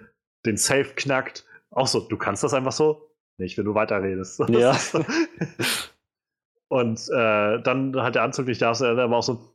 den 0.46 0.56
Safe 0.56 0.90
knackt. 0.96 1.44
Auch 1.70 1.86
so, 1.86 2.00
du 2.00 2.16
kannst 2.16 2.42
das 2.44 2.54
einfach 2.54 2.72
so? 2.72 3.10
Nicht, 3.36 3.58
wenn 3.58 3.64
du 3.64 3.74
weiterredest. 3.74 4.40
Ja. 4.48 4.76
und 6.68 7.00
äh, 7.10 7.62
dann 7.62 7.94
hat 7.96 8.14
der 8.14 8.22
Anzug 8.22 8.46
nicht 8.46 8.62
da, 8.62 8.72
er 8.72 9.10
war 9.10 9.18
auch 9.18 9.22
so, 9.22 9.54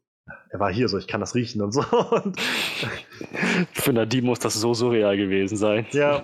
er 0.52 0.60
war 0.60 0.72
hier 0.72 0.88
so, 0.90 0.98
ich 0.98 1.08
kann 1.08 1.22
das 1.22 1.36
riechen 1.36 1.62
und 1.62 1.72
so. 1.72 1.82
Und 2.12 2.40
Für 3.74 3.94
Nadim 3.94 4.26
muss 4.26 4.40
das 4.40 4.54
so 4.56 4.74
surreal 4.74 5.18
gewesen 5.18 5.58
sein. 5.58 5.88
ja, 5.92 6.24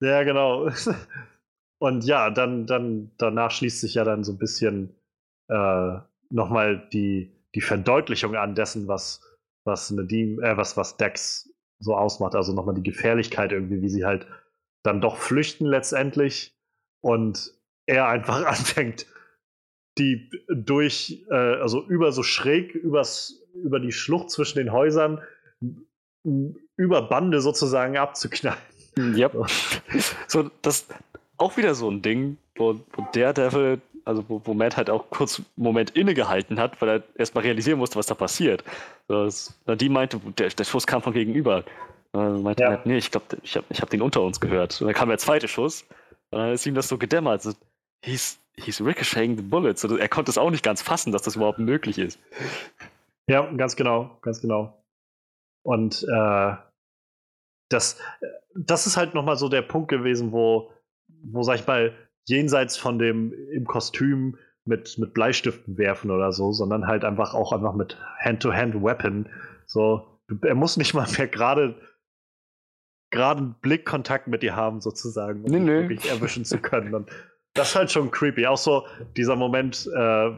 ja, 0.00 0.22
genau. 0.22 0.70
Und 1.80 2.04
ja, 2.04 2.30
dann, 2.30 2.66
dann 2.66 3.12
danach 3.18 3.50
schließt 3.50 3.80
sich 3.80 3.94
ja 3.94 4.04
dann 4.04 4.24
so 4.24 4.32
ein 4.32 4.38
bisschen 4.38 4.94
äh, 5.48 5.98
nochmal 6.30 6.88
die, 6.92 7.32
die 7.54 7.60
Verdeutlichung 7.60 8.34
an 8.34 8.54
dessen, 8.54 8.88
was, 8.88 9.20
was 9.64 9.90
Nadim, 9.90 10.42
äh, 10.42 10.56
was, 10.56 10.76
was 10.76 10.96
Dex 10.96 11.50
so 11.78 11.96
ausmacht. 11.96 12.34
Also 12.34 12.52
nochmal 12.52 12.74
die 12.74 12.82
Gefährlichkeit 12.82 13.52
irgendwie, 13.52 13.80
wie 13.80 13.88
sie 13.88 14.04
halt 14.04 14.26
dann 14.82 15.00
doch 15.00 15.16
flüchten 15.16 15.66
letztendlich 15.66 16.56
und 17.00 17.54
er 17.86 18.08
einfach 18.08 18.44
anfängt, 18.46 19.06
die 19.98 20.30
durch, 20.48 21.24
äh, 21.30 21.34
also 21.34 21.84
über 21.84 22.12
so 22.12 22.22
schräg 22.22 22.74
übers, 22.74 23.40
über 23.54 23.80
die 23.80 23.92
Schlucht 23.92 24.30
zwischen 24.30 24.58
den 24.58 24.72
Häusern 24.72 25.20
über 26.76 27.08
Bande 27.08 27.40
sozusagen 27.40 27.96
abzuknallen. 27.96 28.58
Ja. 29.16 29.30
So, 30.26 30.50
das 30.62 30.86
auch 31.38 31.56
wieder 31.56 31.74
so 31.74 31.90
ein 31.90 32.02
Ding, 32.02 32.36
wo, 32.56 32.80
wo 32.92 33.06
Daredevil, 33.12 33.80
also 34.04 34.24
wo, 34.28 34.40
wo 34.44 34.54
Matt 34.54 34.76
halt 34.76 34.90
auch 34.90 35.08
kurz 35.10 35.38
einen 35.38 35.46
Moment 35.56 35.90
innegehalten 35.90 36.58
hat, 36.58 36.80
weil 36.80 36.88
er 36.88 37.02
erstmal 37.16 37.44
realisieren 37.44 37.78
musste, 37.78 37.96
was 37.96 38.06
da 38.06 38.14
passiert. 38.14 38.64
Das, 39.06 39.58
die 39.66 39.88
meinte, 39.88 40.18
der, 40.38 40.48
der 40.48 40.64
Schuss 40.64 40.86
kam 40.86 41.02
von 41.02 41.12
gegenüber. 41.12 41.64
Dann 42.12 42.42
meinte 42.42 42.62
Ja. 42.62 42.70
Matt, 42.70 42.86
nee, 42.86 42.98
ich 42.98 43.10
glaube, 43.10 43.26
ich 43.42 43.56
habe 43.56 43.66
ich 43.70 43.80
hab 43.80 43.90
den 43.90 44.02
unter 44.02 44.22
uns 44.22 44.40
gehört. 44.40 44.80
Und 44.80 44.86
dann 44.86 44.94
kam 44.94 45.08
der 45.08 45.18
zweite 45.18 45.48
Schuss. 45.48 45.84
Und 46.30 46.40
dann 46.40 46.52
ist 46.52 46.66
ihm 46.66 46.74
das 46.74 46.88
so 46.88 46.98
gedämmert. 46.98 47.42
So, 47.42 47.52
he's, 48.02 48.38
he's 48.56 48.80
ricocheting 48.80 49.36
the 49.36 49.42
bullets. 49.42 49.82
So, 49.82 49.96
er 49.96 50.08
konnte 50.08 50.30
es 50.30 50.38
auch 50.38 50.50
nicht 50.50 50.64
ganz 50.64 50.82
fassen, 50.82 51.12
dass 51.12 51.22
das 51.22 51.36
überhaupt 51.36 51.58
möglich 51.58 51.98
ist. 51.98 52.18
Ja, 53.28 53.50
ganz 53.52 53.76
genau, 53.76 54.18
ganz 54.22 54.40
genau. 54.40 54.74
Und 55.62 56.02
äh, 56.04 56.56
das, 57.68 57.98
das 58.54 58.86
ist 58.86 58.96
halt 58.96 59.14
nochmal 59.14 59.36
so 59.36 59.48
der 59.48 59.62
Punkt 59.62 59.88
gewesen, 59.88 60.32
wo, 60.32 60.70
wo, 61.22 61.42
sag 61.42 61.56
ich 61.56 61.66
mal, 61.66 61.92
jenseits 62.24 62.76
von 62.76 62.98
dem 62.98 63.32
im 63.52 63.64
Kostüm 63.66 64.36
mit, 64.64 64.98
mit 64.98 65.14
Bleistiften 65.14 65.78
werfen 65.78 66.10
oder 66.10 66.32
so, 66.32 66.52
sondern 66.52 66.86
halt 66.86 67.04
einfach 67.04 67.34
auch 67.34 67.52
einfach 67.52 67.74
mit 67.74 67.98
Hand-to-Hand-Weapon. 68.18 69.28
So, 69.66 70.20
er 70.42 70.54
muss 70.54 70.76
nicht 70.76 70.94
mal 70.94 71.06
mehr 71.16 71.28
gerade 71.28 71.76
gerade 73.10 73.40
einen 73.40 73.54
Blickkontakt 73.60 74.26
mit 74.28 74.42
dir 74.42 74.54
haben, 74.54 74.80
sozusagen, 74.80 75.42
um 75.44 75.50
Nee, 75.50 75.58
dich 75.58 75.66
nee. 75.66 75.88
wirklich 75.88 76.10
erwischen 76.10 76.44
zu 76.44 76.58
können. 76.58 76.94
Und 76.94 77.10
das 77.54 77.70
ist 77.70 77.76
halt 77.76 77.90
schon 77.90 78.10
creepy. 78.10 78.46
Auch 78.46 78.58
so 78.58 78.86
dieser 79.16 79.36
Moment, 79.36 79.88
äh, 79.94 80.30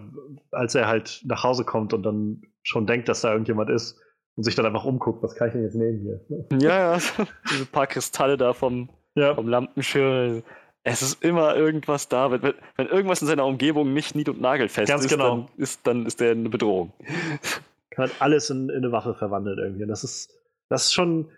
als 0.53 0.75
er 0.75 0.87
halt 0.87 1.23
nach 1.25 1.43
Hause 1.43 1.65
kommt 1.65 1.93
und 1.93 2.05
dann 2.05 2.43
schon 2.63 2.87
denkt, 2.87 3.09
dass 3.09 3.23
da 3.23 3.33
irgendjemand 3.33 3.71
ist 3.71 4.01
und 4.41 4.45
sich 4.45 4.55
dann 4.55 4.65
einfach 4.65 4.87
umguckt, 4.87 5.23
was 5.23 5.35
kann 5.35 5.49
ich 5.49 5.53
denn 5.53 5.65
jetzt 5.65 5.75
nehmen 5.75 6.01
hier? 6.01 6.59
Ja, 6.63 6.95
ja. 6.95 6.99
Diese 7.51 7.67
paar 7.67 7.87
Kristalle 7.87 8.39
da 8.39 8.55
vom, 8.55 8.89
Ja, 9.15 9.35
vom 9.35 9.47
Lampenschirm. 9.47 10.43
Es 10.83 11.03
ist 11.03 11.23
immer 11.23 11.55
irgendwas 11.57 12.09
da. 12.09 12.31
Wenn, 12.31 12.55
wenn, 12.77 12.87
irgendwas 12.87 13.21
in 13.21 13.29
seiner 13.29 13.45
Umgebung 13.45 13.93
nicht 13.93 14.15
nied- 14.15 14.31
und 14.31 14.41
nagelfest 14.41 14.89
Ganz 14.89 15.05
ist, 15.05 15.11
genau. 15.11 15.37
dann, 15.37 15.49
ist, 15.59 15.87
dann 15.87 16.07
ist 16.07 16.21
der 16.21 16.31
eine 16.31 16.49
Bedrohung. 16.49 16.95
kann 17.91 18.09
halt 18.09 18.23
alles 18.23 18.49
in, 18.49 18.71
in 18.71 18.77
eine 18.77 18.93
Waffe 18.93 19.15
verwandelt 19.15 19.59
irgendwie. 19.59 19.83
Und 19.83 19.91
das 19.91 20.05
ist, 20.05 20.33
das 20.71 20.85
ist 20.85 20.95
schon, 20.95 21.29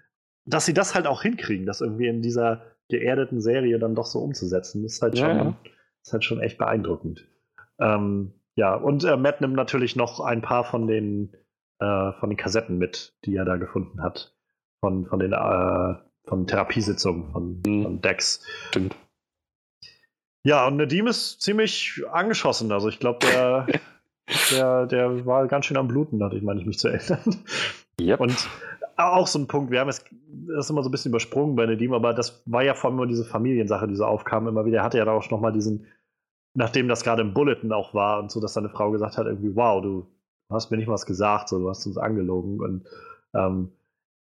dass 0.45 0.65
sie 0.65 0.75
das 0.75 0.95
halt 0.95 1.09
auch 1.09 1.23
hinkriegen, 1.23 1.67
das 1.67 1.81
irgendwie 1.81 2.07
in 2.07 2.23
dieser 2.23 2.63
geerdeten 2.89 3.41
Serie 3.41 3.81
dann 3.81 3.97
doch 3.97 4.07
so 4.07 4.21
umzusetzen, 4.21 4.85
ist 4.85 5.03
halt 5.03 5.19
Ja, 5.19 5.27
schon, 5.27 5.37
ja. 5.37 5.57
Ist 6.05 6.13
halt 6.13 6.23
schon 6.23 6.41
echt 6.41 6.59
beeindruckend. 6.59 7.27
Ähm, 7.81 8.35
ja, 8.55 8.77
und 8.77 9.03
äh, 9.03 9.17
Matt 9.17 9.41
nimmt 9.41 9.55
natürlich 9.55 9.97
noch 9.97 10.21
ein 10.21 10.41
paar 10.41 10.63
von 10.63 10.87
den, 10.87 11.35
äh, 11.83 12.12
von 12.20 12.31
den 12.31 12.36
Kassetten 12.36 12.78
mit, 12.78 13.15
die 13.25 13.36
er 13.36 13.44
da 13.44 13.57
gefunden 13.57 14.02
hat. 14.02 14.35
Von, 14.81 15.07
von 15.07 15.19
den 15.19 15.33
äh, 15.33 15.94
von 16.25 16.47
Therapiesitzungen 16.47 17.31
von, 17.33 17.62
Mhm. 17.67 17.83
von 17.83 18.01
Dex. 18.01 18.44
Stimmt. 18.69 18.97
Ja, 20.44 20.67
und 20.67 20.77
Nadim 20.77 21.07
ist 21.07 21.41
ziemlich 21.41 22.02
angeschossen. 22.11 22.73
Also 22.73 22.89
ich 22.89 22.99
glaube, 22.99 23.19
der, 23.27 23.67
der, 24.51 24.86
der 24.86 25.27
war 25.27 25.47
ganz 25.47 25.67
schön 25.67 25.77
am 25.77 25.89
Bluten, 25.89 26.23
hatte 26.23 26.36
ich 26.36 26.43
meine 26.43 26.61
ich 26.61 26.67
mich 26.67 26.78
zu 26.78 26.89
erinnern. 26.89 27.36
Yep. 28.01 28.20
Und 28.20 28.49
auch 28.97 29.27
so 29.27 29.39
ein 29.39 29.47
Punkt, 29.47 29.70
wir 29.70 29.81
haben 29.81 29.89
es 29.89 30.05
das 30.57 30.70
immer 30.70 30.83
so 30.83 30.89
ein 30.89 30.93
bisschen 30.93 31.11
übersprungen 31.11 31.57
bei 31.57 31.67
Nadim, 31.67 31.93
aber 31.93 32.12
das 32.15 32.43
war 32.47 32.62
ja 32.62 32.75
vor 32.75 32.91
allem 32.91 32.99
immer 32.99 33.07
diese 33.07 33.25
Familiensache, 33.25 33.86
die 33.89 33.94
so 33.94 34.05
aufkam 34.05 34.49
immer 34.49 34.65
wieder. 34.65 34.78
Er 34.78 34.85
hatte 34.85 34.99
ja 34.99 35.05
da 35.05 35.12
auch 35.12 35.31
noch 35.31 35.41
mal 35.41 35.52
diesen, 35.52 35.86
nachdem 36.55 36.89
das 36.89 37.05
gerade 37.05 37.23
im 37.23 37.35
Bulletin 37.35 37.73
auch 37.73 37.94
war 37.94 38.19
und 38.20 38.31
so, 38.31 38.41
dass 38.41 38.55
seine 38.55 38.69
Frau 38.69 38.91
gesagt 38.91 39.17
hat, 39.19 39.27
irgendwie, 39.27 39.55
wow, 39.55 39.81
du 39.83 40.07
hast 40.53 40.71
mir 40.71 40.77
nicht 40.77 40.89
was 40.89 41.07
gesagt, 41.07 41.49
so, 41.49 41.59
du 41.59 41.69
hast 41.69 41.87
uns 41.87 41.99
angelogen. 41.99 42.61
Und 42.61 42.85
ähm, 43.35 43.73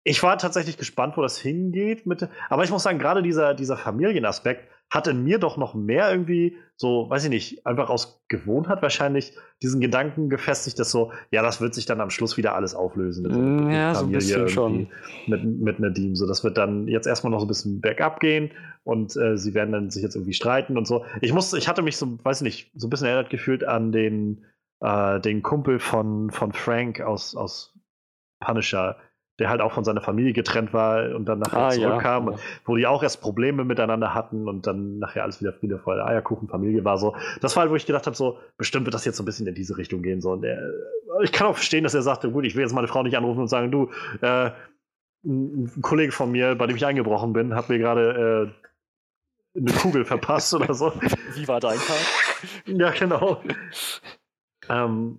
ich 0.05 0.23
war 0.23 0.39
tatsächlich 0.39 0.79
gespannt, 0.79 1.17
wo 1.17 1.23
das 1.23 1.39
hingeht. 1.39 2.07
Mit, 2.07 2.29
aber 2.49 2.65
ich 2.65 2.71
muss 2.71 2.83
sagen, 2.83 2.99
gerade 2.99 3.23
dieser, 3.23 3.55
dieser 3.55 3.77
Familienaspekt 3.77 4.69
hat 4.91 5.07
in 5.07 5.23
mir 5.23 5.39
doch 5.39 5.57
noch 5.57 5.75
mehr 5.75 6.11
irgendwie 6.11 6.57
so, 6.75 7.09
weiß 7.09 7.25
ich 7.25 7.31
nicht, 7.31 7.67
einfach 7.67 7.91
aus 7.91 8.25
Gewohnheit 8.27 8.83
wahrscheinlich 8.83 9.37
diesen 9.63 9.81
Gedanken 9.81 10.29
gefestigt, 10.29 10.81
dass 10.81 10.91
so, 10.91 11.13
ja, 11.31 11.43
das 11.43 11.61
wird 11.61 11.75
sich 11.75 11.87
dann 11.87 12.01
am 12.01 12.11
Schluss 12.11 12.37
wieder 12.37 12.57
alles 12.57 12.75
auflösen. 12.75 13.23
mit 13.23 13.33
Mm, 13.33 13.57
mit 13.57 13.69
der 13.69 13.77
ja, 13.77 13.95
so 13.95 14.07
ein 14.07 14.13
bisschen 14.13 14.49
irgendwie 14.49 14.89
Mit, 15.27 15.45
mit 15.45 15.79
Nadim. 15.79 16.17
So, 16.17 16.27
das 16.27 16.43
wird 16.43 16.59
dann 16.59 16.89
jetzt 16.89 17.07
erstmal 17.07 17.31
noch 17.31 17.39
so 17.39 17.47
ein 17.47 17.49
bisschen 17.49 17.81
bergab 17.81 18.19
gehen 18.19 18.51
und 18.83 19.17
äh, 19.17 19.37
sie 19.37 19.55
werden 19.55 19.71
dann 19.71 19.91
sich 19.91 20.03
jetzt 20.03 20.17
irgendwie 20.17 20.33
streiten 20.33 20.77
und 20.77 20.89
so. 20.89 21.05
Ich 21.21 21.33
musste, 21.33 21.57
ich 21.57 21.69
hatte 21.69 21.83
mich 21.83 21.97
so, 21.97 22.19
weiß 22.25 22.39
ich 22.39 22.45
nicht, 22.45 22.73
so 22.75 22.89
ein 22.89 22.91
bisschen 22.91 23.07
erinnert 23.07 23.31
gefühlt 23.31 23.63
an 23.63 23.93
den, 23.93 24.45
äh, 24.81 25.21
den 25.21 25.43
Kumpel 25.43 25.79
von, 25.79 26.31
von 26.31 26.53
Frank 26.53 27.01
aus, 27.01 27.37
aus 27.37 27.75
Punisher, 28.41 28.97
der 29.39 29.49
halt 29.49 29.61
auch 29.63 29.73
von 29.73 29.85
seiner 29.85 30.03
Familie 30.03 30.33
getrennt 30.35 30.73
war 30.75 31.15
und 31.15 31.25
dann 31.25 31.39
nachher 31.39 31.59
Ah, 31.67 31.71
zurückkam, 31.71 32.33
Ja. 32.33 32.37
wo 32.67 32.77
die 32.77 32.87
auch 32.87 33.03
erst 33.03 33.23
Probleme 33.23 33.65
miteinander 33.65 34.13
hatten 34.15 34.49
und 34.49 34.67
dann 34.67 34.99
nachher 34.99 35.23
alles 35.23 35.41
wieder 35.41 35.53
Friede, 35.55 35.79
Freude, 35.79 36.05
Eierkuchen, 36.05 36.49
Familie 36.49 36.85
war 36.85 36.99
so. 36.99 37.17
Das 37.41 37.57
war 37.57 37.63
halt, 37.63 37.71
wo 37.71 37.77
ich 37.77 37.87
gedacht 37.87 38.07
habe, 38.07 38.17
so, 38.17 38.39
bestimmt 38.59 38.85
wird 38.87 38.95
das 38.95 39.05
jetzt 39.07 39.17
so 39.17 39.23
ein 39.23 39.27
bisschen 39.27 39.47
in 39.47 39.55
diese 39.55 39.79
Richtung 39.79 40.03
gehen. 40.03 40.21
So. 40.21 40.33
Und 40.33 40.43
der, 40.43 40.61
ich 41.23 41.33
kann 41.33 41.47
auch 41.47 41.55
verstehen, 41.55 41.85
dass 41.85 41.95
er 41.95 42.03
sagte, 42.03 42.31
gut, 42.31 42.45
ich 42.45 42.55
will 42.55 42.63
jetzt 42.63 42.75
meine 42.75 42.89
Frau 42.89 43.03
nicht 43.03 43.17
anrufen 43.17 43.41
und 43.41 43.49
sagen, 43.49 43.71
du, 43.71 43.91
äh, 44.21 44.51
ein 45.25 45.65
ein 45.77 45.83
Kollege 45.83 46.13
von 46.13 46.31
mir, 46.33 46.55
bei 46.55 46.67
dem 46.67 46.77
ich 46.77 46.85
eingebrochen 46.87 47.33
bin, 47.33 47.55
hat 47.55 47.69
mir 47.71 47.79
gerade 47.79 48.53
äh, 49.55 49.59
eine 49.59 49.73
Kugel 49.73 50.05
verpasst 50.05 50.53
oder 50.55 50.73
so. 50.75 50.93
Wie 51.35 51.49
war 51.49 51.61
dein 51.61 51.77
Tag? 51.79 51.97
Ja, 52.67 52.91
genau. 52.91 53.43
Ähm, 54.71 55.19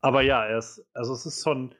aber 0.00 0.22
ja, 0.22 0.44
er 0.44 0.58
ist, 0.58 0.84
also 0.92 1.14
es 1.14 1.26
ist 1.26 1.42
schon. 1.42 1.74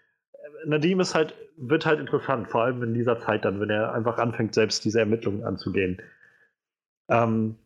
Nadim 0.67 1.01
ist 1.01 1.15
halt, 1.15 1.35
wird 1.57 1.85
halt 1.87 2.01
interessant, 2.01 2.49
vor 2.49 2.63
allem 2.63 2.83
in 2.83 2.95
dieser 2.95 3.19
Zeit 3.19 3.45
dann, 3.45 3.61
wenn 3.61 3.71
er 3.71 3.93
einfach 3.93 4.19
anfängt, 4.19 4.55
selbst 4.55 4.85
diese 4.85 5.01
Ermittlungen 5.01 5.45
anzugehen. 5.45 6.01
Ähm, 7.11 7.57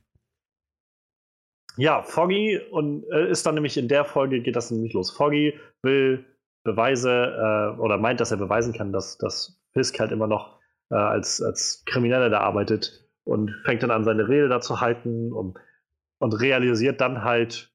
ja, 1.76 2.02
Foggy 2.02 2.58
und 2.70 3.04
äh, 3.12 3.30
ist 3.30 3.46
dann 3.46 3.54
nämlich 3.54 3.76
in 3.76 3.88
der 3.88 4.04
Folge 4.04 4.40
geht 4.40 4.56
das 4.56 4.70
nämlich 4.70 4.92
los. 4.94 5.10
Foggy 5.10 5.58
will 5.82 6.24
Beweise 6.64 7.10
äh, 7.10 7.80
oder 7.80 7.98
meint, 7.98 8.20
dass 8.20 8.32
er 8.32 8.36
beweisen 8.36 8.72
kann, 8.72 8.92
dass, 8.92 9.16
dass 9.18 9.60
Fisk 9.72 9.98
halt 10.00 10.10
immer 10.10 10.26
noch 10.26 10.58
äh, 10.90 10.96
als, 10.96 11.40
als 11.40 11.84
Krimineller 11.86 12.30
da 12.30 12.40
arbeitet 12.40 13.08
und 13.24 13.52
fängt 13.64 13.82
dann 13.82 13.90
an, 13.90 14.04
seine 14.04 14.28
Rede 14.28 14.48
da 14.48 14.60
zu 14.60 14.80
halten 14.80 15.32
und, 15.32 15.58
und 16.18 16.32
realisiert 16.34 17.00
dann 17.00 17.22
halt, 17.22 17.72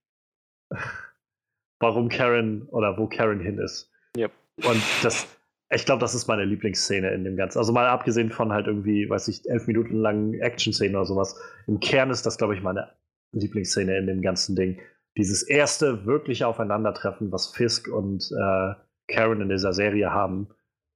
warum 1.83 2.09
Karen 2.09 2.63
oder 2.69 2.97
wo 2.97 3.07
Karen 3.07 3.39
hin 3.39 3.59
ist. 3.59 3.91
Yep. 4.17 4.31
Und 4.63 4.81
das, 5.03 5.27
ich 5.69 5.85
glaube, 5.85 5.99
das 5.99 6.15
ist 6.15 6.27
meine 6.27 6.45
Lieblingsszene 6.45 7.11
in 7.11 7.23
dem 7.23 7.35
Ganzen. 7.35 7.59
Also 7.59 7.73
mal 7.73 7.87
abgesehen 7.87 8.31
von 8.31 8.51
halt 8.51 8.67
irgendwie, 8.67 9.09
weiß 9.09 9.27
ich, 9.27 9.47
elf 9.49 9.67
Minuten 9.67 9.97
langen 9.97 10.33
Action-Szenen 10.33 10.95
oder 10.95 11.05
sowas. 11.05 11.39
Im 11.67 11.79
Kern 11.79 12.09
ist 12.09 12.25
das, 12.25 12.37
glaube 12.37 12.55
ich, 12.55 12.63
meine 12.63 12.89
Lieblingsszene 13.33 13.97
in 13.97 14.07
dem 14.07 14.21
ganzen 14.21 14.55
Ding. 14.55 14.79
Dieses 15.17 15.43
erste 15.43 16.05
wirkliche 16.05 16.47
Aufeinandertreffen, 16.47 17.31
was 17.31 17.47
Fisk 17.47 17.87
und 17.87 18.31
äh, 18.31 18.73
Karen 19.07 19.41
in 19.41 19.49
dieser 19.49 19.73
Serie 19.73 20.11
haben. 20.11 20.47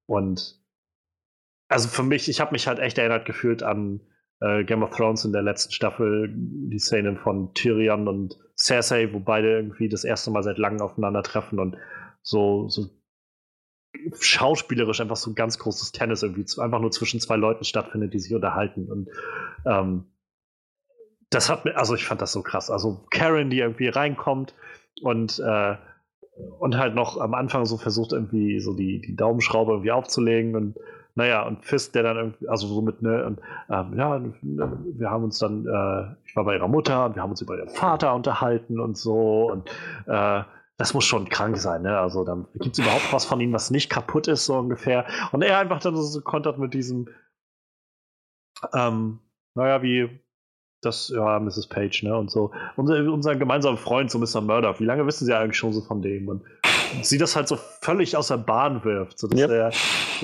Und 0.07 0.59
also 1.67 1.89
für 1.89 2.03
mich, 2.03 2.29
ich 2.29 2.39
habe 2.39 2.53
mich 2.53 2.67
halt 2.67 2.79
echt 2.79 2.97
erinnert 2.97 3.25
gefühlt 3.25 3.61
an, 3.61 4.01
äh, 4.39 4.63
Game 4.63 4.83
of 4.83 4.95
Thrones 4.95 5.25
in 5.25 5.33
der 5.33 5.41
letzten 5.41 5.73
Staffel, 5.73 6.31
die 6.33 6.79
Szene 6.79 7.15
von 7.15 7.53
Tyrion 7.53 8.07
und 8.07 8.37
Cersei, 8.55 9.11
wo 9.13 9.19
beide 9.19 9.51
irgendwie 9.51 9.89
das 9.89 10.03
erste 10.03 10.31
Mal 10.31 10.43
seit 10.43 10.57
langem 10.57 10.81
aufeinandertreffen 10.81 11.59
und 11.59 11.77
so, 12.21 12.67
so 12.69 12.89
schauspielerisch 14.19 15.01
einfach 15.01 15.15
so 15.15 15.31
ein 15.31 15.35
ganz 15.35 15.57
großes 15.57 15.91
Tennis 15.91 16.23
irgendwie 16.23 16.45
einfach 16.61 16.79
nur 16.79 16.91
zwischen 16.91 17.19
zwei 17.19 17.35
Leuten 17.35 17.63
stattfindet, 17.63 18.13
die 18.13 18.19
sich 18.19 18.33
unterhalten. 18.33 18.91
Und 18.91 19.09
ähm, 19.65 20.05
das 21.29 21.49
hat 21.49 21.65
mir, 21.65 21.75
also 21.77 21.95
ich 21.95 22.05
fand 22.05 22.21
das 22.21 22.31
so 22.31 22.41
krass. 22.41 22.69
Also 22.69 23.05
Karen, 23.09 23.49
die 23.49 23.59
irgendwie 23.59 23.87
reinkommt 23.87 24.53
und 25.01 25.39
äh, 25.39 25.75
und 26.59 26.77
halt 26.77 26.95
noch 26.95 27.19
am 27.19 27.33
Anfang 27.33 27.65
so 27.65 27.77
versucht, 27.77 28.11
irgendwie 28.11 28.59
so 28.59 28.75
die, 28.75 29.01
die 29.01 29.15
Daumenschraube 29.15 29.71
irgendwie 29.71 29.91
aufzulegen 29.91 30.55
und 30.55 30.75
naja, 31.17 31.47
und 31.47 31.65
Fist, 31.65 31.95
der 31.95 32.03
dann 32.03 32.17
irgendwie, 32.17 32.47
also 32.47 32.67
so 32.67 32.79
mit, 32.81 33.01
ne, 33.01 33.25
und 33.25 33.39
ähm, 33.69 33.97
ja, 33.97 34.21
wir 34.43 35.09
haben 35.09 35.23
uns 35.23 35.39
dann, 35.39 35.65
äh, 35.65 36.15
ich 36.25 36.35
war 36.35 36.45
bei 36.45 36.55
ihrer 36.55 36.67
Mutter 36.67 37.05
und 37.05 37.15
wir 37.15 37.23
haben 37.23 37.31
uns 37.31 37.41
über 37.41 37.57
ihren 37.57 37.69
Vater 37.69 38.13
unterhalten 38.13 38.79
und 38.79 38.95
so 38.97 39.51
und 39.51 39.67
äh, 40.05 40.43
das 40.77 40.93
muss 40.93 41.05
schon 41.05 41.27
krank 41.27 41.57
sein, 41.57 41.81
ne? 41.81 41.97
Also 41.97 42.23
dann 42.23 42.45
gibt 42.53 42.77
es 42.77 42.85
überhaupt 42.85 43.11
was 43.11 43.25
von 43.25 43.41
ihm, 43.41 43.51
was 43.51 43.71
nicht 43.71 43.89
kaputt 43.89 44.27
ist, 44.27 44.45
so 44.45 44.59
ungefähr. 44.59 45.07
Und 45.31 45.41
er 45.41 45.57
einfach 45.57 45.79
dann 45.79 45.97
so 45.97 46.21
kontert 46.21 46.59
mit 46.59 46.75
diesem, 46.75 47.07
ähm, 48.75 49.19
naja, 49.55 49.81
wie 49.81 50.21
das, 50.81 51.09
ja, 51.09 51.39
Mrs. 51.39 51.67
Page, 51.67 52.03
ne? 52.03 52.15
Und 52.15 52.29
so. 52.29 52.51
Unser, 52.75 53.11
unser 53.11 53.35
gemeinsamer 53.35 53.77
Freund, 53.77 54.11
so 54.11 54.19
Mr. 54.19 54.41
Murdoch, 54.41 54.79
wie 54.79 54.85
lange 54.85 55.07
wissen 55.07 55.25
sie 55.25 55.33
eigentlich 55.33 55.57
schon 55.57 55.73
so 55.73 55.81
von 55.81 56.03
dem? 56.03 56.27
Und, 56.27 56.43
sie 57.01 57.17
das 57.17 57.35
halt 57.35 57.47
so 57.47 57.57
völlig 57.81 58.15
aus 58.17 58.27
der 58.29 58.37
Bahn 58.37 58.83
wirft, 58.83 59.19
so 59.19 59.27
dass, 59.27 59.39
yep. 59.39 59.49
er, 59.49 59.71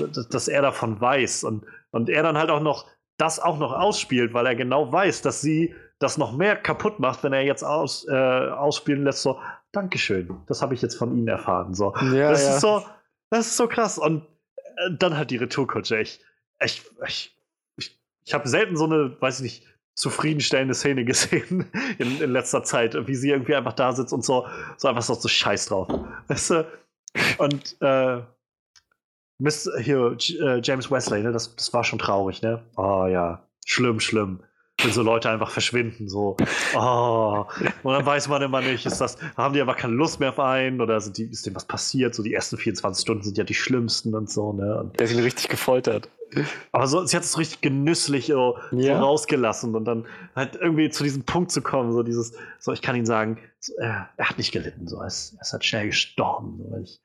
dass, 0.06 0.28
dass 0.28 0.48
er 0.48 0.62
davon 0.62 1.00
weiß. 1.00 1.44
Und, 1.44 1.64
und 1.90 2.08
er 2.08 2.22
dann 2.22 2.38
halt 2.38 2.50
auch 2.50 2.60
noch 2.60 2.86
das 3.16 3.38
auch 3.38 3.58
noch 3.58 3.72
ausspielt, 3.72 4.34
weil 4.34 4.46
er 4.46 4.56
genau 4.56 4.92
weiß, 4.92 5.22
dass 5.22 5.40
sie 5.40 5.74
das 5.98 6.18
noch 6.18 6.32
mehr 6.36 6.56
kaputt 6.56 6.98
macht, 6.98 7.22
wenn 7.22 7.32
er 7.32 7.42
jetzt 7.42 7.62
aus, 7.62 8.06
äh, 8.08 8.12
ausspielen 8.12 9.04
lässt, 9.04 9.22
so, 9.22 9.38
Dankeschön, 9.72 10.42
das 10.46 10.62
habe 10.62 10.74
ich 10.74 10.82
jetzt 10.82 10.96
von 10.96 11.16
Ihnen 11.16 11.28
erfahren. 11.28 11.74
So. 11.74 11.94
Ja, 12.12 12.30
das 12.30 12.44
ja. 12.44 12.54
ist 12.54 12.60
so, 12.60 12.84
das 13.30 13.46
ist 13.46 13.56
so 13.56 13.66
krass. 13.66 13.98
Und 13.98 14.26
äh, 14.56 14.90
dann 14.98 15.16
halt 15.16 15.30
die 15.30 15.36
Retourkutsche. 15.36 16.00
Ich, 16.00 16.20
ich, 16.60 16.82
ich, 17.06 17.36
ich, 17.76 18.00
ich 18.24 18.34
habe 18.34 18.48
selten 18.48 18.76
so 18.76 18.84
eine, 18.84 19.20
weiß 19.20 19.40
ich 19.40 19.42
nicht, 19.42 19.66
zufriedenstellende 19.94 20.74
Szene 20.74 21.04
gesehen 21.06 21.70
in, 21.98 22.20
in 22.20 22.30
letzter 22.30 22.62
Zeit, 22.64 22.94
wie 23.06 23.14
sie 23.14 23.30
irgendwie 23.30 23.54
einfach 23.54 23.72
da 23.72 23.92
sitzt 23.92 24.12
und 24.12 24.24
so, 24.24 24.46
so 24.76 24.88
einfach 24.88 25.02
so, 25.02 25.14
so 25.14 25.28
scheiß 25.28 25.66
drauf. 25.66 25.88
Weißt 26.28 26.50
du? 26.50 26.66
Und 27.38 27.76
äh, 27.80 28.22
Miss, 29.38 29.68
hier, 29.80 30.16
äh, 30.40 30.60
James 30.62 30.90
Wesley, 30.90 31.22
ne, 31.22 31.32
das, 31.32 31.54
das 31.56 31.72
war 31.72 31.84
schon 31.84 31.98
traurig, 31.98 32.42
ne? 32.42 32.62
Oh 32.76 33.06
ja, 33.06 33.48
schlimm, 33.66 34.00
schlimm. 34.00 34.42
Wenn 34.84 34.92
so 34.92 35.02
Leute 35.02 35.30
einfach 35.30 35.50
verschwinden, 35.50 36.08
so, 36.08 36.36
oh, 36.76 37.44
und 37.82 37.92
dann 37.92 38.06
weiß 38.06 38.28
man 38.28 38.42
immer 38.42 38.60
nicht, 38.60 38.86
ist 38.86 39.00
das, 39.00 39.16
haben 39.36 39.54
die 39.54 39.60
aber 39.60 39.74
keine 39.74 39.94
Lust 39.94 40.20
mehr 40.20 40.30
auf 40.30 40.40
einen 40.40 40.80
oder 40.80 41.00
sind 41.00 41.16
die, 41.18 41.24
ist 41.24 41.46
dem 41.46 41.54
was 41.54 41.64
passiert? 41.64 42.14
So 42.14 42.22
die 42.22 42.34
ersten 42.34 42.56
24 42.56 43.02
Stunden 43.02 43.22
sind 43.22 43.38
ja 43.38 43.44
die 43.44 43.54
schlimmsten 43.54 44.14
und 44.14 44.30
so, 44.30 44.52
ne? 44.52 44.78
Und 44.80 44.98
Der 45.00 45.06
ist 45.06 45.12
ihn 45.12 45.20
richtig 45.20 45.48
gefoltert. 45.48 46.08
Aber 46.72 46.86
so, 46.86 47.04
sie 47.04 47.16
hat 47.16 47.22
es 47.22 47.32
so 47.32 47.38
richtig 47.38 47.60
genüsslich 47.60 48.26
so, 48.26 48.58
ja. 48.72 48.98
so, 48.98 49.04
rausgelassen 49.04 49.74
und 49.74 49.84
dann 49.84 50.06
halt 50.34 50.56
irgendwie 50.56 50.90
zu 50.90 51.04
diesem 51.04 51.24
Punkt 51.24 51.50
zu 51.50 51.62
kommen, 51.62 51.92
so 51.92 52.02
dieses, 52.02 52.32
so 52.58 52.72
ich 52.72 52.82
kann 52.82 52.96
Ihnen 52.96 53.06
sagen, 53.06 53.38
so, 53.60 53.72
äh, 53.78 53.86
er 54.16 54.28
hat 54.28 54.38
nicht 54.38 54.52
gelitten, 54.52 54.88
so 54.88 54.98
er 54.98 55.06
ist, 55.06 55.34
er 55.34 55.42
ist 55.42 55.52
halt 55.52 55.64
schnell 55.64 55.86
gestorben. 55.86 56.58
So, 56.58 56.76
ich 56.82 57.00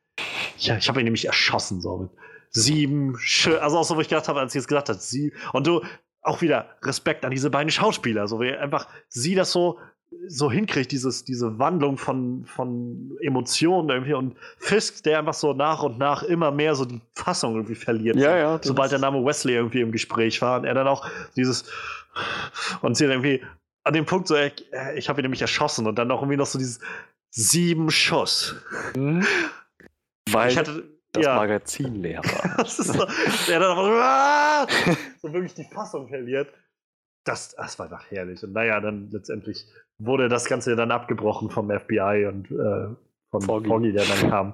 ich, 0.57 0.69
ich 0.69 0.89
habe 0.89 0.99
ihn 0.99 1.05
nämlich 1.05 1.25
erschossen, 1.25 1.81
so 1.81 1.97
mit 1.97 2.11
sieben, 2.51 3.17
also 3.61 3.77
auch 3.77 3.83
so, 3.83 3.95
wo 3.95 4.01
ich 4.01 4.09
gedacht 4.09 4.27
habe, 4.27 4.39
als 4.39 4.53
sie 4.53 4.59
es 4.59 4.67
gesagt 4.67 4.89
hat, 4.89 5.01
sie 5.01 5.33
und 5.53 5.67
du 5.67 5.81
auch 6.29 6.41
wieder 6.41 6.69
Respekt 6.83 7.25
an 7.25 7.31
diese 7.31 7.49
beiden 7.49 7.71
Schauspieler, 7.71 8.27
so 8.27 8.39
wie 8.39 8.53
einfach 8.53 8.87
sie 9.09 9.35
das 9.35 9.51
so 9.51 9.79
so 10.27 10.51
hinkriegt, 10.51 10.91
dieses, 10.91 11.23
diese 11.23 11.59
Wandlung 11.59 11.97
von, 11.97 12.43
von 12.45 13.15
Emotionen 13.21 13.89
irgendwie 13.89 14.13
und 14.13 14.35
Fisk, 14.57 15.03
der 15.03 15.19
einfach 15.19 15.35
so 15.35 15.53
nach 15.53 15.83
und 15.83 15.99
nach 15.99 16.23
immer 16.23 16.51
mehr 16.51 16.73
so 16.73 16.85
die 16.85 17.01
Fassung 17.13 17.55
irgendwie 17.55 17.75
verliert. 17.75 18.15
Ja, 18.15 18.35
ja. 18.35 18.59
Sobald 18.61 18.91
der 18.91 18.99
Name 18.99 19.23
Wesley 19.23 19.53
irgendwie 19.53 19.81
im 19.81 19.91
Gespräch 19.91 20.41
war 20.41 20.59
und 20.59 20.65
er 20.65 20.73
dann 20.73 20.87
auch 20.87 21.07
dieses 21.35 21.65
und 22.81 22.97
sie 22.97 23.05
irgendwie 23.05 23.43
an 23.83 23.93
dem 23.93 24.05
Punkt 24.05 24.27
so, 24.27 24.35
ich, 24.35 24.65
ich 24.95 25.09
habe 25.09 25.21
ihn 25.21 25.23
nämlich 25.23 25.41
erschossen 25.41 25.87
und 25.87 25.95
dann 25.95 26.11
auch 26.11 26.21
irgendwie 26.21 26.37
noch 26.37 26.47
so 26.47 26.57
dieses 26.57 26.79
sieben 27.29 27.91
Schuss. 27.91 28.55
Mhm. 28.95 29.25
Weil 30.31 30.55
hatte, 30.55 30.83
das 31.11 31.25
ja. 31.25 31.35
Magazin 31.35 31.95
leer 31.95 32.19
war. 32.23 32.57
das 32.57 32.79
ist 32.79 32.93
so, 32.93 33.05
der 33.47 33.59
dann 33.59 33.77
aber 33.77 34.67
so 35.21 35.33
wirklich 35.33 35.53
die 35.53 35.65
Fassung 35.65 36.07
verliert. 36.07 36.53
Das, 37.25 37.55
das 37.55 37.77
war 37.79 37.89
doch 37.89 38.03
herrlich. 38.09 38.43
Und 38.43 38.53
naja, 38.53 38.79
dann 38.79 39.09
letztendlich 39.11 39.65
wurde 39.97 40.29
das 40.29 40.45
Ganze 40.45 40.75
dann 40.75 40.91
abgebrochen 40.91 41.49
vom 41.49 41.69
FBI 41.69 42.25
und 42.27 42.51
äh, 42.51 42.95
von 43.31 43.41
Foggy. 43.41 43.67
Foggy, 43.67 43.91
der 43.91 44.05
dann 44.05 44.29
kam. 44.29 44.53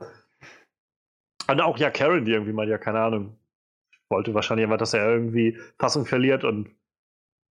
Und 1.47 1.61
auch 1.61 1.77
ja, 1.77 1.91
Karen, 1.91 2.25
die 2.25 2.31
irgendwie 2.31 2.53
mal, 2.53 2.67
ja, 2.67 2.77
keine 2.77 2.99
Ahnung, 2.99 3.37
wollte 4.09 4.33
wahrscheinlich 4.33 4.65
einfach, 4.65 4.79
dass 4.79 4.93
er 4.93 5.07
irgendwie 5.07 5.57
Fassung 5.77 6.05
verliert 6.05 6.43
und 6.43 6.69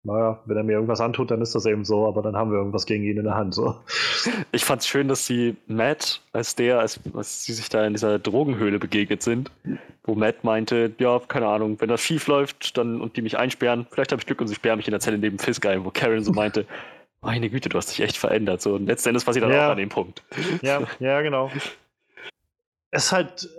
naja, 0.07 0.41
wenn 0.45 0.57
er 0.57 0.63
mir 0.63 0.73
irgendwas 0.73 1.01
antut, 1.01 1.31
dann 1.31 1.43
ist 1.43 1.55
das 1.55 1.67
eben 1.67 1.85
so, 1.85 2.07
aber 2.07 2.23
dann 2.23 2.37
haben 2.37 2.53
wir 2.53 2.59
irgendwas 2.59 2.87
gegen 2.87 3.05
ihn 3.05 3.19
in 3.19 3.25
der 3.25 3.35
Hand. 3.35 3.55
So. 3.55 3.75
Ich 4.53 4.65
fand 4.65 4.83
es 4.83 4.89
schön, 4.89 5.09
dass 5.09 5.27
sie 5.27 5.57
Matt, 5.67 6.23
als 6.33 6.55
der, 6.55 6.79
als, 6.79 7.01
als 7.13 7.45
sie 7.45 7.53
sich 7.53 7.69
da 7.69 7.85
in 7.85 7.93
dieser 7.93 8.19
Drogenhöhle 8.19 8.79
begegnet 8.79 9.23
sind, 9.23 9.51
wo 10.05 10.15
Matt 10.15 10.45
meinte, 10.45 10.93
ja, 10.99 11.21
keine 11.27 11.49
Ahnung, 11.49 11.81
wenn 11.81 11.89
das 11.89 12.01
schief 12.01 12.29
läuft 12.29 12.79
dann, 12.79 13.01
und 13.01 13.17
die 13.17 13.23
mich 13.23 13.37
einsperren, 13.37 13.87
vielleicht 13.91 14.13
habe 14.13 14.21
ich 14.21 14.27
Glück 14.27 14.41
und 14.41 14.47
sie 14.47 14.55
sperren 14.55 14.77
mich 14.77 14.87
in 14.87 14.93
der 14.93 15.01
Zelle 15.01 15.19
neben 15.19 15.39
Fisk 15.39 15.67
ein, 15.67 15.85
wo 15.85 15.91
Karen 15.91 16.23
so 16.23 16.33
meinte, 16.33 16.67
meine 17.21 17.51
Güte, 17.51 17.69
du 17.69 17.77
hast 17.77 17.91
dich 17.91 18.01
echt 18.01 18.17
verändert. 18.17 18.63
So, 18.63 18.77
und 18.77 18.87
letzten 18.87 19.09
Endes 19.09 19.27
war 19.27 19.35
sie 19.35 19.41
dann 19.41 19.51
ja. 19.51 19.67
auch 19.67 19.73
an 19.73 19.79
dem 19.79 19.89
Punkt. 19.89 20.23
Ja, 20.63 20.83
ja, 21.01 21.21
genau. 21.23 21.51
Es 22.93 23.07
ist 23.07 23.13
halt, 23.13 23.51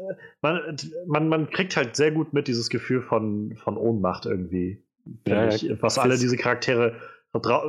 man, 0.42 0.78
man, 1.06 1.28
man 1.28 1.50
kriegt 1.50 1.76
halt 1.76 1.98
sehr 1.98 2.12
gut 2.12 2.32
mit 2.32 2.48
dieses 2.48 2.70
Gefühl 2.70 3.02
von, 3.02 3.58
von 3.58 3.76
Ohnmacht 3.76 4.26
irgendwie. 4.26 4.82
Ja, 5.28 5.48
ich, 5.48 5.70
was 5.82 5.98
alle 5.98 6.18
diese 6.18 6.38
Charaktere 6.38 6.96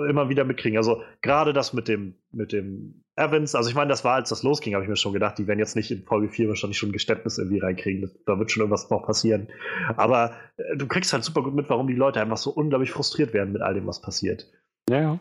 immer 0.08 0.28
wieder 0.28 0.44
mitkriegen. 0.44 0.78
Also 0.78 1.02
gerade 1.20 1.52
das 1.52 1.72
mit 1.72 1.88
dem, 1.88 2.14
mit 2.30 2.52
dem 2.52 3.04
Evans, 3.16 3.54
also 3.54 3.68
ich 3.68 3.74
meine, 3.74 3.88
das 3.88 4.04
war, 4.04 4.14
als 4.14 4.28
das 4.28 4.42
losging, 4.42 4.74
habe 4.74 4.84
ich 4.84 4.88
mir 4.88 4.96
schon 4.96 5.12
gedacht, 5.12 5.38
die 5.38 5.46
werden 5.46 5.58
jetzt 5.58 5.76
nicht 5.76 5.90
in 5.90 6.04
Folge 6.04 6.28
4 6.28 6.48
wahrscheinlich 6.48 6.78
schon 6.78 6.90
ein 6.90 6.92
Geständnis 6.92 7.38
irgendwie 7.38 7.58
reinkriegen. 7.58 8.10
Da 8.26 8.38
wird 8.38 8.50
schon 8.50 8.62
irgendwas 8.62 8.88
noch 8.90 9.04
passieren. 9.04 9.48
Aber 9.96 10.36
äh, 10.56 10.76
du 10.76 10.86
kriegst 10.86 11.12
halt 11.12 11.24
super 11.24 11.42
gut 11.42 11.54
mit, 11.54 11.68
warum 11.68 11.86
die 11.86 11.94
Leute 11.94 12.20
einfach 12.20 12.36
so 12.36 12.50
unglaublich 12.50 12.92
frustriert 12.92 13.34
werden 13.34 13.52
mit 13.52 13.62
all 13.62 13.74
dem, 13.74 13.86
was 13.86 14.00
passiert. 14.00 14.50
Ja, 14.88 15.00
ja. 15.00 15.20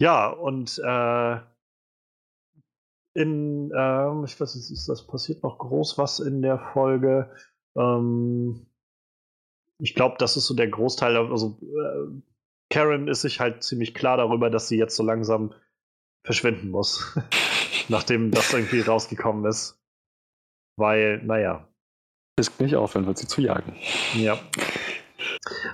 Ja, 0.00 0.28
und 0.28 0.80
äh, 0.82 1.36
in, 3.14 3.70
äh, 3.70 4.24
ich 4.24 4.40
weiß 4.40 4.54
nicht, 4.54 4.70
ist 4.70 4.88
das 4.88 5.06
passiert 5.06 5.42
noch 5.42 5.58
groß 5.58 5.98
was 5.98 6.20
in 6.20 6.42
der 6.42 6.58
Folge. 6.58 7.30
Ähm, 7.76 8.66
ich 9.80 9.94
glaube, 9.94 10.16
das 10.18 10.36
ist 10.36 10.46
so 10.46 10.54
der 10.54 10.68
Großteil. 10.68 11.16
Also 11.16 11.58
äh, 11.62 12.20
Karen 12.70 13.08
ist 13.08 13.22
sich 13.22 13.40
halt 13.40 13.62
ziemlich 13.62 13.94
klar 13.94 14.16
darüber, 14.16 14.50
dass 14.50 14.68
sie 14.68 14.78
jetzt 14.78 14.96
so 14.96 15.02
langsam 15.02 15.52
verschwinden 16.24 16.70
muss, 16.70 17.18
nachdem 17.88 18.30
das 18.30 18.52
irgendwie 18.52 18.80
rausgekommen 18.80 19.44
ist. 19.46 19.80
Weil, 20.76 21.22
naja. 21.24 21.68
Ist 22.38 22.60
nicht 22.60 22.76
aufhören, 22.76 23.06
wird 23.06 23.18
sie 23.18 23.26
zu 23.26 23.40
jagen. 23.40 23.76
Ja. 24.14 24.38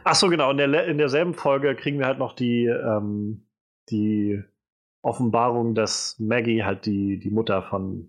Achso, 0.05 0.29
genau. 0.29 0.51
In, 0.51 0.57
der, 0.57 0.87
in 0.87 0.99
derselben 0.99 1.35
Folge 1.35 1.77
kriegen 1.77 1.99
wir 1.99 2.07
halt 2.07 2.19
noch 2.19 2.35
die, 2.35 2.67
ähm, 2.67 3.47
die 3.91 4.43
Offenbarung, 5.03 5.75
dass 5.75 6.19
Maggie 6.19 6.65
halt 6.65 6.87
die, 6.87 7.19
die 7.19 7.31
Mutter 7.31 7.63
von 7.63 8.09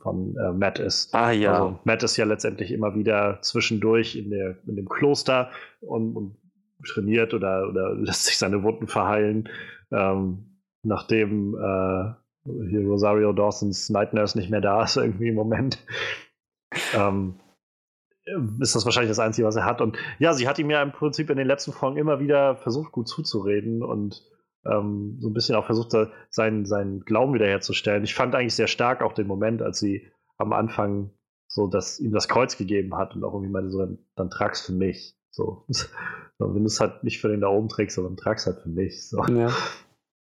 von 0.00 0.36
äh, 0.36 0.52
Matt 0.52 0.78
ist. 0.78 1.14
Ah 1.14 1.30
ja. 1.30 1.52
Also, 1.52 1.78
Matt 1.84 2.02
ist 2.02 2.16
ja 2.16 2.24
letztendlich 2.24 2.72
immer 2.72 2.94
wieder 2.94 3.38
zwischendurch 3.42 4.16
in, 4.16 4.30
der, 4.30 4.56
in 4.66 4.76
dem 4.76 4.88
Kloster 4.88 5.50
und, 5.80 6.16
und 6.16 6.36
trainiert 6.86 7.34
oder, 7.34 7.68
oder 7.68 7.94
lässt 7.94 8.24
sich 8.26 8.38
seine 8.38 8.62
Wunden 8.62 8.86
verheilen. 8.86 9.48
Ähm, 9.90 10.60
nachdem 10.82 11.54
äh, 11.54 12.14
hier 12.68 12.86
Rosario 12.86 13.32
Dawsons 13.32 13.90
Night 13.90 14.14
Nurse 14.14 14.38
nicht 14.38 14.50
mehr 14.50 14.60
da 14.60 14.84
ist, 14.84 14.96
irgendwie 14.96 15.28
im 15.28 15.34
Moment, 15.34 15.84
ähm, 16.94 17.34
ist 18.60 18.74
das 18.74 18.84
wahrscheinlich 18.84 19.10
das 19.10 19.18
Einzige, 19.18 19.46
was 19.46 19.56
er 19.56 19.64
hat. 19.64 19.80
Und 19.80 19.96
ja, 20.18 20.34
sie 20.34 20.48
hat 20.48 20.58
ihm 20.58 20.70
ja 20.70 20.82
im 20.82 20.92
Prinzip 20.92 21.30
in 21.30 21.38
den 21.38 21.46
letzten 21.46 21.72
Folgen 21.72 21.96
immer 21.96 22.20
wieder 22.20 22.56
versucht, 22.56 22.92
gut 22.92 23.08
zuzureden 23.08 23.82
und 23.82 24.22
ähm, 24.64 25.18
so 25.20 25.28
ein 25.28 25.34
bisschen 25.34 25.56
auch 25.56 25.66
versucht, 25.66 25.94
seinen, 26.30 26.66
seinen 26.66 27.00
Glauben 27.00 27.34
wiederherzustellen. 27.34 28.04
Ich 28.04 28.14
fand 28.14 28.34
eigentlich 28.34 28.54
sehr 28.54 28.68
stark 28.68 29.02
auch 29.02 29.12
den 29.12 29.26
Moment, 29.26 29.62
als 29.62 29.78
sie 29.78 30.10
am 30.36 30.52
Anfang 30.52 31.10
so 31.48 31.66
dass 31.66 31.98
ihm 31.98 32.12
das 32.12 32.28
Kreuz 32.28 32.56
gegeben 32.56 32.96
hat 32.96 33.16
und 33.16 33.24
auch 33.24 33.32
irgendwie 33.32 33.50
meinte, 33.50 33.70
so, 33.70 33.78
dann, 33.78 33.98
dann 34.14 34.30
trag's 34.30 34.64
für 34.64 34.72
mich. 34.72 35.16
So. 35.30 35.64
so 35.68 35.88
wenn 36.38 36.62
du 36.62 36.66
es 36.66 36.80
halt 36.80 37.02
nicht 37.02 37.20
für 37.20 37.28
den 37.28 37.40
da 37.40 37.48
oben 37.48 37.68
trägst, 37.68 37.96
sondern 37.96 38.16
trag's 38.16 38.46
halt 38.46 38.60
für 38.60 38.68
mich. 38.68 39.08
So. 39.08 39.24
Ja. 39.24 39.52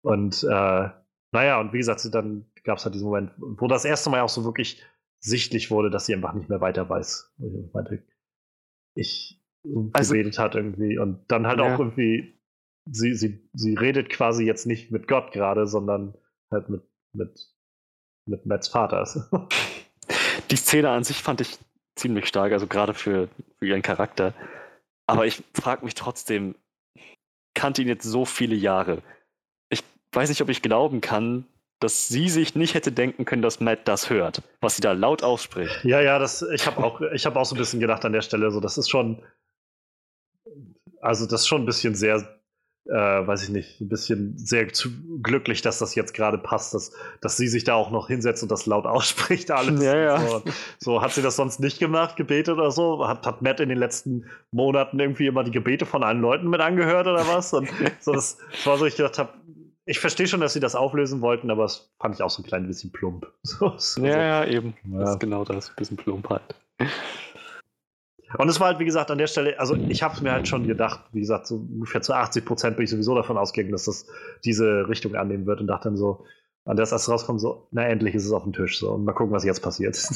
Und 0.01 0.43
äh, 0.43 0.89
naja, 1.31 1.59
und 1.59 1.73
wie 1.73 1.79
gesagt, 1.79 2.07
dann 2.13 2.45
gab 2.63 2.77
es 2.77 2.85
halt 2.85 2.95
diesen 2.95 3.07
Moment, 3.07 3.31
wo 3.37 3.67
das 3.67 3.85
erste 3.85 4.09
Mal 4.09 4.21
auch 4.21 4.29
so 4.29 4.45
wirklich 4.45 4.81
sichtlich 5.19 5.71
wurde, 5.71 5.89
dass 5.89 6.05
sie 6.05 6.13
einfach 6.13 6.33
nicht 6.33 6.47
mehr 6.47 6.61
weiter 6.61 6.87
weiß. 6.87 7.33
Ich 7.39 7.73
meinte, 7.73 8.03
ich, 8.93 9.41
also, 9.93 10.13
gebetet 10.13 10.37
hat 10.37 10.55
irgendwie. 10.55 10.99
Und 10.99 11.25
dann 11.27 11.47
halt 11.47 11.59
ja. 11.59 11.73
auch 11.73 11.79
irgendwie, 11.79 12.34
sie, 12.85 13.13
sie, 13.13 13.49
sie 13.53 13.75
redet 13.75 14.09
quasi 14.09 14.45
jetzt 14.45 14.65
nicht 14.65 14.91
mit 14.91 15.07
Gott 15.07 15.31
gerade, 15.31 15.67
sondern 15.67 16.15
halt 16.51 16.69
mit, 16.69 16.83
mit, 17.13 17.49
mit 18.25 18.45
Matts 18.45 18.67
Vater. 18.67 19.07
Die 20.51 20.55
Szene 20.55 20.89
an 20.89 21.03
sich 21.03 21.21
fand 21.21 21.41
ich 21.41 21.57
ziemlich 21.95 22.27
stark, 22.27 22.51
also 22.51 22.67
gerade 22.67 22.93
für, 22.93 23.29
für 23.57 23.65
ihren 23.65 23.81
Charakter. 23.81 24.33
Aber 25.07 25.25
ich 25.25 25.43
frage 25.53 25.85
mich 25.85 25.95
trotzdem, 25.95 26.55
kannte 27.53 27.81
ihn 27.81 27.87
jetzt 27.87 28.03
so 28.03 28.25
viele 28.25 28.55
Jahre. 28.55 29.01
Ich 29.69 29.83
weiß 30.11 30.29
nicht, 30.29 30.41
ob 30.41 30.49
ich 30.49 30.61
glauben 30.61 31.01
kann, 31.01 31.45
dass 31.79 32.07
sie 32.07 32.29
sich 32.29 32.55
nicht 32.55 32.73
hätte 32.73 32.91
denken 32.91 33.25
können, 33.25 33.41
dass 33.41 33.59
Matt 33.59 33.87
das 33.87 34.09
hört, 34.09 34.41
was 34.61 34.75
sie 34.75 34.81
da 34.81 34.93
laut 34.93 35.23
ausspricht. 35.23 35.83
Ja, 35.83 36.01
ja, 36.01 36.19
das, 36.19 36.41
ich 36.41 36.65
habe 36.67 36.83
auch, 36.83 37.01
hab 37.01 37.35
auch 37.35 37.45
so 37.45 37.55
ein 37.55 37.57
bisschen 37.57 37.79
gedacht 37.79 38.05
an 38.05 38.13
der 38.13 38.21
Stelle, 38.21 38.51
so, 38.51 38.59
das 38.59 38.77
ist 38.77 38.89
schon, 38.89 39.23
also 41.01 41.25
das 41.25 41.41
ist 41.41 41.47
schon 41.47 41.63
ein 41.63 41.65
bisschen 41.65 41.95
sehr 41.95 42.41
äh, 42.87 43.27
weiß 43.27 43.43
ich 43.43 43.49
nicht, 43.49 43.81
ein 43.81 43.89
bisschen 43.89 44.37
sehr 44.37 44.67
glücklich, 45.21 45.61
dass 45.61 45.79
das 45.79 45.95
jetzt 45.95 46.13
gerade 46.13 46.37
passt, 46.37 46.73
dass, 46.73 46.91
dass 47.19 47.35
sie 47.35 47.47
sich 47.47 47.63
da 47.63 47.73
auch 47.73 47.89
noch 47.89 48.07
hinsetzt 48.07 48.43
und 48.43 48.51
das 48.51 48.65
laut 48.65 48.85
ausspricht 48.85 49.49
alles. 49.51 49.83
Ja, 49.83 49.97
ja. 49.97 50.19
So, 50.19 50.43
so, 50.79 51.01
hat 51.01 51.11
sie 51.11 51.21
das 51.21 51.35
sonst 51.35 51.59
nicht 51.59 51.79
gemacht, 51.79 52.15
Gebete 52.15 52.53
oder 52.53 52.71
so? 52.71 53.07
Hat, 53.07 53.25
hat 53.25 53.41
Matt 53.41 53.59
in 53.59 53.69
den 53.69 53.79
letzten 53.79 54.25
Monaten 54.51 54.99
irgendwie 54.99 55.27
immer 55.27 55.43
die 55.43 55.51
Gebete 55.51 55.85
von 55.85 56.03
allen 56.03 56.21
Leuten 56.21 56.49
mit 56.49 56.61
angehört 56.61 57.07
oder 57.07 57.27
was? 57.27 57.53
Und 57.53 57.69
so, 57.99 58.13
das 58.13 58.37
war 58.65 58.77
so, 58.77 58.85
ich 58.85 58.95
gedacht 58.95 59.17
habe, 59.17 59.33
ich 59.85 59.99
verstehe 59.99 60.27
schon, 60.27 60.41
dass 60.41 60.53
sie 60.53 60.59
das 60.59 60.75
auflösen 60.75 61.21
wollten, 61.21 61.51
aber 61.51 61.63
das 61.63 61.91
fand 61.99 62.15
ich 62.15 62.21
auch 62.21 62.29
so 62.29 62.41
ein 62.41 62.45
klein 62.45 62.67
bisschen 62.67 62.91
plump. 62.91 63.27
So, 63.43 63.73
so. 63.77 64.03
Ja, 64.03 64.17
ja, 64.17 64.45
eben. 64.45 64.75
Ja. 64.91 64.99
Das 64.99 65.11
ist 65.11 65.19
genau 65.19 65.43
das, 65.43 65.69
ein 65.69 65.75
bisschen 65.75 65.97
plump 65.97 66.29
halt. 66.29 66.55
Und 68.37 68.49
es 68.49 68.59
war 68.59 68.67
halt, 68.67 68.79
wie 68.79 68.85
gesagt, 68.85 69.11
an 69.11 69.17
der 69.17 69.27
Stelle, 69.27 69.59
also 69.59 69.75
ich 69.75 70.03
habe 70.03 70.15
es 70.15 70.21
mir 70.21 70.31
halt 70.31 70.47
schon 70.47 70.67
gedacht, 70.67 71.01
wie 71.11 71.19
gesagt, 71.19 71.47
so 71.47 71.55
ungefähr 71.55 72.01
zu 72.01 72.13
80 72.13 72.45
Prozent 72.45 72.77
bin 72.77 72.83
ich 72.83 72.89
sowieso 72.89 73.15
davon 73.15 73.37
ausgegangen, 73.37 73.71
dass 73.71 73.85
das 73.85 74.07
diese 74.43 74.87
Richtung 74.87 75.15
annehmen 75.15 75.45
wird 75.45 75.61
und 75.61 75.67
dachte 75.67 75.89
dann 75.89 75.97
so, 75.97 76.25
an 76.65 76.77
das 76.77 76.91
erst 76.91 77.09
rauskommt, 77.09 77.39
so, 77.39 77.67
na 77.71 77.87
endlich 77.87 78.15
ist 78.15 78.25
es 78.25 78.31
auf 78.31 78.43
dem 78.43 78.53
Tisch 78.53 78.79
so 78.79 78.91
und 78.91 79.05
mal 79.05 79.13
gucken, 79.13 79.33
was 79.33 79.45
jetzt 79.45 79.61
passiert. 79.61 79.97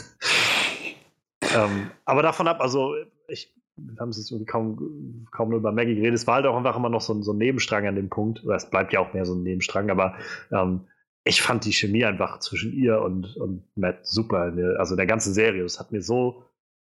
ähm, 1.56 1.92
aber 2.06 2.24
davon 2.24 2.48
ab, 2.48 2.60
also 2.60 2.96
ich, 3.28 3.54
wir 3.76 3.98
haben 4.00 4.10
es 4.10 4.30
jetzt 4.30 4.48
kaum, 4.48 5.28
kaum 5.32 5.50
nur 5.50 5.60
über 5.60 5.72
Maggie 5.72 5.96
geredet, 5.96 6.16
es 6.16 6.28
war 6.28 6.36
halt 6.36 6.48
auch 6.48 6.58
einfach 6.58 6.76
immer 6.76 6.90
noch 6.90 7.02
so, 7.02 7.22
so 7.22 7.34
ein 7.34 7.38
Nebenstrang 7.38 7.88
an 7.88 7.96
dem 7.96 8.10
Punkt, 8.10 8.44
oder 8.44 8.56
es 8.56 8.70
bleibt 8.70 8.94
ja 8.94 9.00
auch 9.00 9.14
mehr 9.14 9.26
so 9.26 9.36
ein 9.36 9.44
Nebenstrang, 9.44 9.92
aber 9.92 10.16
ähm, 10.52 10.82
ich 11.24 11.42
fand 11.42 11.66
die 11.66 11.74
Chemie 11.74 12.06
einfach 12.06 12.40
zwischen 12.40 12.74
ihr 12.74 13.02
und, 13.02 13.36
und 13.38 13.64
Matt 13.76 14.08
super, 14.08 14.52
also 14.80 14.94
in 14.94 14.98
der 14.98 15.06
ganzen 15.06 15.34
Serie, 15.34 15.62
das 15.62 15.80
hat 15.80 15.92
mir 15.92 16.02
so 16.02 16.44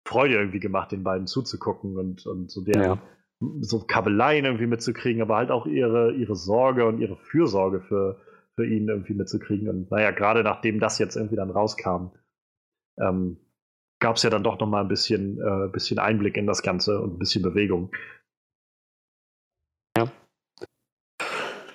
Freude 0.09 0.35
irgendwie 0.37 0.61
gemacht, 0.61 0.91
den 0.91 1.05
beiden 1.05 1.27
zuzugucken 1.27 1.99
und, 1.99 2.27
und 2.27 2.51
so 2.51 2.63
der 2.63 2.83
ja. 2.83 2.99
so 3.61 3.81
Kabeleien 3.81 4.47
irgendwie 4.47 4.67
mitzukriegen, 4.67 5.21
aber 5.21 5.37
halt 5.37 5.51
auch 5.51 5.67
ihre, 5.67 6.13
ihre 6.15 6.35
Sorge 6.35 6.87
und 6.87 6.99
ihre 6.99 7.17
Fürsorge 7.17 7.83
für, 7.83 8.19
für 8.55 8.67
ihn 8.67 8.89
irgendwie 8.89 9.13
mitzukriegen. 9.13 9.69
Und 9.69 9.91
naja, 9.91 10.11
gerade 10.11 10.43
nachdem 10.43 10.81
das 10.81 10.99
jetzt 10.99 11.17
irgendwie 11.17 11.37
dann 11.37 11.51
rauskam, 11.51 12.13
ähm, 12.99 13.37
gab 14.01 14.17
es 14.17 14.23
ja 14.23 14.31
dann 14.31 14.43
doch 14.43 14.59
noch 14.59 14.67
mal 14.67 14.81
ein 14.81 14.89
bisschen, 14.89 15.41
äh, 15.41 15.69
bisschen 15.69 15.99
Einblick 15.99 16.39
in 16.39 16.47
das 16.47 16.63
Ganze 16.63 17.01
und 17.01 17.15
ein 17.15 17.19
bisschen 17.19 17.43
Bewegung. 17.43 17.91
Ja. 19.97 20.11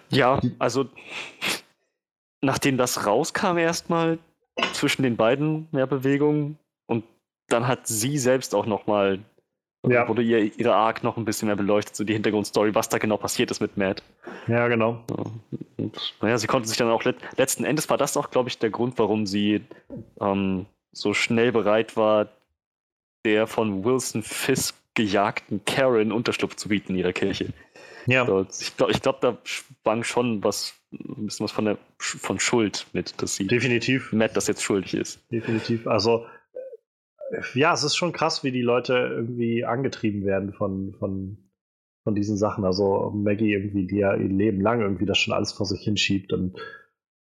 Ja, 0.09 0.39
also 0.57 0.89
nachdem 2.41 2.77
das 2.77 3.05
rauskam 3.05 3.57
erstmal 3.57 4.17
zwischen 4.73 5.03
den 5.03 5.17
beiden 5.17 5.67
mehr 5.71 5.87
Bewegung 5.87 6.57
und 6.87 7.03
dann 7.47 7.67
hat 7.67 7.87
sie 7.87 8.17
selbst 8.17 8.55
auch 8.55 8.65
nochmal, 8.65 9.19
ja. 9.87 10.07
wurde 10.07 10.21
ihr 10.21 10.57
ihre 10.57 10.75
Arc 10.75 11.03
noch 11.03 11.17
ein 11.17 11.25
bisschen 11.25 11.47
mehr 11.47 11.55
beleuchtet, 11.55 11.95
so 11.95 12.03
die 12.03 12.13
Hintergrundstory, 12.13 12.73
was 12.75 12.89
da 12.89 12.97
genau 12.97 13.17
passiert 13.17 13.51
ist 13.51 13.59
mit 13.59 13.77
Matt. 13.77 14.03
Ja, 14.47 14.67
genau. 14.67 15.03
Und 15.77 16.15
naja, 16.21 16.37
sie 16.37 16.47
konnte 16.47 16.67
sich 16.67 16.77
dann 16.77 16.89
auch 16.89 17.03
let 17.03 17.17
letzten 17.37 17.65
Endes 17.65 17.89
war 17.89 17.97
das 17.97 18.17
auch, 18.17 18.31
glaube 18.31 18.49
ich, 18.49 18.57
der 18.59 18.69
Grund, 18.69 18.97
warum 18.97 19.25
sie 19.25 19.61
ähm, 20.21 20.65
so 20.91 21.13
schnell 21.13 21.51
bereit 21.51 21.97
war, 21.97 22.29
der 23.25 23.47
von 23.47 23.83
Wilson 23.83 24.23
Fisk 24.23 24.75
gejagten 24.93 25.63
Karen 25.65 26.11
Unterschlupf 26.11 26.55
zu 26.55 26.69
bieten 26.69 26.93
in 26.93 26.99
ihrer 26.99 27.13
Kirche. 27.13 27.53
Ja. 28.05 28.25
So, 28.25 28.45
ich 28.59 28.75
glaube, 28.77 28.91
ich 28.91 29.01
glaub, 29.01 29.21
da 29.21 29.37
schwang 29.43 30.03
schon 30.03 30.43
was, 30.43 30.73
ein 30.91 31.25
bisschen 31.25 31.45
was 31.45 31.51
von 31.51 31.65
der 31.65 31.77
von 31.97 32.39
Schuld 32.39 32.85
mit, 32.93 33.21
dass 33.21 33.35
sie 33.35 33.47
Definitiv. 33.47 34.11
Matt 34.11 34.35
das 34.35 34.47
jetzt 34.47 34.61
schuldig 34.61 34.93
ist. 34.93 35.19
Definitiv. 35.31 35.87
Also 35.87 36.25
ja, 37.53 37.73
es 37.73 37.83
ist 37.83 37.95
schon 37.95 38.13
krass, 38.13 38.43
wie 38.43 38.51
die 38.51 38.61
Leute 38.61 38.93
irgendwie 38.93 39.65
angetrieben 39.65 40.25
werden 40.25 40.53
von, 40.53 40.93
von, 40.99 41.37
von 42.03 42.15
diesen 42.15 42.37
Sachen. 42.37 42.65
Also 42.65 43.11
Maggie 43.11 43.53
irgendwie, 43.53 43.87
die 43.87 43.97
ja 43.97 44.15
ihr 44.15 44.29
Leben 44.29 44.61
lang 44.61 44.81
irgendwie 44.81 45.05
das 45.05 45.17
schon 45.17 45.33
alles 45.33 45.51
vor 45.51 45.65
sich 45.65 45.81
hinschiebt 45.81 46.33
und 46.33 46.59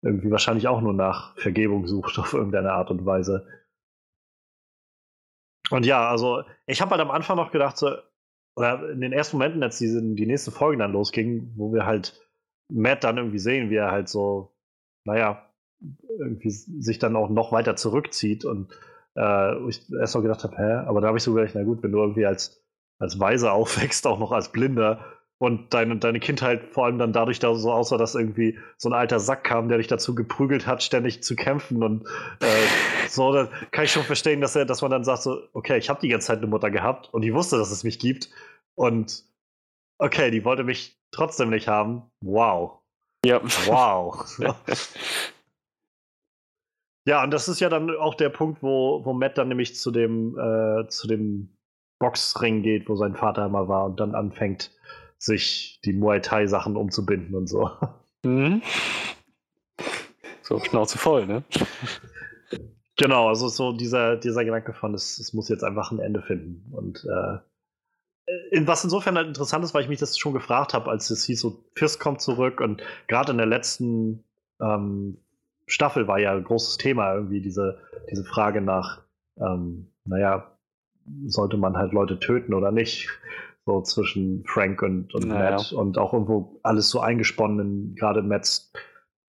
irgendwie 0.03 0.31
wahrscheinlich 0.31 0.69
auch 0.69 0.81
nur 0.81 0.95
nach 0.95 1.37
Vergebung 1.39 1.87
sucht 1.87 2.19
auf 2.19 2.33
irgendeine 2.35 2.73
Art 2.73 2.91
und 2.91 3.05
Weise. 3.07 3.47
Und 5.71 5.87
ja, 5.87 6.11
also 6.11 6.43
ich 6.67 6.81
habe 6.81 6.91
halt 6.91 7.01
am 7.01 7.11
Anfang 7.11 7.37
noch 7.37 7.53
gedacht, 7.53 7.79
so, 7.79 7.97
oder 8.57 8.91
in 8.91 9.01
den 9.01 9.13
ersten 9.13 9.39
Momenten, 9.39 9.63
als 9.63 9.79
diese, 9.79 10.03
die 10.03 10.27
nächste 10.27 10.51
Folge 10.51 10.79
dann 10.79 10.93
losging, 10.93 11.53
wo 11.57 11.73
wir 11.73 11.87
halt 11.87 12.21
Matt 12.69 13.05
dann 13.05 13.17
irgendwie 13.17 13.39
sehen, 13.39 13.71
wie 13.71 13.77
er 13.77 13.91
halt 13.91 14.09
so, 14.09 14.55
naja, 15.05 15.49
irgendwie 16.19 16.51
sich 16.51 16.99
dann 16.99 17.17
auch 17.17 17.31
noch 17.31 17.53
weiter 17.53 17.77
zurückzieht 17.77 18.45
und 18.45 18.73
äh, 19.17 19.69
ich 19.69 19.91
erst 19.93 20.15
mal 20.15 20.23
gedacht 20.23 20.45
habe, 20.45 20.57
hä? 20.57 20.87
Aber 20.87 21.01
da 21.01 21.09
habe 21.09 21.19
ich 21.19 21.25
so 21.25 21.35
gedacht, 21.35 21.53
na 21.55 21.63
gut, 21.63 21.83
wenn 21.83 21.93
du 21.93 21.99
irgendwie 21.99 22.27
als, 22.27 22.63
als 22.99 23.19
Weiser 23.19 23.53
aufwächst, 23.55 24.07
auch 24.07 24.19
noch 24.19 24.33
als 24.33 24.51
Blinder 24.51 25.05
und 25.39 25.75
deine, 25.75 25.97
deine 25.97 26.21
Kindheit 26.21 26.69
vor 26.71 26.85
allem 26.85 26.99
dann 26.99 27.13
dadurch 27.13 27.41
da 27.41 27.53
so 27.55 27.73
aussah, 27.73 27.97
dass 27.99 28.15
irgendwie 28.15 28.59
so 28.77 28.89
ein 28.89 28.93
alter 28.93 29.19
Sack 29.19 29.43
kam, 29.43 29.69
der 29.69 29.79
dich 29.79 29.89
dazu 29.89 30.15
geprügelt 30.15 30.69
hat, 30.69 30.85
ständig 30.85 31.25
zu 31.25 31.35
kämpfen 31.35 31.83
und 31.83 32.07
äh, 32.41 32.47
so, 33.09 33.33
dann 33.33 33.49
kann 33.73 33.85
ich 33.85 33.91
schon 33.91 34.05
verstehen, 34.05 34.41
dass 34.41 34.55
er, 34.55 34.67
dass 34.67 34.83
man 34.83 34.93
dann 34.93 35.03
sagt 35.03 35.23
so, 35.23 35.43
okay, 35.53 35.79
ich 35.79 35.91
habe 35.91 36.01
die 36.01 36.09
ganze 36.09 36.29
Zeit 36.29 36.39
eine 36.39 36.47
Mutter 36.47 36.71
gehabt 36.71 37.13
und 37.13 37.23
die 37.23 37.35
wusste, 37.35 37.59
dass 37.59 37.73
es 37.73 37.83
mich 37.83 37.99
gibt 37.99 38.31
und 38.77 39.25
okay, 39.99 40.31
die 40.31 40.45
wollte 40.45 40.63
mich 40.63 40.97
trotzdem 41.11 41.51
nicht 41.51 41.67
haben. 41.67 42.03
Wow. 42.21 42.79
Ja. 43.25 43.41
Wow. 43.67 44.25
Ja, 47.05 47.23
und 47.25 47.33
das 47.33 47.49
ist 47.49 47.61
ja 47.61 47.69
dann 47.69 47.91
auch 47.97 48.15
der 48.15 48.29
Punkt, 48.29 48.63
wo, 48.63 49.05
wo 49.05 49.13
Matt 49.13 49.37
dann 49.39 49.49
nämlich 49.49 49.75
zu 49.75 49.91
dem, 49.91 50.39
äh, 50.39 50.87
zu 50.89 51.09
dem 51.09 51.57
Boxring 51.99 52.63
geht, 52.63 52.89
wo 52.89 52.97
sein 52.97 53.17
Vater 53.17 53.47
immer 53.47 53.69
war 53.69 53.85
und 53.87 53.99
dann 53.99 54.15
anfängt, 54.15 54.71
sich 55.19 55.81
die 55.85 55.93
Muay 55.93 56.21
Thai-Sachen 56.21 56.77
umzubinden 56.77 57.35
und 57.35 57.47
so. 57.47 57.71
Mhm. 58.25 58.63
So, 60.43 60.61
Schnauze 60.61 60.99
voll, 60.99 61.27
ne? 61.27 61.45
Genau, 62.97 63.29
also 63.29 63.49
so 63.49 63.73
dieser, 63.73 64.17
dieser 64.17 64.45
Gedanke 64.45 64.75
von, 64.75 64.95
es, 64.95 65.19
es 65.19 65.33
muss 65.33 65.49
jetzt 65.49 65.65
einfach 65.65 65.91
ein 65.91 65.99
Ende 65.99 66.23
finden. 66.23 66.73
Und 66.73 67.05
äh, 67.05 67.39
in, 68.51 68.67
was 68.67 68.85
insofern 68.85 69.17
halt 69.17 69.29
interessant 69.29 69.65
ist, 69.65 69.75
weil 69.75 69.83
ich 69.83 69.89
mich 69.89 69.99
das 69.99 70.19
schon 70.19 70.35
gefragt 70.35 70.75
habe, 70.75 70.91
als 70.91 71.11
es 71.11 71.25
hieß, 71.25 71.41
so 71.41 71.65
Fist 71.77 72.01
kommt 72.01 72.21
zurück 72.21 72.61
und 72.61 72.83
gerade 73.09 73.33
in 73.33 73.39
der 73.39 73.47
letzten 73.47 74.25
ähm, 74.61 75.19
Staffel 75.73 76.07
war 76.07 76.19
ja 76.19 76.33
ein 76.33 76.45
großes 76.45 76.77
Thema, 76.77 77.15
irgendwie 77.15 77.41
diese, 77.41 77.79
diese 78.11 78.25
Frage 78.25 78.61
nach, 78.61 79.03
ähm, 79.39 79.87
naja, 80.05 80.53
sollte 81.25 81.57
man 81.57 81.77
halt 81.77 81.93
Leute 81.93 82.21
töten 82.21 82.53
oder 82.55 82.71
nicht? 82.71 83.09
So 83.65 83.81
zwischen 83.81 84.45
Frank 84.45 84.83
und, 84.83 85.15
und 85.15 85.29
naja. 85.29 85.53
Matt 85.53 85.73
und 85.73 85.97
auch 85.97 86.13
irgendwo 86.13 86.61
alles 86.63 86.91
so 86.91 87.01
eingesponnen 87.01 87.61
in 87.61 87.95
gerade 87.95 88.23
Matts 88.23 88.73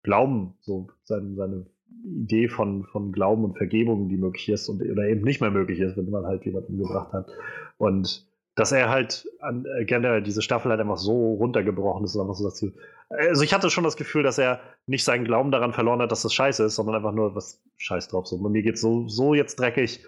Glauben, 0.03 0.55
so 0.59 0.89
seine, 1.03 1.35
seine 1.35 1.65
Idee 2.03 2.49
von, 2.49 2.83
von 2.83 3.13
Glauben 3.13 3.45
und 3.45 3.57
Vergebung, 3.57 4.09
die 4.09 4.17
möglich 4.17 4.49
ist 4.49 4.67
und 4.67 4.81
oder 4.81 5.07
eben 5.07 5.21
nicht 5.21 5.39
mehr 5.39 5.51
möglich 5.51 5.79
ist, 5.79 5.95
wenn 5.95 6.09
man 6.09 6.25
halt 6.25 6.45
jemanden 6.45 6.73
umgebracht 6.73 7.13
hat. 7.13 7.31
Und 7.77 8.27
dass 8.55 8.71
er 8.71 8.89
halt 8.89 9.27
an, 9.39 9.65
äh, 9.65 9.85
generell 9.85 10.21
diese 10.21 10.41
Staffel 10.41 10.69
halt 10.69 10.79
einfach 10.79 10.97
so 10.97 11.33
runtergebrochen 11.33 12.03
ist. 12.03 12.17
Einfach 12.17 12.35
so, 12.35 12.45
dass 12.45 12.57
sie, 12.57 12.73
also 13.09 13.41
ich 13.41 13.53
hatte 13.53 13.69
schon 13.69 13.83
das 13.83 13.97
Gefühl, 13.97 14.23
dass 14.23 14.37
er 14.37 14.59
nicht 14.85 15.03
seinen 15.03 15.25
Glauben 15.25 15.51
daran 15.51 15.73
verloren 15.73 16.01
hat, 16.01 16.11
dass 16.11 16.21
das 16.21 16.33
scheiße 16.33 16.63
ist, 16.65 16.75
sondern 16.75 16.95
einfach 16.95 17.13
nur 17.13 17.35
was 17.35 17.63
scheiß 17.77 18.09
drauf. 18.09 18.27
So, 18.27 18.37
mir 18.37 18.61
geht's 18.61 18.81
so, 18.81 19.07
so 19.07 19.33
jetzt 19.33 19.59
dreckig. 19.59 20.05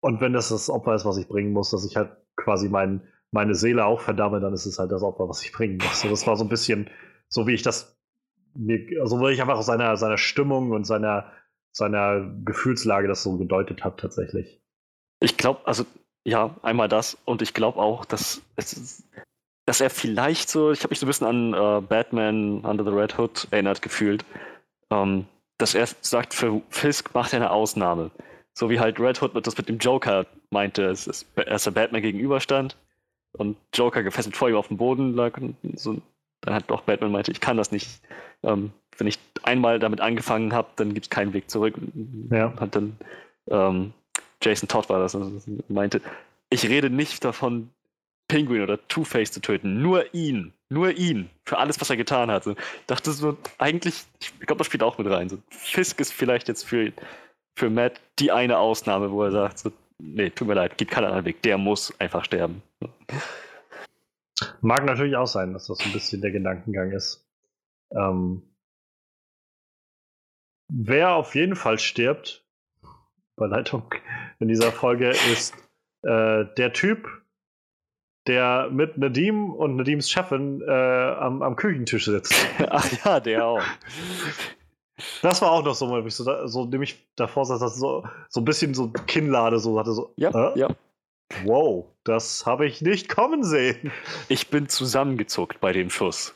Und 0.00 0.20
wenn 0.20 0.32
das 0.32 0.50
das 0.50 0.70
Opfer 0.70 0.94
ist, 0.94 1.04
was 1.04 1.18
ich 1.18 1.28
bringen 1.28 1.52
muss, 1.52 1.70
dass 1.70 1.84
ich 1.84 1.96
halt 1.96 2.10
quasi 2.36 2.68
mein, 2.68 3.02
meine 3.32 3.54
Seele 3.54 3.84
auch 3.84 4.00
verdamme, 4.00 4.40
dann 4.40 4.54
ist 4.54 4.66
es 4.66 4.78
halt 4.78 4.92
das 4.92 5.02
Opfer, 5.02 5.28
was 5.28 5.42
ich 5.42 5.52
bringen 5.52 5.78
muss. 5.82 6.00
So, 6.00 6.08
das 6.08 6.26
war 6.26 6.36
so 6.36 6.44
ein 6.44 6.48
bisschen 6.48 6.88
so, 7.28 7.46
wie 7.46 7.54
ich 7.54 7.62
das 7.62 7.98
mir, 8.54 9.00
also 9.00 9.20
weil 9.20 9.32
ich 9.32 9.42
einfach 9.42 9.58
aus 9.58 9.66
seiner, 9.66 9.96
seiner 9.96 10.18
Stimmung 10.18 10.70
und 10.70 10.84
seiner, 10.84 11.32
seiner 11.72 12.34
Gefühlslage 12.44 13.08
das 13.08 13.22
so 13.22 13.36
gedeutet 13.36 13.84
habe, 13.84 13.96
tatsächlich. 14.00 14.62
Ich 15.20 15.36
glaube, 15.36 15.60
also 15.66 15.84
ja, 16.24 16.54
einmal 16.62 16.88
das. 16.88 17.16
Und 17.24 17.42
ich 17.42 17.54
glaube 17.54 17.78
auch, 17.78 18.04
dass, 18.04 18.42
es, 18.56 19.02
dass 19.66 19.80
er 19.80 19.90
vielleicht 19.90 20.48
so, 20.50 20.72
ich 20.72 20.80
habe 20.80 20.90
mich 20.90 20.98
so 20.98 21.06
ein 21.06 21.08
bisschen 21.08 21.26
an 21.26 21.54
äh, 21.54 21.80
Batman 21.80 22.60
Under 22.64 22.84
the 22.84 22.90
Red 22.90 23.18
Hood 23.18 23.48
erinnert 23.50 23.82
gefühlt, 23.82 24.24
ähm, 24.90 25.26
dass 25.58 25.74
er 25.74 25.86
sagt, 26.00 26.34
für 26.34 26.62
Fisk 26.70 27.14
macht 27.14 27.32
er 27.32 27.38
eine 27.38 27.50
Ausnahme. 27.50 28.10
So 28.52 28.68
wie 28.70 28.80
halt 28.80 28.98
Red 29.00 29.22
Hood 29.22 29.46
das 29.46 29.56
mit 29.56 29.68
dem 29.68 29.78
Joker 29.78 30.26
meinte, 30.50 30.84
es 30.84 31.06
ist, 31.06 31.26
als 31.36 31.66
er 31.66 31.72
Batman 31.72 32.02
gegenüberstand. 32.02 32.76
und 33.38 33.56
Joker 33.74 34.02
gefesselt 34.02 34.36
vor 34.36 34.48
ihm 34.48 34.56
auf 34.56 34.68
dem 34.68 34.76
Boden 34.76 35.14
lag. 35.14 35.36
Und 35.38 35.56
so, 35.76 36.00
dann 36.42 36.54
hat 36.54 36.70
doch 36.70 36.82
Batman 36.82 37.12
meinte, 37.12 37.30
ich 37.32 37.40
kann 37.40 37.56
das 37.56 37.72
nicht. 37.72 38.02
Ähm, 38.42 38.72
wenn 38.98 39.06
ich 39.06 39.18
einmal 39.42 39.78
damit 39.78 40.00
angefangen 40.00 40.52
habe, 40.52 40.68
dann 40.76 40.94
gibt 40.94 41.06
es 41.06 41.10
keinen 41.10 41.32
Weg 41.32 41.50
zurück. 41.50 41.74
Ja. 42.30 42.52
Hat 42.58 42.74
dann 42.74 42.96
ähm, 43.50 43.92
Jason 44.42 44.68
Todd 44.68 44.88
war 44.88 45.00
das, 45.00 45.14
also 45.14 45.40
meinte, 45.68 46.00
ich 46.50 46.68
rede 46.68 46.90
nicht 46.90 47.24
davon, 47.24 47.70
Penguin 48.30 48.62
oder 48.62 48.86
Two-Face 48.88 49.32
zu 49.32 49.40
töten. 49.40 49.82
Nur 49.82 50.14
ihn. 50.14 50.52
Nur 50.68 50.92
ihn. 50.92 51.28
Für 51.44 51.58
alles, 51.58 51.80
was 51.80 51.90
er 51.90 51.96
getan 51.96 52.30
hat. 52.30 52.44
So, 52.44 52.52
ich 52.52 52.86
dachte 52.86 53.10
so, 53.10 53.36
eigentlich, 53.58 54.04
ich 54.20 54.38
glaube, 54.40 54.58
das 54.58 54.68
spielt 54.68 54.84
auch 54.84 54.98
mit 54.98 55.08
rein. 55.08 55.28
So, 55.28 55.38
Fisk 55.48 56.00
ist 56.00 56.12
vielleicht 56.12 56.46
jetzt 56.46 56.64
für, 56.64 56.92
für 57.56 57.70
Matt 57.70 58.00
die 58.20 58.30
eine 58.30 58.58
Ausnahme, 58.58 59.10
wo 59.10 59.24
er 59.24 59.32
sagt, 59.32 59.58
so, 59.58 59.72
nee, 59.98 60.30
tut 60.30 60.46
mir 60.46 60.54
leid, 60.54 60.78
gibt 60.78 60.92
keinen 60.92 61.06
anderen 61.06 61.24
Weg. 61.24 61.42
Der 61.42 61.58
muss 61.58 61.92
einfach 61.98 62.24
sterben. 62.24 62.62
Mag 64.60 64.84
natürlich 64.84 65.16
auch 65.16 65.26
sein, 65.26 65.52
dass 65.52 65.66
das 65.66 65.80
ein 65.80 65.92
bisschen 65.92 66.22
der 66.22 66.30
Gedankengang 66.30 66.92
ist. 66.92 67.26
Ähm, 67.90 68.42
wer 70.68 71.14
auf 71.14 71.34
jeden 71.34 71.56
Fall 71.56 71.80
stirbt, 71.80 72.44
Überleitung 73.40 73.82
in 74.38 74.48
dieser 74.48 74.70
Folge, 74.70 75.10
ist 75.10 75.54
äh, 76.02 76.44
der 76.56 76.72
Typ, 76.74 77.08
der 78.26 78.68
mit 78.70 78.98
Nadim 78.98 79.50
und 79.54 79.76
Nadims 79.76 80.10
Chefin 80.10 80.62
äh, 80.66 80.70
am, 80.70 81.42
am 81.42 81.56
Küchentisch 81.56 82.04
sitzt. 82.04 82.34
Ach 82.70 82.86
ja, 83.04 83.20
der 83.20 83.46
auch. 83.46 83.62
Das 85.22 85.40
war 85.40 85.52
auch 85.52 85.64
noch 85.64 85.74
so, 85.74 85.88
wo 85.88 85.98
ich 85.98 86.14
so, 86.14 86.46
so 86.46 86.66
nämlich 86.66 87.08
davor 87.16 87.46
saß, 87.46 87.60
dass 87.60 87.76
so, 87.76 88.06
so 88.28 88.42
ein 88.42 88.44
bisschen 88.44 88.74
so 88.74 88.90
Kinnlade 89.06 89.58
so 89.58 89.78
hatte. 89.78 89.92
So, 89.92 90.12
ja, 90.16 90.52
äh? 90.52 90.58
ja. 90.58 90.68
Wow, 91.44 91.86
das 92.04 92.44
habe 92.44 92.66
ich 92.66 92.82
nicht 92.82 93.08
kommen 93.08 93.42
sehen. 93.42 93.90
Ich 94.28 94.48
bin 94.48 94.68
zusammengezuckt 94.68 95.60
bei 95.60 95.72
dem 95.72 95.88
Schuss. 95.88 96.34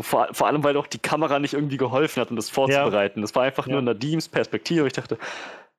Vor, 0.00 0.28
vor 0.32 0.46
allem, 0.46 0.64
weil 0.64 0.74
doch 0.74 0.86
die 0.86 0.98
Kamera 0.98 1.38
nicht 1.38 1.54
irgendwie 1.54 1.76
geholfen 1.76 2.20
hat, 2.20 2.30
um 2.30 2.36
das 2.36 2.50
vorzubereiten. 2.50 3.20
Ja. 3.20 3.22
Das 3.22 3.34
war 3.34 3.44
einfach 3.44 3.66
ja. 3.66 3.74
nur 3.74 3.82
Nadims 3.82 4.28
Perspektive. 4.28 4.86
Ich 4.86 4.94
dachte, 4.94 5.18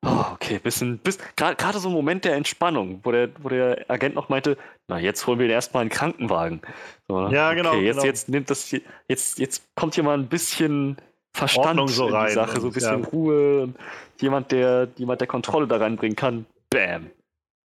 Oh, 0.06 0.25
okay, 0.33 0.59
bisschen, 0.59 0.98
bis, 0.98 1.17
gerade 1.35 1.80
so 1.80 1.88
ein 1.88 1.93
Moment 1.93 2.25
der 2.25 2.35
Entspannung, 2.35 2.99
wo 3.03 3.11
der, 3.11 3.30
wo 3.41 3.48
der 3.48 3.85
Agent 3.90 4.15
noch 4.15 4.27
meinte, 4.27 4.57
na, 4.88 4.99
jetzt 4.99 5.25
holen 5.25 5.40
wir 5.40 5.48
erstmal 5.48 5.82
einen 5.82 5.90
Krankenwagen. 5.90 6.61
So, 7.07 7.27
ne? 7.27 7.33
ja, 7.33 7.53
genau. 7.53 7.69
Okay, 7.69 7.85
jetzt, 7.85 7.95
genau. 7.95 8.06
jetzt 8.06 8.30
nimmt 8.30 8.49
das, 8.49 8.75
jetzt, 9.07 9.40
jetzt 9.40 9.64
kommt 9.75 9.95
hier 9.95 10.03
mal 10.03 10.17
ein 10.17 10.27
bisschen 10.27 10.98
Verstand 11.35 11.67
Ordnung 11.67 11.88
so 11.88 12.07
in 12.07 12.14
rein 12.14 12.27
die 12.27 12.33
Sache, 12.33 12.59
so 12.59 12.67
ein 12.67 12.73
bisschen 12.73 13.01
ja. 13.01 13.09
Ruhe 13.09 13.64
und 13.64 13.77
jemand, 14.19 14.51
der, 14.51 14.90
jemand, 14.98 15.22
der 15.22 15.27
Kontrolle 15.27 15.67
da 15.67 15.77
reinbringen 15.77 16.17
kann. 16.17 16.45
Bam. 16.69 17.09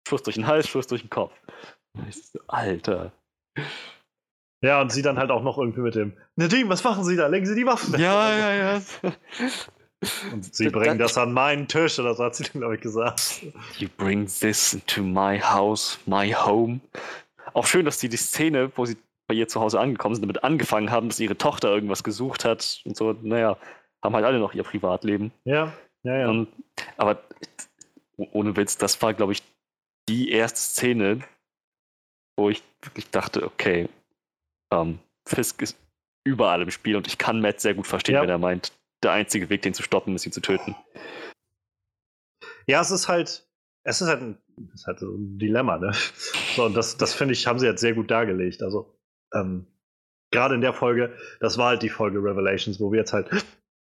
Schuss 0.09 0.23
durch 0.23 0.37
den 0.37 0.47
Hals, 0.47 0.69
Schuss 0.69 0.87
durch 0.87 1.03
den 1.03 1.11
Kopf. 1.11 1.33
Alter. 2.47 3.13
Ja, 4.63 4.81
und 4.81 4.93
sie 4.93 5.03
dann 5.03 5.19
halt 5.19 5.31
auch 5.31 5.43
noch 5.43 5.59
irgendwie 5.59 5.81
mit 5.81 5.95
dem 5.97 6.17
Nadine, 6.37 6.69
was 6.69 6.83
machen 6.85 7.05
Sie 7.05 7.17
da? 7.17 7.27
Legen 7.27 7.47
Sie 7.47 7.55
die 7.55 7.67
Waffen 7.67 7.93
weg. 7.93 8.01
Ja, 8.01 8.37
ja, 8.37 8.55
ja. 8.55 8.83
Und 10.33 10.55
sie 10.55 10.69
bringen 10.69 10.99
das 10.99 11.19
an 11.19 11.33
meinen 11.33 11.67
Tisch, 11.67 11.99
oder 11.99 12.15
so 12.15 12.25
hat 12.25 12.37
sie 12.37 12.45
dann, 12.45 12.61
glaube 12.61 12.77
ich, 12.77 12.81
gesagt. 12.81 13.43
You 13.79 13.89
bring 13.97 14.27
this 14.27 14.79
to 14.87 15.03
my 15.03 15.41
house, 15.41 15.99
my 16.07 16.33
home. 16.33 16.81
Auch 17.53 17.67
schön, 17.67 17.85
dass 17.85 17.99
die 17.99 18.09
die 18.09 18.17
Szene, 18.17 18.71
wo 18.77 18.87
sie 18.87 18.97
bei 19.27 19.35
ihr 19.35 19.49
zu 19.49 19.61
Hause 19.61 19.81
angekommen 19.81 20.15
sind, 20.15 20.23
damit 20.23 20.45
angefangen 20.45 20.91
haben, 20.91 21.09
dass 21.09 21.21
ihre 21.21 21.37
Tochter 21.37 21.69
irgendwas 21.69 22.05
gesucht 22.05 22.45
hat 22.45 22.81
und 22.85 22.97
so, 22.97 23.13
naja, 23.23 23.57
haben 24.03 24.15
halt 24.15 24.25
alle 24.25 24.39
noch 24.39 24.55
ihr 24.55 24.63
Privatleben. 24.63 25.33
Ja, 25.45 25.73
ja, 26.05 26.17
ja. 26.17 26.29
Und, 26.29 26.49
aber 26.97 27.23
ohne 28.17 28.57
Witz, 28.57 28.79
das 28.79 29.01
war, 29.03 29.15
glaube 29.15 29.33
ich, 29.33 29.43
die 30.09 30.31
erste 30.31 30.61
Szene, 30.61 31.21
wo 32.37 32.49
ich 32.51 32.63
wirklich 32.83 33.11
dachte, 33.11 33.45
okay, 33.45 33.89
ähm, 34.73 34.99
Fisk 35.27 35.61
ist 35.63 35.77
überall 36.25 36.63
im 36.63 36.71
Spiel 36.71 36.97
und 36.97 37.07
ich 37.07 37.19
kann 37.19 37.41
Matt 37.41 37.61
sehr 37.61 37.75
gut 37.75 37.87
verstehen, 37.87 38.15
ja. 38.15 38.23
wenn 38.23 38.31
er 38.31 38.39
meint, 38.39 38.73
der 39.03 39.13
einzige 39.13 39.49
Weg, 39.51 39.63
den 39.63 39.75
zu 39.75 39.83
stoppen, 39.83 40.15
ist 40.15 40.27
ihn 40.27 40.33
zu 40.33 40.41
töten. 40.41 40.75
Ja, 42.67 42.81
es 42.81 42.91
ist 42.91 43.09
halt, 43.09 43.49
es 43.85 44.01
ist 44.01 44.09
halt 44.09 44.23
ein, 44.23 44.39
ist 44.75 44.87
halt 44.87 45.01
ein 45.01 45.39
Dilemma, 45.39 45.79
ne? 45.79 45.93
So, 46.57 46.65
und 46.65 46.75
das, 46.75 46.97
das 46.97 47.15
finde 47.15 47.33
ich, 47.33 47.47
haben 47.47 47.59
sie 47.59 47.67
jetzt 47.67 47.81
sehr 47.81 47.95
gut 47.95 48.11
dargelegt. 48.11 48.63
Also, 48.63 48.99
ähm, 49.33 49.67
gerade 50.31 50.55
in 50.55 50.61
der 50.61 50.75
Folge, 50.75 51.15
das 51.41 51.59
war 51.59 51.69
halt 51.69 51.83
die 51.83 51.89
Folge 51.89 52.19
Revelations, 52.19 52.81
wo 52.81 52.93
wir 52.93 52.99
jetzt 52.99 53.13
halt 53.13 53.31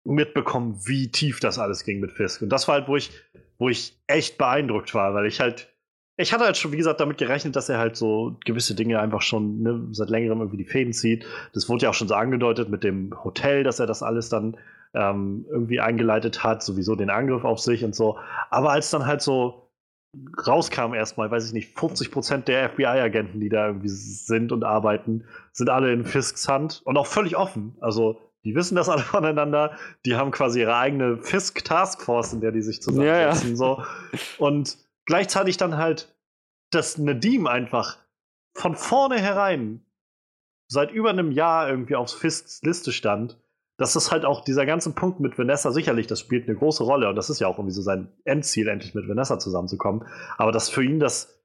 mitbekommen, 0.04 0.80
wie 0.84 1.10
tief 1.10 1.40
das 1.40 1.58
alles 1.58 1.84
ging 1.84 2.00
mit 2.00 2.12
Fisk. 2.12 2.42
Und 2.42 2.50
das 2.50 2.68
war 2.68 2.76
halt, 2.76 2.88
wo 2.88 2.96
ich, 2.96 3.10
wo 3.58 3.68
ich 3.68 3.98
echt 4.06 4.38
beeindruckt 4.38 4.94
war, 4.94 5.14
weil 5.14 5.26
ich 5.26 5.40
halt, 5.40 5.72
ich 6.16 6.32
hatte 6.32 6.44
halt 6.44 6.56
schon, 6.56 6.72
wie 6.72 6.76
gesagt, 6.76 7.00
damit 7.00 7.18
gerechnet, 7.18 7.56
dass 7.56 7.68
er 7.68 7.78
halt 7.78 7.96
so 7.96 8.38
gewisse 8.44 8.74
Dinge 8.74 9.00
einfach 9.00 9.22
schon 9.22 9.62
ne, 9.62 9.88
seit 9.92 10.08
längerem 10.08 10.40
irgendwie 10.40 10.58
die 10.58 10.70
Fäden 10.70 10.92
zieht. 10.92 11.26
Das 11.52 11.68
wurde 11.68 11.84
ja 11.84 11.90
auch 11.90 11.94
schon 11.94 12.08
so 12.08 12.14
angedeutet 12.14 12.68
mit 12.68 12.84
dem 12.84 13.12
Hotel, 13.22 13.64
dass 13.64 13.80
er 13.80 13.86
das 13.86 14.02
alles 14.02 14.28
dann 14.28 14.56
ähm, 14.96 15.46
irgendwie 15.50 15.80
eingeleitet 15.80 16.42
hat, 16.42 16.62
sowieso 16.62 16.96
den 16.96 17.10
Angriff 17.10 17.44
auf 17.44 17.60
sich 17.60 17.84
und 17.84 17.94
so. 17.94 18.18
Aber 18.50 18.70
als 18.70 18.90
dann 18.90 19.06
halt 19.06 19.20
so 19.20 19.70
rauskam 20.46 20.94
erstmal, 20.94 21.30
weiß 21.30 21.46
ich 21.46 21.52
nicht, 21.52 21.78
50 21.78 22.10
Prozent 22.10 22.48
der 22.48 22.70
FBI-Agenten, 22.70 23.38
die 23.38 23.50
da 23.50 23.66
irgendwie 23.66 23.90
sind 23.90 24.50
und 24.50 24.64
arbeiten, 24.64 25.24
sind 25.52 25.68
alle 25.68 25.92
in 25.92 26.04
Fisks 26.06 26.48
Hand 26.48 26.80
und 26.84 26.96
auch 26.96 27.06
völlig 27.06 27.36
offen. 27.36 27.76
Also 27.80 28.18
die 28.44 28.54
wissen 28.54 28.76
das 28.76 28.88
alle 28.88 29.02
voneinander, 29.02 29.76
die 30.06 30.16
haben 30.16 30.30
quasi 30.30 30.60
ihre 30.60 30.76
eigene 30.76 31.18
Fisk-Taskforce, 31.18 32.32
in 32.32 32.40
der 32.40 32.52
die 32.52 32.62
sich 32.62 32.80
zusammensetzen. 32.80 33.50
Ja, 33.50 33.52
ja. 33.52 33.56
So. 33.56 33.82
Und 34.38 34.78
gleichzeitig 35.04 35.58
dann 35.58 35.76
halt, 35.76 36.14
dass 36.70 36.96
Nadim 36.96 37.46
einfach 37.46 37.98
von 38.54 38.74
vornherein 38.74 39.84
seit 40.68 40.90
über 40.90 41.10
einem 41.10 41.30
Jahr 41.30 41.68
irgendwie 41.68 41.94
auf 41.94 42.10
Fisks 42.16 42.62
Liste 42.62 42.90
stand 42.90 43.38
das 43.76 43.94
ist 43.94 44.10
halt 44.10 44.24
auch 44.24 44.42
dieser 44.42 44.64
ganze 44.64 44.92
Punkt 44.92 45.20
mit 45.20 45.38
Vanessa 45.38 45.70
sicherlich, 45.70 46.06
das 46.06 46.20
spielt 46.20 46.48
eine 46.48 46.56
große 46.56 46.82
Rolle 46.82 47.08
und 47.08 47.16
das 47.16 47.28
ist 47.28 47.40
ja 47.40 47.46
auch 47.46 47.58
irgendwie 47.58 47.74
so 47.74 47.82
sein 47.82 48.08
Endziel, 48.24 48.68
endlich 48.68 48.94
mit 48.94 49.08
Vanessa 49.08 49.38
zusammenzukommen. 49.38 50.06
Aber 50.38 50.52
dass 50.52 50.70
für 50.70 50.82
ihn 50.82 50.98
das 50.98 51.38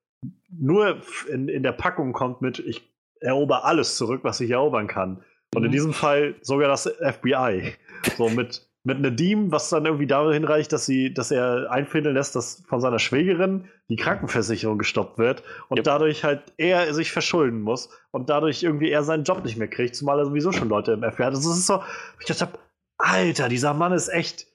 nur 0.49 1.01
in, 1.29 1.49
in 1.49 1.63
der 1.63 1.73
Packung 1.73 2.13
kommt 2.13 2.41
mit, 2.41 2.59
ich 2.59 2.89
erober 3.19 3.65
alles 3.65 3.97
zurück, 3.97 4.21
was 4.23 4.39
ich 4.39 4.51
erobern 4.51 4.87
kann. 4.87 5.23
Und 5.53 5.61
mhm. 5.61 5.65
in 5.65 5.71
diesem 5.71 5.93
Fall 5.93 6.35
sogar 6.41 6.69
das 6.69 6.87
FBI. 6.87 7.73
So 8.17 8.29
mit, 8.29 8.67
mit 8.83 8.99
Nadim, 8.99 9.51
was 9.51 9.69
dann 9.69 9.85
irgendwie 9.85 10.07
dahin 10.07 10.43
reicht, 10.43 10.73
dass, 10.73 10.85
sie, 10.85 11.13
dass 11.13 11.29
er 11.29 11.69
einfädeln 11.69 12.15
lässt, 12.15 12.35
dass 12.35 12.63
von 12.67 12.81
seiner 12.81 12.97
Schwägerin 12.97 13.69
die 13.89 13.95
Krankenversicherung 13.95 14.79
gestoppt 14.79 15.19
wird 15.19 15.43
und 15.69 15.77
yep. 15.77 15.85
dadurch 15.85 16.23
halt 16.23 16.53
er 16.57 16.91
sich 16.93 17.11
verschulden 17.11 17.61
muss 17.61 17.89
und 18.09 18.29
dadurch 18.29 18.63
irgendwie 18.63 18.89
er 18.89 19.03
seinen 19.03 19.23
Job 19.23 19.43
nicht 19.43 19.57
mehr 19.57 19.67
kriegt, 19.67 19.95
zumal 19.95 20.17
er 20.17 20.25
sowieso 20.25 20.51
schon 20.51 20.69
Leute 20.69 20.93
im 20.93 21.03
FBI 21.03 21.23
hat. 21.23 21.33
Das 21.33 21.45
ist 21.45 21.67
so, 21.67 21.83
ich 22.19 22.25
dachte, 22.25 22.49
Alter, 22.97 23.49
dieser 23.49 23.73
Mann 23.73 23.93
ist 23.93 24.09
echt. 24.09 24.47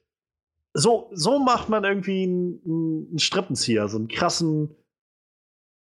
So, 0.74 1.08
so 1.12 1.38
macht 1.38 1.68
man 1.68 1.84
irgendwie 1.84 2.24
einen, 2.24 3.08
einen 3.10 3.18
Strippenzieher, 3.18 3.88
so 3.88 3.96
einen 3.96 4.08
krassen, 4.08 4.74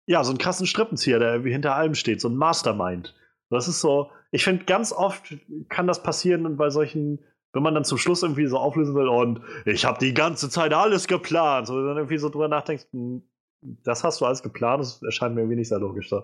ja, 0.08 0.24
so 0.24 0.32
einen 0.32 0.38
krassen 0.38 0.68
Strippenzieher, 0.68 1.20
der 1.20 1.34
irgendwie 1.34 1.52
hinter 1.52 1.76
allem 1.76 1.96
steht, 1.96 2.22
so 2.22 2.30
ein 2.30 2.38
Mastermind. 2.38 3.16
Das 3.50 3.68
ist 3.68 3.82
so, 3.82 4.12
ich 4.32 4.44
finde, 4.44 4.66
ganz 4.66 4.94
oft 4.94 5.36
kann 5.70 5.88
das 5.88 6.02
passieren 6.02 6.58
bei 6.58 6.70
solchen 6.70 7.20
wenn 7.56 7.64
man 7.64 7.74
dann 7.74 7.86
zum 7.86 7.98
Schluss 7.98 8.22
irgendwie 8.22 8.48
so 8.48 8.58
auflösen 8.58 8.94
will 8.96 9.08
und 9.08 9.40
ich 9.64 9.86
habe 9.86 9.98
die 9.98 10.14
ganze 10.14 10.50
Zeit 10.50 10.74
alles 10.74 11.08
geplant, 11.08 11.68
so 11.68 11.88
dann 11.88 11.96
irgendwie 11.96 12.18
so 12.18 12.28
drüber 12.28 12.50
nachdenkst, 12.50 12.86
hm, 12.92 13.24
das 13.62 14.04
hast 14.04 14.20
du 14.20 14.26
alles 14.26 14.44
geplant, 14.44 14.82
das 14.82 15.02
erscheint 15.02 15.36
mir 15.36 15.42
irgendwie 15.42 15.56
nicht 15.56 15.70
sehr 15.70 15.80
logisch. 15.80 16.10
So. 16.10 16.24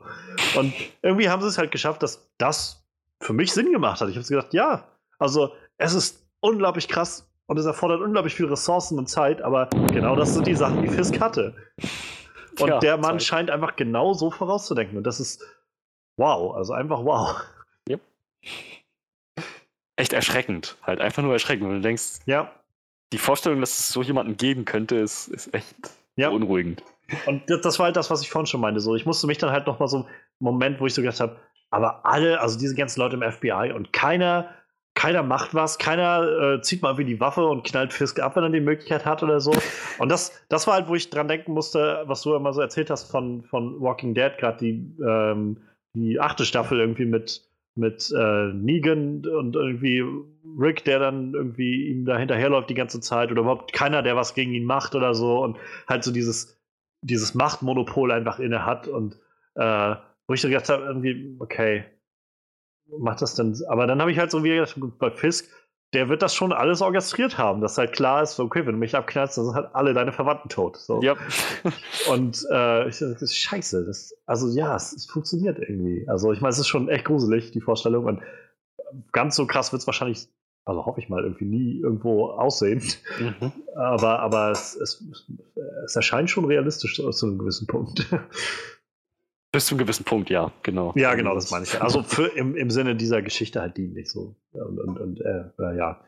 Und 0.60 0.74
irgendwie 1.02 1.30
haben 1.30 1.42
sie 1.42 1.48
es 1.48 1.58
halt 1.58 1.72
geschafft, 1.72 2.04
dass 2.04 2.30
das 2.38 2.86
für 3.22 3.32
mich 3.32 3.54
Sinn 3.54 3.72
gemacht 3.72 4.02
hat. 4.02 4.10
Ich 4.10 4.18
habe 4.18 4.28
gedacht, 4.28 4.54
ja, 4.54 4.84
also 5.20 5.54
es 5.78 5.94
ist 5.94 6.28
unglaublich 6.42 6.90
krass 6.90 7.32
und 7.46 7.58
es 7.58 7.66
erfordert 7.66 8.02
unglaublich 8.02 8.36
viel 8.36 8.48
Ressourcen 8.48 9.00
und 9.00 9.08
Zeit, 9.08 9.42
aber 9.42 9.70
genau 9.94 10.18
das 10.18 10.34
sind 10.34 10.48
die 10.48 10.56
Sachen, 10.56 10.82
die 10.82 10.90
Fisk 10.90 11.22
hatte. 11.22 11.56
Und 12.60 12.68
ja, 12.68 12.80
der 12.80 12.98
Mann 12.98 13.20
Zeit. 13.20 13.24
scheint 13.24 13.50
einfach 13.50 13.78
genau 13.78 14.12
so 14.12 14.32
vorauszudenken. 14.32 14.98
Und 14.98 15.08
das 15.08 15.22
ist 15.22 15.42
wow, 16.18 16.54
also 16.56 16.74
einfach 16.74 17.06
wow. 17.06 17.42
Yep 17.90 18.02
echt 20.02 20.14
erschreckend. 20.14 20.78
Halt 20.84 21.00
einfach 21.00 21.24
nur 21.24 21.34
erschreckend. 21.34 21.70
Wenn 21.70 21.76
du 21.76 21.82
denkst, 21.82 22.20
ja. 22.26 22.52
die 23.14 23.18
Vorstellung, 23.18 23.60
dass 23.62 23.80
es 23.80 23.90
so 23.90 24.02
jemanden 24.02 24.36
geben 24.36 24.66
könnte, 24.66 24.98
ist, 24.98 25.28
ist 25.30 25.54
echt 25.54 25.76
ja. 26.16 26.30
beunruhigend. 26.30 26.84
Und 27.26 27.44
das 27.48 27.80
war 27.80 27.86
halt 27.86 27.96
das, 27.96 28.10
was 28.10 28.22
ich 28.22 28.30
vorhin 28.30 28.48
schon 28.48 28.62
meinte. 28.62 28.80
So, 28.80 28.96
ich 28.96 29.06
musste 29.06 29.28
mich 29.28 29.38
dann 29.38 29.52
halt 29.52 29.68
noch 29.68 29.80
mal 29.80 29.88
so 29.88 29.98
einen 29.98 30.08
Moment, 30.40 30.80
wo 30.80 30.86
ich 30.86 30.94
so 30.94 31.02
gedacht 31.02 31.20
habe, 31.20 31.38
aber 31.70 32.06
alle, 32.06 32.42
also 32.42 32.60
diese 32.60 32.76
ganzen 32.76 33.00
Leute 33.00 33.16
im 33.16 33.32
FBI 33.32 33.74
und 33.74 33.94
keiner, 33.94 34.50
keiner 34.94 35.24
macht 35.24 35.54
was, 35.54 35.78
keiner 35.78 36.58
äh, 36.58 36.62
zieht 36.62 36.82
mal 36.82 36.98
wie 36.98 37.06
die 37.06 37.20
Waffe 37.20 37.46
und 37.46 37.64
knallt 37.64 37.94
Fisk 37.94 38.20
ab, 38.20 38.36
wenn 38.36 38.44
er 38.44 38.50
die 38.50 38.60
Möglichkeit 38.60 39.06
hat 39.06 39.24
oder 39.24 39.40
so. 39.40 39.54
Und 39.98 40.10
das, 40.10 40.42
das 40.50 40.68
war 40.68 40.76
halt, 40.76 40.88
wo 40.88 40.96
ich 40.96 41.10
dran 41.10 41.28
denken 41.28 41.54
musste, 41.54 42.04
was 42.06 42.22
du 42.22 42.36
immer 42.36 42.54
so 42.54 42.62
erzählt 42.62 42.90
hast 42.90 43.10
von, 43.10 43.44
von 43.44 43.80
Walking 43.80 44.14
Dead, 44.14 44.38
gerade 44.38 44.58
die, 44.58 44.96
ähm, 45.02 45.58
die 45.94 46.20
achte 46.20 46.46
Staffel 46.46 46.80
irgendwie 46.80 47.06
mit 47.06 47.42
mit 47.76 48.14
äh, 48.16 48.54
Negan 48.54 49.26
und 49.26 49.56
irgendwie 49.56 50.04
Rick, 50.60 50.84
der 50.84 51.00
dann 51.00 51.34
irgendwie 51.34 51.88
ihm 51.88 52.06
da 52.06 52.18
hinterherläuft 52.18 52.70
die 52.70 52.76
ganze 52.76 53.00
Zeit 53.00 53.32
oder 53.32 53.42
überhaupt 53.42 53.74
keiner, 53.74 54.02
der 54.02 54.16
was 54.16 54.34
gegen 54.34 54.54
ihn 54.54 54.66
macht 54.66 54.96
oder 54.96 55.14
so 55.14 55.42
und 55.42 55.58
halt 55.88 56.04
so 56.04 56.12
dieses, 56.12 56.60
dieses 57.02 57.34
Machtmonopol 57.34 58.12
einfach 58.12 58.40
inne 58.40 58.66
hat 58.66 58.88
und 58.88 59.18
äh, 59.56 59.96
wo 60.28 60.34
ich 60.34 60.42
so 60.42 60.50
gedacht 60.50 60.70
habe, 60.70 60.84
irgendwie, 60.84 61.36
okay, 61.40 61.86
macht 63.00 63.22
das 63.22 63.36
denn, 63.36 63.58
aber 63.68 63.88
dann 63.88 64.02
habe 64.02 64.12
ich 64.12 64.20
halt 64.20 64.32
so 64.32 64.44
wieder 64.44 64.56
gedacht, 64.56 64.78
bei 65.00 65.12
Fisk, 65.12 65.50
der 65.94 66.08
wird 66.08 66.22
das 66.22 66.34
schon 66.34 66.54
alles 66.54 66.82
orchestriert 66.82 67.38
haben, 67.38 67.60
dass 67.60 67.78
halt 67.78 67.92
klar 67.92 68.24
ist, 68.24 68.40
okay, 68.40 68.66
wenn 68.66 68.74
du 68.74 68.80
mich 68.80 68.96
abknallst, 68.96 69.38
dann 69.38 69.46
sind 69.46 69.56
halt 69.56 69.70
alle 69.74 69.94
deine 69.94 70.14
Verwandten 70.14 70.48
tot. 70.48 70.78
So. 70.78 71.02
Ja. 71.02 71.16
Und 72.10 72.46
äh, 72.50 72.88
ich 72.88 73.00
dachte, 73.00 73.14
das 73.14 73.22
ist 73.24 73.38
scheiße. 73.38 73.86
Das, 73.86 74.16
also 74.26 74.48
ja, 74.58 74.76
es, 74.76 74.94
es 74.94 75.06
funktioniert 75.06 75.60
irgendwie. 75.60 76.08
Also 76.08 76.32
ich 76.32 76.40
meine, 76.40 76.52
es 76.52 76.60
ist 76.60 76.70
schon 76.70 76.88
echt 76.88 77.06
gruselig, 77.06 77.52
die 77.52 77.60
Vorstellung. 77.60 78.06
Und 78.06 78.22
ganz 79.12 79.36
so 79.36 79.46
krass 79.46 79.74
wird 79.74 79.82
es 79.82 79.88
wahrscheinlich, 79.88 80.30
also 80.64 80.86
hoffe 80.86 81.02
ich 81.02 81.10
mal, 81.10 81.24
irgendwie 81.24 81.46
nie 81.46 81.80
irgendwo 81.82 82.28
aussehen. 82.28 82.82
Mhm. 83.20 83.52
Aber, 83.76 84.20
aber 84.20 84.52
es, 84.52 84.76
es, 84.76 85.04
es 85.84 85.96
erscheint 85.96 86.30
schon 86.30 86.46
realistisch 86.46 86.96
zu 86.96 87.26
einem 87.26 87.38
gewissen 87.38 87.68
Punkt. 87.68 88.08
Bis 89.52 89.66
zu 89.66 89.76
einem 89.76 89.80
gewissen 89.80 90.06
Punkt, 90.06 90.30
ja, 90.30 90.52
genau. 90.64 90.94
Ja, 90.96 91.14
genau, 91.16 91.36
das 91.36 91.52
meine 91.52 91.66
ich. 91.66 91.82
Also 91.82 92.04
für, 92.04 92.28
im, 92.28 92.56
im 92.56 92.70
Sinne 92.70 92.96
dieser 92.96 93.22
Geschichte 93.22 93.60
halt 93.60 93.76
dienlich 93.76 94.10
so. 94.10 94.36
Und, 94.54 94.80
und, 94.80 94.98
und 94.98 95.22
äh, 95.22 95.76
ja, 95.76 96.00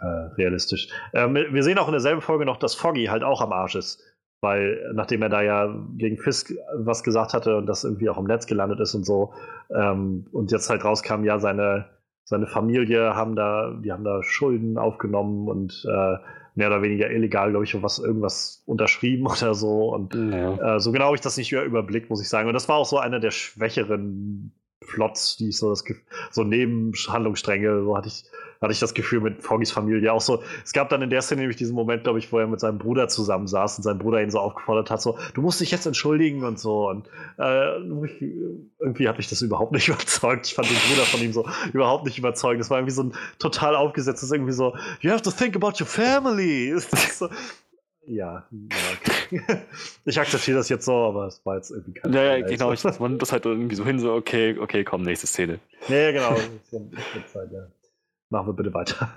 äh, 0.00 0.06
realistisch. 0.06 0.88
Ähm, 1.12 1.34
wir 1.34 1.62
sehen 1.62 1.78
auch 1.78 1.88
in 1.88 1.92
derselben 1.92 2.22
Folge 2.22 2.46
noch, 2.46 2.56
dass 2.56 2.74
Foggy 2.74 3.06
halt 3.06 3.22
auch 3.22 3.42
am 3.42 3.52
Arsch 3.52 3.74
ist. 3.74 4.02
Weil, 4.40 4.92
nachdem 4.92 5.22
er 5.22 5.30
da 5.30 5.40
ja 5.40 5.74
gegen 5.96 6.18
Fisk 6.18 6.52
was 6.76 7.02
gesagt 7.02 7.32
hatte 7.32 7.56
und 7.56 7.64
das 7.64 7.84
irgendwie 7.84 8.10
auch 8.10 8.18
im 8.18 8.26
Netz 8.26 8.46
gelandet 8.46 8.78
ist 8.80 8.94
und 8.94 9.04
so, 9.04 9.32
ähm, 9.74 10.26
und 10.32 10.52
jetzt 10.52 10.68
halt 10.68 10.84
rauskam, 10.84 11.24
ja, 11.24 11.38
seine, 11.38 11.86
seine 12.24 12.46
Familie 12.46 13.14
haben 13.14 13.36
da, 13.36 13.72
die 13.82 13.90
haben 13.90 14.04
da 14.04 14.22
Schulden 14.22 14.76
aufgenommen 14.76 15.48
und 15.48 15.86
äh, 15.88 16.16
mehr 16.54 16.68
oder 16.68 16.82
weniger 16.82 17.10
illegal, 17.10 17.50
glaube 17.50 17.64
ich, 17.64 17.82
was 17.82 17.98
irgendwas 17.98 18.62
unterschrieben 18.66 19.26
oder 19.26 19.54
so. 19.54 19.92
Und 19.94 20.14
ja. 20.14 20.76
äh, 20.76 20.80
so 20.80 20.92
genau 20.92 21.06
habe 21.06 21.16
ich 21.16 21.22
das 21.22 21.36
nicht 21.36 21.52
mehr 21.52 21.64
überblickt, 21.64 22.10
muss 22.10 22.22
ich 22.22 22.28
sagen. 22.28 22.48
Und 22.48 22.54
das 22.54 22.68
war 22.68 22.76
auch 22.76 22.86
so 22.86 22.98
einer 22.98 23.20
der 23.20 23.30
schwächeren 23.30 24.52
Plots, 24.86 25.36
die 25.36 25.48
ich 25.48 25.58
so 25.58 25.70
das 25.70 25.84
so 26.30 26.44
Nebenhandlungsstränge, 26.44 27.82
so 27.84 27.96
hatte 27.96 28.08
ich 28.08 28.24
hatte 28.64 28.72
ich 28.72 28.80
das 28.80 28.94
Gefühl 28.94 29.20
mit 29.20 29.42
Foggys 29.42 29.70
Familie 29.70 30.12
auch 30.12 30.20
so. 30.20 30.42
Es 30.64 30.72
gab 30.72 30.88
dann 30.88 31.02
in 31.02 31.10
der 31.10 31.22
Szene 31.22 31.42
nämlich 31.42 31.56
diesen 31.56 31.74
Moment, 31.74 32.04
glaube 32.04 32.18
ich, 32.18 32.32
wo 32.32 32.38
er 32.38 32.46
mit 32.46 32.60
seinem 32.60 32.78
Bruder 32.78 33.08
zusammensaß 33.08 33.78
und 33.78 33.84
sein 33.84 33.98
Bruder 33.98 34.22
ihn 34.22 34.30
so 34.30 34.38
aufgefordert 34.40 34.90
hat, 34.90 35.02
so, 35.02 35.18
du 35.34 35.42
musst 35.42 35.60
dich 35.60 35.70
jetzt 35.70 35.86
entschuldigen 35.86 36.44
und 36.44 36.58
so. 36.58 36.88
Und 36.88 37.06
äh, 37.38 37.76
irgendwie 38.78 39.08
hat 39.08 39.18
mich 39.18 39.28
das 39.28 39.42
überhaupt 39.42 39.72
nicht 39.72 39.88
überzeugt. 39.88 40.46
Ich 40.46 40.54
fand 40.54 40.68
den 40.68 40.76
Bruder 40.88 41.02
von 41.02 41.20
ihm 41.20 41.32
so 41.32 41.46
überhaupt 41.72 42.04
nicht 42.04 42.18
überzeugend. 42.18 42.60
Das 42.60 42.70
war 42.70 42.78
irgendwie 42.78 42.94
so 42.94 43.04
ein 43.04 43.12
total 43.38 43.76
aufgesetztes, 43.76 44.32
irgendwie 44.32 44.52
so, 44.52 44.74
you 45.00 45.10
have 45.10 45.22
to 45.22 45.30
think 45.30 45.54
about 45.54 45.72
your 45.80 45.86
family. 45.86 46.74
So, 47.14 47.28
ja, 48.06 48.46
okay. 48.92 49.62
ich 50.04 50.18
akzeptiere 50.18 50.58
das 50.58 50.68
jetzt 50.68 50.84
so, 50.84 50.92
aber 50.92 51.26
es 51.26 51.44
war 51.44 51.56
jetzt 51.56 51.70
irgendwie 51.70 51.94
kein 51.94 52.12
Ja, 52.12 52.36
ja 52.36 52.46
genau, 52.46 52.72
ich, 52.72 52.82
man 53.00 53.18
das 53.18 53.32
halt 53.32 53.46
irgendwie 53.46 53.74
so 53.74 53.84
hin, 53.84 53.98
so, 53.98 54.12
okay, 54.12 54.58
okay, 54.58 54.84
komm, 54.84 55.02
nächste 55.02 55.26
Szene. 55.26 55.58
Ja 55.88 56.12
genau. 56.12 56.36
Zeit, 57.26 57.52
ja. 57.52 57.66
Machen 58.30 58.48
wir 58.48 58.52
bitte 58.54 58.74
weiter. 58.74 59.10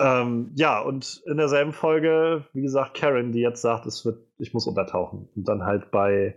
ähm, 0.00 0.50
ja, 0.56 0.80
und 0.80 1.22
in 1.26 1.36
derselben 1.36 1.72
Folge, 1.72 2.44
wie 2.52 2.62
gesagt, 2.62 2.94
Karen, 2.94 3.32
die 3.32 3.40
jetzt 3.40 3.62
sagt, 3.62 3.86
es 3.86 4.04
wird, 4.04 4.18
ich 4.38 4.52
muss 4.52 4.66
untertauchen. 4.66 5.28
Und 5.34 5.48
dann 5.48 5.64
halt 5.64 5.90
bei 5.90 6.36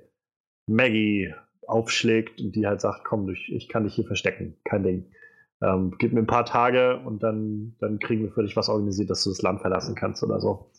Maggie 0.67 1.33
aufschlägt 1.67 2.39
und 2.41 2.55
die 2.55 2.67
halt 2.67 2.81
sagt, 2.81 3.03
komm, 3.03 3.29
ich, 3.29 3.51
ich 3.51 3.69
kann 3.69 3.83
dich 3.83 3.95
hier 3.95 4.05
verstecken, 4.05 4.57
kein 4.63 4.83
Ding. 4.83 5.05
Ähm, 5.61 5.95
gib 5.97 6.13
mir 6.13 6.19
ein 6.19 6.27
paar 6.27 6.45
Tage 6.45 6.99
und 6.99 7.23
dann, 7.23 7.75
dann 7.79 7.99
kriegen 7.99 8.23
wir 8.23 8.31
für 8.31 8.43
dich 8.43 8.55
was 8.55 8.69
organisiert, 8.69 9.09
dass 9.09 9.23
du 9.23 9.29
das 9.29 9.41
Land 9.41 9.61
verlassen 9.61 9.95
kannst 9.95 10.23
oder 10.23 10.39
so. 10.39 10.69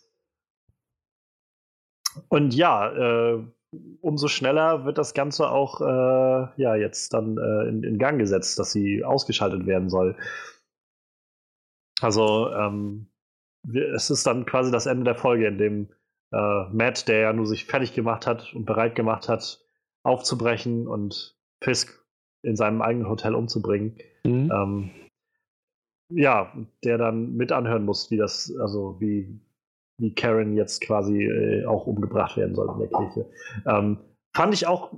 Und 2.28 2.54
ja, 2.54 3.34
äh, 3.34 3.44
umso 4.00 4.28
schneller 4.28 4.84
wird 4.84 4.98
das 4.98 5.14
Ganze 5.14 5.50
auch 5.50 5.80
äh, 5.80 6.62
ja, 6.62 6.74
jetzt 6.76 7.12
dann 7.14 7.38
äh, 7.38 7.68
in, 7.68 7.82
in, 7.82 7.98
Gang 7.98 8.18
gesetzt, 8.18 8.58
dass 8.58 8.72
sie 8.72 9.04
ausgeschaltet 9.04 9.66
werden 9.66 9.88
soll. 9.88 10.16
Also 12.00 12.52
ähm, 12.52 13.06
es 13.94 14.10
ist 14.10 14.26
dann 14.26 14.46
quasi 14.46 14.70
das 14.70 14.86
Ende 14.86 15.04
der 15.04 15.14
Folge, 15.14 15.46
in 15.46 15.58
dem 15.58 15.88
äh, 16.32 16.64
Matt, 16.72 17.08
der 17.08 17.20
ja 17.20 17.32
nur 17.32 17.46
sich 17.46 17.64
fertig 17.64 17.94
gemacht 17.94 18.26
hat 18.26 18.52
und 18.54 18.66
bereit 18.66 18.94
gemacht 18.94 19.28
hat, 19.28 19.64
aufzubrechen 20.02 20.86
und 20.86 21.36
Fisk 21.62 22.04
in 22.42 22.56
seinem 22.56 22.82
eigenen 22.82 23.08
Hotel 23.08 23.34
umzubringen. 23.34 23.96
Mhm. 24.24 24.52
Ähm, 24.52 24.90
ja, 26.10 26.52
der 26.84 26.98
dann 26.98 27.34
mit 27.36 27.52
anhören 27.52 27.84
muss, 27.84 28.10
wie 28.10 28.18
das, 28.18 28.54
also 28.60 29.00
wie, 29.00 29.40
wie 29.98 30.14
Karen 30.14 30.56
jetzt 30.56 30.80
quasi 30.82 31.24
äh, 31.24 31.66
auch 31.66 31.86
umgebracht 31.86 32.36
werden 32.36 32.54
soll 32.54 32.68
in 32.68 32.78
der 32.78 32.88
Kirche. 32.88 33.26
Ähm, 33.66 33.98
fand 34.34 34.52
ich 34.52 34.66
auch 34.66 34.92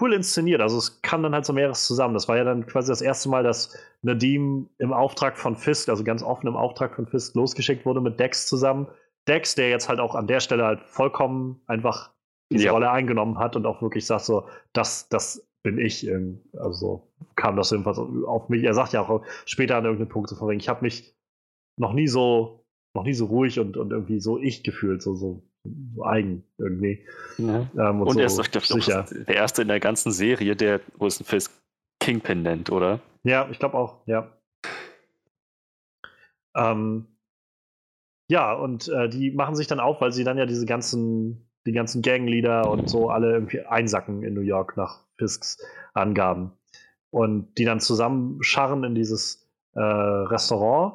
cool 0.00 0.12
inszeniert. 0.12 0.60
Also 0.60 0.78
es 0.78 1.00
kam 1.02 1.22
dann 1.22 1.34
halt 1.34 1.44
so 1.44 1.52
mehreres 1.52 1.86
zusammen. 1.86 2.14
Das 2.14 2.28
war 2.28 2.36
ja 2.36 2.44
dann 2.44 2.66
quasi 2.66 2.90
das 2.90 3.00
erste 3.00 3.28
Mal, 3.28 3.44
dass 3.44 3.76
Nadim 4.02 4.68
im 4.78 4.92
Auftrag 4.92 5.38
von 5.38 5.56
Fisk, 5.56 5.88
also 5.88 6.02
ganz 6.04 6.22
offen 6.22 6.48
im 6.48 6.56
Auftrag 6.56 6.94
von 6.94 7.06
Fisk 7.06 7.34
losgeschickt 7.34 7.86
wurde 7.86 8.00
mit 8.00 8.18
Dex 8.18 8.46
zusammen. 8.46 8.88
Dex, 9.28 9.54
der 9.54 9.70
jetzt 9.70 9.88
halt 9.88 10.00
auch 10.00 10.14
an 10.14 10.26
der 10.26 10.40
Stelle 10.40 10.64
halt 10.64 10.80
vollkommen 10.86 11.60
einfach 11.66 12.10
diese 12.50 12.66
ja. 12.66 12.72
Rolle 12.72 12.90
eingenommen 12.90 13.38
hat 13.38 13.54
und 13.54 13.64
auch 13.66 13.80
wirklich 13.80 14.06
sagt 14.06 14.24
so, 14.24 14.48
das, 14.72 15.08
das 15.08 15.46
bin 15.62 15.78
ich. 15.78 16.10
Also 16.58 17.12
kam 17.36 17.56
das 17.56 17.70
jedenfalls 17.70 17.98
auf 17.98 18.48
mich. 18.48 18.64
Er 18.64 18.74
sagt 18.74 18.92
ja 18.92 19.02
auch 19.02 19.22
später 19.44 19.76
an 19.76 19.84
irgendeinem 19.84 20.08
Punkt 20.08 20.28
so 20.28 20.36
von 20.36 20.48
wegen, 20.48 20.60
ich 20.60 20.68
habe 20.68 20.82
mich 20.82 21.14
noch 21.76 21.92
nie 21.92 22.08
so, 22.08 22.59
noch 22.94 23.04
nie 23.04 23.14
so 23.14 23.26
ruhig 23.26 23.60
und, 23.60 23.76
und 23.76 23.92
irgendwie 23.92 24.20
so 24.20 24.38
ich 24.38 24.62
gefühlt, 24.62 25.02
so, 25.02 25.14
so 25.14 25.42
so 25.94 26.04
eigen 26.04 26.44
irgendwie. 26.58 27.06
Ja. 27.38 27.68
Ähm, 27.76 28.00
und, 28.00 28.08
und 28.08 28.14
so 28.14 28.20
er 28.20 28.26
ist, 28.26 28.38
ich 28.38 28.50
glaube, 28.50 29.24
der 29.26 29.36
erste 29.36 29.62
in 29.62 29.68
der 29.68 29.80
ganzen 29.80 30.12
Serie, 30.12 30.56
der 30.56 30.80
Wilson 30.98 31.26
Fisk 31.26 31.52
Kingpin 32.00 32.42
nennt, 32.42 32.70
oder? 32.70 33.00
Ja, 33.24 33.48
ich 33.50 33.58
glaube 33.58 33.76
auch, 33.76 34.06
ja. 34.06 34.32
Ähm, 36.56 37.06
ja, 38.28 38.54
und 38.54 38.88
äh, 38.88 39.08
die 39.08 39.30
machen 39.30 39.54
sich 39.54 39.66
dann 39.66 39.80
auf, 39.80 40.00
weil 40.00 40.12
sie 40.12 40.24
dann 40.24 40.38
ja 40.38 40.46
diese 40.46 40.64
ganzen, 40.64 41.50
die 41.66 41.72
ganzen 41.72 42.00
Gangleader 42.00 42.70
und 42.70 42.88
so 42.88 43.10
alle 43.10 43.32
irgendwie 43.32 43.60
einsacken 43.60 44.22
in 44.22 44.34
New 44.34 44.40
York 44.40 44.76
nach 44.76 45.04
Fisks 45.18 45.58
Angaben. 45.92 46.52
Und 47.10 47.58
die 47.58 47.64
dann 47.64 47.80
zusammenscharren 47.80 48.84
in 48.84 48.94
dieses 48.94 49.50
äh, 49.74 49.80
Restaurant. 49.80 50.94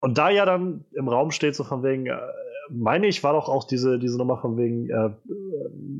Und 0.00 0.18
da 0.18 0.30
ja 0.30 0.44
dann 0.44 0.84
im 0.92 1.08
Raum 1.08 1.30
steht, 1.30 1.54
so 1.54 1.64
von 1.64 1.82
wegen, 1.82 2.06
äh, 2.06 2.18
meine 2.70 3.06
ich, 3.06 3.22
war 3.22 3.32
doch 3.32 3.48
auch 3.48 3.64
diese, 3.64 3.98
diese 3.98 4.18
Nummer 4.18 4.38
von 4.38 4.56
wegen, 4.56 4.88
äh, 4.88 5.10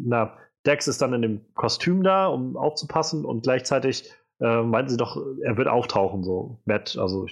na, 0.04 0.32
Dex 0.66 0.88
ist 0.88 1.00
dann 1.00 1.14
in 1.14 1.22
dem 1.22 1.40
Kostüm 1.54 2.02
da, 2.02 2.26
um 2.26 2.56
aufzupassen 2.56 3.24
und 3.24 3.42
gleichzeitig 3.42 4.12
äh, 4.40 4.62
meinten 4.62 4.90
sie 4.90 4.96
doch, 4.96 5.16
er 5.42 5.56
wird 5.56 5.68
auftauchen, 5.68 6.22
so 6.22 6.58
Matt, 6.64 6.96
also 6.98 7.26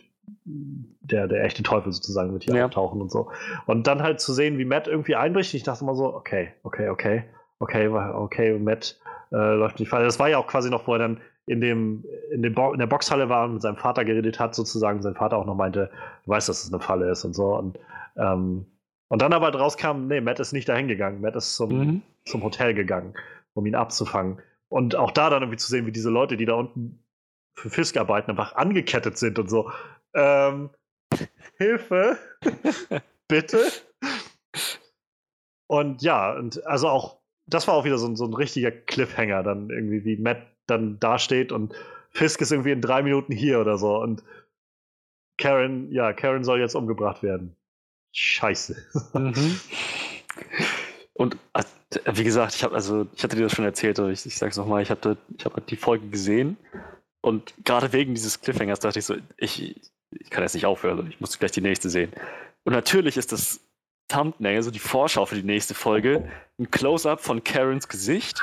der, 0.45 1.27
der 1.27 1.45
echte 1.45 1.63
Teufel 1.63 1.93
sozusagen 1.93 2.33
wird 2.33 2.45
hier 2.45 2.55
ja. 2.55 2.67
auftauchen 2.67 3.01
und 3.01 3.11
so. 3.11 3.31
Und 3.67 3.87
dann 3.87 4.03
halt 4.03 4.21
zu 4.21 4.33
sehen, 4.33 4.59
wie 4.59 4.65
Matt 4.65 4.89
irgendwie 4.89 5.17
einbricht, 5.17 5.55
ich 5.55 5.63
dachte 5.63 5.85
mal 5.85 5.95
so, 5.95 6.15
okay, 6.15 6.53
okay, 6.63 6.89
okay, 6.89 7.25
okay, 7.61 7.89
okay, 7.89 8.59
Matt 8.59 8.99
äh, 9.33 9.55
läuft 9.55 9.79
nicht 9.81 9.89
falsch. 9.89 10.07
Das 10.07 10.19
war 10.19 10.29
ja 10.29 10.39
auch 10.39 10.47
quasi 10.47 10.71
noch, 10.71 10.87
wo 10.87 10.93
er 10.95 10.99
dann 10.99 11.21
in 11.49 11.60
dem, 11.60 12.05
in, 12.31 12.43
dem 12.43 12.55
in 12.55 12.78
der 12.78 12.86
Boxhalle 12.86 13.28
war 13.28 13.47
und 13.47 13.55
mit 13.55 13.62
seinem 13.62 13.77
Vater 13.77 14.05
geredet 14.05 14.39
hat, 14.39 14.55
sozusagen, 14.55 15.02
sein 15.02 15.15
Vater 15.15 15.36
auch 15.39 15.47
noch 15.47 15.55
meinte, 15.55 15.91
du 16.25 16.31
weißt, 16.31 16.49
dass 16.49 16.65
es 16.65 16.73
eine 16.73 16.81
Falle 16.81 17.10
ist 17.10 17.25
und 17.25 17.35
so. 17.35 17.57
Und 17.57 17.78
ähm, 18.17 18.67
und 19.09 19.23
dann 19.23 19.33
aber 19.33 19.55
rauskam, 19.55 20.07
nee, 20.07 20.20
Matt 20.20 20.39
ist 20.39 20.52
nicht 20.52 20.68
dahin 20.68 20.86
gegangen. 20.86 21.23
Matt 21.23 21.35
ist 21.35 21.57
zum, 21.57 21.70
mhm. 21.70 22.02
zum 22.25 22.43
Hotel 22.43 22.75
gegangen, 22.75 23.15
um 23.55 23.65
ihn 23.67 23.75
abzufangen. 23.75 24.41
Und 24.68 24.97
auch 24.97 25.10
da 25.10 25.31
dann 25.31 25.43
irgendwie 25.43 25.59
zu 25.59 25.68
sehen, 25.68 25.86
wie 25.86 25.93
diese 25.93 26.10
Leute, 26.10 26.36
die 26.36 26.44
da 26.44 26.55
unten 26.55 27.02
für 27.55 27.70
Fisk 27.70 27.97
arbeiten, 27.97 28.31
einfach 28.31 28.55
angekettet 28.55 29.17
sind 29.17 29.39
und 29.39 29.49
so. 29.49 29.70
Ähm, 30.15 30.70
Hilfe! 31.57 32.18
Bitte! 33.28 33.60
Und 35.67 36.02
ja, 36.02 36.33
und 36.35 36.65
also 36.67 36.89
auch, 36.89 37.18
das 37.47 37.67
war 37.67 37.75
auch 37.75 37.85
wieder 37.85 37.99
so 37.99 38.07
ein, 38.07 38.17
so 38.17 38.27
ein 38.27 38.35
richtiger 38.35 38.70
Cliffhanger, 38.70 39.43
dann 39.43 39.70
irgendwie, 39.70 40.05
wie 40.05 40.17
Matt 40.18 40.47
dann 40.69 41.01
dasteht 41.01 41.53
und 41.53 41.75
Fisk 42.11 42.41
ist 42.41 42.53
irgendwie 42.53 42.73
in 42.73 42.81
drei 42.81 43.03
Minuten 43.03 43.33
hier 43.33 43.61
oder 43.61 43.79
so. 43.79 43.97
Und 44.01 44.23
Karen, 45.39 45.91
ja, 45.93 46.13
Karen 46.13 46.45
soll 46.45 46.61
jetzt 46.61 46.75
umgebracht 46.75 47.23
werden. 47.23 47.57
Scheiße. 48.13 48.77
Mhm. 49.15 49.61
Und 51.13 51.37
äh, 51.53 51.63
wie 52.13 52.25
gesagt, 52.25 52.55
ich 52.55 52.65
habe 52.65 52.75
also, 52.75 53.07
ich 53.15 53.25
hatte 53.25 53.37
dir 53.37 53.43
das 53.43 53.53
schon 53.53 53.65
erzählt, 53.65 53.99
aber 53.99 54.11
ich, 54.11 54.25
ich 54.27 54.37
sag's 54.37 54.57
nochmal, 54.57 54.83
ich 54.83 54.91
habe 54.91 55.17
ich 55.37 55.45
hab 55.45 55.67
die 55.67 55.77
Folge 55.77 56.09
gesehen 56.09 56.57
und 57.21 57.55
gerade 57.65 57.93
wegen 57.93 58.15
dieses 58.15 58.41
Cliffhangers 58.41 58.81
dachte 58.81 58.99
ich 58.99 59.05
so, 59.05 59.17
ich, 59.37 59.81
ich 60.11 60.31
kann 60.31 60.43
jetzt 60.43 60.55
nicht 60.55 60.67
aufhören, 60.67 61.09
ich 61.11 61.21
muss 61.21 61.39
gleich 61.39 61.53
die 61.53 61.61
nächste 61.61 61.91
sehen. 61.91 62.13
Und 62.65 62.73
natürlich 62.73 63.17
ist 63.17 63.33
das 63.33 63.61
Thumbnail, 64.09 64.57
also 64.57 64.70
die 64.70 64.78
Vorschau 64.78 65.27
für 65.27 65.37
die 65.37 65.43
nächste 65.43 65.75
Folge, 65.75 66.28
ein 66.59 66.70
Close-up 66.70 67.20
von 67.20 67.45
Karens 67.45 67.89
Gesicht 67.89 68.43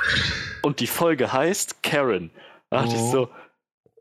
und 0.62 0.80
die 0.80 0.86
Folge 0.86 1.32
heißt 1.32 1.82
Karen. 1.82 2.30
Da 2.70 2.82
dachte 2.82 2.94
oh. 2.94 2.94
ich 2.94 3.10
so, 3.10 3.28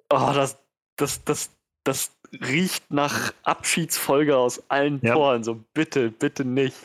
oh, 0.09 0.31
das, 0.33 0.57
das, 0.95 1.23
das, 1.23 1.49
das 1.83 2.11
riecht 2.41 2.91
nach 2.91 3.33
Abschiedsfolge 3.43 4.37
aus 4.37 4.63
allen 4.69 4.99
ja. 5.01 5.13
Toren. 5.13 5.43
So, 5.43 5.63
bitte, 5.73 6.11
bitte 6.11 6.45
nicht. 6.45 6.75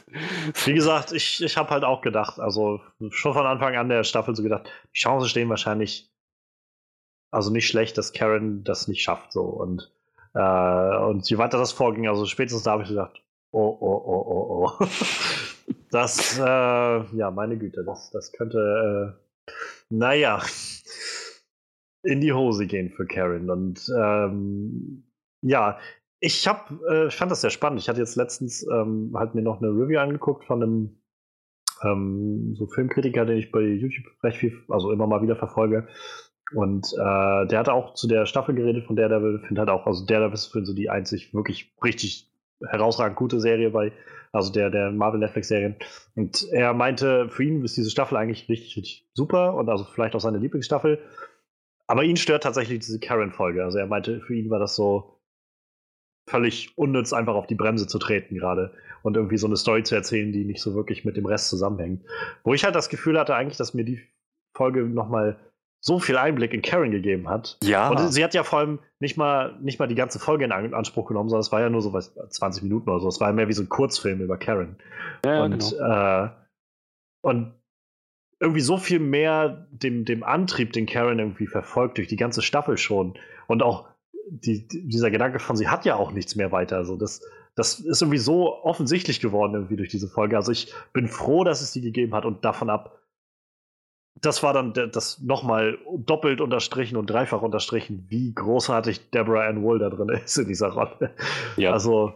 Wie 0.64 0.74
gesagt, 0.74 1.12
ich, 1.12 1.42
ich 1.42 1.56
habe 1.56 1.70
halt 1.70 1.84
auch 1.84 2.02
gedacht, 2.02 2.38
also 2.38 2.80
schon 3.10 3.34
von 3.34 3.46
Anfang 3.46 3.76
an 3.76 3.88
der 3.88 4.04
Staffel 4.04 4.34
so 4.34 4.42
gedacht, 4.42 4.70
die 4.94 4.98
Chancen 4.98 5.28
stehen 5.28 5.48
wahrscheinlich 5.48 6.10
also 7.30 7.50
nicht 7.50 7.68
schlecht, 7.68 7.96
dass 7.96 8.12
Karen 8.12 8.64
das 8.64 8.88
nicht 8.88 9.02
schafft. 9.02 9.32
So. 9.32 9.42
Und, 9.42 9.90
äh, 10.34 10.96
und 10.96 11.28
je 11.28 11.38
weiter 11.38 11.58
das 11.58 11.72
vorging, 11.72 12.08
also 12.08 12.26
spätestens 12.26 12.64
da 12.64 12.72
habe 12.72 12.82
ich 12.82 12.88
gedacht, 12.88 13.22
oh, 13.52 13.78
oh, 13.80 14.02
oh, 14.06 14.24
oh, 14.28 14.70
oh. 14.80 14.86
das, 15.90 16.38
äh, 16.38 16.42
ja, 16.42 17.30
meine 17.30 17.58
Güte, 17.58 17.84
das, 17.84 18.10
das 18.10 18.32
könnte, 18.32 19.16
äh, 19.48 19.52
naja, 19.88 20.42
in 22.02 22.20
die 22.20 22.32
Hose 22.32 22.66
gehen 22.66 22.90
für 22.90 23.06
Karen. 23.06 23.50
Und 23.50 23.90
ähm, 23.96 25.04
ja, 25.42 25.78
ich 26.20 26.46
hab, 26.46 26.70
äh, 26.88 27.10
fand 27.10 27.30
das 27.30 27.40
sehr 27.40 27.50
spannend. 27.50 27.80
Ich 27.80 27.88
hatte 27.88 28.00
jetzt 28.00 28.16
letztens 28.16 28.66
ähm, 28.70 29.12
halt 29.14 29.34
mir 29.34 29.42
noch 29.42 29.60
eine 29.60 29.70
Review 29.70 29.98
angeguckt 29.98 30.44
von 30.44 30.62
einem 30.62 31.02
ähm, 31.82 32.54
so 32.56 32.66
Filmkritiker, 32.66 33.24
den 33.24 33.38
ich 33.38 33.50
bei 33.50 33.60
YouTube 33.60 34.06
recht 34.22 34.38
viel, 34.38 34.62
also 34.68 34.92
immer 34.92 35.06
mal 35.06 35.22
wieder 35.22 35.36
verfolge. 35.36 35.88
Und 36.52 36.86
äh, 36.94 37.46
der 37.46 37.58
hatte 37.58 37.72
auch 37.72 37.94
zu 37.94 38.08
der 38.08 38.26
Staffel 38.26 38.54
geredet 38.54 38.84
von 38.86 38.96
Daredevil. 38.96 39.40
Finde 39.46 39.60
halt 39.60 39.70
auch, 39.70 39.86
also 39.86 40.04
Daredevil 40.04 40.34
ist 40.34 40.46
für 40.46 40.64
so 40.64 40.74
die 40.74 40.90
einzig 40.90 41.32
wirklich 41.32 41.74
richtig 41.82 42.29
herausragend 42.66 43.16
gute 43.16 43.40
Serie 43.40 43.70
bei, 43.70 43.92
also 44.32 44.52
der, 44.52 44.70
der 44.70 44.90
Marvel 44.90 45.20
Netflix-Serien. 45.20 45.76
Und 46.14 46.48
er 46.52 46.72
meinte, 46.74 47.28
für 47.28 47.44
ihn 47.44 47.64
ist 47.64 47.76
diese 47.76 47.90
Staffel 47.90 48.16
eigentlich 48.16 48.48
richtig, 48.48 48.76
richtig 48.76 49.08
super 49.14 49.54
und 49.54 49.68
also 49.68 49.84
vielleicht 49.84 50.14
auch 50.14 50.20
seine 50.20 50.38
Lieblingsstaffel. 50.38 50.98
Aber 51.86 52.04
ihn 52.04 52.16
stört 52.16 52.44
tatsächlich 52.44 52.80
diese 52.80 53.00
Karen-Folge. 53.00 53.64
Also 53.64 53.78
er 53.78 53.86
meinte, 53.86 54.20
für 54.20 54.34
ihn 54.34 54.50
war 54.50 54.60
das 54.60 54.76
so 54.76 55.20
völlig 56.28 56.78
unnütz, 56.78 57.12
einfach 57.12 57.34
auf 57.34 57.48
die 57.48 57.56
Bremse 57.56 57.88
zu 57.88 57.98
treten 57.98 58.36
gerade 58.36 58.72
und 59.02 59.16
irgendwie 59.16 59.38
so 59.38 59.46
eine 59.46 59.56
Story 59.56 59.82
zu 59.82 59.94
erzählen, 59.94 60.32
die 60.32 60.44
nicht 60.44 60.62
so 60.62 60.74
wirklich 60.74 61.04
mit 61.04 61.16
dem 61.16 61.26
Rest 61.26 61.48
zusammenhängt. 61.48 62.04
Wo 62.44 62.54
ich 62.54 62.64
halt 62.64 62.76
das 62.76 62.88
Gefühl 62.88 63.18
hatte 63.18 63.34
eigentlich, 63.34 63.56
dass 63.56 63.74
mir 63.74 63.84
die 63.84 64.00
Folge 64.54 64.82
nochmal 64.82 65.49
so 65.80 65.98
viel 65.98 66.18
Einblick 66.18 66.52
in 66.52 66.62
Karen 66.62 66.90
gegeben 66.90 67.28
hat. 67.28 67.56
Ja. 67.64 67.88
Und 67.88 68.12
sie 68.12 68.22
hat 68.22 68.34
ja 68.34 68.42
vor 68.42 68.58
allem 68.58 68.78
nicht 68.98 69.16
mal, 69.16 69.58
nicht 69.60 69.78
mal 69.78 69.88
die 69.88 69.94
ganze 69.94 70.18
Folge 70.18 70.44
in 70.44 70.52
Anspruch 70.52 71.08
genommen, 71.08 71.30
sondern 71.30 71.40
es 71.40 71.52
war 71.52 71.60
ja 71.60 71.70
nur 71.70 71.80
so 71.80 71.92
was, 71.92 72.14
20 72.14 72.62
Minuten 72.62 72.90
oder 72.90 73.00
so. 73.00 73.08
Es 73.08 73.20
war 73.20 73.28
ja 73.28 73.34
mehr 73.34 73.48
wie 73.48 73.54
so 73.54 73.62
ein 73.62 73.68
Kurzfilm 73.68 74.20
über 74.20 74.36
Karen. 74.36 74.76
Ja, 75.24 75.42
und, 75.42 75.70
genau. 75.70 76.24
äh, 76.24 76.30
und 77.22 77.54
irgendwie 78.40 78.60
so 78.60 78.76
viel 78.76 79.00
mehr 79.00 79.66
dem, 79.70 80.04
dem 80.04 80.22
Antrieb, 80.22 80.72
den 80.72 80.86
Karen 80.86 81.18
irgendwie 81.18 81.46
verfolgt, 81.46 81.98
durch 81.98 82.08
die 82.08 82.16
ganze 82.16 82.42
Staffel 82.42 82.76
schon. 82.76 83.18
Und 83.46 83.62
auch 83.62 83.88
die, 84.28 84.68
dieser 84.68 85.10
Gedanke 85.10 85.38
von, 85.38 85.56
sie 85.56 85.68
hat 85.68 85.84
ja 85.84 85.96
auch 85.96 86.12
nichts 86.12 86.36
mehr 86.36 86.52
weiter. 86.52 86.76
Also 86.76 86.96
das, 86.96 87.22
das 87.54 87.80
ist 87.80 88.02
irgendwie 88.02 88.18
so 88.18 88.62
offensichtlich 88.62 89.20
geworden 89.20 89.54
irgendwie 89.54 89.76
durch 89.76 89.88
diese 89.88 90.08
Folge. 90.08 90.36
Also 90.36 90.52
ich 90.52 90.72
bin 90.92 91.08
froh, 91.08 91.44
dass 91.44 91.62
es 91.62 91.72
die 91.72 91.80
gegeben 91.80 92.14
hat 92.14 92.24
und 92.24 92.44
davon 92.44 92.70
ab, 92.70 92.98
das 94.16 94.42
war 94.42 94.52
dann 94.52 94.72
das 94.72 95.20
nochmal 95.20 95.78
doppelt 95.96 96.40
unterstrichen 96.40 96.96
und 96.96 97.08
dreifach 97.08 97.42
unterstrichen, 97.42 98.06
wie 98.08 98.34
großartig 98.34 99.10
Deborah 99.10 99.46
Ann 99.46 99.62
Wool 99.62 99.78
da 99.78 99.88
drin 99.88 100.08
ist 100.24 100.36
in 100.36 100.48
dieser 100.48 100.68
Rolle. 100.68 101.14
Ja. 101.56 101.72
Also 101.72 102.14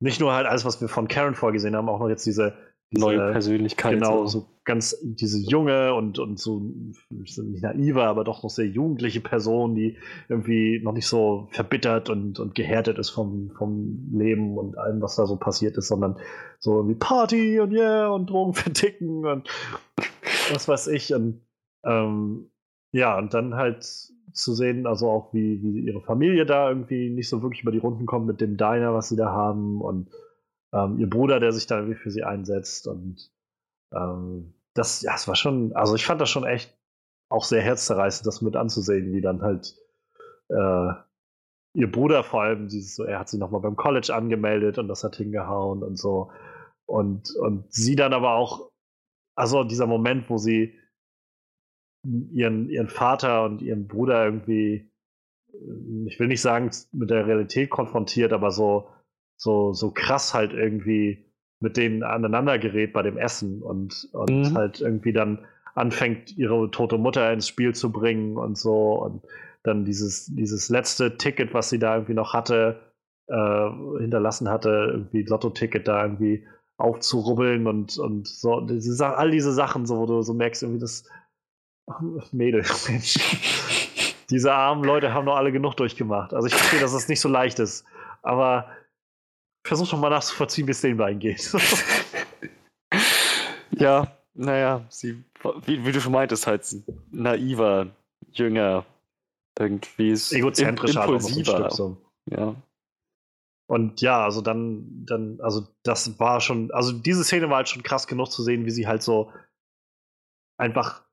nicht 0.00 0.20
nur 0.20 0.32
halt 0.32 0.46
alles, 0.46 0.64
was 0.64 0.80
wir 0.80 0.88
von 0.88 1.08
Karen 1.08 1.34
vorgesehen 1.34 1.76
haben, 1.76 1.88
auch 1.88 2.00
noch 2.00 2.08
jetzt 2.08 2.26
diese, 2.26 2.54
diese 2.92 3.04
neue 3.04 3.32
Persönlichkeit. 3.32 3.94
Genau, 3.94 4.26
so 4.26 4.48
ganz 4.64 4.96
diese 5.02 5.38
junge 5.38 5.94
und, 5.94 6.18
und 6.18 6.38
so 6.38 6.60
nicht 7.10 7.38
naive, 7.62 8.02
aber 8.02 8.24
doch 8.24 8.42
noch 8.42 8.50
sehr 8.50 8.66
jugendliche 8.66 9.20
Person, 9.20 9.74
die 9.74 9.96
irgendwie 10.28 10.80
noch 10.82 10.92
nicht 10.92 11.06
so 11.06 11.48
verbittert 11.52 12.10
und, 12.10 12.40
und 12.40 12.54
gehärtet 12.54 12.98
ist 12.98 13.10
vom, 13.10 13.52
vom 13.56 14.10
Leben 14.12 14.58
und 14.58 14.76
allem, 14.76 15.00
was 15.00 15.16
da 15.16 15.26
so 15.26 15.36
passiert 15.36 15.76
ist, 15.76 15.88
sondern 15.88 16.16
so 16.58 16.88
wie 16.88 16.94
Party 16.94 17.60
und 17.60 17.72
yeah 17.72 18.08
und 18.08 18.28
Drogen 18.28 18.54
verticken 18.54 19.24
und 19.24 19.48
was 20.52 20.68
weiß 20.68 20.88
ich. 20.88 21.14
Und 21.14 21.42
ähm, 21.84 22.50
ja, 22.92 23.16
und 23.16 23.34
dann 23.34 23.54
halt 23.54 23.84
zu 24.32 24.54
sehen, 24.54 24.86
also 24.86 25.10
auch 25.10 25.32
wie, 25.32 25.62
wie 25.62 25.80
ihre 25.80 26.00
Familie 26.00 26.46
da 26.46 26.68
irgendwie 26.68 27.10
nicht 27.10 27.28
so 27.28 27.42
wirklich 27.42 27.62
über 27.62 27.72
die 27.72 27.78
Runden 27.78 28.06
kommt 28.06 28.26
mit 28.26 28.40
dem 28.40 28.56
Diner, 28.56 28.94
was 28.94 29.08
sie 29.08 29.16
da 29.16 29.30
haben 29.30 29.80
und 29.80 30.08
ähm, 30.72 30.98
ihr 30.98 31.08
Bruder, 31.08 31.40
der 31.40 31.52
sich 31.52 31.66
da 31.66 31.78
irgendwie 31.78 31.98
für 31.98 32.10
sie 32.10 32.24
einsetzt 32.24 32.86
und 32.86 33.30
ähm, 33.92 34.54
das, 34.74 35.02
ja, 35.02 35.14
es 35.14 35.26
war 35.26 35.34
schon, 35.34 35.72
also 35.74 35.94
ich 35.94 36.06
fand 36.06 36.20
das 36.20 36.30
schon 36.30 36.44
echt 36.44 36.76
auch 37.28 37.44
sehr 37.44 37.62
herzzerreißend, 37.62 38.26
das 38.26 38.42
mit 38.42 38.56
anzusehen, 38.56 39.12
wie 39.12 39.20
dann 39.20 39.42
halt 39.42 39.76
äh, 40.48 40.92
ihr 41.74 41.90
Bruder 41.90 42.24
vor 42.24 42.42
allem, 42.42 42.68
dieses 42.68 42.96
so, 42.96 43.04
er 43.04 43.18
hat 43.18 43.28
sie 43.28 43.38
nochmal 43.38 43.60
beim 43.60 43.76
College 43.76 44.14
angemeldet 44.14 44.78
und 44.78 44.88
das 44.88 45.04
hat 45.04 45.16
hingehauen 45.16 45.82
und 45.82 45.96
so. 45.96 46.32
Und, 46.86 47.34
und 47.36 47.72
sie 47.72 47.94
dann 47.94 48.12
aber 48.12 48.34
auch 48.34 48.70
also 49.40 49.64
dieser 49.64 49.86
Moment, 49.86 50.28
wo 50.28 50.36
sie 50.36 50.78
ihren, 52.04 52.68
ihren 52.68 52.88
Vater 52.88 53.44
und 53.44 53.62
ihren 53.62 53.88
Bruder 53.88 54.24
irgendwie, 54.24 54.90
ich 56.06 56.20
will 56.20 56.28
nicht 56.28 56.42
sagen, 56.42 56.70
mit 56.92 57.10
der 57.10 57.26
Realität 57.26 57.70
konfrontiert, 57.70 58.34
aber 58.34 58.50
so, 58.50 58.90
so, 59.40 59.72
so 59.72 59.90
krass 59.90 60.34
halt 60.34 60.52
irgendwie 60.52 61.24
mit 61.60 61.78
denen 61.78 62.02
aneinander 62.02 62.58
gerät 62.58 62.92
bei 62.92 63.02
dem 63.02 63.16
Essen 63.16 63.62
und, 63.62 64.08
und 64.12 64.50
mhm. 64.50 64.54
halt 64.54 64.82
irgendwie 64.82 65.14
dann 65.14 65.46
anfängt, 65.74 66.36
ihre 66.36 66.70
tote 66.70 66.98
Mutter 66.98 67.32
ins 67.32 67.48
Spiel 67.48 67.74
zu 67.74 67.90
bringen 67.90 68.36
und 68.36 68.58
so 68.58 69.02
und 69.02 69.22
dann 69.62 69.86
dieses, 69.86 70.26
dieses 70.26 70.68
letzte 70.68 71.16
Ticket, 71.16 71.54
was 71.54 71.70
sie 71.70 71.78
da 71.78 71.94
irgendwie 71.94 72.14
noch 72.14 72.34
hatte, 72.34 72.92
äh, 73.28 73.70
hinterlassen 73.98 74.50
hatte, 74.50 74.88
irgendwie 74.92 75.22
Lotto-Ticket 75.22 75.88
da 75.88 76.02
irgendwie 76.02 76.46
aufzurubbeln 76.76 77.66
und, 77.66 77.98
und 77.98 78.28
so, 78.28 78.60
diese, 78.60 79.16
all 79.16 79.30
diese 79.30 79.52
Sachen, 79.52 79.86
so, 79.86 79.98
wo 79.98 80.06
du 80.06 80.20
so 80.20 80.34
merkst, 80.34 80.62
irgendwie 80.62 80.80
das 80.80 81.04
Mädel, 82.30 82.62
Mensch. 82.88 83.18
diese 84.28 84.52
armen 84.52 84.84
Leute 84.84 85.14
haben 85.14 85.26
doch 85.26 85.36
alle 85.36 85.52
genug 85.52 85.76
durchgemacht. 85.76 86.34
Also 86.34 86.46
ich 86.46 86.54
verstehe, 86.54 86.80
dass 86.80 86.92
es 86.92 87.08
nicht 87.08 87.20
so 87.20 87.28
leicht 87.28 87.58
ist, 87.58 87.86
aber 88.22 88.66
versuch 89.70 89.88
doch 89.88 90.00
mal 90.00 90.10
nachzuvollziehen, 90.10 90.66
wie 90.66 90.72
es 90.72 90.80
denen 90.80 90.96
Beinen 90.96 91.20
geht. 91.20 91.52
ja, 93.70 94.10
naja, 94.34 94.84
sie, 94.88 95.22
wie, 95.64 95.86
wie, 95.86 95.92
du 95.92 96.00
schon 96.00 96.10
meintest, 96.10 96.48
halt 96.48 96.66
naiver, 97.12 97.86
jünger, 98.32 98.84
irgendwie 99.56 100.10
ist 100.10 100.32
egozentrischer, 100.32 101.04
impulsiver. 101.04 101.70
So. 101.70 101.96
Ja. 102.28 102.56
Und 103.68 104.00
ja, 104.00 104.24
also 104.24 104.40
dann, 104.40 105.06
dann, 105.06 105.38
also 105.40 105.68
das 105.84 106.18
war 106.18 106.40
schon, 106.40 106.72
also 106.72 106.90
diese 106.90 107.22
Szene 107.22 107.48
war 107.48 107.58
halt 107.58 107.68
schon 107.68 107.84
krass 107.84 108.08
genug 108.08 108.32
zu 108.32 108.42
sehen, 108.42 108.64
wie 108.64 108.70
sie 108.70 108.88
halt 108.88 109.04
so 109.04 109.32
einfach 110.58 111.04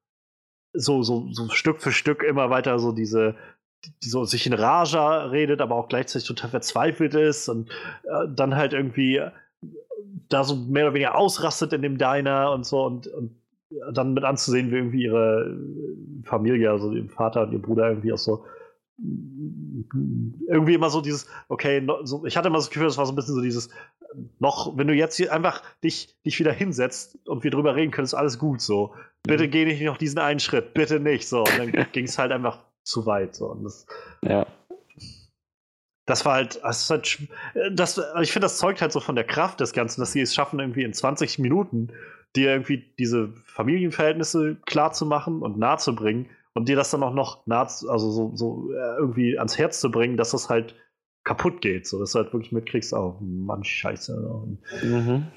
so, 0.74 1.04
so, 1.04 1.32
so 1.32 1.48
Stück 1.50 1.80
für 1.80 1.92
Stück 1.92 2.24
immer 2.24 2.50
weiter 2.50 2.80
so 2.80 2.92
diese, 2.92 3.36
die 4.04 4.10
so 4.10 4.26
sich 4.26 4.48
in 4.48 4.54
Raja 4.54 5.26
redet, 5.26 5.62
aber 5.62 5.76
auch 5.76 5.88
gleichzeitig 5.88 6.28
total 6.28 6.50
verzweifelt 6.50 7.14
ist 7.14 7.48
und 7.50 7.70
äh, 8.04 8.28
dann 8.30 8.56
halt 8.56 8.74
irgendwie 8.74 9.22
da 10.30 10.44
so 10.44 10.56
mehr 10.56 10.86
oder 10.86 10.94
weniger 10.94 11.16
ausrastet 11.16 11.74
in 11.74 11.82
dem 11.82 11.98
Diner 11.98 12.52
und 12.52 12.66
so 12.66 12.86
und, 12.86 13.08
und 13.08 13.36
dann 13.92 14.14
mit 14.14 14.24
anzusehen, 14.24 14.72
wie 14.72 14.76
irgendwie 14.76 15.04
ihre 15.04 15.58
Familie, 16.24 16.72
also 16.72 16.92
ihr 16.92 17.10
Vater 17.10 17.44
und 17.44 17.54
ihr 17.54 17.62
Bruder 17.62 17.90
irgendwie 17.90 18.14
auch 18.14 18.18
so 18.18 18.46
irgendwie 19.00 20.74
immer 20.74 20.90
so 20.90 21.02
dieses, 21.02 21.28
okay, 21.50 21.82
no, 21.82 22.04
so, 22.04 22.26
ich 22.26 22.36
hatte 22.36 22.48
immer 22.48 22.58
das 22.58 22.70
Gefühl, 22.70 22.88
das 22.88 22.98
war 22.98 23.06
so 23.06 23.12
ein 23.12 23.16
bisschen 23.16 23.36
so 23.36 23.42
dieses, 23.42 23.70
noch, 24.40 24.76
wenn 24.76 24.88
du 24.88 24.94
jetzt 24.94 25.16
hier 25.16 25.32
einfach 25.32 25.62
dich, 25.84 26.20
dich 26.26 26.40
wieder 26.40 26.52
hinsetzt 26.52 27.20
und 27.28 27.44
wir 27.44 27.52
drüber 27.52 27.76
reden 27.76 27.92
können, 27.92 28.06
ist 28.06 28.16
alles 28.16 28.40
gut 28.40 28.60
so. 28.60 28.96
Bitte 29.24 29.46
mhm. 29.46 29.52
geh 29.52 29.66
nicht 29.66 29.82
noch 29.84 29.98
diesen 29.98 30.18
einen 30.18 30.40
Schritt, 30.40 30.74
bitte 30.74 31.00
nicht 31.00 31.28
so. 31.28 31.40
Und 31.40 31.58
dann 31.76 31.88
ging 31.92 32.06
es 32.06 32.18
halt 32.18 32.32
einfach 32.32 32.64
zu 32.88 33.06
weit 33.06 33.36
so. 33.36 33.48
Und 33.48 33.64
das, 33.64 33.86
ja. 34.24 34.46
Das 36.06 36.26
war 36.26 36.36
halt, 36.36 36.62
das, 36.64 36.90
halt, 36.90 37.20
das 37.72 38.02
ich 38.22 38.32
finde, 38.32 38.46
das 38.46 38.58
zeugt 38.58 38.82
halt 38.82 38.94
so 38.94 39.02
von 39.02 39.16
der 39.16 39.26
Kraft 39.26 39.60
des 39.60 39.74
Ganzen, 39.74 40.00
dass 40.00 40.14
sie 40.14 40.22
es 40.22 40.34
schaffen, 40.34 40.60
irgendwie 40.60 40.84
in 40.84 40.94
20 40.94 41.38
Minuten 41.40 41.90
dir 42.36 42.52
irgendwie 42.52 42.94
diese 42.98 43.34
Familienverhältnisse 43.46 44.58
klar 44.66 44.94
zu 44.94 45.06
machen 45.06 45.42
und 45.42 45.58
nahe 45.58 45.78
zu 45.78 45.96
bringen 45.96 46.30
und 46.54 46.70
dir 46.70 46.78
das 46.78 46.92
dann 46.92 47.04
auch 47.04 47.14
noch 47.14 47.46
nah, 47.46 47.64
also 47.64 48.12
so, 48.12 48.32
so 48.36 48.72
äh, 48.72 48.98
irgendwie 48.98 49.38
ans 49.38 49.58
Herz 49.58 49.82
zu 49.82 49.92
bringen, 49.92 50.16
dass 50.16 50.32
das 50.32 50.50
halt 50.50 50.76
kaputt 51.26 51.62
geht, 51.62 51.86
so 51.86 52.00
dass 52.00 52.14
du 52.14 52.20
halt 52.20 52.32
wirklich 52.32 52.54
mitkriegst, 52.54 52.94
oh 52.94 53.18
Mann, 53.20 53.66
scheiße. 53.66 54.16
Und, 54.16 54.60
mhm. 54.82 55.28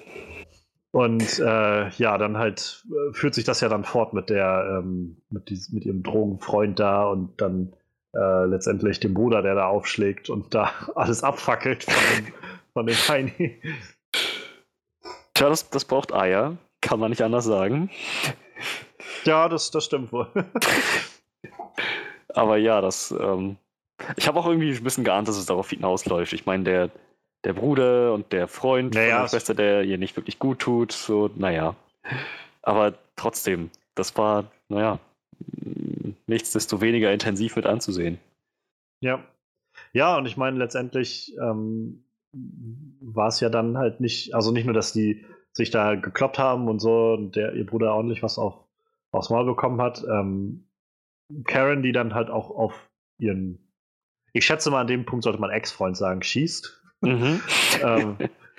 Und 0.93 1.39
äh, 1.39 1.89
ja, 1.91 2.19
dann 2.19 2.37
halt 2.37 2.85
äh, 2.89 3.13
führt 3.13 3.35
sich 3.35 3.45
das 3.45 3.61
ja 3.61 3.69
dann 3.69 3.85
fort 3.85 4.13
mit 4.13 4.29
der, 4.29 4.81
ähm, 4.83 5.23
mit, 5.31 5.49
dies, 5.49 5.71
mit 5.71 5.85
ihrem 5.85 6.03
Drogenfreund 6.03 6.79
da 6.79 7.05
und 7.05 7.41
dann 7.41 7.73
äh, 8.15 8.45
letztendlich 8.47 8.99
dem 8.99 9.15
Bruder, 9.15 9.43
der 9.43 9.55
da 9.55 9.67
aufschlägt 9.67 10.31
und 10.31 10.55
da 10.55 10.73
alles 10.95 11.23
abfackelt 11.23 11.85
von 11.85 11.95
dem, 12.17 12.33
von 12.73 12.87
dem 12.87 12.97
Heini. 12.97 13.63
Tja, 15.35 15.49
das, 15.49 15.71
das 15.71 15.85
braucht 15.85 16.13
Eier, 16.13 16.59
kann 16.81 16.99
man 16.99 17.11
nicht 17.11 17.23
anders 17.23 17.45
sagen. 17.45 17.91
Ja, 19.25 19.49
das, 19.49 19.71
das 19.71 19.85
stimmt 19.85 20.13
wohl. 20.13 20.29
Aber 22.35 22.57
ja, 22.57 22.81
das, 22.81 23.13
ähm, 23.13 23.57
Ich 24.17 24.27
habe 24.27 24.39
auch 24.39 24.47
irgendwie 24.47 24.73
ein 24.73 24.85
bisschen 24.85 25.05
geahnt, 25.05 25.29
dass 25.29 25.37
es 25.37 25.47
darauf 25.47 25.71
hinausläuft. 25.71 26.33
Ich 26.33 26.47
meine, 26.47 26.65
der, 26.65 26.91
der 27.45 27.55
Bruder 27.55 28.13
und 28.13 28.33
der 28.33 28.49
Freund 28.49 28.95
naja, 28.95 29.17
von 29.17 29.23
der 29.23 29.29
Schwester, 29.29 29.55
der 29.55 29.83
ihr 29.85 29.99
nicht 29.99 30.17
wirklich 30.17 30.39
gut 30.39 30.59
tut, 30.59 30.93
so, 30.93 31.31
naja. 31.35 31.75
Aber 32.63 32.95
trotzdem, 33.17 33.71
das 33.95 34.17
war, 34.17 34.51
naja, 34.69 34.99
nichtsdestoweniger 36.27 37.13
intensiv 37.13 37.57
mit 37.57 37.67
anzusehen. 37.67 38.19
Ja. 39.01 39.25
Ja, 39.93 40.17
und 40.17 40.27
ich 40.27 40.37
meine, 40.37 40.59
letztendlich 40.59 41.35
ähm, 41.41 42.05
war 42.33 43.29
es 43.29 43.41
ja 43.41 43.49
dann 43.49 43.79
halt 43.79 44.01
nicht, 44.01 44.35
also 44.35 44.53
nicht 44.53 44.65
nur, 44.65 44.75
dass 44.75 44.93
die 44.93 45.25
sich 45.53 45.71
da 45.71 45.95
gekloppt 45.95 46.39
haben 46.39 46.69
und 46.69 46.79
so 46.79 47.15
und 47.15 47.35
der 47.37 47.55
ihr 47.55 47.67
Bruder 47.67 47.95
ordentlich 47.95 48.23
was 48.23 48.39
auf, 48.39 48.65
aufs 49.11 49.31
Maul 49.31 49.47
bekommen 49.47 49.81
hat. 49.81 50.05
Ähm, 50.09 50.69
Karen, 51.45 51.83
die 51.83 51.93
dann 51.93 52.15
halt 52.15 52.31
auch 52.31 52.51
auf 52.51 52.89
ihren, 53.19 53.59
ich 54.33 54.45
schätze 54.45 54.71
mal, 54.71 54.81
an 54.81 54.87
dem 54.87 55.07
Punkt 55.07 55.25
sollte 55.25 55.41
man 55.41 55.51
Ex-Freund 55.51 55.97
sagen, 55.97 56.23
schießt. 56.23 56.80
Mhm. 57.01 57.41
ähm, 57.83 58.17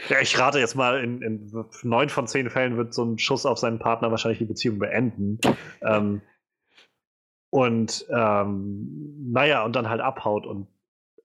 ja, 0.09 0.19
ich 0.19 0.37
rate 0.39 0.59
jetzt 0.59 0.75
mal, 0.75 1.03
in, 1.03 1.21
in 1.21 1.65
neun 1.83 2.09
von 2.09 2.27
zehn 2.27 2.49
Fällen 2.49 2.77
wird 2.77 2.93
so 2.93 3.03
ein 3.03 3.19
Schuss 3.19 3.45
auf 3.45 3.59
seinen 3.59 3.79
Partner 3.79 4.09
wahrscheinlich 4.11 4.39
die 4.39 4.45
Beziehung 4.45 4.79
beenden. 4.79 5.39
Ähm, 5.81 6.21
und 7.51 8.05
ähm, 8.09 9.31
naja, 9.31 9.63
und 9.63 9.75
dann 9.75 9.89
halt 9.89 10.01
abhaut 10.01 10.47
und 10.47 10.67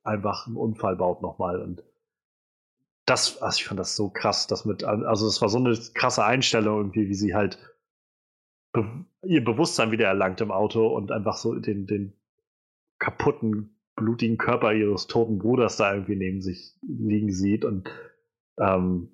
einfach 0.03 0.47
einen 0.47 0.57
Unfall 0.57 0.97
baut 0.97 1.23
nochmal. 1.23 1.63
Und 1.63 1.85
das, 3.07 3.41
also 3.41 3.57
ich 3.59 3.65
fand 3.65 3.81
das 3.81 3.97
so 3.97 4.11
krass, 4.11 4.47
das 4.47 4.65
mit, 4.65 4.85
also 4.85 5.27
es 5.27 5.41
war 5.41 5.49
so 5.49 5.59
eine 5.59 5.79
krasse 5.95 6.25
Einstellung 6.25 6.79
irgendwie, 6.79 7.09
wie 7.09 7.15
sie 7.15 7.35
halt 7.35 7.59
ihr 9.23 9.45
Bewusstsein 9.45 9.91
wieder 9.91 10.07
erlangt 10.07 10.41
im 10.41 10.51
Auto 10.51 10.87
und 10.87 11.11
einfach 11.13 11.37
so 11.37 11.55
den, 11.55 11.87
den 11.87 12.13
kaputten, 12.99 13.76
blutigen 13.97 14.39
Körper 14.39 14.73
ihres 14.73 15.07
toten 15.07 15.39
Bruders 15.39 15.77
da 15.77 15.93
irgendwie 15.93 16.17
neben 16.17 16.43
sich 16.43 16.75
liegen 16.83 17.33
sieht 17.33 17.65
und 17.65 17.91
ähm, 18.59 19.11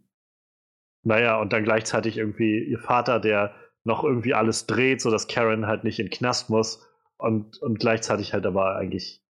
naja, 1.05 1.41
und 1.41 1.53
dann 1.53 1.65
gleichzeitig 1.65 2.19
irgendwie 2.19 2.63
ihr 2.63 2.79
Vater, 2.79 3.19
der 3.19 3.55
noch 3.85 4.05
irgendwie 4.05 4.35
alles 4.35 4.67
dreht, 4.67 5.01
sodass 5.01 5.27
Karen 5.27 5.67
halt 5.67 5.85
nicht 5.85 5.99
in 5.99 6.07
den 6.07 6.13
Knast 6.13 6.51
muss 6.51 6.87
und, 7.17 7.61
und 7.61 7.81
gleichzeitig 7.81 8.33
halt 8.33 8.47
aber 8.47 8.77
eigentlich 8.77 9.25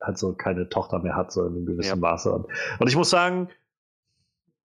halt 0.00 0.16
so 0.16 0.32
keine 0.34 0.68
Tochter 0.68 0.98
mehr 0.98 1.16
hat, 1.16 1.30
so 1.32 1.44
in 1.44 1.54
einem 1.54 1.66
gewissen 1.66 1.88
ja. 1.88 1.96
Maße. 1.96 2.32
Und, 2.32 2.46
und 2.78 2.88
ich 2.88 2.96
muss 2.96 3.10
sagen, 3.10 3.48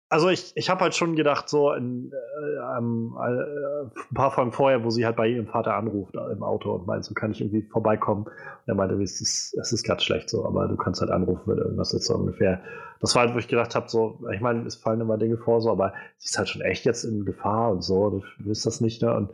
also 0.09 0.30
ich, 0.30 0.51
ich 0.56 0.69
habe 0.69 0.82
halt 0.82 0.95
schon 0.95 1.16
gedacht, 1.16 1.50
so 1.50 1.74
in, 1.74 2.11
äh, 2.11 2.77
ähm, 2.77 3.16
äh, 3.19 3.84
ein 3.84 4.14
paar 4.14 4.32
Folgen 4.32 4.51
vorher, 4.51 4.84
wo 4.84 4.90
sie 4.90 5.06
halt 5.06 5.16
bei 5.16 5.27
ihrem 5.27 5.48
Vater 5.48 5.75
anruft 5.75 6.16
äh, 6.16 6.32
im 6.32 6.43
Auto 6.43 6.74
und 6.74 6.85
meint, 6.85 7.06
so 7.06 7.14
kann 7.14 7.32
ich 7.32 7.42
irgendwie 7.42 7.64
vorbeikommen. 7.64 8.25
Und 8.25 8.67
er 8.67 8.75
meinte, 8.75 9.01
es 9.01 9.19
ist, 9.19 9.58
es 9.59 9.72
ist 9.72 9.84
gerade 9.84 10.01
schlecht 10.01 10.30
so, 10.30 10.45
aber 10.45 10.67
du 10.67 10.77
kannst 10.77 11.01
halt 11.01 11.11
anrufen, 11.11 11.43
wenn 11.45 11.58
irgendwas 11.58 11.93
ist 11.93 12.06
so 12.06 12.16
ungefähr. 12.16 12.61
Das 13.01 13.16
war 13.16 13.24
halt, 13.24 13.34
wo 13.34 13.40
ich 13.40 13.48
gedacht 13.48 13.74
habe, 13.75 13.90
so, 13.90 14.19
ich 14.32 14.42
meine, 14.42 14.66
es 14.66 14.75
fallen 14.75 15.01
immer 15.01 15.17
Dinge 15.17 15.38
vor, 15.38 15.59
so, 15.61 15.72
aber 15.72 15.93
sie 16.17 16.27
ist 16.27 16.38
halt 16.38 16.50
schon 16.50 16.61
echt 16.61 16.85
jetzt 16.85 17.03
in 17.03 17.25
Gefahr 17.25 17.72
und 17.72 17.84
so, 17.84 18.09
du 18.09 18.24
wisst 18.40 18.66
das 18.66 18.82
nicht, 18.82 19.01
ne? 19.01 19.14
Und 19.14 19.32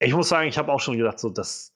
ich 0.00 0.14
muss 0.14 0.28
sagen, 0.28 0.48
ich 0.48 0.58
habe 0.58 0.70
auch 0.70 0.80
schon 0.80 0.96
gedacht, 0.96 1.18
so, 1.18 1.30
dass 1.30 1.74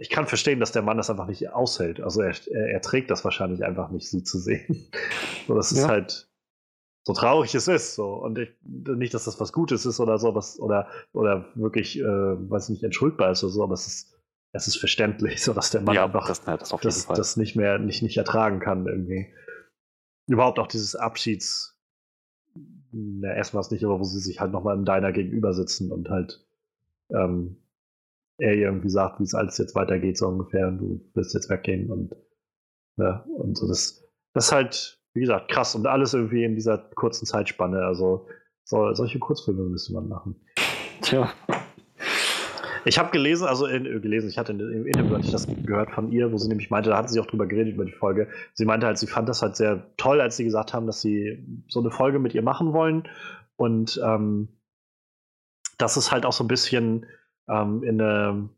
ich 0.00 0.10
kann 0.10 0.26
verstehen, 0.26 0.60
dass 0.60 0.70
der 0.70 0.82
Mann 0.82 0.96
das 0.96 1.10
einfach 1.10 1.26
nicht 1.26 1.50
aushält. 1.50 2.00
Also 2.00 2.22
er, 2.22 2.32
er, 2.52 2.68
er 2.68 2.80
trägt 2.80 3.10
das 3.10 3.24
wahrscheinlich 3.24 3.64
einfach 3.64 3.90
nicht, 3.90 4.08
sie 4.08 4.22
zu 4.22 4.38
sehen. 4.38 4.86
so, 5.48 5.54
das 5.54 5.72
ist 5.72 5.88
halt 5.88 6.28
so 7.08 7.14
traurig 7.14 7.54
es 7.54 7.68
ist. 7.68 7.94
So. 7.94 8.12
Und 8.12 8.38
ich, 8.38 8.50
nicht, 8.62 9.14
dass 9.14 9.24
das 9.24 9.40
was 9.40 9.54
Gutes 9.54 9.86
ist 9.86 9.98
oder 9.98 10.18
so, 10.18 10.34
was, 10.34 10.60
oder, 10.60 10.88
oder 11.12 11.46
wirklich, 11.54 11.98
äh, 11.98 12.04
weiß 12.04 12.68
nicht, 12.68 12.82
entschuldbar 12.82 13.30
ist 13.32 13.42
oder 13.42 13.52
so, 13.52 13.62
aber 13.62 13.72
es 13.72 13.86
ist, 13.86 14.14
es 14.52 14.68
ist 14.68 14.76
verständlich, 14.76 15.42
so 15.42 15.54
dass 15.54 15.70
der 15.70 15.80
Mann 15.80 15.94
ja, 15.94 16.04
einfach 16.04 16.28
das, 16.28 16.44
das, 16.44 16.76
das, 16.82 17.06
das, 17.06 17.36
nicht 17.38 17.56
mehr 17.56 17.78
nicht, 17.78 18.02
nicht 18.02 18.18
ertragen 18.18 18.60
kann 18.60 18.86
irgendwie. 18.86 19.32
Überhaupt 20.26 20.58
auch 20.58 20.66
dieses 20.66 20.96
Abschieds, 20.96 21.80
na, 22.92 23.34
erstmal 23.34 23.62
es 23.62 23.70
nicht, 23.70 23.84
aber 23.84 23.98
wo 23.98 24.04
sie 24.04 24.20
sich 24.20 24.38
halt 24.38 24.52
nochmal 24.52 24.76
im 24.76 24.84
Diner 24.84 25.12
gegenüber 25.12 25.54
sitzen 25.54 25.90
und 25.90 26.10
halt 26.10 26.46
ähm, 27.08 27.56
er 28.36 28.54
irgendwie 28.54 28.90
sagt, 28.90 29.18
wie 29.18 29.24
es 29.24 29.34
alles 29.34 29.56
jetzt 29.56 29.74
weitergeht, 29.74 30.18
so 30.18 30.28
ungefähr, 30.28 30.68
und 30.68 30.78
du 30.78 31.10
wirst 31.14 31.32
jetzt 31.32 31.48
weggehen 31.48 31.90
und, 31.90 32.14
ne, 32.96 33.24
und 33.34 33.56
so 33.56 33.66
das, 33.66 34.04
das 34.34 34.46
ist 34.46 34.52
halt, 34.52 34.97
wie 35.18 35.22
gesagt, 35.22 35.50
krass 35.50 35.74
und 35.74 35.86
alles 35.88 36.14
irgendwie 36.14 36.44
in 36.44 36.54
dieser 36.54 36.78
kurzen 36.78 37.26
Zeitspanne. 37.26 37.84
Also 37.84 38.28
so, 38.62 38.94
solche 38.94 39.18
Kurzfilme 39.18 39.64
müsste 39.64 39.92
man 39.94 40.08
machen. 40.08 40.36
Tja. 41.02 41.32
Ich 42.84 42.98
habe 42.98 43.10
gelesen, 43.10 43.48
also 43.48 43.66
in, 43.66 43.84
äh, 43.84 43.98
gelesen, 43.98 44.28
ich 44.28 44.38
hatte 44.38 44.52
im 44.52 44.86
Interview 44.86 45.14
hatte 45.14 45.24
ich 45.24 45.32
das 45.32 45.48
gehört 45.66 45.90
von 45.90 46.12
ihr, 46.12 46.32
wo 46.32 46.38
sie 46.38 46.48
nämlich 46.48 46.70
meinte, 46.70 46.90
da 46.90 46.98
hatte 46.98 47.08
sie 47.08 47.18
auch 47.18 47.26
drüber 47.26 47.46
geredet 47.46 47.74
über 47.74 47.84
die 47.84 47.92
Folge. 47.92 48.28
Sie 48.54 48.64
meinte 48.64 48.86
halt, 48.86 48.98
sie 48.98 49.08
fand 49.08 49.28
das 49.28 49.42
halt 49.42 49.56
sehr 49.56 49.90
toll, 49.96 50.20
als 50.20 50.36
sie 50.36 50.44
gesagt 50.44 50.72
haben, 50.72 50.86
dass 50.86 51.00
sie 51.00 51.44
so 51.66 51.80
eine 51.80 51.90
Folge 51.90 52.20
mit 52.20 52.34
ihr 52.34 52.42
machen 52.42 52.72
wollen. 52.72 53.08
Und 53.56 54.00
ähm, 54.04 54.48
das 55.76 55.96
ist 55.96 56.12
halt 56.12 56.24
auch 56.24 56.32
so 56.32 56.44
ein 56.44 56.48
bisschen 56.48 57.06
ähm, 57.48 57.82
in 57.82 58.00
eine, 58.00 58.48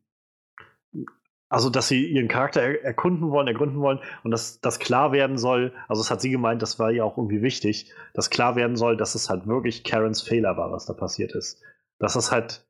also 1.51 1.69
dass 1.69 1.89
sie 1.89 2.07
ihren 2.07 2.29
Charakter 2.29 2.63
er 2.63 2.85
erkunden 2.85 3.31
wollen, 3.31 3.49
ergründen 3.49 3.81
wollen 3.81 3.99
und 4.23 4.31
dass 4.31 4.61
das 4.61 4.79
klar 4.79 5.13
werden 5.13 5.37
soll, 5.37 5.73
also 5.89 6.01
das 6.01 6.11
hat 6.11 6.21
sie 6.21 6.31
gemeint, 6.31 6.63
das 6.63 6.79
war 6.79 6.93
ja 6.93 7.05
auch 7.05 7.19
irgendwie 7.19 7.43
wichtig, 7.43 7.93
dass 8.15 8.31
klar 8.31 8.55
werden 8.55 8.77
soll, 8.77 8.97
dass 8.97 9.17
es 9.17 9.29
halt 9.29 9.47
wirklich 9.49 9.83
Karens 9.83 10.23
Fehler 10.23 10.57
war, 10.57 10.71
was 10.71 10.87
da 10.87 10.95
passiert 10.95 11.35
ist. 11.35 11.61
Dass 11.99 12.15
es 12.15 12.31
halt 12.31 12.65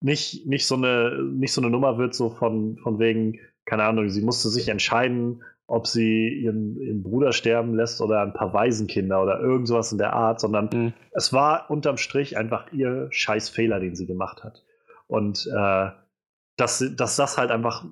nicht, 0.00 0.46
nicht, 0.46 0.66
so, 0.66 0.74
eine, 0.74 1.18
nicht 1.32 1.54
so 1.54 1.62
eine 1.62 1.70
Nummer 1.70 1.96
wird, 1.96 2.14
so 2.14 2.28
von, 2.28 2.76
von 2.76 2.98
wegen, 2.98 3.40
keine 3.64 3.84
Ahnung, 3.84 4.10
sie 4.10 4.22
musste 4.22 4.50
sich 4.50 4.68
entscheiden, 4.68 5.42
ob 5.66 5.86
sie 5.86 6.28
ihren, 6.28 6.78
ihren 6.78 7.02
Bruder 7.02 7.32
sterben 7.32 7.74
lässt 7.74 8.02
oder 8.02 8.20
ein 8.20 8.34
paar 8.34 8.52
Waisenkinder 8.52 9.22
oder 9.22 9.40
irgend 9.40 9.66
sowas 9.66 9.92
in 9.92 9.98
der 9.98 10.12
Art, 10.12 10.40
sondern 10.40 10.68
mhm. 10.70 10.92
es 11.12 11.32
war 11.32 11.70
unterm 11.70 11.96
Strich 11.96 12.36
einfach 12.36 12.70
ihr 12.70 13.08
scheiß 13.10 13.48
Fehler, 13.48 13.80
den 13.80 13.96
sie 13.96 14.04
gemacht 14.04 14.44
hat. 14.44 14.62
Und 15.06 15.46
äh, 15.46 15.88
dass, 16.56 16.84
dass 16.96 17.16
das 17.16 17.38
halt 17.38 17.50
einfach 17.50 17.84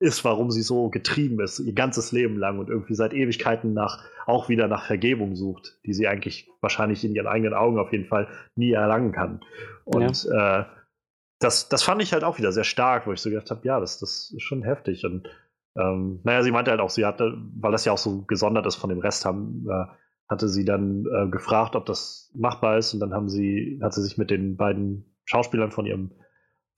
ist, 0.00 0.24
warum 0.24 0.50
sie 0.50 0.62
so 0.62 0.90
getrieben 0.90 1.40
ist, 1.40 1.58
ihr 1.58 1.72
ganzes 1.72 2.12
Leben 2.12 2.36
lang 2.36 2.58
und 2.58 2.68
irgendwie 2.68 2.94
seit 2.94 3.12
Ewigkeiten 3.12 3.72
nach, 3.72 4.04
auch 4.26 4.48
wieder 4.48 4.68
nach 4.68 4.86
Vergebung 4.86 5.34
sucht, 5.34 5.80
die 5.84 5.92
sie 5.92 6.06
eigentlich 6.06 6.48
wahrscheinlich 6.60 7.04
in 7.04 7.14
ihren 7.14 7.26
eigenen 7.26 7.54
Augen 7.54 7.78
auf 7.78 7.90
jeden 7.92 8.06
Fall 8.06 8.28
nie 8.54 8.72
erlangen 8.72 9.12
kann. 9.12 9.40
Und 9.84 10.24
ja. 10.24 10.60
äh, 10.60 10.64
das, 11.40 11.68
das 11.68 11.82
fand 11.82 12.02
ich 12.02 12.12
halt 12.12 12.24
auch 12.24 12.38
wieder 12.38 12.52
sehr 12.52 12.64
stark, 12.64 13.06
wo 13.06 13.12
ich 13.12 13.20
so 13.20 13.30
gedacht 13.30 13.50
habe, 13.50 13.66
ja, 13.66 13.80
das, 13.80 13.98
das 13.98 14.32
ist 14.34 14.42
schon 14.42 14.62
heftig. 14.62 15.04
Und 15.04 15.28
ähm, 15.76 16.20
naja, 16.22 16.42
sie 16.42 16.50
meinte 16.52 16.70
halt 16.70 16.80
auch, 16.80 16.90
sie 16.90 17.04
hatte, 17.04 17.36
weil 17.56 17.72
das 17.72 17.84
ja 17.84 17.92
auch 17.92 17.98
so 17.98 18.22
gesondert 18.22 18.66
ist 18.66 18.76
von 18.76 18.90
dem 18.90 18.98
Rest, 19.00 19.24
haben, 19.24 19.66
äh, 19.68 19.86
hatte 20.28 20.48
sie 20.48 20.64
dann 20.64 21.06
äh, 21.06 21.28
gefragt, 21.28 21.74
ob 21.74 21.86
das 21.86 22.30
machbar 22.34 22.78
ist. 22.78 22.94
Und 22.94 23.00
dann 23.00 23.14
haben 23.14 23.28
sie, 23.28 23.80
hat 23.82 23.94
sie 23.94 24.02
sich 24.02 24.18
mit 24.18 24.30
den 24.30 24.56
beiden 24.56 25.16
Schauspielern 25.24 25.72
von 25.72 25.86
ihrem 25.86 26.12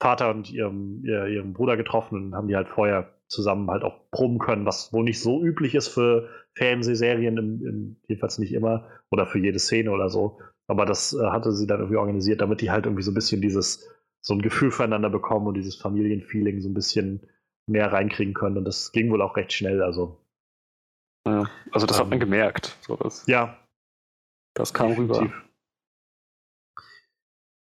Vater 0.01 0.31
und 0.31 0.51
ihrem, 0.51 1.05
ihrem 1.05 1.53
Bruder 1.53 1.77
getroffen 1.77 2.15
und 2.15 2.35
haben 2.35 2.47
die 2.47 2.55
halt 2.55 2.67
vorher 2.67 3.13
zusammen 3.27 3.69
halt 3.69 3.83
auch 3.83 4.09
proben 4.09 4.39
können, 4.39 4.65
was 4.65 4.91
wohl 4.91 5.03
nicht 5.03 5.21
so 5.21 5.43
üblich 5.43 5.75
ist 5.75 5.89
für 5.89 6.27
Fernsehserien, 6.55 7.37
im, 7.37 7.65
im, 7.65 7.95
jedenfalls 8.07 8.39
nicht 8.39 8.51
immer, 8.51 8.89
oder 9.11 9.27
für 9.27 9.37
jede 9.37 9.59
Szene 9.59 9.91
oder 9.91 10.09
so. 10.09 10.39
Aber 10.67 10.85
das 10.85 11.13
äh, 11.13 11.23
hatte 11.27 11.51
sie 11.51 11.67
dann 11.67 11.79
irgendwie 11.79 11.97
organisiert, 11.97 12.41
damit 12.41 12.61
die 12.61 12.71
halt 12.71 12.85
irgendwie 12.85 13.03
so 13.03 13.11
ein 13.11 13.15
bisschen 13.15 13.41
dieses, 13.41 13.87
so 14.21 14.33
ein 14.33 14.41
Gefühl 14.41 14.71
füreinander 14.71 15.11
bekommen 15.11 15.45
und 15.45 15.53
dieses 15.53 15.75
Familienfeeling 15.75 16.61
so 16.61 16.69
ein 16.69 16.73
bisschen 16.73 17.27
mehr 17.67 17.93
reinkriegen 17.93 18.33
können. 18.33 18.57
Und 18.57 18.65
das 18.65 18.91
ging 18.91 19.11
wohl 19.11 19.21
auch 19.21 19.37
recht 19.37 19.53
schnell. 19.53 19.83
Also, 19.83 20.17
ja, 21.27 21.47
also 21.71 21.85
das 21.85 21.97
ähm, 21.97 22.05
hat 22.05 22.09
man 22.09 22.17
ähm, 22.17 22.19
gemerkt. 22.21 22.75
So 22.81 22.95
das, 22.95 23.25
ja. 23.27 23.55
Das 24.55 24.73
kam 24.73 24.89
definitiv. 24.89 25.21
rüber. 25.21 25.33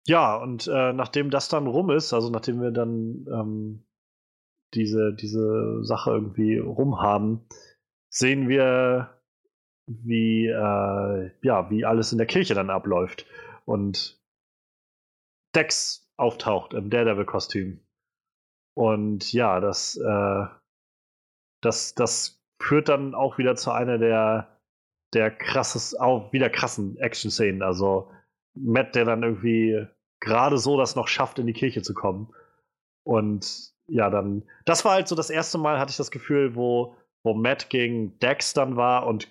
Ja, 0.07 0.35
und 0.35 0.67
äh, 0.67 0.93
nachdem 0.93 1.31
das 1.31 1.49
dann 1.49 1.65
rum 1.65 1.89
ist, 1.89 2.13
also 2.13 2.29
nachdem 2.29 2.61
wir 2.61 2.71
dann 2.71 3.25
ähm, 3.27 3.85
diese, 4.75 5.13
diese 5.13 5.83
Sache 5.83 6.11
irgendwie 6.11 6.57
rum 6.59 7.01
haben, 7.01 7.47
sehen 8.09 8.47
wir, 8.47 9.21
wie, 9.87 10.47
äh, 10.47 11.31
ja, 11.41 11.69
wie 11.69 11.85
alles 11.85 12.11
in 12.11 12.17
der 12.17 12.27
Kirche 12.27 12.53
dann 12.53 12.69
abläuft. 12.69 13.25
Und 13.65 14.21
Dex 15.55 16.11
auftaucht 16.17 16.73
im 16.73 16.89
Daredevil-Kostüm. 16.89 17.79
Und 18.75 19.31
ja, 19.33 19.59
das, 19.59 19.97
äh, 19.97 20.45
das, 21.61 21.95
das 21.95 22.43
führt 22.61 22.89
dann 22.89 23.15
auch 23.15 23.37
wieder 23.37 23.55
zu 23.55 23.71
einer 23.71 23.97
der, 23.97 24.59
der 25.13 25.31
krasses, 25.31 25.95
auch 25.95 26.31
wieder 26.31 26.49
krassen 26.49 26.97
Action-Szenen. 26.97 27.63
Also 27.63 28.11
Matt, 28.53 28.95
der 28.95 29.05
dann 29.05 29.23
irgendwie 29.23 29.87
gerade 30.19 30.57
so 30.57 30.77
das 30.77 30.95
noch 30.95 31.07
schafft, 31.07 31.39
in 31.39 31.47
die 31.47 31.53
Kirche 31.53 31.81
zu 31.81 31.93
kommen. 31.93 32.33
Und 33.03 33.73
ja, 33.87 34.09
dann, 34.09 34.43
das 34.65 34.83
war 34.85 34.93
halt 34.93 35.07
so 35.07 35.15
das 35.15 35.29
erste 35.29 35.57
Mal, 35.57 35.79
hatte 35.79 35.91
ich 35.91 35.97
das 35.97 36.11
Gefühl, 36.11 36.55
wo, 36.55 36.95
wo 37.23 37.33
Matt 37.33 37.69
gegen 37.69 38.17
Dex 38.19 38.53
dann 38.53 38.75
war 38.75 39.05
und 39.05 39.27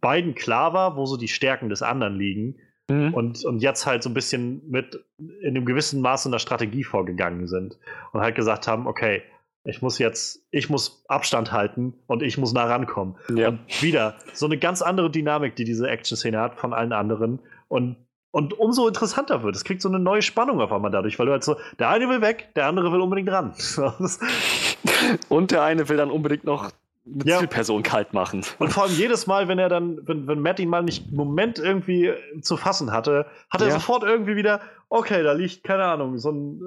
beiden 0.00 0.34
klar 0.34 0.72
war, 0.72 0.96
wo 0.96 1.06
so 1.06 1.16
die 1.16 1.28
Stärken 1.28 1.68
des 1.68 1.82
anderen 1.82 2.16
liegen. 2.16 2.58
Mhm. 2.90 3.14
Und, 3.14 3.44
und 3.44 3.60
jetzt 3.60 3.86
halt 3.86 4.02
so 4.02 4.10
ein 4.10 4.14
bisschen 4.14 4.68
mit 4.68 5.04
in 5.18 5.56
einem 5.56 5.64
gewissen 5.64 6.00
Maße 6.00 6.28
in 6.28 6.32
der 6.32 6.38
Strategie 6.38 6.84
vorgegangen 6.84 7.46
sind. 7.46 7.78
Und 8.12 8.20
halt 8.20 8.34
gesagt 8.34 8.66
haben, 8.66 8.86
okay, 8.86 9.22
ich 9.64 9.80
muss 9.80 9.98
jetzt, 9.98 10.44
ich 10.50 10.68
muss 10.68 11.04
Abstand 11.08 11.52
halten 11.52 11.94
und 12.06 12.22
ich 12.22 12.36
muss 12.36 12.52
nah 12.52 12.64
rankommen. 12.64 13.16
Ja. 13.34 13.48
Und 13.48 13.82
wieder 13.82 14.16
so 14.32 14.46
eine 14.46 14.58
ganz 14.58 14.82
andere 14.82 15.10
Dynamik, 15.10 15.54
die 15.54 15.64
diese 15.64 15.88
Action-Szene 15.88 16.40
hat 16.40 16.56
von 16.58 16.72
allen 16.72 16.92
anderen. 16.92 17.38
Und, 17.68 17.96
und 18.32 18.58
umso 18.58 18.88
interessanter 18.88 19.42
wird. 19.44 19.54
Es 19.54 19.62
kriegt 19.62 19.80
so 19.82 19.88
eine 19.88 19.98
neue 20.00 20.22
Spannung 20.22 20.60
auf 20.60 20.72
einmal 20.72 20.90
dadurch, 20.90 21.18
weil 21.18 21.26
du 21.26 21.32
halt 21.32 21.44
so, 21.44 21.56
der 21.78 21.90
eine 21.90 22.08
will 22.08 22.20
weg, 22.20 22.48
der 22.56 22.66
andere 22.66 22.90
will 22.92 23.00
unbedingt 23.00 23.30
ran. 23.30 23.54
Und 25.28 25.50
der 25.50 25.62
eine 25.62 25.88
will 25.88 25.96
dann 25.96 26.10
unbedingt 26.10 26.44
noch 26.44 26.70
eine 27.04 27.24
Ja. 27.24 27.38
Zielperson 27.38 27.82
kalt 27.82 28.12
machen. 28.14 28.44
Und 28.58 28.72
vor 28.72 28.84
allem 28.84 28.92
jedes 28.94 29.26
Mal, 29.26 29.48
wenn 29.48 29.58
er 29.58 29.68
dann, 29.68 29.98
wenn, 30.06 30.26
wenn 30.28 30.40
Matt 30.40 30.60
ihn 30.60 30.68
mal 30.68 30.82
nicht 30.82 31.08
einen 31.08 31.16
Moment 31.16 31.58
irgendwie 31.58 32.12
zu 32.42 32.56
fassen 32.56 32.92
hatte, 32.92 33.26
hat 33.50 33.60
er 33.60 33.68
Ja. 33.68 33.74
sofort 33.74 34.04
irgendwie 34.04 34.36
wieder, 34.36 34.60
okay, 34.88 35.22
da 35.22 35.32
liegt, 35.32 35.64
keine 35.64 35.84
Ahnung, 35.84 36.18
so, 36.18 36.30
ein, 36.30 36.60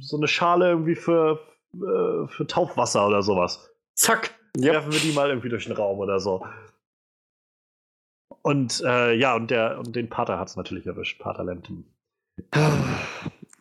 so 0.00 0.16
eine 0.16 0.28
Schale 0.28 0.70
irgendwie 0.70 0.94
für, 0.94 1.40
äh, 1.74 2.26
für 2.28 2.46
Taufwasser 2.46 3.06
oder 3.06 3.22
sowas. 3.22 3.70
Zack, 3.94 4.30
Ja. 4.56 4.72
werfen 4.72 4.92
wir 4.92 5.00
die 5.00 5.12
mal 5.12 5.28
irgendwie 5.28 5.50
durch 5.50 5.64
den 5.66 5.76
Raum 5.76 5.98
oder 5.98 6.20
so. 6.20 6.44
Und 8.42 8.82
äh, 8.84 9.12
ja, 9.14 9.34
und 9.34 9.50
der 9.50 9.78
und 9.78 9.94
den 9.96 10.08
Pater 10.08 10.38
hat 10.38 10.48
es 10.48 10.56
natürlich 10.56 10.86
erwischt, 10.86 11.18
Pater 11.20 11.44
Lampton. 11.44 11.84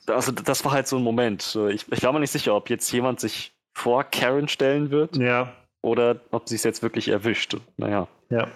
Also 0.07 0.31
das 0.31 0.63
war 0.65 0.71
halt 0.71 0.87
so 0.87 0.97
ein 0.97 1.03
Moment. 1.03 1.57
Ich, 1.69 1.91
ich 1.91 2.03
war 2.03 2.13
mir 2.13 2.19
nicht 2.19 2.31
sicher, 2.31 2.55
ob 2.55 2.69
jetzt 2.69 2.91
jemand 2.91 3.19
sich 3.19 3.53
vor 3.75 4.03
Karen 4.03 4.47
stellen 4.47 4.91
wird 4.91 5.17
Ja, 5.17 5.53
oder 5.81 6.19
ob 6.31 6.47
sie 6.47 6.55
es 6.55 6.63
jetzt 6.63 6.81
wirklich 6.83 7.07
erwischt. 7.07 7.57
Naja, 7.77 8.07
ja. 8.29 8.47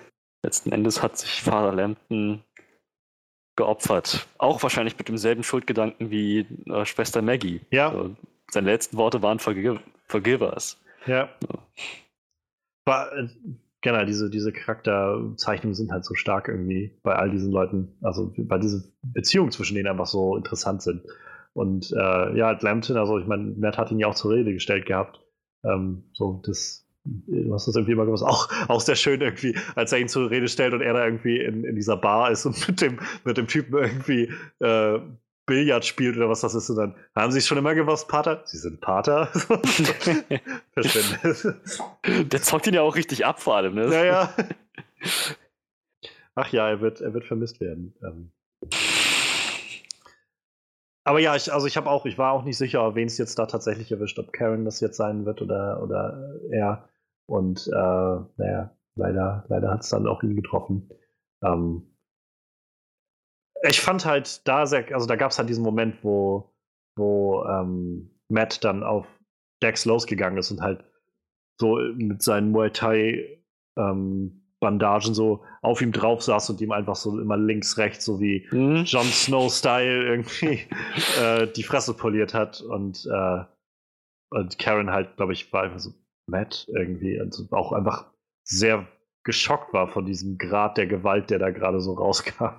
letzten 0.46 0.72
Endes 0.72 1.02
hat 1.02 1.18
sich 1.18 1.42
Father 1.42 1.74
Lampton 1.74 2.44
geopfert. 3.56 4.28
Auch 4.38 4.62
wahrscheinlich 4.64 4.98
mit 4.98 5.08
demselben 5.10 5.44
Schuldgedanken 5.44 6.12
wie 6.12 6.46
äh, 6.68 6.86
Schwester 6.86 7.22
Maggie. 7.22 7.62
Ja, 7.72 7.92
Äh, 7.94 8.10
seine 8.52 8.72
letzten 8.72 8.98
Worte 8.98 9.22
waren 9.22 9.40
Forgive, 9.40 9.80
Forgive 10.08 10.42
us. 10.54 10.80
ja. 11.06 11.30
War, 12.86 13.12
äh, 13.14 13.28
genau, 13.82 14.06
diese, 14.06 14.30
diese 14.30 14.52
Charakterzeichnungen 14.52 15.76
sind 15.76 15.92
halt 15.92 16.06
so 16.06 16.16
stark 16.16 16.48
irgendwie 16.48 17.00
bei 17.04 17.16
all 17.16 17.30
diesen 17.30 17.52
Leuten. 17.52 17.98
Also, 18.02 18.34
weil 18.38 18.60
diese 18.60 18.92
Beziehungen 19.02 19.52
zwischen 19.52 19.76
denen 19.76 19.88
einfach 19.88 20.08
so 20.08 20.36
interessant 20.36 20.82
sind. 20.82 21.04
Und 21.54 21.92
äh, 21.92 22.38
ja, 22.38 22.58
Lampton, 22.60 22.98
also 22.98 23.18
ich 23.18 23.28
meine, 23.28 23.56
Matt 23.58 23.78
hat 23.78 23.92
ihn 23.92 24.00
ja 24.00 24.08
auch 24.08 24.16
zur 24.16 24.32
Rede 24.32 24.54
gestellt 24.54 24.86
gehabt. 24.86 25.22
Ähm, 25.64 26.04
so, 26.14 26.42
das, 26.46 26.88
du 27.04 27.54
hast 27.54 27.68
das 27.68 27.76
irgendwie 27.76 27.94
immer 27.94 28.06
gemacht. 28.06 28.24
Auch, 28.24 28.50
auch 28.70 28.82
sehr 28.82 28.96
schön 28.96 29.22
irgendwie, 29.22 29.58
als 29.76 29.92
er 29.92 30.00
ihn 30.00 30.08
zur 30.08 30.30
Rede 30.30 30.48
stellt 30.48 30.74
und 30.74 30.82
er 30.82 30.94
da 30.94 31.04
irgendwie 31.06 31.40
in, 31.40 31.64
in 31.64 31.76
dieser 31.76 31.98
Bar 31.98 32.32
ist 32.32 32.46
und 32.46 32.68
mit 32.68 32.82
dem, 32.82 33.00
mit 33.26 33.38
dem 33.38 33.48
Typen 33.48 33.76
irgendwie 33.76 34.32
äh, 34.60 35.00
Billard 35.50 35.84
spielt 35.84 36.16
oder 36.16 36.30
was 36.30 36.42
das 36.42 36.54
ist. 36.54 36.70
Und 36.70 36.76
dann 36.78 36.96
haben 37.16 37.32
sie 37.32 37.40
es 37.40 37.48
schon 37.48 37.58
immer 37.58 37.74
gewusst, 37.74 38.08
Pater? 38.08 38.44
Sie 38.46 38.60
sind 38.60 38.80
Pater? 38.82 39.26
Verschwindet. 40.74 41.58
Der 42.32 42.42
zockt 42.42 42.68
ihn 42.68 42.76
ja 42.76 42.82
auch 42.84 42.96
richtig 42.96 43.26
ab, 43.26 43.42
vor 43.42 43.56
allem. 43.56 43.74
Ne? 43.74 43.92
Ja, 43.92 44.06
ja. 44.06 44.34
Ach 46.36 46.52
ja, 46.52 46.70
er 46.70 46.82
wird, 46.82 47.02
er 47.02 47.16
wird 47.16 47.26
vermisst 47.26 47.60
werden. 47.60 47.96
Ähm. 48.04 48.32
Aber 51.04 51.20
ja, 51.20 51.36
ich, 51.36 51.52
also 51.52 51.66
ich 51.66 51.78
habe 51.78 51.90
auch, 51.90 52.06
ich 52.06 52.20
war 52.20 52.34
auch 52.34 52.44
nicht 52.44 52.58
sicher, 52.58 52.94
wen 52.94 53.08
es 53.08 53.18
jetzt 53.18 53.40
da 53.40 53.48
tatsächlich 53.48 53.92
erwischt, 53.92 54.20
ob 54.20 54.32
Karen 54.32 54.66
das 54.66 54.80
jetzt 54.82 54.98
sein 54.98 55.26
wird 55.26 55.42
oder, 55.42 55.82
oder 55.82 56.40
er. 56.52 56.88
Und 57.26 57.68
äh, 57.68 57.72
naja, 57.72 58.76
leider, 58.96 59.46
leider 59.50 59.72
hat 59.72 59.82
es 59.82 59.90
dann 59.90 60.08
auch 60.08 60.22
ihn 60.22 60.36
getroffen. 60.36 60.92
Ähm. 61.44 61.89
Ich 63.68 63.82
fand 63.82 64.06
halt 64.06 64.48
da 64.48 64.66
sehr, 64.66 64.94
also 64.94 65.06
da 65.06 65.16
gab 65.16 65.32
es 65.32 65.38
halt 65.38 65.50
diesen 65.50 65.64
Moment, 65.64 66.04
wo, 66.04 66.54
wo 66.96 67.44
ähm, 67.46 68.12
Matt 68.30 68.64
dann 68.64 68.84
auf 68.84 69.08
Dex 69.62 69.86
losgegangen 69.86 70.38
ist 70.38 70.52
und 70.52 70.62
halt 70.62 70.84
so 71.60 71.78
mit 71.96 72.22
seinen 72.22 72.52
Muay 72.52 72.72
Thai 72.72 73.44
ähm, 73.78 74.40
Bandagen 74.60 75.14
so 75.14 75.44
auf 75.62 75.82
ihm 75.82 75.92
drauf 75.92 76.22
saß 76.22 76.50
und 76.50 76.62
ihm 76.62 76.72
einfach 76.72 76.96
so 76.96 77.20
immer 77.20 77.38
links, 77.38 77.78
rechts, 77.78 78.06
so 78.06 78.20
wie 78.20 78.46
Hm? 78.50 78.84
Jon 78.84 79.06
Snow-Style 79.06 80.04
irgendwie 80.04 80.68
äh, 81.22 81.48
die 81.48 81.64
Fresse 81.64 81.94
poliert 81.94 82.34
hat 82.34 82.62
und, 82.62 83.06
äh, 83.06 83.44
und 84.32 84.60
Karen 84.60 84.92
halt, 84.92 85.16
glaube 85.18 85.34
ich, 85.34 85.52
war 85.54 85.64
einfach 85.64 85.80
so 85.80 85.94
Matt 86.28 86.68
irgendwie 86.76 87.20
und 87.20 87.34
so 87.34 87.48
auch 87.52 87.72
einfach 87.72 88.12
sehr 88.44 88.88
geschockt 89.24 89.74
war 89.74 89.88
von 89.88 90.06
diesem 90.06 90.38
Grad 90.38 90.78
der 90.78 90.88
Gewalt, 90.88 91.30
der 91.30 91.40
da 91.40 91.52
gerade 91.52 91.80
so 91.80 91.94
rauskam. 91.94 92.56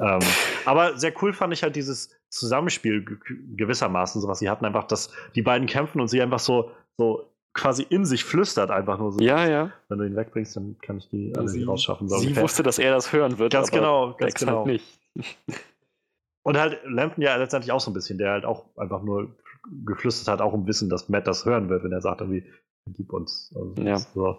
Ähm, 0.00 0.20
aber 0.64 0.96
sehr 0.98 1.12
cool 1.22 1.32
fand 1.32 1.52
ich 1.52 1.62
halt 1.62 1.76
dieses 1.76 2.10
Zusammenspiel 2.30 3.04
ge- 3.04 3.18
gewissermaßen, 3.56 4.20
so 4.20 4.28
was 4.28 4.38
sie 4.40 4.48
hatten, 4.48 4.64
einfach, 4.64 4.84
dass 4.84 5.10
die 5.34 5.42
beiden 5.42 5.66
kämpfen 5.66 6.00
und 6.00 6.08
sie 6.08 6.22
einfach 6.22 6.38
so, 6.38 6.70
so 6.96 7.26
quasi 7.52 7.82
in 7.88 8.04
sich 8.04 8.24
flüstert, 8.24 8.70
einfach 8.70 8.98
nur 8.98 9.12
so. 9.12 9.20
Ja, 9.20 9.46
ja. 9.46 9.72
Wenn 9.88 9.98
du 9.98 10.04
ihn 10.06 10.16
wegbringst, 10.16 10.56
dann 10.56 10.76
kann 10.80 10.98
ich 10.98 11.08
die 11.08 11.32
alle 11.36 11.48
Sie, 11.48 11.64
rausschaffen. 11.64 12.08
So 12.08 12.16
sie 12.16 12.26
ungefähr. 12.26 12.42
wusste, 12.44 12.62
dass 12.62 12.78
er 12.78 12.92
das 12.92 13.12
hören 13.12 13.38
wird. 13.38 13.52
Ganz 13.52 13.68
aber 13.68 13.78
genau, 13.78 14.06
ganz 14.14 14.18
Dex 14.34 14.40
genau. 14.40 14.58
Halt 14.58 14.66
nicht. 14.66 15.00
Und 16.42 16.56
halt 16.58 16.80
Lampton 16.84 17.22
ja 17.22 17.36
letztendlich 17.36 17.70
auch 17.72 17.80
so 17.80 17.90
ein 17.90 17.94
bisschen, 17.94 18.16
der 18.18 18.30
halt 18.32 18.44
auch 18.44 18.64
einfach 18.76 19.02
nur 19.02 19.34
geflüstert 19.84 20.28
hat, 20.32 20.40
auch 20.40 20.54
im 20.54 20.66
Wissen, 20.66 20.88
dass 20.88 21.08
Matt 21.08 21.26
das 21.26 21.44
hören 21.44 21.68
wird, 21.68 21.84
wenn 21.84 21.92
er 21.92 22.00
sagt, 22.00 22.22
irgendwie, 22.22 22.44
gib 22.86 23.12
uns. 23.12 23.52
Also, 23.54 23.74
Ja. 23.82 23.98
So. 23.98 24.38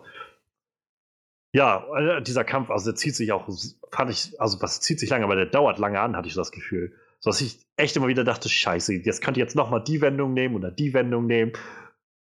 Ja, 1.54 1.86
äh, 1.98 2.22
dieser 2.22 2.44
Kampf, 2.44 2.70
also 2.70 2.92
der 2.92 2.96
zieht 2.96 3.16
sich 3.16 3.32
auch, 3.32 3.50
fand 3.92 4.12
ich, 4.12 4.40
also 4.40 4.62
was 4.62 4.80
zieht 4.80 5.00
sich 5.00 5.10
lange, 5.10 5.26
aber 5.26 5.36
der 5.36 5.48
dauert 5.48 5.80
lange 5.80 6.00
an, 6.00 6.16
hatte 6.16 6.28
ich 6.28 6.34
das 6.34 6.52
Gefühl. 6.52 6.94
So 7.20 7.30
dass 7.30 7.42
ich 7.42 7.60
echt 7.76 7.96
immer 7.96 8.08
wieder 8.08 8.24
dachte, 8.24 8.50
scheiße, 8.50 8.94
jetzt 8.94 9.22
könnt 9.22 9.38
ihr 9.38 9.44
jetzt 9.44 9.56
nochmal 9.56 9.84
die 9.84 10.02
Wendung 10.02 10.34
nehmen 10.34 10.56
oder 10.56 10.72
die 10.72 10.94
Wendung 10.94 11.28
nehmen. 11.28 11.52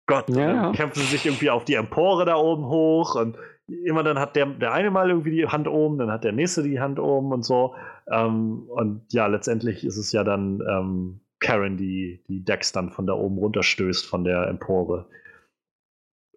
Gott, 0.08 0.30
ja. 0.30 0.72
kämpfen 0.72 1.02
sie 1.02 1.08
sich 1.08 1.26
irgendwie 1.26 1.50
auf 1.50 1.66
die 1.66 1.74
Empore 1.74 2.26
da 2.26 2.36
oben 2.36 2.66
hoch 2.66 3.16
und 3.16 3.38
immer 3.68 4.04
dann 4.04 4.18
hat 4.18 4.36
der, 4.38 4.46
der 4.46 4.72
eine 4.72 4.90
mal 4.92 5.10
irgendwie 5.10 5.32
die 5.32 5.46
Hand 5.46 5.68
oben, 5.68 5.98
dann 5.98 6.10
hat 6.10 6.24
der 6.24 6.32
nächste 6.32 6.64
die 6.64 6.80
Hand 6.80 7.00
oben 7.00 7.34
und 7.34 7.44
so. 7.44 7.76
Ähm, 8.10 8.64
und 8.70 9.02
ja, 9.12 9.28
letztendlich 9.28 9.84
ist 9.84 9.98
es 9.98 10.14
ja 10.14 10.24
dann 10.24 10.62
ähm, 10.68 11.20
Karen, 11.40 11.78
die, 11.78 12.24
die 12.28 12.44
Dex 12.44 12.72
dann 12.72 12.90
von 12.90 13.06
da 13.06 13.14
oben 13.14 13.38
runterstößt 13.38 14.06
von 14.06 14.24
der 14.24 14.48
Empore. 14.48 15.08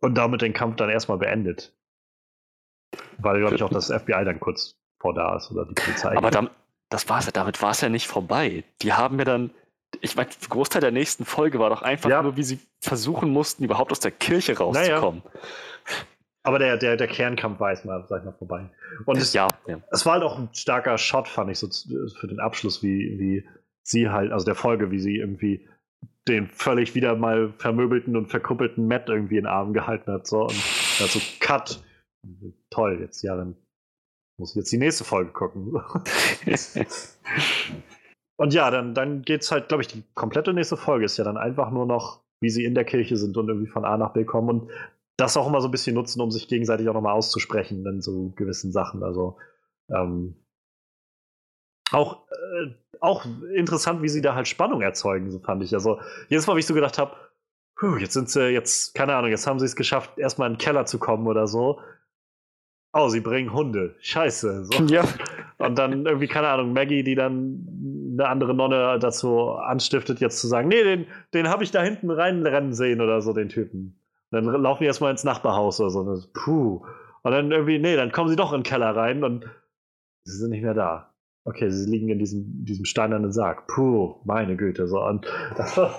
Und 0.00 0.18
damit 0.18 0.42
den 0.42 0.52
Kampf 0.52 0.76
dann 0.76 0.90
erstmal 0.90 1.18
beendet. 1.18 1.72
Weil, 3.18 3.40
glaube 3.40 3.54
ich, 3.56 3.62
auch 3.62 3.70
das 3.70 3.86
FBI 3.92 4.24
dann 4.24 4.40
kurz 4.40 4.76
vor 4.98 5.14
da 5.14 5.36
ist 5.36 5.50
oder 5.50 5.66
die 5.66 5.74
Polizei. 5.74 6.16
Aber 6.16 6.30
damit, 6.30 6.50
das 6.88 7.08
war's 7.08 7.26
ja, 7.26 7.32
damit 7.32 7.60
war 7.62 7.70
es 7.70 7.80
ja 7.80 7.88
nicht 7.88 8.06
vorbei. 8.06 8.64
Die 8.82 8.92
haben 8.92 9.18
ja 9.18 9.24
dann, 9.24 9.50
ich 10.00 10.16
meine, 10.16 10.28
der 10.30 10.48
Großteil 10.48 10.80
der 10.80 10.90
nächsten 10.90 11.24
Folge 11.24 11.58
war 11.58 11.70
doch 11.70 11.82
einfach 11.82 12.10
Ja. 12.10 12.22
nur, 12.22 12.36
wie 12.36 12.42
sie 12.42 12.58
versuchen 12.80 13.30
mussten, 13.30 13.64
überhaupt 13.64 13.92
aus 13.92 14.00
der 14.00 14.10
Kirche 14.10 14.56
rauszukommen. 14.58 15.22
Aber 16.42 16.58
der, 16.58 16.78
der, 16.78 16.96
der 16.96 17.06
Kernkampf 17.06 17.60
war 17.60 17.70
erstmal, 17.70 18.04
sag 18.08 18.20
ich 18.20 18.24
mal, 18.24 18.32
vorbei. 18.32 18.70
Und 19.04 19.18
es, 19.18 19.34
Ja, 19.34 19.46
ja. 19.66 19.78
es 19.90 20.06
war 20.06 20.14
halt 20.14 20.22
auch 20.22 20.38
ein 20.38 20.48
starker 20.52 20.96
Shot, 20.96 21.28
fand 21.28 21.50
ich, 21.50 21.58
so 21.58 21.68
für 22.18 22.26
den 22.28 22.40
Abschluss, 22.40 22.82
wie, 22.82 23.18
wie 23.18 23.48
sie 23.82 24.08
halt, 24.08 24.32
also 24.32 24.46
der 24.46 24.54
Folge, 24.54 24.90
wie 24.90 24.98
sie 25.00 25.16
irgendwie 25.18 25.68
den 26.28 26.48
völlig 26.48 26.94
wieder 26.94 27.14
mal 27.16 27.52
vermöbelten 27.58 28.16
und 28.16 28.26
verkrüppelten 28.28 28.86
Matt 28.86 29.08
irgendwie 29.08 29.36
in 29.36 29.44
den 29.44 29.52
Arm 29.52 29.72
gehalten 29.74 30.12
hat. 30.12 30.26
So. 30.26 30.42
Und 30.42 30.62
also 31.00 31.20
Cut. 31.40 31.82
Toll, 32.70 33.00
jetzt 33.00 33.22
ja, 33.22 33.36
dann 33.36 33.56
muss 34.38 34.50
ich 34.50 34.56
jetzt 34.56 34.72
die 34.72 34.78
nächste 34.78 35.04
Folge 35.04 35.32
gucken. 35.32 35.72
Und 38.36 38.54
ja, 38.54 38.70
dann, 38.70 38.94
dann 38.94 39.20
geht 39.22 39.42
es 39.42 39.52
halt, 39.52 39.68
glaube 39.68 39.82
ich, 39.82 39.88
die 39.88 40.02
komplette 40.14 40.54
nächste 40.54 40.78
Folge 40.78 41.04
ist 41.04 41.18
ja 41.18 41.24
dann 41.24 41.36
einfach 41.36 41.70
nur 41.70 41.84
noch, 41.84 42.22
wie 42.40 42.48
sie 42.48 42.64
in 42.64 42.74
der 42.74 42.86
Kirche 42.86 43.18
sind 43.18 43.36
und 43.36 43.48
irgendwie 43.48 43.70
von 43.70 43.84
A 43.84 43.98
nach 43.98 44.14
B 44.14 44.24
kommen 44.24 44.48
und 44.48 44.70
das 45.18 45.36
auch 45.36 45.46
immer 45.46 45.60
so 45.60 45.68
ein 45.68 45.72
bisschen 45.72 45.94
nutzen, 45.94 46.22
um 46.22 46.30
sich 46.30 46.48
gegenseitig 46.48 46.88
auch 46.88 46.94
nochmal 46.94 47.12
auszusprechen 47.12 47.84
in 47.86 48.00
so 48.00 48.32
gewissen 48.36 48.72
Sachen. 48.72 49.02
Also 49.02 49.36
ähm, 49.90 50.36
auch, 51.92 52.26
äh, 52.30 52.74
auch 53.00 53.26
interessant, 53.54 54.00
wie 54.00 54.08
sie 54.08 54.22
da 54.22 54.34
halt 54.34 54.48
Spannung 54.48 54.80
erzeugen, 54.80 55.30
so 55.30 55.38
fand 55.38 55.62
ich. 55.62 55.74
Also 55.74 56.00
jedes 56.28 56.46
Mal, 56.46 56.56
wie 56.56 56.60
ich 56.60 56.66
so 56.66 56.72
gedacht 56.72 56.96
habe, 56.96 57.14
jetzt 57.98 58.14
sind 58.14 58.30
sie, 58.30 58.48
jetzt, 58.48 58.94
keine 58.94 59.14
Ahnung, 59.14 59.30
jetzt 59.30 59.46
haben 59.46 59.58
sie 59.58 59.66
es 59.66 59.76
geschafft, 59.76 60.16
erstmal 60.16 60.48
in 60.48 60.54
den 60.54 60.60
Keller 60.60 60.86
zu 60.86 60.98
kommen 60.98 61.26
oder 61.26 61.46
so. 61.46 61.80
Oh, 62.92 63.08
sie 63.08 63.20
bringen 63.20 63.52
Hunde. 63.52 63.94
Scheiße. 64.00 64.64
So. 64.64 64.84
ja. 64.88 65.04
Und 65.58 65.78
dann 65.78 66.06
irgendwie, 66.06 66.26
keine 66.26 66.48
Ahnung, 66.48 66.72
Maggie, 66.72 67.04
die 67.04 67.14
dann 67.14 67.66
eine 68.12 68.28
andere 68.28 68.54
Nonne 68.54 68.98
dazu 68.98 69.50
anstiftet, 69.50 70.20
jetzt 70.20 70.40
zu 70.40 70.48
sagen, 70.48 70.68
nee, 70.68 70.82
den, 70.82 71.06
den 71.32 71.48
habe 71.48 71.62
ich 71.62 71.70
da 71.70 71.82
hinten 71.82 72.10
reinrennen 72.10 72.72
sehen 72.72 73.00
oder 73.00 73.20
so, 73.20 73.32
den 73.32 73.48
Typen. 73.48 74.00
Und 74.30 74.44
dann 74.44 74.62
laufen 74.62 74.82
die 74.82 74.86
erstmal 74.86 75.10
ins 75.10 75.24
Nachbarhaus 75.24 75.80
oder 75.80 75.90
so. 75.90 76.00
Und 76.00 76.32
puh. 76.32 76.84
Und 77.22 77.32
dann 77.32 77.50
irgendwie, 77.50 77.78
nee, 77.78 77.96
dann 77.96 78.12
kommen 78.12 78.28
sie 78.28 78.36
doch 78.36 78.52
in 78.52 78.60
den 78.60 78.64
Keller 78.64 78.96
rein 78.96 79.22
und 79.22 79.44
sie 80.24 80.36
sind 80.38 80.50
nicht 80.50 80.62
mehr 80.62 80.74
da. 80.74 81.14
Okay, 81.44 81.70
sie 81.70 81.90
liegen 81.90 82.08
in 82.08 82.18
diesem, 82.18 82.64
diesem 82.64 82.84
steinernen 82.84 83.32
Sarg. 83.32 83.66
Puh, 83.66 84.16
meine 84.24 84.56
Güte. 84.56 84.86
So. 84.86 85.02
Und 85.02 85.26
das 85.56 85.76
war, 85.76 85.94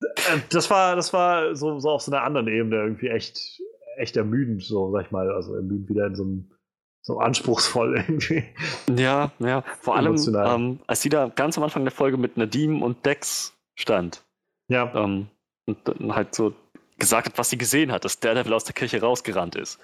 äh, 0.00 0.38
das 0.50 0.70
war, 0.70 0.96
das 0.96 1.12
war 1.12 1.54
so, 1.54 1.78
so 1.78 1.90
auf 1.90 2.02
so 2.02 2.12
einer 2.12 2.22
anderen 2.22 2.48
Ebene 2.48 2.76
irgendwie 2.76 3.08
echt, 3.08 3.60
echt 3.98 4.16
ermüdend, 4.16 4.62
so, 4.62 4.90
sag 4.92 5.06
ich 5.06 5.10
mal. 5.10 5.30
Also 5.30 5.54
ermüdend 5.54 5.88
wieder 5.88 6.06
in 6.06 6.14
so 6.14 6.22
einem 6.22 6.50
so 7.02 7.18
anspruchsvoll 7.20 7.96
irgendwie. 8.08 8.44
Ja, 8.96 9.30
ja. 9.38 9.62
Vor 9.80 9.96
allem, 9.96 10.16
ähm, 10.16 10.78
als 10.86 11.02
sie 11.02 11.08
da 11.08 11.28
ganz 11.28 11.56
am 11.56 11.64
Anfang 11.64 11.84
der 11.84 11.92
Folge 11.92 12.16
mit 12.16 12.36
Nadim 12.36 12.82
und 12.82 13.04
Dex 13.06 13.56
stand, 13.76 14.24
Ja, 14.68 14.92
ähm, 14.94 15.28
und 15.66 15.78
dann 15.84 16.14
halt 16.14 16.34
so 16.34 16.54
gesagt 16.98 17.28
hat, 17.28 17.38
was 17.38 17.50
sie 17.50 17.58
gesehen 17.58 17.92
hat, 17.92 18.04
dass 18.04 18.18
Daredevil 18.20 18.52
aus 18.52 18.64
der 18.64 18.74
Kirche 18.74 19.00
rausgerannt 19.00 19.54
ist. 19.54 19.78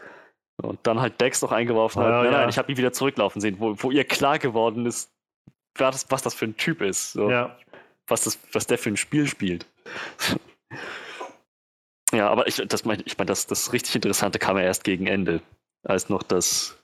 Und 0.62 0.78
dann 0.84 1.00
halt 1.00 1.20
Dex 1.20 1.42
noch 1.42 1.52
eingeworfen 1.52 2.02
Ja, 2.02 2.08
hat, 2.08 2.14
nein, 2.24 2.32
ja. 2.32 2.38
nein, 2.40 2.48
ich 2.48 2.58
habe 2.58 2.70
ihn 2.72 2.78
wieder 2.78 2.92
zurücklaufen 2.92 3.40
sehen, 3.40 3.56
wo, 3.58 3.74
wo 3.78 3.90
ihr 3.90 4.04
klar 4.04 4.38
geworden 4.38 4.86
ist, 4.86 5.10
wer 5.76 5.90
das, 5.90 6.10
was 6.10 6.22
das 6.22 6.34
für 6.34 6.44
ein 6.46 6.56
Typ 6.56 6.80
ist, 6.82 7.12
so, 7.12 7.30
Ja. 7.30 7.56
was, 8.06 8.24
das, 8.24 8.38
was 8.52 8.66
der 8.66 8.78
für 8.78 8.90
ein 8.90 8.96
Spiel 8.96 9.26
spielt. 9.26 9.66
ja, 12.14 12.28
aber 12.28 12.46
ich, 12.46 12.56
das 12.66 12.84
mein, 12.84 13.02
ich 13.04 13.18
meine, 13.18 13.26
das, 13.26 13.46
das 13.46 13.72
richtig 13.72 13.94
Interessante 13.94 14.38
kam 14.38 14.56
ja 14.56 14.64
erst 14.64 14.84
gegen 14.84 15.06
Ende, 15.06 15.40
als 15.82 16.08
noch 16.08 16.22
das 16.22 16.76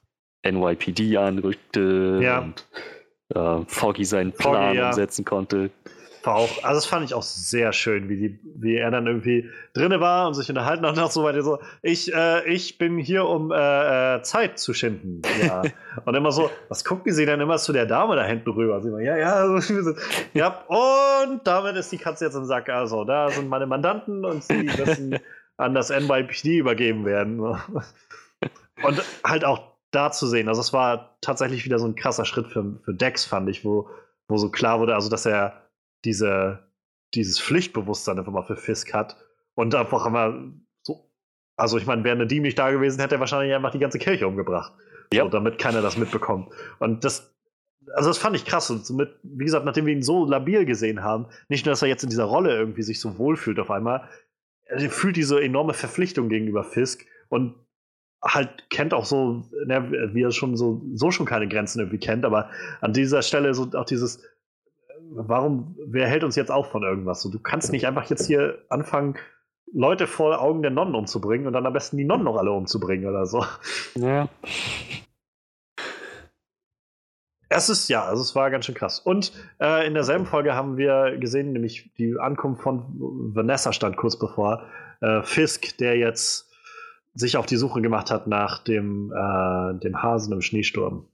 NYPD 0.47 1.17
anrückte 1.17 2.21
Ja. 2.23 2.39
und 2.41 2.67
äh, 3.35 3.65
Foggy 3.67 4.05
seinen 4.05 4.33
Plan 4.33 4.69
Foggy, 4.69 4.79
ja. 4.79 4.89
umsetzen 4.89 5.25
konnte. 5.25 5.71
War 6.23 6.37
auch, 6.37 6.63
also 6.63 6.77
das 6.77 6.87
fand 6.87 7.05
ich 7.05 7.15
auch 7.15 7.23
sehr 7.23 7.73
schön, 7.73 8.09
wie, 8.09 8.17
die, 8.17 8.41
wie 8.57 8.77
er 8.77 8.91
dann 8.91 9.07
irgendwie 9.07 9.49
drinne 9.73 10.01
war 10.01 10.27
und 10.27 10.35
sich 10.35 10.49
unterhalten 10.49 10.85
hat 10.85 10.97
und 10.97 11.03
auch 11.03 11.11
so 11.11 11.25
weiter. 11.25 11.43
So, 11.43 11.61
ich, 11.83 12.13
äh, 12.15 12.47
ich 12.47 12.77
bin 12.79 12.99
hier, 12.99 13.25
um 13.25 13.51
äh, 13.53 14.17
äh, 14.17 14.23
Zeit 14.23 14.59
zu 14.59 14.75
schinden. 14.75 15.23
Ja. 15.43 15.63
und 16.05 16.15
immer 16.15 16.31
so, 16.31 16.51
was 16.69 16.85
gucken 16.85 17.13
sie 17.13 17.25
denn 17.25 17.41
immer 17.41 17.57
zu 17.57 17.73
der 17.73 17.87
Dame 17.87 18.17
da 18.17 18.25
hinten 18.25 18.51
rüber? 18.51 18.83
Sie 18.83 18.89
immer, 18.89 19.01
ja, 19.01 19.17
ja, 19.17 19.61
ja, 20.35 20.65
und 20.67 21.41
damit 21.45 21.77
ist 21.77 21.91
die 21.93 21.99
Katze 21.99 22.27
jetzt 22.27 22.35
im 22.35 22.45
Sack. 22.45 22.69
Also, 22.69 23.05
da 23.05 23.31
sind 23.31 23.49
meine 23.49 23.67
Mandanten 23.67 24.25
und 24.25 24.45
sie 24.45 24.65
müssen 24.65 25.19
an 25.57 25.75
das 25.75 25.91
NYPD 25.91 26.59
übergeben 26.59 27.05
werden. 27.05 27.41
Und 27.41 29.03
halt 29.25 29.45
auch 29.45 29.71
da 29.91 30.11
zu 30.11 30.27
sehen, 30.27 30.49
also 30.49 30.61
es 30.61 30.73
war 30.73 31.17
tatsächlich 31.21 31.65
wieder 31.65 31.79
so 31.79 31.87
ein 31.87 31.95
krasser 31.95 32.25
Schritt 32.25 32.47
für, 32.49 32.79
für 32.85 32.95
Dex, 32.95 33.25
fand 33.25 33.49
ich, 33.49 33.65
wo, 33.65 33.89
wo 34.29 34.37
so 34.37 34.51
klar 34.51 34.81
wurde, 34.81 34.95
also 34.95 35.09
dass 35.09 35.27
er 35.27 35.61
diese, 36.05 36.71
dieses 37.15 37.41
Pflichtbewusstsein 37.41 38.19
einfach 38.19 38.33
mal 38.33 38.43
für 38.43 38.57
Fisk 38.57 38.95
hat 38.95 39.17
und 39.55 39.75
einfach 39.75 40.07
immer 40.07 40.53
so, 40.83 41.11
also 41.57 41.79
ich 41.79 41.87
meine, 41.87 42.05
wäre 42.05 42.17
eine 42.17 42.27
Diem 42.27 42.43
nicht 42.43 42.59
da 42.59 42.71
gewesen, 42.71 43.01
hätte 43.01 43.17
er 43.17 43.21
wahrscheinlich 43.21 43.55
einfach 43.55 43.73
die 43.73 43.79
ganze 43.79 43.99
Kirche 43.99 44.27
umgebracht. 44.27 44.73
Ja. 45.13 45.25
So, 45.25 45.31
damit 45.31 45.59
keiner 45.59 45.83
das 45.83 45.97
mitbekommt. 45.97 46.53
Und 46.79 47.05
das, 47.05 47.35
also 47.95 48.11
das 48.11 48.19
fand 48.19 48.37
ich 48.37 48.45
krass. 48.45 48.71
Und 48.71 48.87
somit, 48.87 49.11
wie 49.23 49.45
gesagt, 49.45 49.65
nachdem 49.65 49.87
wir 49.87 49.93
ihn 49.93 50.03
so 50.03 50.25
labil 50.25 50.65
gesehen 50.65 51.03
haben, 51.03 51.27
nicht 51.49 51.67
nur, 51.67 51.73
dass 51.73 51.83
er 51.83 51.89
jetzt 51.89 52.05
in 52.05 52.11
dieser 52.11 52.25
Rolle 52.25 52.57
irgendwie 52.57 52.83
sich 52.83 53.01
so 53.01 53.19
wohlfühlt 53.19 53.59
auf 53.59 53.71
einmal, 53.71 54.09
er 54.67 54.89
fühlt 54.89 55.17
diese 55.17 55.43
enorme 55.43 55.75
Verpflichtung 55.75 56.29
gegenüber 56.29 56.63
Fisk 56.63 57.05
und 57.29 57.57
halt 58.23 58.69
kennt 58.71 58.95
auch 58.95 59.05
so, 59.05 59.49
ne, 59.67 60.11
wie 60.13 60.23
er 60.23 60.31
schon 60.31 60.57
so, 60.57 60.83
so 60.95 61.11
schon 61.11 61.27
keine 61.27 61.49
Grenzen 61.49 61.81
irgendwie 61.81 61.99
kennt, 61.99 62.25
aber 62.25 62.51
an 62.81 62.93
dieser 62.93 63.23
Stelle 63.23 63.55
so 63.55 63.71
auch 63.73 63.87
dieses, 63.87 64.23
warum, 65.13 65.77
wer 65.87 66.09
hält 66.09 66.25
uns 66.25 66.37
jetzt 66.37 66.51
auf 66.51 66.71
von 66.71 66.83
irgendwas? 66.83 67.23
So, 67.23 67.31
du 67.31 67.39
kannst 67.39 67.73
nicht 67.73 67.87
einfach 67.87 68.09
jetzt 68.11 68.27
hier 68.27 68.59
anfangen, 68.69 69.17
Leute 69.73 70.07
vor 70.07 70.41
Augen 70.41 70.63
der 70.63 70.71
Nonnen 70.71 70.95
umzubringen 70.95 71.47
und 71.47 71.53
dann 71.53 71.67
am 71.67 71.73
besten 71.73 71.97
die 71.97 72.05
Nonnen 72.05 72.25
noch 72.25 72.37
alle 72.37 72.51
umzubringen 72.51 73.09
oder 73.09 73.27
so. 73.27 73.45
Ja. 73.95 74.29
Es 77.53 77.69
ist, 77.69 77.89
ja, 77.89 78.05
also 78.05 78.23
es 78.23 78.37
war 78.37 78.51
ganz 78.51 78.67
schön 78.67 78.77
krass. 78.77 79.01
Und 79.01 79.33
äh, 79.61 79.85
in 79.85 79.95
derselben 79.95 80.25
Folge 80.25 80.55
haben 80.55 80.77
wir 80.77 81.17
gesehen, 81.19 81.53
nämlich 81.53 81.93
die 81.99 82.17
Ankunft 82.19 82.63
von 82.63 82.85
Vanessa 83.35 83.73
stand 83.73 83.97
kurz 83.97 84.17
bevor. 84.17 84.67
Äh, 85.01 85.23
Fisk, 85.23 85.77
der 85.79 85.97
jetzt 85.97 86.49
sich 87.15 87.37
auf 87.37 87.47
die 87.47 87.57
Suche 87.57 87.83
gemacht 87.83 88.11
hat 88.13 88.29
nach 88.29 88.63
dem, 88.63 89.13
äh, 89.13 89.79
dem 89.81 90.01
Hasen 90.01 90.33
im 90.33 90.43
Schneesturm. 90.43 91.09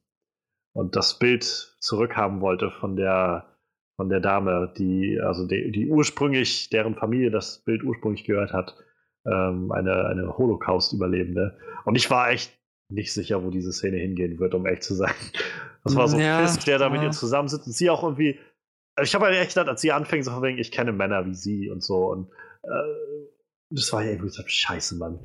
Und 0.73 0.95
das 0.95 1.19
Bild 1.19 1.43
zurückhaben 1.81 2.43
wollte 2.43 2.71
von 2.71 2.97
der, 2.97 3.56
von 3.97 4.09
der 4.09 4.21
Dame, 4.21 4.73
die, 4.77 5.19
also 5.21 5.47
die, 5.47 5.73
die 5.73 5.89
ursprünglich, 5.89 6.69
deren 6.71 6.95
Familie 6.95 7.31
das 7.31 7.59
Bild 7.65 7.83
ursprünglich 7.83 8.25
gehört 8.25 8.53
hat. 8.53 8.77
Ähm, 9.25 9.73
eine, 9.73 10.07
eine 10.07 10.39
Holocaust-Überlebende. 10.39 11.59
Und 11.85 11.97
ich 11.97 12.11
war 12.11 12.31
echt 12.31 12.53
nicht 12.89 13.13
sicher, 13.13 13.43
wo 13.43 13.51
diese 13.51 13.73
Szene 13.73 13.97
hingehen 13.97 14.39
wird, 14.39 14.55
um 14.55 14.67
echt 14.67 14.85
zu 14.85 14.95
sein. 14.95 15.15
Das 15.83 15.97
war 15.97 16.09
so 16.09 16.19
Ja, 16.19 16.41
Fisk, 16.41 16.65
der 16.65 16.79
da 16.79 16.89
mit 16.89 17.01
ja. 17.01 17.09
ihr 17.09 17.13
zusammensitzt 17.13 17.67
und 17.67 17.73
sie 17.73 17.91
auch 17.91 18.03
irgendwie. 18.03 18.39
Ich 19.01 19.15
habe 19.15 19.27
halt 19.27 19.37
echt 19.37 19.55
gedacht, 19.55 19.69
als 19.69 19.81
sie 19.81 19.93
anfängt, 19.93 20.25
so 20.25 20.31
von 20.31 20.43
wegen, 20.43 20.59
ich 20.59 20.73
kenne 20.73 20.93
Männer 20.93 21.27
wie 21.27 21.35
sie 21.35 21.71
und 21.71 21.83
so. 21.83 22.11
Und 22.11 22.31
äh, 22.63 23.29
das 23.71 23.93
war 23.93 24.03
ja 24.03 24.11
irgendwie 24.11 24.31
so, 24.31 24.43
scheiße, 24.45 24.97
Mann. 24.97 25.19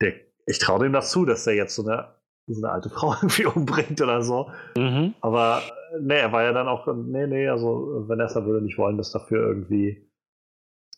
Der, 0.00 0.14
ich 0.46 0.58
traue 0.58 0.80
dem 0.80 0.92
das 0.92 1.10
zu, 1.10 1.24
dass 1.24 1.44
der 1.44 1.54
jetzt 1.54 1.74
so 1.74 1.82
eine, 1.84 2.14
so 2.46 2.64
eine 2.64 2.72
alte 2.72 2.90
Frau 2.90 3.12
irgendwie 3.22 3.46
umbringt 3.46 4.00
oder 4.00 4.22
so. 4.22 4.50
Mhm. 4.76 5.14
Aber 5.20 5.62
nee, 5.98 6.18
er 6.18 6.32
war 6.32 6.42
ja 6.42 6.52
dann 6.52 6.68
auch, 6.68 6.86
nee, 6.94 7.26
nee, 7.26 7.48
also 7.48 8.08
Vanessa 8.08 8.44
würde 8.44 8.64
nicht 8.64 8.78
wollen, 8.78 8.96
dass 8.98 9.12
dafür 9.12 9.46
irgendwie, 9.46 10.08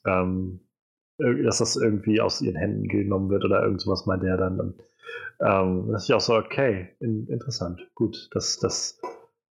ähm, 0.04 0.60
dass 1.18 1.58
das 1.58 1.76
irgendwie 1.76 2.20
aus 2.20 2.40
ihren 2.40 2.56
Händen 2.56 2.88
genommen 2.88 3.30
wird 3.30 3.44
oder 3.44 3.62
irgend 3.62 3.80
sowas 3.80 4.06
meinte 4.06 4.26
er 4.26 4.36
dann. 4.36 4.60
Und, 4.60 4.82
ähm, 5.40 5.90
das 5.92 6.02
ist 6.02 6.08
ja 6.08 6.16
auch 6.16 6.20
so, 6.20 6.34
okay, 6.34 6.94
in, 7.00 7.26
interessant, 7.28 7.90
gut, 7.94 8.28
das, 8.32 8.58
das, 8.58 9.00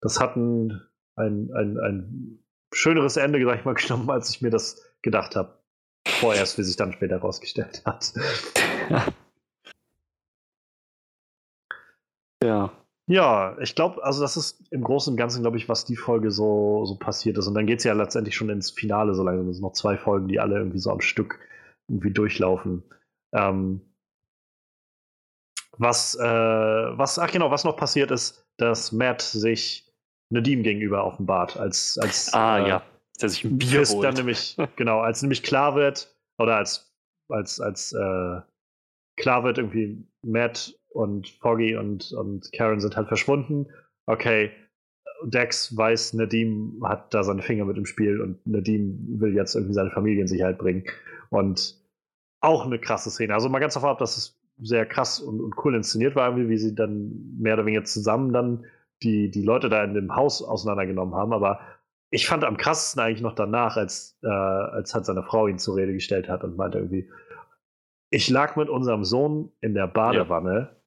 das 0.01 0.21
hat 0.21 0.37
ein, 0.37 0.81
ein, 1.17 1.51
ein, 1.55 1.79
ein 1.79 2.45
schöneres 2.73 3.17
Ende, 3.17 3.45
sag 3.45 3.59
ich 3.59 3.65
mal, 3.65 3.75
genommen, 3.77 4.11
als 4.11 4.31
ich 4.31 4.43
mir 4.43 4.51
das 4.51 4.83
gedacht 5.03 5.37
habe. 5.37 5.59
Vorerst, 6.07 6.59
wie 6.59 6.63
sich 6.63 6.77
dann 6.77 6.93
später 6.93 7.17
herausgestellt 7.17 7.83
hat. 7.85 8.13
Ja. 12.43 12.80
Ja, 13.11 13.57
ich 13.59 13.75
glaube, 13.75 14.05
also 14.05 14.21
das 14.23 14.37
ist 14.37 14.63
im 14.71 14.85
Großen 14.85 15.13
und 15.13 15.17
Ganzen, 15.17 15.43
glaube 15.43 15.57
ich, 15.57 15.69
was 15.69 15.85
die 15.85 15.97
Folge 15.97 16.31
so, 16.31 16.85
so 16.85 16.95
passiert 16.95 17.39
ist. 17.39 17.49
Und 17.49 17.55
dann 17.55 17.67
geht 17.67 17.79
es 17.79 17.85
ja 17.85 17.93
letztendlich 17.93 18.37
schon 18.37 18.51
ins 18.51 18.71
Finale 18.71 19.15
so 19.15 19.25
langsam. 19.25 19.49
Es 19.49 19.57
sind 19.57 19.65
noch 19.65 19.73
zwei 19.73 19.97
Folgen, 19.97 20.29
die 20.29 20.39
alle 20.39 20.59
irgendwie 20.59 20.79
so 20.79 20.93
am 20.93 21.01
Stück 21.01 21.41
irgendwie 21.89 22.13
durchlaufen. 22.13 22.85
Ähm, 23.35 23.81
was, 25.77 26.15
äh, 26.15 26.23
was, 26.23 27.19
ach 27.19 27.33
genau, 27.33 27.51
was 27.51 27.65
noch 27.65 27.77
passiert 27.77 28.13
ist, 28.13 28.47
dass 28.59 28.93
Matt 28.93 29.23
sich 29.23 29.93
Nadim 30.33 30.63
gegenüber 30.63 31.05
offenbart, 31.05 31.57
als, 31.57 31.99
als 32.01 32.33
Ah, 32.33 32.61
äh, 32.61 32.69
ja. 32.69 32.83
Der 33.21 33.29
sich 33.29 33.43
ein 33.43 33.59
Bier 33.59 33.85
holt. 33.87 34.05
dann 34.05 34.15
nämlich, 34.15 34.57
genau, 34.77 35.01
als 35.01 35.21
nämlich 35.21 35.43
klar 35.43 35.75
wird, 35.75 36.15
oder 36.39 36.59
als, 36.59 36.95
als, 37.29 37.61
als 37.61 37.93
äh, 37.93 38.41
klar 39.17 39.43
wird, 39.43 39.59
irgendwie 39.59 40.07
Matt 40.23 40.80
und 40.91 41.29
Foggy 41.29 41.77
und, 41.77 42.13
und 42.13 42.53
Karen 42.53 42.81
sind 42.81 42.97
halt 42.97 43.09
verschwunden. 43.09 43.67
Okay, 44.07 44.51
Dex 45.23 45.77
weiß, 45.77 46.15
Nadim 46.15 46.83
hat 46.85 47.13
da 47.15 47.23
seine 47.23 47.43
Finger 47.43 47.65
mit 47.65 47.77
im 47.77 47.87
Spiel 47.87 48.21
und 48.21 48.45
Nadim 48.47 49.21
will 49.21 49.35
jetzt 49.35 49.55
irgendwie 49.55 49.75
seine 49.75 49.91
Familie 49.91 50.23
in 50.23 50.29
Sicherheit 50.29 50.59
bringen. 50.59 50.85
Und 51.31 51.77
auch 52.41 52.65
eine 52.65 52.79
krasse 52.79 53.11
Szene. 53.11 53.35
Also 53.35 53.49
mal 53.49 53.59
ganz 53.59 53.75
davon 53.75 53.91
ab, 53.91 53.99
dass 53.99 54.17
es 54.17 54.41
sehr 54.59 54.87
krass 54.87 55.21
und, 55.21 55.41
und 55.41 55.55
cool 55.65 55.75
inszeniert 55.75 56.17
war, 56.17 56.37
wie 56.37 56.59
sie 56.59 56.75
dann 56.75 57.37
mehr 57.39 57.55
oder 57.55 57.67
weniger 57.67 57.85
zusammen 57.85 58.33
dann 58.33 58.65
die, 59.03 59.31
die 59.31 59.43
Leute 59.43 59.69
da 59.69 59.85
in 59.85 59.95
dem 59.95 60.17
Haus 60.17 60.43
auseinandergenommen 60.43 61.15
haben. 61.15 61.33
Aber 61.33 61.61
ich 62.11 62.27
fand 62.27 62.45
am 62.45 62.57
krassesten 62.57 63.03
eigentlich 63.03 63.23
noch 63.23 63.35
danach, 63.35 63.77
als, 63.77 64.19
äh, 64.23 64.29
als 64.29 64.95
halt 64.95 65.07
seine 65.07 65.23
Frau 65.23 65.47
ihn 65.47 65.59
zur 65.59 65.77
Rede 65.77 65.93
gestellt 65.93 66.29
hat 66.29 66.45
und 66.45 66.57
meinte 66.57 66.79
irgendwie, 66.79 67.09
ich 68.11 68.29
lag 68.29 68.57
mit 68.57 68.69
unserem 68.69 69.05
Sohn 69.05 69.53
in 69.61 69.75
der 69.75 69.87
Badewanne 69.87 70.71
Ja. 70.73 70.80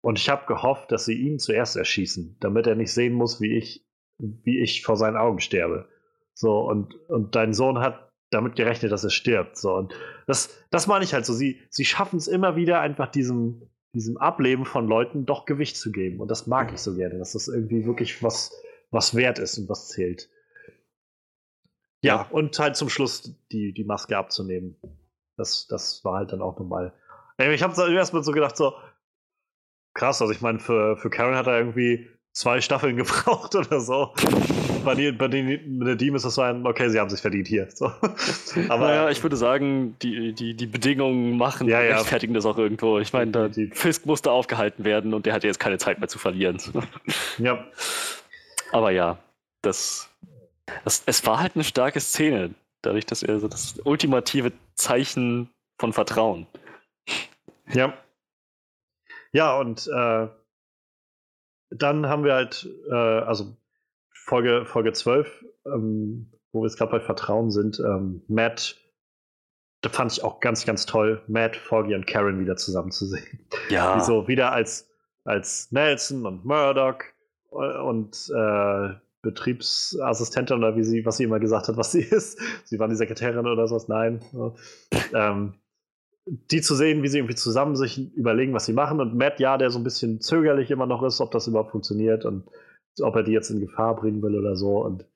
Und 0.00 0.18
ich 0.18 0.28
habe 0.28 0.46
gehofft, 0.46 0.92
dass 0.92 1.04
sie 1.04 1.14
ihn 1.18 1.38
zuerst 1.38 1.76
erschießen, 1.76 2.36
damit 2.40 2.66
er 2.66 2.76
nicht 2.76 2.92
sehen 2.92 3.14
muss, 3.14 3.40
wie 3.40 3.56
ich, 3.56 3.84
wie 4.18 4.60
ich 4.60 4.82
vor 4.84 4.96
seinen 4.96 5.16
Augen 5.16 5.40
sterbe. 5.40 5.88
So, 6.34 6.60
und, 6.60 6.94
und 7.08 7.34
dein 7.34 7.52
Sohn 7.52 7.80
hat 7.80 8.12
damit 8.30 8.54
gerechnet, 8.56 8.92
dass 8.92 9.04
er 9.04 9.10
stirbt. 9.10 9.56
So, 9.56 9.74
und 9.74 9.92
das, 10.26 10.56
das 10.70 10.86
meine 10.86 11.04
ich 11.04 11.14
halt 11.14 11.26
so. 11.26 11.32
Sie, 11.32 11.60
sie 11.70 11.84
schaffen 11.84 12.16
es 12.16 12.28
immer 12.28 12.54
wieder, 12.56 12.80
einfach 12.80 13.08
diesem, 13.08 13.68
diesem 13.92 14.16
Ableben 14.18 14.64
von 14.66 14.86
Leuten 14.86 15.26
doch 15.26 15.46
Gewicht 15.46 15.76
zu 15.76 15.90
geben. 15.90 16.20
Und 16.20 16.30
das 16.30 16.46
mag 16.46 16.72
ich 16.72 16.80
so 16.80 16.94
gerne, 16.94 17.18
dass 17.18 17.32
das 17.32 17.48
irgendwie 17.48 17.84
wirklich 17.84 18.22
was, 18.22 18.52
was 18.90 19.14
wert 19.16 19.38
ist 19.40 19.58
und 19.58 19.68
was 19.68 19.88
zählt. 19.88 20.30
Ja, 22.02 22.16
Ja. 22.16 22.28
und 22.30 22.56
halt 22.58 22.76
zum 22.76 22.88
Schluss 22.88 23.34
die, 23.50 23.72
die 23.72 23.84
Maske 23.84 24.16
abzunehmen. 24.16 24.76
Das, 25.36 25.66
das 25.66 26.04
war 26.04 26.18
halt 26.18 26.32
dann 26.32 26.42
auch 26.42 26.58
nochmal. 26.58 26.92
Ich 27.38 27.62
habe 27.62 27.92
erstmal 27.92 28.24
so 28.24 28.32
gedacht, 28.32 28.56
so, 28.56 28.74
krass, 29.98 30.22
also 30.22 30.32
ich 30.32 30.40
meine, 30.40 30.60
für, 30.60 30.96
für 30.96 31.10
Karen 31.10 31.34
hat 31.34 31.46
er 31.48 31.58
irgendwie 31.58 32.08
zwei 32.32 32.60
Staffeln 32.60 32.96
gebraucht 33.02 33.54
oder 33.56 33.80
so. 33.80 34.14
Bei, 34.84 34.94
die, 34.94 35.10
bei 35.10 35.26
den, 35.26 35.78
mit 35.78 35.88
der 35.88 35.98
Team 35.98 36.14
ist 36.14 36.24
das 36.24 36.36
so 36.36 36.42
ein, 36.42 36.64
okay, 36.64 36.88
sie 36.88 37.00
haben 37.00 37.10
sich 37.10 37.20
verdient 37.20 37.48
hier. 37.48 37.68
So. 37.74 37.86
Aber 38.68 38.86
naja, 38.86 39.10
ich 39.10 39.22
würde 39.22 39.36
sagen, 39.36 39.96
die, 40.00 40.32
die, 40.32 40.54
die 40.54 40.66
Bedingungen 40.66 41.36
machen, 41.36 41.68
Ja, 41.68 41.82
ja. 41.82 41.96
rechtfertigen 41.96 42.32
das 42.32 42.46
auch 42.46 42.56
irgendwo. 42.56 42.98
Ich 43.00 43.12
meine, 43.12 43.32
da, 43.32 43.48
Die- 43.48 43.70
Fisk 43.72 44.06
musste 44.06 44.30
aufgehalten 44.30 44.84
werden 44.84 45.14
und 45.14 45.26
der 45.26 45.34
hatte 45.34 45.48
jetzt 45.48 45.58
keine 45.58 45.78
Zeit 45.78 45.98
mehr 45.98 46.08
zu 46.08 46.18
verlieren. 46.18 46.58
ja, 47.38 47.64
Aber 48.70 48.92
ja, 48.92 49.18
das, 49.62 50.08
das, 50.84 51.02
es 51.06 51.26
war 51.26 51.40
halt 51.40 51.56
eine 51.56 51.64
starke 51.64 51.98
Szene, 52.00 52.54
dadurch, 52.82 53.04
dass 53.04 53.24
er 53.24 53.40
so 53.40 53.48
das 53.48 53.80
ultimative 53.84 54.52
Zeichen 54.76 55.50
von 55.80 55.92
Vertrauen. 55.92 56.46
Ja. 57.72 57.92
Ja, 59.32 59.58
und 59.58 59.86
äh, 59.88 60.28
dann 61.70 62.06
haben 62.06 62.24
wir 62.24 62.34
halt, 62.34 62.68
äh, 62.90 62.94
also 62.94 63.56
Folge, 64.10 64.64
Folge 64.64 64.92
12, 64.92 65.44
ähm, 65.66 66.32
wo 66.52 66.62
wir 66.62 66.66
jetzt 66.66 66.78
gerade 66.78 66.92
bei 66.92 67.00
Vertrauen 67.00 67.50
sind, 67.50 67.78
ähm, 67.80 68.22
Matt 68.28 68.76
das 69.80 69.92
fand 69.92 70.12
ich 70.12 70.24
auch 70.24 70.40
ganz, 70.40 70.66
ganz 70.66 70.86
toll, 70.86 71.22
Matt, 71.28 71.56
Foggy 71.56 71.94
und 71.94 72.06
Karen 72.06 72.40
wieder 72.40 72.56
zusammen 72.56 72.90
zu 72.90 73.06
sehen. 73.06 73.46
Ja. 73.70 73.96
Die 73.96 74.04
so 74.04 74.26
wieder 74.26 74.52
als, 74.52 74.88
als 75.24 75.70
Nelson 75.70 76.26
und 76.26 76.44
Murdoch 76.44 76.98
und 77.50 78.30
äh, 78.34 78.94
Betriebsassistentin 79.22 80.58
oder 80.58 80.76
wie 80.76 80.84
sie, 80.84 81.04
was 81.06 81.16
sie 81.18 81.24
immer 81.24 81.38
gesagt 81.38 81.68
hat, 81.68 81.76
was 81.76 81.92
sie 81.92 82.00
ist. 82.10 82.40
Sie 82.64 82.78
waren 82.78 82.90
die 82.90 82.96
Sekretärin 82.96 83.46
oder 83.46 83.68
sowas, 83.68 83.88
nein. 83.88 84.20
ähm, 85.14 85.54
die 86.50 86.60
zu 86.60 86.74
sehen, 86.74 87.02
wie 87.02 87.08
sie 87.08 87.18
irgendwie 87.18 87.34
zusammen 87.34 87.76
sich 87.76 88.14
überlegen, 88.14 88.52
was 88.52 88.66
sie 88.66 88.72
machen. 88.72 89.00
Und 89.00 89.14
Matt, 89.14 89.40
ja, 89.40 89.56
der 89.58 89.70
so 89.70 89.78
ein 89.78 89.84
bisschen 89.84 90.20
zögerlich 90.20 90.70
immer 90.70 90.86
noch 90.86 91.02
ist, 91.02 91.20
ob 91.20 91.30
das 91.30 91.46
überhaupt 91.46 91.70
funktioniert 91.70 92.24
und 92.24 92.44
ob 93.00 93.16
er 93.16 93.22
die 93.22 93.32
jetzt 93.32 93.50
in 93.50 93.60
Gefahr 93.60 93.96
bringen 93.96 94.22
will 94.22 94.36
oder 94.36 94.56
so. 94.56 94.84
Und 94.84 95.06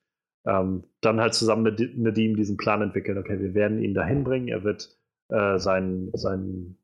ähm, 0.46 0.84
dann 1.00 1.20
halt 1.20 1.34
zusammen 1.34 1.62
mit 1.62 1.98
Nadim 1.98 2.36
diesen 2.36 2.56
Plan 2.56 2.82
entwickeln, 2.82 3.18
okay, 3.18 3.38
wir 3.38 3.54
werden 3.54 3.82
ihn 3.82 3.94
dahin 3.94 4.24
bringen, 4.24 4.48
er 4.48 4.64
wird 4.64 4.96
äh, 5.28 5.58
sein, 5.58 6.10
sein 6.14 6.76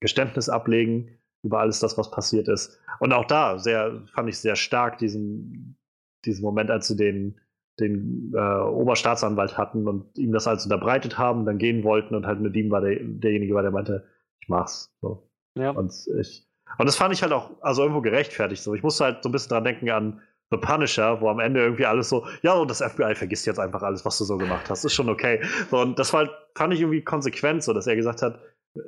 Geständnis 0.00 0.48
ablegen 0.48 1.18
über 1.44 1.60
alles 1.60 1.80
das, 1.80 1.98
was 1.98 2.10
passiert 2.10 2.48
ist. 2.48 2.80
Und 3.00 3.12
auch 3.12 3.24
da 3.24 3.58
sehr, 3.58 4.02
fand 4.14 4.28
ich 4.28 4.38
sehr 4.38 4.56
stark 4.56 4.98
diesen, 4.98 5.76
diesen 6.24 6.42
Moment, 6.42 6.70
als 6.70 6.88
sie 6.88 6.96
den, 6.96 7.40
den 7.80 8.32
äh, 8.34 8.60
Oberstaatsanwalt 8.60 9.56
hatten 9.56 9.88
und 9.88 10.18
ihm 10.18 10.32
das 10.32 10.46
alles 10.46 10.64
unterbreitet 10.64 11.18
haben, 11.18 11.46
dann 11.46 11.58
gehen 11.58 11.84
wollten 11.84 12.14
und 12.14 12.26
halt 12.26 12.40
Nadim 12.40 12.70
war 12.70 12.80
der, 12.80 12.98
derjenige 13.00 13.54
war, 13.54 13.62
der 13.62 13.70
meinte, 13.70 14.04
ich 14.40 14.48
mach's. 14.48 14.94
So. 15.00 15.28
Ja. 15.54 15.70
Und 15.70 15.92
ich, 16.20 16.46
und 16.78 16.86
das 16.86 16.96
fand 16.96 17.14
ich 17.14 17.22
halt 17.22 17.32
auch, 17.32 17.50
also 17.60 17.82
irgendwo 17.82 18.00
gerechtfertigt. 18.00 18.62
So. 18.62 18.74
Ich 18.74 18.82
musste 18.82 19.04
halt 19.04 19.22
so 19.22 19.28
ein 19.28 19.32
bisschen 19.32 19.50
dran 19.50 19.64
denken 19.64 19.90
an 19.90 20.20
The 20.50 20.58
Punisher, 20.58 21.20
wo 21.20 21.28
am 21.28 21.40
Ende 21.40 21.60
irgendwie 21.60 21.86
alles 21.86 22.10
so, 22.10 22.26
ja, 22.42 22.52
und 22.52 22.70
das 22.70 22.82
FBI 22.82 23.14
vergisst 23.14 23.46
jetzt 23.46 23.58
einfach 23.58 23.82
alles, 23.82 24.04
was 24.04 24.18
du 24.18 24.24
so 24.24 24.36
gemacht 24.36 24.68
hast. 24.68 24.84
Ist 24.84 24.92
schon 24.92 25.08
okay. 25.08 25.42
So, 25.70 25.80
und 25.80 25.98
das 25.98 26.12
war 26.12 26.20
halt, 26.20 26.30
fand 26.54 26.74
ich 26.74 26.80
irgendwie 26.80 27.02
konsequent, 27.02 27.62
so 27.62 27.72
dass 27.72 27.86
er 27.86 27.96
gesagt 27.96 28.20
hat, 28.20 28.38
äh, 28.74 28.80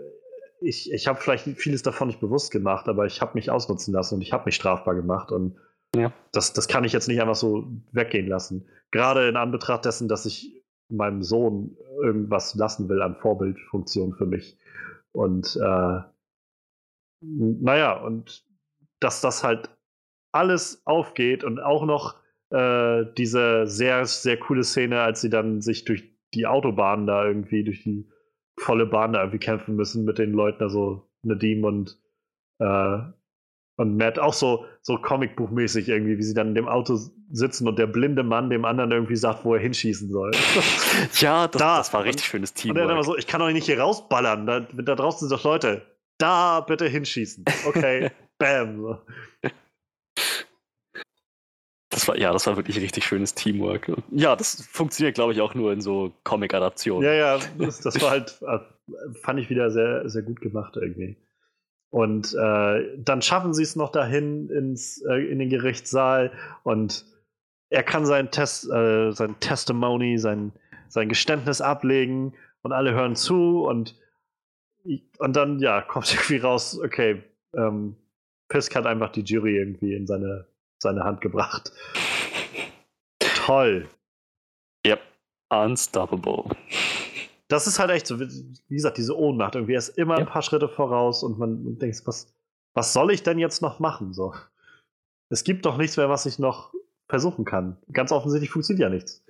ich, 0.60 0.92
ich 0.92 1.06
habe 1.06 1.20
vielleicht 1.20 1.44
vieles 1.58 1.82
davon 1.82 2.08
nicht 2.08 2.20
bewusst 2.20 2.50
gemacht, 2.50 2.88
aber 2.88 3.06
ich 3.06 3.20
habe 3.20 3.32
mich 3.34 3.50
ausnutzen 3.50 3.94
lassen 3.94 4.16
und 4.16 4.22
ich 4.22 4.32
habe 4.32 4.44
mich 4.44 4.54
strafbar 4.54 4.94
gemacht. 4.94 5.32
Und 5.32 5.56
ja. 5.94 6.12
das, 6.32 6.52
das 6.52 6.68
kann 6.68 6.84
ich 6.84 6.92
jetzt 6.92 7.08
nicht 7.08 7.20
einfach 7.20 7.34
so 7.34 7.66
weggehen 7.92 8.26
lassen. 8.26 8.66
Gerade 8.90 9.28
in 9.28 9.36
Anbetracht 9.36 9.84
dessen, 9.84 10.08
dass 10.08 10.26
ich 10.26 10.64
meinem 10.88 11.22
Sohn 11.22 11.76
irgendwas 12.02 12.54
lassen 12.54 12.88
will 12.88 13.02
an 13.02 13.16
Vorbildfunktion 13.16 14.14
für 14.14 14.26
mich. 14.26 14.58
Und 15.12 15.56
äh, 15.56 16.00
naja, 17.20 18.00
und 18.00 18.44
dass 19.00 19.20
das 19.20 19.44
halt 19.44 19.70
alles 20.32 20.82
aufgeht 20.84 21.44
und 21.44 21.60
auch 21.60 21.86
noch 21.86 22.16
äh, 22.50 23.04
diese 23.16 23.66
sehr, 23.66 24.04
sehr 24.06 24.38
coole 24.38 24.64
Szene, 24.64 25.00
als 25.00 25.20
sie 25.20 25.30
dann 25.30 25.60
sich 25.60 25.84
durch 25.84 26.12
die 26.34 26.46
Autobahn 26.46 27.06
da 27.06 27.24
irgendwie, 27.24 27.64
durch 27.64 27.82
die 27.82 28.08
volle 28.58 28.86
Bahn 28.86 29.12
da 29.12 29.20
irgendwie 29.20 29.38
kämpfen 29.38 29.76
müssen 29.76 30.04
mit 30.04 30.18
den 30.18 30.32
Leuten, 30.32 30.62
also 30.62 31.08
Nadim 31.22 31.64
und, 31.64 31.98
äh, 32.58 32.98
und 33.76 33.96
Matt, 33.96 34.18
auch 34.18 34.34
so, 34.34 34.66
so 34.82 34.96
Comicbuchmäßig 34.96 35.88
irgendwie, 35.88 36.18
wie 36.18 36.22
sie 36.22 36.34
dann 36.34 36.48
in 36.48 36.54
dem 36.54 36.68
Auto 36.68 36.98
sitzen 37.30 37.66
und 37.66 37.78
der 37.78 37.86
blinde 37.86 38.22
Mann 38.22 38.50
dem 38.50 38.64
anderen 38.64 38.92
irgendwie 38.92 39.16
sagt, 39.16 39.44
wo 39.44 39.54
er 39.54 39.60
hinschießen 39.60 40.10
soll. 40.10 40.30
ja, 41.20 41.48
das, 41.48 41.58
da. 41.60 41.78
das 41.78 41.92
war 41.92 42.04
richtig 42.04 42.26
schönes 42.26 42.54
Team. 42.54 42.70
Und 42.70 42.76
er 42.76 42.86
dann 42.86 43.02
so, 43.02 43.16
ich 43.16 43.26
kann 43.26 43.40
doch 43.40 43.50
nicht 43.50 43.66
hier 43.66 43.80
rausballern, 43.80 44.46
da, 44.46 44.60
da 44.60 44.94
draußen 44.94 45.28
sind 45.28 45.36
doch 45.36 45.44
Leute. 45.44 45.82
Da 46.18 46.60
bitte 46.60 46.86
hinschießen. 46.86 47.44
Okay, 47.66 48.10
bam. 48.38 48.98
Das 51.90 52.08
war, 52.08 52.16
ja, 52.16 52.32
das 52.32 52.46
war 52.46 52.56
wirklich 52.56 52.80
richtig 52.80 53.04
schönes 53.04 53.34
Teamwork. 53.34 53.90
Ja, 54.10 54.36
das 54.36 54.66
funktioniert, 54.70 55.14
glaube 55.14 55.32
ich, 55.32 55.40
auch 55.40 55.54
nur 55.54 55.72
in 55.72 55.80
so 55.80 56.12
Comic-Adaptionen. 56.24 57.04
Ja, 57.04 57.14
ja, 57.14 57.38
das, 57.58 57.80
das, 57.80 58.00
war 58.00 58.10
halt, 58.10 58.38
äh, 58.42 58.58
fand 59.22 59.40
ich 59.40 59.50
wieder 59.50 59.70
sehr, 59.70 60.08
sehr 60.08 60.22
gut 60.22 60.40
gemacht 60.40 60.76
irgendwie. 60.76 61.16
Und 61.94 62.34
äh, 62.34 62.98
dann 62.98 63.22
schaffen 63.22 63.54
sie 63.54 63.62
es 63.62 63.76
noch 63.76 63.92
dahin 63.92 64.48
ins, 64.48 65.00
äh, 65.02 65.30
in 65.30 65.38
den 65.38 65.48
Gerichtssaal 65.48 66.32
und 66.64 67.04
er 67.70 67.84
kann 67.84 68.04
sein, 68.04 68.30
Test, 68.30 68.68
äh, 68.70 69.12
sein 69.12 69.38
Testimony, 69.38 70.18
sein, 70.18 70.52
sein 70.88 71.08
Geständnis 71.08 71.60
ablegen 71.60 72.34
und 72.62 72.72
alle 72.72 72.94
hören 72.94 73.14
zu 73.14 73.64
und, 73.64 73.94
und 75.18 75.36
dann, 75.36 75.60
ja, 75.60 75.82
kommt 75.88 76.12
irgendwie 76.12 76.38
raus, 76.38 76.80
okay, 76.82 77.22
ähm, 77.56 77.94
Fisk 78.50 78.74
hat 78.74 78.86
einfach 78.86 79.12
die 79.12 79.22
Jury 79.22 79.56
irgendwie 79.56 79.94
in 79.94 80.06
seine 80.06 80.46
seine 80.84 81.02
Hand 81.02 81.20
gebracht. 81.20 81.72
Toll. 83.18 83.88
Yep. 84.86 85.00
Unstoppable. 85.50 86.50
Das 87.54 87.68
ist 87.68 87.78
halt 87.78 87.90
echt 87.90 88.08
so, 88.08 88.18
wie 88.18 88.74
gesagt, 88.74 88.98
diese 88.98 89.16
Ohnmacht. 89.16 89.54
Irgendwie 89.54 89.74
er 89.74 89.78
ist 89.78 89.96
immer 89.96 90.18
yep. 90.18 90.26
ein 90.26 90.32
paar 90.32 90.42
Schritte 90.42 90.68
voraus 90.68 91.22
und 91.22 91.38
man 91.38 91.78
denkt, 91.78 92.02
was, 92.04 92.34
was 92.74 92.92
soll 92.92 93.12
ich 93.12 93.22
denn 93.22 93.38
jetzt 93.38 93.62
noch 93.62 93.78
machen? 93.78 94.12
So. 94.12 94.34
Es 95.28 95.44
gibt 95.44 95.64
doch 95.64 95.76
nichts 95.76 95.96
mehr, 95.96 96.08
was 96.08 96.26
ich 96.26 96.40
noch 96.40 96.74
versuchen 97.08 97.44
kann. 97.44 97.76
Ganz 97.92 98.10
offensichtlich 98.10 98.50
funktioniert 98.50 98.82
ja 98.82 98.92
nichts. 98.92 99.24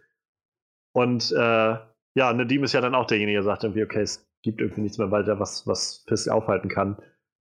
Und 0.92 1.32
äh, 1.32 1.76
ja, 2.14 2.32
Nadim 2.32 2.64
ist 2.64 2.72
ja 2.72 2.80
dann 2.80 2.94
auch 2.94 3.06
derjenige, 3.06 3.36
der 3.36 3.42
sagt 3.44 3.64
irgendwie, 3.64 3.82
okay, 3.82 4.00
es 4.00 4.26
gibt 4.42 4.62
irgendwie 4.62 4.80
nichts 4.80 4.96
mehr 4.96 5.10
weiter, 5.10 5.38
was, 5.38 5.66
was 5.66 6.02
Fisk 6.08 6.28
aufhalten 6.28 6.70
kann. 6.70 6.96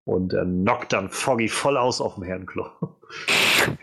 Und 0.06 0.34
er 0.34 0.46
knockt 0.46 0.94
dann 0.94 1.10
Foggy 1.10 1.48
voll 1.48 1.78
aus 1.78 2.02
auf 2.02 2.16
dem 2.16 2.24
Herrenklo. 2.24 2.66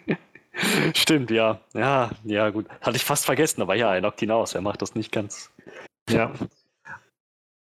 Stimmt, 0.94 1.30
ja. 1.30 1.60
Ja, 1.74 2.10
ja, 2.24 2.50
gut. 2.50 2.66
Hatte 2.80 2.96
ich 2.96 3.04
fast 3.04 3.24
vergessen, 3.24 3.62
aber 3.62 3.76
ja, 3.76 3.94
er 3.94 4.00
knockt 4.00 4.20
ihn 4.20 4.32
aus. 4.32 4.56
Er 4.56 4.62
macht 4.62 4.82
das 4.82 4.96
nicht 4.96 5.12
ganz. 5.12 5.52
Ja. 6.08 6.32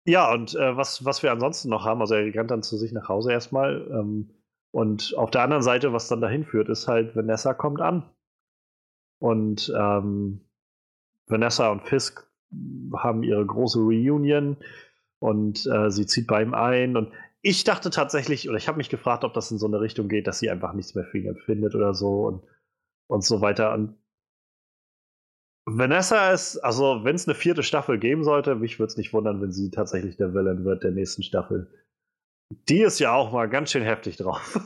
Ja, 0.08 0.32
und 0.32 0.54
äh, 0.54 0.74
was, 0.74 1.04
was 1.04 1.22
wir 1.22 1.30
ansonsten 1.32 1.68
noch 1.68 1.84
haben, 1.84 2.00
also 2.00 2.14
er 2.14 2.34
rennt 2.34 2.50
dann 2.50 2.62
zu 2.62 2.78
sich 2.78 2.92
nach 2.92 3.10
Hause 3.10 3.30
erstmal. 3.30 3.86
Ähm, 3.90 4.30
und 4.70 5.12
auf 5.18 5.30
der 5.30 5.42
anderen 5.42 5.62
Seite, 5.62 5.92
was 5.92 6.08
dann 6.08 6.22
dahin 6.22 6.46
führt, 6.46 6.70
ist 6.70 6.88
halt, 6.88 7.14
Vanessa 7.14 7.52
kommt 7.52 7.82
an. 7.82 8.08
Und 9.18 9.70
ähm, 9.78 10.40
Vanessa 11.26 11.68
und 11.68 11.82
Fisk 11.82 12.26
haben 12.96 13.22
ihre 13.22 13.44
große 13.44 13.80
Reunion 13.80 14.56
und 15.18 15.66
äh, 15.66 15.90
sie 15.90 16.06
zieht 16.06 16.26
bei 16.26 16.40
ihm 16.40 16.54
ein. 16.54 16.96
Und 16.96 17.12
ich 17.42 17.64
dachte 17.64 17.90
tatsächlich, 17.90 18.48
oder 18.48 18.56
ich 18.56 18.66
habe 18.66 18.78
mich 18.78 18.88
gefragt, 18.88 19.24
ob 19.24 19.34
das 19.34 19.50
in 19.50 19.58
so 19.58 19.66
eine 19.66 19.82
Richtung 19.82 20.08
geht, 20.08 20.26
dass 20.26 20.38
sie 20.38 20.48
einfach 20.48 20.72
nichts 20.72 20.94
mehr 20.94 21.04
für 21.04 21.18
ihn 21.18 21.26
empfindet 21.26 21.74
oder 21.74 21.92
so 21.92 22.26
und, 22.28 22.42
und 23.08 23.24
so 23.24 23.42
weiter. 23.42 23.74
Und 23.74 23.98
Vanessa 25.76 26.32
ist, 26.32 26.58
also 26.58 27.04
wenn 27.04 27.16
es 27.16 27.28
eine 27.28 27.34
vierte 27.34 27.62
Staffel 27.62 27.98
geben 27.98 28.24
sollte, 28.24 28.54
mich 28.54 28.78
würde 28.78 28.90
es 28.90 28.96
nicht 28.96 29.12
wundern, 29.12 29.40
wenn 29.42 29.52
sie 29.52 29.70
tatsächlich 29.70 30.16
der 30.16 30.34
Villain 30.34 30.64
wird 30.64 30.82
der 30.82 30.92
nächsten 30.92 31.22
Staffel. 31.22 31.70
Die 32.68 32.80
ist 32.80 32.98
ja 32.98 33.12
auch 33.12 33.32
mal 33.32 33.48
ganz 33.48 33.72
schön 33.72 33.82
heftig 33.82 34.16
drauf. 34.16 34.58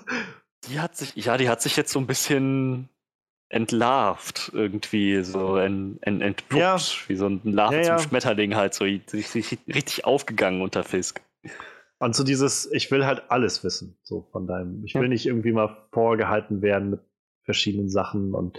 Die 0.69 0.79
hat 0.79 0.97
sich, 0.97 1.17
ja, 1.17 1.37
die 1.37 1.49
hat 1.49 1.61
sich 1.61 1.77
jetzt 1.77 1.93
so 1.93 1.99
ein 1.99 2.07
bisschen 2.07 2.89
entlarvt 3.49 4.53
irgendwie, 4.55 5.23
so 5.25 5.57
ent, 5.57 5.99
ent, 6.03 6.23
entpuppt, 6.23 6.61
ja. 6.61 6.77
wie 7.09 7.17
so 7.17 7.27
ein 7.27 7.41
Larve 7.43 7.77
ja, 7.77 7.83
ja. 7.83 7.97
zum 7.97 8.09
Schmetterling 8.09 8.55
halt, 8.55 8.73
so 8.73 8.85
richtig 8.85 10.05
aufgegangen 10.05 10.63
unter 10.63 10.85
Fisk. 10.85 11.21
Und 11.99 12.15
so 12.15 12.25
dieses, 12.25 12.71
ich 12.73 12.91
will 12.91 13.05
halt 13.05 13.25
alles 13.29 13.63
wissen, 13.63 13.97
so 14.03 14.29
von 14.33 14.47
deinem. 14.47 14.85
Ich 14.85 14.95
will 14.95 15.09
nicht 15.09 15.27
irgendwie 15.27 15.53
mal 15.53 15.87
vorgehalten 15.93 16.63
werden 16.63 16.91
mit 16.91 17.01
verschiedenen 17.45 17.89
Sachen 17.89 18.35
und 18.35 18.59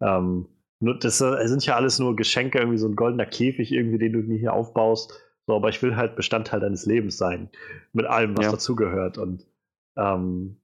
ähm, 0.00 0.46
das 0.92 1.18
sind 1.18 1.66
ja 1.66 1.76
alles 1.76 1.98
nur 1.98 2.16
Geschenke, 2.16 2.58
irgendwie 2.58 2.78
so 2.78 2.88
ein 2.88 2.96
goldener 2.96 3.26
Käfig, 3.26 3.72
irgendwie, 3.72 3.98
den 3.98 4.12
du 4.12 4.18
mir 4.20 4.38
hier 4.38 4.52
aufbaust. 4.52 5.12
So, 5.46 5.54
aber 5.54 5.68
ich 5.68 5.82
will 5.82 5.96
halt 5.96 6.16
Bestandteil 6.16 6.60
deines 6.60 6.86
Lebens 6.86 7.16
sein. 7.16 7.50
Mit 7.92 8.06
allem, 8.06 8.36
was 8.36 8.46
ja. 8.46 8.52
dazugehört. 8.52 9.18
Und 9.18 9.46
ähm, 9.96 10.56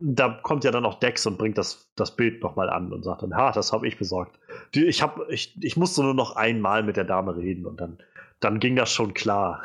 da 0.00 0.28
kommt 0.42 0.64
ja 0.64 0.70
dann 0.70 0.86
auch 0.86 0.98
Dex 0.98 1.26
und 1.26 1.38
bringt 1.38 1.58
das, 1.58 1.90
das 1.96 2.16
Bild 2.16 2.42
nochmal 2.42 2.70
an 2.70 2.92
und 2.92 3.02
sagt 3.02 3.22
dann, 3.22 3.36
ha, 3.36 3.52
das 3.52 3.72
habe 3.72 3.86
ich 3.86 3.98
besorgt. 3.98 4.38
Die, 4.74 4.86
ich, 4.86 5.02
hab, 5.02 5.28
ich, 5.28 5.56
ich 5.62 5.76
musste 5.76 6.02
nur 6.02 6.14
noch 6.14 6.36
einmal 6.36 6.82
mit 6.82 6.96
der 6.96 7.04
Dame 7.04 7.36
reden 7.36 7.66
und 7.66 7.80
dann, 7.80 7.98
dann 8.40 8.60
ging 8.60 8.76
das 8.76 8.92
schon 8.92 9.14
klar 9.14 9.62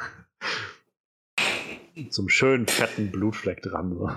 zum 2.09 2.29
schönen 2.29 2.67
fetten 2.67 3.11
Blutfleck 3.11 3.61
dran. 3.61 3.95
So. 3.95 4.09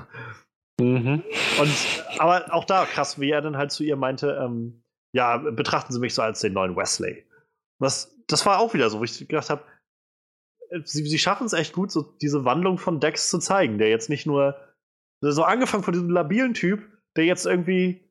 Mhm. 0.81 1.23
Und 1.61 2.19
aber 2.19 2.53
auch 2.53 2.65
da 2.65 2.85
krass, 2.85 3.21
wie 3.21 3.31
er 3.31 3.43
dann 3.43 3.57
halt 3.57 3.71
zu 3.71 3.85
ihr 3.85 3.97
meinte, 3.97 4.39
ähm, 4.43 4.83
ja, 5.17 5.39
betrachten 5.39 5.93
Sie 5.93 5.99
mich 5.99 6.15
so 6.15 6.21
als 6.21 6.41
den 6.41 6.53
neuen 6.53 6.77
Wesley. 6.77 7.25
Das, 7.79 8.15
das 8.27 8.45
war 8.45 8.59
auch 8.59 8.75
wieder 8.75 8.91
so, 8.91 9.01
wo 9.01 9.05
ich 9.05 9.19
gedacht 9.27 9.49
habe, 9.49 9.63
äh, 10.71 10.81
sie, 10.85 11.05
sie 11.07 11.19
schaffen 11.19 11.47
es 11.47 11.55
echt 11.55 11.73
gut, 11.73 11.91
so 11.91 12.03
diese 12.03 12.45
Wandlung 12.45 12.77
von 12.77 13.01
Dex 13.01 13.31
zu 13.31 13.39
zeigen, 13.39 13.79
der 13.79 13.89
jetzt 13.89 14.11
nicht 14.11 14.27
nur 14.27 14.57
so 15.23 15.43
angefangen 15.43 15.83
von 15.83 15.95
diesem 15.95 16.11
labilen 16.11 16.53
Typ, 16.53 16.83
der 17.17 17.25
jetzt 17.25 17.47
irgendwie 17.47 18.11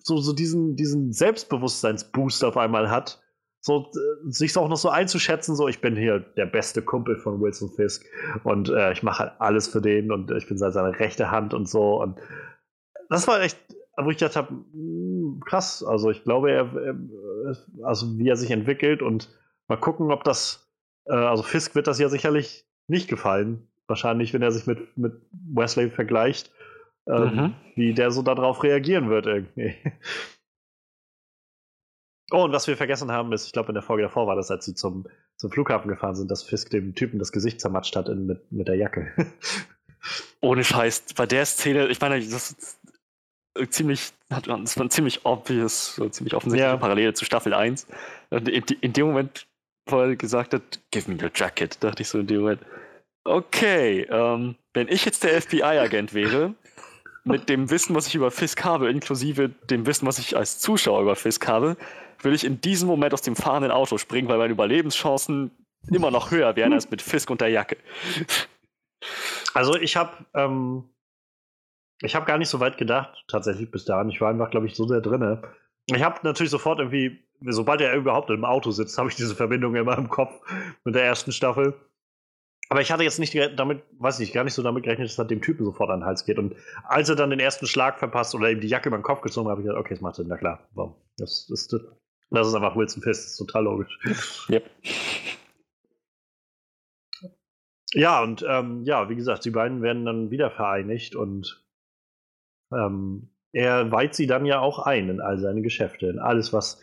so, 0.00 0.18
so 0.18 0.32
diesen, 0.32 0.74
diesen 0.74 1.12
Selbstbewusstseinsboost 1.12 2.42
auf 2.44 2.56
einmal 2.56 2.90
hat 2.90 3.22
so 3.60 3.92
äh, 3.94 4.30
sich 4.30 4.56
auch 4.56 4.68
noch 4.68 4.76
so 4.76 4.88
einzuschätzen, 4.88 5.54
so 5.54 5.68
ich 5.68 5.80
bin 5.80 5.94
hier 5.94 6.18
der 6.18 6.46
beste 6.46 6.82
Kumpel 6.82 7.16
von 7.16 7.40
Wilson 7.40 7.70
Fisk 7.70 8.04
und 8.42 8.68
äh, 8.68 8.90
ich 8.92 9.04
mache 9.04 9.20
halt 9.20 9.32
alles 9.40 9.68
für 9.68 9.80
den 9.80 10.10
und 10.10 10.32
ich 10.32 10.48
bin 10.48 10.58
seine 10.58 10.98
rechte 10.98 11.30
Hand 11.30 11.54
und 11.54 11.68
so 11.68 12.02
und 12.02 12.18
das 13.08 13.28
war 13.28 13.40
echt, 13.40 13.56
wo 13.96 14.10
ich 14.10 14.18
gedacht 14.18 14.34
habe, 14.34 14.64
krass, 15.40 15.82
also 15.82 16.10
ich 16.10 16.24
glaube, 16.24 16.50
er, 16.50 16.96
also 17.84 18.18
wie 18.18 18.28
er 18.28 18.36
sich 18.36 18.50
entwickelt 18.50 19.02
und 19.02 19.28
mal 19.68 19.76
gucken, 19.76 20.12
ob 20.12 20.24
das 20.24 20.62
Äh, 21.06 21.14
also 21.14 21.42
Fisk 21.42 21.74
wird 21.74 21.86
das 21.86 21.98
ja 21.98 22.08
sicherlich 22.08 22.66
nicht 22.88 23.08
gefallen. 23.08 23.68
Wahrscheinlich, 23.86 24.32
wenn 24.32 24.42
er 24.42 24.52
sich 24.52 24.66
mit, 24.66 24.96
mit 24.96 25.14
Wesley 25.32 25.90
vergleicht, 25.90 26.52
ähm, 27.06 27.34
mhm. 27.34 27.54
wie 27.74 27.94
der 27.94 28.10
so 28.10 28.22
darauf 28.22 28.62
reagieren 28.62 29.10
wird 29.10 29.26
irgendwie. 29.26 29.74
Oh, 32.34 32.44
und 32.44 32.52
was 32.52 32.66
wir 32.66 32.78
vergessen 32.78 33.12
haben, 33.12 33.30
ist, 33.34 33.44
ich 33.44 33.52
glaube, 33.52 33.68
in 33.68 33.74
der 33.74 33.82
Folge 33.82 34.04
davor 34.04 34.26
war 34.26 34.36
das, 34.36 34.50
als 34.50 34.64
sie 34.64 34.74
zum, 34.74 35.06
zum 35.36 35.50
Flughafen 35.50 35.90
gefahren 35.90 36.14
sind, 36.14 36.30
dass 36.30 36.42
Fisk 36.42 36.70
dem 36.70 36.94
Typen 36.94 37.18
das 37.18 37.30
Gesicht 37.30 37.60
zermatscht 37.60 37.94
hat 37.94 38.08
in, 38.08 38.24
mit, 38.24 38.50
mit 38.50 38.68
der 38.68 38.76
Jacke. 38.76 39.12
Ohne 40.40 40.64
Scheiß, 40.64 41.12
bei 41.14 41.26
der 41.26 41.44
Szene, 41.44 41.88
ich 41.88 42.00
meine, 42.00 42.18
das 42.26 42.80
ist 43.54 43.74
ziemlich, 43.74 44.10
das 44.28 44.46
war 44.46 44.84
ein 44.84 44.90
ziemlich 44.90 45.24
obvious, 45.24 45.94
so 45.96 46.08
ziemlich 46.08 46.34
offensichtliche 46.34 46.72
ja. 46.72 46.76
Parallele 46.76 47.14
zu 47.14 47.24
Staffel 47.24 47.54
1. 47.54 47.86
Und 48.30 48.48
in, 48.48 48.64
in, 48.80 48.92
dem 48.92 49.06
Moment, 49.06 49.46
wo 49.86 50.00
er 50.00 50.16
gesagt 50.16 50.54
hat, 50.54 50.80
give 50.90 51.10
me 51.10 51.22
your 51.22 51.30
jacket, 51.34 51.82
dachte 51.82 52.02
ich 52.02 52.08
so 52.08 52.18
in 52.18 52.26
dem 52.26 52.40
Moment, 52.40 52.60
okay, 53.24 54.06
ähm, 54.10 54.56
wenn 54.72 54.88
ich 54.88 55.04
jetzt 55.04 55.22
der 55.24 55.40
FBI-Agent 55.40 56.14
wäre, 56.14 56.54
mit 57.24 57.48
dem 57.48 57.70
Wissen, 57.70 57.94
was 57.94 58.08
ich 58.08 58.14
über 58.14 58.30
Fisk 58.30 58.64
habe, 58.64 58.90
inklusive 58.90 59.50
dem 59.70 59.86
Wissen, 59.86 60.06
was 60.06 60.18
ich 60.18 60.36
als 60.36 60.58
Zuschauer 60.58 61.02
über 61.02 61.14
Fisk 61.14 61.46
habe, 61.46 61.76
würde 62.20 62.34
ich 62.34 62.44
in 62.44 62.60
diesem 62.60 62.88
Moment 62.88 63.14
aus 63.14 63.22
dem 63.22 63.36
fahrenden 63.36 63.70
Auto 63.70 63.98
springen, 63.98 64.28
weil 64.28 64.38
meine 64.38 64.52
Überlebenschancen 64.52 65.50
immer 65.90 66.10
noch 66.10 66.30
höher 66.30 66.56
wären 66.56 66.72
als 66.72 66.90
mit 66.90 67.02
Fisk 67.02 67.30
und 67.30 67.40
der 67.40 67.48
Jacke. 67.48 67.76
Also 69.54 69.76
ich 69.76 69.96
habe 69.96 70.24
ähm, 70.34 70.84
ich 72.02 72.14
habe 72.14 72.26
gar 72.26 72.38
nicht 72.38 72.48
so 72.48 72.60
weit 72.60 72.76
gedacht, 72.78 73.24
tatsächlich 73.28 73.70
bis 73.70 73.84
dahin. 73.84 74.10
Ich 74.10 74.20
war 74.20 74.30
einfach, 74.30 74.50
glaube 74.50 74.66
ich, 74.66 74.74
so 74.74 74.86
sehr 74.86 75.00
drin. 75.00 75.42
Ich 75.86 76.02
habe 76.02 76.20
natürlich 76.22 76.50
sofort 76.50 76.78
irgendwie, 76.78 77.24
sobald 77.40 77.80
er 77.80 77.94
überhaupt 77.94 78.30
im 78.30 78.44
Auto 78.44 78.70
sitzt, 78.70 78.98
habe 78.98 79.08
ich 79.08 79.16
diese 79.16 79.34
Verbindung 79.34 79.74
immer 79.76 79.96
im 79.96 80.08
Kopf 80.08 80.40
mit 80.84 80.94
der 80.94 81.04
ersten 81.04 81.32
Staffel. 81.32 81.74
Aber 82.68 82.80
ich 82.80 82.90
hatte 82.90 83.02
jetzt 83.02 83.18
nicht 83.18 83.36
damit, 83.56 83.82
weiß 83.98 84.18
nicht, 84.18 84.32
gar 84.32 84.44
nicht 84.44 84.54
so 84.54 84.62
damit 84.62 84.84
gerechnet, 84.84 85.08
dass 85.08 85.16
das 85.16 85.26
dem 85.26 85.42
Typen 85.42 85.64
sofort 85.64 85.90
an 85.90 86.00
den 86.00 86.06
Hals 86.06 86.24
geht. 86.24 86.38
Und 86.38 86.56
als 86.84 87.08
er 87.08 87.16
dann 87.16 87.28
den 87.28 87.40
ersten 87.40 87.66
Schlag 87.66 87.98
verpasst 87.98 88.34
oder 88.34 88.50
ihm 88.50 88.60
die 88.60 88.68
Jacke 88.68 88.88
über 88.88 88.96
den 88.96 89.02
Kopf 89.02 89.20
gezogen 89.20 89.46
hat, 89.46 89.52
habe 89.52 89.60
ich 89.60 89.66
gedacht, 89.66 89.80
okay, 89.80 89.94
das 89.94 90.00
macht 90.00 90.14
Sinn, 90.14 90.26
na 90.28 90.38
klar. 90.38 90.66
Das, 91.18 91.46
das, 91.48 91.68
das, 91.68 91.82
das 92.30 92.48
ist 92.48 92.54
einfach 92.54 92.74
Wilson 92.74 93.02
Fisk, 93.02 93.24
das 93.24 93.32
ist 93.32 93.36
total 93.36 93.64
logisch. 93.64 93.98
Yep. 94.48 94.70
Ja, 97.94 98.22
und 98.22 98.42
ähm, 98.48 98.84
ja, 98.84 99.10
wie 99.10 99.16
gesagt, 99.16 99.44
die 99.44 99.50
beiden 99.50 99.82
werden 99.82 100.06
dann 100.06 100.30
wieder 100.30 100.50
vereinigt 100.50 101.14
und 101.14 101.62
ähm, 102.74 103.28
er 103.52 103.90
weiht 103.92 104.14
sie 104.14 104.26
dann 104.26 104.46
ja 104.46 104.60
auch 104.60 104.78
ein 104.78 105.08
in 105.08 105.20
all 105.20 105.38
seine 105.38 105.62
Geschäfte, 105.62 106.06
in 106.06 106.18
alles, 106.18 106.52
was, 106.52 106.80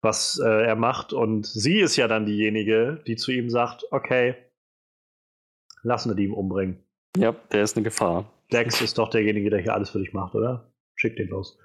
was 0.00 0.40
äh, 0.42 0.66
er 0.66 0.76
macht. 0.76 1.12
Und 1.12 1.46
sie 1.46 1.80
ist 1.80 1.96
ja 1.96 2.08
dann 2.08 2.26
diejenige, 2.26 3.02
die 3.06 3.16
zu 3.16 3.30
ihm 3.30 3.50
sagt, 3.50 3.84
okay, 3.90 4.36
die 5.84 6.24
ihm 6.24 6.34
umbringen. 6.34 6.82
Ja, 7.16 7.32
der 7.52 7.62
ist 7.62 7.76
eine 7.76 7.84
Gefahr. 7.84 8.30
Dex 8.52 8.80
ist 8.80 8.98
doch 8.98 9.08
derjenige, 9.08 9.50
der 9.50 9.60
hier 9.60 9.74
alles 9.74 9.90
für 9.90 9.98
dich 9.98 10.12
macht, 10.12 10.34
oder? 10.34 10.72
Schick 10.94 11.16
den 11.16 11.28
los. 11.28 11.58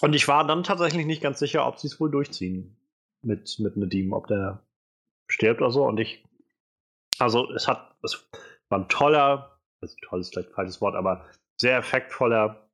Und 0.00 0.14
ich 0.14 0.26
war 0.26 0.46
dann 0.46 0.64
tatsächlich 0.64 1.06
nicht 1.06 1.22
ganz 1.22 1.38
sicher, 1.38 1.66
ob 1.66 1.78
sie 1.78 1.86
es 1.86 2.00
wohl 2.00 2.10
durchziehen 2.10 2.76
mit, 3.22 3.58
mit 3.58 3.76
Nadim, 3.76 4.12
ob 4.12 4.26
der 4.26 4.64
stirbt 5.28 5.60
oder 5.60 5.70
so. 5.70 5.84
Und 5.86 6.00
ich, 6.00 6.24
also 7.18 7.50
es 7.52 7.68
hat, 7.68 7.94
es 8.02 8.28
war 8.68 8.80
ein 8.80 8.88
toller, 8.88 9.60
also 9.80 9.96
toll 10.02 10.20
ist 10.20 10.32
vielleicht 10.32 10.50
ein 10.50 10.54
falsches 10.54 10.80
Wort, 10.80 10.96
aber 10.96 11.24
sehr 11.62 11.78
effektvoller 11.78 12.68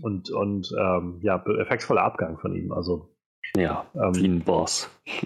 und, 0.00 0.30
und 0.30 0.74
ähm, 0.80 1.20
ja, 1.22 1.44
effektvoller 1.44 2.02
Abgang 2.02 2.38
von 2.38 2.56
ihm. 2.56 2.72
Also, 2.72 3.14
ja, 3.54 3.86
ähm, 3.94 4.16
wie 4.16 4.26
ein 4.26 4.40
Boss. 4.40 4.90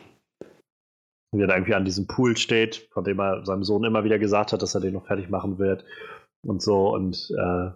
Wie 1.30 1.42
er 1.42 1.46
da 1.46 1.56
irgendwie 1.56 1.74
an 1.74 1.84
diesem 1.84 2.06
Pool 2.06 2.38
steht, 2.38 2.88
von 2.90 3.04
dem 3.04 3.20
er 3.20 3.44
seinem 3.44 3.62
Sohn 3.62 3.84
immer 3.84 4.02
wieder 4.02 4.18
gesagt 4.18 4.54
hat, 4.54 4.62
dass 4.62 4.74
er 4.74 4.80
den 4.80 4.94
noch 4.94 5.06
fertig 5.06 5.28
machen 5.28 5.58
wird 5.58 5.84
und 6.42 6.62
so 6.62 6.88
und, 6.94 7.30
äh, 7.38 7.70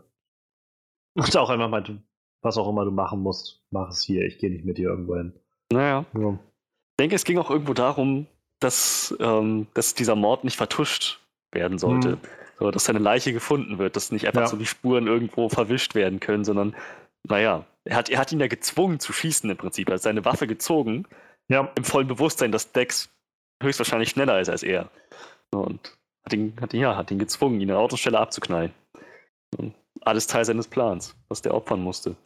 und 1.14 1.36
auch 1.36 1.50
einfach 1.50 1.68
meinte, 1.68 2.02
was 2.42 2.56
auch 2.56 2.66
immer 2.66 2.86
du 2.86 2.90
machen 2.90 3.20
musst, 3.20 3.62
mach 3.70 3.90
es 3.90 4.02
hier, 4.02 4.24
ich 4.24 4.38
gehe 4.38 4.50
nicht 4.50 4.64
mit 4.64 4.78
dir 4.78 4.88
irgendwo 4.88 5.16
hin. 5.16 5.34
Naja. 5.70 6.06
Ja. 6.18 6.30
Ich 6.30 6.96
denke, 6.98 7.14
es 7.14 7.24
ging 7.24 7.36
auch 7.36 7.50
irgendwo 7.50 7.74
darum, 7.74 8.26
dass, 8.58 9.14
ähm, 9.20 9.66
dass 9.74 9.92
dieser 9.92 10.16
Mord 10.16 10.44
nicht 10.44 10.56
vertuscht 10.56 11.21
werden 11.52 11.78
sollte. 11.78 12.12
Hm. 12.12 12.20
So, 12.58 12.70
dass 12.70 12.84
seine 12.84 12.98
Leiche 12.98 13.32
gefunden 13.32 13.78
wird, 13.78 13.96
dass 13.96 14.12
nicht 14.12 14.26
einfach 14.26 14.42
ja. 14.42 14.46
so 14.46 14.56
die 14.56 14.66
Spuren 14.66 15.06
irgendwo 15.06 15.48
verwischt 15.48 15.94
werden 15.94 16.20
können, 16.20 16.44
sondern, 16.44 16.76
naja, 17.24 17.66
er 17.84 17.96
hat, 17.96 18.08
er 18.08 18.18
hat 18.18 18.30
ihn 18.30 18.40
ja 18.40 18.46
gezwungen 18.46 19.00
zu 19.00 19.12
schießen 19.12 19.50
im 19.50 19.56
Prinzip. 19.56 19.88
Er 19.88 19.94
hat 19.94 20.02
seine 20.02 20.24
Waffe 20.24 20.46
gezogen, 20.46 21.06
ja. 21.48 21.70
im 21.74 21.84
vollen 21.84 22.06
Bewusstsein, 22.06 22.52
dass 22.52 22.72
Dex 22.72 23.10
höchstwahrscheinlich 23.62 24.10
schneller 24.10 24.40
ist 24.40 24.48
als 24.48 24.62
er. 24.62 24.90
Und 25.50 25.96
hat 26.24 26.32
ihn, 26.32 26.56
hat 26.60 26.72
ihn, 26.74 26.80
ja, 26.80 26.96
hat 26.96 27.10
ihn 27.10 27.18
gezwungen, 27.18 27.56
ihn 27.56 27.62
an 27.62 27.74
der 27.74 27.78
Autostelle 27.78 28.18
abzuknallen. 28.18 28.72
Und 29.58 29.74
alles 30.00 30.26
Teil 30.26 30.44
seines 30.44 30.68
Plans, 30.68 31.16
was 31.28 31.42
der 31.42 31.54
opfern 31.54 31.82
musste. 31.82 32.16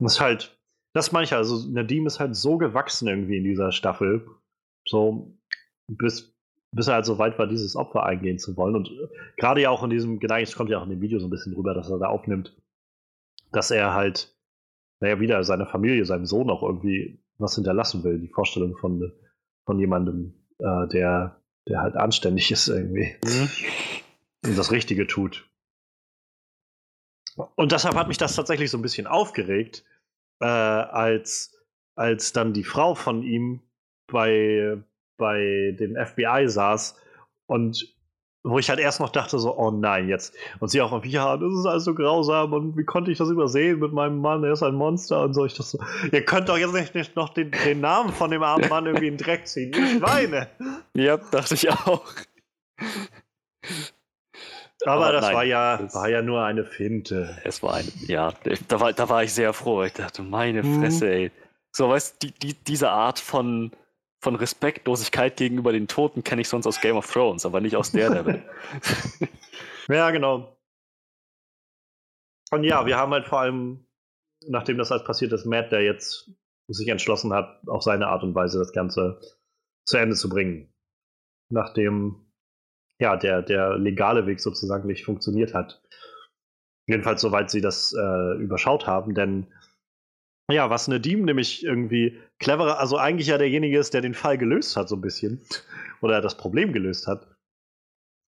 Das 0.00 0.14
ist 0.14 0.20
halt, 0.20 0.58
das 0.94 1.12
meine 1.12 1.24
ich 1.24 1.32
also, 1.32 1.68
Nadim 1.68 2.06
ist 2.06 2.20
halt 2.20 2.34
so 2.34 2.56
gewachsen 2.56 3.08
irgendwie 3.08 3.38
in 3.38 3.44
dieser 3.44 3.72
Staffel. 3.72 4.26
So, 4.86 5.36
bis, 5.86 6.34
bis 6.72 6.88
er 6.88 6.94
halt 6.94 7.06
so 7.06 7.18
weit 7.18 7.38
war, 7.38 7.46
dieses 7.46 7.76
Opfer 7.76 8.04
eingehen 8.04 8.38
zu 8.38 8.56
wollen. 8.56 8.76
Und 8.76 8.88
äh, 8.88 9.08
gerade 9.36 9.60
ja 9.60 9.70
auch 9.70 9.82
in 9.82 9.90
diesem, 9.90 10.18
genau, 10.18 10.36
es 10.36 10.54
kommt 10.54 10.70
ja 10.70 10.78
auch 10.78 10.84
in 10.84 10.90
dem 10.90 11.00
Video 11.00 11.18
so 11.18 11.26
ein 11.26 11.30
bisschen 11.30 11.54
rüber, 11.54 11.74
dass 11.74 11.90
er 11.90 11.98
da 11.98 12.08
aufnimmt, 12.08 12.56
dass 13.52 13.70
er 13.70 13.94
halt, 13.94 14.36
naja, 15.00 15.20
wieder 15.20 15.42
seiner 15.44 15.66
Familie, 15.66 16.04
seinem 16.04 16.26
Sohn 16.26 16.50
auch 16.50 16.62
irgendwie 16.62 17.22
was 17.38 17.54
hinterlassen 17.54 18.04
will. 18.04 18.18
Die 18.18 18.28
Vorstellung 18.28 18.76
von, 18.76 19.12
von 19.64 19.78
jemandem, 19.78 20.34
äh, 20.58 20.88
der, 20.88 21.40
der 21.68 21.80
halt 21.80 21.96
anständig 21.96 22.50
ist 22.50 22.68
irgendwie. 22.68 23.14
Mhm. 23.24 23.48
Und 24.44 24.58
das 24.58 24.72
Richtige 24.72 25.06
tut. 25.06 25.48
Und 27.54 27.72
deshalb 27.72 27.94
hat 27.94 28.08
mich 28.08 28.18
das 28.18 28.34
tatsächlich 28.34 28.70
so 28.70 28.78
ein 28.78 28.82
bisschen 28.82 29.06
aufgeregt, 29.06 29.84
äh, 30.40 30.46
als, 30.46 31.56
als 31.94 32.32
dann 32.32 32.52
die 32.52 32.64
Frau 32.64 32.94
von 32.94 33.22
ihm 33.22 33.62
bei, 34.06 34.82
bei 35.18 35.76
dem 35.78 35.96
FBI 35.96 36.48
saß 36.48 36.96
und 37.46 37.94
wo 38.44 38.58
ich 38.58 38.70
halt 38.70 38.78
erst 38.78 39.00
noch 39.00 39.10
dachte, 39.10 39.38
so, 39.38 39.56
oh 39.56 39.70
nein, 39.70 40.08
jetzt. 40.08 40.34
Und 40.60 40.68
sie 40.68 40.80
auch, 40.80 41.04
ja, 41.04 41.36
das 41.36 41.52
ist 41.52 41.66
alles 41.66 41.84
so 41.84 41.94
grausam 41.94 42.52
und 42.52 42.76
wie 42.78 42.84
konnte 42.84 43.10
ich 43.10 43.18
das 43.18 43.28
übersehen 43.28 43.80
mit 43.80 43.92
meinem 43.92 44.20
Mann, 44.20 44.44
er 44.44 44.52
ist 44.52 44.62
ein 44.62 44.74
Monster 44.74 45.22
und 45.22 45.34
so. 45.34 45.44
Ich 45.44 45.54
dachte 45.54 45.70
so, 45.70 45.78
ihr 46.12 46.24
könnt 46.24 46.48
doch 46.48 46.56
jetzt 46.56 46.72
nicht, 46.72 46.94
nicht 46.94 47.16
noch 47.16 47.30
den, 47.30 47.50
den 47.66 47.80
Namen 47.80 48.12
von 48.12 48.30
dem 48.30 48.42
armen 48.42 48.68
Mann 48.68 48.86
irgendwie 48.86 49.08
in 49.08 49.16
den 49.16 49.24
Dreck 49.24 49.46
ziehen. 49.46 49.72
Ich 49.72 49.98
Schweine. 49.98 50.48
Ja, 50.94 51.16
dachte 51.16 51.54
ich 51.54 51.70
auch. 51.70 52.06
Aber, 54.84 55.06
Aber 55.06 55.12
das 55.12 55.24
nein, 55.26 55.34
war 55.34 55.44
ja, 55.44 55.76
das 55.76 55.94
war 55.94 56.08
ja 56.08 56.22
nur 56.22 56.44
eine 56.44 56.64
Finte. 56.64 57.36
Es 57.44 57.62
war 57.62 57.74
eine, 57.74 57.88
ja, 58.06 58.32
da 58.68 58.80
war, 58.80 58.92
da 58.92 59.08
war 59.08 59.24
ich 59.24 59.34
sehr 59.34 59.52
froh. 59.52 59.82
Ich 59.82 59.94
dachte, 59.94 60.22
meine 60.22 60.62
mhm. 60.62 60.80
Fresse, 60.80 61.06
mhm. 61.06 61.10
ey. 61.10 61.30
So, 61.72 61.88
weißt 61.88 62.22
du, 62.22 62.28
die, 62.28 62.32
die, 62.38 62.54
diese 62.54 62.90
Art 62.90 63.18
von, 63.18 63.72
von 64.20 64.34
Respektlosigkeit 64.34 65.36
gegenüber 65.36 65.72
den 65.72 65.88
Toten 65.88 66.24
kenne 66.24 66.42
ich 66.42 66.48
sonst 66.48 66.66
aus 66.66 66.80
Game 66.80 66.96
of 66.96 67.10
Thrones, 67.10 67.46
aber 67.46 67.60
nicht 67.60 67.76
aus 67.76 67.92
der 67.92 68.10
Level. 68.10 68.42
ja, 69.88 70.10
genau. 70.10 70.56
Und 72.50 72.64
ja, 72.64 72.86
wir 72.86 72.96
haben 72.96 73.12
halt 73.12 73.26
vor 73.26 73.40
allem, 73.40 73.86
nachdem 74.46 74.78
das 74.78 74.90
alles 74.90 75.04
passiert 75.04 75.32
ist, 75.32 75.44
Matt, 75.44 75.70
der 75.70 75.82
jetzt 75.82 76.30
sich 76.66 76.88
entschlossen 76.88 77.32
hat, 77.32 77.62
auf 77.68 77.82
seine 77.82 78.08
Art 78.08 78.22
und 78.22 78.34
Weise 78.34 78.58
das 78.58 78.72
Ganze 78.72 79.20
zu 79.84 79.96
Ende 79.96 80.16
zu 80.16 80.28
bringen. 80.28 80.72
Nachdem 81.50 82.28
ja, 82.98 83.16
der, 83.16 83.42
der 83.42 83.78
legale 83.78 84.26
Weg 84.26 84.40
sozusagen 84.40 84.86
nicht 84.86 85.04
funktioniert 85.04 85.54
hat. 85.54 85.80
Jedenfalls 86.86 87.20
soweit 87.20 87.50
sie 87.50 87.60
das 87.60 87.92
äh, 87.92 88.36
überschaut 88.42 88.86
haben, 88.86 89.14
denn 89.14 89.52
ja, 90.50 90.70
was 90.70 90.88
Nadim 90.88 91.24
nämlich 91.24 91.64
irgendwie 91.64 92.18
cleverer, 92.38 92.78
also 92.78 92.96
eigentlich 92.96 93.28
ja 93.28 93.38
derjenige 93.38 93.78
ist, 93.78 93.94
der 93.94 94.00
den 94.00 94.14
Fall 94.14 94.38
gelöst 94.38 94.76
hat, 94.76 94.88
so 94.88 94.96
ein 94.96 95.00
bisschen. 95.00 95.40
Oder 96.00 96.20
das 96.20 96.36
Problem 96.36 96.72
gelöst 96.72 97.06
hat. 97.06 97.26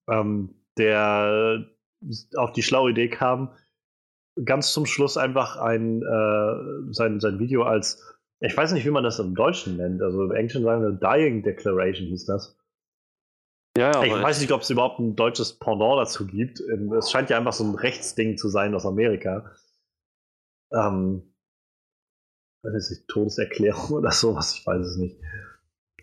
Ähm, 0.09 0.55
der 0.77 1.67
auf 2.37 2.53
die 2.53 2.63
schlaue 2.63 2.91
Idee 2.91 3.09
kam, 3.09 3.55
ganz 4.45 4.73
zum 4.73 4.87
Schluss 4.87 5.17
einfach 5.17 5.57
ein, 5.57 6.03
äh, 6.03 6.93
sein, 6.93 7.21
sein 7.21 7.39
Video 7.39 7.63
als, 7.63 8.03
ich 8.41 8.57
weiß 8.57 8.73
nicht, 8.73 8.87
wie 8.87 8.91
man 8.91 9.05
das 9.05 9.19
im 9.19 9.35
Deutschen 9.35 9.77
nennt, 9.77 10.03
also 10.03 10.25
im 10.25 10.33
Englischen 10.33 10.63
sagen 10.63 10.83
wir 10.83 10.93
Dying 10.93 11.43
Declaration 11.43 12.09
hieß 12.09 12.27
das. 12.27 12.57
Ja, 13.77 13.93
ja, 13.93 14.05
ich 14.05 14.23
weiß 14.23 14.41
nicht, 14.41 14.53
ob 14.53 14.63
es 14.63 14.71
überhaupt 14.71 14.99
ein 14.99 15.15
deutsches 15.15 15.59
Pendant 15.59 16.01
dazu 16.01 16.27
gibt. 16.27 16.61
Ähm, 16.73 16.93
es 16.93 17.11
scheint 17.11 17.31
ja 17.31 17.39
einfach 17.39 17.53
so 17.53 17.65
ein 17.65 17.75
Rechtsding 17.77 18.37
zu 18.37 18.49
sein 18.49 18.75
aus 18.75 18.85
Amerika. 18.85 19.53
Ähm, 20.73 21.30
weiß 22.63 22.91
nicht, 22.91 23.09
Todeserklärung 23.09 23.91
oder 23.97 24.11
sowas, 24.11 24.55
ich 24.55 24.67
weiß 24.67 24.87
es 24.87 24.97
nicht. 24.97 25.21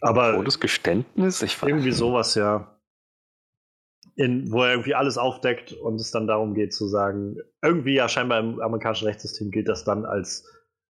Aber 0.01 0.33
Todesgeständnis? 0.33 1.41
Ich 1.41 1.61
weiß 1.61 1.69
irgendwie 1.69 1.91
sowas, 1.91 2.35
ja. 2.35 2.73
In, 4.15 4.51
wo 4.51 4.63
er 4.63 4.71
irgendwie 4.71 4.95
alles 4.95 5.17
aufdeckt 5.17 5.73
und 5.73 5.95
es 6.01 6.11
dann 6.11 6.27
darum 6.27 6.55
geht 6.55 6.73
zu 6.73 6.87
sagen, 6.87 7.37
irgendwie 7.61 7.93
ja 7.93 8.09
scheinbar 8.09 8.39
im 8.39 8.59
amerikanischen 8.59 9.05
Rechtssystem 9.07 9.51
gilt 9.51 9.67
das 9.67 9.83
dann 9.83 10.05
als 10.05 10.43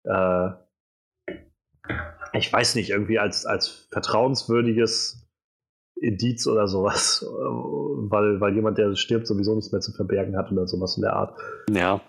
äh, 0.04 0.50
ich 2.32 2.52
weiß 2.52 2.74
nicht, 2.74 2.90
irgendwie 2.90 3.18
als, 3.18 3.46
als 3.46 3.88
vertrauenswürdiges 3.90 5.26
Indiz 6.00 6.46
oder 6.46 6.68
sowas, 6.68 7.24
weil, 7.28 8.40
weil 8.40 8.54
jemand, 8.54 8.78
der 8.78 8.94
stirbt, 8.96 9.26
sowieso 9.26 9.54
nichts 9.54 9.72
mehr 9.72 9.80
zu 9.80 9.92
verbergen 9.92 10.36
hat 10.36 10.52
oder 10.52 10.66
sowas 10.66 10.96
in 10.96 11.02
der 11.02 11.14
Art. 11.14 11.38
Ja. 11.70 12.00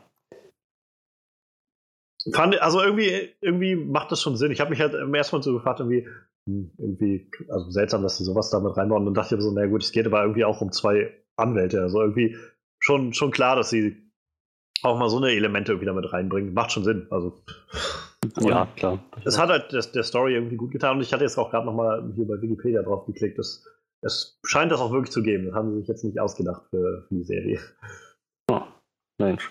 Fand, 2.34 2.62
also 2.62 2.82
irgendwie, 2.82 3.30
irgendwie 3.42 3.76
macht 3.76 4.12
das 4.12 4.22
schon 4.22 4.38
Sinn. 4.38 4.52
Ich 4.52 4.60
habe 4.60 4.70
mich 4.70 4.80
halt 4.80 4.94
im 4.94 5.14
ersten 5.14 5.36
Mal 5.36 5.44
so 5.44 5.54
gefragt, 5.54 5.80
irgendwie, 5.80 6.08
hm, 6.48 6.72
irgendwie, 6.78 7.30
also 7.50 7.70
seltsam, 7.70 8.04
dass 8.04 8.18
sie 8.18 8.24
sowas 8.24 8.50
damit 8.50 8.76
reinbauen. 8.76 9.02
Und 9.02 9.06
dann 9.08 9.14
dachte 9.14 9.36
ich 9.36 9.42
so, 9.42 9.52
na 9.52 9.66
gut, 9.68 9.84
es 9.84 9.92
geht 9.92 10.06
aber 10.06 10.22
irgendwie 10.22 10.46
auch 10.46 10.62
um 10.62 10.72
zwei 10.72 11.14
Anwälte. 11.36 11.82
Also 11.82 12.02
irgendwie 12.02 12.36
schon, 12.80 13.14
schon 13.14 13.32
klar, 13.32 13.56
dass 13.56 13.70
sie 13.70 14.12
auch 14.84 14.98
mal 14.98 15.10
so 15.10 15.18
eine 15.18 15.32
Elemente 15.32 15.72
irgendwie 15.72 15.88
damit 15.88 16.12
reinbringen. 16.12 16.54
Macht 16.54 16.72
schon 16.72 16.84
Sinn. 16.84 17.08
Also. 17.10 17.42
Ja, 18.40 18.68
klar. 18.76 19.04
Es 19.26 19.40
hat 19.40 19.50
halt 19.50 19.74
das, 19.74 19.92
der 19.92 20.04
Story 20.04 20.34
irgendwie 20.34 20.58
gut 20.58 20.72
getan 20.72 20.98
und 20.98 21.04
ich 21.04 21.14
hatte 21.14 21.24
jetzt 21.24 21.38
auch 21.38 21.50
gerade 21.50 21.66
nochmal 21.66 22.12
hier 22.16 22.28
bei 22.28 22.42
Wikipedia 22.42 22.82
drauf 22.82 23.06
geklickt. 23.06 23.38
Das, 23.38 23.66
es 24.02 24.40
scheint 24.44 24.72
das 24.72 24.82
auch 24.82 24.92
wirklich 24.92 25.12
zu 25.12 25.24
geben. 25.24 25.46
Das 25.46 25.56
haben 25.56 25.72
sie 25.72 25.80
sich 25.80 25.88
jetzt 25.88 26.04
nicht 26.04 26.20
ausgedacht 26.20 26.64
für, 26.70 27.06
für 27.08 27.16
die 27.16 27.24
Serie. 27.24 27.60
Oh, 28.52 28.62
Mensch. 29.20 29.50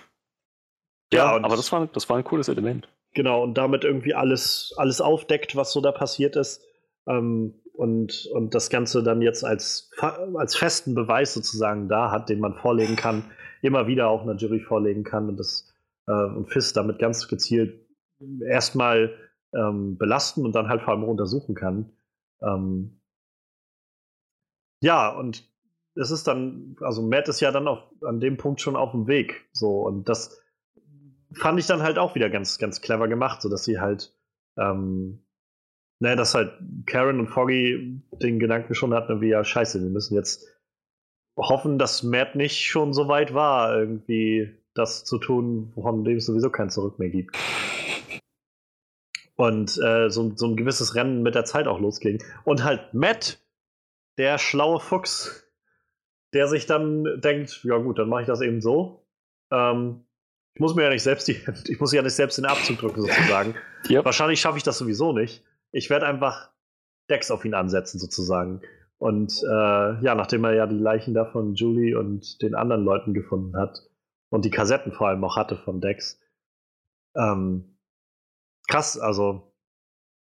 Ja, 1.12 1.36
ja 1.36 1.44
aber 1.44 1.56
das 1.56 1.70
war, 1.72 1.86
das 1.86 2.08
war 2.08 2.16
ein 2.16 2.24
cooles 2.24 2.48
Element. 2.48 2.88
Genau, 3.14 3.42
und 3.42 3.54
damit 3.54 3.84
irgendwie 3.84 4.14
alles, 4.14 4.74
alles 4.76 5.00
aufdeckt, 5.00 5.56
was 5.56 5.72
so 5.72 5.80
da 5.80 5.92
passiert 5.92 6.36
ist. 6.36 6.62
Ähm, 7.06 7.54
und, 7.72 8.26
und 8.32 8.54
das 8.54 8.70
Ganze 8.70 9.02
dann 9.02 9.20
jetzt 9.22 9.44
als, 9.44 9.90
als 9.98 10.56
festen 10.56 10.94
Beweis 10.94 11.34
sozusagen 11.34 11.88
da 11.88 12.10
hat, 12.10 12.28
den 12.28 12.40
man 12.40 12.54
vorlegen 12.54 12.96
kann, 12.96 13.30
immer 13.62 13.86
wieder 13.86 14.08
auch 14.08 14.22
einer 14.22 14.36
Jury 14.36 14.60
vorlegen 14.60 15.04
kann 15.04 15.28
und 15.28 15.38
das 15.38 15.72
äh, 16.06 16.12
und 16.12 16.50
FIS 16.50 16.72
damit 16.72 16.98
ganz 16.98 17.28
gezielt 17.28 17.86
erstmal 18.46 19.14
ähm, 19.54 19.98
belasten 19.98 20.44
und 20.44 20.54
dann 20.54 20.68
halt 20.68 20.82
vor 20.82 20.94
allem 20.94 21.04
untersuchen 21.04 21.54
kann. 21.54 21.92
Ähm, 22.42 23.00
ja, 24.82 25.08
und 25.08 25.48
es 25.94 26.10
ist 26.10 26.26
dann, 26.26 26.76
also 26.80 27.02
Matt 27.02 27.28
ist 27.28 27.40
ja 27.40 27.50
dann 27.50 27.68
auf, 27.68 27.78
an 28.02 28.20
dem 28.20 28.36
Punkt 28.36 28.60
schon 28.60 28.76
auf 28.76 28.92
dem 28.92 29.06
Weg. 29.06 29.48
So, 29.52 29.80
und 29.86 30.08
das 30.08 30.40
fand 31.36 31.58
ich 31.58 31.66
dann 31.66 31.82
halt 31.82 31.98
auch 31.98 32.14
wieder 32.14 32.30
ganz, 32.30 32.58
ganz 32.58 32.80
clever 32.80 33.08
gemacht, 33.08 33.42
so 33.42 33.48
dass 33.48 33.64
sie 33.64 33.78
halt, 33.78 34.14
ähm, 34.56 35.22
naja, 36.00 36.16
dass 36.16 36.34
halt 36.34 36.52
Karen 36.86 37.20
und 37.20 37.28
Foggy 37.28 38.02
den 38.20 38.38
Gedanken 38.38 38.74
schon 38.74 38.94
hatten, 38.94 39.20
wie 39.20 39.28
ja, 39.28 39.44
scheiße, 39.44 39.82
wir 39.82 39.90
müssen 39.90 40.14
jetzt 40.14 40.46
hoffen, 41.36 41.78
dass 41.78 42.02
Matt 42.02 42.34
nicht 42.34 42.64
schon 42.64 42.92
so 42.92 43.08
weit 43.08 43.34
war, 43.34 43.76
irgendwie 43.78 44.54
das 44.74 45.04
zu 45.04 45.18
tun, 45.18 45.72
von 45.74 46.04
dem 46.04 46.16
es 46.16 46.26
sowieso 46.26 46.50
kein 46.50 46.70
Zurück 46.70 46.98
mehr 46.98 47.10
gibt. 47.10 47.36
Und 49.36 49.78
äh, 49.82 50.08
so, 50.08 50.32
so 50.34 50.46
ein 50.46 50.56
gewisses 50.56 50.94
Rennen 50.94 51.22
mit 51.22 51.34
der 51.34 51.44
Zeit 51.44 51.66
auch 51.66 51.78
losging. 51.78 52.22
Und 52.44 52.64
halt 52.64 52.94
Matt, 52.94 53.38
der 54.16 54.38
schlaue 54.38 54.80
Fuchs, 54.80 55.46
der 56.32 56.48
sich 56.48 56.64
dann 56.64 57.20
denkt, 57.20 57.60
ja 57.64 57.76
gut, 57.76 57.98
dann 57.98 58.08
mache 58.08 58.22
ich 58.22 58.26
das 58.26 58.40
eben 58.40 58.62
so. 58.62 59.06
Ähm, 59.50 60.05
ich 60.56 60.60
muss 60.60 60.74
mir 60.74 60.84
ja 60.84 60.88
nicht 60.88 61.02
selbst 61.02 61.28
die, 61.28 61.36
ich 61.68 61.78
muss 61.80 61.92
ja 61.92 62.00
nicht 62.00 62.14
selbst 62.14 62.38
den 62.38 62.46
Abzug 62.46 62.78
drücken, 62.78 63.02
sozusagen. 63.02 63.54
Yep. 63.88 64.04
Wahrscheinlich 64.04 64.40
schaffe 64.40 64.56
ich 64.56 64.64
das 64.64 64.78
sowieso 64.78 65.12
nicht. 65.12 65.44
Ich 65.70 65.90
werde 65.90 66.06
einfach 66.06 66.50
Decks 67.08 67.30
auf 67.30 67.44
ihn 67.44 67.54
ansetzen, 67.54 68.00
sozusagen. 68.00 68.62
Und 68.98 69.32
äh, 69.44 70.02
ja, 70.02 70.16
nachdem 70.16 70.42
er 70.42 70.54
ja 70.54 70.66
die 70.66 70.78
Leichen 70.78 71.14
da 71.14 71.24
von 71.24 71.54
Julie 71.54 71.96
und 71.96 72.42
den 72.42 72.56
anderen 72.56 72.84
Leuten 72.84 73.14
gefunden 73.14 73.56
hat 73.56 73.86
und 74.30 74.44
die 74.44 74.50
Kassetten 74.50 74.90
vor 74.90 75.06
allem 75.06 75.22
auch 75.22 75.36
hatte 75.36 75.56
von 75.56 75.80
Dex, 75.80 76.18
ähm, 77.14 77.76
krass, 78.66 78.98
also 78.98 79.52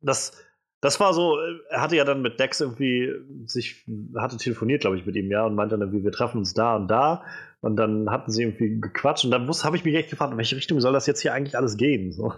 das, 0.00 0.32
das 0.80 0.98
war 0.98 1.14
so, 1.14 1.38
er 1.68 1.82
hatte 1.82 1.94
ja 1.94 2.04
dann 2.04 2.22
mit 2.22 2.40
Dex 2.40 2.60
irgendwie 2.60 3.12
sich, 3.44 3.86
hatte 4.16 4.38
telefoniert, 4.38 4.80
glaube 4.80 4.96
ich, 4.96 5.06
mit 5.06 5.14
ihm, 5.14 5.30
ja, 5.30 5.46
und 5.46 5.54
meinte 5.54 5.76
dann 5.76 5.82
irgendwie, 5.82 6.02
wir 6.02 6.10
treffen 6.10 6.38
uns 6.38 6.52
da 6.52 6.74
und 6.74 6.88
da. 6.88 7.22
Und 7.62 7.76
dann 7.76 8.10
hatten 8.10 8.32
sie 8.32 8.42
irgendwie 8.42 8.80
gequatscht 8.80 9.24
und 9.24 9.30
dann 9.30 9.48
habe 9.48 9.76
ich 9.76 9.84
mich 9.84 9.94
echt 9.94 10.10
gefragt, 10.10 10.32
in 10.32 10.36
welche 10.36 10.56
Richtung 10.56 10.80
soll 10.80 10.92
das 10.92 11.06
jetzt 11.06 11.22
hier 11.22 11.32
eigentlich 11.32 11.56
alles 11.56 11.76
gehen? 11.76 12.10
So. 12.10 12.34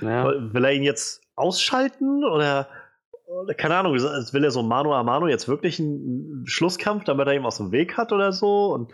Ja. 0.00 0.24
Will 0.54 0.64
er 0.64 0.72
ihn 0.72 0.84
jetzt 0.84 1.20
ausschalten 1.34 2.24
oder 2.24 2.68
keine 3.56 3.76
Ahnung, 3.76 3.92
will 3.92 4.44
er 4.44 4.50
so 4.50 4.62
Mano 4.62 4.94
a 4.94 5.02
Mano 5.02 5.26
jetzt 5.26 5.48
wirklich 5.48 5.80
einen 5.80 6.44
Schlusskampf, 6.46 7.04
damit 7.04 7.26
er 7.26 7.34
ihm 7.34 7.44
aus 7.44 7.58
dem 7.58 7.72
Weg 7.72 7.96
hat 7.96 8.12
oder 8.12 8.32
so? 8.32 8.72
Und 8.72 8.92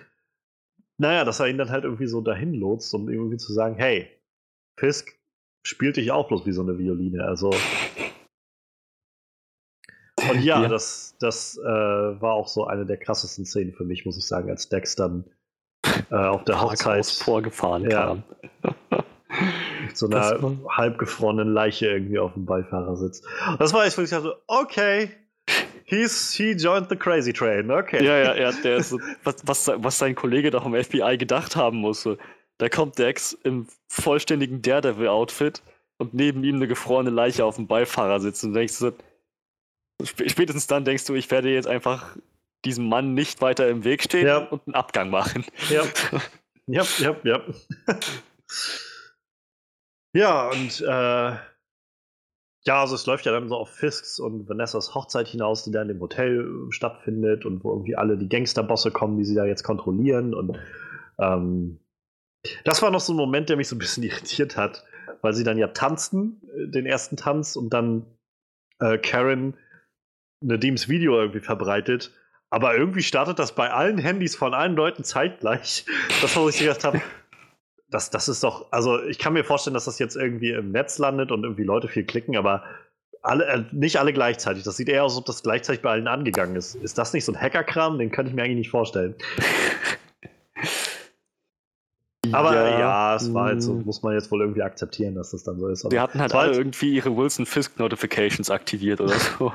naja, 0.97 1.25
dass 1.25 1.41
er 1.41 1.49
ihn 1.49 1.59
dann 1.59 1.71
halt 1.71 1.85
irgendwie 1.85 2.07
so 2.07 2.23
dahin 2.23 2.55
lotst, 2.55 2.93
um 2.95 3.11
irgendwie 3.11 3.37
zu 3.37 3.53
sagen, 3.53 3.77
hey, 3.77 4.09
Fisk 4.77 5.13
spielt 5.67 5.99
dich 5.99 6.11
auch 6.13 6.29
bloß 6.29 6.47
wie 6.47 6.53
so 6.53 6.63
eine 6.63 6.79
Violine. 6.79 7.25
Also. 7.25 7.51
Und 10.31 10.43
ja, 10.43 10.63
ja. 10.63 10.69
das, 10.69 11.17
das 11.21 11.59
äh, 11.59 11.63
war 11.63 12.33
auch 12.33 12.49
so 12.49 12.67
eine 12.67 12.87
der 12.87 12.97
krassesten 12.97 13.45
Szenen 13.45 13.75
für 13.75 13.85
mich, 13.85 14.07
muss 14.07 14.17
ich 14.17 14.27
sagen, 14.27 14.49
als 14.49 14.71
Dex 14.71 14.97
dann 14.97 15.25
äh, 16.11 16.15
auf 16.15 16.45
der 16.45 16.61
Hochzeit 16.61 17.07
vorgefahren 17.07 17.91
ja. 17.91 18.07
kam. 18.07 18.23
so 19.95 20.07
einer 20.07 20.57
halbgefrorenen 20.69 21.53
Leiche 21.53 21.87
irgendwie 21.87 22.19
auf 22.19 22.35
dem 22.35 22.47
Beifahrersitz. 22.47 23.23
Das 23.59 23.73
war 23.73 23.85
echt, 23.85 23.99
wo 23.99 24.03
ich 24.03 24.11
dachte, 24.11 24.37
okay, 24.47 25.11
he's, 25.85 26.33
he 26.33 26.53
joined 26.53 26.89
the 26.89 26.97
crazy 26.97 27.33
train, 27.33 27.71
okay. 27.71 28.05
Ja, 28.05 28.19
ja, 28.19 28.35
ja, 28.35 28.53
der 28.53 28.77
ist 28.79 28.97
was, 29.23 29.37
was, 29.45 29.71
was 29.77 29.99
sein 29.99 30.15
Kollege 30.15 30.51
doch 30.51 30.67
im 30.67 30.75
FBI 30.75 31.17
gedacht 31.19 31.57
haben 31.57 31.79
musste. 31.79 32.19
Da 32.59 32.69
kommt 32.69 32.99
Dex 32.99 33.33
im 33.33 33.67
vollständigen 33.89 34.63
Daredevil-Outfit 34.63 35.63
und 35.99 36.15
neben 36.15 36.45
ihm 36.45 36.57
eine 36.57 36.69
gefrorene 36.69 37.11
Leiche 37.11 37.45
auf 37.45 37.57
dem 37.57 37.67
Beifahrersitz 37.67 38.45
und 38.45 38.55
denkst 38.55 38.79
du, 38.79 38.93
spätestens 40.03 40.67
dann 40.67 40.85
denkst 40.85 41.05
du, 41.05 41.15
ich 41.15 41.31
werde 41.31 41.51
jetzt 41.51 41.67
einfach 41.67 42.17
diesem 42.65 42.89
Mann 42.89 43.15
nicht 43.15 43.41
weiter 43.41 43.69
im 43.69 43.85
Weg 43.85 44.03
stehen 44.03 44.27
ja. 44.27 44.39
und 44.39 44.67
einen 44.67 44.75
Abgang 44.75 45.11
machen. 45.11 45.45
Ja, 45.71 45.83
ja, 46.67 46.85
ja, 46.99 47.17
ja. 47.25 47.41
Ja, 50.15 50.49
und 50.49 50.81
äh, 50.81 51.37
ja, 52.67 52.81
also 52.81 52.95
es 52.95 53.05
läuft 53.05 53.27
ja 53.27 53.33
dann 53.33 53.49
so 53.49 53.57
auf 53.57 53.69
Fisks 53.69 54.19
und 54.19 54.49
Vanessas 54.49 54.95
Hochzeit 54.95 55.29
hinaus, 55.29 55.65
die 55.65 55.71
da 55.71 55.83
in 55.83 55.89
dem 55.89 56.01
Hotel 56.01 56.41
äh, 56.41 56.73
stattfindet 56.73 57.45
und 57.45 57.63
wo 57.63 57.73
irgendwie 57.73 57.97
alle 57.97 58.17
die 58.17 58.29
Gangsterbosse 58.29 58.91
kommen, 58.91 59.19
die 59.19 59.25
sie 59.25 59.35
da 59.35 59.45
jetzt 59.45 59.65
kontrollieren. 59.65 60.33
Und 60.33 60.59
ähm, 61.19 61.81
das 62.65 62.81
war 62.81 62.91
noch 62.91 63.01
so 63.01 63.13
ein 63.13 63.17
Moment, 63.17 63.51
der 63.51 63.57
mich 63.57 63.69
so 63.69 63.77
ein 63.77 63.81
bisschen 63.81 64.03
irritiert 64.05 64.57
hat, 64.57 64.85
weil 65.21 65.35
sie 65.35 65.45
dann 65.45 65.59
ja 65.59 65.69
tanzten, 65.69 66.41
äh, 66.57 66.69
den 66.69 66.87
ersten 66.87 67.17
Tanz, 67.17 67.57
und 67.57 67.71
dann 67.71 68.07
äh, 68.79 68.99
Karen 68.99 69.55
Nadims 70.41 70.89
Video 70.89 71.19
irgendwie 71.19 71.41
verbreitet. 71.41 72.13
Aber 72.55 72.77
irgendwie 72.77 73.03
startet 73.03 73.41
das 73.41 73.51
bei 73.51 73.73
allen 73.73 73.99
Handys 73.99 74.37
von 74.37 74.55
allen 74.55 74.77
Leuten 74.77 75.03
zeitgleich. 75.03 75.87
Das, 76.23 76.37
was 76.37 76.55
ich 76.55 76.61
gedacht 76.61 76.85
habe, 76.85 77.03
das, 77.91 78.11
das 78.11 78.29
ist 78.29 78.45
doch, 78.45 78.71
also 78.71 79.03
ich 79.03 79.19
kann 79.19 79.33
mir 79.33 79.43
vorstellen, 79.43 79.75
dass 79.75 79.87
das 79.87 79.99
jetzt 79.99 80.15
irgendwie 80.15 80.51
im 80.51 80.71
Netz 80.71 80.99
landet 80.99 81.33
und 81.33 81.43
irgendwie 81.43 81.65
Leute 81.65 81.89
viel 81.89 82.05
klicken, 82.05 82.37
aber 82.37 82.63
alle, 83.23 83.45
äh, 83.47 83.65
nicht 83.73 83.99
alle 83.99 84.13
gleichzeitig. 84.13 84.63
Das 84.63 84.77
sieht 84.77 84.89
eher 84.89 85.03
aus, 85.03 85.15
als 85.15 85.19
ob 85.19 85.27
das 85.27 85.43
gleichzeitig 85.43 85.83
bei 85.83 85.91
allen 85.91 86.07
angegangen 86.07 86.55
ist. 86.55 86.77
Ist 86.77 86.97
das 86.97 87.13
nicht 87.13 87.25
so 87.25 87.33
ein 87.33 87.41
Hackerkram? 87.41 87.99
Den 87.99 88.13
könnte 88.13 88.31
ich 88.31 88.37
mir 88.37 88.45
eigentlich 88.45 88.59
nicht 88.59 88.71
vorstellen. 88.71 89.17
Aber 92.31 92.55
ja, 92.55 92.79
ja, 92.79 93.17
es 93.17 93.35
war 93.35 93.47
halt 93.47 93.65
so, 93.65 93.75
mm. 93.75 93.85
muss 93.85 94.05
man 94.05 94.15
jetzt 94.15 94.31
wohl 94.31 94.43
irgendwie 94.43 94.63
akzeptieren, 94.63 95.17
dass 95.17 95.33
das 95.33 95.43
dann 95.43 95.59
so 95.59 95.67
ist. 95.67 95.91
Wir 95.91 96.01
hatten 96.01 96.21
halt 96.21 96.33
alle 96.33 96.51
halt 96.51 96.57
irgendwie 96.57 96.95
ihre 96.95 97.17
Wilson 97.17 97.47
Fisk 97.47 97.81
Notifications 97.81 98.49
aktiviert 98.49 99.01
oder 99.01 99.19
so. 99.19 99.53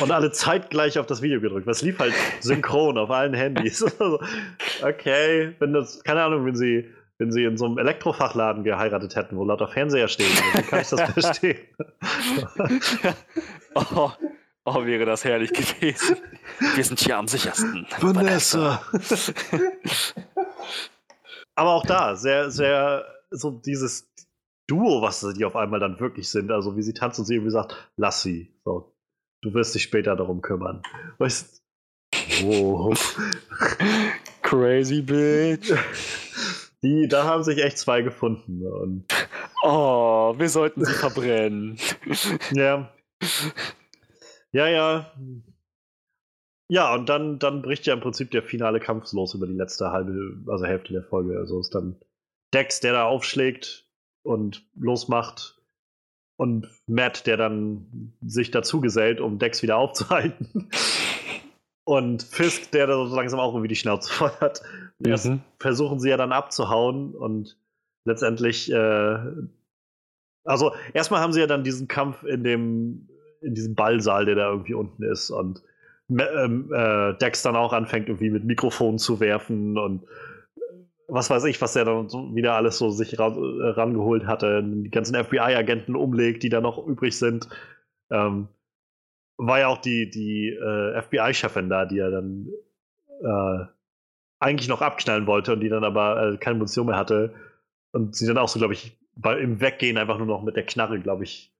Und 0.00 0.10
alle 0.10 0.32
zeitgleich 0.32 0.98
auf 0.98 1.06
das 1.06 1.22
Video 1.22 1.40
gedrückt. 1.40 1.66
Was 1.66 1.82
lief 1.82 1.98
halt 1.98 2.12
synchron 2.40 2.98
auf 2.98 3.10
allen 3.10 3.34
Handys. 3.34 3.82
okay, 4.82 5.54
wenn 5.58 5.72
das, 5.72 6.02
keine 6.04 6.22
Ahnung, 6.22 6.44
wenn 6.44 6.56
sie 6.56 6.90
wenn 7.18 7.32
sie 7.32 7.44
in 7.44 7.56
so 7.56 7.66
einem 7.66 7.78
Elektrofachladen 7.78 8.62
geheiratet 8.62 9.16
hätten, 9.16 9.36
wo 9.36 9.44
lauter 9.44 9.66
Fernseher 9.66 10.08
stehen, 10.08 10.30
dann 10.54 10.66
kann 10.66 10.80
ich 10.80 10.88
das 10.88 11.00
verstehen. 11.12 11.58
oh, 13.74 14.12
oh, 14.64 14.84
wäre 14.84 15.04
das 15.04 15.24
herrlich 15.24 15.52
gewesen. 15.52 16.16
Wir 16.76 16.84
sind 16.84 17.00
hier 17.00 17.16
am 17.16 17.26
sichersten. 17.26 17.86
Vanessa. 17.98 18.82
Aber 21.56 21.70
auch 21.70 21.84
da, 21.84 22.14
sehr, 22.14 22.52
sehr, 22.52 23.04
so 23.30 23.50
dieses 23.50 24.08
Duo, 24.68 25.02
was 25.02 25.20
sie 25.20 25.44
auf 25.44 25.56
einmal 25.56 25.80
dann 25.80 25.98
wirklich 25.98 26.28
sind, 26.28 26.52
also 26.52 26.76
wie 26.76 26.82
sie 26.82 26.94
tanzt 26.94 27.18
und 27.18 27.24
sie 27.24 27.34
irgendwie 27.34 27.50
sagt, 27.50 27.74
lass 27.96 28.22
sie. 28.22 28.54
Du 29.40 29.54
wirst 29.54 29.74
dich 29.74 29.82
später 29.82 30.16
darum 30.16 30.42
kümmern. 30.42 30.82
Weißt, 31.18 31.62
oh. 32.44 32.94
Crazy 34.42 35.02
bitch. 35.02 35.72
Die, 36.82 37.08
da 37.08 37.24
haben 37.24 37.42
sich 37.42 37.62
echt 37.62 37.78
zwei 37.78 38.02
gefunden. 38.02 38.66
Und 38.66 39.04
oh, 39.62 40.34
wir 40.38 40.48
sollten 40.48 40.84
sie 40.84 40.92
verbrennen. 40.92 41.78
ja. 42.52 42.92
Ja, 44.52 44.68
ja. 44.68 45.12
Ja, 46.70 46.94
und 46.94 47.08
dann, 47.08 47.38
dann 47.38 47.62
bricht 47.62 47.86
ja 47.86 47.94
im 47.94 48.00
Prinzip 48.00 48.30
der 48.30 48.42
finale 48.42 48.78
Kampf 48.78 49.12
los 49.12 49.34
über 49.34 49.46
die 49.46 49.54
letzte 49.54 49.90
halbe, 49.90 50.36
also 50.50 50.66
Hälfte 50.66 50.92
der 50.92 51.02
Folge. 51.02 51.38
Also 51.38 51.60
ist 51.60 51.74
dann 51.74 51.96
Dex, 52.52 52.80
der 52.80 52.92
da 52.92 53.04
aufschlägt 53.04 53.88
und 54.22 54.66
losmacht. 54.74 55.57
Und 56.38 56.68
Matt, 56.86 57.26
der 57.26 57.36
dann 57.36 58.12
sich 58.24 58.52
dazu 58.52 58.80
gesellt, 58.80 59.20
um 59.20 59.38
Dex 59.40 59.62
wieder 59.62 59.76
aufzuhalten. 59.76 60.70
Und 61.84 62.22
Fisk, 62.22 62.70
der 62.72 62.86
da 62.86 63.06
so 63.06 63.16
langsam 63.16 63.40
auch 63.40 63.54
irgendwie 63.54 63.68
die 63.68 63.74
Schnauze 63.74 64.12
voll 64.12 64.30
hat. 64.42 64.60
Mhm. 64.98 65.40
versuchen 65.58 66.00
sie 66.00 66.10
ja 66.10 66.18
dann 66.18 66.32
abzuhauen 66.32 67.14
und 67.14 67.56
letztendlich, 68.04 68.70
äh, 68.70 69.18
also 70.44 70.72
erstmal 70.92 71.22
haben 71.22 71.32
sie 71.32 71.40
ja 71.40 71.46
dann 71.46 71.64
diesen 71.64 71.88
Kampf 71.88 72.24
in 72.24 72.44
dem, 72.44 73.08
in 73.40 73.54
diesem 73.54 73.74
Ballsaal, 73.74 74.26
der 74.26 74.34
da 74.34 74.50
irgendwie 74.50 74.74
unten 74.74 75.02
ist 75.02 75.30
und 75.30 75.62
ähm, 76.10 76.70
äh, 76.74 77.14
Dex 77.14 77.40
dann 77.40 77.56
auch 77.56 77.72
anfängt, 77.72 78.08
irgendwie 78.08 78.28
mit 78.28 78.44
Mikrofonen 78.44 78.98
zu 78.98 79.18
werfen 79.18 79.78
und 79.78 80.04
was 81.08 81.30
weiß 81.30 81.44
ich, 81.44 81.60
was 81.60 81.74
er 81.74 81.86
dann 81.86 82.08
wieder 82.34 82.54
alles 82.54 82.78
so 82.78 82.90
sich 82.90 83.18
ra 83.18 83.28
äh, 83.28 83.70
rangeholt 83.70 84.26
hatte, 84.26 84.62
die 84.62 84.90
ganzen 84.90 85.16
FBI-Agenten 85.16 85.96
umlegt, 85.96 86.42
die 86.42 86.50
da 86.50 86.60
noch 86.60 86.78
übrig 86.86 87.18
sind. 87.18 87.48
Ähm, 88.10 88.48
war 89.38 89.60
ja 89.60 89.68
auch 89.68 89.78
die, 89.78 90.10
die 90.10 90.48
äh, 90.48 91.00
FBI-Chefin 91.00 91.70
da, 91.70 91.86
die 91.86 91.98
er 91.98 92.10
dann 92.10 92.48
äh, 93.22 93.64
eigentlich 94.38 94.68
noch 94.68 94.82
abknallen 94.82 95.26
wollte 95.26 95.54
und 95.54 95.60
die 95.60 95.68
dann 95.68 95.84
aber 95.84 96.34
äh, 96.34 96.36
keine 96.36 96.58
Munition 96.58 96.86
mehr 96.86 96.96
hatte. 96.96 97.34
Und 97.92 98.14
sie 98.14 98.26
dann 98.26 98.38
auch 98.38 98.48
so, 98.48 98.58
glaube 98.58 98.74
ich, 98.74 98.98
bei, 99.16 99.38
im 99.38 99.60
Weggehen 99.60 99.96
einfach 99.96 100.18
nur 100.18 100.26
noch 100.26 100.42
mit 100.42 100.56
der 100.56 100.66
Knarre, 100.66 101.00
glaube 101.00 101.24
ich, 101.24 101.54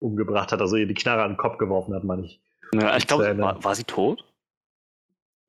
umgebracht 0.00 0.50
hat. 0.50 0.60
Also 0.60 0.76
ihr 0.76 0.86
die 0.86 0.94
Knarre 0.94 1.22
an 1.22 1.32
den 1.32 1.36
Kopf 1.36 1.58
geworfen 1.58 1.94
hat, 1.94 2.02
meine 2.02 2.24
ich. 2.24 2.40
Ja, 2.74 2.96
ich 2.96 3.06
glaube, 3.06 3.38
war, 3.38 3.62
war 3.62 3.74
sie 3.74 3.84
tot? 3.84 4.24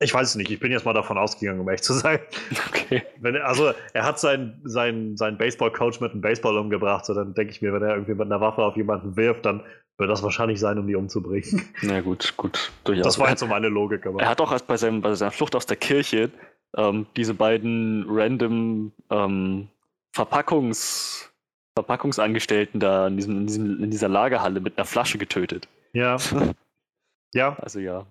Ich 0.02 0.12
weiß 0.12 0.30
es 0.30 0.34
nicht. 0.34 0.50
Ich 0.50 0.60
bin 0.60 0.72
jetzt 0.72 0.84
mal 0.84 0.92
davon 0.92 1.18
ausgegangen, 1.18 1.60
um 1.60 1.68
echt 1.68 1.84
zu 1.84 1.92
sein. 1.92 2.20
Okay. 2.68 3.02
Wenn, 3.20 3.36
also, 3.36 3.72
er 3.94 4.04
hat 4.04 4.20
seinen, 4.20 4.60
seinen, 4.64 5.16
seinen 5.16 5.38
Baseball-Coach 5.38 6.00
mit 6.00 6.12
einem 6.12 6.20
Baseball 6.20 6.58
umgebracht. 6.58 7.06
So, 7.06 7.14
dann 7.14 7.32
denke 7.32 7.52
ich 7.52 7.62
mir, 7.62 7.72
wenn 7.72 7.82
er 7.82 7.94
irgendwie 7.94 8.12
mit 8.12 8.26
einer 8.26 8.40
Waffe 8.40 8.62
auf 8.62 8.76
jemanden 8.76 9.16
wirft, 9.16 9.46
dann 9.46 9.62
wird 9.98 10.10
das 10.10 10.22
wahrscheinlich 10.22 10.60
sein, 10.60 10.78
um 10.78 10.86
die 10.86 10.94
umzubringen. 10.94 11.68
Na 11.82 12.00
gut, 12.00 12.34
gut. 12.36 12.70
Durchaus. 12.84 13.04
Das 13.04 13.18
war 13.18 13.30
jetzt 13.30 13.40
so 13.40 13.46
meine 13.46 13.68
Logik. 13.68 14.06
Aber. 14.06 14.20
Er 14.20 14.28
hat 14.28 14.40
auch 14.40 14.52
erst 14.52 14.66
bei, 14.66 14.76
seinem, 14.76 15.00
bei 15.00 15.14
seiner 15.14 15.30
Flucht 15.30 15.54
aus 15.54 15.64
der 15.64 15.76
Kirche 15.76 16.30
ähm, 16.76 17.06
diese 17.16 17.34
beiden 17.34 18.04
random 18.08 18.92
ähm, 19.10 19.68
Verpackungs, 20.14 21.32
Verpackungsangestellten 21.76 22.80
da 22.80 23.06
in, 23.06 23.16
diesem, 23.16 23.36
in, 23.38 23.46
diesem, 23.46 23.84
in 23.84 23.90
dieser 23.90 24.08
Lagerhalle 24.08 24.60
mit 24.60 24.76
einer 24.76 24.84
Flasche 24.84 25.18
getötet. 25.18 25.68
Ja. 25.92 26.16
ja. 27.34 27.56
Also 27.58 27.78
ja. 27.78 28.06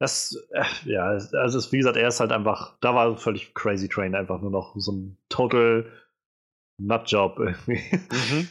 Das, 0.00 0.34
äh, 0.52 0.64
ja, 0.86 1.08
also 1.08 1.58
ist, 1.58 1.72
wie 1.72 1.76
gesagt, 1.78 1.98
er 1.98 2.08
ist 2.08 2.20
halt 2.20 2.32
einfach, 2.32 2.78
da 2.80 2.94
war 2.94 3.18
völlig 3.18 3.52
crazy 3.52 3.86
train, 3.86 4.14
einfach 4.14 4.40
nur 4.40 4.50
noch 4.50 4.74
so 4.76 4.92
ein 4.92 5.18
total 5.28 5.92
Nutjob 6.78 7.38
irgendwie. 7.38 7.82
Mhm. 8.10 8.48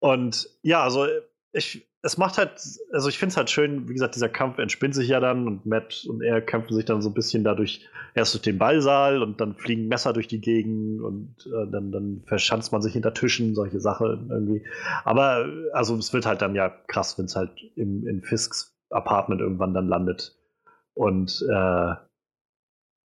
Und 0.00 0.48
ja, 0.62 0.82
also 0.82 1.06
ich, 1.52 1.86
es 2.00 2.16
macht 2.16 2.38
halt, 2.38 2.52
also 2.92 3.10
ich 3.10 3.18
finde 3.18 3.32
es 3.32 3.36
halt 3.36 3.50
schön, 3.50 3.90
wie 3.90 3.92
gesagt, 3.92 4.14
dieser 4.14 4.30
Kampf 4.30 4.56
entspinnt 4.56 4.94
sich 4.94 5.08
ja 5.08 5.20
dann 5.20 5.46
und 5.46 5.66
Matt 5.66 6.06
und 6.08 6.22
er 6.22 6.40
kämpfen 6.40 6.74
sich 6.74 6.86
dann 6.86 7.02
so 7.02 7.10
ein 7.10 7.14
bisschen 7.14 7.44
dadurch 7.44 7.86
erst 8.14 8.32
durch 8.32 8.42
den 8.42 8.56
Ballsaal 8.56 9.22
und 9.22 9.38
dann 9.38 9.54
fliegen 9.54 9.88
Messer 9.88 10.14
durch 10.14 10.28
die 10.28 10.40
Gegend 10.40 11.02
und 11.02 11.34
äh, 11.46 11.70
dann, 11.70 11.92
dann 11.92 12.22
verschanzt 12.24 12.72
man 12.72 12.80
sich 12.80 12.94
hinter 12.94 13.12
Tischen, 13.12 13.54
solche 13.54 13.80
Sachen 13.80 14.30
irgendwie. 14.30 14.64
Aber 15.04 15.46
also 15.74 15.94
es 15.98 16.14
wird 16.14 16.24
halt 16.24 16.40
dann 16.40 16.54
ja 16.54 16.70
krass, 16.70 17.18
wenn 17.18 17.26
es 17.26 17.36
halt 17.36 17.50
im, 17.76 18.06
in 18.06 18.22
Fisks 18.22 18.77
Apartment 18.90 19.40
irgendwann 19.40 19.74
dann 19.74 19.88
landet. 19.88 20.36
Und 20.94 21.44
äh, 21.48 21.94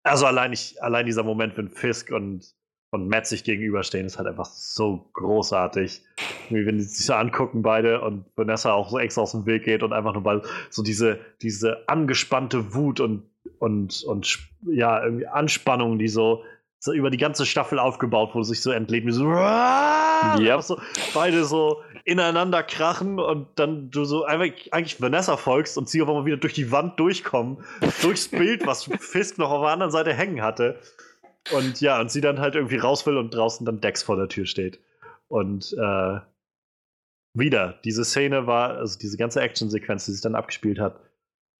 also 0.03 0.25
allein, 0.25 0.53
ich, 0.53 0.81
allein 0.81 1.05
dieser 1.05 1.23
Moment, 1.23 1.57
wenn 1.57 1.69
Fisk 1.69 2.11
und, 2.11 2.53
und 2.91 3.07
Matt 3.07 3.27
sich 3.27 3.43
gegenüberstehen, 3.43 4.05
ist 4.05 4.17
halt 4.17 4.27
einfach 4.27 4.45
so 4.45 5.09
großartig. 5.13 6.03
Wie 6.49 6.65
wenn 6.65 6.77
die 6.77 6.83
sich 6.83 7.05
so 7.05 7.13
angucken, 7.13 7.61
beide, 7.61 8.01
und 8.01 8.25
Vanessa 8.35 8.73
auch 8.73 8.89
so 8.89 8.99
extra 8.99 9.21
aus 9.21 9.31
dem 9.31 9.45
Weg 9.45 9.63
geht 9.63 9.83
und 9.83 9.93
einfach 9.93 10.13
nur 10.13 10.25
weil 10.25 10.41
so 10.69 10.83
diese, 10.83 11.19
diese 11.41 11.87
angespannte 11.87 12.73
Wut 12.73 12.99
und, 12.99 13.23
und, 13.59 14.03
und 14.03 14.39
ja, 14.65 15.03
irgendwie 15.03 15.27
Anspannung, 15.27 15.99
die 15.99 16.07
so 16.07 16.43
so 16.79 16.93
über 16.93 17.09
die 17.09 17.17
ganze 17.17 17.45
Staffel 17.45 17.77
aufgebaut, 17.77 18.31
wo 18.33 18.43
sich 18.43 18.61
so 18.61 18.71
entlebt, 18.71 19.13
so, 19.13 19.29
yep. 19.29 20.61
so 20.61 20.79
beide 21.13 21.43
so 21.43 21.81
ineinander 22.05 22.63
krachen 22.63 23.19
und 23.19 23.47
dann 23.55 23.91
du 23.91 24.05
so 24.05 24.23
einfach 24.23 24.47
eigentlich 24.71 25.01
Vanessa 25.01 25.37
folgst 25.37 25.77
und 25.77 25.89
sie 25.89 26.01
auf 26.01 26.07
einmal 26.07 26.25
wieder 26.25 26.37
durch 26.37 26.53
die 26.53 26.71
Wand 26.71 26.99
durchkommen, 26.99 27.63
durchs 28.01 28.27
Bild, 28.29 28.65
was 28.65 28.85
Fisk 28.85 29.37
noch 29.37 29.51
auf 29.51 29.61
der 29.61 29.71
anderen 29.71 29.91
Seite 29.91 30.13
hängen 30.13 30.41
hatte. 30.41 30.79
Und 31.51 31.81
ja, 31.81 31.99
und 31.99 32.11
sie 32.11 32.21
dann 32.21 32.39
halt 32.39 32.55
irgendwie 32.55 32.77
raus 32.77 33.05
will 33.05 33.17
und 33.17 33.33
draußen 33.33 33.65
dann 33.65 33.81
Dex 33.81 34.03
vor 34.03 34.15
der 34.15 34.29
Tür 34.29 34.45
steht. 34.45 34.79
Und 35.27 35.73
äh, 35.73 36.19
wieder, 37.33 37.79
diese 37.83 38.05
Szene 38.05 38.47
war, 38.47 38.77
also 38.77 38.97
diese 38.97 39.17
ganze 39.17 39.41
Actionsequenz, 39.41 40.05
die 40.05 40.13
sich 40.13 40.21
dann 40.21 40.35
abgespielt 40.35 40.79
hat, 40.79 40.99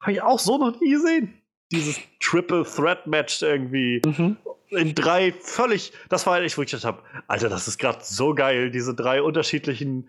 habe 0.01 0.14
ich 0.14 0.22
auch 0.22 0.39
so 0.39 0.57
noch 0.57 0.80
nie 0.80 0.91
gesehen. 0.91 1.33
Dieses 1.72 1.99
Triple 2.19 2.64
Threat 2.64 3.07
Match 3.07 3.41
irgendwie. 3.41 4.01
Mhm 4.06 4.38
in 4.72 4.95
drei 4.95 5.31
völlig, 5.31 5.93
das 6.09 6.25
war 6.27 6.35
eigentlich, 6.35 6.57
wo 6.57 6.61
ich 6.61 6.72
gedacht 6.72 6.85
habe, 6.85 7.01
Alter, 7.27 7.49
das 7.49 7.67
ist 7.67 7.77
gerade 7.77 7.99
so 8.01 8.33
geil, 8.35 8.72
diese 8.72 8.93
drei 8.93 9.22
unterschiedlichen 9.22 10.07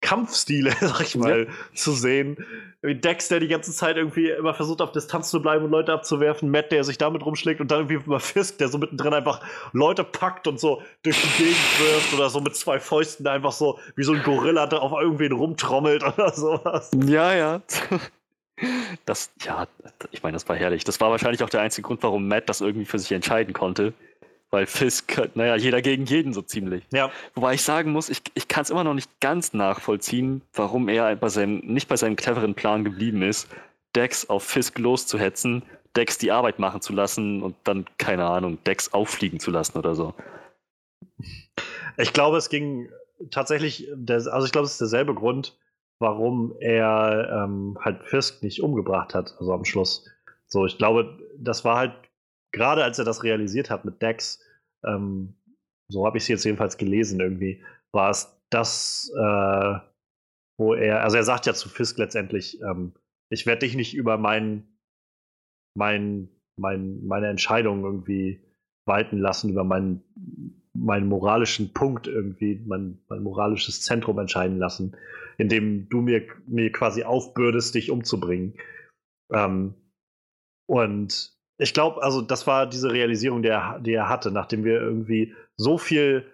Kampfstile, 0.00 0.72
sag 0.80 1.00
ich 1.00 1.16
mal, 1.16 1.46
ja. 1.46 1.74
zu 1.74 1.92
sehen. 1.92 2.44
Wie 2.82 2.94
Dex, 2.94 3.28
der 3.28 3.40
die 3.40 3.48
ganze 3.48 3.72
Zeit 3.72 3.96
irgendwie 3.96 4.30
immer 4.30 4.54
versucht, 4.54 4.80
auf 4.80 4.92
Distanz 4.92 5.30
zu 5.30 5.42
bleiben 5.42 5.64
und 5.64 5.72
Leute 5.72 5.92
abzuwerfen, 5.92 6.50
Matt, 6.50 6.70
der 6.70 6.84
sich 6.84 6.98
damit 6.98 7.26
rumschlägt 7.26 7.60
und 7.60 7.70
dann 7.70 7.88
irgendwie 7.88 8.08
mal 8.08 8.20
Fisk, 8.20 8.58
der 8.58 8.68
so 8.68 8.78
mittendrin 8.78 9.12
einfach 9.12 9.40
Leute 9.72 10.04
packt 10.04 10.46
und 10.46 10.60
so 10.60 10.82
durch 11.02 11.20
die 11.20 11.42
Gegend 11.42 11.80
wirft 11.80 12.14
oder 12.14 12.30
so 12.30 12.40
mit 12.40 12.54
zwei 12.54 12.78
Fäusten 12.78 13.26
einfach 13.26 13.52
so 13.52 13.80
wie 13.96 14.04
so 14.04 14.12
ein 14.12 14.22
Gorilla 14.22 14.66
da 14.68 14.78
auf 14.78 14.92
irgendwen 15.00 15.32
rumtrommelt 15.32 16.04
oder 16.16 16.32
sowas. 16.32 16.90
Ja, 17.04 17.34
ja. 17.34 17.62
Das, 19.04 19.30
ja, 19.42 19.66
ich 20.10 20.22
meine, 20.22 20.34
das 20.34 20.48
war 20.48 20.56
herrlich. 20.56 20.84
Das 20.84 21.00
war 21.00 21.10
wahrscheinlich 21.10 21.42
auch 21.42 21.50
der 21.50 21.60
einzige 21.60 21.86
Grund, 21.86 22.02
warum 22.02 22.28
Matt 22.28 22.48
das 22.48 22.60
irgendwie 22.60 22.86
für 22.86 22.98
sich 22.98 23.12
entscheiden 23.12 23.54
konnte. 23.54 23.92
Weil 24.50 24.66
Fisk, 24.66 25.20
naja, 25.34 25.56
jeder 25.56 25.82
gegen 25.82 26.06
jeden 26.06 26.32
so 26.32 26.40
ziemlich. 26.40 26.82
Ja. 26.92 27.10
Wobei 27.34 27.54
ich 27.54 27.62
sagen 27.62 27.92
muss, 27.92 28.08
ich, 28.08 28.22
ich 28.34 28.48
kann 28.48 28.62
es 28.62 28.70
immer 28.70 28.84
noch 28.84 28.94
nicht 28.94 29.20
ganz 29.20 29.52
nachvollziehen, 29.52 30.40
warum 30.54 30.88
er 30.88 31.14
bei 31.16 31.28
seinem, 31.28 31.58
nicht 31.58 31.88
bei 31.88 31.96
seinem 31.96 32.16
cleveren 32.16 32.54
Plan 32.54 32.82
geblieben 32.82 33.22
ist, 33.22 33.48
Dex 33.94 34.28
auf 34.28 34.44
Fisk 34.44 34.78
loszuhetzen, 34.78 35.62
Dex 35.96 36.16
die 36.16 36.32
Arbeit 36.32 36.58
machen 36.58 36.80
zu 36.80 36.92
lassen 36.92 37.42
und 37.42 37.56
dann, 37.64 37.86
keine 37.98 38.24
Ahnung, 38.24 38.58
Dex 38.64 38.92
auffliegen 38.92 39.38
zu 39.38 39.50
lassen 39.50 39.76
oder 39.78 39.94
so. 39.94 40.14
Ich 41.96 42.12
glaube, 42.12 42.36
es 42.38 42.48
ging 42.48 42.88
tatsächlich, 43.30 43.88
also 44.08 44.46
ich 44.46 44.52
glaube, 44.52 44.66
es 44.66 44.72
ist 44.72 44.80
derselbe 44.80 45.14
Grund, 45.14 45.58
warum 46.00 46.54
er 46.60 47.44
ähm, 47.44 47.76
halt 47.80 48.04
Fisk 48.04 48.42
nicht 48.42 48.62
umgebracht 48.62 49.14
hat, 49.14 49.36
also 49.38 49.52
am 49.52 49.64
Schluss. 49.64 50.08
So, 50.46 50.64
ich 50.64 50.78
glaube, 50.78 51.18
das 51.38 51.64
war 51.64 51.76
halt, 51.76 51.92
gerade 52.52 52.84
als 52.84 52.98
er 52.98 53.04
das 53.04 53.24
realisiert 53.24 53.70
hat 53.70 53.84
mit 53.84 54.00
Dex, 54.00 54.40
ähm, 54.84 55.34
so 55.90 56.06
habe 56.06 56.18
ich 56.18 56.24
es 56.24 56.28
jetzt 56.28 56.44
jedenfalls 56.44 56.76
gelesen 56.76 57.20
irgendwie, 57.20 57.64
war 57.92 58.10
es 58.10 58.38
das, 58.50 59.10
äh, 59.16 59.78
wo 60.58 60.74
er, 60.74 61.02
also 61.02 61.16
er 61.16 61.24
sagt 61.24 61.46
ja 61.46 61.54
zu 61.54 61.68
Fisk 61.68 61.98
letztendlich, 61.98 62.60
ähm, 62.62 62.94
ich 63.30 63.46
werde 63.46 63.60
dich 63.60 63.74
nicht 63.74 63.94
über 63.94 64.18
mein, 64.18 64.78
mein, 65.76 66.28
mein, 66.58 67.04
meine 67.04 67.28
Entscheidung 67.28 67.84
irgendwie 67.84 68.42
walten 68.86 69.18
lassen, 69.18 69.50
über 69.50 69.64
meinen, 69.64 70.02
meinen 70.84 71.08
moralischen 71.08 71.72
Punkt 71.72 72.06
irgendwie, 72.06 72.62
mein, 72.66 72.98
mein 73.08 73.22
moralisches 73.22 73.82
Zentrum 73.82 74.18
entscheiden 74.18 74.58
lassen 74.58 74.94
indem 75.38 75.88
du 75.88 76.02
mir, 76.02 76.26
mir 76.46 76.70
quasi 76.70 77.04
aufbürdest, 77.04 77.74
dich 77.74 77.90
umzubringen. 77.90 78.54
Ähm, 79.32 79.74
und 80.68 81.32
ich 81.58 81.72
glaube, 81.72 82.02
also 82.02 82.20
das 82.20 82.46
war 82.46 82.68
diese 82.68 82.92
Realisierung, 82.92 83.42
die 83.42 83.48
er, 83.48 83.78
die 83.80 83.92
er 83.92 84.08
hatte, 84.08 84.30
nachdem 84.30 84.64
wir 84.64 84.80
irgendwie 84.80 85.34
so 85.56 85.78
viel 85.78 86.26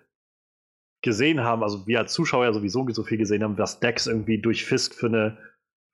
gesehen 1.03 1.45
haben, 1.45 1.63
also 1.63 1.87
wir 1.87 2.01
als 2.01 2.15
Zuschauer 2.15 2.53
sowieso 2.55 2.89
so 2.91 3.05
viel 3.05 3.19
gesehen 3.19 3.45
haben, 3.45 3.59
was 3.59 3.79
Dex 3.79 4.07
irgendwie 4.07 4.41
durch 4.41 4.65
Fisk 4.65 4.95
für 4.95 5.07
eine 5.07 5.39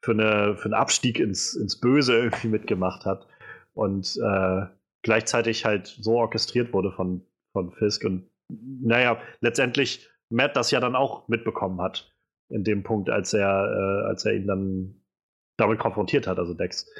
für, 0.02 0.12
eine, 0.12 0.56
für 0.56 0.64
einen 0.64 0.74
Abstieg 0.74 1.20
ins, 1.20 1.54
ins 1.54 1.78
Böse 1.78 2.16
irgendwie 2.16 2.48
mitgemacht 2.48 3.04
hat 3.04 3.26
und 3.74 4.16
äh, 4.16 4.66
gleichzeitig 5.02 5.66
halt 5.66 5.88
so 5.88 6.16
orchestriert 6.18 6.72
wurde 6.72 6.90
von, 6.92 7.26
von 7.52 7.70
Fisk 7.72 8.04
und 8.04 8.29
naja, 8.80 9.18
letztendlich 9.40 10.08
Matt 10.30 10.56
das 10.56 10.70
ja 10.70 10.80
dann 10.80 10.96
auch 10.96 11.28
mitbekommen 11.28 11.80
hat 11.80 12.14
in 12.48 12.64
dem 12.64 12.82
Punkt, 12.82 13.10
als 13.10 13.32
er, 13.32 13.48
äh, 13.48 14.08
als 14.08 14.24
er 14.24 14.34
ihn 14.34 14.46
dann 14.46 15.02
damit 15.56 15.78
konfrontiert 15.78 16.26
hat, 16.26 16.38
also 16.38 16.54
Dex. 16.54 16.90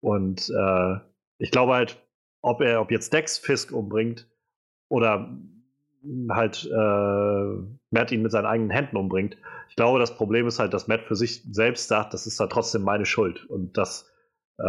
Und 0.00 0.50
äh, 0.50 0.96
ich 1.38 1.50
glaube 1.50 1.74
halt, 1.74 2.04
ob 2.42 2.60
er, 2.60 2.80
ob 2.80 2.90
jetzt 2.90 3.12
Dex 3.12 3.38
Fisk 3.38 3.72
umbringt 3.72 4.28
oder 4.88 5.34
halt 6.28 6.68
äh, 6.70 7.54
Matt 7.90 8.12
ihn 8.12 8.22
mit 8.22 8.32
seinen 8.32 8.46
eigenen 8.46 8.70
Händen 8.70 8.96
umbringt. 8.96 9.36
Ich 9.70 9.76
glaube, 9.76 9.98
das 9.98 10.14
Problem 10.14 10.46
ist 10.46 10.58
halt, 10.58 10.74
dass 10.74 10.86
Matt 10.86 11.02
für 11.02 11.16
sich 11.16 11.42
selbst 11.50 11.88
sagt, 11.88 12.12
das 12.12 12.26
ist 12.26 12.38
dann 12.38 12.50
trotzdem 12.50 12.82
meine 12.82 13.06
Schuld. 13.06 13.44
Und 13.46 13.78
das, 13.78 14.12
äh, 14.58 14.62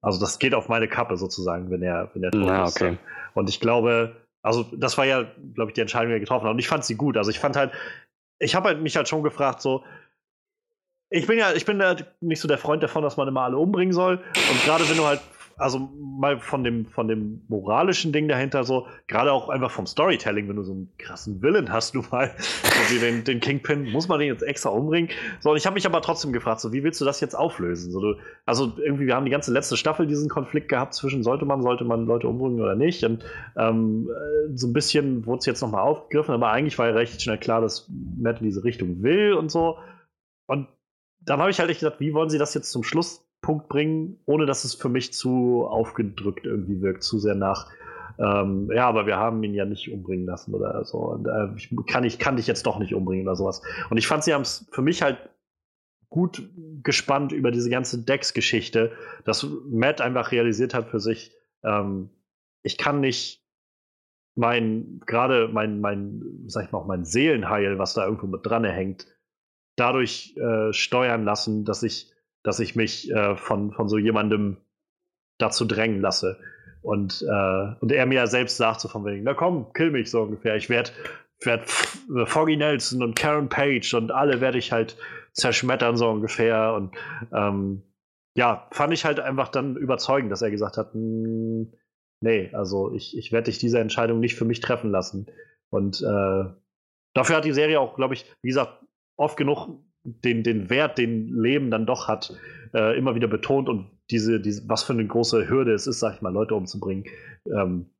also 0.00 0.18
das 0.18 0.38
geht 0.38 0.54
auf 0.54 0.68
meine 0.68 0.88
Kappe 0.88 1.16
sozusagen, 1.16 1.70
wenn 1.70 1.82
er, 1.82 2.10
wenn 2.14 2.24
er 2.24 2.30
tot 2.30 2.46
ja, 2.46 2.64
ist. 2.64 2.80
Okay. 2.80 2.98
Und 3.34 3.50
ich 3.50 3.60
glaube, 3.60 4.16
Also, 4.42 4.64
das 4.72 4.98
war 4.98 5.06
ja, 5.06 5.24
glaube 5.54 5.70
ich, 5.70 5.74
die 5.74 5.80
Entscheidung, 5.80 6.08
die 6.08 6.16
er 6.16 6.20
getroffen 6.20 6.44
hat. 6.44 6.52
Und 6.52 6.58
ich 6.58 6.68
fand 6.68 6.84
sie 6.84 6.96
gut. 6.96 7.16
Also, 7.16 7.30
ich 7.30 7.38
fand 7.38 7.56
halt, 7.56 7.72
ich 8.38 8.54
habe 8.54 8.68
halt 8.68 8.80
mich 8.80 8.96
halt 8.96 9.08
schon 9.08 9.22
gefragt, 9.22 9.62
so, 9.62 9.84
ich 11.10 11.26
bin 11.26 11.38
ja, 11.38 11.52
ich 11.52 11.64
bin 11.64 11.78
ja 11.80 11.94
nicht 12.20 12.40
so 12.40 12.48
der 12.48 12.58
Freund 12.58 12.82
davon, 12.82 13.02
dass 13.02 13.16
man 13.16 13.28
immer 13.28 13.42
alle 13.42 13.58
umbringen 13.58 13.92
soll. 13.92 14.16
Und 14.16 14.64
gerade 14.64 14.88
wenn 14.88 14.96
du 14.96 15.06
halt 15.06 15.20
also 15.56 15.78
mal 15.78 16.38
von 16.38 16.64
dem, 16.64 16.86
von 16.86 17.08
dem 17.08 17.42
moralischen 17.48 18.12
Ding 18.12 18.28
dahinter 18.28 18.64
so, 18.64 18.86
gerade 19.06 19.32
auch 19.32 19.48
einfach 19.48 19.70
vom 19.70 19.86
Storytelling, 19.86 20.48
wenn 20.48 20.56
du 20.56 20.62
so 20.62 20.72
einen 20.72 20.92
krassen 20.98 21.42
Willen 21.42 21.72
hast, 21.72 21.94
du 21.94 22.02
mal, 22.10 22.34
so 22.88 22.98
den, 22.98 23.24
den 23.24 23.40
Kingpin, 23.40 23.90
muss 23.90 24.08
man 24.08 24.18
den 24.18 24.28
jetzt 24.28 24.42
extra 24.42 24.70
umbringen? 24.70 25.10
So, 25.40 25.50
und 25.50 25.56
ich 25.56 25.66
habe 25.66 25.74
mich 25.74 25.86
aber 25.86 26.02
trotzdem 26.02 26.32
gefragt, 26.32 26.60
so, 26.60 26.72
wie 26.72 26.82
willst 26.82 27.00
du 27.00 27.04
das 27.04 27.20
jetzt 27.20 27.34
auflösen? 27.34 27.92
So, 27.92 28.00
du, 28.00 28.18
also 28.46 28.72
irgendwie, 28.76 29.06
wir 29.06 29.14
haben 29.14 29.24
die 29.24 29.30
ganze 29.30 29.52
letzte 29.52 29.76
Staffel 29.76 30.06
diesen 30.06 30.28
Konflikt 30.28 30.68
gehabt 30.68 30.94
zwischen, 30.94 31.22
sollte 31.22 31.44
man, 31.44 31.62
sollte 31.62 31.84
man 31.84 32.06
Leute 32.06 32.28
umbringen 32.28 32.60
oder 32.60 32.74
nicht? 32.74 33.04
Und 33.04 33.24
ähm, 33.56 34.10
äh, 34.10 34.56
so 34.56 34.66
ein 34.66 34.72
bisschen 34.72 35.26
wurde 35.26 35.40
es 35.40 35.46
jetzt 35.46 35.60
nochmal 35.60 35.82
aufgegriffen, 35.82 36.34
aber 36.34 36.50
eigentlich 36.50 36.78
war 36.78 36.88
ja 36.88 36.94
recht 36.94 37.22
schnell 37.22 37.38
klar, 37.38 37.60
dass 37.60 37.90
Matt 38.18 38.40
in 38.40 38.46
diese 38.46 38.64
Richtung 38.64 39.02
will 39.02 39.32
und 39.34 39.50
so. 39.50 39.78
Und 40.46 40.68
dann 41.20 41.40
habe 41.40 41.50
ich 41.50 41.60
halt 41.60 41.70
echt 41.70 41.80
gedacht, 41.80 42.00
wie 42.00 42.14
wollen 42.14 42.30
sie 42.30 42.38
das 42.38 42.54
jetzt 42.54 42.70
zum 42.70 42.82
Schluss 42.82 43.24
Punkt 43.42 43.68
bringen, 43.68 44.20
ohne 44.24 44.46
dass 44.46 44.64
es 44.64 44.74
für 44.74 44.88
mich 44.88 45.12
zu 45.12 45.66
aufgedrückt 45.66 46.46
irgendwie 46.46 46.80
wirkt, 46.80 47.02
zu 47.02 47.18
sehr 47.18 47.34
nach. 47.34 47.70
Ähm, 48.18 48.70
ja, 48.72 48.88
aber 48.88 49.06
wir 49.06 49.16
haben 49.16 49.42
ihn 49.42 49.54
ja 49.54 49.64
nicht 49.64 49.92
umbringen 49.92 50.26
lassen 50.26 50.54
oder 50.54 50.84
so. 50.84 50.98
Und, 50.98 51.26
äh, 51.26 51.48
ich, 51.56 51.74
kann, 51.86 52.04
ich 52.04 52.18
kann 52.18 52.36
dich 52.36 52.46
jetzt 52.46 52.66
doch 52.66 52.78
nicht 52.78 52.94
umbringen 52.94 53.26
oder 53.26 53.36
sowas. 53.36 53.62
Und 53.90 53.96
ich 53.96 54.06
fand, 54.06 54.24
sie 54.24 54.32
haben 54.32 54.42
es 54.42 54.68
für 54.70 54.82
mich 54.82 55.02
halt 55.02 55.18
gut 56.08 56.48
gespannt 56.82 57.32
über 57.32 57.50
diese 57.50 57.70
ganze 57.70 58.04
Dex-Geschichte, 58.04 58.92
dass 59.24 59.46
Matt 59.68 60.00
einfach 60.00 60.30
realisiert 60.30 60.74
hat 60.74 60.88
für 60.88 61.00
sich, 61.00 61.32
ähm, 61.64 62.10
ich 62.62 62.78
kann 62.78 63.00
nicht 63.00 63.44
mein, 64.34 65.00
gerade 65.06 65.48
mein, 65.48 65.80
mein, 65.80 66.44
sag 66.46 66.66
ich 66.66 66.72
mal, 66.72 66.78
auch 66.78 66.86
mein 66.86 67.04
Seelenheil, 67.04 67.78
was 67.78 67.94
da 67.94 68.04
irgendwo 68.04 68.26
mit 68.26 68.46
dran 68.46 68.64
hängt, 68.64 69.06
dadurch 69.76 70.36
äh, 70.36 70.72
steuern 70.72 71.24
lassen, 71.24 71.64
dass 71.64 71.82
ich 71.82 72.12
dass 72.42 72.60
ich 72.60 72.76
mich 72.76 73.10
äh, 73.10 73.36
von, 73.36 73.72
von 73.72 73.88
so 73.88 73.98
jemandem 73.98 74.56
dazu 75.38 75.64
drängen 75.64 76.00
lasse. 76.00 76.38
Und, 76.82 77.22
äh, 77.22 77.74
und 77.80 77.92
er 77.92 78.06
mir 78.06 78.16
ja 78.16 78.26
selbst 78.26 78.56
sagt, 78.56 78.80
so 78.80 78.88
von 78.88 79.04
wegen, 79.04 79.22
na 79.22 79.34
komm, 79.34 79.72
kill 79.72 79.90
mich 79.90 80.10
so 80.10 80.22
ungefähr. 80.22 80.56
Ich 80.56 80.68
werde 80.68 80.90
werd 81.46 81.68
Foggy 81.68 82.56
Nelson 82.56 83.02
und 83.02 83.16
Karen 83.16 83.48
Page 83.48 83.94
und 83.94 84.10
alle 84.10 84.40
werde 84.40 84.58
ich 84.58 84.72
halt 84.72 84.96
zerschmettern, 85.32 85.96
so 85.96 86.08
ungefähr. 86.08 86.74
Und 86.74 86.94
ähm, 87.32 87.82
ja, 88.36 88.68
fand 88.72 88.92
ich 88.92 89.04
halt 89.04 89.20
einfach 89.20 89.48
dann 89.48 89.76
überzeugend, 89.76 90.30
dass 90.30 90.42
er 90.42 90.50
gesagt 90.50 90.76
hat, 90.76 90.92
hm, 90.94 91.72
nee, 92.20 92.50
also 92.52 92.92
ich, 92.92 93.16
ich 93.16 93.32
werde 93.32 93.46
dich 93.46 93.58
diese 93.58 93.80
Entscheidung 93.80 94.20
nicht 94.20 94.36
für 94.36 94.44
mich 94.44 94.60
treffen 94.60 94.90
lassen. 94.90 95.26
Und 95.70 96.02
äh, 96.02 96.44
dafür 97.14 97.36
hat 97.36 97.44
die 97.44 97.52
Serie 97.52 97.80
auch, 97.80 97.96
glaube 97.96 98.14
ich, 98.14 98.26
wie 98.42 98.48
gesagt, 98.48 98.84
oft 99.16 99.36
genug 99.36 99.68
den, 100.04 100.42
den 100.42 100.70
Wert, 100.70 100.98
den 100.98 101.28
Leben 101.28 101.70
dann 101.70 101.86
doch 101.86 102.08
hat, 102.08 102.34
äh, 102.74 102.96
immer 102.96 103.14
wieder 103.14 103.28
betont 103.28 103.68
und 103.68 103.90
diese, 104.10 104.40
diese, 104.40 104.68
was 104.68 104.82
für 104.82 104.92
eine 104.92 105.06
große 105.06 105.48
Hürde 105.48 105.72
es 105.72 105.86
ist, 105.86 106.00
sag 106.00 106.16
ich 106.16 106.22
mal, 106.22 106.32
Leute 106.32 106.54
umzubringen, 106.54 107.04
ähm, 107.46 107.90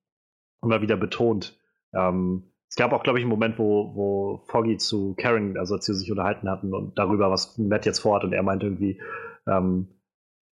immer 0.63 0.83
wieder 0.83 0.97
betont. 0.97 1.59
Ähm, 1.95 2.45
es 2.69 2.77
gab 2.77 2.93
auch, 2.93 3.03
glaube 3.03 3.19
ich, 3.19 3.25
einen 3.25 3.31
Moment, 3.31 3.59
wo, 3.59 3.95
wo 3.95 4.43
Foggy 4.47 4.79
zu 4.79 5.15
Karen, 5.17 5.59
also 5.59 5.75
als 5.75 5.85
sie 5.85 5.95
sich 5.95 6.11
unterhalten 6.11 6.49
hatten 6.49 6.75
und 6.75 6.99
darüber, 6.99 7.31
was 7.31 7.59
Matt 7.59 7.85
jetzt 7.85 8.01
vorhat, 8.01 8.25
und 8.25 8.33
er 8.33 8.43
meinte 8.43 8.67
irgendwie, 8.67 9.01
ähm, 9.47 9.89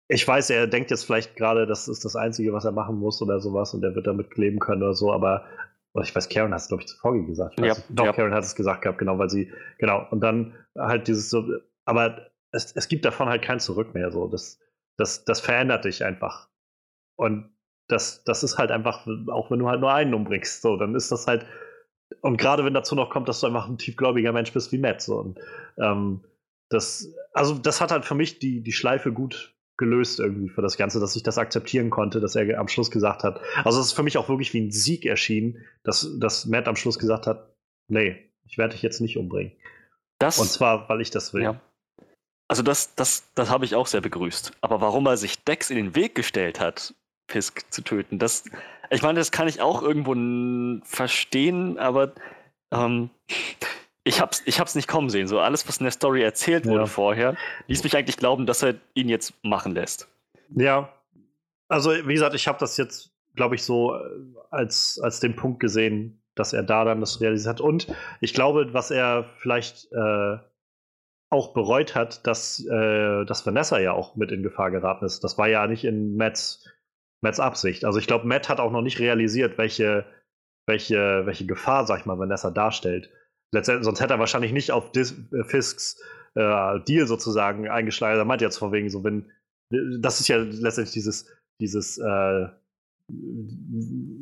ich 0.08 0.26
weiß, 0.26 0.50
er 0.50 0.66
denkt 0.66 0.90
jetzt 0.90 1.04
vielleicht 1.04 1.34
gerade, 1.34 1.66
das 1.66 1.88
ist 1.88 2.04
das 2.04 2.14
Einzige, 2.14 2.52
was 2.52 2.64
er 2.64 2.72
machen 2.72 2.98
muss 2.98 3.20
oder 3.22 3.40
sowas 3.40 3.74
und 3.74 3.82
er 3.82 3.94
wird 3.94 4.06
damit 4.06 4.36
leben 4.36 4.58
können 4.58 4.82
oder 4.82 4.94
so, 4.94 5.12
aber 5.12 5.44
oder 5.94 6.04
ich 6.04 6.14
weiß, 6.14 6.28
Karen 6.28 6.52
hat 6.52 6.60
es, 6.60 6.68
glaube 6.68 6.82
ich, 6.82 6.88
zu 6.88 6.98
Foggy 6.98 7.24
gesagt. 7.24 7.58
Ja, 7.60 7.74
doch, 7.88 8.06
ja. 8.06 8.12
Karen 8.12 8.34
hat 8.34 8.44
es 8.44 8.56
gesagt 8.56 8.82
gehabt, 8.82 8.98
genau, 8.98 9.18
weil 9.18 9.30
sie, 9.30 9.52
genau, 9.78 10.06
und 10.10 10.20
dann 10.20 10.54
halt 10.76 11.06
dieses 11.06 11.30
so, 11.30 11.44
aber 11.84 12.30
es, 12.50 12.72
es 12.72 12.88
gibt 12.88 13.04
davon 13.04 13.28
halt 13.28 13.42
kein 13.42 13.60
Zurück 13.60 13.94
mehr, 13.94 14.10
so, 14.10 14.26
das, 14.26 14.60
das, 14.96 15.24
das 15.24 15.40
verändert 15.40 15.84
dich 15.84 16.04
einfach. 16.04 16.48
Und 17.16 17.50
das, 17.88 18.24
das 18.24 18.42
ist 18.42 18.58
halt 18.58 18.72
einfach, 18.72 19.06
auch 19.28 19.50
wenn 19.50 19.60
du 19.60 19.68
halt 19.68 19.80
nur 19.80 19.92
einen 19.92 20.14
umbringst, 20.14 20.62
so, 20.62 20.76
dann 20.76 20.96
ist 20.96 21.12
das 21.12 21.28
halt, 21.28 21.46
und 22.20 22.38
gerade 22.38 22.64
wenn 22.64 22.74
dazu 22.74 22.96
noch 22.96 23.10
kommt, 23.10 23.28
dass 23.28 23.40
du 23.40 23.46
einfach 23.46 23.68
ein 23.68 23.78
tiefgläubiger 23.78 24.32
Mensch 24.32 24.52
bist 24.52 24.72
wie 24.72 24.78
Matt, 24.78 25.00
so, 25.00 25.18
und 25.20 25.38
ähm, 25.78 26.24
das, 26.70 27.14
also 27.32 27.54
das 27.54 27.80
hat 27.80 27.92
halt 27.92 28.04
für 28.04 28.16
mich 28.16 28.40
die, 28.40 28.62
die 28.62 28.72
Schleife 28.72 29.12
gut 29.12 29.53
gelöst 29.76 30.20
irgendwie 30.20 30.48
für 30.48 30.62
das 30.62 30.76
Ganze, 30.76 31.00
dass 31.00 31.16
ich 31.16 31.22
das 31.22 31.38
akzeptieren 31.38 31.90
konnte, 31.90 32.20
dass 32.20 32.36
er 32.36 32.58
am 32.58 32.68
Schluss 32.68 32.90
gesagt 32.90 33.24
hat. 33.24 33.40
Also 33.64 33.80
es 33.80 33.86
ist 33.86 33.92
für 33.92 34.02
mich 34.02 34.16
auch 34.18 34.28
wirklich 34.28 34.54
wie 34.54 34.60
ein 34.60 34.70
Sieg 34.70 35.04
erschienen, 35.04 35.64
dass, 35.82 36.08
dass 36.18 36.46
Matt 36.46 36.68
am 36.68 36.76
Schluss 36.76 36.98
gesagt 36.98 37.26
hat, 37.26 37.54
nee, 37.88 38.30
ich 38.46 38.56
werde 38.58 38.72
dich 38.72 38.82
jetzt 38.82 39.00
nicht 39.00 39.16
umbringen. 39.16 39.52
Das, 40.18 40.38
Und 40.38 40.48
zwar, 40.48 40.88
weil 40.88 41.00
ich 41.00 41.10
das 41.10 41.34
will. 41.34 41.42
Ja. 41.42 41.60
Also 42.48 42.62
das, 42.62 42.94
das, 42.94 43.24
das 43.34 43.50
habe 43.50 43.64
ich 43.64 43.74
auch 43.74 43.86
sehr 43.86 44.00
begrüßt. 44.00 44.52
Aber 44.60 44.80
warum 44.80 45.06
er 45.06 45.16
sich 45.16 45.42
Dex 45.44 45.70
in 45.70 45.76
den 45.76 45.96
Weg 45.96 46.14
gestellt 46.14 46.60
hat, 46.60 46.94
Fisk 47.28 47.64
zu 47.70 47.82
töten, 47.82 48.18
das, 48.18 48.44
ich 48.90 49.02
meine, 49.02 49.18
das 49.18 49.32
kann 49.32 49.48
ich 49.48 49.60
auch 49.60 49.82
irgendwo 49.82 50.14
verstehen, 50.84 51.78
aber 51.78 52.12
ähm, 52.70 53.10
ich 54.04 54.20
hab's, 54.20 54.42
ich 54.44 54.60
hab's 54.60 54.74
nicht 54.74 54.86
kommen 54.88 55.08
sehen. 55.10 55.26
So 55.26 55.40
alles, 55.40 55.66
was 55.66 55.78
in 55.78 55.84
der 55.84 55.90
Story 55.92 56.22
erzählt 56.22 56.66
wurde 56.66 56.80
Ja. 56.80 56.86
vorher, 56.86 57.36
ließ 57.66 57.82
mich 57.84 57.96
eigentlich 57.96 58.16
glauben, 58.18 58.46
dass 58.46 58.62
er 58.62 58.74
ihn 58.94 59.08
jetzt 59.08 59.32
machen 59.42 59.74
lässt. 59.74 60.08
Ja, 60.50 60.90
also 61.68 61.90
wie 61.90 62.12
gesagt, 62.14 62.34
ich 62.34 62.46
habe 62.46 62.58
das 62.58 62.76
jetzt, 62.76 63.10
glaube 63.34 63.54
ich, 63.54 63.62
so 63.64 63.94
äh, 63.94 63.98
als, 64.50 65.00
als 65.02 65.20
den 65.20 65.34
Punkt 65.36 65.58
gesehen, 65.60 66.22
dass 66.34 66.52
er 66.52 66.62
da 66.62 66.84
dann 66.84 67.00
das 67.00 67.20
realisiert 67.20 67.48
hat. 67.54 67.60
Und 67.60 67.86
ich 68.20 68.34
glaube, 68.34 68.72
was 68.74 68.90
er 68.90 69.24
vielleicht 69.38 69.90
äh, 69.92 70.36
auch 71.30 71.54
bereut 71.54 71.94
hat, 71.94 72.26
dass, 72.26 72.64
äh, 72.64 73.24
dass 73.24 73.46
Vanessa 73.46 73.78
ja 73.78 73.92
auch 73.92 74.16
mit 74.16 74.30
in 74.30 74.42
Gefahr 74.42 74.70
geraten 74.70 75.04
ist. 75.04 75.24
Das 75.24 75.38
war 75.38 75.48
ja 75.48 75.66
nicht 75.66 75.84
in 75.84 76.16
Matts, 76.16 76.68
Matts 77.22 77.40
Absicht. 77.40 77.84
Also 77.84 77.98
ich 77.98 78.06
glaube, 78.06 78.26
Matt 78.26 78.48
hat 78.48 78.60
auch 78.60 78.70
noch 78.70 78.82
nicht 78.82 79.00
realisiert, 79.00 79.56
welche, 79.58 80.04
welche, 80.66 81.24
welche 81.24 81.46
Gefahr, 81.46 81.86
sag 81.86 82.00
ich 82.00 82.06
mal, 82.06 82.18
Vanessa 82.18 82.50
darstellt. 82.50 83.10
Letztendlich, 83.54 83.84
sonst 83.84 84.00
hätte 84.00 84.14
er 84.14 84.18
wahrscheinlich 84.18 84.52
nicht 84.52 84.72
auf 84.72 84.90
Dis 84.90 85.14
äh, 85.32 85.44
Fisks 85.44 86.02
äh, 86.34 86.80
Deal 86.80 87.06
sozusagen 87.06 87.68
eingeschlagen. 87.68 88.18
Er 88.18 88.24
meint 88.24 88.40
jetzt 88.40 88.58
von 88.58 88.72
wegen 88.72 88.90
so, 88.90 89.04
wenn, 89.04 89.30
das 89.70 90.20
ist 90.20 90.26
ja 90.28 90.38
letztendlich 90.38 90.92
dieses, 90.92 91.32
dieses 91.60 91.98
äh, 91.98 92.48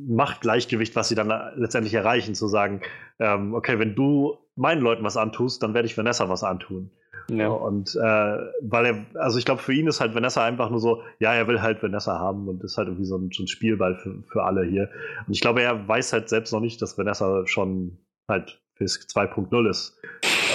Machtgleichgewicht, 0.08 0.94
was 0.96 1.08
sie 1.08 1.14
dann 1.14 1.32
letztendlich 1.56 1.94
erreichen, 1.94 2.34
zu 2.34 2.46
sagen, 2.46 2.82
ähm, 3.18 3.54
okay, 3.54 3.78
wenn 3.78 3.94
du 3.94 4.36
meinen 4.54 4.82
Leuten 4.82 5.02
was 5.02 5.16
antust, 5.16 5.62
dann 5.62 5.72
werde 5.72 5.86
ich 5.86 5.96
Vanessa 5.96 6.28
was 6.28 6.44
antun. 6.44 6.90
Ja. 7.30 7.48
Und 7.48 7.94
äh, 7.94 8.38
weil 8.60 8.84
er, 8.84 9.06
also 9.14 9.38
ich 9.38 9.46
glaube, 9.46 9.62
für 9.62 9.72
ihn 9.72 9.86
ist 9.86 10.00
halt 10.00 10.14
Vanessa 10.14 10.44
einfach 10.44 10.68
nur 10.68 10.80
so, 10.80 11.02
ja, 11.20 11.32
er 11.32 11.46
will 11.46 11.62
halt 11.62 11.82
Vanessa 11.82 12.18
haben 12.18 12.48
und 12.48 12.62
ist 12.64 12.76
halt 12.76 12.88
irgendwie 12.88 13.06
so 13.06 13.16
ein, 13.16 13.30
so 13.32 13.44
ein 13.44 13.48
Spielball 13.48 13.96
für, 13.96 14.22
für 14.24 14.42
alle 14.42 14.64
hier. 14.64 14.90
Und 15.26 15.32
ich 15.32 15.40
glaube, 15.40 15.62
er 15.62 15.88
weiß 15.88 16.12
halt 16.12 16.28
selbst 16.28 16.52
noch 16.52 16.60
nicht, 16.60 16.82
dass 16.82 16.98
Vanessa 16.98 17.46
schon 17.46 17.98
halt 18.28 18.61
Fisk 18.74 19.08
2.0 19.10 19.68
ist. 19.70 19.96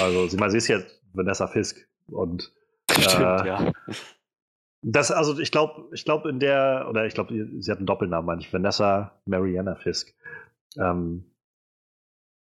Also, 0.02 0.28
sie, 0.28 0.38
meine, 0.38 0.52
sie 0.52 0.58
ist 0.58 0.68
jetzt 0.68 1.02
Vanessa 1.14 1.48
Fisk 1.48 1.88
und 2.08 2.52
Stimmt, 2.92 3.16
äh, 3.42 3.48
ja. 3.48 3.72
das, 4.82 5.12
also 5.12 5.38
ich 5.40 5.52
glaube, 5.52 5.90
ich 5.94 6.06
glaube 6.06 6.30
in 6.30 6.40
der, 6.40 6.88
oder 6.90 7.06
ich 7.06 7.14
glaube, 7.14 7.34
sie 7.60 7.72
hat 7.72 7.78
einen 7.80 7.86
Doppelnamen, 7.88 8.26
meine 8.26 8.42
ich, 8.42 8.52
Vanessa 8.54 9.20
Mariana 9.26 9.76
Fisk. 9.76 10.14
Ähm, 10.78 11.26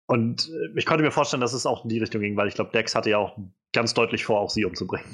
und 0.06 0.48
äh, 0.48 0.78
ich 0.78 0.84
konnte 0.86 1.04
mir 1.04 1.10
vorstellen, 1.12 1.40
dass 1.40 1.52
es 1.52 1.64
auch 1.66 1.84
in 1.84 1.88
die 1.90 1.98
Richtung 1.98 2.20
ging, 2.20 2.36
weil 2.36 2.48
ich 2.48 2.54
glaube, 2.54 2.72
Dex 2.72 2.94
hatte 2.94 3.10
ja 3.10 3.18
auch 3.18 3.36
ganz 3.72 3.94
deutlich 3.94 4.24
vor, 4.24 4.40
auch 4.40 4.50
sie 4.50 4.64
umzubringen. 4.64 5.06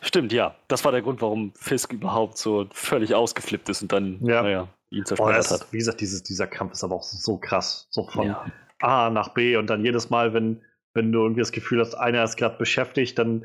Stimmt, 0.00 0.32
ja. 0.32 0.54
Das 0.68 0.84
war 0.84 0.92
der 0.92 1.02
Grund, 1.02 1.20
warum 1.22 1.52
Fisk 1.56 1.92
überhaupt 1.92 2.38
so 2.38 2.66
völlig 2.72 3.14
ausgeflippt 3.14 3.68
ist 3.68 3.82
und 3.82 3.92
dann, 3.92 4.24
Ja. 4.24 4.42
naja, 4.42 4.68
ihn 4.90 5.00
Oh, 5.02 5.04
zerstört 5.04 5.36
das, 5.36 5.50
hat. 5.50 5.72
wie 5.72 5.78
gesagt, 5.78 6.00
dieses, 6.00 6.22
dieser 6.22 6.46
Kampf 6.46 6.72
ist 6.72 6.84
aber 6.84 6.94
auch 6.94 7.02
so 7.02 7.38
krass. 7.38 7.88
So 7.90 8.06
von 8.08 8.26
Ja. 8.28 8.46
A 8.84 9.10
nach 9.10 9.28
B 9.30 9.56
und 9.56 9.68
dann 9.70 9.84
jedes 9.84 10.10
Mal, 10.10 10.34
wenn, 10.34 10.62
wenn 10.92 11.12
du 11.12 11.22
irgendwie 11.22 11.40
das 11.40 11.52
Gefühl 11.52 11.80
hast, 11.80 11.94
einer 11.94 12.22
ist 12.22 12.36
gerade 12.36 12.56
beschäftigt, 12.58 13.18
dann 13.18 13.44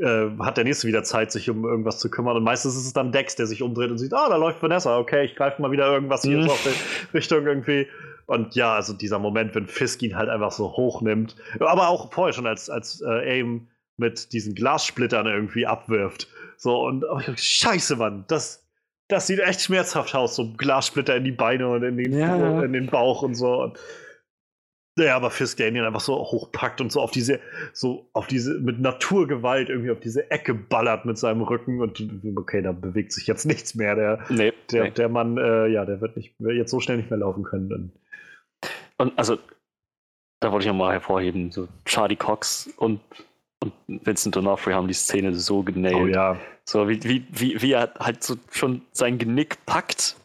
äh, 0.00 0.28
hat 0.40 0.56
der 0.56 0.64
nächste 0.64 0.86
wieder 0.88 1.04
Zeit, 1.04 1.32
sich 1.32 1.48
um 1.50 1.64
irgendwas 1.64 1.98
zu 1.98 2.10
kümmern. 2.10 2.36
Und 2.36 2.44
meistens 2.44 2.76
ist 2.76 2.86
es 2.86 2.92
dann 2.92 3.12
Dex, 3.12 3.36
der 3.36 3.46
sich 3.46 3.62
umdreht 3.62 3.90
und 3.90 3.98
sieht, 3.98 4.12
ah, 4.12 4.28
da 4.28 4.36
läuft 4.36 4.62
Vanessa, 4.62 4.98
okay, 4.98 5.24
ich 5.24 5.36
greife 5.36 5.60
mal 5.62 5.70
wieder 5.70 5.90
irgendwas 5.90 6.22
hier 6.22 6.38
Mhm. 6.38 6.50
auf 6.50 6.62
die 6.62 7.16
Richtung 7.16 7.46
irgendwie. 7.46 7.86
Und 8.26 8.54
ja, 8.56 8.74
also 8.74 8.92
dieser 8.92 9.18
Moment, 9.18 9.54
wenn 9.54 9.66
Fisk 9.66 10.02
ihn 10.02 10.16
halt 10.16 10.28
einfach 10.28 10.50
so 10.52 10.72
hochnimmt. 10.76 11.36
Aber 11.60 11.88
auch 11.88 12.12
vorher 12.12 12.32
schon, 12.32 12.46
als, 12.46 12.68
als 12.68 13.00
äh, 13.00 13.38
Aim 13.40 13.68
mit 13.96 14.32
diesen 14.32 14.54
Glassplittern 14.54 15.26
irgendwie 15.26 15.66
abwirft. 15.66 16.28
So, 16.56 16.84
und 16.84 17.04
oh, 17.04 17.20
scheiße, 17.34 17.96
Mann, 17.96 18.24
das, 18.28 18.66
das 19.08 19.26
sieht 19.26 19.38
echt 19.38 19.62
schmerzhaft 19.62 20.14
aus, 20.14 20.36
so 20.36 20.52
Glassplitter 20.56 21.16
in 21.16 21.24
die 21.24 21.32
Beine 21.32 21.68
und 21.68 21.82
in 21.82 21.96
den, 21.96 22.18
ja. 22.18 22.62
in 22.62 22.72
den 22.72 22.86
Bauch 22.88 23.22
und 23.22 23.34
so. 23.34 23.62
Und, 23.62 23.78
ja, 24.98 25.14
aber 25.14 25.30
Fisk, 25.30 25.58
der 25.58 25.68
ihn 25.68 25.78
einfach 25.78 26.00
so 26.00 26.16
hochpackt 26.16 26.80
und 26.80 26.90
so 26.90 27.00
auf 27.00 27.10
diese, 27.10 27.40
so 27.72 28.08
auf 28.12 28.26
diese, 28.26 28.58
mit 28.58 28.80
Naturgewalt 28.80 29.68
irgendwie 29.68 29.90
auf 29.90 30.00
diese 30.00 30.30
Ecke 30.30 30.54
ballert 30.54 31.04
mit 31.04 31.18
seinem 31.18 31.42
Rücken 31.42 31.80
und 31.80 32.02
okay, 32.36 32.62
da 32.62 32.72
bewegt 32.72 33.12
sich 33.12 33.26
jetzt 33.26 33.44
nichts 33.44 33.74
mehr. 33.74 33.94
Der, 33.94 34.24
Nee, 34.30 34.52
der, 34.72 34.84
nee. 34.84 34.90
der 34.92 35.08
Mann, 35.08 35.36
äh, 35.36 35.66
ja, 35.66 35.84
der 35.84 36.00
wird 36.00 36.16
nicht 36.16 36.34
wird 36.38 36.56
jetzt 36.56 36.70
so 36.70 36.80
schnell 36.80 36.96
nicht 36.96 37.10
mehr 37.10 37.18
laufen 37.18 37.44
können. 37.44 37.68
Dann. 37.68 37.92
und 38.96 39.18
also, 39.18 39.38
da 40.40 40.50
wollte 40.50 40.64
ich 40.64 40.68
nochmal 40.68 40.92
hervorheben, 40.92 41.50
so 41.52 41.68
Charlie 41.84 42.16
Cox 42.16 42.70
und, 42.76 43.00
und 43.60 43.72
Vincent 43.86 44.36
D'Onofrio 44.36 44.72
haben 44.72 44.88
die 44.88 44.94
Szene 44.94 45.34
so 45.34 45.62
genäht. 45.62 45.94
Oh 45.94 46.06
ja. 46.06 46.38
So 46.64 46.88
wie, 46.88 47.02
wie, 47.04 47.26
wie, 47.30 47.60
wie 47.60 47.72
er 47.72 47.92
halt 47.98 48.22
so 48.22 48.36
schon 48.50 48.82
sein 48.92 49.18
Genick 49.18 49.64
packt, 49.66 50.16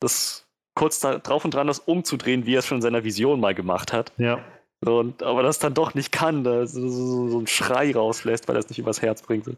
das 0.00 0.45
kurz 0.76 1.00
da, 1.00 1.18
drauf 1.18 1.44
und 1.44 1.54
dran 1.54 1.66
das 1.66 1.80
umzudrehen, 1.80 2.46
wie 2.46 2.54
er 2.54 2.60
es 2.60 2.66
schon 2.66 2.78
in 2.78 2.82
seiner 2.82 3.02
Vision 3.02 3.40
mal 3.40 3.54
gemacht 3.54 3.92
hat. 3.92 4.12
Ja. 4.18 4.38
Und, 4.84 5.22
aber 5.24 5.42
das 5.42 5.58
dann 5.58 5.74
doch 5.74 5.94
nicht 5.94 6.12
kann, 6.12 6.44
da 6.44 6.66
so, 6.66 6.88
so, 6.88 7.28
so 7.28 7.38
einen 7.38 7.46
Schrei 7.48 7.92
rauslässt, 7.92 8.46
weil 8.46 8.56
er 8.56 8.60
es 8.60 8.68
nicht 8.68 8.78
übers 8.78 9.02
Herz 9.02 9.22
bringt. 9.22 9.48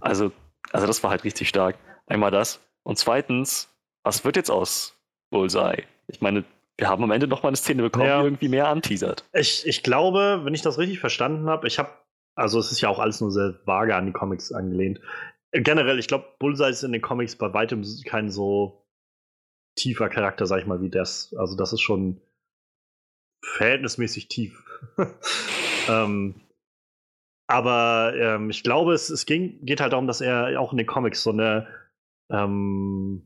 Also, 0.00 0.32
also 0.72 0.86
das 0.86 1.02
war 1.02 1.10
halt 1.10 1.24
richtig 1.24 1.48
stark. 1.48 1.76
Einmal 2.06 2.30
das. 2.30 2.60
Und 2.84 2.98
zweitens, 2.98 3.68
was 4.04 4.24
wird 4.24 4.36
jetzt 4.36 4.50
aus 4.50 4.96
Bullseye? 5.30 5.82
Ich 6.06 6.20
meine, 6.20 6.44
wir 6.78 6.88
haben 6.88 7.02
am 7.02 7.10
Ende 7.10 7.26
noch 7.26 7.42
mal 7.42 7.48
eine 7.48 7.56
Szene 7.56 7.82
bekommen, 7.82 8.06
ja. 8.06 8.20
die 8.20 8.26
irgendwie 8.26 8.48
mehr 8.48 8.68
anteasert. 8.68 9.24
Ich, 9.32 9.66
ich 9.66 9.82
glaube, 9.82 10.40
wenn 10.44 10.54
ich 10.54 10.62
das 10.62 10.78
richtig 10.78 11.00
verstanden 11.00 11.48
habe, 11.48 11.66
ich 11.66 11.78
habe, 11.78 11.90
also 12.36 12.58
es 12.60 12.70
ist 12.70 12.80
ja 12.80 12.88
auch 12.88 13.00
alles 13.00 13.20
nur 13.20 13.32
sehr 13.32 13.54
vage 13.64 13.94
an 13.94 14.06
die 14.06 14.12
Comics 14.12 14.52
angelehnt. 14.52 15.00
Generell, 15.52 15.98
ich 15.98 16.08
glaube, 16.08 16.26
Bullseye 16.38 16.70
ist 16.70 16.82
in 16.84 16.92
den 16.92 17.02
Comics 17.02 17.36
bei 17.36 17.52
weitem 17.52 17.84
kein 18.06 18.30
so 18.30 18.83
tiefer 19.76 20.08
Charakter, 20.08 20.46
sag 20.46 20.60
ich 20.60 20.66
mal, 20.66 20.80
wie 20.80 20.90
das. 20.90 21.34
Also 21.38 21.56
das 21.56 21.72
ist 21.72 21.80
schon 21.80 22.20
verhältnismäßig 23.44 24.28
tief. 24.28 24.64
ähm, 25.88 26.34
aber 27.46 28.14
ähm, 28.16 28.50
ich 28.50 28.62
glaube, 28.62 28.94
es, 28.94 29.10
es 29.10 29.26
ging, 29.26 29.64
geht 29.64 29.80
halt 29.80 29.92
darum, 29.92 30.06
dass 30.06 30.20
er 30.20 30.58
auch 30.60 30.72
in 30.72 30.78
den 30.78 30.86
Comics 30.86 31.22
so 31.22 31.30
eine 31.30 31.66
ähm, 32.30 33.22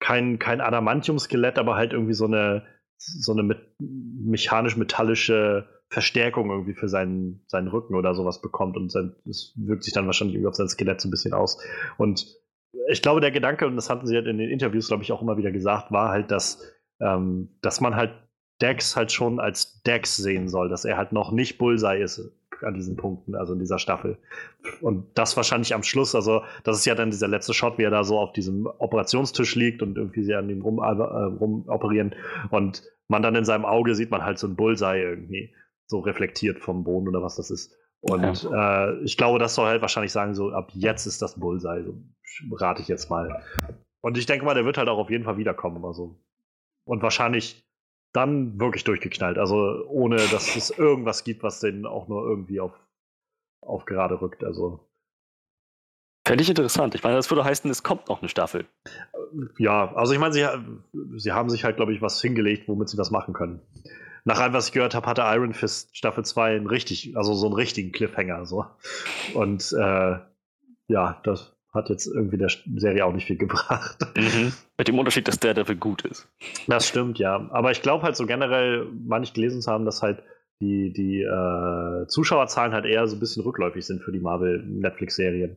kein, 0.00 0.38
kein 0.38 0.60
Adamantium-Skelett, 0.60 1.58
aber 1.58 1.76
halt 1.76 1.92
irgendwie 1.92 2.14
so 2.14 2.26
eine, 2.26 2.64
so 2.98 3.32
eine 3.32 3.60
mechanisch-metallische 3.78 5.68
Verstärkung 5.88 6.50
irgendwie 6.50 6.74
für 6.74 6.88
seinen, 6.88 7.44
seinen 7.46 7.68
Rücken 7.68 7.94
oder 7.94 8.14
sowas 8.14 8.40
bekommt 8.40 8.76
und 8.76 8.94
es 9.28 9.52
wirkt 9.56 9.84
sich 9.84 9.92
dann 9.92 10.06
wahrscheinlich 10.06 10.34
irgendwie 10.34 10.48
auf 10.48 10.56
sein 10.56 10.68
Skelett 10.68 11.00
so 11.00 11.08
ein 11.08 11.10
bisschen 11.10 11.32
aus. 11.32 11.58
Und 11.96 12.26
ich 12.88 13.02
glaube, 13.02 13.20
der 13.20 13.30
Gedanke, 13.30 13.66
und 13.66 13.76
das 13.76 13.90
hatten 13.90 14.06
sie 14.06 14.16
halt 14.16 14.26
in 14.26 14.38
den 14.38 14.50
Interviews, 14.50 14.88
glaube 14.88 15.02
ich, 15.02 15.12
auch 15.12 15.22
immer 15.22 15.36
wieder 15.36 15.50
gesagt, 15.50 15.90
war 15.92 16.10
halt, 16.10 16.30
dass, 16.30 16.62
ähm, 17.00 17.48
dass 17.62 17.80
man 17.80 17.96
halt 17.96 18.12
Dex 18.60 18.96
halt 18.96 19.12
schon 19.12 19.38
als 19.38 19.82
Dex 19.82 20.16
sehen 20.16 20.48
soll, 20.48 20.68
dass 20.68 20.84
er 20.84 20.96
halt 20.96 21.12
noch 21.12 21.30
nicht 21.30 21.58
Bullseye 21.58 22.02
ist 22.02 22.32
an 22.62 22.74
diesen 22.74 22.96
Punkten, 22.96 23.34
also 23.34 23.52
in 23.52 23.58
dieser 23.58 23.78
Staffel. 23.78 24.16
Und 24.80 25.06
das 25.14 25.36
wahrscheinlich 25.36 25.74
am 25.74 25.82
Schluss, 25.82 26.14
also 26.14 26.42
das 26.64 26.78
ist 26.78 26.86
ja 26.86 26.94
dann 26.94 27.10
dieser 27.10 27.28
letzte 27.28 27.52
Shot, 27.52 27.76
wie 27.76 27.82
er 27.82 27.90
da 27.90 28.02
so 28.02 28.18
auf 28.18 28.32
diesem 28.32 28.66
Operationstisch 28.66 29.54
liegt 29.56 29.82
und 29.82 29.98
irgendwie 29.98 30.24
sie 30.24 30.34
an 30.34 30.48
ihm 30.48 30.62
rum, 30.62 30.78
äh, 30.78 30.84
rum 30.86 31.64
operieren 31.68 32.14
und 32.50 32.82
man 33.08 33.22
dann 33.22 33.34
in 33.34 33.44
seinem 33.44 33.66
Auge 33.66 33.94
sieht 33.94 34.10
man 34.10 34.24
halt 34.24 34.38
so 34.38 34.46
ein 34.46 34.56
Bullseye 34.56 35.02
irgendwie 35.02 35.54
so 35.86 36.00
reflektiert 36.00 36.58
vom 36.58 36.82
Boden 36.82 37.08
oder 37.08 37.22
was 37.22 37.36
das 37.36 37.50
ist. 37.50 37.76
Und 38.00 38.42
ja. 38.42 38.88
äh, 38.90 38.98
ich 39.02 39.16
glaube, 39.16 39.38
das 39.38 39.54
soll 39.54 39.66
halt 39.66 39.80
wahrscheinlich 39.80 40.12
sagen, 40.12 40.34
so 40.34 40.50
ab 40.50 40.70
jetzt 40.74 41.06
ist 41.06 41.22
das 41.22 41.38
Bullseye, 41.38 41.82
so 41.82 41.94
rate 42.56 42.82
ich 42.82 42.88
jetzt 42.88 43.10
mal. 43.10 43.42
Und 44.00 44.18
ich 44.18 44.26
denke 44.26 44.44
mal, 44.44 44.54
der 44.54 44.64
wird 44.64 44.78
halt 44.78 44.88
auch 44.88 44.98
auf 44.98 45.10
jeden 45.10 45.24
Fall 45.24 45.38
wiederkommen, 45.38 45.84
also. 45.84 46.16
Und 46.84 47.02
wahrscheinlich 47.02 47.66
dann 48.16 48.58
wirklich 48.58 48.84
durchgeknallt. 48.84 49.38
Also 49.38 49.84
ohne, 49.88 50.16
dass 50.16 50.56
es 50.56 50.70
irgendwas 50.70 51.24
gibt, 51.24 51.42
was 51.42 51.60
den 51.60 51.86
auch 51.86 52.08
nur 52.08 52.26
irgendwie 52.26 52.60
auf, 52.60 52.72
auf 53.60 53.84
gerade 53.84 54.20
rückt. 54.20 54.42
Also. 54.42 54.88
Fände 56.26 56.42
ich 56.42 56.48
interessant. 56.48 56.94
Ich 56.94 57.02
meine, 57.02 57.16
das 57.16 57.30
würde 57.30 57.44
heißen, 57.44 57.70
es 57.70 57.82
kommt 57.82 58.08
noch 58.08 58.20
eine 58.20 58.28
Staffel. 58.28 58.66
Ja, 59.58 59.94
also 59.94 60.12
ich 60.12 60.18
meine, 60.18 60.32
sie, 60.32 60.46
sie 61.16 61.32
haben 61.32 61.50
sich 61.50 61.64
halt, 61.64 61.76
glaube 61.76 61.92
ich, 61.92 62.00
was 62.00 62.20
hingelegt, 62.20 62.68
womit 62.68 62.88
sie 62.88 62.96
das 62.96 63.10
machen 63.10 63.34
können. 63.34 63.60
Nach 64.26 64.40
allem, 64.40 64.54
was 64.54 64.66
ich 64.66 64.72
gehört 64.72 64.96
habe, 64.96 65.06
hatte 65.06 65.22
Iron 65.24 65.54
Fist 65.54 65.96
Staffel 65.96 66.24
2 66.24 66.56
einen 66.56 66.66
richtig, 66.66 67.16
also 67.16 67.32
so 67.34 67.46
einen 67.46 67.54
richtigen 67.54 67.92
Cliffhanger. 67.92 68.44
So. 68.44 68.66
Und 69.34 69.72
äh, 69.72 70.18
ja, 70.88 71.20
das 71.22 71.56
hat 71.72 71.90
jetzt 71.90 72.08
irgendwie 72.08 72.36
der 72.36 72.50
Serie 72.74 73.06
auch 73.06 73.12
nicht 73.12 73.28
viel 73.28 73.36
gebracht. 73.38 73.98
Mhm. 74.16 74.52
Mit 74.76 74.88
dem 74.88 74.98
Unterschied, 74.98 75.28
dass 75.28 75.38
der 75.38 75.54
dafür 75.54 75.76
gut 75.76 76.02
ist. 76.02 76.28
Das 76.66 76.88
stimmt, 76.88 77.20
ja. 77.20 77.48
Aber 77.52 77.70
ich 77.70 77.82
glaube 77.82 78.02
halt 78.02 78.16
so 78.16 78.26
generell, 78.26 78.88
manche 79.06 79.32
gelesen 79.32 79.62
zu 79.62 79.70
haben, 79.70 79.84
dass 79.84 80.02
halt 80.02 80.24
die, 80.60 80.92
die 80.92 81.22
äh, 81.22 82.08
Zuschauerzahlen 82.08 82.72
halt 82.72 82.84
eher 82.84 83.06
so 83.06 83.14
ein 83.14 83.20
bisschen 83.20 83.44
rückläufig 83.44 83.86
sind 83.86 84.02
für 84.02 84.10
die 84.10 84.18
Marvel-Netflix-Serien. 84.18 85.56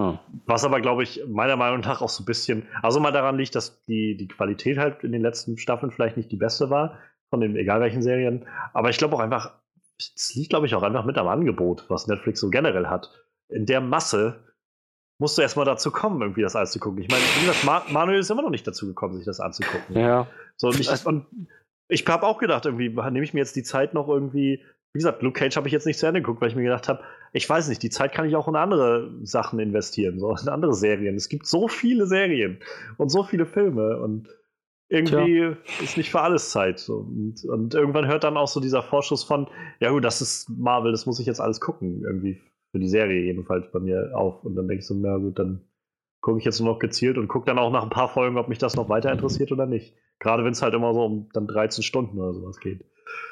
Oh. 0.00 0.16
Was 0.46 0.64
aber, 0.64 0.80
glaube 0.80 1.02
ich, 1.02 1.24
meiner 1.28 1.56
Meinung 1.56 1.80
nach 1.80 2.00
auch 2.00 2.08
so 2.08 2.22
ein 2.22 2.26
bisschen, 2.26 2.62
also 2.82 3.00
mal 3.00 3.10
daran 3.10 3.36
liegt, 3.36 3.54
dass 3.54 3.84
die, 3.84 4.16
die 4.16 4.28
Qualität 4.28 4.78
halt 4.78 5.04
in 5.04 5.12
den 5.12 5.20
letzten 5.20 5.58
Staffeln 5.58 5.90
vielleicht 5.90 6.16
nicht 6.16 6.32
die 6.32 6.36
beste 6.36 6.70
war, 6.70 6.96
von 7.30 7.40
den 7.40 7.56
egal 7.56 7.80
welchen 7.80 8.02
Serien. 8.02 8.46
Aber 8.72 8.90
ich 8.90 8.98
glaube 8.98 9.16
auch 9.16 9.20
einfach, 9.20 9.54
es 9.98 10.34
liegt, 10.34 10.50
glaube 10.50 10.66
ich, 10.66 10.74
auch 10.74 10.82
einfach 10.82 11.04
mit 11.04 11.18
am 11.18 11.28
Angebot, 11.28 11.84
was 11.88 12.06
Netflix 12.06 12.40
so 12.40 12.50
generell 12.50 12.86
hat. 12.86 13.10
In 13.48 13.66
der 13.66 13.80
Masse 13.80 14.44
musst 15.18 15.36
du 15.36 15.42
erstmal 15.42 15.66
dazu 15.66 15.90
kommen, 15.90 16.20
irgendwie 16.20 16.42
das 16.42 16.54
alles 16.54 16.70
zu 16.70 16.78
gucken. 16.78 17.02
Ich 17.02 17.08
meine, 17.08 17.22
Ma 17.64 17.82
Manuel 17.90 18.20
ist 18.20 18.30
immer 18.30 18.42
noch 18.42 18.50
nicht 18.50 18.66
dazu 18.66 18.86
gekommen, 18.86 19.16
sich 19.16 19.24
das 19.24 19.40
anzugucken. 19.40 19.96
Ja. 19.96 20.28
So, 20.56 20.68
und 20.68 20.78
ich, 20.78 21.06
und 21.06 21.26
ich 21.88 22.06
habe 22.06 22.26
auch 22.26 22.38
gedacht, 22.38 22.66
irgendwie 22.66 22.88
nehme 22.88 23.24
ich 23.24 23.34
mir 23.34 23.40
jetzt 23.40 23.56
die 23.56 23.62
Zeit 23.62 23.94
noch 23.94 24.08
irgendwie. 24.08 24.62
Wie 24.94 25.00
gesagt, 25.00 25.22
Luke 25.22 25.38
Cage 25.38 25.56
habe 25.56 25.68
ich 25.68 25.72
jetzt 25.72 25.84
nicht 25.84 25.98
zu 25.98 26.06
Ende 26.06 26.22
geguckt, 26.22 26.40
weil 26.40 26.48
ich 26.48 26.56
mir 26.56 26.62
gedacht 26.62 26.88
habe, 26.88 27.02
ich 27.32 27.48
weiß 27.48 27.68
nicht, 27.68 27.82
die 27.82 27.90
Zeit 27.90 28.12
kann 28.12 28.26
ich 28.26 28.36
auch 28.36 28.48
in 28.48 28.56
andere 28.56 29.10
Sachen 29.22 29.58
investieren, 29.58 30.18
so 30.18 30.34
in 30.34 30.48
andere 30.48 30.72
Serien. 30.72 31.14
Es 31.14 31.28
gibt 31.28 31.46
so 31.46 31.68
viele 31.68 32.06
Serien 32.06 32.58
und 32.96 33.10
so 33.10 33.22
viele 33.22 33.44
Filme 33.44 33.98
und 33.98 34.28
irgendwie 34.88 35.40
Tja. 35.40 35.82
ist 35.82 35.96
nicht 35.96 36.10
für 36.10 36.20
alles 36.20 36.50
Zeit. 36.50 36.78
So. 36.78 36.98
Und, 36.98 37.44
und, 37.44 37.74
irgendwann 37.74 38.06
hört 38.06 38.24
dann 38.24 38.36
auch 38.36 38.48
so 38.48 38.60
dieser 38.60 38.82
Vorschuss 38.82 39.22
von, 39.22 39.48
ja 39.80 39.90
gut, 39.90 40.04
das 40.04 40.20
ist 40.20 40.48
Marvel, 40.48 40.92
das 40.92 41.06
muss 41.06 41.20
ich 41.20 41.26
jetzt 41.26 41.40
alles 41.40 41.60
gucken. 41.60 42.02
Irgendwie 42.04 42.40
für 42.70 42.78
die 42.78 42.88
Serie 42.88 43.22
jedenfalls 43.22 43.70
bei 43.70 43.80
mir 43.80 44.12
auf. 44.14 44.44
Und 44.44 44.56
dann 44.56 44.68
denke 44.68 44.80
ich 44.80 44.86
so, 44.86 44.94
na 44.94 45.16
gut, 45.18 45.38
dann 45.38 45.62
gucke 46.20 46.38
ich 46.38 46.44
jetzt 46.44 46.60
nur 46.60 46.72
noch 46.72 46.78
gezielt 46.78 47.18
und 47.18 47.28
gucke 47.28 47.46
dann 47.46 47.58
auch 47.58 47.70
nach 47.70 47.82
ein 47.82 47.90
paar 47.90 48.08
Folgen, 48.08 48.38
ob 48.38 48.48
mich 48.48 48.58
das 48.58 48.76
noch 48.76 48.88
weiter 48.88 49.12
interessiert 49.12 49.52
oder 49.52 49.66
nicht. 49.66 49.94
Gerade 50.18 50.44
wenn 50.44 50.52
es 50.52 50.62
halt 50.62 50.74
immer 50.74 50.92
so 50.94 51.04
um 51.04 51.28
dann 51.32 51.46
13 51.46 51.84
Stunden 51.84 52.18
oder 52.18 52.34
sowas 52.34 52.58
geht. 52.58 52.84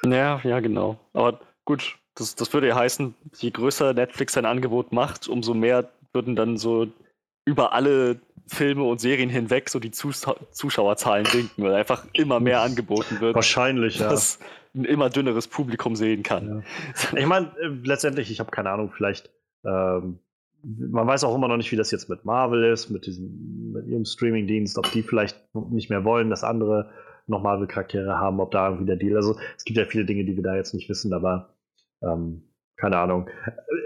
Ja, 0.04 0.40
ja, 0.44 0.60
genau. 0.60 0.98
Aber 1.12 1.40
gut, 1.64 1.98
das, 2.14 2.34
das 2.34 2.52
würde 2.52 2.68
ja 2.68 2.76
heißen, 2.76 3.14
je 3.36 3.50
größer 3.50 3.92
Netflix 3.92 4.34
sein 4.34 4.46
Angebot 4.46 4.92
macht, 4.92 5.28
umso 5.28 5.52
mehr 5.54 5.88
würden 6.12 6.36
dann 6.36 6.56
so 6.56 6.86
über 7.46 7.72
alle 7.72 8.20
Filme 8.48 8.84
und 8.84 9.00
Serien 9.00 9.30
hinweg 9.30 9.70
so 9.70 9.80
die 9.80 9.90
Zus 9.90 10.26
Zuschauerzahlen 10.50 11.24
sinken, 11.24 11.64
weil 11.64 11.74
einfach 11.74 12.06
immer 12.12 12.38
mehr 12.38 12.60
angeboten 12.60 13.20
wird. 13.20 13.34
Wahrscheinlich, 13.34 13.98
ja. 13.98 14.10
Dass 14.10 14.38
ein 14.74 14.84
immer 14.84 15.08
dünneres 15.08 15.48
Publikum 15.48 15.96
sehen 15.96 16.22
kann. 16.22 16.62
Ja. 17.12 17.18
Ich 17.18 17.26
meine, 17.26 17.46
äh, 17.58 17.68
letztendlich, 17.84 18.30
ich 18.30 18.40
habe 18.40 18.50
keine 18.50 18.70
Ahnung, 18.70 18.92
vielleicht, 18.94 19.30
ähm, 19.64 20.18
man 20.62 21.06
weiß 21.06 21.24
auch 21.24 21.34
immer 21.34 21.48
noch 21.48 21.56
nicht, 21.56 21.72
wie 21.72 21.76
das 21.76 21.90
jetzt 21.90 22.08
mit 22.08 22.24
Marvel 22.24 22.64
ist, 22.64 22.90
mit 22.90 23.06
diesem, 23.06 23.72
mit 23.72 23.86
ihrem 23.86 24.04
Streaming-Dienst, 24.04 24.78
ob 24.78 24.90
die 24.92 25.02
vielleicht 25.02 25.38
nicht 25.70 25.90
mehr 25.90 26.04
wollen, 26.04 26.28
dass 26.28 26.44
andere 26.44 26.90
noch 27.26 27.42
Marvel-Charaktere 27.42 28.18
haben, 28.18 28.40
ob 28.40 28.50
da 28.50 28.68
irgendwie 28.68 28.86
der 28.86 28.96
Deal, 28.96 29.16
also 29.16 29.36
es 29.56 29.64
gibt 29.64 29.78
ja 29.78 29.84
viele 29.86 30.04
Dinge, 30.04 30.24
die 30.24 30.36
wir 30.36 30.42
da 30.42 30.54
jetzt 30.54 30.74
nicht 30.74 30.88
wissen, 30.88 31.12
aber 31.12 31.54
ähm, 32.02 32.42
keine 32.76 32.98
Ahnung. 32.98 33.28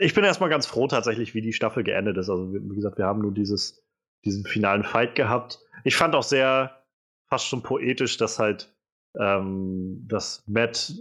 Ich 0.01 0.15
bin 0.15 0.25
erstmal 0.25 0.51
ganz 0.51 0.67
froh 0.67 0.87
tatsächlich, 0.87 1.35
wie 1.35 1.43
die 1.43 1.53
Staffel 1.53 1.85
geendet 1.85 2.17
ist. 2.17 2.29
Also, 2.29 2.53
wie 2.53 2.75
gesagt, 2.75 2.99
wir 2.99 3.07
haben 3.07 3.21
nur 3.21 3.33
dieses, 3.33 3.85
diesen 4.25 4.45
finalen 4.45 4.85
Fight 4.85 5.15
gehabt. 5.15 5.61
Ich 5.85 5.97
fand 5.97 6.15
auch 6.15 6.23
sehr 6.23 6.83
fast 7.29 7.47
schon 7.47 7.63
poetisch, 7.63 8.17
dass 8.17 8.39
halt, 8.39 8.75
ähm, 9.19 10.05
dass 10.09 10.43
Matt 10.47 10.93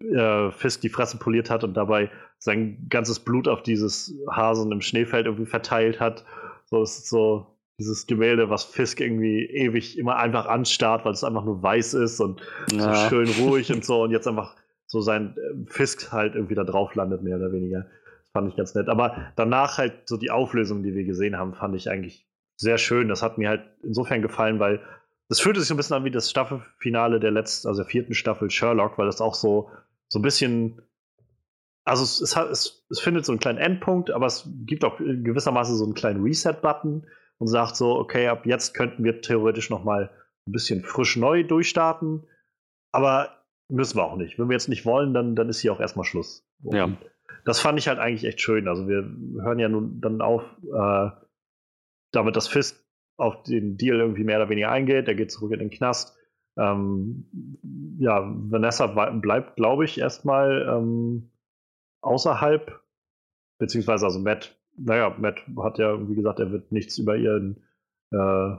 äh, 0.00 0.50
Fisk 0.50 0.80
die 0.80 0.88
Fresse 0.88 1.18
poliert 1.18 1.50
hat 1.50 1.64
und 1.64 1.74
dabei 1.74 2.10
sein 2.38 2.86
ganzes 2.88 3.20
Blut 3.20 3.48
auf 3.48 3.62
dieses 3.62 4.14
Hasen 4.30 4.70
im 4.72 4.80
Schneefeld 4.80 5.26
irgendwie 5.26 5.46
verteilt 5.46 6.00
hat. 6.00 6.24
So 6.66 6.82
es 6.82 6.98
ist 6.98 7.08
so 7.08 7.56
dieses 7.78 8.06
Gemälde, 8.06 8.50
was 8.50 8.64
Fisk 8.64 9.00
irgendwie 9.00 9.44
ewig 9.44 9.98
immer 9.98 10.16
einfach 10.16 10.46
anstarrt, 10.46 11.04
weil 11.04 11.12
es 11.12 11.24
einfach 11.24 11.44
nur 11.44 11.62
weiß 11.62 11.94
ist 11.94 12.20
und 12.20 12.40
ja. 12.72 12.94
so 12.94 13.08
schön 13.08 13.28
ruhig 13.44 13.72
und 13.72 13.84
so 13.84 14.02
und 14.02 14.10
jetzt 14.10 14.26
einfach 14.26 14.56
so 14.96 15.02
sein 15.02 15.36
äh, 15.36 15.70
Fisk 15.70 16.12
halt 16.12 16.34
irgendwie 16.34 16.54
da 16.54 16.64
drauf 16.64 16.94
landet, 16.94 17.22
mehr 17.22 17.36
oder 17.36 17.52
weniger. 17.52 17.82
Das 17.82 18.30
fand 18.32 18.48
ich 18.48 18.56
ganz 18.56 18.74
nett. 18.74 18.88
Aber 18.88 19.32
danach 19.36 19.78
halt 19.78 20.08
so 20.08 20.16
die 20.16 20.30
Auflösung, 20.30 20.82
die 20.82 20.94
wir 20.94 21.04
gesehen 21.04 21.36
haben, 21.36 21.54
fand 21.54 21.74
ich 21.76 21.90
eigentlich 21.90 22.26
sehr 22.56 22.78
schön. 22.78 23.08
Das 23.08 23.22
hat 23.22 23.38
mir 23.38 23.48
halt 23.50 23.68
insofern 23.82 24.22
gefallen, 24.22 24.58
weil 24.58 24.80
das 25.28 25.40
fühlte 25.40 25.60
sich 25.60 25.68
so 25.68 25.74
ein 25.74 25.76
bisschen 25.76 25.96
an 25.96 26.04
wie 26.04 26.10
das 26.10 26.30
Staffelfinale 26.30 27.20
der 27.20 27.30
letzten, 27.30 27.68
also 27.68 27.82
der 27.82 27.90
vierten 27.90 28.14
Staffel 28.14 28.50
Sherlock, 28.50 28.96
weil 28.96 29.06
das 29.06 29.20
auch 29.20 29.34
so, 29.34 29.70
so 30.08 30.18
ein 30.18 30.22
bisschen 30.22 30.80
also 31.84 32.02
es, 32.02 32.20
es, 32.20 32.36
es, 32.36 32.86
es, 32.90 33.00
findet 33.00 33.24
so 33.24 33.32
einen 33.32 33.38
kleinen 33.38 33.58
Endpunkt, 33.58 34.10
aber 34.10 34.26
es 34.26 34.48
gibt 34.64 34.84
auch 34.84 34.98
gewissermaßen 34.98 35.76
so 35.76 35.84
einen 35.84 35.94
kleinen 35.94 36.22
Reset-Button 36.22 37.06
und 37.38 37.46
sagt 37.46 37.76
so, 37.76 37.96
okay, 37.96 38.26
ab 38.26 38.44
jetzt 38.44 38.74
könnten 38.74 39.04
wir 39.04 39.20
theoretisch 39.20 39.70
noch 39.70 39.84
mal 39.84 40.10
ein 40.48 40.52
bisschen 40.52 40.82
frisch 40.82 41.16
neu 41.16 41.44
durchstarten, 41.44 42.26
aber 42.92 43.44
Müssen 43.68 43.98
wir 43.98 44.04
auch 44.04 44.16
nicht. 44.16 44.38
Wenn 44.38 44.48
wir 44.48 44.54
jetzt 44.54 44.68
nicht 44.68 44.86
wollen, 44.86 45.12
dann, 45.12 45.34
dann 45.34 45.48
ist 45.48 45.60
hier 45.60 45.72
auch 45.72 45.80
erstmal 45.80 46.04
Schluss. 46.04 46.46
Und 46.62 46.76
ja. 46.76 46.88
Das 47.44 47.60
fand 47.60 47.78
ich 47.78 47.88
halt 47.88 47.98
eigentlich 47.98 48.24
echt 48.24 48.40
schön. 48.40 48.68
Also 48.68 48.88
wir 48.88 49.02
hören 49.42 49.58
ja 49.58 49.68
nun 49.68 50.00
dann 50.00 50.20
auf, 50.20 50.42
äh, 50.62 51.10
damit 52.12 52.36
das 52.36 52.48
Fist 52.48 52.84
auf 53.16 53.42
den 53.44 53.76
Deal 53.76 53.98
irgendwie 53.98 54.24
mehr 54.24 54.38
oder 54.38 54.48
weniger 54.48 54.70
eingeht. 54.70 55.06
Der 55.06 55.14
geht 55.14 55.30
zurück 55.30 55.52
in 55.52 55.60
den 55.60 55.70
Knast. 55.70 56.16
Ähm, 56.58 57.26
ja, 57.98 58.22
Vanessa 58.24 58.86
bleibt, 58.86 59.56
glaube 59.56 59.84
ich, 59.84 59.98
erstmal 59.98 60.66
ähm, 60.68 61.30
außerhalb, 62.00 62.80
beziehungsweise 63.58 64.06
also 64.06 64.20
Matt, 64.20 64.58
naja, 64.76 65.14
Matt 65.18 65.42
hat 65.58 65.78
ja, 65.78 66.08
wie 66.08 66.14
gesagt, 66.14 66.40
er 66.40 66.50
wird 66.50 66.72
nichts 66.72 66.98
über 66.98 67.16
ihren, 67.16 67.62
äh, 68.10 68.56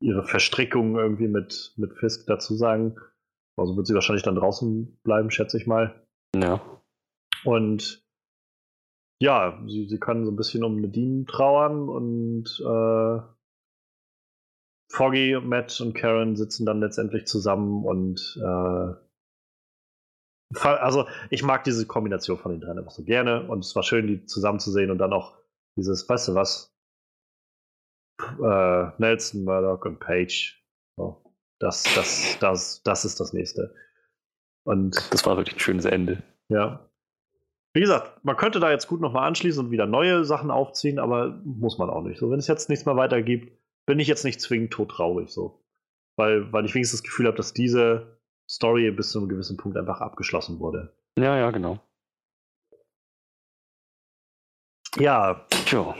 ihre 0.00 0.24
Verstrickung 0.24 0.96
irgendwie 0.96 1.28
mit, 1.28 1.74
mit 1.76 1.94
Fisk 1.94 2.26
dazu 2.26 2.54
sagen. 2.54 2.96
Also 3.58 3.76
wird 3.76 3.86
sie 3.86 3.94
wahrscheinlich 3.94 4.22
dann 4.22 4.34
draußen 4.34 4.98
bleiben, 5.02 5.30
schätze 5.30 5.56
ich 5.56 5.66
mal. 5.66 6.06
Ja. 6.34 6.60
Und 7.44 8.04
ja, 9.20 9.62
sie, 9.66 9.88
sie 9.88 9.98
können 9.98 10.24
so 10.24 10.30
ein 10.30 10.36
bisschen 10.36 10.62
um 10.62 10.80
Nadine 10.80 11.24
trauern 11.24 11.88
und 11.88 12.60
äh, 12.60 13.20
Foggy, 14.92 15.40
Matt 15.40 15.80
und 15.80 15.94
Karen 15.94 16.36
sitzen 16.36 16.66
dann 16.66 16.80
letztendlich 16.80 17.26
zusammen 17.26 17.84
und 17.84 18.38
äh, 18.42 18.94
also 20.62 21.08
ich 21.30 21.42
mag 21.42 21.64
diese 21.64 21.86
Kombination 21.86 22.38
von 22.38 22.52
den 22.52 22.60
dreien 22.60 22.78
einfach 22.78 22.92
so 22.92 23.02
gerne 23.02 23.48
und 23.48 23.64
es 23.64 23.74
war 23.74 23.82
schön, 23.82 24.06
die 24.06 24.24
zusammen 24.26 24.60
zu 24.60 24.70
sehen 24.70 24.90
und 24.90 24.98
dann 24.98 25.12
auch 25.12 25.36
dieses, 25.76 26.08
weißt 26.08 26.28
du 26.28 26.34
was, 26.34 26.72
äh, 28.20 28.90
Nelson, 28.98 29.44
Murdoch 29.44 29.84
und 29.84 29.98
Page. 29.98 30.62
So, 30.96 31.22
das, 31.58 31.84
das, 31.94 32.38
das, 32.40 32.82
das 32.82 33.04
ist 33.04 33.20
das 33.20 33.32
nächste. 33.32 33.74
Und 34.64 35.12
das 35.12 35.24
war 35.26 35.36
wirklich 35.36 35.56
ein 35.56 35.60
schönes 35.60 35.84
Ende. 35.84 36.22
Ja. 36.48 36.90
Wie 37.74 37.80
gesagt, 37.80 38.24
man 38.24 38.36
könnte 38.36 38.58
da 38.58 38.70
jetzt 38.70 38.88
gut 38.88 39.00
nochmal 39.00 39.28
anschließen 39.28 39.66
und 39.66 39.70
wieder 39.70 39.86
neue 39.86 40.24
Sachen 40.24 40.50
aufziehen, 40.50 40.98
aber 40.98 41.40
muss 41.44 41.78
man 41.78 41.90
auch 41.90 42.02
nicht. 42.02 42.18
So, 42.18 42.30
wenn 42.30 42.38
es 42.38 42.46
jetzt 42.46 42.68
nichts 42.68 42.86
mehr 42.86 42.96
weitergibt, 42.96 43.52
bin 43.86 44.00
ich 44.00 44.08
jetzt 44.08 44.24
nicht 44.24 44.40
zwingend 44.40 44.72
todtraurig. 44.72 45.30
So. 45.30 45.62
Weil, 46.16 46.52
weil 46.52 46.64
ich 46.64 46.74
wenigstens 46.74 47.00
das 47.00 47.08
Gefühl 47.08 47.26
habe, 47.26 47.36
dass 47.36 47.52
diese 47.52 48.18
Story 48.48 48.90
bis 48.90 49.10
zu 49.10 49.18
einem 49.18 49.28
gewissen 49.28 49.56
Punkt 49.56 49.76
einfach 49.76 50.00
abgeschlossen 50.00 50.58
wurde. 50.58 50.96
Ja, 51.18 51.36
ja, 51.36 51.50
genau. 51.50 51.78
Ja. 54.98 55.46
Tja. 55.66 55.94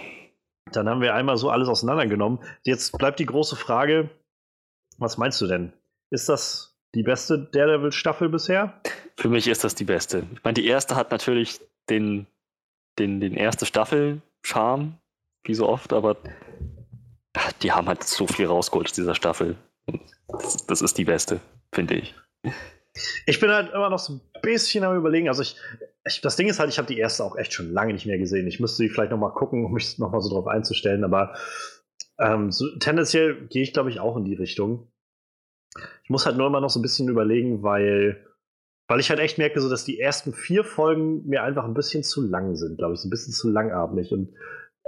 Dann 0.72 0.88
haben 0.88 1.00
wir 1.00 1.14
einmal 1.14 1.36
so 1.36 1.50
alles 1.50 1.68
auseinandergenommen. 1.68 2.40
Jetzt 2.64 2.96
bleibt 2.98 3.20
die 3.20 3.26
große 3.26 3.56
Frage: 3.56 4.10
Was 4.98 5.18
meinst 5.18 5.40
du 5.40 5.46
denn? 5.46 5.72
Ist 6.10 6.28
das 6.28 6.76
die 6.94 7.02
beste 7.02 7.38
Daredevil-Staffel 7.38 8.28
bisher? 8.28 8.80
Für 9.16 9.28
mich 9.28 9.48
ist 9.48 9.64
das 9.64 9.74
die 9.74 9.84
beste. 9.84 10.26
Ich 10.32 10.44
meine, 10.44 10.54
die 10.54 10.66
erste 10.66 10.96
hat 10.96 11.10
natürlich 11.10 11.60
den, 11.90 12.26
den, 12.98 13.20
den 13.20 13.34
erste 13.34 13.66
Staffel-Charme, 13.66 14.98
wie 15.44 15.54
so 15.54 15.68
oft, 15.68 15.92
aber 15.92 16.16
die 17.62 17.72
haben 17.72 17.88
halt 17.88 18.04
so 18.04 18.26
viel 18.26 18.46
rausgeholt 18.46 18.88
aus 18.88 18.92
dieser 18.92 19.14
Staffel. 19.14 19.56
Das, 20.28 20.66
das 20.66 20.82
ist 20.82 20.98
die 20.98 21.04
beste, 21.04 21.40
finde 21.72 21.94
ich. 21.94 22.14
Ich 23.26 23.40
bin 23.40 23.50
halt 23.50 23.72
immer 23.72 23.90
noch 23.90 23.98
so 23.98 24.14
ein 24.14 24.20
bisschen 24.40 24.84
am 24.84 24.96
überlegen. 24.96 25.28
Also 25.28 25.42
ich, 25.42 25.56
ich 26.06 26.22
das 26.22 26.36
Ding 26.36 26.48
ist 26.48 26.58
halt, 26.58 26.70
ich 26.70 26.78
habe 26.78 26.88
die 26.88 26.98
erste 26.98 27.24
auch 27.24 27.36
echt 27.36 27.52
schon 27.52 27.72
lange 27.72 27.92
nicht 27.92 28.06
mehr 28.06 28.18
gesehen. 28.18 28.46
Ich 28.46 28.58
müsste 28.58 28.78
sie 28.78 28.88
vielleicht 28.88 29.10
noch 29.10 29.18
mal 29.18 29.30
gucken, 29.30 29.66
um 29.66 29.72
mich 29.72 29.98
noch 29.98 30.12
mal 30.12 30.20
so 30.20 30.30
drauf 30.30 30.46
einzustellen. 30.46 31.04
Aber 31.04 31.34
ähm, 32.18 32.50
so, 32.50 32.66
tendenziell 32.78 33.46
gehe 33.48 33.62
ich, 33.62 33.72
glaube 33.72 33.90
ich, 33.90 34.00
auch 34.00 34.16
in 34.16 34.24
die 34.24 34.34
Richtung. 34.34 34.90
Ich 36.04 36.10
muss 36.10 36.26
halt 36.26 36.36
nur 36.36 36.46
immer 36.46 36.60
noch 36.60 36.70
so 36.70 36.78
ein 36.78 36.82
bisschen 36.82 37.08
überlegen, 37.08 37.62
weil, 37.62 38.24
weil 38.88 39.00
ich 39.00 39.10
halt 39.10 39.20
echt 39.20 39.38
merke, 39.38 39.60
so 39.60 39.68
dass 39.68 39.84
die 39.84 40.00
ersten 40.00 40.32
vier 40.32 40.64
Folgen 40.64 41.26
mir 41.26 41.42
einfach 41.42 41.64
ein 41.64 41.74
bisschen 41.74 42.02
zu 42.02 42.22
lang 42.22 42.56
sind, 42.56 42.78
glaube 42.78 42.94
ich, 42.94 43.00
so 43.00 43.08
ein 43.08 43.10
bisschen 43.10 43.32
zu 43.32 43.50
langatmig. 43.50 44.12
Und, 44.12 44.34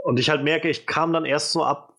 und 0.05 0.19
ich 0.19 0.31
halt 0.31 0.45
merke, 0.45 0.69
ich 0.69 0.87
kam 0.87 1.13
dann 1.13 1.25
erst 1.25 1.53
so 1.53 1.65
ab 1.65 1.95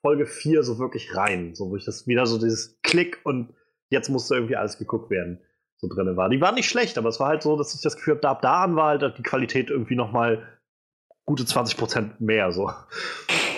Folge 0.00 0.26
4 0.26 0.64
so 0.64 0.78
wirklich 0.78 1.14
rein, 1.14 1.54
so 1.54 1.70
wo 1.70 1.76
ich 1.76 1.84
das 1.84 2.06
wieder 2.08 2.26
so 2.26 2.38
dieses 2.38 2.80
Klick 2.82 3.20
und 3.24 3.54
jetzt 3.88 4.08
musste 4.08 4.34
irgendwie 4.34 4.56
alles 4.56 4.78
geguckt 4.78 5.10
werden, 5.10 5.38
so 5.76 5.86
drin 5.88 6.16
war. 6.16 6.28
Die 6.28 6.40
waren 6.40 6.56
nicht 6.56 6.68
schlecht, 6.68 6.98
aber 6.98 7.08
es 7.08 7.20
war 7.20 7.28
halt 7.28 7.42
so, 7.42 7.56
dass 7.56 7.74
ich 7.74 7.82
das 7.82 7.96
Gefühl 7.96 8.14
habe, 8.14 8.20
da 8.22 8.30
ab 8.32 8.42
da 8.42 8.64
an 8.64 8.74
war 8.74 8.98
halt 8.98 9.18
die 9.18 9.22
Qualität 9.22 9.70
irgendwie 9.70 9.94
noch 9.94 10.10
mal 10.10 10.42
gute 11.24 11.44
20% 11.44 12.14
mehr, 12.18 12.50
so. 12.50 12.70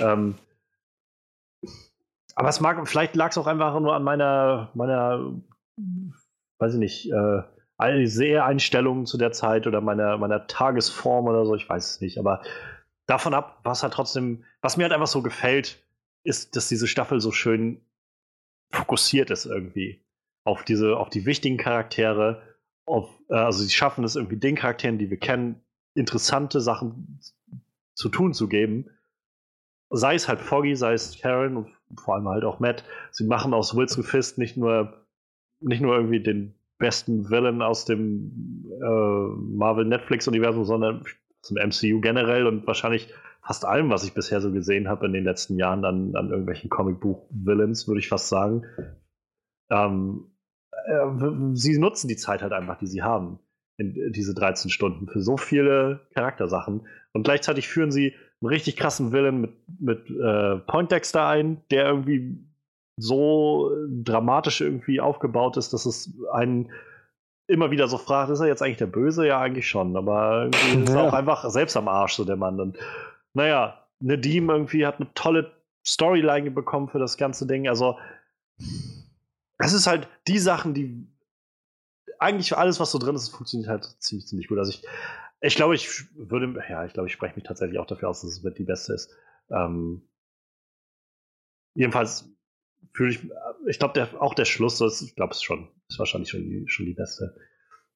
ähm, 0.00 0.34
aber 2.34 2.48
es 2.48 2.60
mag, 2.60 2.86
vielleicht 2.88 3.16
lag 3.16 3.30
es 3.30 3.38
auch 3.38 3.46
einfach 3.46 3.78
nur 3.80 3.94
an 3.94 4.02
meiner, 4.02 4.70
meiner, 4.74 5.32
weiß 6.58 6.74
ich 6.74 6.80
nicht, 6.80 7.12
äh, 7.12 7.42
Seheinstellung 8.06 9.06
zu 9.06 9.18
der 9.18 9.32
Zeit 9.32 9.66
oder 9.66 9.80
meiner, 9.80 10.16
meiner 10.18 10.46
Tagesform 10.46 11.26
oder 11.26 11.44
so, 11.44 11.54
ich 11.54 11.68
weiß 11.68 11.90
es 11.90 12.00
nicht. 12.00 12.18
Aber 12.18 12.42
davon 13.06 13.34
ab, 13.34 13.60
was 13.62 13.82
halt 13.82 13.92
trotzdem, 13.92 14.44
was 14.62 14.76
mir 14.76 14.84
halt 14.84 14.92
einfach 14.92 15.06
so 15.06 15.22
gefällt, 15.22 15.84
ist, 16.24 16.56
dass 16.56 16.68
diese 16.68 16.86
Staffel 16.86 17.20
so 17.20 17.32
schön 17.32 17.80
fokussiert 18.72 19.30
ist 19.30 19.46
irgendwie 19.46 20.04
auf 20.44 20.64
diese, 20.64 20.96
auf 20.96 21.10
die 21.10 21.26
wichtigen 21.26 21.56
Charaktere. 21.56 22.42
Auf, 22.86 23.08
äh, 23.28 23.34
also 23.34 23.62
sie 23.62 23.70
schaffen 23.70 24.04
es 24.04 24.16
irgendwie 24.16 24.36
den 24.36 24.56
Charakteren, 24.56 24.98
die 24.98 25.10
wir 25.10 25.18
kennen, 25.18 25.62
interessante 25.94 26.60
Sachen 26.60 27.20
zu 27.94 28.08
tun 28.08 28.34
zu 28.34 28.48
geben. 28.48 28.90
Sei 29.90 30.14
es 30.14 30.28
halt 30.28 30.40
Foggy, 30.40 30.76
sei 30.76 30.94
es 30.94 31.18
Karen 31.18 31.56
und 31.56 31.72
vor 31.96 32.14
allem 32.14 32.28
halt 32.28 32.44
auch 32.44 32.60
Matt. 32.60 32.84
Sie 33.10 33.24
machen 33.24 33.54
aus 33.54 33.76
Wilson 33.76 34.04
Fist 34.04 34.38
nicht 34.38 34.56
nur, 34.56 35.06
nicht 35.60 35.80
nur 35.80 35.96
irgendwie 35.96 36.22
den 36.22 36.54
besten 36.78 37.30
Villain 37.30 37.62
aus 37.62 37.84
dem 37.84 38.66
äh, 38.82 39.56
Marvel 39.56 39.84
Netflix-Universum, 39.84 40.64
sondern 40.64 41.00
aus 41.00 41.48
dem 41.48 41.56
MCU 41.56 42.00
generell 42.00 42.46
und 42.46 42.66
wahrscheinlich 42.66 43.12
fast 43.42 43.64
allem, 43.64 43.90
was 43.90 44.04
ich 44.04 44.14
bisher 44.14 44.40
so 44.40 44.50
gesehen 44.52 44.88
habe 44.88 45.06
in 45.06 45.12
den 45.12 45.24
letzten 45.24 45.56
Jahren 45.56 45.84
an, 45.84 46.16
an 46.16 46.30
irgendwelchen 46.30 46.70
Comicbuch-Villains, 46.70 47.86
würde 47.86 48.00
ich 48.00 48.08
fast 48.08 48.28
sagen. 48.28 48.64
Ähm, 49.70 50.32
äh, 50.86 51.06
sie 51.52 51.78
nutzen 51.78 52.08
die 52.08 52.16
Zeit 52.16 52.42
halt 52.42 52.52
einfach, 52.52 52.78
die 52.78 52.86
sie 52.86 53.02
haben, 53.02 53.38
in 53.76 54.12
diese 54.12 54.34
13 54.34 54.70
Stunden, 54.70 55.08
für 55.08 55.20
so 55.20 55.36
viele 55.36 56.06
Charaktersachen. 56.14 56.86
Und 57.12 57.24
gleichzeitig 57.24 57.68
führen 57.68 57.90
sie 57.90 58.14
einen 58.44 58.52
richtig 58.52 58.76
krassen 58.76 59.12
Villain 59.12 59.40
mit, 59.40 59.52
mit 59.80 60.10
äh, 60.10 60.56
Poindexter 60.66 61.26
ein, 61.26 61.62
der 61.70 61.86
irgendwie 61.86 62.38
so 62.96 63.72
dramatisch 63.88 64.60
irgendwie 64.60 65.00
aufgebaut 65.00 65.56
ist, 65.56 65.72
dass 65.72 65.86
es 65.86 66.12
einen 66.32 66.70
immer 67.46 67.70
wieder 67.70 67.88
so 67.88 67.98
fragt, 67.98 68.30
ist 68.30 68.40
er 68.40 68.46
jetzt 68.46 68.62
eigentlich 68.62 68.78
der 68.78 68.86
Böse? 68.86 69.26
Ja, 69.26 69.40
eigentlich 69.40 69.68
schon, 69.68 69.96
aber 69.96 70.44
irgendwie 70.44 70.84
ist 70.84 70.94
er 70.94 71.02
auch 71.02 71.12
einfach 71.12 71.48
selbst 71.50 71.76
am 71.76 71.88
Arsch, 71.88 72.14
so 72.14 72.24
der 72.24 72.36
Mann. 72.36 72.60
Und 72.60 72.78
naja, 73.34 73.86
Nadim 74.00 74.50
irgendwie 74.50 74.86
hat 74.86 74.96
eine 75.00 75.12
tolle 75.14 75.52
Storyline 75.86 76.50
bekommen 76.50 76.88
für 76.88 76.98
das 76.98 77.16
ganze 77.16 77.46
Ding. 77.46 77.68
Also, 77.68 77.98
es 79.58 79.72
ist 79.72 79.86
halt 79.86 80.08
die 80.26 80.38
Sachen, 80.38 80.72
die 80.72 81.06
eigentlich 82.18 82.56
alles, 82.56 82.80
was 82.80 82.90
so 82.90 82.98
drin 82.98 83.14
ist, 83.14 83.28
funktioniert 83.28 83.68
halt 83.68 83.84
ziemlich, 83.98 84.26
ziemlich 84.26 84.48
gut. 84.48 84.58
Also 84.58 84.70
ich, 84.70 84.82
ich 85.44 85.56
glaube, 85.56 85.74
ich 85.74 86.04
würde, 86.16 86.54
ja, 86.68 86.84
ich 86.84 86.94
glaube, 86.94 87.08
ich 87.08 87.12
spreche 87.12 87.34
mich 87.34 87.44
tatsächlich 87.44 87.78
auch 87.78 87.86
dafür 87.86 88.08
aus, 88.08 88.22
dass 88.22 88.30
es 88.30 88.42
mit 88.42 88.58
die 88.58 88.64
beste 88.64 88.94
ist. 88.94 89.14
Ähm, 89.50 90.02
jedenfalls 91.74 92.30
fühle 92.94 93.10
ich, 93.10 93.30
ich 93.66 93.78
glaube, 93.78 94.08
auch 94.20 94.34
der 94.34 94.46
Schluss, 94.46 94.78
das, 94.78 95.02
ich 95.02 95.14
glaube, 95.14 95.32
es 95.32 95.42
schon, 95.42 95.68
ist 95.88 95.98
wahrscheinlich 95.98 96.30
schon 96.30 96.44
die, 96.44 96.64
schon 96.68 96.86
die 96.86 96.94
beste. 96.94 97.36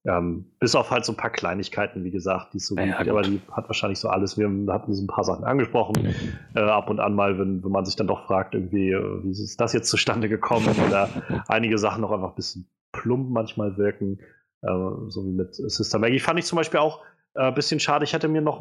Ähm, 0.05 0.52
bis 0.60 0.75
auf 0.75 0.91
halt 0.91 1.05
so 1.05 1.12
ein 1.12 1.17
paar 1.17 1.31
Kleinigkeiten, 1.31 2.05
wie 2.05 2.10
gesagt, 2.10 2.52
die 2.52 2.59
es 2.59 2.67
so 2.67 2.77
ja, 2.77 2.99
gibt, 2.99 3.09
aber 3.09 3.23
die 3.23 3.41
hat 3.51 3.67
wahrscheinlich 3.68 3.99
so 3.99 4.09
alles. 4.09 4.39
Wir 4.39 4.47
hatten 4.73 4.94
so 4.94 5.02
ein 5.02 5.09
paar 5.09 5.25
Sachen 5.25 5.44
angesprochen, 5.44 6.15
äh, 6.55 6.60
ab 6.60 6.89
und 6.91 7.01
an 7.01 7.15
mal, 7.15 7.39
wenn, 7.39 7.65
wenn 7.65 7.73
man 7.73 7.85
sich 7.85 7.97
dann 7.97 8.07
doch 8.07 8.27
fragt, 8.27 8.55
irgendwie, 8.55 8.91
äh, 8.91 9.25
wie 9.25 9.31
ist 9.31 9.60
das 9.60 9.73
jetzt 9.73 9.89
zustande 9.89 10.28
gekommen 10.28 10.68
oder 10.86 11.09
einige 11.49 11.78
Sachen 11.78 12.02
noch 12.02 12.12
einfach 12.12 12.31
ein 12.31 12.36
bisschen 12.36 12.70
plump 12.93 13.31
manchmal 13.31 13.77
wirken, 13.77 14.20
äh, 14.62 14.68
so 15.09 15.25
wie 15.25 15.33
mit 15.33 15.55
Sister 15.55 15.99
Maggie. 15.99 16.20
Fand 16.20 16.39
ich 16.39 16.47
zum 16.47 16.57
Beispiel 16.57 16.81
auch 16.81 17.02
äh, 17.39 17.52
bisschen 17.52 17.78
schade. 17.78 18.05
Ich 18.05 18.12
hätte 18.12 18.26
mir 18.26 18.41
noch 18.41 18.60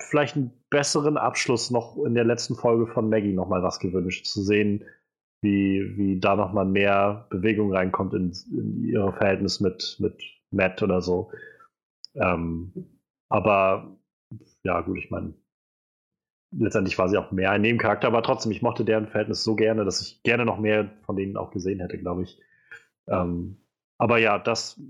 vielleicht 0.00 0.36
einen 0.36 0.50
besseren 0.68 1.16
Abschluss 1.16 1.70
noch 1.70 1.96
in 2.04 2.14
der 2.14 2.24
letzten 2.24 2.56
Folge 2.56 2.88
von 2.88 3.08
Maggie 3.08 3.32
noch 3.32 3.48
mal 3.48 3.62
was 3.62 3.78
gewünscht, 3.78 4.26
zu 4.26 4.42
sehen, 4.42 4.84
wie, 5.42 5.96
wie 5.96 6.18
da 6.18 6.34
noch 6.34 6.52
mal 6.52 6.66
mehr 6.66 7.28
Bewegung 7.30 7.72
reinkommt 7.72 8.12
in, 8.14 8.32
in 8.50 8.84
ihr 8.84 9.12
Verhältnis 9.12 9.60
mit, 9.60 9.96
mit 10.00 10.20
Matt 10.50 10.82
oder 10.82 11.00
so. 11.00 11.30
Ähm, 12.14 12.72
aber 13.28 13.96
ja, 14.64 14.80
gut, 14.80 14.98
ich 14.98 15.10
meine, 15.12 15.34
letztendlich 16.50 16.98
war 16.98 17.08
sie 17.08 17.16
auch 17.16 17.30
mehr 17.30 17.52
ein 17.52 17.62
Nebencharakter, 17.62 18.08
aber 18.08 18.24
trotzdem, 18.24 18.50
ich 18.50 18.60
mochte 18.60 18.84
deren 18.84 19.06
Verhältnis 19.06 19.44
so 19.44 19.54
gerne, 19.54 19.84
dass 19.84 20.02
ich 20.02 20.20
gerne 20.24 20.44
noch 20.44 20.58
mehr 20.58 20.90
von 21.06 21.14
denen 21.14 21.36
auch 21.36 21.52
gesehen 21.52 21.78
hätte, 21.78 21.96
glaube 21.96 22.24
ich. 22.24 22.40
Ähm, 23.06 23.56
aber 23.98 24.18
ja, 24.18 24.40
das 24.40 24.80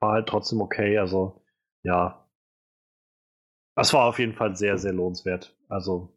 war 0.00 0.14
halt 0.14 0.28
trotzdem 0.28 0.60
okay. 0.60 0.98
Also, 0.98 1.39
ja. 1.82 2.26
Das 3.76 3.94
war 3.94 4.04
auf 4.04 4.18
jeden 4.18 4.34
Fall 4.34 4.56
sehr, 4.56 4.78
sehr 4.78 4.92
lohnenswert. 4.92 5.56
Also, 5.68 6.16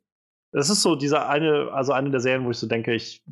es 0.52 0.70
ist 0.70 0.82
so 0.82 0.96
dieser 0.96 1.30
eine, 1.30 1.72
also 1.72 1.94
eine 1.94 2.12
der 2.12 2.20
Serien, 2.20 2.46
wo 2.46 2.52
ich 2.52 2.58
so 2.58 2.68
denke, 2.68 2.94
ich, 2.94 3.26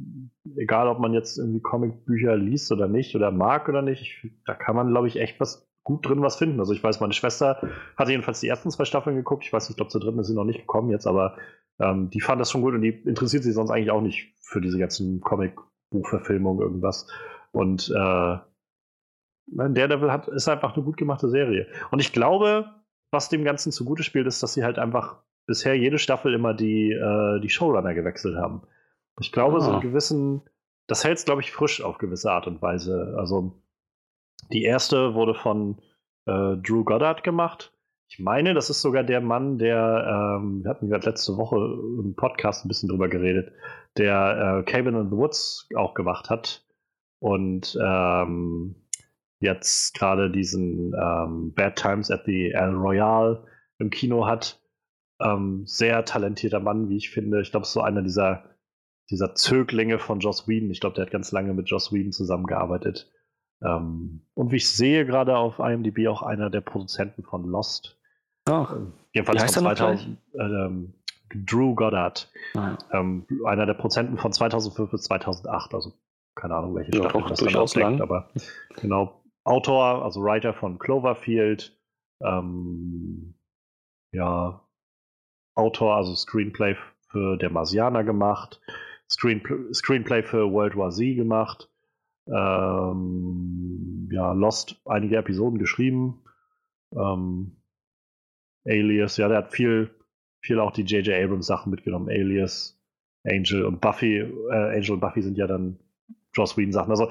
egal 0.56 0.88
ob 0.88 1.00
man 1.00 1.14
jetzt 1.14 1.38
irgendwie 1.38 1.62
Comicbücher 1.62 2.36
liest 2.36 2.72
oder 2.72 2.88
nicht 2.88 3.16
oder 3.16 3.32
mag 3.32 3.70
oder 3.70 3.82
nicht, 3.82 4.02
ich, 4.02 4.32
da 4.46 4.56
kann 4.56 4.76
man, 4.76 4.90
glaube 4.90 5.08
ich, 5.08 5.18
echt 5.18 5.40
was 5.40 5.68
gut 5.84 6.08
drin 6.08 6.22
was 6.22 6.38
finden. 6.38 6.60
Also 6.60 6.74
ich 6.74 6.84
weiß, 6.84 7.00
meine 7.00 7.14
Schwester 7.14 7.62
hatte 7.98 8.12
jedenfalls 8.12 8.40
die 8.40 8.48
ersten 8.48 8.72
zwei 8.72 8.86
Staffeln 8.86 9.16
geguckt. 9.16 9.44
Ich 9.44 9.54
weiß 9.54 9.64
nicht, 9.64 9.72
ich 9.72 9.78
glaube, 9.78 9.92
zur 9.92 10.02
dritten 10.02 10.20
ist 10.20 10.28
sie 10.28 10.36
noch 10.36 10.46
nicht 10.46 10.62
gekommen 10.62 10.92
jetzt, 10.92 11.08
aber 11.08 11.38
ähm, 11.80 12.10
die 12.10 12.22
fand 12.22 12.40
das 12.40 12.52
schon 12.52 12.62
gut 12.62 12.74
und 12.74 12.82
die 12.82 12.90
interessiert 12.90 13.44
sich 13.44 13.54
sonst 13.54 13.72
eigentlich 13.72 13.92
auch 13.92 14.02
nicht 14.02 14.36
für 14.40 14.62
diese 14.62 14.78
ganzen 14.78 15.22
Comic 15.22 15.56
Buchverfilmung, 15.90 16.62
irgendwas. 16.62 17.08
Und 17.52 17.90
äh, 17.90 18.38
Daredevil 19.52 20.12
hat, 20.12 20.28
ist 20.28 20.48
einfach 20.48 20.76
eine 20.76 20.84
gut 20.84 20.98
gemachte 20.98 21.30
Serie. 21.30 21.68
Und 21.92 22.00
ich 22.00 22.14
glaube, 22.14 22.70
was 23.12 23.30
dem 23.30 23.44
Ganzen 23.44 23.72
zugute 23.72 24.04
spielt, 24.04 24.28
ist, 24.28 24.42
dass 24.42 24.54
sie 24.54 24.64
halt 24.64 24.80
einfach 24.80 25.22
bisher 25.46 25.78
jede 25.78 25.98
Staffel 25.98 26.34
immer 26.34 26.54
die, 26.54 26.92
äh, 26.92 27.40
die 27.42 27.50
Showrunner 27.50 27.94
gewechselt 27.94 28.38
haben. 28.38 28.64
Ich 29.20 29.32
glaube, 29.32 29.58
ah. 29.58 29.62
so 29.62 29.72
einen 29.72 29.82
gewissen, 29.82 30.42
das 30.88 31.04
hält 31.04 31.18
es, 31.18 31.26
glaube 31.26 31.42
ich, 31.42 31.52
frisch 31.52 31.82
auf 31.82 31.98
gewisse 31.98 32.32
Art 32.32 32.48
und 32.48 32.62
Weise. 32.62 33.16
Also 33.18 33.62
die 34.52 34.64
erste 34.64 35.14
wurde 35.14 35.34
von 35.34 35.82
äh, 36.26 36.56
Drew 36.58 36.84
Goddard 36.84 37.24
gemacht. 37.24 37.74
Ich 38.08 38.20
meine, 38.20 38.54
das 38.54 38.70
ist 38.70 38.82
sogar 38.82 39.04
der 39.04 39.22
Mann, 39.22 39.58
der, 39.58 40.38
ähm, 40.40 40.64
wir 40.64 40.70
hatten 40.70 40.90
gerade 40.90 41.10
letzte 41.10 41.38
Woche 41.38 41.56
im 41.56 42.14
Podcast 42.16 42.66
ein 42.66 42.68
bisschen 42.68 42.90
drüber 42.90 43.08
geredet, 43.08 43.54
der 43.98 44.60
äh, 44.60 44.70
Cabin 44.70 44.96
in 44.96 45.10
the 45.10 45.16
Woods 45.16 45.70
auch 45.78 45.94
gemacht 45.94 46.30
hat 46.30 46.66
und 47.20 47.78
ähm, 47.82 48.76
jetzt 49.42 49.94
gerade 49.96 50.32
diesen 50.32 50.94
ähm, 50.94 51.54
Bad 51.54 51.76
Times 51.76 52.12
at 52.12 52.24
the 52.26 52.52
El 52.52 52.74
Royale 52.76 53.44
im 53.80 53.90
Kino 53.90 54.26
hat. 54.26 54.62
Ähm, 55.20 55.64
sehr 55.66 56.06
talentierter 56.06 56.60
Mann, 56.60 56.90
wie 56.90 56.98
ich 56.98 57.10
finde. 57.10 57.42
Ich 57.42 57.52
glaube, 57.52 57.64
es 57.64 57.70
ist 57.70 57.74
so 57.74 57.82
einer 57.82 58.02
dieser, 58.02 58.46
dieser 59.10 59.36
Zöglinge 59.36 60.00
von 60.00 60.20
Joss 60.20 60.48
Whedon. 60.48 60.72
Ich 60.72 60.80
glaube, 60.80 60.96
der 60.96 61.06
hat 61.06 61.12
ganz 61.12 61.32
lange 61.32 61.54
mit 61.54 61.70
Joss 61.70 61.92
Whedon 61.92 62.12
zusammengearbeitet. 62.12 63.12
Ähm, 63.64 64.22
und 64.34 64.52
wie 64.52 64.58
ich 64.58 64.70
sehe, 64.70 65.06
gerade 65.06 65.38
auf 65.38 65.60
IMDb 65.60 66.08
auch 66.08 66.22
einer 66.22 66.50
der 66.50 66.62
Produzenten 66.62 67.24
von 67.24 67.46
Lost. 67.46 68.00
Oh. 68.50 68.68
Jedenfalls 69.14 69.54
von 69.54 69.64
2000. 69.64 70.18
Ähm, 70.40 70.94
Drew 71.34 71.76
Goddard. 71.76 72.30
Ah, 72.56 72.78
ja. 72.92 73.00
ähm, 73.00 73.26
einer 73.46 73.66
der 73.66 73.74
Produzenten 73.74 74.18
von 74.18 74.34
2005 74.34 74.92
bis 74.92 75.04
2008. 75.04 75.74
Also 75.74 75.94
keine 76.36 76.56
Ahnung, 76.56 76.76
welche 76.76 76.92
ja, 76.92 77.10
Staffel 77.10 77.30
das 77.30 77.40
dann 77.40 77.56
ausdeckt, 77.56 78.02
aber 78.02 78.30
genau. 78.80 79.21
Autor, 79.44 80.04
also 80.04 80.22
Writer 80.22 80.54
von 80.54 80.80
Cloverfield. 80.80 81.78
Ähm, 82.22 83.36
ja, 84.12 84.68
Autor, 85.56 85.96
also 85.96 86.16
Screenplay 86.16 86.76
für 87.10 87.38
Der 87.38 87.50
Marsianer 87.50 88.04
gemacht. 88.04 88.62
Screenplay, 89.10 89.74
Screenplay 89.74 90.24
für 90.24 90.52
World 90.52 90.76
War 90.78 90.92
Z 90.92 91.16
gemacht 91.16 91.72
ähm, 92.28 94.10
ja, 94.12 94.32
Lost 94.34 94.82
einige 94.86 95.18
Episoden 95.18 95.60
geschrieben. 95.60 96.24
Ähm, 96.94 97.58
Alias, 98.66 99.18
ja, 99.18 99.28
der 99.28 99.38
hat 99.38 99.52
viel, 99.52 99.90
viel 100.42 100.60
auch 100.60 100.72
die 100.72 100.84
J.J. 100.84 101.24
Abrams 101.24 101.48
Sachen 101.48 101.72
mitgenommen. 101.72 102.10
Alias, 102.10 102.80
Angel 103.24 103.66
und 103.66 103.82
Buffy. 103.82 104.20
Äh, 104.20 104.78
Angel 104.78 104.92
und 104.92 105.00
Buffy 105.00 105.22
sind 105.22 105.38
ja 105.38 105.48
dann 105.48 105.80
Joss 106.34 106.58
Whedon 106.58 106.72
Sachen. 106.72 106.92
Also 106.92 107.10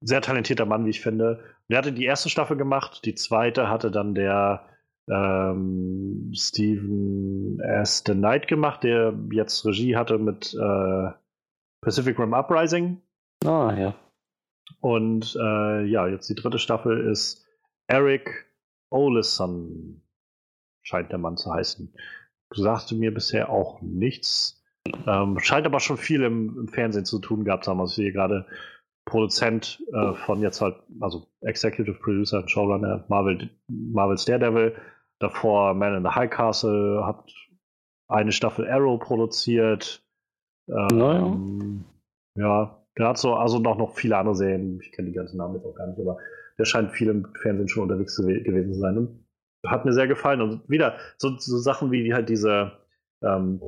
sehr 0.00 0.20
talentierter 0.20 0.66
Mann, 0.66 0.84
wie 0.84 0.90
ich 0.90 1.00
finde. 1.00 1.42
Der 1.68 1.78
hatte 1.78 1.92
die 1.92 2.04
erste 2.04 2.28
Staffel 2.28 2.56
gemacht, 2.56 3.04
die 3.04 3.14
zweite 3.14 3.68
hatte 3.68 3.90
dann 3.90 4.14
der 4.14 4.68
ähm, 5.08 6.32
Stephen 6.34 7.60
S. 7.60 8.02
The 8.06 8.12
Knight 8.12 8.48
gemacht, 8.48 8.82
der 8.82 9.14
jetzt 9.32 9.64
Regie 9.64 9.96
hatte 9.96 10.18
mit 10.18 10.54
äh, 10.54 11.10
Pacific 11.80 12.18
Rim 12.18 12.34
Uprising. 12.34 13.00
Ah, 13.44 13.74
ja. 13.76 13.94
Und 14.80 15.36
äh, 15.40 15.84
ja, 15.84 16.08
jetzt 16.08 16.28
die 16.28 16.34
dritte 16.34 16.58
Staffel 16.58 17.08
ist 17.08 17.46
Eric 17.86 18.46
Oleson, 18.90 20.02
scheint 20.82 21.10
der 21.10 21.18
Mann 21.18 21.36
zu 21.36 21.52
heißen. 21.52 21.94
Sagte 22.54 22.94
mir 22.94 23.12
bisher 23.12 23.50
auch 23.50 23.80
nichts. 23.82 24.64
Ähm, 25.06 25.38
scheint 25.40 25.66
aber 25.66 25.80
schon 25.80 25.96
viel 25.96 26.22
im, 26.22 26.56
im, 26.58 26.68
Fernsehen 26.68 27.04
zu 27.04 27.18
tun 27.18 27.44
gehabt 27.44 27.64
zu 27.64 27.70
haben. 27.70 27.80
Also 27.80 27.90
ich 27.90 27.96
sehe 27.96 28.12
gerade 28.12 28.46
Produzent 29.06 29.82
äh, 29.92 30.14
von 30.26 30.42
jetzt 30.42 30.60
halt, 30.60 30.76
also 31.00 31.26
Executive 31.40 31.98
Producer 32.00 32.38
und 32.38 32.50
Showrunner 32.50 33.04
Marvel, 33.08 33.48
Marvel's 33.68 34.26
Daredevil. 34.26 34.74
Davor 35.18 35.72
Man 35.72 35.94
in 35.94 36.02
the 36.02 36.10
High 36.10 36.28
Castle, 36.28 37.06
hat 37.06 37.32
eine 38.08 38.32
Staffel 38.32 38.68
Arrow 38.68 38.98
produziert. 39.00 40.04
Ähm, 40.68 40.98
naja. 40.98 41.36
Ja, 42.34 42.86
der 42.98 43.08
hat 43.08 43.18
so, 43.18 43.34
also 43.34 43.58
noch, 43.58 43.78
noch 43.78 43.94
viele 43.94 44.18
andere 44.18 44.34
Serien, 44.34 44.78
ich 44.80 44.92
kenne 44.92 45.08
die 45.08 45.14
ganzen 45.14 45.38
Namen 45.38 45.54
jetzt 45.54 45.64
auch 45.64 45.74
gar 45.74 45.86
nicht, 45.86 45.98
aber 45.98 46.18
der 46.58 46.66
scheint 46.66 46.92
viel 46.92 47.08
im 47.08 47.28
Fernsehen 47.40 47.68
schon 47.68 47.84
unterwegs 47.84 48.16
gewesen 48.16 48.74
zu 48.74 48.80
sein. 48.80 48.98
Und 48.98 49.26
hat 49.66 49.84
mir 49.84 49.92
sehr 49.92 50.06
gefallen. 50.06 50.42
Und 50.42 50.68
wieder 50.68 50.96
so, 51.16 51.36
so 51.38 51.58
Sachen 51.58 51.90
wie, 51.90 52.04
wie 52.04 52.14
halt 52.14 52.28
diese 52.28 52.72
ähm, 53.22 53.60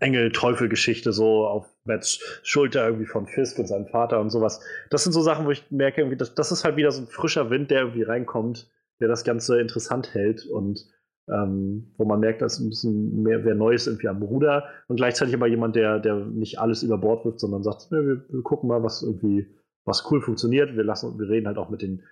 Engel-Teufel-Geschichte 0.00 1.12
so 1.12 1.46
auf 1.46 1.66
Mats 1.84 2.20
Schulter 2.42 2.86
irgendwie 2.86 3.06
von 3.06 3.26
Fisk 3.26 3.58
und 3.58 3.66
seinem 3.66 3.86
Vater 3.86 4.20
und 4.20 4.30
sowas. 4.30 4.60
Das 4.90 5.04
sind 5.04 5.12
so 5.12 5.20
Sachen, 5.22 5.46
wo 5.46 5.50
ich 5.50 5.70
merke, 5.70 6.00
irgendwie, 6.00 6.16
das, 6.16 6.34
das 6.34 6.52
ist 6.52 6.64
halt 6.64 6.76
wieder 6.76 6.90
so 6.90 7.02
ein 7.02 7.06
frischer 7.08 7.50
Wind, 7.50 7.70
der 7.70 7.80
irgendwie 7.80 8.02
reinkommt, 8.02 8.70
der 9.00 9.08
das 9.08 9.24
Ganze 9.24 9.60
interessant 9.60 10.14
hält 10.14 10.46
und 10.46 10.86
ähm, 11.28 11.94
wo 11.96 12.04
man 12.04 12.20
merkt, 12.20 12.42
dass 12.42 12.58
ein 12.58 12.68
bisschen 12.68 13.22
mehr 13.22 13.44
wer 13.44 13.54
Neues 13.54 13.86
irgendwie 13.86 14.08
am 14.08 14.22
Ruder 14.22 14.68
und 14.88 14.96
gleichzeitig 14.96 15.34
aber 15.34 15.46
jemand, 15.46 15.74
der, 15.74 15.98
der 15.98 16.16
nicht 16.16 16.58
alles 16.58 16.82
über 16.82 16.98
Bord 16.98 17.24
wirft, 17.24 17.40
sondern 17.40 17.62
sagt, 17.62 17.90
ne, 17.90 18.06
wir, 18.06 18.24
wir, 18.28 18.42
gucken 18.42 18.68
mal, 18.68 18.82
was 18.82 19.02
irgendwie, 19.02 19.46
was 19.84 20.10
cool 20.10 20.20
funktioniert. 20.20 20.76
Wir 20.76 20.84
lassen, 20.84 21.18
wir 21.18 21.28
reden 21.28 21.46
halt 21.46 21.56
auch 21.56 21.70
mit 21.70 21.80
den 21.80 22.02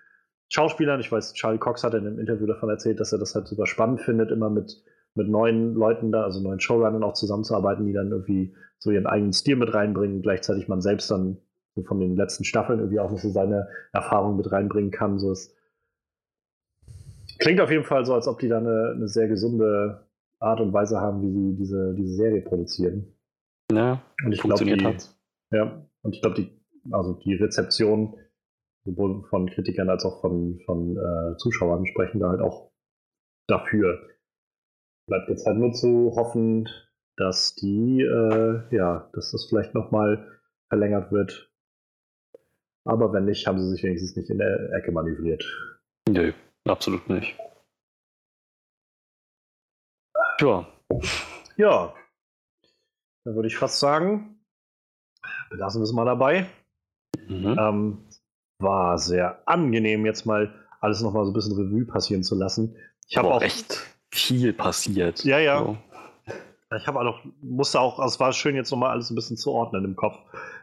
Schauspielern. 0.49 1.01
Ich 1.01 1.13
weiß, 1.13 1.35
Charlie 1.35 1.59
Cox 1.59 1.85
hat 1.85 1.95
in 1.95 2.07
einem 2.07 2.19
Interview 2.19 2.47
davon 2.47 2.71
erzählt, 2.71 3.01
dass 3.01 3.13
er 3.13 3.19
das 3.19 3.35
halt 3.35 3.49
super 3.49 3.67
spannend 3.67 4.01
findet, 4.01 4.31
immer 4.31 4.49
mit, 4.49 4.83
mit 5.15 5.29
neuen 5.29 5.75
Leuten 5.75 6.13
da, 6.13 6.25
also 6.25 6.41
neuen 6.41 6.61
Showrunnern 6.61 7.03
auch 7.03 7.15
zusammenzuarbeiten, 7.15 7.87
die 7.87 7.93
dann 7.93 8.11
irgendwie 8.11 8.55
so 8.79 8.91
ihren 8.91 9.07
eigenen 9.07 9.33
Stil 9.33 9.57
mit 9.57 9.73
reinbringen, 9.73 10.23
gleichzeitig 10.23 10.69
man 10.69 10.81
selbst 10.81 11.11
dann 11.11 11.39
so 11.75 11.83
von 11.83 12.01
den 12.01 12.17
letzten 12.17 12.45
Staffeln 12.45 12.81
irgendwie 12.81 13.01
auch 13.01 13.11
noch 13.11 13.19
so 13.19 13.31
seine 13.31 13.69
Erfahrungen 13.93 14.37
mit 14.37 14.51
reinbringen 14.51 14.91
kann. 14.91 15.19
So 15.19 15.33
ist 15.33 15.57
Klingt 17.43 17.61
auf 17.61 17.73
jeden 17.73 17.85
Fall 17.85 18.07
so, 18.07 18.15
als 18.15 18.29
ob 18.29 18.39
die 18.39 18.49
da 18.49 18.59
eine, 18.59 18.93
eine 18.95 19.09
sehr 19.09 19.27
gesunde 19.27 20.07
Art 20.39 20.61
und 20.61 20.73
Weise 20.73 21.01
haben, 21.01 21.23
wie 21.23 21.33
sie 21.33 21.57
diese, 21.57 21.93
diese 21.95 22.15
Serie 22.15 22.43
produzieren. 22.43 23.17
Ja, 23.73 24.01
und 24.25 24.33
ich 24.33 24.41
glaube, 24.41 24.65
die, 24.65 24.97
ja, 25.51 25.85
und 26.03 26.15
ich 26.15 26.23
glaube, 26.23 26.37
die, 26.37 26.61
also 26.93 27.15
die 27.15 27.35
Rezeption 27.35 28.15
sowohl 28.85 29.25
von 29.25 29.49
Kritikern 29.49 29.89
als 29.89 30.05
auch 30.05 30.21
von, 30.21 30.61
von 30.67 30.97
äh, 30.97 31.37
Zuschauern 31.37 31.85
sprechen 31.87 32.21
da 32.21 32.29
halt 32.29 32.41
auch 32.41 32.71
dafür. 33.49 34.09
Bleibt 35.13 35.29
jetzt 35.29 35.45
halt 35.45 35.59
nur 35.59 35.75
zu 35.75 36.15
hoffen, 36.17 36.71
dass 37.19 37.55
die, 37.55 38.01
äh, 38.01 38.63
ja, 38.75 39.11
dass 39.13 39.31
das 39.31 39.45
vielleicht 39.45 39.75
nochmal 39.75 40.41
verlängert 40.71 41.13
wird. 41.13 41.53
Aber 42.85 43.13
wenn 43.13 43.27
nicht, 43.27 43.47
haben 43.47 43.59
sie 43.59 43.69
sich 43.69 43.83
wenigstens 43.83 44.17
nicht 44.17 44.31
in 44.31 44.39
der 44.39 44.73
Ecke 44.73 44.91
manövriert. 44.91 45.45
Nö. 46.09 46.33
Absolut 46.65 47.11
nicht. 47.11 47.37
Ja. 50.41 50.67
Ja. 51.59 51.95
Dann 53.25 53.35
würde 53.35 53.49
ich 53.49 53.59
fast 53.59 53.81
sagen, 53.81 54.43
belassen 55.51 55.83
wir 55.83 55.85
es 55.85 55.93
mal 55.93 56.07
dabei. 56.07 56.47
Mhm. 57.29 57.59
Ähm, 57.59 58.09
war 58.61 58.97
sehr 58.97 59.47
angenehm, 59.47 60.07
jetzt 60.07 60.25
mal 60.25 60.55
alles 60.81 61.03
nochmal 61.03 61.27
so 61.27 61.33
ein 61.33 61.35
bisschen 61.35 61.55
Revue 61.55 61.85
passieren 61.85 62.23
zu 62.23 62.35
lassen. 62.35 62.79
Ich 63.09 63.19
habe 63.19 63.29
auch 63.29 63.43
echt 63.43 63.92
viel 64.13 64.53
passiert. 64.53 65.25
Ja, 65.25 65.39
ja. 65.39 65.59
So. 65.59 65.79
Ich 66.77 66.87
habe 66.87 67.01
auch 67.01 67.21
musste 67.43 67.81
auch, 67.81 67.99
also 67.99 68.15
es 68.15 68.21
war 68.21 68.33
schön, 68.33 68.57
jetzt 68.57 68.71
nochmal 68.71 68.91
alles 68.91 69.11
ein 69.11 69.15
bisschen 69.15 69.37
zu 69.37 69.51
ordnen 69.53 69.85
im 69.85 69.97
Kopf. 69.97 70.19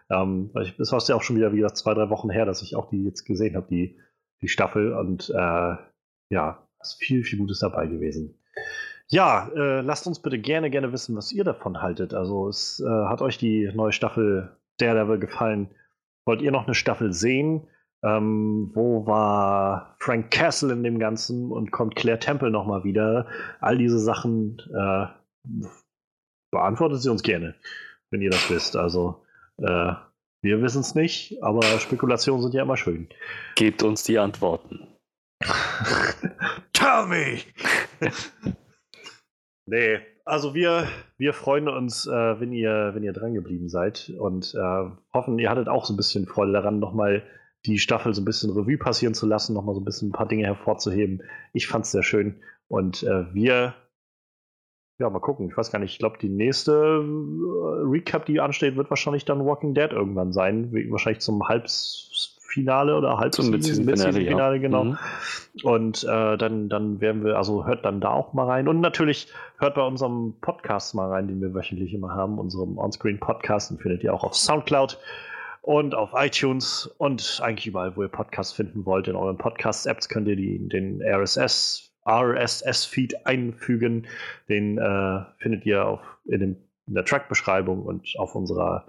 Ähm, 0.10 0.52
das 0.78 0.92
war 0.92 1.04
ja 1.06 1.16
auch 1.16 1.22
schon 1.22 1.36
wieder, 1.36 1.52
wie 1.52 1.58
gesagt, 1.58 1.78
zwei, 1.78 1.94
drei 1.94 2.10
Wochen 2.10 2.30
her, 2.30 2.46
dass 2.46 2.62
ich 2.62 2.76
auch 2.76 2.90
die 2.90 3.04
jetzt 3.04 3.26
gesehen 3.26 3.56
habe, 3.56 3.68
die, 3.70 4.00
die 4.42 4.48
Staffel. 4.48 4.94
Und 4.94 5.30
äh, 5.30 5.76
ja, 6.30 6.68
ist 6.80 6.96
viel, 6.96 7.24
viel 7.24 7.40
Gutes 7.40 7.60
dabei 7.60 7.88
gewesen. 7.88 8.40
Ja, 9.08 9.50
äh, 9.56 9.82
lasst 9.82 10.08
uns 10.08 10.20
bitte 10.20 10.40
gerne, 10.40 10.70
gerne 10.70 10.92
wissen, 10.94 11.16
was 11.16 11.32
ihr 11.32 11.44
davon 11.44 11.82
haltet. 11.82 12.14
Also, 12.14 12.48
es 12.48 12.80
äh, 12.80 12.88
hat 12.88 13.22
euch 13.22 13.38
die 13.38 13.70
neue 13.74 13.92
Staffel 13.92 14.56
Daredevil 14.78 15.20
gefallen? 15.20 15.70
Wollt 16.26 16.42
ihr 16.42 16.52
noch 16.52 16.66
eine 16.66 16.76
Staffel 16.76 17.14
sehen? 17.14 17.68
Ähm, 18.04 18.72
wo 18.74 19.06
war 19.06 19.96
Frank 20.00 20.32
Castle 20.32 20.72
in 20.72 20.84
dem 20.84 21.00
Ganzen 21.00 21.52
und 21.52 21.72
kommt 21.72 21.96
Claire 21.96 22.20
Temple 22.20 22.50
nochmal 22.50 22.84
wieder? 22.84 23.28
All 23.60 23.78
diese 23.78 24.00
Sachen 24.00 24.58
äh, 24.74 25.08
beantwortet 26.52 27.02
sie 27.02 27.10
uns 27.10 27.24
gerne, 27.24 27.56
wenn 28.10 28.22
ihr 28.22 28.30
das 28.30 28.50
wisst. 28.50 28.78
Also, 28.78 29.26
äh, 29.58 29.94
wir 30.42 30.62
wissen 30.62 30.80
es 30.80 30.96
nicht, 30.96 31.44
aber 31.44 31.62
Spekulationen 31.80 32.42
sind 32.42 32.54
ja 32.54 32.64
immer 32.64 32.78
schön. 32.78 33.10
Gebt 33.56 33.84
uns 33.84 34.04
die 34.04 34.18
Antworten. 34.18 34.88
Tell 36.74 37.08
me! 37.08 37.40
nee, 39.66 40.00
also 40.24 40.54
wir, 40.54 40.88
wir 41.18 41.34
freuen 41.34 41.68
uns, 41.68 42.08
äh, 42.08 42.40
wenn 42.40 42.54
ihr, 42.54 42.92
wenn 42.94 43.04
ihr 43.04 43.14
dran 43.14 43.34
geblieben 43.34 43.68
seid 43.68 44.14
und 44.18 44.54
äh, 44.56 44.90
hoffen, 45.14 45.40
ihr 45.40 45.50
hattet 45.50 45.68
auch 45.68 45.84
so 45.84 45.94
ein 45.94 45.98
bisschen 45.98 46.26
Freude 46.26 46.54
daran, 46.54 46.80
nochmal 46.80 47.24
die 47.66 47.80
Staffel 47.80 48.14
so 48.14 48.22
ein 48.22 48.26
bisschen 48.26 48.52
Revue 48.52 48.78
passieren 48.78 49.14
zu 49.14 49.28
lassen, 49.28 49.54
nochmal 49.54 49.76
so 49.76 49.82
ein 49.82 49.86
bisschen 49.86 50.10
ein 50.10 50.14
paar 50.14 50.28
Dinge 50.28 50.46
hervorzuheben. 50.46 51.24
Ich 51.54 51.68
fand 51.68 51.86
es 51.86 51.92
sehr 51.92 52.04
schön 52.04 52.42
und 52.68 53.04
äh, 53.04 53.34
wir 53.34 53.76
ja, 55.00 55.10
mal 55.10 55.20
gucken. 55.20 55.48
Ich 55.50 55.56
weiß 55.56 55.72
gar 55.72 55.80
nicht. 55.80 55.94
Ich 55.94 56.00
glaube, 56.00 56.18
die 56.22 56.30
nächste 56.30 56.72
äh, 56.74 57.90
Recap, 57.90 58.26
die 58.26 58.42
ansteht, 58.42 58.76
wird 58.76 58.90
wahrscheinlich 58.90 59.24
dann 59.24 59.46
Walking 59.46 59.74
Dead 59.74 59.92
irgendwann 59.92 60.34
sein. 60.34 60.74
Wahrscheinlich 60.90 61.22
zum 61.22 61.48
Halbfinale 61.48 62.98
oder 62.98 63.18
Halbfinale, 63.18 64.22
ja. 64.22 64.58
genau. 64.58 64.84
Mhm. 64.84 64.98
Und 65.64 66.04
äh, 66.04 66.38
dann, 66.38 66.68
dann 66.68 67.00
werden 67.00 67.24
wir, 67.24 67.38
also 67.38 67.66
hört 67.66 67.86
dann 67.86 68.02
da 68.02 68.10
auch 68.12 68.34
mal 68.34 68.46
rein. 68.46 68.68
Und 68.68 68.82
natürlich 68.82 69.32
hört 69.58 69.76
bei 69.76 69.84
unserem 69.84 70.36
Podcast 70.42 70.94
mal 70.96 71.08
rein, 71.08 71.30
den 71.30 71.40
wir 71.42 71.54
wöchentlich 71.54 71.94
immer 71.94 72.14
haben, 72.14 72.38
unserem 72.38 72.78
Onscreen-Podcast. 72.78 73.72
Den 73.72 73.78
findet 73.78 74.04
ihr 74.04 74.14
auch 74.14 74.26
auf 74.26 74.36
Soundcloud 74.36 75.00
und 75.70 75.94
auf 75.94 76.14
iTunes 76.16 76.88
und 76.98 77.42
eigentlich 77.44 77.68
überall, 77.68 77.96
wo 77.96 78.02
ihr 78.02 78.10
Podcasts 78.10 78.54
finden 78.54 78.88
wollt. 78.88 79.08
In 79.08 79.16
euren 79.16 79.38
Podcast-Apps 79.38 80.10
könnt 80.10 80.28
ihr 80.28 80.36
die, 80.36 80.68
den 80.68 81.00
RSS 81.00 81.94
RSS-Feed 82.08 83.28
einfügen. 83.28 84.08
Den 84.50 84.80
äh, 84.80 85.26
findet 85.38 85.68
ihr 85.68 85.86
auf, 85.86 86.00
in, 86.26 86.40
dem, 86.40 86.58
in 86.88 86.96
der 86.96 87.06
Track-Beschreibung 87.06 87.84
und 87.84 88.16
auf 88.18 88.34
unserer 88.34 88.88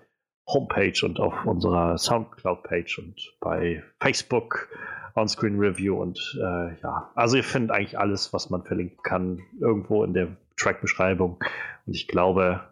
Homepage 0.49 0.99
und 1.05 1.21
auf 1.21 1.45
unserer 1.45 1.99
Soundcloud-Page 1.99 3.01
und 3.01 3.37
bei 3.41 3.83
Facebook 4.01 4.71
Onscreen 5.15 5.59
Review 5.59 6.01
und 6.01 6.19
äh, 6.41 6.81
ja, 6.81 7.11
also 7.15 7.37
ihr 7.37 7.45
findet 7.45 7.73
eigentlich 7.73 7.99
alles, 7.99 8.33
was 8.33 8.49
man 8.49 8.65
verlinken 8.65 9.03
kann, 9.03 9.43
irgendwo 9.61 10.03
in 10.03 10.15
der 10.15 10.35
Track-Beschreibung. 10.57 11.45
Und 11.85 11.95
ich 11.95 12.09
glaube, 12.09 12.63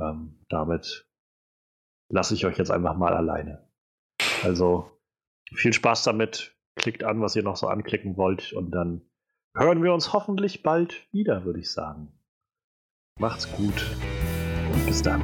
ähm, 0.00 0.34
damit 0.48 1.06
lasse 2.08 2.34
ich 2.34 2.46
euch 2.46 2.58
jetzt 2.58 2.70
einfach 2.70 2.96
mal 2.96 3.14
alleine. 3.14 3.68
Also 4.42 4.90
viel 5.54 5.72
Spaß 5.72 6.04
damit. 6.04 6.56
Klickt 6.76 7.04
an, 7.04 7.20
was 7.20 7.36
ihr 7.36 7.44
noch 7.44 7.56
so 7.56 7.68
anklicken 7.68 8.16
wollt 8.16 8.52
und 8.52 8.72
dann 8.72 9.02
hören 9.56 9.82
wir 9.82 9.94
uns 9.94 10.12
hoffentlich 10.12 10.62
bald 10.62 11.06
wieder, 11.12 11.44
würde 11.44 11.60
ich 11.60 11.70
sagen. 11.70 12.12
Macht's 13.20 13.50
gut 13.52 13.96
und 14.72 14.86
bis 14.86 15.02
dann. 15.02 15.22